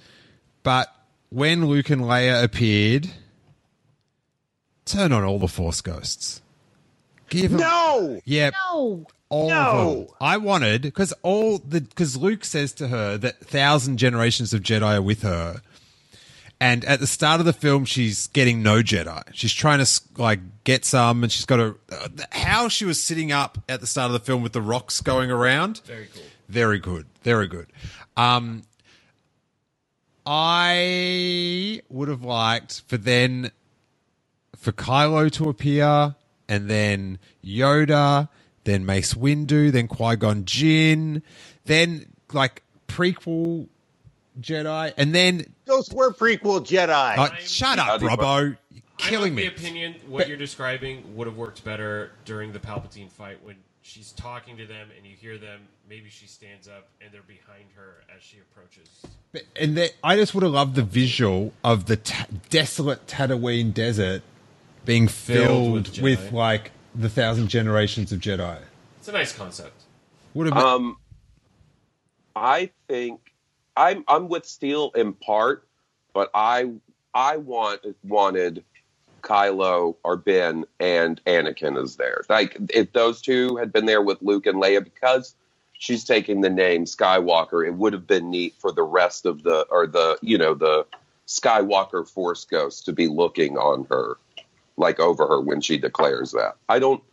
but 0.63 0.93
when 1.29 1.65
Luke 1.67 1.89
and 1.89 2.01
Leia 2.01 2.43
appeared, 2.43 3.09
turn 4.85 5.11
on 5.11 5.23
all 5.23 5.39
the 5.39 5.47
Force 5.47 5.81
ghosts. 5.81 6.41
Give 7.29 7.53
'em- 7.53 7.59
No! 7.59 8.21
yeah, 8.25 8.49
No, 8.71 9.05
all 9.29 9.43
of 9.43 9.49
No! 9.49 9.95
them. 10.05 10.07
I 10.19 10.37
wanted 10.37 10.81
because 10.81 11.13
all 11.21 11.59
the 11.59 11.81
because 11.81 12.17
Luke 12.17 12.43
says 12.43 12.73
to 12.73 12.87
her 12.87 13.17
that 13.17 13.39
thousand 13.45 13.97
generations 13.97 14.53
of 14.53 14.61
Jedi 14.61 14.95
are 14.97 15.01
with 15.01 15.21
her, 15.21 15.61
and 16.59 16.83
at 16.85 16.99
the 16.99 17.05
start 17.07 17.39
of 17.39 17.45
the 17.45 17.53
film, 17.53 17.85
she's 17.85 18.25
getting 18.27 18.63
no 18.63 18.81
Jedi. 18.81 19.21
She's 19.31 19.53
trying 19.53 19.83
to 19.85 20.01
like 20.17 20.39
get 20.63 20.85
some, 20.85 21.21
and 21.23 21.31
she's 21.31 21.45
got 21.45 21.59
a 21.59 21.75
uh, 21.91 22.07
how 22.31 22.67
she 22.67 22.85
was 22.85 23.01
sitting 23.01 23.31
up 23.31 23.59
at 23.69 23.79
the 23.81 23.87
start 23.87 24.07
of 24.07 24.13
the 24.13 24.19
film 24.25 24.41
with 24.41 24.53
the 24.53 24.61
rocks 24.61 24.99
going 25.01 25.29
around. 25.29 25.81
Very 25.85 26.07
cool. 26.11 26.23
Very 26.47 26.79
good. 26.79 27.05
Very 27.21 27.47
good. 27.47 27.67
Um, 28.17 28.63
I 30.31 31.81
would 31.89 32.07
have 32.07 32.23
liked 32.23 32.83
for 32.87 32.97
then 32.97 33.49
for 34.55 34.71
Kylo 34.71 35.31
to 35.31 35.49
appear, 35.49 36.15
and 36.47 36.69
then 36.69 37.17
Yoda, 37.43 38.29
then 38.63 38.85
Mace 38.85 39.15
Windu, 39.15 39.71
then 39.71 39.87
Qui 39.87 40.15
Gon 40.17 40.45
Jinn, 40.45 41.23
then 41.65 42.05
like 42.31 42.61
prequel 42.87 43.67
Jedi, 44.39 44.93
and 44.97 45.15
then 45.15 45.45
Those 45.65 45.91
were 45.91 46.11
prequel 46.13 46.63
Jedi. 46.65 47.17
uh, 47.17 47.35
shut 47.37 47.79
up, 47.79 47.87
How'd 47.87 48.01
you- 48.03 48.07
Robbo, 48.09 48.39
You're 48.71 48.83
I'm 48.99 49.09
killing 49.09 49.31
of 49.31 49.35
me. 49.37 49.41
the 49.43 49.47
opinion 49.55 49.95
what 50.07 50.27
you're 50.27 50.37
describing 50.37 51.15
would 51.15 51.25
have 51.27 51.37
worked 51.37 51.63
better 51.63 52.11
during 52.25 52.51
the 52.51 52.59
Palpatine 52.59 53.09
fight 53.09 53.39
when 53.43 53.55
she's 53.89 54.11
talking 54.11 54.55
to 54.57 54.67
them 54.67 54.89
and 54.95 55.05
you 55.05 55.15
hear 55.15 55.37
them. 55.37 55.61
Maybe 55.89 56.09
she 56.09 56.27
stands 56.27 56.67
up 56.67 56.87
and 57.01 57.11
they're 57.11 57.21
behind 57.23 57.65
her 57.75 58.03
as 58.15 58.21
she 58.21 58.37
approaches. 58.37 58.87
But- 59.31 59.43
and 59.55 59.75
the, 59.75 59.89
I 60.03 60.15
just 60.15 60.33
would 60.35 60.43
have 60.43 60.51
loved 60.53 60.75
the 60.75 60.83
visual 60.83 61.53
of 61.63 61.85
the 61.85 61.97
ta- 61.97 62.27
desolate 62.49 63.07
Tatooine 63.07 63.73
desert 63.73 64.21
being 64.85 65.07
Filled 65.07 65.87
filled 65.87 65.97
with 65.97 66.01
with, 66.01 66.31
like 66.31 66.71
the 66.95 67.09
thousand 67.09 67.47
generations 67.49 68.11
of 68.11 68.19
Jedi. 68.19 68.59
It's 68.99 69.07
a 69.07 69.11
nice 69.11 69.35
concept. 69.35 69.83
Would 70.35 70.47
have 70.47 70.55
been, 70.55 70.63
Um, 70.63 70.97
I 72.35 72.69
think 72.87 73.19
I'm 73.75 74.03
I'm 74.07 74.29
with 74.29 74.45
Steele 74.45 74.91
in 74.95 75.13
part, 75.13 75.67
but 76.13 76.29
I 76.33 76.71
I 77.13 77.37
want 77.37 77.81
wanted 78.03 78.63
Kylo 79.21 79.95
or 80.03 80.17
Ben 80.17 80.65
and 80.79 81.21
Anakin 81.25 81.81
is 81.81 81.95
there. 81.97 82.23
Like 82.29 82.57
if 82.69 82.93
those 82.93 83.21
two 83.21 83.57
had 83.57 83.71
been 83.71 83.85
there 83.85 84.01
with 84.01 84.21
Luke 84.21 84.45
and 84.45 84.61
Leia, 84.61 84.83
because 84.83 85.35
she's 85.73 86.03
taking 86.03 86.41
the 86.41 86.49
name 86.49 86.85
Skywalker, 86.85 87.65
it 87.65 87.75
would 87.75 87.93
have 87.93 88.07
been 88.07 88.29
neat 88.29 88.55
for 88.59 88.71
the 88.71 88.83
rest 88.83 89.25
of 89.25 89.43
the 89.43 89.65
or 89.69 89.87
the 89.87 90.17
you 90.21 90.37
know 90.37 90.53
the 90.53 90.85
Skywalker 91.27 92.07
Force 92.07 92.45
Ghost 92.45 92.85
to 92.85 92.93
be 92.93 93.07
looking 93.07 93.57
on 93.57 93.85
her, 93.89 94.17
like 94.77 94.99
over 94.99 95.27
her 95.27 95.41
when 95.41 95.61
she 95.61 95.77
declares 95.77 96.31
that. 96.31 96.55
I 96.67 96.79
don't 96.79 97.03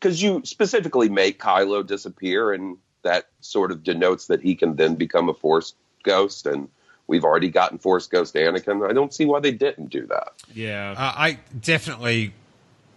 because 0.00 0.22
you 0.22 0.42
specifically 0.44 1.08
make 1.08 1.40
Kylo 1.40 1.86
disappear, 1.86 2.52
and 2.52 2.76
that 3.02 3.28
sort 3.40 3.70
of 3.70 3.82
denotes 3.82 4.26
that 4.26 4.42
he 4.42 4.54
can 4.54 4.76
then 4.76 4.94
become 4.94 5.28
a 5.28 5.34
Force 5.34 5.74
ghost, 6.02 6.46
and 6.46 6.68
we've 7.06 7.24
already 7.24 7.48
gotten 7.48 7.78
Force 7.78 8.06
Ghost 8.06 8.34
Anakin. 8.34 8.88
I 8.88 8.92
don't 8.92 9.12
see 9.12 9.24
why 9.24 9.40
they 9.40 9.52
didn't 9.52 9.90
do 9.90 10.06
that. 10.06 10.32
Yeah. 10.52 10.94
uh, 10.96 11.12
I 11.16 11.38
definitely 11.60 12.32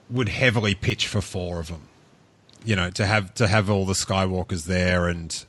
would 0.10 0.30
heavily 0.30 0.76
pitch 0.76 1.08
for 1.08 1.22
four 1.22 1.60
of 1.60 1.68
them. 1.68 1.82
You 2.64 2.76
know, 2.76 2.90
to 2.92 3.06
have 3.06 3.34
to 3.36 3.48
have 3.48 3.69
all 3.69 3.86
the 3.86 3.94
Skywalkers 3.94 4.66
there, 4.66 5.08
and 5.08 5.45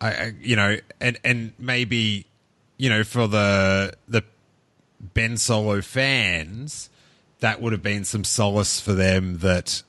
I, 0.00 0.12
I 0.12 0.32
you 0.40 0.54
know, 0.54 0.76
and 1.00 1.18
and 1.24 1.52
maybe 1.58 2.26
you 2.76 2.88
know 2.88 3.02
for 3.02 3.26
the 3.26 3.94
the 4.06 4.22
Ben 5.00 5.36
Solo 5.38 5.80
fans, 5.80 6.88
that 7.40 7.60
would 7.60 7.72
have 7.72 7.82
been 7.82 8.04
some 8.04 8.22
solace 8.22 8.80
for 8.80 8.92
them 8.92 9.38
that 9.38 9.82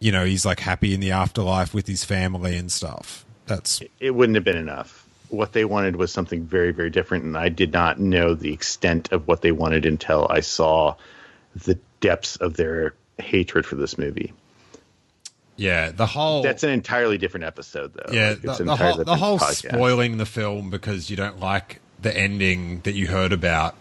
you 0.00 0.12
know 0.12 0.24
he's 0.24 0.44
like 0.44 0.60
happy 0.60 0.92
in 0.92 1.00
the 1.00 1.12
afterlife 1.12 1.72
with 1.72 1.86
his 1.86 2.04
family 2.04 2.56
and 2.56 2.70
stuff. 2.70 3.24
That's 3.46 3.80
it 3.98 4.10
wouldn't 4.10 4.36
have 4.36 4.44
been 4.44 4.58
enough. 4.58 5.07
What 5.30 5.52
they 5.52 5.64
wanted 5.64 5.96
was 5.96 6.12
something 6.12 6.44
very, 6.44 6.72
very 6.72 6.90
different, 6.90 7.24
and 7.24 7.36
I 7.36 7.48
did 7.48 7.72
not 7.72 7.98
know 8.00 8.34
the 8.34 8.52
extent 8.52 9.12
of 9.12 9.28
what 9.28 9.42
they 9.42 9.52
wanted 9.52 9.84
until 9.84 10.26
I 10.30 10.40
saw 10.40 10.96
the 11.54 11.78
depths 12.00 12.36
of 12.36 12.56
their 12.56 12.94
hatred 13.18 13.66
for 13.66 13.76
this 13.76 13.98
movie. 13.98 14.32
yeah, 15.56 15.90
the 15.90 16.06
whole 16.06 16.42
That's 16.42 16.62
an 16.62 16.70
entirely 16.70 17.18
different 17.18 17.44
episode, 17.44 17.92
though. 17.94 18.12
Yeah, 18.12 18.30
Like, 18.30 18.42
the, 18.42 18.64
the 18.64 18.76
whole, 18.76 18.96
the 18.96 19.16
whole 19.16 19.38
podcast. 19.38 19.68
spoiling 19.74 20.16
the 20.16 20.26
film 20.26 20.70
because 20.70 21.10
you 21.10 21.16
don't 21.16 21.40
like 21.40 21.80
the 22.00 22.16
ending 22.16 22.80
that 22.82 22.92
you 22.92 23.08
heard 23.08 23.32
about 23.32 23.74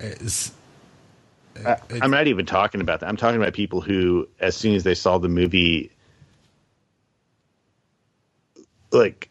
is 0.00 0.52
I, 1.64 1.76
I'm 2.00 2.10
not 2.10 2.28
even 2.28 2.46
talking 2.46 2.80
about 2.80 3.00
that. 3.00 3.08
I'm 3.08 3.16
talking 3.16 3.40
about 3.40 3.52
people 3.52 3.80
who, 3.80 4.28
as 4.40 4.56
soon 4.56 4.74
as 4.74 4.84
they 4.84 4.94
saw 4.94 5.18
the 5.18 5.28
movie, 5.28 5.90
like 8.90 9.28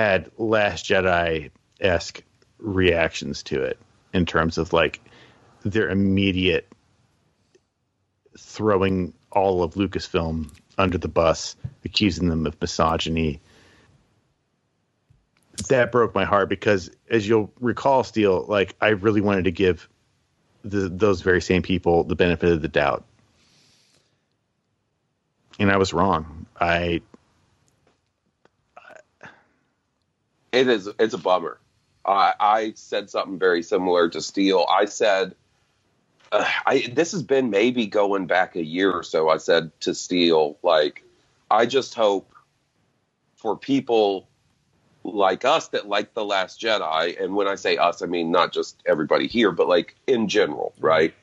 had 0.00 0.30
Last 0.38 0.86
Jedi 0.86 1.50
esque 1.78 2.22
reactions 2.58 3.42
to 3.44 3.62
it 3.62 3.78
in 4.14 4.24
terms 4.24 4.56
of 4.56 4.72
like 4.72 5.00
their 5.62 5.90
immediate 5.90 6.66
throwing 8.38 9.12
all 9.30 9.62
of 9.62 9.74
Lucasfilm 9.74 10.50
under 10.78 10.96
the 10.96 11.08
bus, 11.08 11.54
accusing 11.84 12.28
them 12.28 12.46
of 12.46 12.58
misogyny. 12.60 13.40
That 15.68 15.92
broke 15.92 16.14
my 16.14 16.24
heart 16.24 16.48
because, 16.48 16.90
as 17.10 17.28
you'll 17.28 17.52
recall, 17.60 18.02
Steele, 18.02 18.46
like 18.48 18.74
I 18.80 18.88
really 18.88 19.20
wanted 19.20 19.44
to 19.44 19.50
give 19.50 19.86
the, 20.64 20.88
those 20.88 21.20
very 21.20 21.42
same 21.42 21.60
people 21.60 22.04
the 22.04 22.16
benefit 22.16 22.50
of 22.52 22.62
the 22.62 22.68
doubt. 22.68 23.04
And 25.58 25.70
I 25.70 25.76
was 25.76 25.92
wrong. 25.92 26.46
I 26.58 27.02
It 30.52 30.68
is 30.68 30.88
it's 30.98 31.14
a 31.14 31.18
bummer. 31.18 31.58
I 32.04 32.34
I 32.40 32.72
said 32.76 33.10
something 33.10 33.38
very 33.38 33.62
similar 33.62 34.08
to 34.08 34.20
Steele. 34.20 34.66
I 34.70 34.86
said, 34.86 35.34
uh, 36.32 36.44
I 36.66 36.90
this 36.92 37.12
has 37.12 37.22
been 37.22 37.50
maybe 37.50 37.86
going 37.86 38.26
back 38.26 38.56
a 38.56 38.64
year 38.64 38.90
or 38.92 39.02
so. 39.02 39.28
I 39.28 39.36
said 39.36 39.70
to 39.80 39.94
Steele, 39.94 40.58
like, 40.62 41.04
I 41.50 41.66
just 41.66 41.94
hope 41.94 42.32
for 43.36 43.56
people 43.56 44.28
like 45.02 45.44
us 45.44 45.68
that 45.68 45.88
like 45.88 46.14
the 46.14 46.24
Last 46.24 46.60
Jedi, 46.60 47.22
and 47.22 47.34
when 47.34 47.48
I 47.48 47.54
say 47.54 47.76
us, 47.76 48.02
I 48.02 48.06
mean 48.06 48.30
not 48.30 48.52
just 48.52 48.82
everybody 48.86 49.26
here, 49.26 49.50
but 49.52 49.68
like 49.68 49.94
in 50.06 50.28
general, 50.28 50.74
right? 50.80 51.14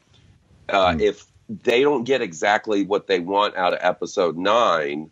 Uh, 0.69 0.97
If 0.99 1.25
they 1.49 1.81
don't 1.81 2.03
get 2.03 2.22
exactly 2.22 2.83
what 2.83 3.07
they 3.07 3.19
want 3.19 3.56
out 3.56 3.73
of 3.73 3.80
episode 3.81 4.38
nine, 4.38 5.11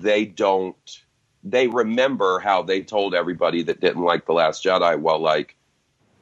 they 0.00 0.24
don't. 0.24 1.00
They 1.44 1.68
remember 1.68 2.40
how 2.40 2.62
they 2.62 2.82
told 2.82 3.14
everybody 3.14 3.62
that 3.64 3.80
didn't 3.80 4.02
like 4.02 4.26
the 4.26 4.32
Last 4.32 4.64
Jedi, 4.64 5.00
well, 5.00 5.18
like 5.20 5.54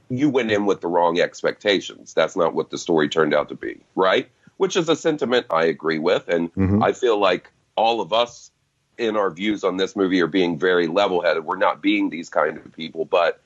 you 0.09 0.31
went 0.31 0.51
in 0.51 0.67
with 0.67 0.81
the 0.81 0.89
wrong 0.89 1.19
expectations. 1.19 2.15
That's 2.15 2.36
not 2.36 2.55
what 2.55 2.70
the 2.70 2.78
story 2.78 3.09
turned 3.09 3.35
out 3.35 3.49
to 3.49 3.55
be, 3.55 3.81
right? 3.95 4.28
Which 4.59 4.77
is 4.77 4.89
a 4.89 4.97
sentiment 4.97 5.47
I 5.51 5.65
agree 5.65 5.99
with, 5.99 6.28
and 6.28 6.53
Mhm. 6.55 6.83
I 6.83 6.93
feel 6.93 7.19
like 7.19 7.51
all 7.77 8.01
of 8.01 8.12
us 8.12 8.51
in 8.99 9.17
our 9.17 9.31
views 9.31 9.65
on 9.65 9.77
this 9.77 9.97
movie 9.97 10.23
are 10.23 10.27
being 10.27 10.59
very 10.59 10.86
level-headed. 10.86 11.45
We're 11.45 11.57
not 11.57 11.83
being 11.83 12.09
these 12.09 12.28
kind 12.28 12.57
of 12.57 12.73
people, 12.73 13.05
but 13.05 13.41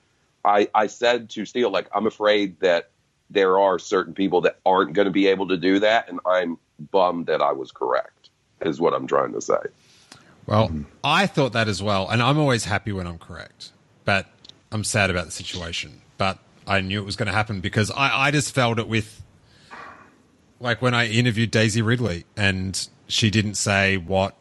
I, 0.44 0.68
I 0.74 0.86
said 0.86 1.30
to 1.30 1.44
Steele, 1.44 1.70
like, 1.70 1.88
I'm 1.92 2.06
afraid 2.06 2.60
that 2.60 2.90
there 3.30 3.58
are 3.58 3.78
certain 3.78 4.14
people 4.14 4.42
that 4.42 4.58
aren't 4.64 4.92
going 4.92 5.06
to 5.06 5.12
be 5.12 5.26
able 5.28 5.48
to 5.48 5.56
do 5.56 5.78
that, 5.80 6.08
and 6.08 6.20
I'm 6.26 6.58
bummed 6.90 7.26
that 7.26 7.42
I 7.42 7.52
was 7.52 7.72
correct. 7.72 8.28
Is 8.60 8.78
what 8.78 8.92
I'm 8.92 9.06
trying 9.06 9.32
to 9.32 9.40
say. 9.40 9.58
Well, 10.46 10.72
I 11.04 11.26
thought 11.26 11.52
that 11.52 11.68
as 11.68 11.82
well, 11.82 12.08
and 12.08 12.22
I'm 12.22 12.38
always 12.38 12.64
happy 12.64 12.92
when 12.92 13.06
I'm 13.06 13.18
correct, 13.18 13.72
but 14.04 14.26
I'm 14.72 14.84
sad 14.84 15.10
about 15.10 15.26
the 15.26 15.30
situation. 15.30 16.00
But 16.18 16.38
I 16.66 16.80
knew 16.80 17.00
it 17.00 17.04
was 17.04 17.16
going 17.16 17.28
to 17.28 17.32
happen 17.32 17.60
because 17.60 17.90
I, 17.90 18.26
I 18.26 18.30
just 18.30 18.52
felt 18.54 18.78
it 18.78 18.88
with, 18.88 19.22
like 20.58 20.82
when 20.82 20.92
I 20.92 21.08
interviewed 21.08 21.50
Daisy 21.50 21.82
Ridley, 21.82 22.24
and 22.36 22.88
she 23.06 23.30
didn't 23.30 23.54
say 23.54 23.96
what, 23.96 24.34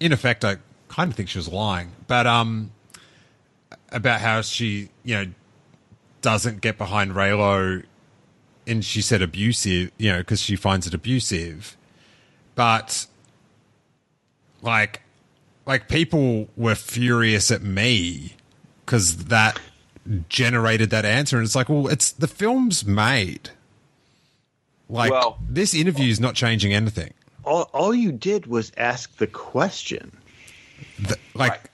in 0.00 0.12
effect, 0.12 0.44
I 0.44 0.58
kind 0.88 1.10
of 1.10 1.16
think 1.16 1.28
she 1.28 1.38
was 1.38 1.48
lying, 1.48 1.92
but 2.06 2.26
um, 2.26 2.72
about 3.90 4.20
how 4.20 4.42
she, 4.42 4.90
you 5.02 5.14
know, 5.14 5.26
doesn't 6.20 6.60
get 6.60 6.76
behind 6.76 7.12
Reylo, 7.12 7.84
and 8.66 8.84
she 8.84 9.00
said 9.00 9.22
abusive, 9.22 9.92
you 9.96 10.12
know, 10.12 10.18
because 10.18 10.42
she 10.42 10.56
finds 10.56 10.86
it 10.86 10.94
abusive, 10.94 11.76
but 12.54 13.06
like 14.62 15.02
like 15.68 15.86
people 15.86 16.48
were 16.56 16.74
furious 16.74 17.50
at 17.50 17.62
me 17.62 18.32
because 18.84 19.26
that 19.26 19.60
generated 20.30 20.88
that 20.88 21.04
answer. 21.04 21.36
And 21.36 21.44
it's 21.44 21.54
like 21.54 21.68
well 21.68 21.86
it's 21.86 22.10
the 22.10 22.26
film's 22.26 22.84
made. 22.84 23.50
Like 24.88 25.12
Well- 25.12 25.38
this 25.46 25.74
interview 25.74 26.10
is 26.10 26.18
not 26.18 26.34
changing 26.34 26.72
anything. 26.72 27.12
All, 27.44 27.62
all 27.72 27.94
you 27.94 28.12
did 28.12 28.46
was 28.46 28.72
ask 28.76 29.16
the 29.18 29.26
question. 29.26 30.16
The- 30.98 31.18
like 31.34 31.70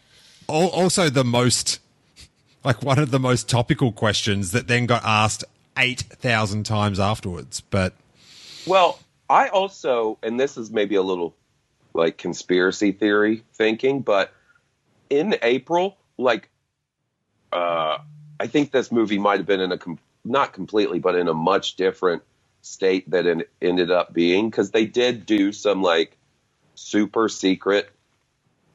al- 0.49 0.69
also 0.69 1.09
the 1.09 1.25
most 1.25 1.79
like 2.65 2.83
one 2.83 2.99
of 2.99 3.13
the 3.13 3.21
most 3.21 3.49
topical 3.49 3.93
questions 3.93 4.51
that 4.51 4.67
then 4.67 4.87
got 4.87 5.03
asked 5.05 5.45
8000 5.79 6.65
times 6.65 6.99
afterwards. 6.99 7.61
But 7.61 7.95
Well, 8.67 8.99
I 9.31 9.49
also, 9.49 10.19
and 10.23 10.39
this 10.39 10.57
is 10.57 10.71
maybe 10.73 10.97
a 10.97 11.03
little 11.03 11.35
like 11.95 12.19
conspiracy 12.19 12.93
theory 12.93 13.45
thinking, 13.55 14.03
but 14.03 14.33
in 15.09 15.37
April, 15.43 15.97
like, 16.19 16.51
uh, 17.53 17.99
I 18.41 18.47
think 18.49 18.73
this 18.73 18.91
movie 18.91 19.19
might 19.19 19.39
have 19.39 19.47
been 19.47 19.61
in 19.61 19.73
a 19.73 19.79
com- 19.79 20.01
not 20.25 20.53
completely, 20.53 20.99
but 20.99 21.15
in 21.15 21.29
a 21.29 21.35
much 21.35 21.77
different 21.77 22.23
state 22.63 23.09
that 23.11 23.27
it 23.27 23.51
ended 23.61 23.91
up 23.91 24.13
being 24.13 24.51
because 24.51 24.71
they 24.71 24.87
did 24.87 25.27
do 25.27 25.53
some 25.53 25.83
like 25.83 26.17
super 26.75 27.29
secret 27.29 27.91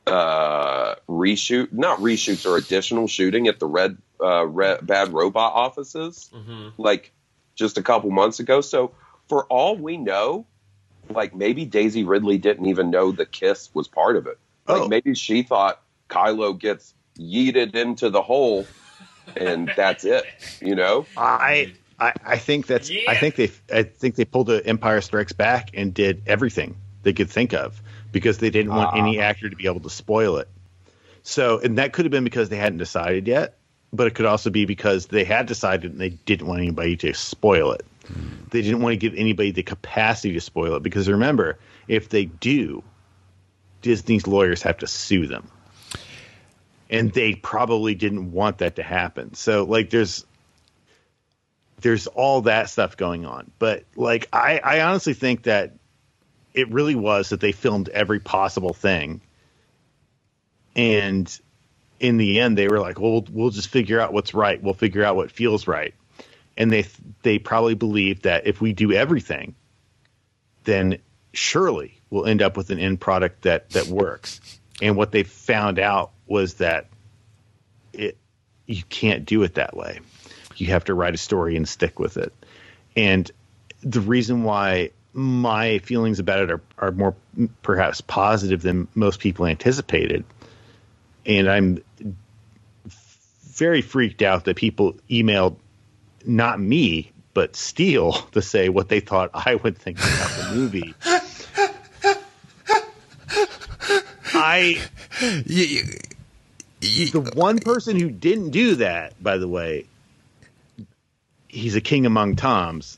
uh 0.07 0.95
reshoot 1.09 1.73
not 1.73 1.99
reshoots 1.99 2.45
or 2.45 2.55
additional 2.57 3.07
shooting 3.07 3.47
at 3.47 3.59
the 3.59 3.65
red 3.65 3.97
uh 4.23 4.45
red, 4.45 4.85
bad 4.85 5.11
robot 5.11 5.53
offices 5.53 6.29
like 6.77 7.11
just 7.55 7.77
a 7.77 7.83
couple 7.83 8.09
months 8.11 8.39
ago. 8.39 8.61
So 8.61 8.91
for 9.27 9.45
all 9.45 9.75
we 9.75 9.97
know 9.97 10.45
like 11.09 11.35
maybe 11.35 11.65
daisy 11.65 12.03
ridley 12.03 12.37
didn't 12.37 12.65
even 12.65 12.89
know 12.89 13.11
the 13.11 13.25
kiss 13.25 13.69
was 13.73 13.87
part 13.87 14.15
of 14.15 14.27
it 14.27 14.37
like 14.67 14.81
Oh. 14.81 14.87
maybe 14.87 15.15
she 15.15 15.43
thought 15.43 15.81
kylo 16.09 16.57
gets 16.57 16.93
yeeted 17.17 17.75
into 17.75 18.09
the 18.09 18.21
hole 18.21 18.65
and 19.35 19.71
that's 19.75 20.05
it 20.05 20.23
you 20.61 20.75
know 20.75 21.05
I, 21.17 21.73
I, 21.99 22.13
I 22.25 22.37
think 22.37 22.67
that's. 22.67 22.89
I 23.07 23.15
think 23.15 23.35
they. 23.35 23.51
I 23.71 23.83
think 23.83 24.15
they 24.15 24.25
pulled 24.25 24.47
the 24.47 24.65
Empire 24.65 25.01
Strikes 25.01 25.33
Back 25.33 25.71
and 25.73 25.93
did 25.93 26.23
everything 26.27 26.75
they 27.03 27.13
could 27.13 27.29
think 27.29 27.53
of 27.53 27.81
because 28.11 28.37
they 28.39 28.49
didn't 28.49 28.73
want 28.73 28.95
any 28.95 29.19
ah. 29.19 29.23
actor 29.23 29.49
to 29.49 29.55
be 29.55 29.65
able 29.65 29.81
to 29.81 29.89
spoil 29.89 30.37
it. 30.37 30.47
So, 31.23 31.59
and 31.59 31.77
that 31.77 31.93
could 31.93 32.05
have 32.05 32.11
been 32.11 32.23
because 32.23 32.49
they 32.49 32.57
hadn't 32.57 32.79
decided 32.79 33.27
yet, 33.27 33.57
but 33.93 34.07
it 34.07 34.15
could 34.15 34.25
also 34.25 34.49
be 34.49 34.65
because 34.65 35.07
they 35.07 35.23
had 35.23 35.45
decided 35.45 35.91
and 35.91 35.99
they 35.99 36.09
didn't 36.09 36.47
want 36.47 36.61
anybody 36.61 36.95
to 36.97 37.13
spoil 37.13 37.71
it. 37.73 37.85
They 38.49 38.61
didn't 38.61 38.81
want 38.81 38.93
to 38.93 38.97
give 38.97 39.13
anybody 39.15 39.51
the 39.51 39.63
capacity 39.63 40.33
to 40.33 40.41
spoil 40.41 40.75
it 40.75 40.83
because 40.83 41.07
remember, 41.07 41.59
if 41.87 42.09
they 42.09 42.25
do, 42.25 42.83
Disney's 43.81 44.27
lawyers 44.27 44.63
have 44.63 44.79
to 44.79 44.87
sue 44.87 45.27
them. 45.27 45.49
And 46.89 47.13
they 47.13 47.35
probably 47.35 47.93
didn't 47.93 48.31
want 48.31 48.59
that 48.59 48.77
to 48.77 48.83
happen. 48.83 49.35
So, 49.35 49.63
like, 49.63 49.91
there's 49.91 50.25
there's 51.81 52.07
all 52.07 52.41
that 52.41 52.69
stuff 52.69 52.97
going 52.97 53.25
on. 53.25 53.51
But 53.59 53.85
like 53.95 54.27
I, 54.33 54.59
I 54.59 54.81
honestly 54.81 55.13
think 55.13 55.43
that 55.43 55.73
it 56.53 56.71
really 56.71 56.95
was 56.95 57.29
that 57.29 57.39
they 57.39 57.51
filmed 57.51 57.89
every 57.89 58.19
possible 58.19 58.73
thing. 58.73 59.21
And 60.75 61.39
in 61.99 62.17
the 62.17 62.39
end 62.39 62.57
they 62.57 62.67
were 62.67 62.79
like, 62.79 62.99
well, 62.99 63.11
we'll 63.11 63.27
we'll 63.31 63.49
just 63.49 63.69
figure 63.69 63.99
out 63.99 64.13
what's 64.13 64.33
right. 64.33 64.61
We'll 64.61 64.73
figure 64.73 65.03
out 65.03 65.15
what 65.15 65.31
feels 65.31 65.67
right. 65.67 65.93
And 66.59 66.71
they 66.71 66.85
they 67.23 67.39
probably 67.39 67.73
believe 67.73 68.21
that 68.21 68.45
if 68.45 68.61
we 68.61 68.73
do 68.73 68.91
everything, 68.91 69.55
then 70.65 70.99
surely 71.33 71.99
we'll 72.11 72.27
end 72.27 72.43
up 72.43 72.55
with 72.55 72.69
an 72.69 72.77
end 72.77 73.01
product 73.01 73.41
that 73.43 73.71
that 73.71 73.87
works. 73.87 74.39
And 74.81 74.95
what 74.95 75.11
they 75.11 75.23
found 75.23 75.79
out 75.79 76.11
was 76.27 76.55
that 76.55 76.85
it 77.93 78.17
you 78.67 78.83
can't 78.89 79.25
do 79.25 79.41
it 79.41 79.55
that 79.55 79.75
way 79.75 80.01
you 80.59 80.67
have 80.67 80.85
to 80.85 80.93
write 80.93 81.13
a 81.13 81.17
story 81.17 81.55
and 81.55 81.67
stick 81.67 81.99
with 81.99 82.17
it. 82.17 82.33
And 82.95 83.29
the 83.81 84.01
reason 84.01 84.43
why 84.43 84.91
my 85.13 85.79
feelings 85.79 86.19
about 86.19 86.41
it 86.41 86.51
are, 86.51 86.61
are 86.77 86.91
more 86.91 87.15
perhaps 87.61 88.01
positive 88.01 88.61
than 88.61 88.87
most 88.95 89.19
people 89.19 89.45
anticipated, 89.45 90.23
and 91.25 91.49
I'm 91.49 91.83
very 93.51 93.81
freaked 93.81 94.21
out 94.21 94.45
that 94.45 94.55
people 94.55 94.95
emailed 95.09 95.57
not 96.25 96.59
me 96.59 97.11
but 97.33 97.55
Steele 97.55 98.11
to 98.31 98.41
say 98.41 98.69
what 98.69 98.89
they 98.89 98.99
thought 98.99 99.31
I 99.33 99.55
would 99.55 99.77
think 99.77 99.97
about 99.97 100.29
the 100.37 100.55
movie. 100.55 100.93
I 104.33 104.81
the 106.81 107.31
one 107.35 107.59
person 107.59 107.99
who 107.99 108.09
didn't 108.09 108.51
do 108.51 108.75
that, 108.75 109.21
by 109.21 109.37
the 109.37 109.47
way, 109.47 109.85
he's 111.47 111.75
a 111.75 111.81
king 111.81 112.05
among 112.05 112.35
Toms, 112.35 112.97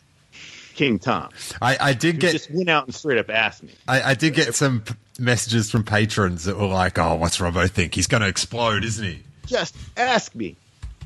King 0.75 0.99
Tom. 0.99 1.29
I, 1.61 1.77
I 1.79 1.93
did 1.93 2.19
get 2.19 2.31
just 2.31 2.51
went 2.51 2.69
out 2.69 2.85
and 2.85 2.93
straight 2.93 3.17
up 3.17 3.29
asked 3.29 3.63
me. 3.63 3.73
I, 3.87 4.01
I 4.01 4.13
did 4.13 4.33
get 4.33 4.55
some 4.55 4.81
p- 4.81 4.95
messages 5.19 5.71
from 5.71 5.83
patrons 5.83 6.45
that 6.45 6.57
were 6.57 6.67
like, 6.67 6.99
"Oh, 6.99 7.15
what's 7.15 7.37
Robbo 7.37 7.69
think? 7.69 7.95
He's 7.95 8.07
going 8.07 8.21
to 8.21 8.27
explode, 8.27 8.83
isn't 8.83 9.05
he?" 9.05 9.23
Just 9.47 9.75
ask 9.97 10.35
me. 10.35 10.55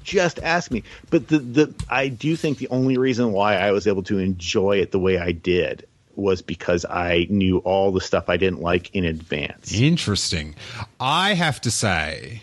Just 0.05 0.39
ask 0.39 0.71
me. 0.71 0.83
But 1.09 1.27
the 1.27 1.39
the 1.39 1.73
I 1.89 2.07
do 2.07 2.35
think 2.35 2.59
the 2.59 2.69
only 2.69 2.97
reason 2.97 3.31
why 3.31 3.55
I 3.55 3.71
was 3.71 3.87
able 3.87 4.03
to 4.03 4.19
enjoy 4.19 4.77
it 4.77 4.91
the 4.91 4.99
way 4.99 5.17
I 5.17 5.31
did 5.31 5.85
was 6.15 6.41
because 6.41 6.85
I 6.85 7.27
knew 7.29 7.57
all 7.59 7.91
the 7.91 7.99
stuff 7.99 8.29
I 8.29 8.37
didn't 8.37 8.61
like 8.61 8.93
in 8.95 9.03
advance. 9.03 9.73
Interesting. 9.73 10.55
I 10.99 11.33
have 11.33 11.59
to 11.61 11.71
say 11.71 12.41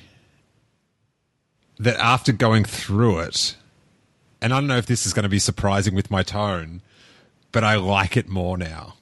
that 1.78 1.96
after 1.96 2.32
going 2.32 2.64
through 2.64 3.20
it, 3.20 3.56
and 4.40 4.52
I 4.52 4.58
don't 4.58 4.66
know 4.66 4.76
if 4.76 4.86
this 4.86 5.06
is 5.06 5.12
going 5.14 5.22
to 5.22 5.28
be 5.28 5.38
surprising 5.38 5.94
with 5.94 6.10
my 6.10 6.24
tone, 6.24 6.82
but 7.52 7.62
I 7.62 7.76
like 7.76 8.16
it 8.16 8.28
more 8.28 8.58
now. 8.58 8.94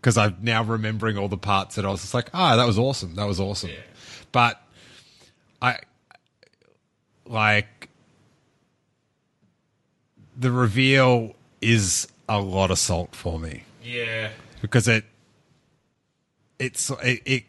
Because 0.00 0.18
I'm 0.18 0.36
now 0.42 0.62
remembering 0.62 1.16
all 1.16 1.28
the 1.28 1.38
parts 1.38 1.76
that 1.76 1.86
I 1.86 1.90
was 1.90 2.02
just 2.02 2.12
like, 2.12 2.28
ah, 2.34 2.56
that 2.56 2.66
was 2.66 2.78
awesome. 2.78 3.14
That 3.14 3.26
was 3.26 3.40
awesome. 3.40 3.70
But 4.30 4.60
I 5.62 5.78
like 7.26 7.88
the 10.36 10.50
reveal 10.50 11.34
is 11.60 12.08
a 12.28 12.40
lot 12.40 12.70
of 12.70 12.78
salt 12.78 13.14
for 13.14 13.38
me 13.38 13.64
Yeah. 13.82 14.30
because 14.60 14.88
it 14.88 15.04
it's 16.58 16.90
it, 17.02 17.20
it 17.24 17.44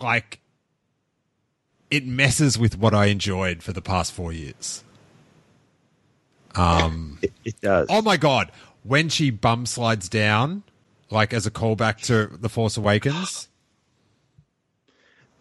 like 0.00 0.40
it 1.90 2.06
messes 2.06 2.58
with 2.58 2.78
what 2.78 2.94
I 2.94 3.06
enjoyed 3.06 3.62
for 3.62 3.72
the 3.72 3.82
past 3.82 4.12
four 4.12 4.32
years. 4.32 4.82
Um, 6.54 7.18
It, 7.22 7.32
it 7.44 7.60
does. 7.60 7.86
oh 7.90 8.02
my 8.02 8.16
god, 8.16 8.50
when 8.82 9.08
she 9.08 9.30
bum 9.30 9.66
slides 9.66 10.08
down, 10.08 10.62
like 11.10 11.32
as 11.32 11.46
a 11.46 11.50
callback 11.50 11.98
to 12.06 12.34
The 12.36 12.48
Force 12.48 12.76
Awakens. 12.76 13.48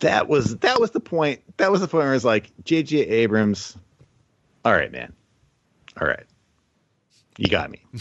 That 0.02 0.28
was 0.28 0.58
that 0.58 0.80
was 0.80 0.92
the 0.92 1.00
point. 1.00 1.42
That 1.58 1.72
was 1.72 1.82
the 1.82 1.88
point 1.88 2.04
where 2.04 2.12
I 2.12 2.14
was 2.14 2.26
like, 2.26 2.52
JJ 2.64 3.10
Abrams, 3.10 3.78
all 4.64 4.74
right, 4.74 4.92
man. 4.92 5.14
All 6.00 6.08
right. 6.08 6.26
You 7.38 7.50
got 7.50 7.72
me. 7.72 7.82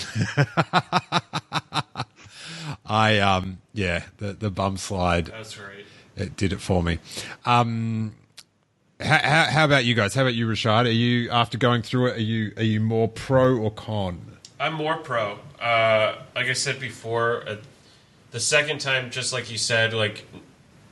I 2.86 3.18
um 3.18 3.58
yeah, 3.72 4.04
the 4.18 4.32
the 4.32 4.50
bum 4.50 4.76
slide 4.76 5.26
That's 5.26 5.58
right. 5.58 5.84
it 6.16 6.36
did 6.36 6.52
it 6.52 6.60
for 6.60 6.82
me. 6.82 6.98
Um, 7.46 8.14
how, 9.00 9.18
how, 9.18 9.44
how 9.44 9.64
about 9.64 9.84
you 9.84 9.94
guys? 9.94 10.14
How 10.14 10.22
about 10.22 10.34
you, 10.34 10.46
Rashad? 10.46 10.86
Are 10.86 10.90
you 10.90 11.30
after 11.30 11.56
going 11.56 11.82
through 11.82 12.08
it? 12.08 12.16
Are 12.16 12.22
you 12.22 12.52
are 12.56 12.62
you 12.62 12.80
more 12.80 13.08
pro 13.08 13.56
or 13.56 13.70
con? 13.70 14.20
I'm 14.58 14.74
more 14.74 14.96
pro. 14.96 15.38
Uh, 15.60 16.16
like 16.34 16.46
I 16.46 16.52
said 16.52 16.80
before, 16.80 17.48
uh, 17.48 17.56
the 18.30 18.40
second 18.40 18.80
time, 18.80 19.10
just 19.10 19.32
like 19.32 19.50
you 19.50 19.58
said, 19.58 19.94
like 19.94 20.26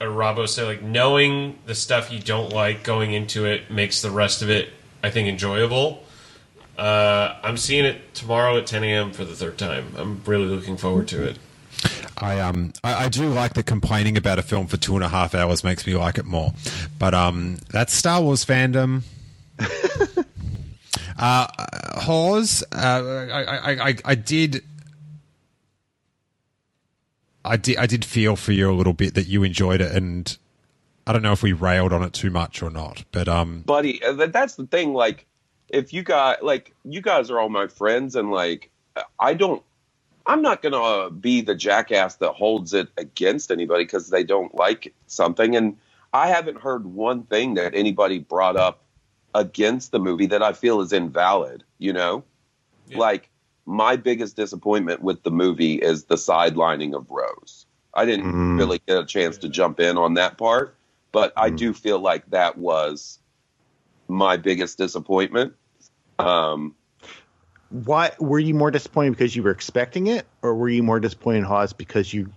uh, 0.01 0.05
Robbo 0.05 0.49
said, 0.49 0.65
like 0.65 0.83
knowing 0.83 1.59
the 1.67 1.75
stuff 1.75 2.13
you 2.13 2.21
don't 2.21 2.53
like 2.53 2.83
going 2.83 3.13
into 3.13 3.45
it 3.45 3.71
makes 3.71 4.03
the 4.03 4.11
rest 4.11 4.43
of 4.43 4.51
it, 4.51 4.71
I 5.03 5.11
think, 5.11 5.29
enjoyable. 5.29 6.05
Uh, 6.77 7.37
I'm 7.43 7.57
seeing 7.57 7.85
it 7.85 8.15
tomorrow 8.15 8.57
at 8.57 8.67
10 8.67 8.85
a.m. 8.85 9.13
for 9.13 9.25
the 9.25 9.35
third 9.35 9.59
time. 9.59 9.95
I'm 9.97 10.23
really 10.25 10.47
looking 10.47 10.77
forward 10.77 11.09
to 11.09 11.25
it. 11.25 11.39
I 12.21 12.41
um 12.41 12.73
I, 12.83 13.05
I 13.05 13.09
do 13.09 13.29
like 13.29 13.55
that 13.55 13.67
complaining 13.67 14.17
about 14.17 14.41
a 14.41 14.43
film 14.43 14.67
for 14.67 14.77
two 14.77 14.97
and 14.97 15.05
a 15.05 15.09
half 15.09 15.37
hours 15.37 15.63
makes 15.63 15.87
me 15.87 15.95
like 15.95 16.19
it 16.19 16.25
more, 16.25 16.53
but 16.99 17.15
um 17.15 17.59
that's 17.71 17.93
Star 17.93 18.21
Wars 18.21 18.45
fandom. 18.45 19.03
uh, 21.19 21.47
Hawes, 22.01 22.65
uh, 22.73 23.29
I, 23.31 23.43
I, 23.43 23.89
I, 23.89 23.95
I 24.05 24.15
did. 24.15 24.65
I 27.45 27.57
did. 27.57 27.77
I 27.77 27.87
did 27.87 28.05
feel 28.05 28.37
for 28.37 28.53
you 28.53 28.71
a 28.71 28.75
little 28.75 28.93
bit 28.93 29.15
that 29.15 29.27
you 29.27 29.43
enjoyed 29.43 29.81
it, 29.81 29.95
and 29.95 30.37
I 31.07 31.13
don't 31.13 31.23
know 31.23 31.33
if 31.33 31.43
we 31.43 31.53
railed 31.53 31.93
on 31.93 32.03
it 32.03 32.13
too 32.13 32.31
much 32.31 32.63
or 32.63 32.71
not. 32.71 33.05
But 33.13 33.29
um, 33.29 33.63
buddy 33.63 34.03
uh, 34.03 34.27
that's 34.27 34.57
the 34.57 34.67
thing 34.67 34.93
like 34.93 35.27
if 35.69 35.93
you 35.93 36.03
got 36.03 36.43
like 36.43 36.75
you 36.85 37.01
guys 37.01 37.31
are 37.31 37.39
all 37.39 37.49
my 37.49 37.67
friends 37.67 38.17
and 38.17 38.31
like 38.31 38.71
i 39.19 39.35
don't 39.35 39.63
i'm 40.27 40.43
not 40.43 40.63
gonna 40.63 40.81
uh, 40.81 41.11
be 41.11 41.41
the 41.41 41.55
jackass 41.55 42.17
that 42.17 42.33
holds 42.33 42.75
it 42.75 42.89
against 42.97 43.51
anybody 43.51 43.85
because 43.85 44.09
they 44.09 44.25
don't 44.25 44.55
like 44.55 44.95
something 45.07 45.57
and 45.57 45.77
i 46.13 46.29
haven't 46.29 46.59
heard 46.59 46.87
one 46.87 47.23
thing 47.25 47.55
that 47.55 47.75
anybody 47.75 48.19
brought 48.19 48.57
up 48.57 48.83
against 49.35 49.93
the 49.93 49.99
movie 49.99 50.27
that 50.27 50.43
i 50.43 50.53
feel 50.53 50.81
is 50.81 50.93
invalid 50.93 51.63
you 51.79 51.93
know 51.93 52.25
like 52.95 53.29
my 53.69 53.97
biggest 53.97 54.35
disappointment 54.35 55.03
with 55.03 55.23
the 55.23 55.31
movie 55.31 55.75
is 55.75 56.05
the 56.05 56.15
sidelining 56.15 56.95
of 56.95 57.11
rose 57.11 57.67
i 57.95 58.05
didn't 58.05 58.57
really 58.57 58.81
get 58.87 58.99
a 58.99 59.05
chance 59.05 59.39
to 59.39 59.49
jump 59.49 59.79
in 59.79 59.99
on 59.99 60.15
that 60.15 60.39
part 60.39 60.75
but 61.13 61.33
i 61.37 61.51
do 61.51 61.73
feel 61.73 61.99
like 61.99 62.29
that 62.31 62.57
was 62.57 63.19
my 64.09 64.39
biggest 64.39 64.79
disappointment. 64.79 65.55
Um, 66.19 66.75
Why 67.69 68.13
were 68.19 68.39
you 68.39 68.55
more 68.55 68.71
disappointed 68.71 69.11
because 69.11 69.37
you 69.37 69.43
were 69.43 69.51
expecting 69.51 70.07
it, 70.07 70.27
or 70.43 70.55
were 70.55 70.69
you 70.69 70.83
more 70.83 70.99
disappointed, 70.99 71.45
Hawes, 71.45 71.73
because 71.73 72.13
you 72.13 72.33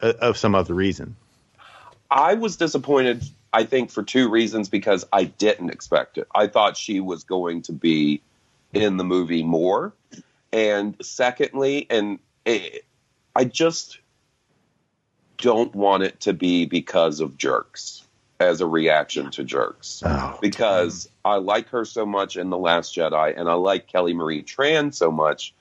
uh, 0.00 0.12
of 0.20 0.38
some 0.38 0.54
other 0.54 0.72
reason? 0.72 1.16
I 2.10 2.34
was 2.34 2.56
disappointed, 2.56 3.24
I 3.52 3.64
think, 3.64 3.90
for 3.90 4.02
two 4.02 4.28
reasons 4.30 4.68
because 4.68 5.04
I 5.12 5.24
didn't 5.24 5.70
expect 5.70 6.18
it. 6.18 6.28
I 6.34 6.46
thought 6.46 6.76
she 6.76 7.00
was 7.00 7.24
going 7.24 7.62
to 7.62 7.72
be 7.72 8.22
in 8.72 8.96
the 8.96 9.04
movie 9.04 9.42
more. 9.42 9.92
And 10.52 10.96
secondly, 11.00 11.86
and 11.90 12.18
it, 12.44 12.84
I 13.34 13.44
just 13.44 13.98
don't 15.38 15.74
want 15.74 16.02
it 16.02 16.20
to 16.20 16.32
be 16.32 16.66
because 16.66 17.20
of 17.20 17.36
jerks 17.36 18.06
as 18.40 18.60
a 18.60 18.66
reaction 18.66 19.30
to 19.30 19.44
jerks. 19.44 20.02
Oh, 20.04 20.38
because 20.40 21.08
I 21.24 21.36
like 21.36 21.68
her 21.68 21.84
so 21.84 22.06
much 22.06 22.36
in 22.36 22.50
The 22.50 22.58
Last 22.58 22.94
Jedi 22.94 23.38
and 23.38 23.48
I 23.48 23.54
like 23.54 23.86
Kelly 23.86 24.14
Marie 24.14 24.42
Tran 24.42 24.94
so 24.94 25.10
much 25.10 25.54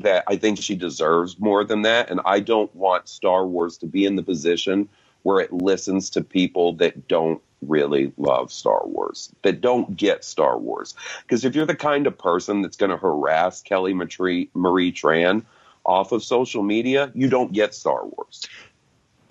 that 0.00 0.24
I 0.26 0.36
think 0.36 0.58
she 0.58 0.74
deserves 0.74 1.38
more 1.38 1.64
than 1.64 1.82
that. 1.82 2.10
And 2.10 2.20
I 2.24 2.40
don't 2.40 2.74
want 2.74 3.08
Star 3.08 3.46
Wars 3.46 3.78
to 3.78 3.86
be 3.86 4.04
in 4.04 4.16
the 4.16 4.22
position 4.22 4.88
where 5.24 5.40
it 5.40 5.52
listens 5.52 6.10
to 6.10 6.22
people 6.22 6.74
that 6.74 7.08
don't 7.08 7.42
really 7.60 8.12
love 8.16 8.52
Star 8.52 8.86
Wars, 8.86 9.32
that 9.42 9.60
don't 9.60 9.96
get 9.96 10.24
Star 10.24 10.56
Wars. 10.58 10.94
Because 11.22 11.44
if 11.44 11.56
you're 11.56 11.66
the 11.66 11.74
kind 11.74 12.06
of 12.06 12.16
person 12.16 12.62
that's 12.62 12.76
going 12.76 12.90
to 12.90 12.96
harass 12.96 13.60
Kelly 13.62 13.92
Marie, 13.94 14.48
Marie 14.54 14.92
Tran 14.92 15.44
off 15.84 16.12
of 16.12 16.22
social 16.22 16.62
media, 16.62 17.10
you 17.14 17.28
don't 17.28 17.52
get 17.52 17.74
Star 17.74 18.06
Wars. 18.06 18.46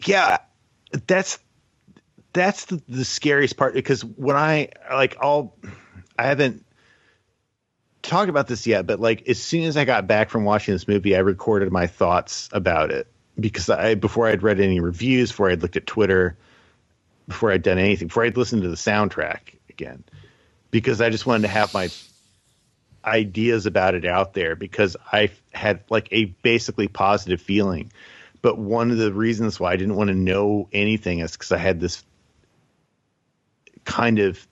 yeah 0.06 0.38
that's 1.08 1.40
that's 2.34 2.66
the, 2.66 2.82
the 2.90 3.06
scariest 3.06 3.58
part 3.58 3.74
because 3.74 4.04
when 4.04 4.36
i 4.36 4.70
like 4.92 5.18
all 5.22 5.58
i 6.18 6.24
haven't 6.24 6.66
talked 8.02 8.30
about 8.30 8.48
this 8.48 8.68
yet 8.68 8.86
but 8.86 9.00
like 9.00 9.28
as 9.30 9.42
soon 9.42 9.64
as 9.64 9.78
i 9.78 9.86
got 9.86 10.08
back 10.08 10.30
from 10.30 10.44
watching 10.44 10.74
this 10.74 10.88
movie 10.88 11.16
i 11.16 11.20
recorded 11.20 11.72
my 11.72 11.88
thoughts 11.88 12.50
about 12.52 12.92
it 12.92 13.08
because 13.40 13.70
i 13.70 13.96
before 13.96 14.28
i'd 14.28 14.44
read 14.44 14.60
any 14.60 14.80
reviews 14.80 15.32
before 15.32 15.50
i'd 15.50 15.62
looked 15.62 15.78
at 15.78 15.88
twitter 15.88 16.38
before 17.28 17.52
i'd 17.52 17.64
done 17.64 17.78
anything 17.78 18.08
before 18.08 18.24
i'd 18.24 18.38
listened 18.38 18.62
to 18.62 18.70
the 18.70 18.76
soundtrack 18.76 19.56
again 19.70 20.04
because 20.72 21.02
i 21.02 21.10
just 21.10 21.26
wanted 21.26 21.44
to 21.44 21.48
have 21.48 21.74
my 21.74 21.90
ideas 23.06 23.66
about 23.66 23.96
it 23.96 24.06
out 24.06 24.34
there 24.34 24.56
because 24.56 24.96
i 25.12 25.30
had 25.54 25.82
like 25.90 26.08
a 26.12 26.26
basically 26.26 26.88
positive 26.88 27.42
feeling. 27.42 27.92
But 28.42 28.58
one 28.58 28.92
of 28.92 28.98
the 28.98 29.14
reasons 29.14 29.60
why 29.60 29.72
I 29.72 29.78
didn't 29.78 29.96
want 29.96 30.10
to 30.10 30.16
know 30.16 30.68
anything 30.74 31.20
is 31.20 31.32
because 31.32 31.52
I 31.52 31.58
had 31.58 31.80
this 31.80 32.04
kind 33.86 34.20
of 34.20 34.46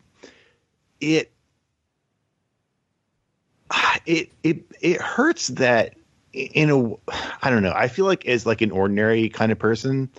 it 0.99 1.31
it 4.05 4.31
it 4.43 4.63
it 4.79 5.01
hurts 5.01 5.47
that 5.47 5.95
in 6.33 6.69
a 6.69 7.13
I 7.41 7.49
don't 7.49 7.63
know 7.63 7.73
I 7.75 7.87
feel 7.87 8.05
like 8.05 8.25
as 8.25 8.45
like 8.45 8.61
an 8.61 8.71
ordinary 8.71 9.29
kind 9.29 9.51
of 9.51 9.59
person 9.59 10.09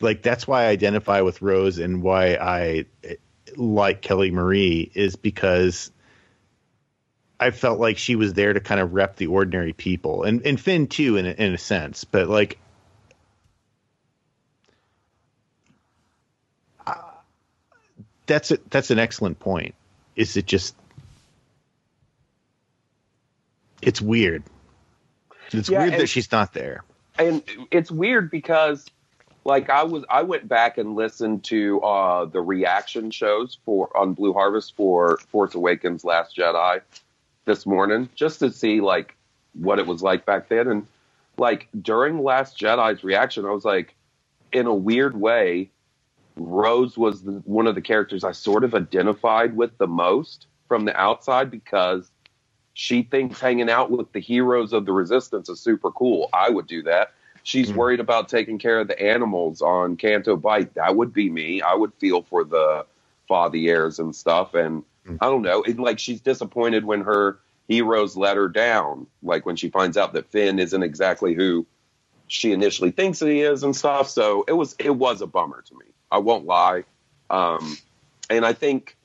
like 0.00 0.22
that's 0.22 0.46
why 0.46 0.64
I 0.64 0.66
identify 0.68 1.22
with 1.22 1.40
Rose 1.40 1.78
and 1.78 2.02
why 2.02 2.34
I 2.34 2.86
eh, 3.04 3.14
like 3.56 4.02
Kelly 4.02 4.30
Marie 4.30 4.90
is 4.94 5.16
because 5.16 5.90
I 7.38 7.50
felt 7.50 7.78
like 7.78 7.98
she 7.98 8.16
was 8.16 8.34
there 8.34 8.52
to 8.52 8.60
kind 8.60 8.80
of 8.80 8.94
rep 8.94 9.16
the 9.16 9.28
ordinary 9.28 9.72
people 9.72 10.24
and 10.24 10.44
and 10.46 10.60
Finn 10.60 10.86
too 10.86 11.16
in 11.16 11.26
a, 11.26 11.30
in 11.30 11.54
a 11.54 11.58
sense 11.58 12.04
but 12.04 12.28
like 12.28 12.58
that's 18.26 18.50
a, 18.50 18.58
that's 18.70 18.90
an 18.90 18.98
excellent 18.98 19.38
point. 19.38 19.74
Is 20.14 20.36
it 20.36 20.46
just 20.46 20.74
it's 23.80 24.00
weird. 24.00 24.42
It's 25.52 25.68
Yeah, 25.68 25.80
weird 25.86 26.00
that 26.00 26.08
she's 26.08 26.30
not 26.32 26.52
there. 26.52 26.82
and 27.18 27.42
it's 27.70 27.90
weird 27.90 28.30
because 28.30 28.84
like 29.44 29.70
I 29.70 29.84
was 29.84 30.04
I 30.10 30.22
went 30.22 30.48
back 30.48 30.76
and 30.78 30.94
listened 30.96 31.44
to 31.44 31.80
uh 31.80 32.24
the 32.26 32.40
reaction 32.40 33.10
shows 33.10 33.58
for 33.64 33.96
on 33.96 34.12
Blue 34.14 34.32
Harvest 34.32 34.74
for 34.76 35.18
Force 35.28 35.54
Awakens 35.54 36.04
Last 36.04 36.36
Jedi 36.36 36.80
this 37.44 37.64
morning 37.64 38.08
just 38.14 38.40
to 38.40 38.50
see 38.50 38.80
like 38.80 39.14
what 39.54 39.78
it 39.78 39.86
was 39.86 40.02
like 40.02 40.26
back 40.26 40.48
then 40.48 40.68
and 40.68 40.86
like 41.38 41.68
during 41.80 42.22
Last 42.22 42.58
Jedi's 42.58 43.04
reaction 43.04 43.44
I 43.46 43.50
was 43.52 43.64
like 43.64 43.94
in 44.52 44.66
a 44.66 44.74
weird 44.74 45.18
way 45.18 45.70
Rose 46.38 46.98
was 46.98 47.22
the, 47.22 47.32
one 47.44 47.66
of 47.66 47.74
the 47.74 47.80
characters 47.80 48.22
I 48.24 48.32
sort 48.32 48.62
of 48.64 48.74
identified 48.74 49.56
with 49.56 49.78
the 49.78 49.86
most 49.86 50.46
from 50.68 50.84
the 50.84 50.94
outside 50.94 51.50
because 51.50 52.10
she 52.78 53.02
thinks 53.02 53.40
hanging 53.40 53.70
out 53.70 53.90
with 53.90 54.12
the 54.12 54.20
heroes 54.20 54.74
of 54.74 54.84
the 54.84 54.92
resistance 54.92 55.48
is 55.48 55.58
super 55.58 55.90
cool. 55.90 56.28
I 56.34 56.50
would 56.50 56.66
do 56.66 56.82
that. 56.82 57.14
She's 57.42 57.72
worried 57.72 58.00
about 58.00 58.28
taking 58.28 58.58
care 58.58 58.80
of 58.80 58.86
the 58.86 59.00
animals 59.00 59.62
on 59.62 59.96
Canto 59.96 60.36
Bight. 60.36 60.74
That 60.74 60.94
would 60.94 61.14
be 61.14 61.30
me. 61.30 61.62
I 61.62 61.72
would 61.72 61.94
feel 61.94 62.20
for 62.20 62.44
the 62.44 62.84
fathiers 63.30 63.98
and 63.98 64.14
stuff. 64.14 64.52
And 64.52 64.82
I 65.08 65.24
don't 65.24 65.40
know. 65.40 65.62
It, 65.62 65.78
like 65.78 65.98
she's 65.98 66.20
disappointed 66.20 66.84
when 66.84 67.00
her 67.00 67.38
heroes 67.66 68.14
let 68.14 68.36
her 68.36 68.48
down. 68.48 69.06
Like 69.22 69.46
when 69.46 69.56
she 69.56 69.70
finds 69.70 69.96
out 69.96 70.12
that 70.12 70.30
Finn 70.30 70.58
isn't 70.58 70.82
exactly 70.82 71.32
who 71.32 71.64
she 72.26 72.52
initially 72.52 72.90
thinks 72.90 73.20
he 73.20 73.40
is 73.40 73.62
and 73.62 73.74
stuff. 73.74 74.10
So 74.10 74.44
it 74.46 74.52
was 74.52 74.76
it 74.78 74.94
was 74.94 75.22
a 75.22 75.26
bummer 75.26 75.62
to 75.62 75.74
me. 75.78 75.86
I 76.12 76.18
won't 76.18 76.44
lie. 76.44 76.84
Um, 77.30 77.78
and 78.28 78.44
I 78.44 78.52
think 78.52 78.95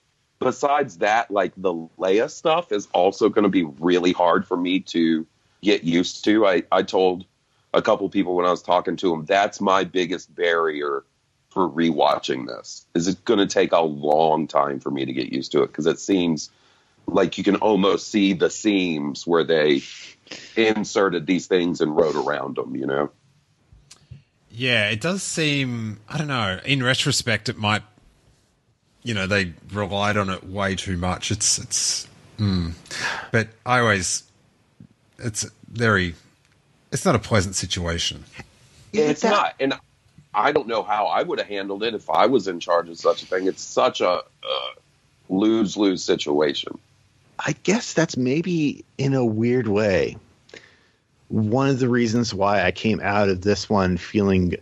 besides 0.41 0.97
that, 0.97 1.31
like 1.31 1.53
the 1.55 1.73
Leia 1.97 2.29
stuff 2.29 2.71
is 2.71 2.87
also 2.93 3.29
going 3.29 3.43
to 3.43 3.49
be 3.49 3.63
really 3.63 4.11
hard 4.11 4.45
for 4.45 4.57
me 4.57 4.79
to 4.79 5.25
get 5.61 5.83
used 5.83 6.25
to. 6.25 6.45
I, 6.45 6.63
I 6.71 6.81
told 6.81 7.25
a 7.73 7.81
couple 7.81 8.09
people 8.09 8.35
when 8.35 8.45
I 8.45 8.51
was 8.51 8.63
talking 8.63 8.97
to 8.97 9.11
them, 9.11 9.25
that's 9.25 9.61
my 9.61 9.83
biggest 9.83 10.33
barrier 10.35 11.03
for 11.51 11.69
rewatching 11.69 12.47
this. 12.47 12.85
Is 12.95 13.07
it 13.07 13.23
going 13.23 13.39
to 13.39 13.45
take 13.45 13.71
a 13.71 13.81
long 13.81 14.47
time 14.47 14.79
for 14.79 14.89
me 14.89 15.05
to 15.05 15.13
get 15.13 15.31
used 15.31 15.51
to 15.51 15.63
it? 15.63 15.67
Because 15.67 15.85
it 15.85 15.99
seems 15.99 16.49
like 17.05 17.37
you 17.37 17.43
can 17.43 17.57
almost 17.57 18.09
see 18.09 18.33
the 18.33 18.49
seams 18.49 19.27
where 19.27 19.43
they 19.43 19.83
inserted 20.55 21.27
these 21.27 21.47
things 21.47 21.81
and 21.81 21.95
wrote 21.95 22.15
around 22.15 22.55
them, 22.55 22.75
you 22.75 22.87
know? 22.87 23.11
Yeah, 24.49 24.89
it 24.89 24.99
does 24.99 25.23
seem. 25.23 26.01
I 26.09 26.17
don't 26.17 26.27
know. 26.27 26.59
In 26.65 26.83
retrospect, 26.83 27.47
it 27.47 27.57
might. 27.57 27.83
You 29.03 29.13
know, 29.13 29.27
they 29.27 29.53
relied 29.71 30.17
on 30.17 30.29
it 30.29 30.43
way 30.43 30.75
too 30.75 30.97
much. 30.97 31.31
It's 31.31 31.57
it's. 31.57 32.07
Mm. 32.37 32.73
But 33.31 33.49
I 33.65 33.79
always. 33.79 34.23
it's 35.19 35.45
very. 35.67 36.15
It's 36.91 37.05
not 37.05 37.15
a 37.15 37.19
pleasant 37.19 37.55
situation. 37.55 38.25
it's 38.93 39.23
not, 39.23 39.55
and 39.59 39.73
I 40.33 40.51
don't 40.51 40.67
know 40.67 40.83
how 40.83 41.05
I 41.05 41.23
would 41.23 41.39
have 41.39 41.47
handled 41.47 41.83
it 41.83 41.93
if 41.93 42.09
I 42.09 42.25
was 42.25 42.47
in 42.47 42.59
charge 42.59 42.89
of 42.89 42.97
such 42.97 43.23
a 43.23 43.25
thing. 43.25 43.47
It's 43.47 43.63
such 43.63 44.01
a 44.01 44.09
uh, 44.09 44.21
lose 45.29 45.77
lose 45.77 46.03
situation. 46.03 46.77
I 47.39 47.53
guess 47.63 47.93
that's 47.93 48.17
maybe 48.17 48.85
in 48.97 49.13
a 49.13 49.25
weird 49.25 49.67
way 49.67 50.17
one 51.31 51.69
of 51.69 51.79
the 51.79 51.87
reasons 51.87 52.33
why 52.33 52.61
I 52.61 52.71
came 52.71 52.99
out 52.99 53.29
of 53.29 53.41
this 53.41 53.69
one 53.69 53.95
feeling 53.95 54.55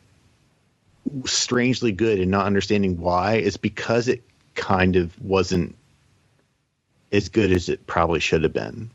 strangely 1.26 1.92
good 1.92 2.20
and 2.20 2.30
not 2.30 2.46
understanding 2.46 3.00
why 3.00 3.38
is 3.38 3.58
because 3.58 4.08
it 4.08 4.22
kind 4.56 4.96
of 4.96 5.20
wasn't 5.22 5.76
as 7.12 7.30
good 7.30 7.52
as 7.52 7.70
it 7.70 7.88
probably 7.88 8.20
should 8.20 8.44
have 8.44 8.54
been. 8.54 8.92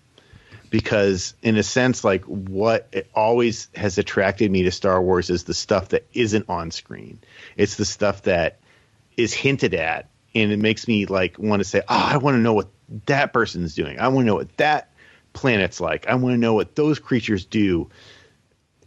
Because 0.70 1.34
in 1.42 1.56
a 1.56 1.62
sense, 1.62 2.02
like 2.02 2.24
what 2.24 2.88
it 2.92 3.08
always 3.14 3.68
has 3.76 3.96
attracted 3.98 4.50
me 4.50 4.64
to 4.64 4.72
Star 4.72 5.00
Wars 5.00 5.30
is 5.30 5.44
the 5.44 5.54
stuff 5.54 5.90
that 5.90 6.04
isn't 6.14 6.48
on 6.48 6.70
screen. 6.72 7.20
It's 7.56 7.76
the 7.76 7.84
stuff 7.84 8.22
that 8.22 8.58
is 9.16 9.32
hinted 9.32 9.74
at, 9.74 10.08
and 10.34 10.50
it 10.50 10.58
makes 10.58 10.88
me 10.88 11.06
like 11.06 11.38
want 11.38 11.60
to 11.60 11.68
say, 11.68 11.82
"Oh, 11.82 12.08
I 12.12 12.16
want 12.16 12.34
to 12.34 12.40
know 12.40 12.54
what 12.54 12.68
that 13.06 13.32
person's 13.32 13.76
doing. 13.76 14.00
I 14.00 14.08
want 14.08 14.24
to 14.24 14.26
know 14.26 14.34
what 14.34 14.56
that 14.56 14.90
planet's 15.32 15.80
like. 15.80 16.08
I 16.08 16.16
want 16.16 16.34
to 16.34 16.38
know 16.38 16.54
what 16.54 16.74
those 16.74 16.98
creatures 16.98 17.44
do 17.44 17.88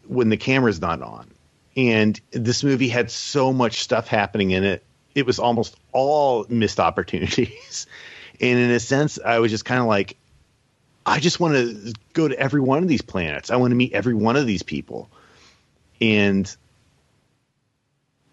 when 0.07 0.27
the 0.27 0.37
camera's 0.37 0.81
not 0.81 1.01
on." 1.01 1.31
And 1.77 2.19
this 2.31 2.65
movie 2.65 2.89
had 2.89 3.09
so 3.11 3.53
much 3.53 3.81
stuff 3.81 4.07
happening 4.09 4.51
in 4.51 4.65
it. 4.65 4.83
It 5.17 5.25
was 5.25 5.39
almost 5.39 5.75
all 5.91 6.45
missed 6.47 6.79
opportunities. 6.79 7.87
and 8.39 8.59
in 8.59 8.69
a 8.69 8.79
sense, 8.79 9.17
I 9.23 9.39
was 9.39 9.49
just 9.49 9.65
kind 9.65 9.81
of 9.81 9.87
like, 9.87 10.15
I 11.07 11.19
just 11.19 11.39
want 11.39 11.55
to 11.55 11.93
go 12.13 12.27
to 12.27 12.39
every 12.39 12.61
one 12.61 12.83
of 12.83 12.87
these 12.87 13.01
planets. 13.01 13.49
I 13.49 13.55
want 13.55 13.71
to 13.71 13.75
meet 13.75 13.93
every 13.93 14.13
one 14.13 14.35
of 14.35 14.45
these 14.45 14.61
people. 14.61 15.09
And 15.99 16.55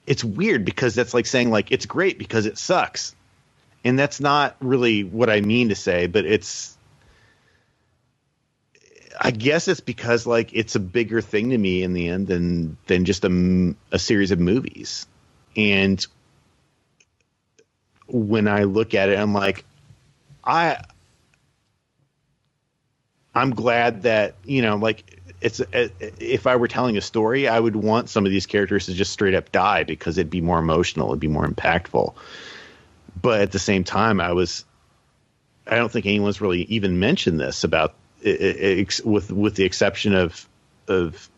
it's 0.06 0.22
weird 0.22 0.66
because 0.66 0.94
that's 0.94 1.14
like 1.14 1.24
saying 1.24 1.50
like 1.50 1.72
it's 1.72 1.86
great 1.86 2.18
because 2.18 2.44
it 2.44 2.58
sucks. 2.58 3.16
And 3.82 3.98
that's 3.98 4.20
not 4.20 4.56
really 4.60 5.04
what 5.04 5.30
I 5.30 5.40
mean 5.40 5.70
to 5.70 5.74
say, 5.74 6.06
but 6.06 6.26
it's 6.26 6.76
I 9.18 9.30
guess 9.30 9.68
it's 9.68 9.80
because 9.80 10.26
like 10.26 10.50
it's 10.52 10.74
a 10.74 10.80
bigger 10.80 11.22
thing 11.22 11.50
to 11.50 11.58
me 11.58 11.82
in 11.82 11.94
the 11.94 12.08
end 12.08 12.26
than 12.26 12.76
than 12.86 13.06
just 13.06 13.24
a, 13.24 13.74
a 13.90 13.98
series 13.98 14.32
of 14.32 14.38
movies. 14.38 15.06
And 15.56 16.04
when 18.07 18.49
I 18.49 18.65
look 18.65 18.94
at 18.94 19.08
it, 19.08 19.18
I'm 19.18 19.33
like, 19.34 19.65
I 20.44 20.78
I'm 23.34 23.50
glad 23.50 24.02
that 24.02 24.34
you 24.44 24.62
know, 24.62 24.76
like 24.76 25.20
it's 25.41 25.60
uh, 25.60 25.89
if 26.00 26.47
I 26.47 26.57
were 26.57 26.68
telling 26.68 26.97
a 26.97 27.00
story, 27.00 27.49
I 27.49 27.58
would 27.58 27.76
want 27.76 28.08
some 28.08 28.24
of 28.24 28.33
these 28.33 28.47
characters 28.47 28.86
to 28.86 28.94
just 28.94 29.12
straight 29.12 29.34
up 29.34 29.52
die 29.52 29.84
because 29.84 30.16
it'd 30.18 30.31
be 30.31 30.41
more 30.41 30.58
emotional, 30.58 31.08
it'd 31.08 31.20
be 31.20 31.28
more 31.28 31.47
impactful. 31.47 32.15
But 33.20 33.41
at 33.41 33.52
the 33.52 33.58
same 33.58 33.84
time, 33.84 34.20
I 34.20 34.33
was 34.33 34.65
I 35.66 35.76
don't 35.76 35.91
think 35.91 36.07
anyone's 36.07 36.41
really 36.41 36.62
even 36.62 36.99
mentioned 37.00 37.41
this 37.41 37.65
about 37.65 37.94
it, 38.23 38.41
it, 38.41 39.05
with 39.05 39.33
with 39.33 39.57
the 39.57 39.65
exception 39.65 40.15
of 40.15 40.49
of 40.89 41.28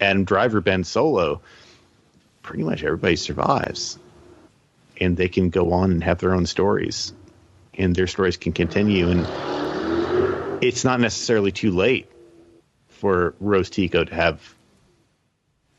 Adam 0.00 0.24
Driver, 0.24 0.60
Ben 0.60 0.84
Solo. 0.84 1.40
Pretty 2.42 2.64
much 2.64 2.82
everybody 2.82 3.16
survives, 3.16 3.98
and 5.00 5.16
they 5.16 5.28
can 5.28 5.50
go 5.50 5.72
on 5.72 5.90
and 5.90 6.04
have 6.04 6.18
their 6.18 6.34
own 6.34 6.46
stories, 6.46 7.12
and 7.74 7.94
their 7.96 8.06
stories 8.06 8.36
can 8.36 8.52
continue 8.52 9.08
and 9.08 9.26
it's 10.60 10.84
not 10.84 11.00
necessarily 11.00 11.52
too 11.52 11.70
late 11.70 12.10
for 12.88 13.34
Rose 13.40 13.70
Tico 13.70 14.04
to 14.04 14.14
have 14.14 14.54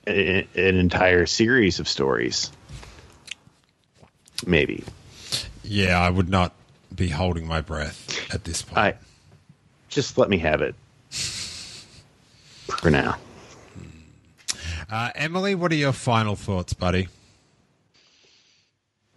a, 0.08 0.48
an 0.56 0.76
entire 0.76 1.26
series 1.26 1.80
of 1.80 1.88
stories. 1.88 2.52
Maybe. 4.46 4.84
Yeah, 5.64 6.00
I 6.00 6.10
would 6.10 6.30
not 6.30 6.54
be 6.96 7.10
holding 7.10 7.48
my 7.48 7.62
breath 7.62 8.34
at 8.34 8.44
this 8.44 8.64
point. 8.64 8.78
I 8.78 8.96
just 9.90 10.18
let 10.18 10.30
me 10.30 10.40
have 10.40 10.62
it 10.62 10.74
for 11.12 12.90
now. 12.90 13.18
Uh, 14.90 15.12
Emily, 15.16 15.56
what 15.56 15.72
are 15.72 15.76
your 15.76 15.94
final 15.94 16.36
thoughts, 16.36 16.74
buddy? 16.74 17.08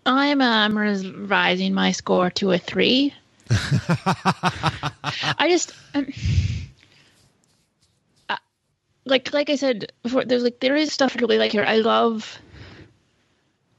I'm 0.06 0.40
um, 0.40 0.76
revising 0.76 1.74
my 1.74 1.92
score 1.92 2.30
to 2.30 2.52
a 2.52 2.58
three. 2.58 3.14
I 3.50 5.46
just 5.48 5.72
um, 5.94 6.06
uh, 8.28 8.36
like 9.04 9.32
like 9.32 9.50
I 9.50 9.56
said 9.56 9.92
before. 10.02 10.24
There's 10.24 10.42
like 10.42 10.60
there 10.60 10.76
is 10.76 10.92
stuff 10.92 11.16
I 11.16 11.20
really 11.20 11.38
like 11.38 11.52
here. 11.52 11.64
I 11.64 11.78
love. 11.78 12.38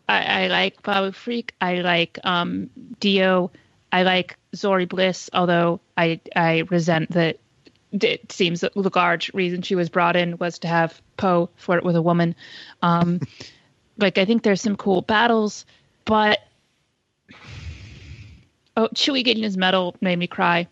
I, 0.08 0.44
I 0.44 0.48
like 0.48 0.84
Babu 0.84 1.12
Frik. 1.12 1.52
I 1.60 1.82
like 1.82 2.20
um, 2.24 2.70
D-O. 3.00 3.50
I 3.92 4.04
like 4.04 4.38
Zorii 4.56 4.88
Bliss. 4.88 5.30
Although 5.34 5.80
I 5.98 6.20
I 6.36 6.60
resent 6.70 7.12
that 7.12 7.40
it 7.92 8.32
seems 8.32 8.62
that 8.62 8.74
the 8.74 8.92
large 8.94 9.34
reason 9.34 9.62
she 9.62 9.76
was 9.76 9.90
brought 9.90 10.16
in 10.16 10.38
was 10.38 10.60
to 10.60 10.68
have 10.68 11.02
Poe 11.18 11.50
flirt 11.56 11.84
with 11.84 11.96
a 11.96 12.02
woman. 12.02 12.36
Um, 12.82 13.22
like 13.98 14.18
I 14.18 14.26
think 14.26 14.44
there's 14.44 14.62
some 14.62 14.76
cool 14.76 15.02
battles, 15.02 15.66
but 16.06 16.40
oh, 18.78 18.90
Chewie 18.94 19.24
getting 19.24 19.44
his 19.44 19.58
medal 19.58 19.96
made 20.02 20.18
me 20.18 20.28
cry. 20.28 20.68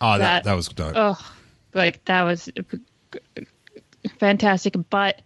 Oh, 0.00 0.12
that 0.12 0.18
that, 0.18 0.44
that 0.44 0.54
was 0.54 0.68
dope. 0.68 0.92
Oh, 0.96 1.34
like 1.74 2.04
that 2.06 2.22
was 2.22 2.48
fantastic. 4.18 4.74
But 4.90 5.20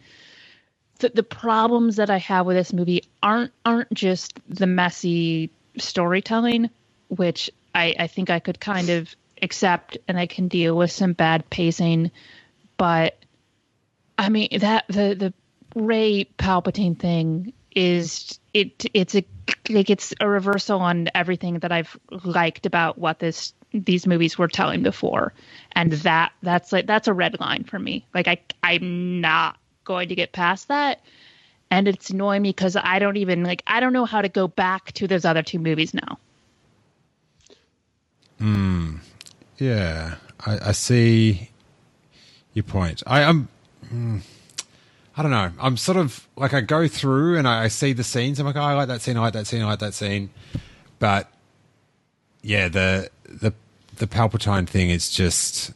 the 0.99 1.11
the 1.11 1.23
problems 1.23 1.97
that 1.97 2.11
I 2.11 2.19
have 2.19 2.47
with 2.47 2.57
this 2.57 2.73
movie 2.73 3.05
aren't 3.23 3.53
aren't 3.65 3.93
just 3.93 4.39
the 4.49 4.67
messy 4.67 5.51
storytelling, 5.79 6.71
which 7.09 7.51
I 7.75 7.95
I 7.99 8.07
think 8.07 8.31
I 8.31 8.39
could 8.39 8.61
kind 8.61 8.91
of 8.91 9.15
accept, 9.43 9.99
and 10.09 10.19
I 10.19 10.27
can 10.27 10.49
deal 10.49 10.77
with 10.77 10.93
some 10.93 11.13
bad 11.13 11.49
pacing, 11.51 12.11
but 12.77 13.19
I 14.19 14.29
mean 14.29 14.49
that 14.59 14.87
the 14.89 15.15
the 15.15 15.35
Rey 15.75 16.27
Palpatine 16.39 16.99
thing 16.99 17.53
is 17.75 18.39
it 18.55 18.85
it's 18.95 19.15
a 19.15 19.25
like 19.69 19.91
it's 19.91 20.13
a 20.21 20.29
reversal 20.29 20.81
on 20.81 21.09
everything 21.15 21.61
that 21.61 21.73
I've 21.73 21.99
liked 22.11 22.67
about 22.67 22.99
what 22.99 23.19
this 23.19 23.53
these 23.73 24.07
movies 24.07 24.37
were 24.37 24.49
telling 24.49 24.83
before, 24.83 25.33
and 25.73 25.93
that 25.93 26.33
that's 26.43 26.73
like 26.73 26.87
that's 26.87 27.09
a 27.09 27.13
red 27.13 27.39
line 27.41 27.65
for 27.65 27.79
me. 27.79 28.05
Like 28.15 28.29
I 28.29 28.39
I'm 28.63 29.21
not 29.21 29.57
going 29.85 30.09
to 30.09 30.15
get 30.15 30.33
past 30.33 30.69
that, 30.69 31.01
and 31.71 31.87
it's 31.87 32.11
annoying 32.11 32.43
me 32.43 32.51
because 32.51 32.77
I 32.77 32.99
don't 32.99 33.17
even 33.17 33.45
like 33.45 33.63
I 33.67 33.81
don't 33.81 33.93
know 33.93 34.07
how 34.07 34.23
to 34.23 34.29
go 34.29 34.49
back 34.49 34.93
to 34.93 35.07
those 35.07 35.25
other 35.25 35.43
two 35.43 35.59
movies 35.59 35.95
now. 35.95 36.19
Hmm. 38.39 38.97
Yeah, 39.59 40.17
I, 40.47 40.59
I 40.69 40.73
see 40.73 41.51
your 42.55 42.63
point. 42.65 43.03
I 43.07 43.21
am. 43.21 43.49
Um, 43.91 44.23
I 45.21 45.23
don't 45.23 45.33
know. 45.33 45.51
I'm 45.61 45.77
sort 45.77 45.99
of 45.99 46.27
like 46.35 46.55
I 46.55 46.63
go 46.63 46.89
through 46.89 47.37
and 47.37 47.47
I, 47.47 47.65
I 47.65 47.69
see 47.69 47.93
the 47.93 48.03
scenes. 48.03 48.41
I'm 48.41 48.47
like, 48.47 48.57
oh, 48.57 48.63
I 48.63 48.73
like 48.73 48.89
that 48.89 49.03
scene. 49.03 49.19
I 49.19 49.21
like 49.21 49.35
that 49.35 49.47
scene. 49.47 49.61
I 49.61 49.67
like 49.67 49.81
that 49.81 49.93
scene. 49.93 50.31
But 50.99 51.31
yeah, 52.41 52.69
the 52.69 53.11
the 53.29 53.53
the 53.97 54.07
Palpatine 54.07 54.67
thing 54.67 54.89
is 54.89 55.11
just. 55.11 55.75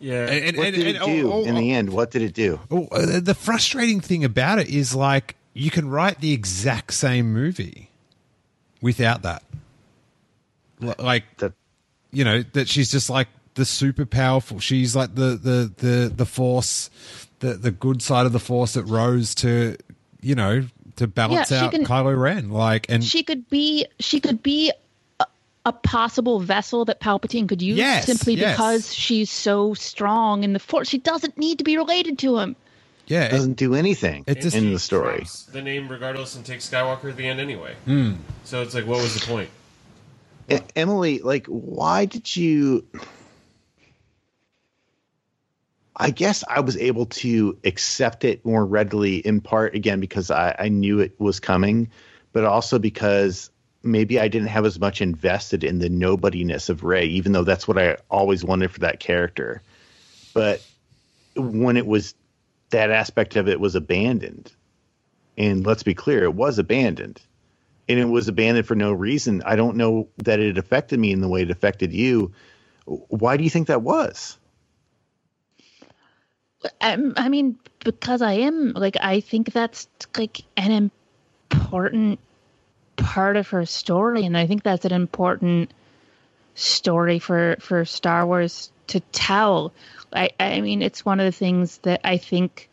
Yeah. 0.00 0.26
And, 0.26 0.44
and, 0.44 0.56
what 0.58 0.64
did 0.74 0.86
and, 0.86 0.96
it 0.96 1.02
do 1.02 1.32
oh, 1.32 1.36
oh, 1.36 1.44
in 1.46 1.54
the 1.54 1.72
end? 1.72 1.94
What 1.94 2.10
did 2.10 2.20
it 2.20 2.34
do? 2.34 2.60
Oh, 2.70 2.88
uh, 2.88 3.20
the 3.20 3.34
frustrating 3.34 4.02
thing 4.02 4.22
about 4.22 4.58
it 4.58 4.68
is 4.68 4.94
like 4.94 5.36
you 5.54 5.70
can 5.70 5.88
write 5.88 6.20
the 6.20 6.34
exact 6.34 6.92
same 6.92 7.32
movie 7.32 7.88
without 8.82 9.22
that. 9.22 9.42
Like, 10.78 11.38
that, 11.38 11.54
you 12.12 12.24
know, 12.24 12.42
that 12.52 12.68
she's 12.68 12.90
just 12.90 13.08
like 13.08 13.28
the 13.56 13.64
super 13.64 14.06
powerful. 14.06 14.60
She's 14.60 14.94
like 14.94 15.14
the 15.14 15.36
the 15.36 15.72
the 15.76 16.12
the 16.14 16.26
force, 16.26 16.88
the 17.40 17.54
the 17.54 17.72
good 17.72 18.00
side 18.00 18.26
of 18.26 18.32
the 18.32 18.38
force 18.38 18.74
that 18.74 18.84
rose 18.84 19.34
to, 19.36 19.76
you 20.20 20.34
know, 20.34 20.66
to 20.96 21.06
balance 21.06 21.50
yeah, 21.50 21.64
out 21.64 21.72
can, 21.72 21.84
Kylo 21.84 22.18
Ren. 22.18 22.50
Like, 22.50 22.86
and 22.88 23.02
she 23.04 23.24
could 23.24 23.48
be 23.50 23.86
she 23.98 24.20
could 24.20 24.42
be 24.42 24.72
a, 25.18 25.26
a 25.64 25.72
possible 25.72 26.38
vessel 26.38 26.84
that 26.84 27.00
Palpatine 27.00 27.48
could 27.48 27.62
use 27.62 27.78
yes, 27.78 28.06
simply 28.06 28.34
yes. 28.34 28.54
because 28.54 28.94
she's 28.94 29.30
so 29.30 29.74
strong 29.74 30.44
in 30.44 30.52
the 30.52 30.60
force. 30.60 30.88
She 30.88 30.98
doesn't 30.98 31.36
need 31.36 31.58
to 31.58 31.64
be 31.64 31.76
related 31.76 32.18
to 32.20 32.38
him. 32.38 32.56
Yeah, 33.08 33.24
it 33.26 33.30
doesn't 33.30 33.54
do 33.54 33.74
anything 33.74 34.24
it 34.26 34.40
just, 34.40 34.56
in 34.56 34.72
the 34.72 34.80
story. 34.80 35.24
The 35.52 35.62
name, 35.62 35.88
regardless, 35.88 36.34
and 36.34 36.44
takes 36.44 36.68
Skywalker 36.68 37.08
at 37.08 37.16
the 37.16 37.26
end 37.28 37.38
anyway. 37.38 37.76
Mm. 37.86 38.16
So 38.42 38.62
it's 38.62 38.74
like, 38.74 38.84
what 38.84 39.00
was 39.00 39.14
the 39.14 39.24
point? 39.24 39.48
Emily, 40.74 41.20
like, 41.20 41.46
why 41.46 42.04
did 42.04 42.34
you? 42.34 42.84
I 45.96 46.10
guess 46.10 46.44
I 46.48 46.60
was 46.60 46.76
able 46.76 47.06
to 47.06 47.58
accept 47.64 48.24
it 48.24 48.44
more 48.44 48.66
readily 48.66 49.16
in 49.16 49.40
part 49.40 49.74
again 49.74 49.98
because 50.00 50.30
I, 50.30 50.54
I 50.58 50.68
knew 50.68 51.00
it 51.00 51.18
was 51.18 51.40
coming, 51.40 51.90
but 52.32 52.44
also 52.44 52.78
because 52.78 53.50
maybe 53.82 54.20
I 54.20 54.28
didn't 54.28 54.48
have 54.48 54.66
as 54.66 54.78
much 54.78 55.00
invested 55.00 55.64
in 55.64 55.78
the 55.78 55.88
nobodiness 55.88 56.68
of 56.68 56.84
Rey, 56.84 57.06
even 57.06 57.32
though 57.32 57.44
that's 57.44 57.66
what 57.66 57.78
I 57.78 57.96
always 58.10 58.44
wanted 58.44 58.70
for 58.70 58.80
that 58.80 59.00
character. 59.00 59.62
But 60.34 60.62
when 61.34 61.78
it 61.78 61.86
was 61.86 62.14
that 62.70 62.90
aspect 62.90 63.36
of 63.36 63.48
it 63.48 63.58
was 63.60 63.74
abandoned, 63.74 64.52
and 65.38 65.64
let's 65.64 65.82
be 65.82 65.94
clear, 65.94 66.24
it 66.24 66.34
was 66.34 66.58
abandoned, 66.58 67.22
and 67.88 67.98
it 67.98 68.06
was 68.06 68.28
abandoned 68.28 68.66
for 68.66 68.74
no 68.74 68.92
reason. 68.92 69.42
I 69.46 69.56
don't 69.56 69.76
know 69.76 70.08
that 70.18 70.40
it 70.40 70.58
affected 70.58 70.98
me 70.98 71.12
in 71.12 71.20
the 71.20 71.28
way 71.28 71.42
it 71.42 71.50
affected 71.50 71.92
you. 71.92 72.32
Why 72.84 73.38
do 73.38 73.44
you 73.44 73.50
think 73.50 73.68
that 73.68 73.82
was? 73.82 74.36
I, 76.80 76.98
I 77.16 77.28
mean, 77.28 77.58
because 77.84 78.22
I 78.22 78.34
am 78.34 78.72
like 78.74 78.96
I 79.00 79.20
think 79.20 79.52
that's 79.52 79.88
like 80.16 80.42
an 80.56 80.90
important 81.50 82.20
part 82.96 83.36
of 83.36 83.48
her 83.50 83.66
story, 83.66 84.24
and 84.26 84.36
I 84.36 84.46
think 84.46 84.62
that's 84.64 84.84
an 84.86 84.92
important 84.92 85.72
story 86.54 87.18
for 87.18 87.56
for 87.60 87.84
Star 87.84 88.26
Wars 88.26 88.72
to 88.88 89.00
tell. 89.12 89.72
I 90.12 90.30
I 90.40 90.60
mean, 90.62 90.82
it's 90.82 91.04
one 91.04 91.20
of 91.20 91.26
the 91.26 91.32
things 91.32 91.78
that 91.80 92.02
I 92.04 92.18
think. 92.18 92.70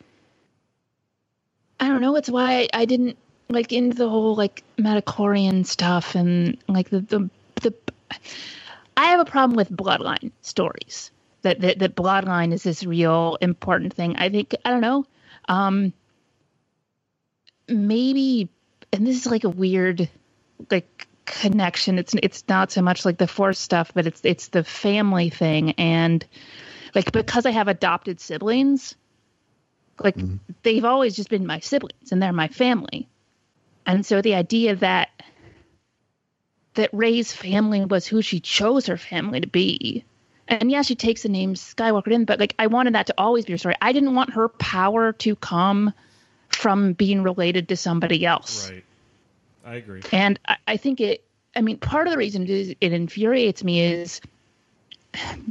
I 1.80 1.88
don't 1.88 2.00
know. 2.00 2.16
It's 2.16 2.30
why 2.30 2.68
I, 2.72 2.84
didn't 2.86 3.18
like 3.50 3.72
into 3.72 3.96
the 3.96 4.08
whole 4.08 4.34
like 4.36 4.62
midi-chlorian 4.78 5.66
stuff 5.66 6.14
and 6.14 6.58
like 6.68 6.90
the 6.90 7.00
the 7.00 7.30
the. 7.62 7.74
I 8.96 9.06
have 9.06 9.20
a 9.20 9.26
problem 9.26 9.56
with 9.56 9.70
bloodline 9.70 10.32
stories. 10.42 11.10
That 11.44 11.60
that 11.60 11.78
that 11.78 11.94
bloodline 11.94 12.52
is 12.52 12.62
this 12.62 12.84
real 12.84 13.36
important 13.40 13.92
thing. 13.92 14.16
I 14.16 14.30
think 14.30 14.54
I 14.64 14.70
don't 14.70 14.80
know. 14.80 15.04
Um, 15.46 15.92
maybe, 17.68 18.48
and 18.92 19.06
this 19.06 19.16
is 19.16 19.26
like 19.30 19.44
a 19.44 19.50
weird 19.50 20.08
like 20.70 21.06
connection. 21.26 21.98
It's 21.98 22.14
it's 22.22 22.44
not 22.48 22.72
so 22.72 22.80
much 22.80 23.04
like 23.04 23.18
the 23.18 23.26
force 23.26 23.58
stuff, 23.58 23.92
but 23.94 24.06
it's 24.06 24.22
it's 24.24 24.48
the 24.48 24.64
family 24.64 25.28
thing 25.28 25.72
and 25.72 26.24
like 26.94 27.12
because 27.12 27.44
I 27.44 27.50
have 27.50 27.68
adopted 27.68 28.20
siblings, 28.20 28.94
like 29.98 30.16
mm-hmm. 30.16 30.36
they've 30.62 30.84
always 30.84 31.14
just 31.14 31.28
been 31.28 31.46
my 31.46 31.60
siblings 31.60 32.10
and 32.10 32.22
they're 32.22 32.32
my 32.32 32.48
family. 32.48 33.08
And 33.86 34.06
so 34.06 34.22
the 34.22 34.34
idea 34.34 34.76
that 34.76 35.10
that 36.74 36.90
Rey's 36.92 37.32
family 37.32 37.84
was 37.84 38.06
who 38.06 38.22
she 38.22 38.40
chose 38.40 38.86
her 38.86 38.96
family 38.96 39.40
to 39.40 39.46
be. 39.46 40.04
And 40.48 40.70
yeah, 40.70 40.82
she 40.82 40.94
takes 40.94 41.22
the 41.22 41.28
name 41.28 41.54
Skywalker 41.54 42.12
in, 42.12 42.24
but 42.24 42.38
like 42.38 42.54
I 42.58 42.66
wanted 42.66 42.94
that 42.94 43.06
to 43.06 43.14
always 43.16 43.44
be 43.44 43.52
her 43.52 43.58
story. 43.58 43.76
I 43.80 43.92
didn't 43.92 44.14
want 44.14 44.34
her 44.34 44.48
power 44.48 45.12
to 45.12 45.36
come 45.36 45.92
from 46.48 46.92
being 46.92 47.22
related 47.22 47.68
to 47.68 47.76
somebody 47.76 48.24
else. 48.26 48.70
Right. 48.70 48.84
I 49.64 49.74
agree. 49.76 50.02
And 50.12 50.38
I, 50.46 50.56
I 50.66 50.76
think 50.76 51.00
it, 51.00 51.24
I 51.56 51.62
mean, 51.62 51.78
part 51.78 52.06
of 52.06 52.12
the 52.12 52.18
reason 52.18 52.46
it, 52.48 52.76
it 52.80 52.92
infuriates 52.92 53.64
me 53.64 53.80
is 53.82 54.20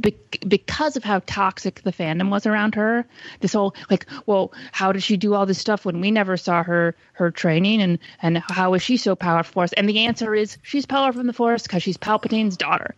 be- 0.00 0.16
because 0.46 0.96
of 0.96 1.04
how 1.04 1.20
toxic 1.26 1.82
the 1.82 1.92
fandom 1.92 2.30
was 2.30 2.46
around 2.46 2.74
her. 2.74 3.04
This 3.40 3.52
whole 3.52 3.74
like, 3.90 4.06
well, 4.26 4.52
how 4.72 4.92
did 4.92 5.02
she 5.02 5.16
do 5.16 5.34
all 5.34 5.46
this 5.46 5.58
stuff 5.58 5.84
when 5.84 6.00
we 6.00 6.10
never 6.10 6.36
saw 6.36 6.62
her 6.62 6.94
her 7.14 7.30
training, 7.30 7.80
and 7.82 7.98
and 8.22 8.38
how 8.38 8.74
is 8.74 8.82
she 8.82 8.96
so 8.96 9.16
powerful 9.16 9.52
for 9.52 9.64
us? 9.64 9.72
And 9.72 9.88
the 9.88 10.00
answer 10.00 10.34
is 10.34 10.58
she's 10.62 10.86
powerful 10.86 11.20
from 11.20 11.26
the 11.26 11.32
Force 11.32 11.62
because 11.62 11.82
she's 11.82 11.96
Palpatine's 11.96 12.56
daughter, 12.56 12.94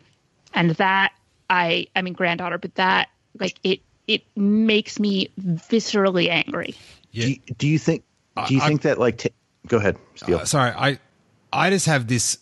and 0.55 0.71
that 0.73 1.13
I 1.51 1.89
I 1.95 2.03
mean 2.03 2.15
granddaughter, 2.15 2.59
but 2.59 2.75
that 2.77 3.09
like 3.39 3.59
it 3.63 3.81
it 4.07 4.23
makes 4.37 4.99
me 4.99 5.31
viscerally 5.41 6.29
angry. 6.29 6.75
Yeah. 7.11 7.25
Do, 7.25 7.31
you, 7.31 7.37
do 7.59 7.69
you 7.69 7.79
think? 7.79 8.05
Do 8.47 8.55
you 8.55 8.61
uh, 8.61 8.69
think 8.69 8.83
that 8.83 8.99
like? 8.99 9.19
T- 9.19 9.31
go 9.67 9.79
ahead, 9.79 9.97
Steele. 10.15 10.39
Uh, 10.39 10.45
sorry, 10.45 10.71
I 10.71 10.99
I 11.53 11.71
just 11.71 11.87
have 11.87 12.07
this 12.07 12.39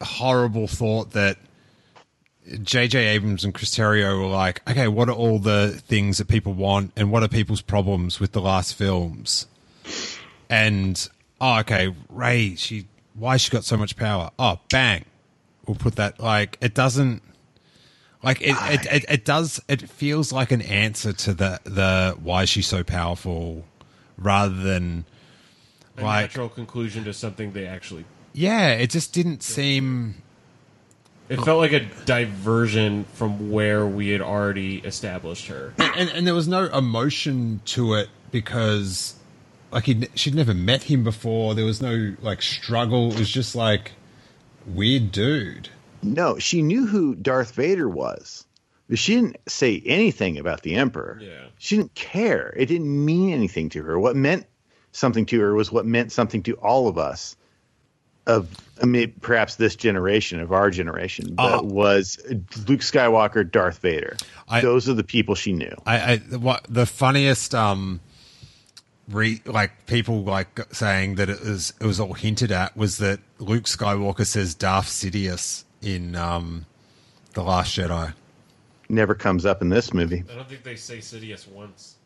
horrible 0.00 0.66
thought 0.66 1.12
that 1.12 1.38
J.J. 2.62 2.98
Abrams 2.98 3.44
and 3.44 3.54
Chris 3.54 3.74
Terrio 3.74 4.18
were 4.20 4.26
like, 4.26 4.68
okay, 4.68 4.88
what 4.88 5.08
are 5.08 5.14
all 5.14 5.38
the 5.38 5.80
things 5.86 6.18
that 6.18 6.28
people 6.28 6.52
want, 6.52 6.92
and 6.96 7.10
what 7.10 7.22
are 7.22 7.28
people's 7.28 7.62
problems 7.62 8.20
with 8.20 8.32
the 8.32 8.40
last 8.40 8.74
films? 8.74 9.46
And 10.48 11.08
oh, 11.40 11.60
okay, 11.60 11.94
Rey, 12.08 12.54
she 12.56 12.86
why 13.14 13.36
she 13.36 13.50
got 13.50 13.64
so 13.64 13.76
much 13.76 13.96
power? 13.96 14.30
Oh, 14.38 14.58
bang, 14.70 15.04
we'll 15.66 15.76
put 15.76 15.96
that. 15.96 16.20
Like 16.20 16.58
it 16.60 16.74
doesn't. 16.74 17.22
Like 18.22 18.40
it, 18.40 18.56
it, 18.56 18.86
it, 18.92 19.04
it 19.08 19.24
does. 19.24 19.60
It 19.68 19.88
feels 19.88 20.32
like 20.32 20.52
an 20.52 20.62
answer 20.62 21.12
to 21.12 21.34
the 21.34 21.60
the 21.64 22.16
why 22.22 22.44
is 22.44 22.48
she 22.48 22.62
so 22.62 22.84
powerful, 22.84 23.64
rather 24.16 24.54
than 24.54 25.04
a 25.98 26.04
like, 26.04 26.22
natural 26.22 26.48
conclusion 26.48 27.04
to 27.04 27.12
something 27.12 27.52
they 27.52 27.66
actually. 27.66 28.04
Yeah, 28.32 28.70
it 28.70 28.90
just 28.90 29.12
didn't 29.12 29.42
seem. 29.42 30.22
It 31.28 31.40
felt 31.40 31.58
like 31.58 31.72
a 31.72 31.80
diversion 32.04 33.04
from 33.14 33.50
where 33.50 33.86
we 33.86 34.10
had 34.10 34.20
already 34.20 34.78
established 34.78 35.48
her, 35.48 35.72
and, 35.78 35.92
and, 35.96 36.10
and 36.10 36.26
there 36.26 36.34
was 36.34 36.46
no 36.46 36.66
emotion 36.66 37.60
to 37.66 37.94
it 37.94 38.08
because, 38.30 39.14
like, 39.72 39.84
he 39.84 40.08
she'd 40.14 40.34
never 40.34 40.54
met 40.54 40.84
him 40.84 41.02
before. 41.02 41.54
There 41.54 41.64
was 41.64 41.82
no 41.82 42.14
like 42.20 42.40
struggle. 42.42 43.12
It 43.12 43.18
was 43.18 43.30
just 43.30 43.56
like 43.56 43.92
weird 44.66 45.10
dude. 45.10 45.70
No, 46.02 46.38
she 46.38 46.62
knew 46.62 46.86
who 46.86 47.14
Darth 47.14 47.54
Vader 47.54 47.88
was. 47.88 48.44
But 48.88 48.98
she 48.98 49.14
didn't 49.14 49.36
say 49.48 49.82
anything 49.86 50.38
about 50.38 50.62
the 50.62 50.74
Emperor. 50.74 51.18
Yeah. 51.22 51.46
She 51.58 51.76
didn't 51.76 51.94
care. 51.94 52.52
It 52.56 52.66
didn't 52.66 53.04
mean 53.04 53.32
anything 53.32 53.68
to 53.70 53.82
her. 53.84 53.98
What 53.98 54.16
meant 54.16 54.46
something 54.92 55.24
to 55.26 55.40
her 55.40 55.54
was 55.54 55.72
what 55.72 55.86
meant 55.86 56.12
something 56.12 56.42
to 56.42 56.54
all 56.54 56.88
of 56.88 56.98
us 56.98 57.36
of 58.26 58.48
I 58.80 58.86
mean, 58.86 59.14
perhaps 59.20 59.56
this 59.56 59.76
generation 59.76 60.40
of 60.40 60.52
our 60.52 60.70
generation, 60.70 61.34
but 61.34 61.60
uh, 61.60 61.62
was 61.62 62.18
Luke 62.68 62.80
Skywalker, 62.80 63.48
Darth 63.48 63.78
Vader. 63.78 64.16
I, 64.48 64.60
Those 64.60 64.88
are 64.88 64.94
the 64.94 65.04
people 65.04 65.34
she 65.34 65.52
knew. 65.52 65.74
I, 65.86 65.98
I 65.98 66.16
what 66.36 66.66
the 66.68 66.86
funniest 66.86 67.54
um 67.54 68.00
re, 69.08 69.40
like 69.46 69.86
people 69.86 70.22
like 70.22 70.60
saying 70.72 71.16
that 71.16 71.28
it 71.28 71.40
was 71.40 71.72
it 71.80 71.86
was 71.86 72.00
all 72.00 72.14
hinted 72.14 72.52
at 72.52 72.76
was 72.76 72.98
that 72.98 73.20
Luke 73.38 73.64
Skywalker 73.64 74.26
says 74.26 74.54
Darth 74.54 74.88
Sidious 74.88 75.64
in 75.82 76.16
um 76.16 76.66
the 77.34 77.42
Last 77.42 77.76
Jedi. 77.76 78.14
Never 78.88 79.14
comes 79.14 79.46
up 79.46 79.62
in 79.62 79.68
this 79.68 79.94
movie. 79.94 80.24
I 80.30 80.34
don't 80.34 80.48
think 80.48 80.62
they 80.62 80.76
say 80.76 80.98
Sidious 80.98 81.48
once. 81.48 81.96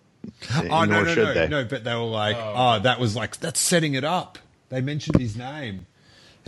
oh 0.55 0.85
no, 0.85 0.85
no, 0.85 1.15
no, 1.15 1.35
they. 1.35 1.49
no! 1.49 1.65
But 1.65 1.85
they 1.85 1.95
were 1.95 2.01
like, 2.03 2.37
oh. 2.37 2.55
oh. 2.57 2.79
that 2.81 2.99
was 2.99 3.17
like 3.17 3.39
that's 3.39 3.61
setting 3.61 3.95
it 3.95 4.05
up. 4.05 4.39
They 4.69 4.81
mentioned 4.81 5.21
his 5.21 5.37
name. 5.37 5.87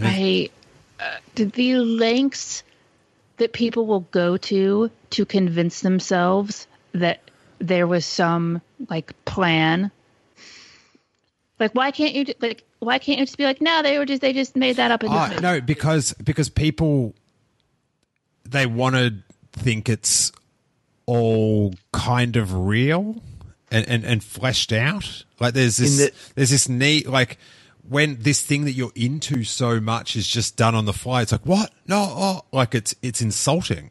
I 0.00 0.50
uh, 1.00 1.16
the 1.34 1.76
lengths 1.76 2.62
that 3.38 3.52
people 3.52 3.86
will 3.86 4.06
go 4.10 4.36
to 4.36 4.90
to 5.10 5.24
convince 5.24 5.80
themselves 5.80 6.66
that 6.92 7.20
there 7.58 7.86
was 7.86 8.04
some 8.04 8.60
like 8.88 9.12
plan. 9.24 9.90
Like, 11.58 11.72
why 11.74 11.90
can't 11.90 12.14
you 12.14 12.26
like? 12.40 12.64
Why 12.78 12.98
can't 12.98 13.18
you 13.18 13.26
just 13.26 13.36
be 13.38 13.44
like, 13.44 13.60
no, 13.60 13.82
they 13.82 13.98
were 13.98 14.06
just 14.06 14.20
they 14.22 14.32
just 14.32 14.54
made 14.56 14.76
that 14.76 14.90
up 14.90 15.02
in 15.02 15.10
uh, 15.10 15.40
No, 15.40 15.60
because 15.60 16.12
because 16.14 16.48
people 16.48 17.14
they 18.44 18.66
want 18.66 18.94
to 18.94 19.14
think 19.52 19.88
it's 19.88 20.30
all 21.06 21.74
kind 21.92 22.36
of 22.36 22.54
real 22.54 23.20
and, 23.70 23.88
and, 23.88 24.04
and 24.04 24.22
fleshed 24.22 24.72
out. 24.72 25.24
Like 25.40 25.54
there's 25.54 25.78
this 25.78 25.98
the- 25.98 26.12
there's 26.36 26.50
this 26.50 26.68
neat 26.68 27.08
like 27.08 27.38
when 27.88 28.18
this 28.20 28.42
thing 28.42 28.64
that 28.66 28.72
you're 28.72 28.92
into 28.94 29.42
so 29.44 29.80
much 29.80 30.14
is 30.14 30.28
just 30.28 30.56
done 30.56 30.74
on 30.74 30.84
the 30.84 30.92
fly. 30.92 31.22
It's 31.22 31.32
like 31.32 31.44
what? 31.46 31.72
No, 31.88 32.06
oh, 32.08 32.40
like 32.52 32.74
it's 32.74 32.94
it's 33.02 33.20
insulting. 33.20 33.90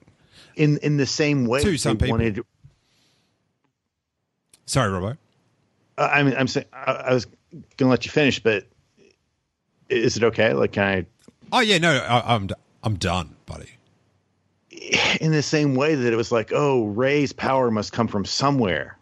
In 0.55 0.77
in 0.77 0.97
the 0.97 1.05
same 1.05 1.45
way, 1.45 1.61
to 1.63 1.77
some 1.77 1.97
people. 1.97 2.11
Wanted- 2.17 2.45
Sorry, 4.65 4.91
Robbo. 4.91 5.17
Uh, 5.97 6.09
I 6.13 6.23
mean, 6.23 6.35
I'm 6.37 6.47
saying 6.47 6.65
I, 6.73 6.91
I 6.91 7.13
was 7.13 7.27
gonna 7.77 7.91
let 7.91 8.05
you 8.05 8.11
finish, 8.11 8.41
but 8.41 8.65
is 9.89 10.17
it 10.17 10.23
okay? 10.23 10.53
Like, 10.53 10.73
can 10.73 10.83
I? 10.83 11.05
Oh 11.51 11.59
yeah, 11.61 11.77
no, 11.77 11.91
I, 11.91 12.35
I'm 12.35 12.49
I'm 12.83 12.95
done, 12.95 13.35
buddy. 13.45 13.71
In 15.19 15.31
the 15.31 15.41
same 15.41 15.75
way 15.75 15.95
that 15.95 16.13
it 16.13 16.15
was 16.15 16.31
like, 16.31 16.51
oh, 16.53 16.85
Rey's 16.85 17.33
power 17.33 17.71
must 17.71 17.93
come 17.93 18.07
from 18.07 18.25
somewhere 18.25 18.97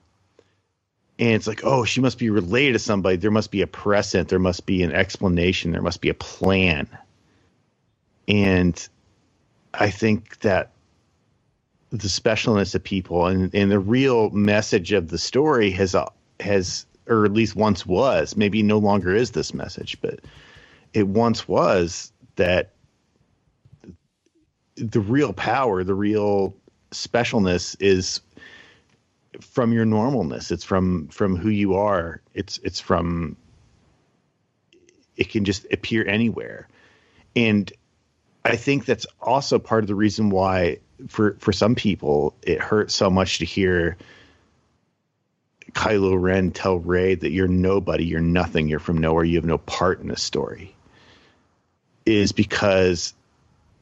and 1.17 1.31
it's 1.31 1.47
like, 1.47 1.61
oh, 1.63 1.85
she 1.85 2.01
must 2.01 2.17
be 2.17 2.29
related 2.29 2.73
to 2.73 2.79
somebody. 2.79 3.15
There 3.15 3.31
must 3.31 3.51
be 3.51 3.61
a 3.61 3.67
precedent. 3.67 4.29
There 4.29 4.39
must 4.39 4.65
be 4.65 4.83
an 4.83 4.91
explanation. 4.91 5.71
There 5.71 5.81
must 5.81 6.01
be 6.01 6.09
a 6.09 6.13
plan. 6.13 6.89
And 8.27 8.87
I 9.73 9.89
think 9.89 10.39
that 10.39 10.71
the 11.91 12.09
specialness 12.09 12.75
of 12.75 12.83
people 12.83 13.27
and, 13.27 13.53
and 13.55 13.71
the 13.71 13.79
real 13.79 14.29
message 14.31 14.91
of 14.91 15.07
the 15.07 15.17
story 15.17 15.71
has 15.71 15.95
uh, 15.95 16.09
has 16.41 16.85
or 17.07 17.25
at 17.25 17.33
least 17.33 17.55
once 17.55 17.85
was 17.85 18.35
maybe 18.35 18.63
no 18.63 18.77
longer 18.77 19.13
is 19.13 19.31
this 19.31 19.53
message 19.53 19.99
but 20.01 20.19
it 20.93 21.07
once 21.07 21.47
was 21.47 22.11
that 22.35 22.73
the 24.75 24.99
real 24.99 25.33
power 25.33 25.83
the 25.83 25.93
real 25.93 26.53
specialness 26.91 27.75
is 27.79 28.21
from 29.41 29.73
your 29.73 29.85
normalness. 29.85 30.51
It's 30.51 30.63
from 30.63 31.07
from 31.09 31.35
who 31.35 31.49
you 31.49 31.75
are. 31.75 32.21
It's 32.33 32.57
it's 32.59 32.79
from 32.79 33.35
it 35.17 35.29
can 35.29 35.45
just 35.45 35.65
appear 35.71 36.07
anywhere. 36.07 36.67
and 37.35 37.71
I 38.43 38.57
think 38.57 38.85
that's 38.85 39.07
also 39.19 39.57
part 39.57 39.83
of 39.83 39.87
the 39.87 39.95
reason 39.95 40.29
why 40.29 40.77
for 41.07 41.35
for 41.39 41.51
some 41.51 41.73
people 41.73 42.35
it 42.43 42.59
hurts 42.59 42.93
so 42.93 43.09
much 43.09 43.39
to 43.39 43.45
hear 43.45 43.97
Kylo 45.75 46.19
Ren 46.19 46.51
tell 46.51 46.79
Rey 46.79 47.15
that 47.15 47.31
you're 47.31 47.47
nobody, 47.49 48.05
you're 48.05 48.21
nothing, 48.21 48.69
you're 48.69 48.79
from 48.79 48.97
nowhere, 48.97 49.25
you 49.25 49.35
have 49.35 49.45
no 49.45 49.57
part 49.57 49.99
in 49.99 50.07
the 50.07 50.15
story. 50.15 50.75
Is 52.05 52.31
because 52.31 53.13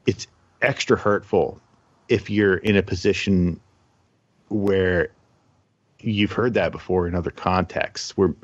it's 0.05 0.27
extra 0.61 0.97
hurtful 0.97 1.61
if 2.09 2.29
you're 2.29 2.57
in 2.57 2.75
a 2.75 2.83
position 2.83 3.59
where 4.49 5.09
you've 5.99 6.31
heard 6.31 6.55
that 6.55 6.71
before 6.71 7.07
in 7.07 7.15
other 7.15 7.31
contexts 7.31 8.17
where 8.17 8.35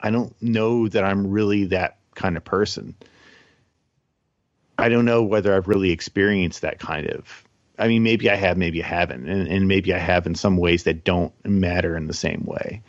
I 0.00 0.10
don't 0.10 0.34
know 0.42 0.88
that 0.88 1.04
I'm 1.04 1.30
really 1.30 1.66
that 1.66 1.98
kind 2.14 2.36
of 2.36 2.44
person. 2.44 2.94
I 4.76 4.88
don't 4.88 5.04
know 5.04 5.22
whether 5.22 5.54
I've 5.54 5.68
really 5.68 5.90
experienced 5.90 6.62
that 6.62 6.78
kind 6.78 7.08
of. 7.08 7.44
I 7.78 7.88
mean, 7.88 8.02
maybe 8.02 8.28
I 8.30 8.34
have, 8.34 8.56
maybe 8.56 8.82
I 8.82 8.86
haven't, 8.86 9.28
and, 9.28 9.48
and 9.48 9.68
maybe 9.68 9.94
I 9.94 9.98
have 9.98 10.26
in 10.26 10.34
some 10.34 10.56
ways 10.56 10.84
that 10.84 11.04
don't 11.04 11.32
matter 11.44 11.96
in 11.96 12.06
the 12.06 12.14
same 12.14 12.42
way. 12.44 12.82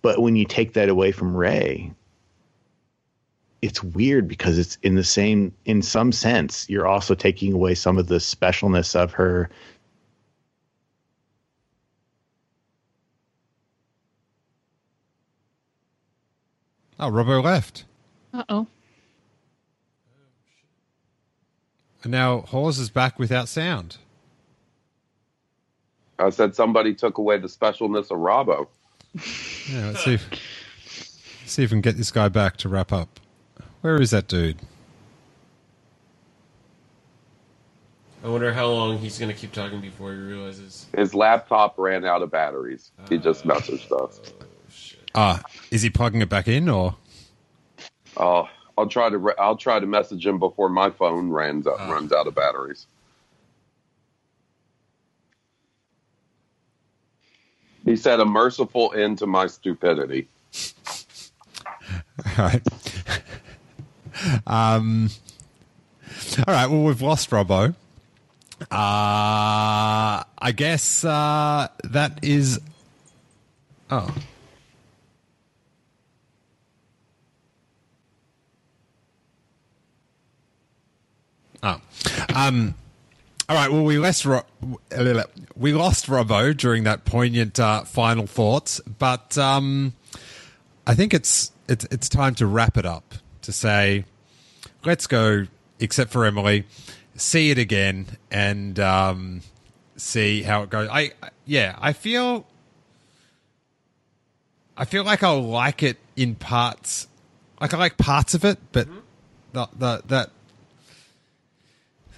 But 0.00 0.20
when 0.20 0.36
you 0.36 0.44
take 0.44 0.74
that 0.74 0.88
away 0.88 1.10
from 1.10 1.36
Rey, 1.36 1.92
it's 3.60 3.82
weird 3.82 4.28
because 4.28 4.58
it's 4.58 4.78
in 4.82 4.94
the 4.94 5.02
same, 5.02 5.52
in 5.64 5.82
some 5.82 6.12
sense, 6.12 6.70
you're 6.70 6.86
also 6.86 7.14
taking 7.14 7.52
away 7.52 7.74
some 7.74 7.98
of 7.98 8.06
the 8.06 8.16
specialness 8.16 8.94
of 8.94 9.12
her 9.14 9.50
Oh, 17.00 17.10
Robbo 17.10 17.42
left. 17.42 17.84
Uh 18.34 18.42
oh. 18.48 18.66
And 22.02 22.12
now 22.12 22.42
Hawes 22.42 22.78
is 22.78 22.90
back 22.90 23.18
without 23.18 23.48
sound. 23.48 23.96
I 26.18 26.30
said 26.30 26.54
somebody 26.54 26.94
took 26.94 27.18
away 27.18 27.38
the 27.38 27.48
specialness 27.48 28.10
of 28.10 28.18
Robbo. 28.18 28.66
Yeah, 29.70 29.86
let's 29.86 30.04
see 30.04 30.14
if, 30.14 30.28
see 31.46 31.62
if 31.62 31.70
we 31.70 31.74
can 31.74 31.80
get 31.80 31.96
this 31.96 32.10
guy 32.10 32.28
back 32.28 32.56
to 32.58 32.68
wrap 32.68 32.92
up. 32.92 33.20
Where 33.80 34.00
is 34.00 34.10
that 34.10 34.26
dude? 34.28 34.56
I 38.24 38.28
wonder 38.28 38.52
how 38.52 38.66
long 38.66 38.98
he's 38.98 39.18
going 39.18 39.32
to 39.32 39.38
keep 39.38 39.52
talking 39.52 39.80
before 39.80 40.12
he 40.12 40.18
realizes. 40.18 40.86
His 40.96 41.14
laptop 41.14 41.78
ran 41.78 42.04
out 42.04 42.22
of 42.22 42.32
batteries. 42.32 42.90
He 43.08 43.18
just 43.18 43.44
messaged 43.44 43.92
us. 43.92 44.20
Ah, 45.14 45.40
is 45.70 45.82
he 45.82 45.90
plugging 45.90 46.20
it 46.20 46.28
back 46.28 46.48
in 46.48 46.68
or? 46.68 46.96
Oh, 48.16 48.48
I'll 48.78 48.86
try 48.86 49.10
to 49.10 49.34
I'll 49.38 49.56
try 49.56 49.80
to 49.80 49.86
message 49.86 50.24
him 50.24 50.38
before 50.38 50.68
my 50.68 50.90
phone 50.90 51.30
runs 51.30 51.66
out 51.66 51.80
runs 51.90 52.12
out 52.12 52.28
of 52.28 52.34
batteries. 52.36 52.86
He 57.84 57.96
said 57.96 58.20
a 58.20 58.24
merciful 58.24 58.92
end 58.94 59.18
to 59.18 59.26
my 59.26 59.48
stupidity. 59.48 60.28
All 62.24 62.32
right. 62.38 62.62
um, 64.46 65.10
all 66.46 66.54
right. 66.54 66.66
Well, 66.66 66.82
we've 66.82 67.02
lost 67.02 67.30
Robbo. 67.30 67.74
Uh, 68.60 68.64
I 68.70 70.52
guess 70.54 71.04
uh, 71.04 71.68
that 71.84 72.20
is. 72.22 72.60
Oh. 73.90 74.14
Oh. 81.62 81.80
Um, 82.34 82.74
all 83.48 83.56
right. 83.56 83.70
Well, 83.70 83.84
we 83.84 83.98
lost 83.98 84.24
Ro- 84.24 84.44
we 85.56 85.72
lost 85.72 86.06
Robbo 86.06 86.56
during 86.56 86.84
that 86.84 87.04
poignant 87.04 87.58
uh, 87.58 87.84
final 87.84 88.26
thoughts, 88.26 88.80
but 88.98 89.36
um, 89.38 89.94
I 90.86 90.94
think 90.94 91.14
it's 91.14 91.52
it's 91.68 91.86
it's 91.90 92.08
time 92.08 92.34
to 92.36 92.46
wrap 92.46 92.76
it 92.76 92.86
up. 92.86 93.14
To 93.42 93.52
say, 93.52 94.04
let's 94.84 95.06
go. 95.06 95.46
Except 95.80 96.10
for 96.10 96.24
Emily, 96.26 96.64
see 97.16 97.50
it 97.50 97.58
again 97.58 98.06
and 98.30 98.78
um, 98.80 99.42
see 99.96 100.42
how 100.42 100.62
it 100.62 100.70
goes. 100.70 100.88
I 100.90 101.12
yeah, 101.44 101.76
I 101.80 101.92
feel. 101.92 102.46
I 104.76 104.84
feel 104.84 105.02
like 105.02 105.22
I'll 105.22 105.42
like 105.42 105.82
it 105.82 105.96
in 106.14 106.34
parts. 106.36 107.08
Like 107.60 107.74
I 107.74 107.78
like 107.78 107.96
parts 107.96 108.34
of 108.34 108.44
it, 108.44 108.58
but 108.70 108.86
the, 109.52 109.68
the, 109.76 110.02
that 110.06 110.30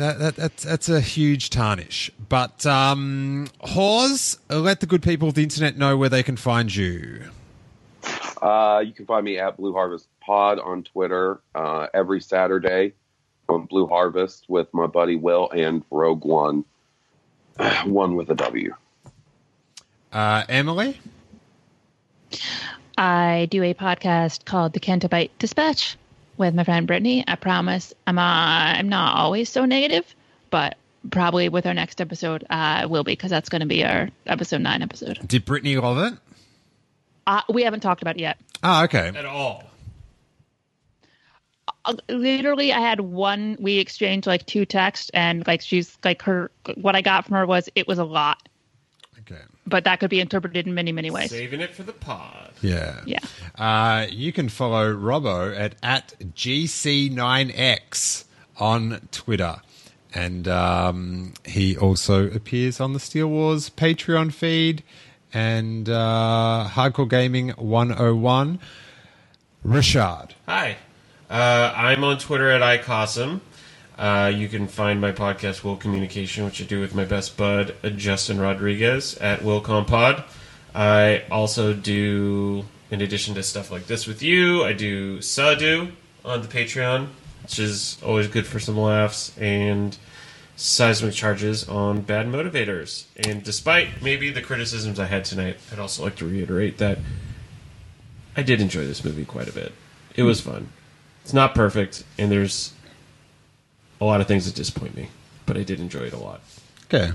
that, 0.00 0.18
that 0.18 0.36
that's 0.36 0.62
that's 0.64 0.88
a 0.88 1.00
huge 1.00 1.50
tarnish. 1.50 2.10
But 2.28 2.64
um 2.66 3.48
Hawes, 3.60 4.38
let 4.48 4.80
the 4.80 4.86
good 4.86 5.02
people 5.02 5.28
of 5.28 5.34
the 5.34 5.42
internet 5.42 5.76
know 5.76 5.96
where 5.96 6.08
they 6.08 6.22
can 6.22 6.36
find 6.36 6.74
you. 6.74 7.24
Uh, 8.40 8.82
you 8.84 8.92
can 8.92 9.04
find 9.04 9.24
me 9.24 9.38
at 9.38 9.58
Blue 9.58 9.74
Harvest 9.74 10.08
Pod 10.20 10.58
on 10.58 10.82
Twitter 10.82 11.40
uh, 11.54 11.88
every 11.92 12.22
Saturday 12.22 12.94
on 13.50 13.66
Blue 13.66 13.86
Harvest 13.86 14.46
with 14.48 14.72
my 14.72 14.86
buddy 14.86 15.16
Will 15.16 15.50
and 15.50 15.84
Rogue 15.90 16.24
One, 16.24 16.64
one 17.84 18.16
with 18.16 18.30
a 18.30 18.34
W. 18.34 18.74
Uh 20.12 20.44
Emily? 20.48 20.98
I 22.96 23.48
do 23.50 23.62
a 23.62 23.74
podcast 23.74 24.44
called 24.44 24.72
The 24.72 24.80
Canto 24.80 25.08
Bight 25.08 25.30
Dispatch 25.38 25.96
with 26.40 26.54
my 26.54 26.64
friend 26.64 26.86
Brittany. 26.86 27.22
I 27.28 27.36
promise 27.36 27.94
I'm 28.06 28.18
uh, 28.18 28.22
I'm 28.22 28.88
not 28.88 29.16
always 29.16 29.48
so 29.48 29.64
negative, 29.66 30.12
but 30.50 30.76
probably 31.10 31.48
with 31.48 31.66
our 31.66 31.74
next 31.74 32.00
episode 32.00 32.44
I 32.50 32.86
will 32.86 33.04
be 33.04 33.12
because 33.12 33.30
that's 33.30 33.48
going 33.48 33.60
to 33.60 33.66
be 33.66 33.84
our 33.84 34.08
episode 34.26 34.62
nine 34.62 34.82
episode. 34.82 35.20
Did 35.26 35.44
Brittany 35.44 35.76
love 35.76 36.12
it? 36.12 36.18
Uh, 37.26 37.42
we 37.48 37.62
haven't 37.62 37.80
talked 37.80 38.02
about 38.02 38.16
it 38.16 38.20
yet. 38.20 38.40
Oh, 38.64 38.84
okay. 38.84 39.08
At 39.14 39.24
all. 39.24 39.64
Uh, 41.84 41.94
literally, 42.08 42.72
I 42.72 42.80
had 42.80 43.00
one. 43.00 43.56
We 43.60 43.78
exchanged 43.78 44.26
like 44.26 44.44
two 44.46 44.66
texts, 44.66 45.10
and 45.14 45.46
like 45.46 45.60
she's 45.60 45.96
like 46.02 46.22
her. 46.22 46.50
What 46.74 46.96
I 46.96 47.02
got 47.02 47.26
from 47.26 47.36
her 47.36 47.46
was 47.46 47.68
it 47.74 47.86
was 47.86 47.98
a 47.98 48.04
lot, 48.04 48.38
Okay. 48.38 48.49
But 49.70 49.84
that 49.84 50.00
could 50.00 50.10
be 50.10 50.20
interpreted 50.20 50.66
in 50.66 50.74
many 50.74 50.92
many 50.92 51.10
ways. 51.10 51.30
Saving 51.30 51.60
it 51.60 51.74
for 51.74 51.82
the 51.82 51.92
pod. 51.92 52.50
Yeah. 52.60 53.00
Yeah. 53.06 53.20
Uh, 53.56 54.06
you 54.10 54.32
can 54.32 54.48
follow 54.48 54.94
Robbo 54.94 55.58
at, 55.58 55.76
at 55.82 56.14
GC9X 56.20 58.24
on 58.58 59.08
Twitter. 59.10 59.60
And 60.12 60.48
um, 60.48 61.34
he 61.44 61.76
also 61.76 62.28
appears 62.30 62.80
on 62.80 62.94
the 62.94 63.00
Steele 63.00 63.28
Wars 63.28 63.70
Patreon 63.70 64.32
feed 64.32 64.82
and 65.32 65.88
uh, 65.88 66.66
Hardcore 66.68 67.08
Gaming 67.08 67.50
101. 67.50 68.58
Richard. 69.62 70.34
Hi. 70.46 70.76
Uh, 71.28 71.72
I'm 71.76 72.02
on 72.02 72.18
Twitter 72.18 72.50
at 72.50 72.60
iCosm. 72.60 73.40
Uh, 74.00 74.32
you 74.34 74.48
can 74.48 74.66
find 74.66 74.98
my 74.98 75.12
podcast, 75.12 75.62
Will 75.62 75.76
Communication, 75.76 76.46
which 76.46 76.62
I 76.62 76.64
do 76.64 76.80
with 76.80 76.94
my 76.94 77.04
best 77.04 77.36
bud, 77.36 77.74
Justin 77.96 78.40
Rodriguez, 78.40 79.14
at 79.18 79.40
WillCompod. 79.40 80.24
I 80.74 81.24
also 81.30 81.74
do, 81.74 82.64
in 82.90 83.02
addition 83.02 83.34
to 83.34 83.42
stuff 83.42 83.70
like 83.70 83.88
this 83.88 84.06
with 84.06 84.22
you, 84.22 84.64
I 84.64 84.72
do 84.72 85.20
Sadu 85.20 85.88
on 86.24 86.40
the 86.40 86.48
Patreon, 86.48 87.08
which 87.42 87.58
is 87.58 87.98
always 88.02 88.26
good 88.26 88.46
for 88.46 88.58
some 88.58 88.78
laughs, 88.78 89.36
and 89.36 89.98
seismic 90.56 91.12
charges 91.12 91.68
on 91.68 92.00
bad 92.00 92.26
motivators. 92.26 93.04
And 93.26 93.42
despite 93.44 94.00
maybe 94.00 94.30
the 94.30 94.40
criticisms 94.40 94.98
I 94.98 95.06
had 95.06 95.26
tonight, 95.26 95.58
I'd 95.70 95.78
also 95.78 96.04
like 96.04 96.16
to 96.16 96.26
reiterate 96.26 96.78
that 96.78 97.00
I 98.34 98.42
did 98.42 98.62
enjoy 98.62 98.86
this 98.86 99.04
movie 99.04 99.26
quite 99.26 99.48
a 99.48 99.52
bit. 99.52 99.72
It 100.16 100.22
was 100.22 100.40
fun. 100.40 100.68
It's 101.22 101.34
not 101.34 101.54
perfect, 101.54 102.02
and 102.16 102.32
there's 102.32 102.72
a 104.00 104.04
lot 104.04 104.20
of 104.20 104.26
things 104.26 104.46
that 104.46 104.54
disappoint 104.54 104.96
me, 104.96 105.08
but 105.46 105.56
I 105.56 105.62
did 105.62 105.80
enjoy 105.80 106.00
it 106.00 106.12
a 106.12 106.18
lot. 106.18 106.40
Okay. 106.92 107.12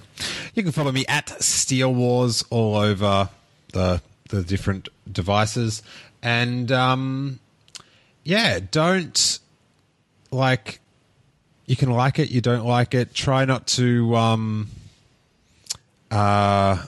You 0.53 0.63
can 0.63 0.71
follow 0.71 0.91
me 0.91 1.05
at 1.07 1.29
Steele 1.43 1.93
Wars 1.93 2.43
all 2.49 2.77
over 2.77 3.29
the 3.73 4.01
the 4.29 4.41
different 4.43 4.89
devices. 5.11 5.83
And 6.23 6.71
um 6.71 7.39
yeah, 8.23 8.59
don't 8.71 9.39
like 10.31 10.79
you 11.65 11.75
can 11.75 11.91
like 11.91 12.19
it, 12.19 12.29
you 12.29 12.41
don't 12.41 12.65
like 12.65 12.93
it. 12.93 13.13
Try 13.13 13.43
not 13.45 13.67
to 13.67 14.15
um 14.15 14.69
uh 16.09 16.85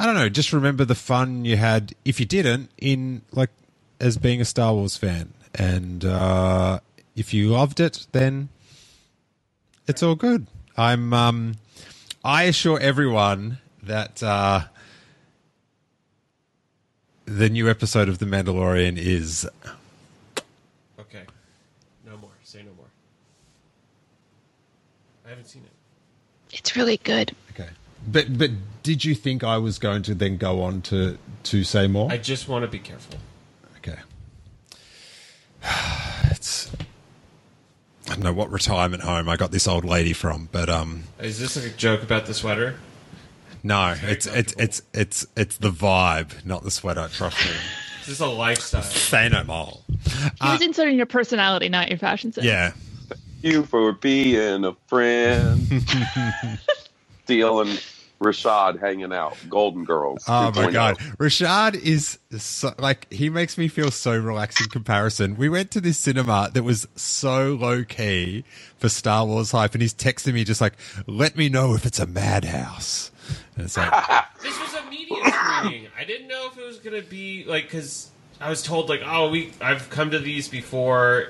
I 0.00 0.06
don't 0.06 0.14
know, 0.14 0.28
just 0.28 0.52
remember 0.52 0.84
the 0.84 0.94
fun 0.94 1.44
you 1.44 1.56
had 1.56 1.94
if 2.04 2.20
you 2.20 2.26
didn't 2.26 2.70
in 2.76 3.22
like 3.32 3.50
as 3.98 4.18
being 4.18 4.40
a 4.42 4.44
Star 4.44 4.74
Wars 4.74 4.96
fan. 4.96 5.32
And 5.54 6.04
uh 6.04 6.80
if 7.18 7.34
you 7.34 7.48
loved 7.48 7.80
it, 7.80 8.06
then 8.12 8.48
it's 9.88 10.02
all 10.02 10.14
good. 10.14 10.46
I'm 10.76 11.12
um 11.12 11.56
I 12.24 12.44
assure 12.44 12.78
everyone 12.78 13.58
that 13.82 14.22
uh 14.22 14.62
the 17.24 17.50
new 17.50 17.68
episode 17.68 18.08
of 18.08 18.18
The 18.18 18.26
Mandalorian 18.26 18.96
is 18.96 19.48
Okay. 20.98 21.24
No 22.06 22.16
more. 22.16 22.30
Say 22.44 22.60
no 22.62 22.70
more. 22.76 22.86
I 25.26 25.30
haven't 25.30 25.46
seen 25.48 25.62
it. 25.64 26.56
It's 26.56 26.76
really 26.76 26.98
good. 26.98 27.34
Okay. 27.50 27.68
But 28.06 28.38
but 28.38 28.50
did 28.84 29.04
you 29.04 29.16
think 29.16 29.42
I 29.42 29.58
was 29.58 29.80
going 29.80 30.02
to 30.02 30.14
then 30.14 30.36
go 30.36 30.62
on 30.62 30.82
to 30.82 31.18
to 31.44 31.64
say 31.64 31.88
more? 31.88 32.12
I 32.12 32.16
just 32.18 32.48
want 32.48 32.62
to 32.62 32.68
be 32.70 32.78
careful. 32.78 33.18
Okay. 33.78 33.98
It's 36.30 36.70
I 38.10 38.14
don't 38.14 38.22
know 38.24 38.32
what 38.32 38.50
retirement 38.50 39.02
home 39.02 39.28
I 39.28 39.36
got 39.36 39.50
this 39.50 39.68
old 39.68 39.84
lady 39.84 40.12
from, 40.12 40.48
but 40.50 40.68
um 40.70 41.04
Is 41.20 41.38
this 41.38 41.56
like 41.56 41.66
a 41.72 41.76
joke 41.76 42.02
about 42.02 42.26
the 42.26 42.34
sweater? 42.34 42.76
no, 43.62 43.94
it's 44.02 44.26
it's 44.26 44.54
it's 44.58 44.82
it's 44.94 45.26
it's 45.36 45.56
the 45.58 45.70
vibe, 45.70 46.44
not 46.46 46.62
the 46.64 46.70
sweater, 46.70 47.08
trust 47.12 47.38
me. 47.44 47.50
this 48.00 48.08
Is 48.08 48.20
a 48.20 48.26
lifestyle? 48.26 48.82
Say 48.82 49.28
no 49.28 49.44
more. 49.44 49.78
He 50.40 50.48
was 50.48 50.62
inserting 50.62 50.96
your 50.96 51.06
personality, 51.06 51.68
not 51.68 51.88
your 51.88 51.98
fashion 51.98 52.32
sense. 52.32 52.46
Yeah. 52.46 52.72
You 53.42 53.64
for 53.64 53.92
being 53.92 54.64
a 54.64 54.74
friend. 54.86 55.60
Steele 57.24 57.60
and 57.60 57.82
Rashad 58.20 58.80
hanging 58.80 59.12
out. 59.12 59.36
Golden 59.48 59.84
Girls. 59.84 60.24
Oh 60.26 60.50
my 60.52 60.70
god, 60.70 60.96
oh. 61.00 61.04
Rashad 61.24 61.74
is 61.74 62.18
so, 62.36 62.74
like 62.78 63.10
he 63.12 63.30
makes 63.30 63.56
me 63.56 63.68
feel 63.68 63.90
so 63.90 64.18
relaxed 64.18 64.60
in 64.60 64.68
comparison. 64.68 65.36
We 65.36 65.48
went 65.48 65.70
to 65.72 65.80
this 65.80 65.98
cinema 65.98 66.50
that 66.52 66.64
was 66.64 66.88
so 66.96 67.54
low 67.54 67.84
key 67.84 68.44
for 68.76 68.88
Star 68.88 69.24
Wars 69.24 69.52
hype, 69.52 69.74
and 69.74 69.82
he's 69.82 69.94
texting 69.94 70.34
me 70.34 70.44
just 70.44 70.60
like, 70.60 70.74
"Let 71.06 71.36
me 71.36 71.48
know 71.48 71.74
if 71.74 71.86
it's 71.86 72.00
a 72.00 72.06
madhouse." 72.06 73.10
And 73.56 73.66
it's 73.66 73.76
like, 73.76 73.92
This 74.42 74.58
was 74.60 74.74
a 74.74 74.90
media 74.90 75.16
screening. 75.26 75.88
I 75.98 76.04
didn't 76.04 76.28
know 76.28 76.48
if 76.50 76.58
it 76.58 76.64
was 76.64 76.78
gonna 76.78 77.02
be 77.02 77.44
like 77.44 77.64
because 77.64 78.10
I 78.40 78.50
was 78.50 78.62
told 78.62 78.88
like, 78.88 79.02
oh, 79.04 79.30
we 79.30 79.52
I've 79.60 79.90
come 79.90 80.10
to 80.10 80.18
these 80.18 80.48
before. 80.48 81.28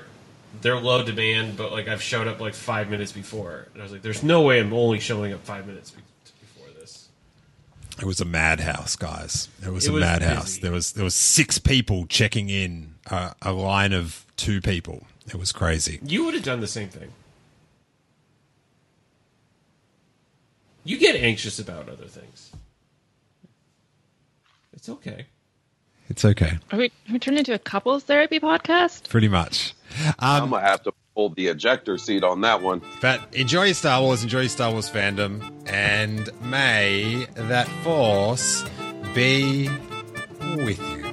They're 0.61 0.79
low 0.79 1.03
demand, 1.03 1.57
but 1.57 1.71
like 1.71 1.87
I've 1.87 2.01
showed 2.01 2.27
up 2.27 2.39
like 2.39 2.55
five 2.55 2.89
minutes 2.89 3.11
before, 3.11 3.67
and 3.73 3.81
I 3.81 3.85
was 3.85 3.91
like, 3.91 4.01
"There's 4.01 4.23
no 4.23 4.41
way 4.41 4.59
I'm 4.59 4.73
only 4.73 4.99
showing 4.99 5.31
up 5.31 5.43
five 5.43 5.67
minutes 5.67 5.91
before 5.91 6.01
this." 6.01 6.08
It 7.99 8.05
was 8.05 8.21
a 8.21 8.25
madhouse, 8.25 8.95
guys. 8.95 9.49
It 9.65 9.69
was 9.71 9.85
It 9.85 9.89
a 9.89 9.93
was 9.93 10.01
madhouse. 10.01 10.45
busy. 10.45 10.61
There 10.61 10.71
was 10.71 10.93
there 10.93 11.03
was 11.03 11.15
six 11.15 11.59
people 11.59 12.05
checking 12.07 12.49
in, 12.49 12.95
uh, 13.09 13.31
a 13.41 13.51
line 13.51 13.93
of 13.93 14.25
two 14.37 14.61
people. 14.61 15.05
It 15.27 15.35
was 15.35 15.51
crazy. 15.51 15.99
You 16.03 16.25
would 16.25 16.33
have 16.33 16.43
done 16.43 16.59
the 16.61 16.67
same 16.67 16.89
thing. 16.89 17.11
You 20.83 20.97
get 20.97 21.15
anxious 21.15 21.59
about 21.59 21.89
other 21.89 22.05
things. 22.05 22.51
It's 24.73 24.89
okay. 24.89 25.25
It's 26.09 26.25
okay, 26.25 26.57
Are 26.71 26.79
we, 26.79 26.85
are 26.85 27.13
we 27.13 27.19
turning 27.19 27.37
into 27.39 27.53
a 27.53 27.59
couples 27.59 28.03
therapy 28.03 28.39
podcast? 28.39 29.07
pretty 29.09 29.27
much. 29.27 29.75
I'm 30.17 30.43
Um, 30.45 30.49
gonna 30.49 30.65
have 30.65 30.81
to 30.83 30.93
hold 31.19 31.35
the 31.35 31.47
ejector 31.47 31.97
seat 31.97 32.23
on 32.23 32.39
that 32.39 32.61
one. 32.61 32.81
But 33.01 33.19
enjoy 33.35 33.65
your 33.65 33.73
Star 33.73 34.01
Wars, 34.01 34.23
enjoy 34.23 34.41
your 34.41 34.49
Star 34.49 34.71
Wars 34.71 34.89
fandom, 34.89 35.51
and 35.67 36.29
may 36.49 37.27
that 37.35 37.67
force 37.83 38.63
be 39.13 39.69
with 40.55 40.79
you. 40.79 41.05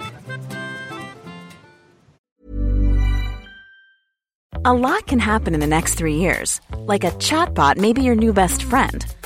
A 4.65 4.73
lot 4.73 5.07
can 5.09 5.19
happen 5.19 5.55
in 5.55 5.61
the 5.61 5.67
next 5.67 5.95
three 5.97 6.17
years. 6.17 6.61
Like 6.79 7.03
a 7.03 7.11
chatbot 7.11 7.77
may 7.77 7.93
be 7.93 8.03
your 8.03 8.15
new 8.15 8.33
best 8.33 8.63
friend. 8.63 9.05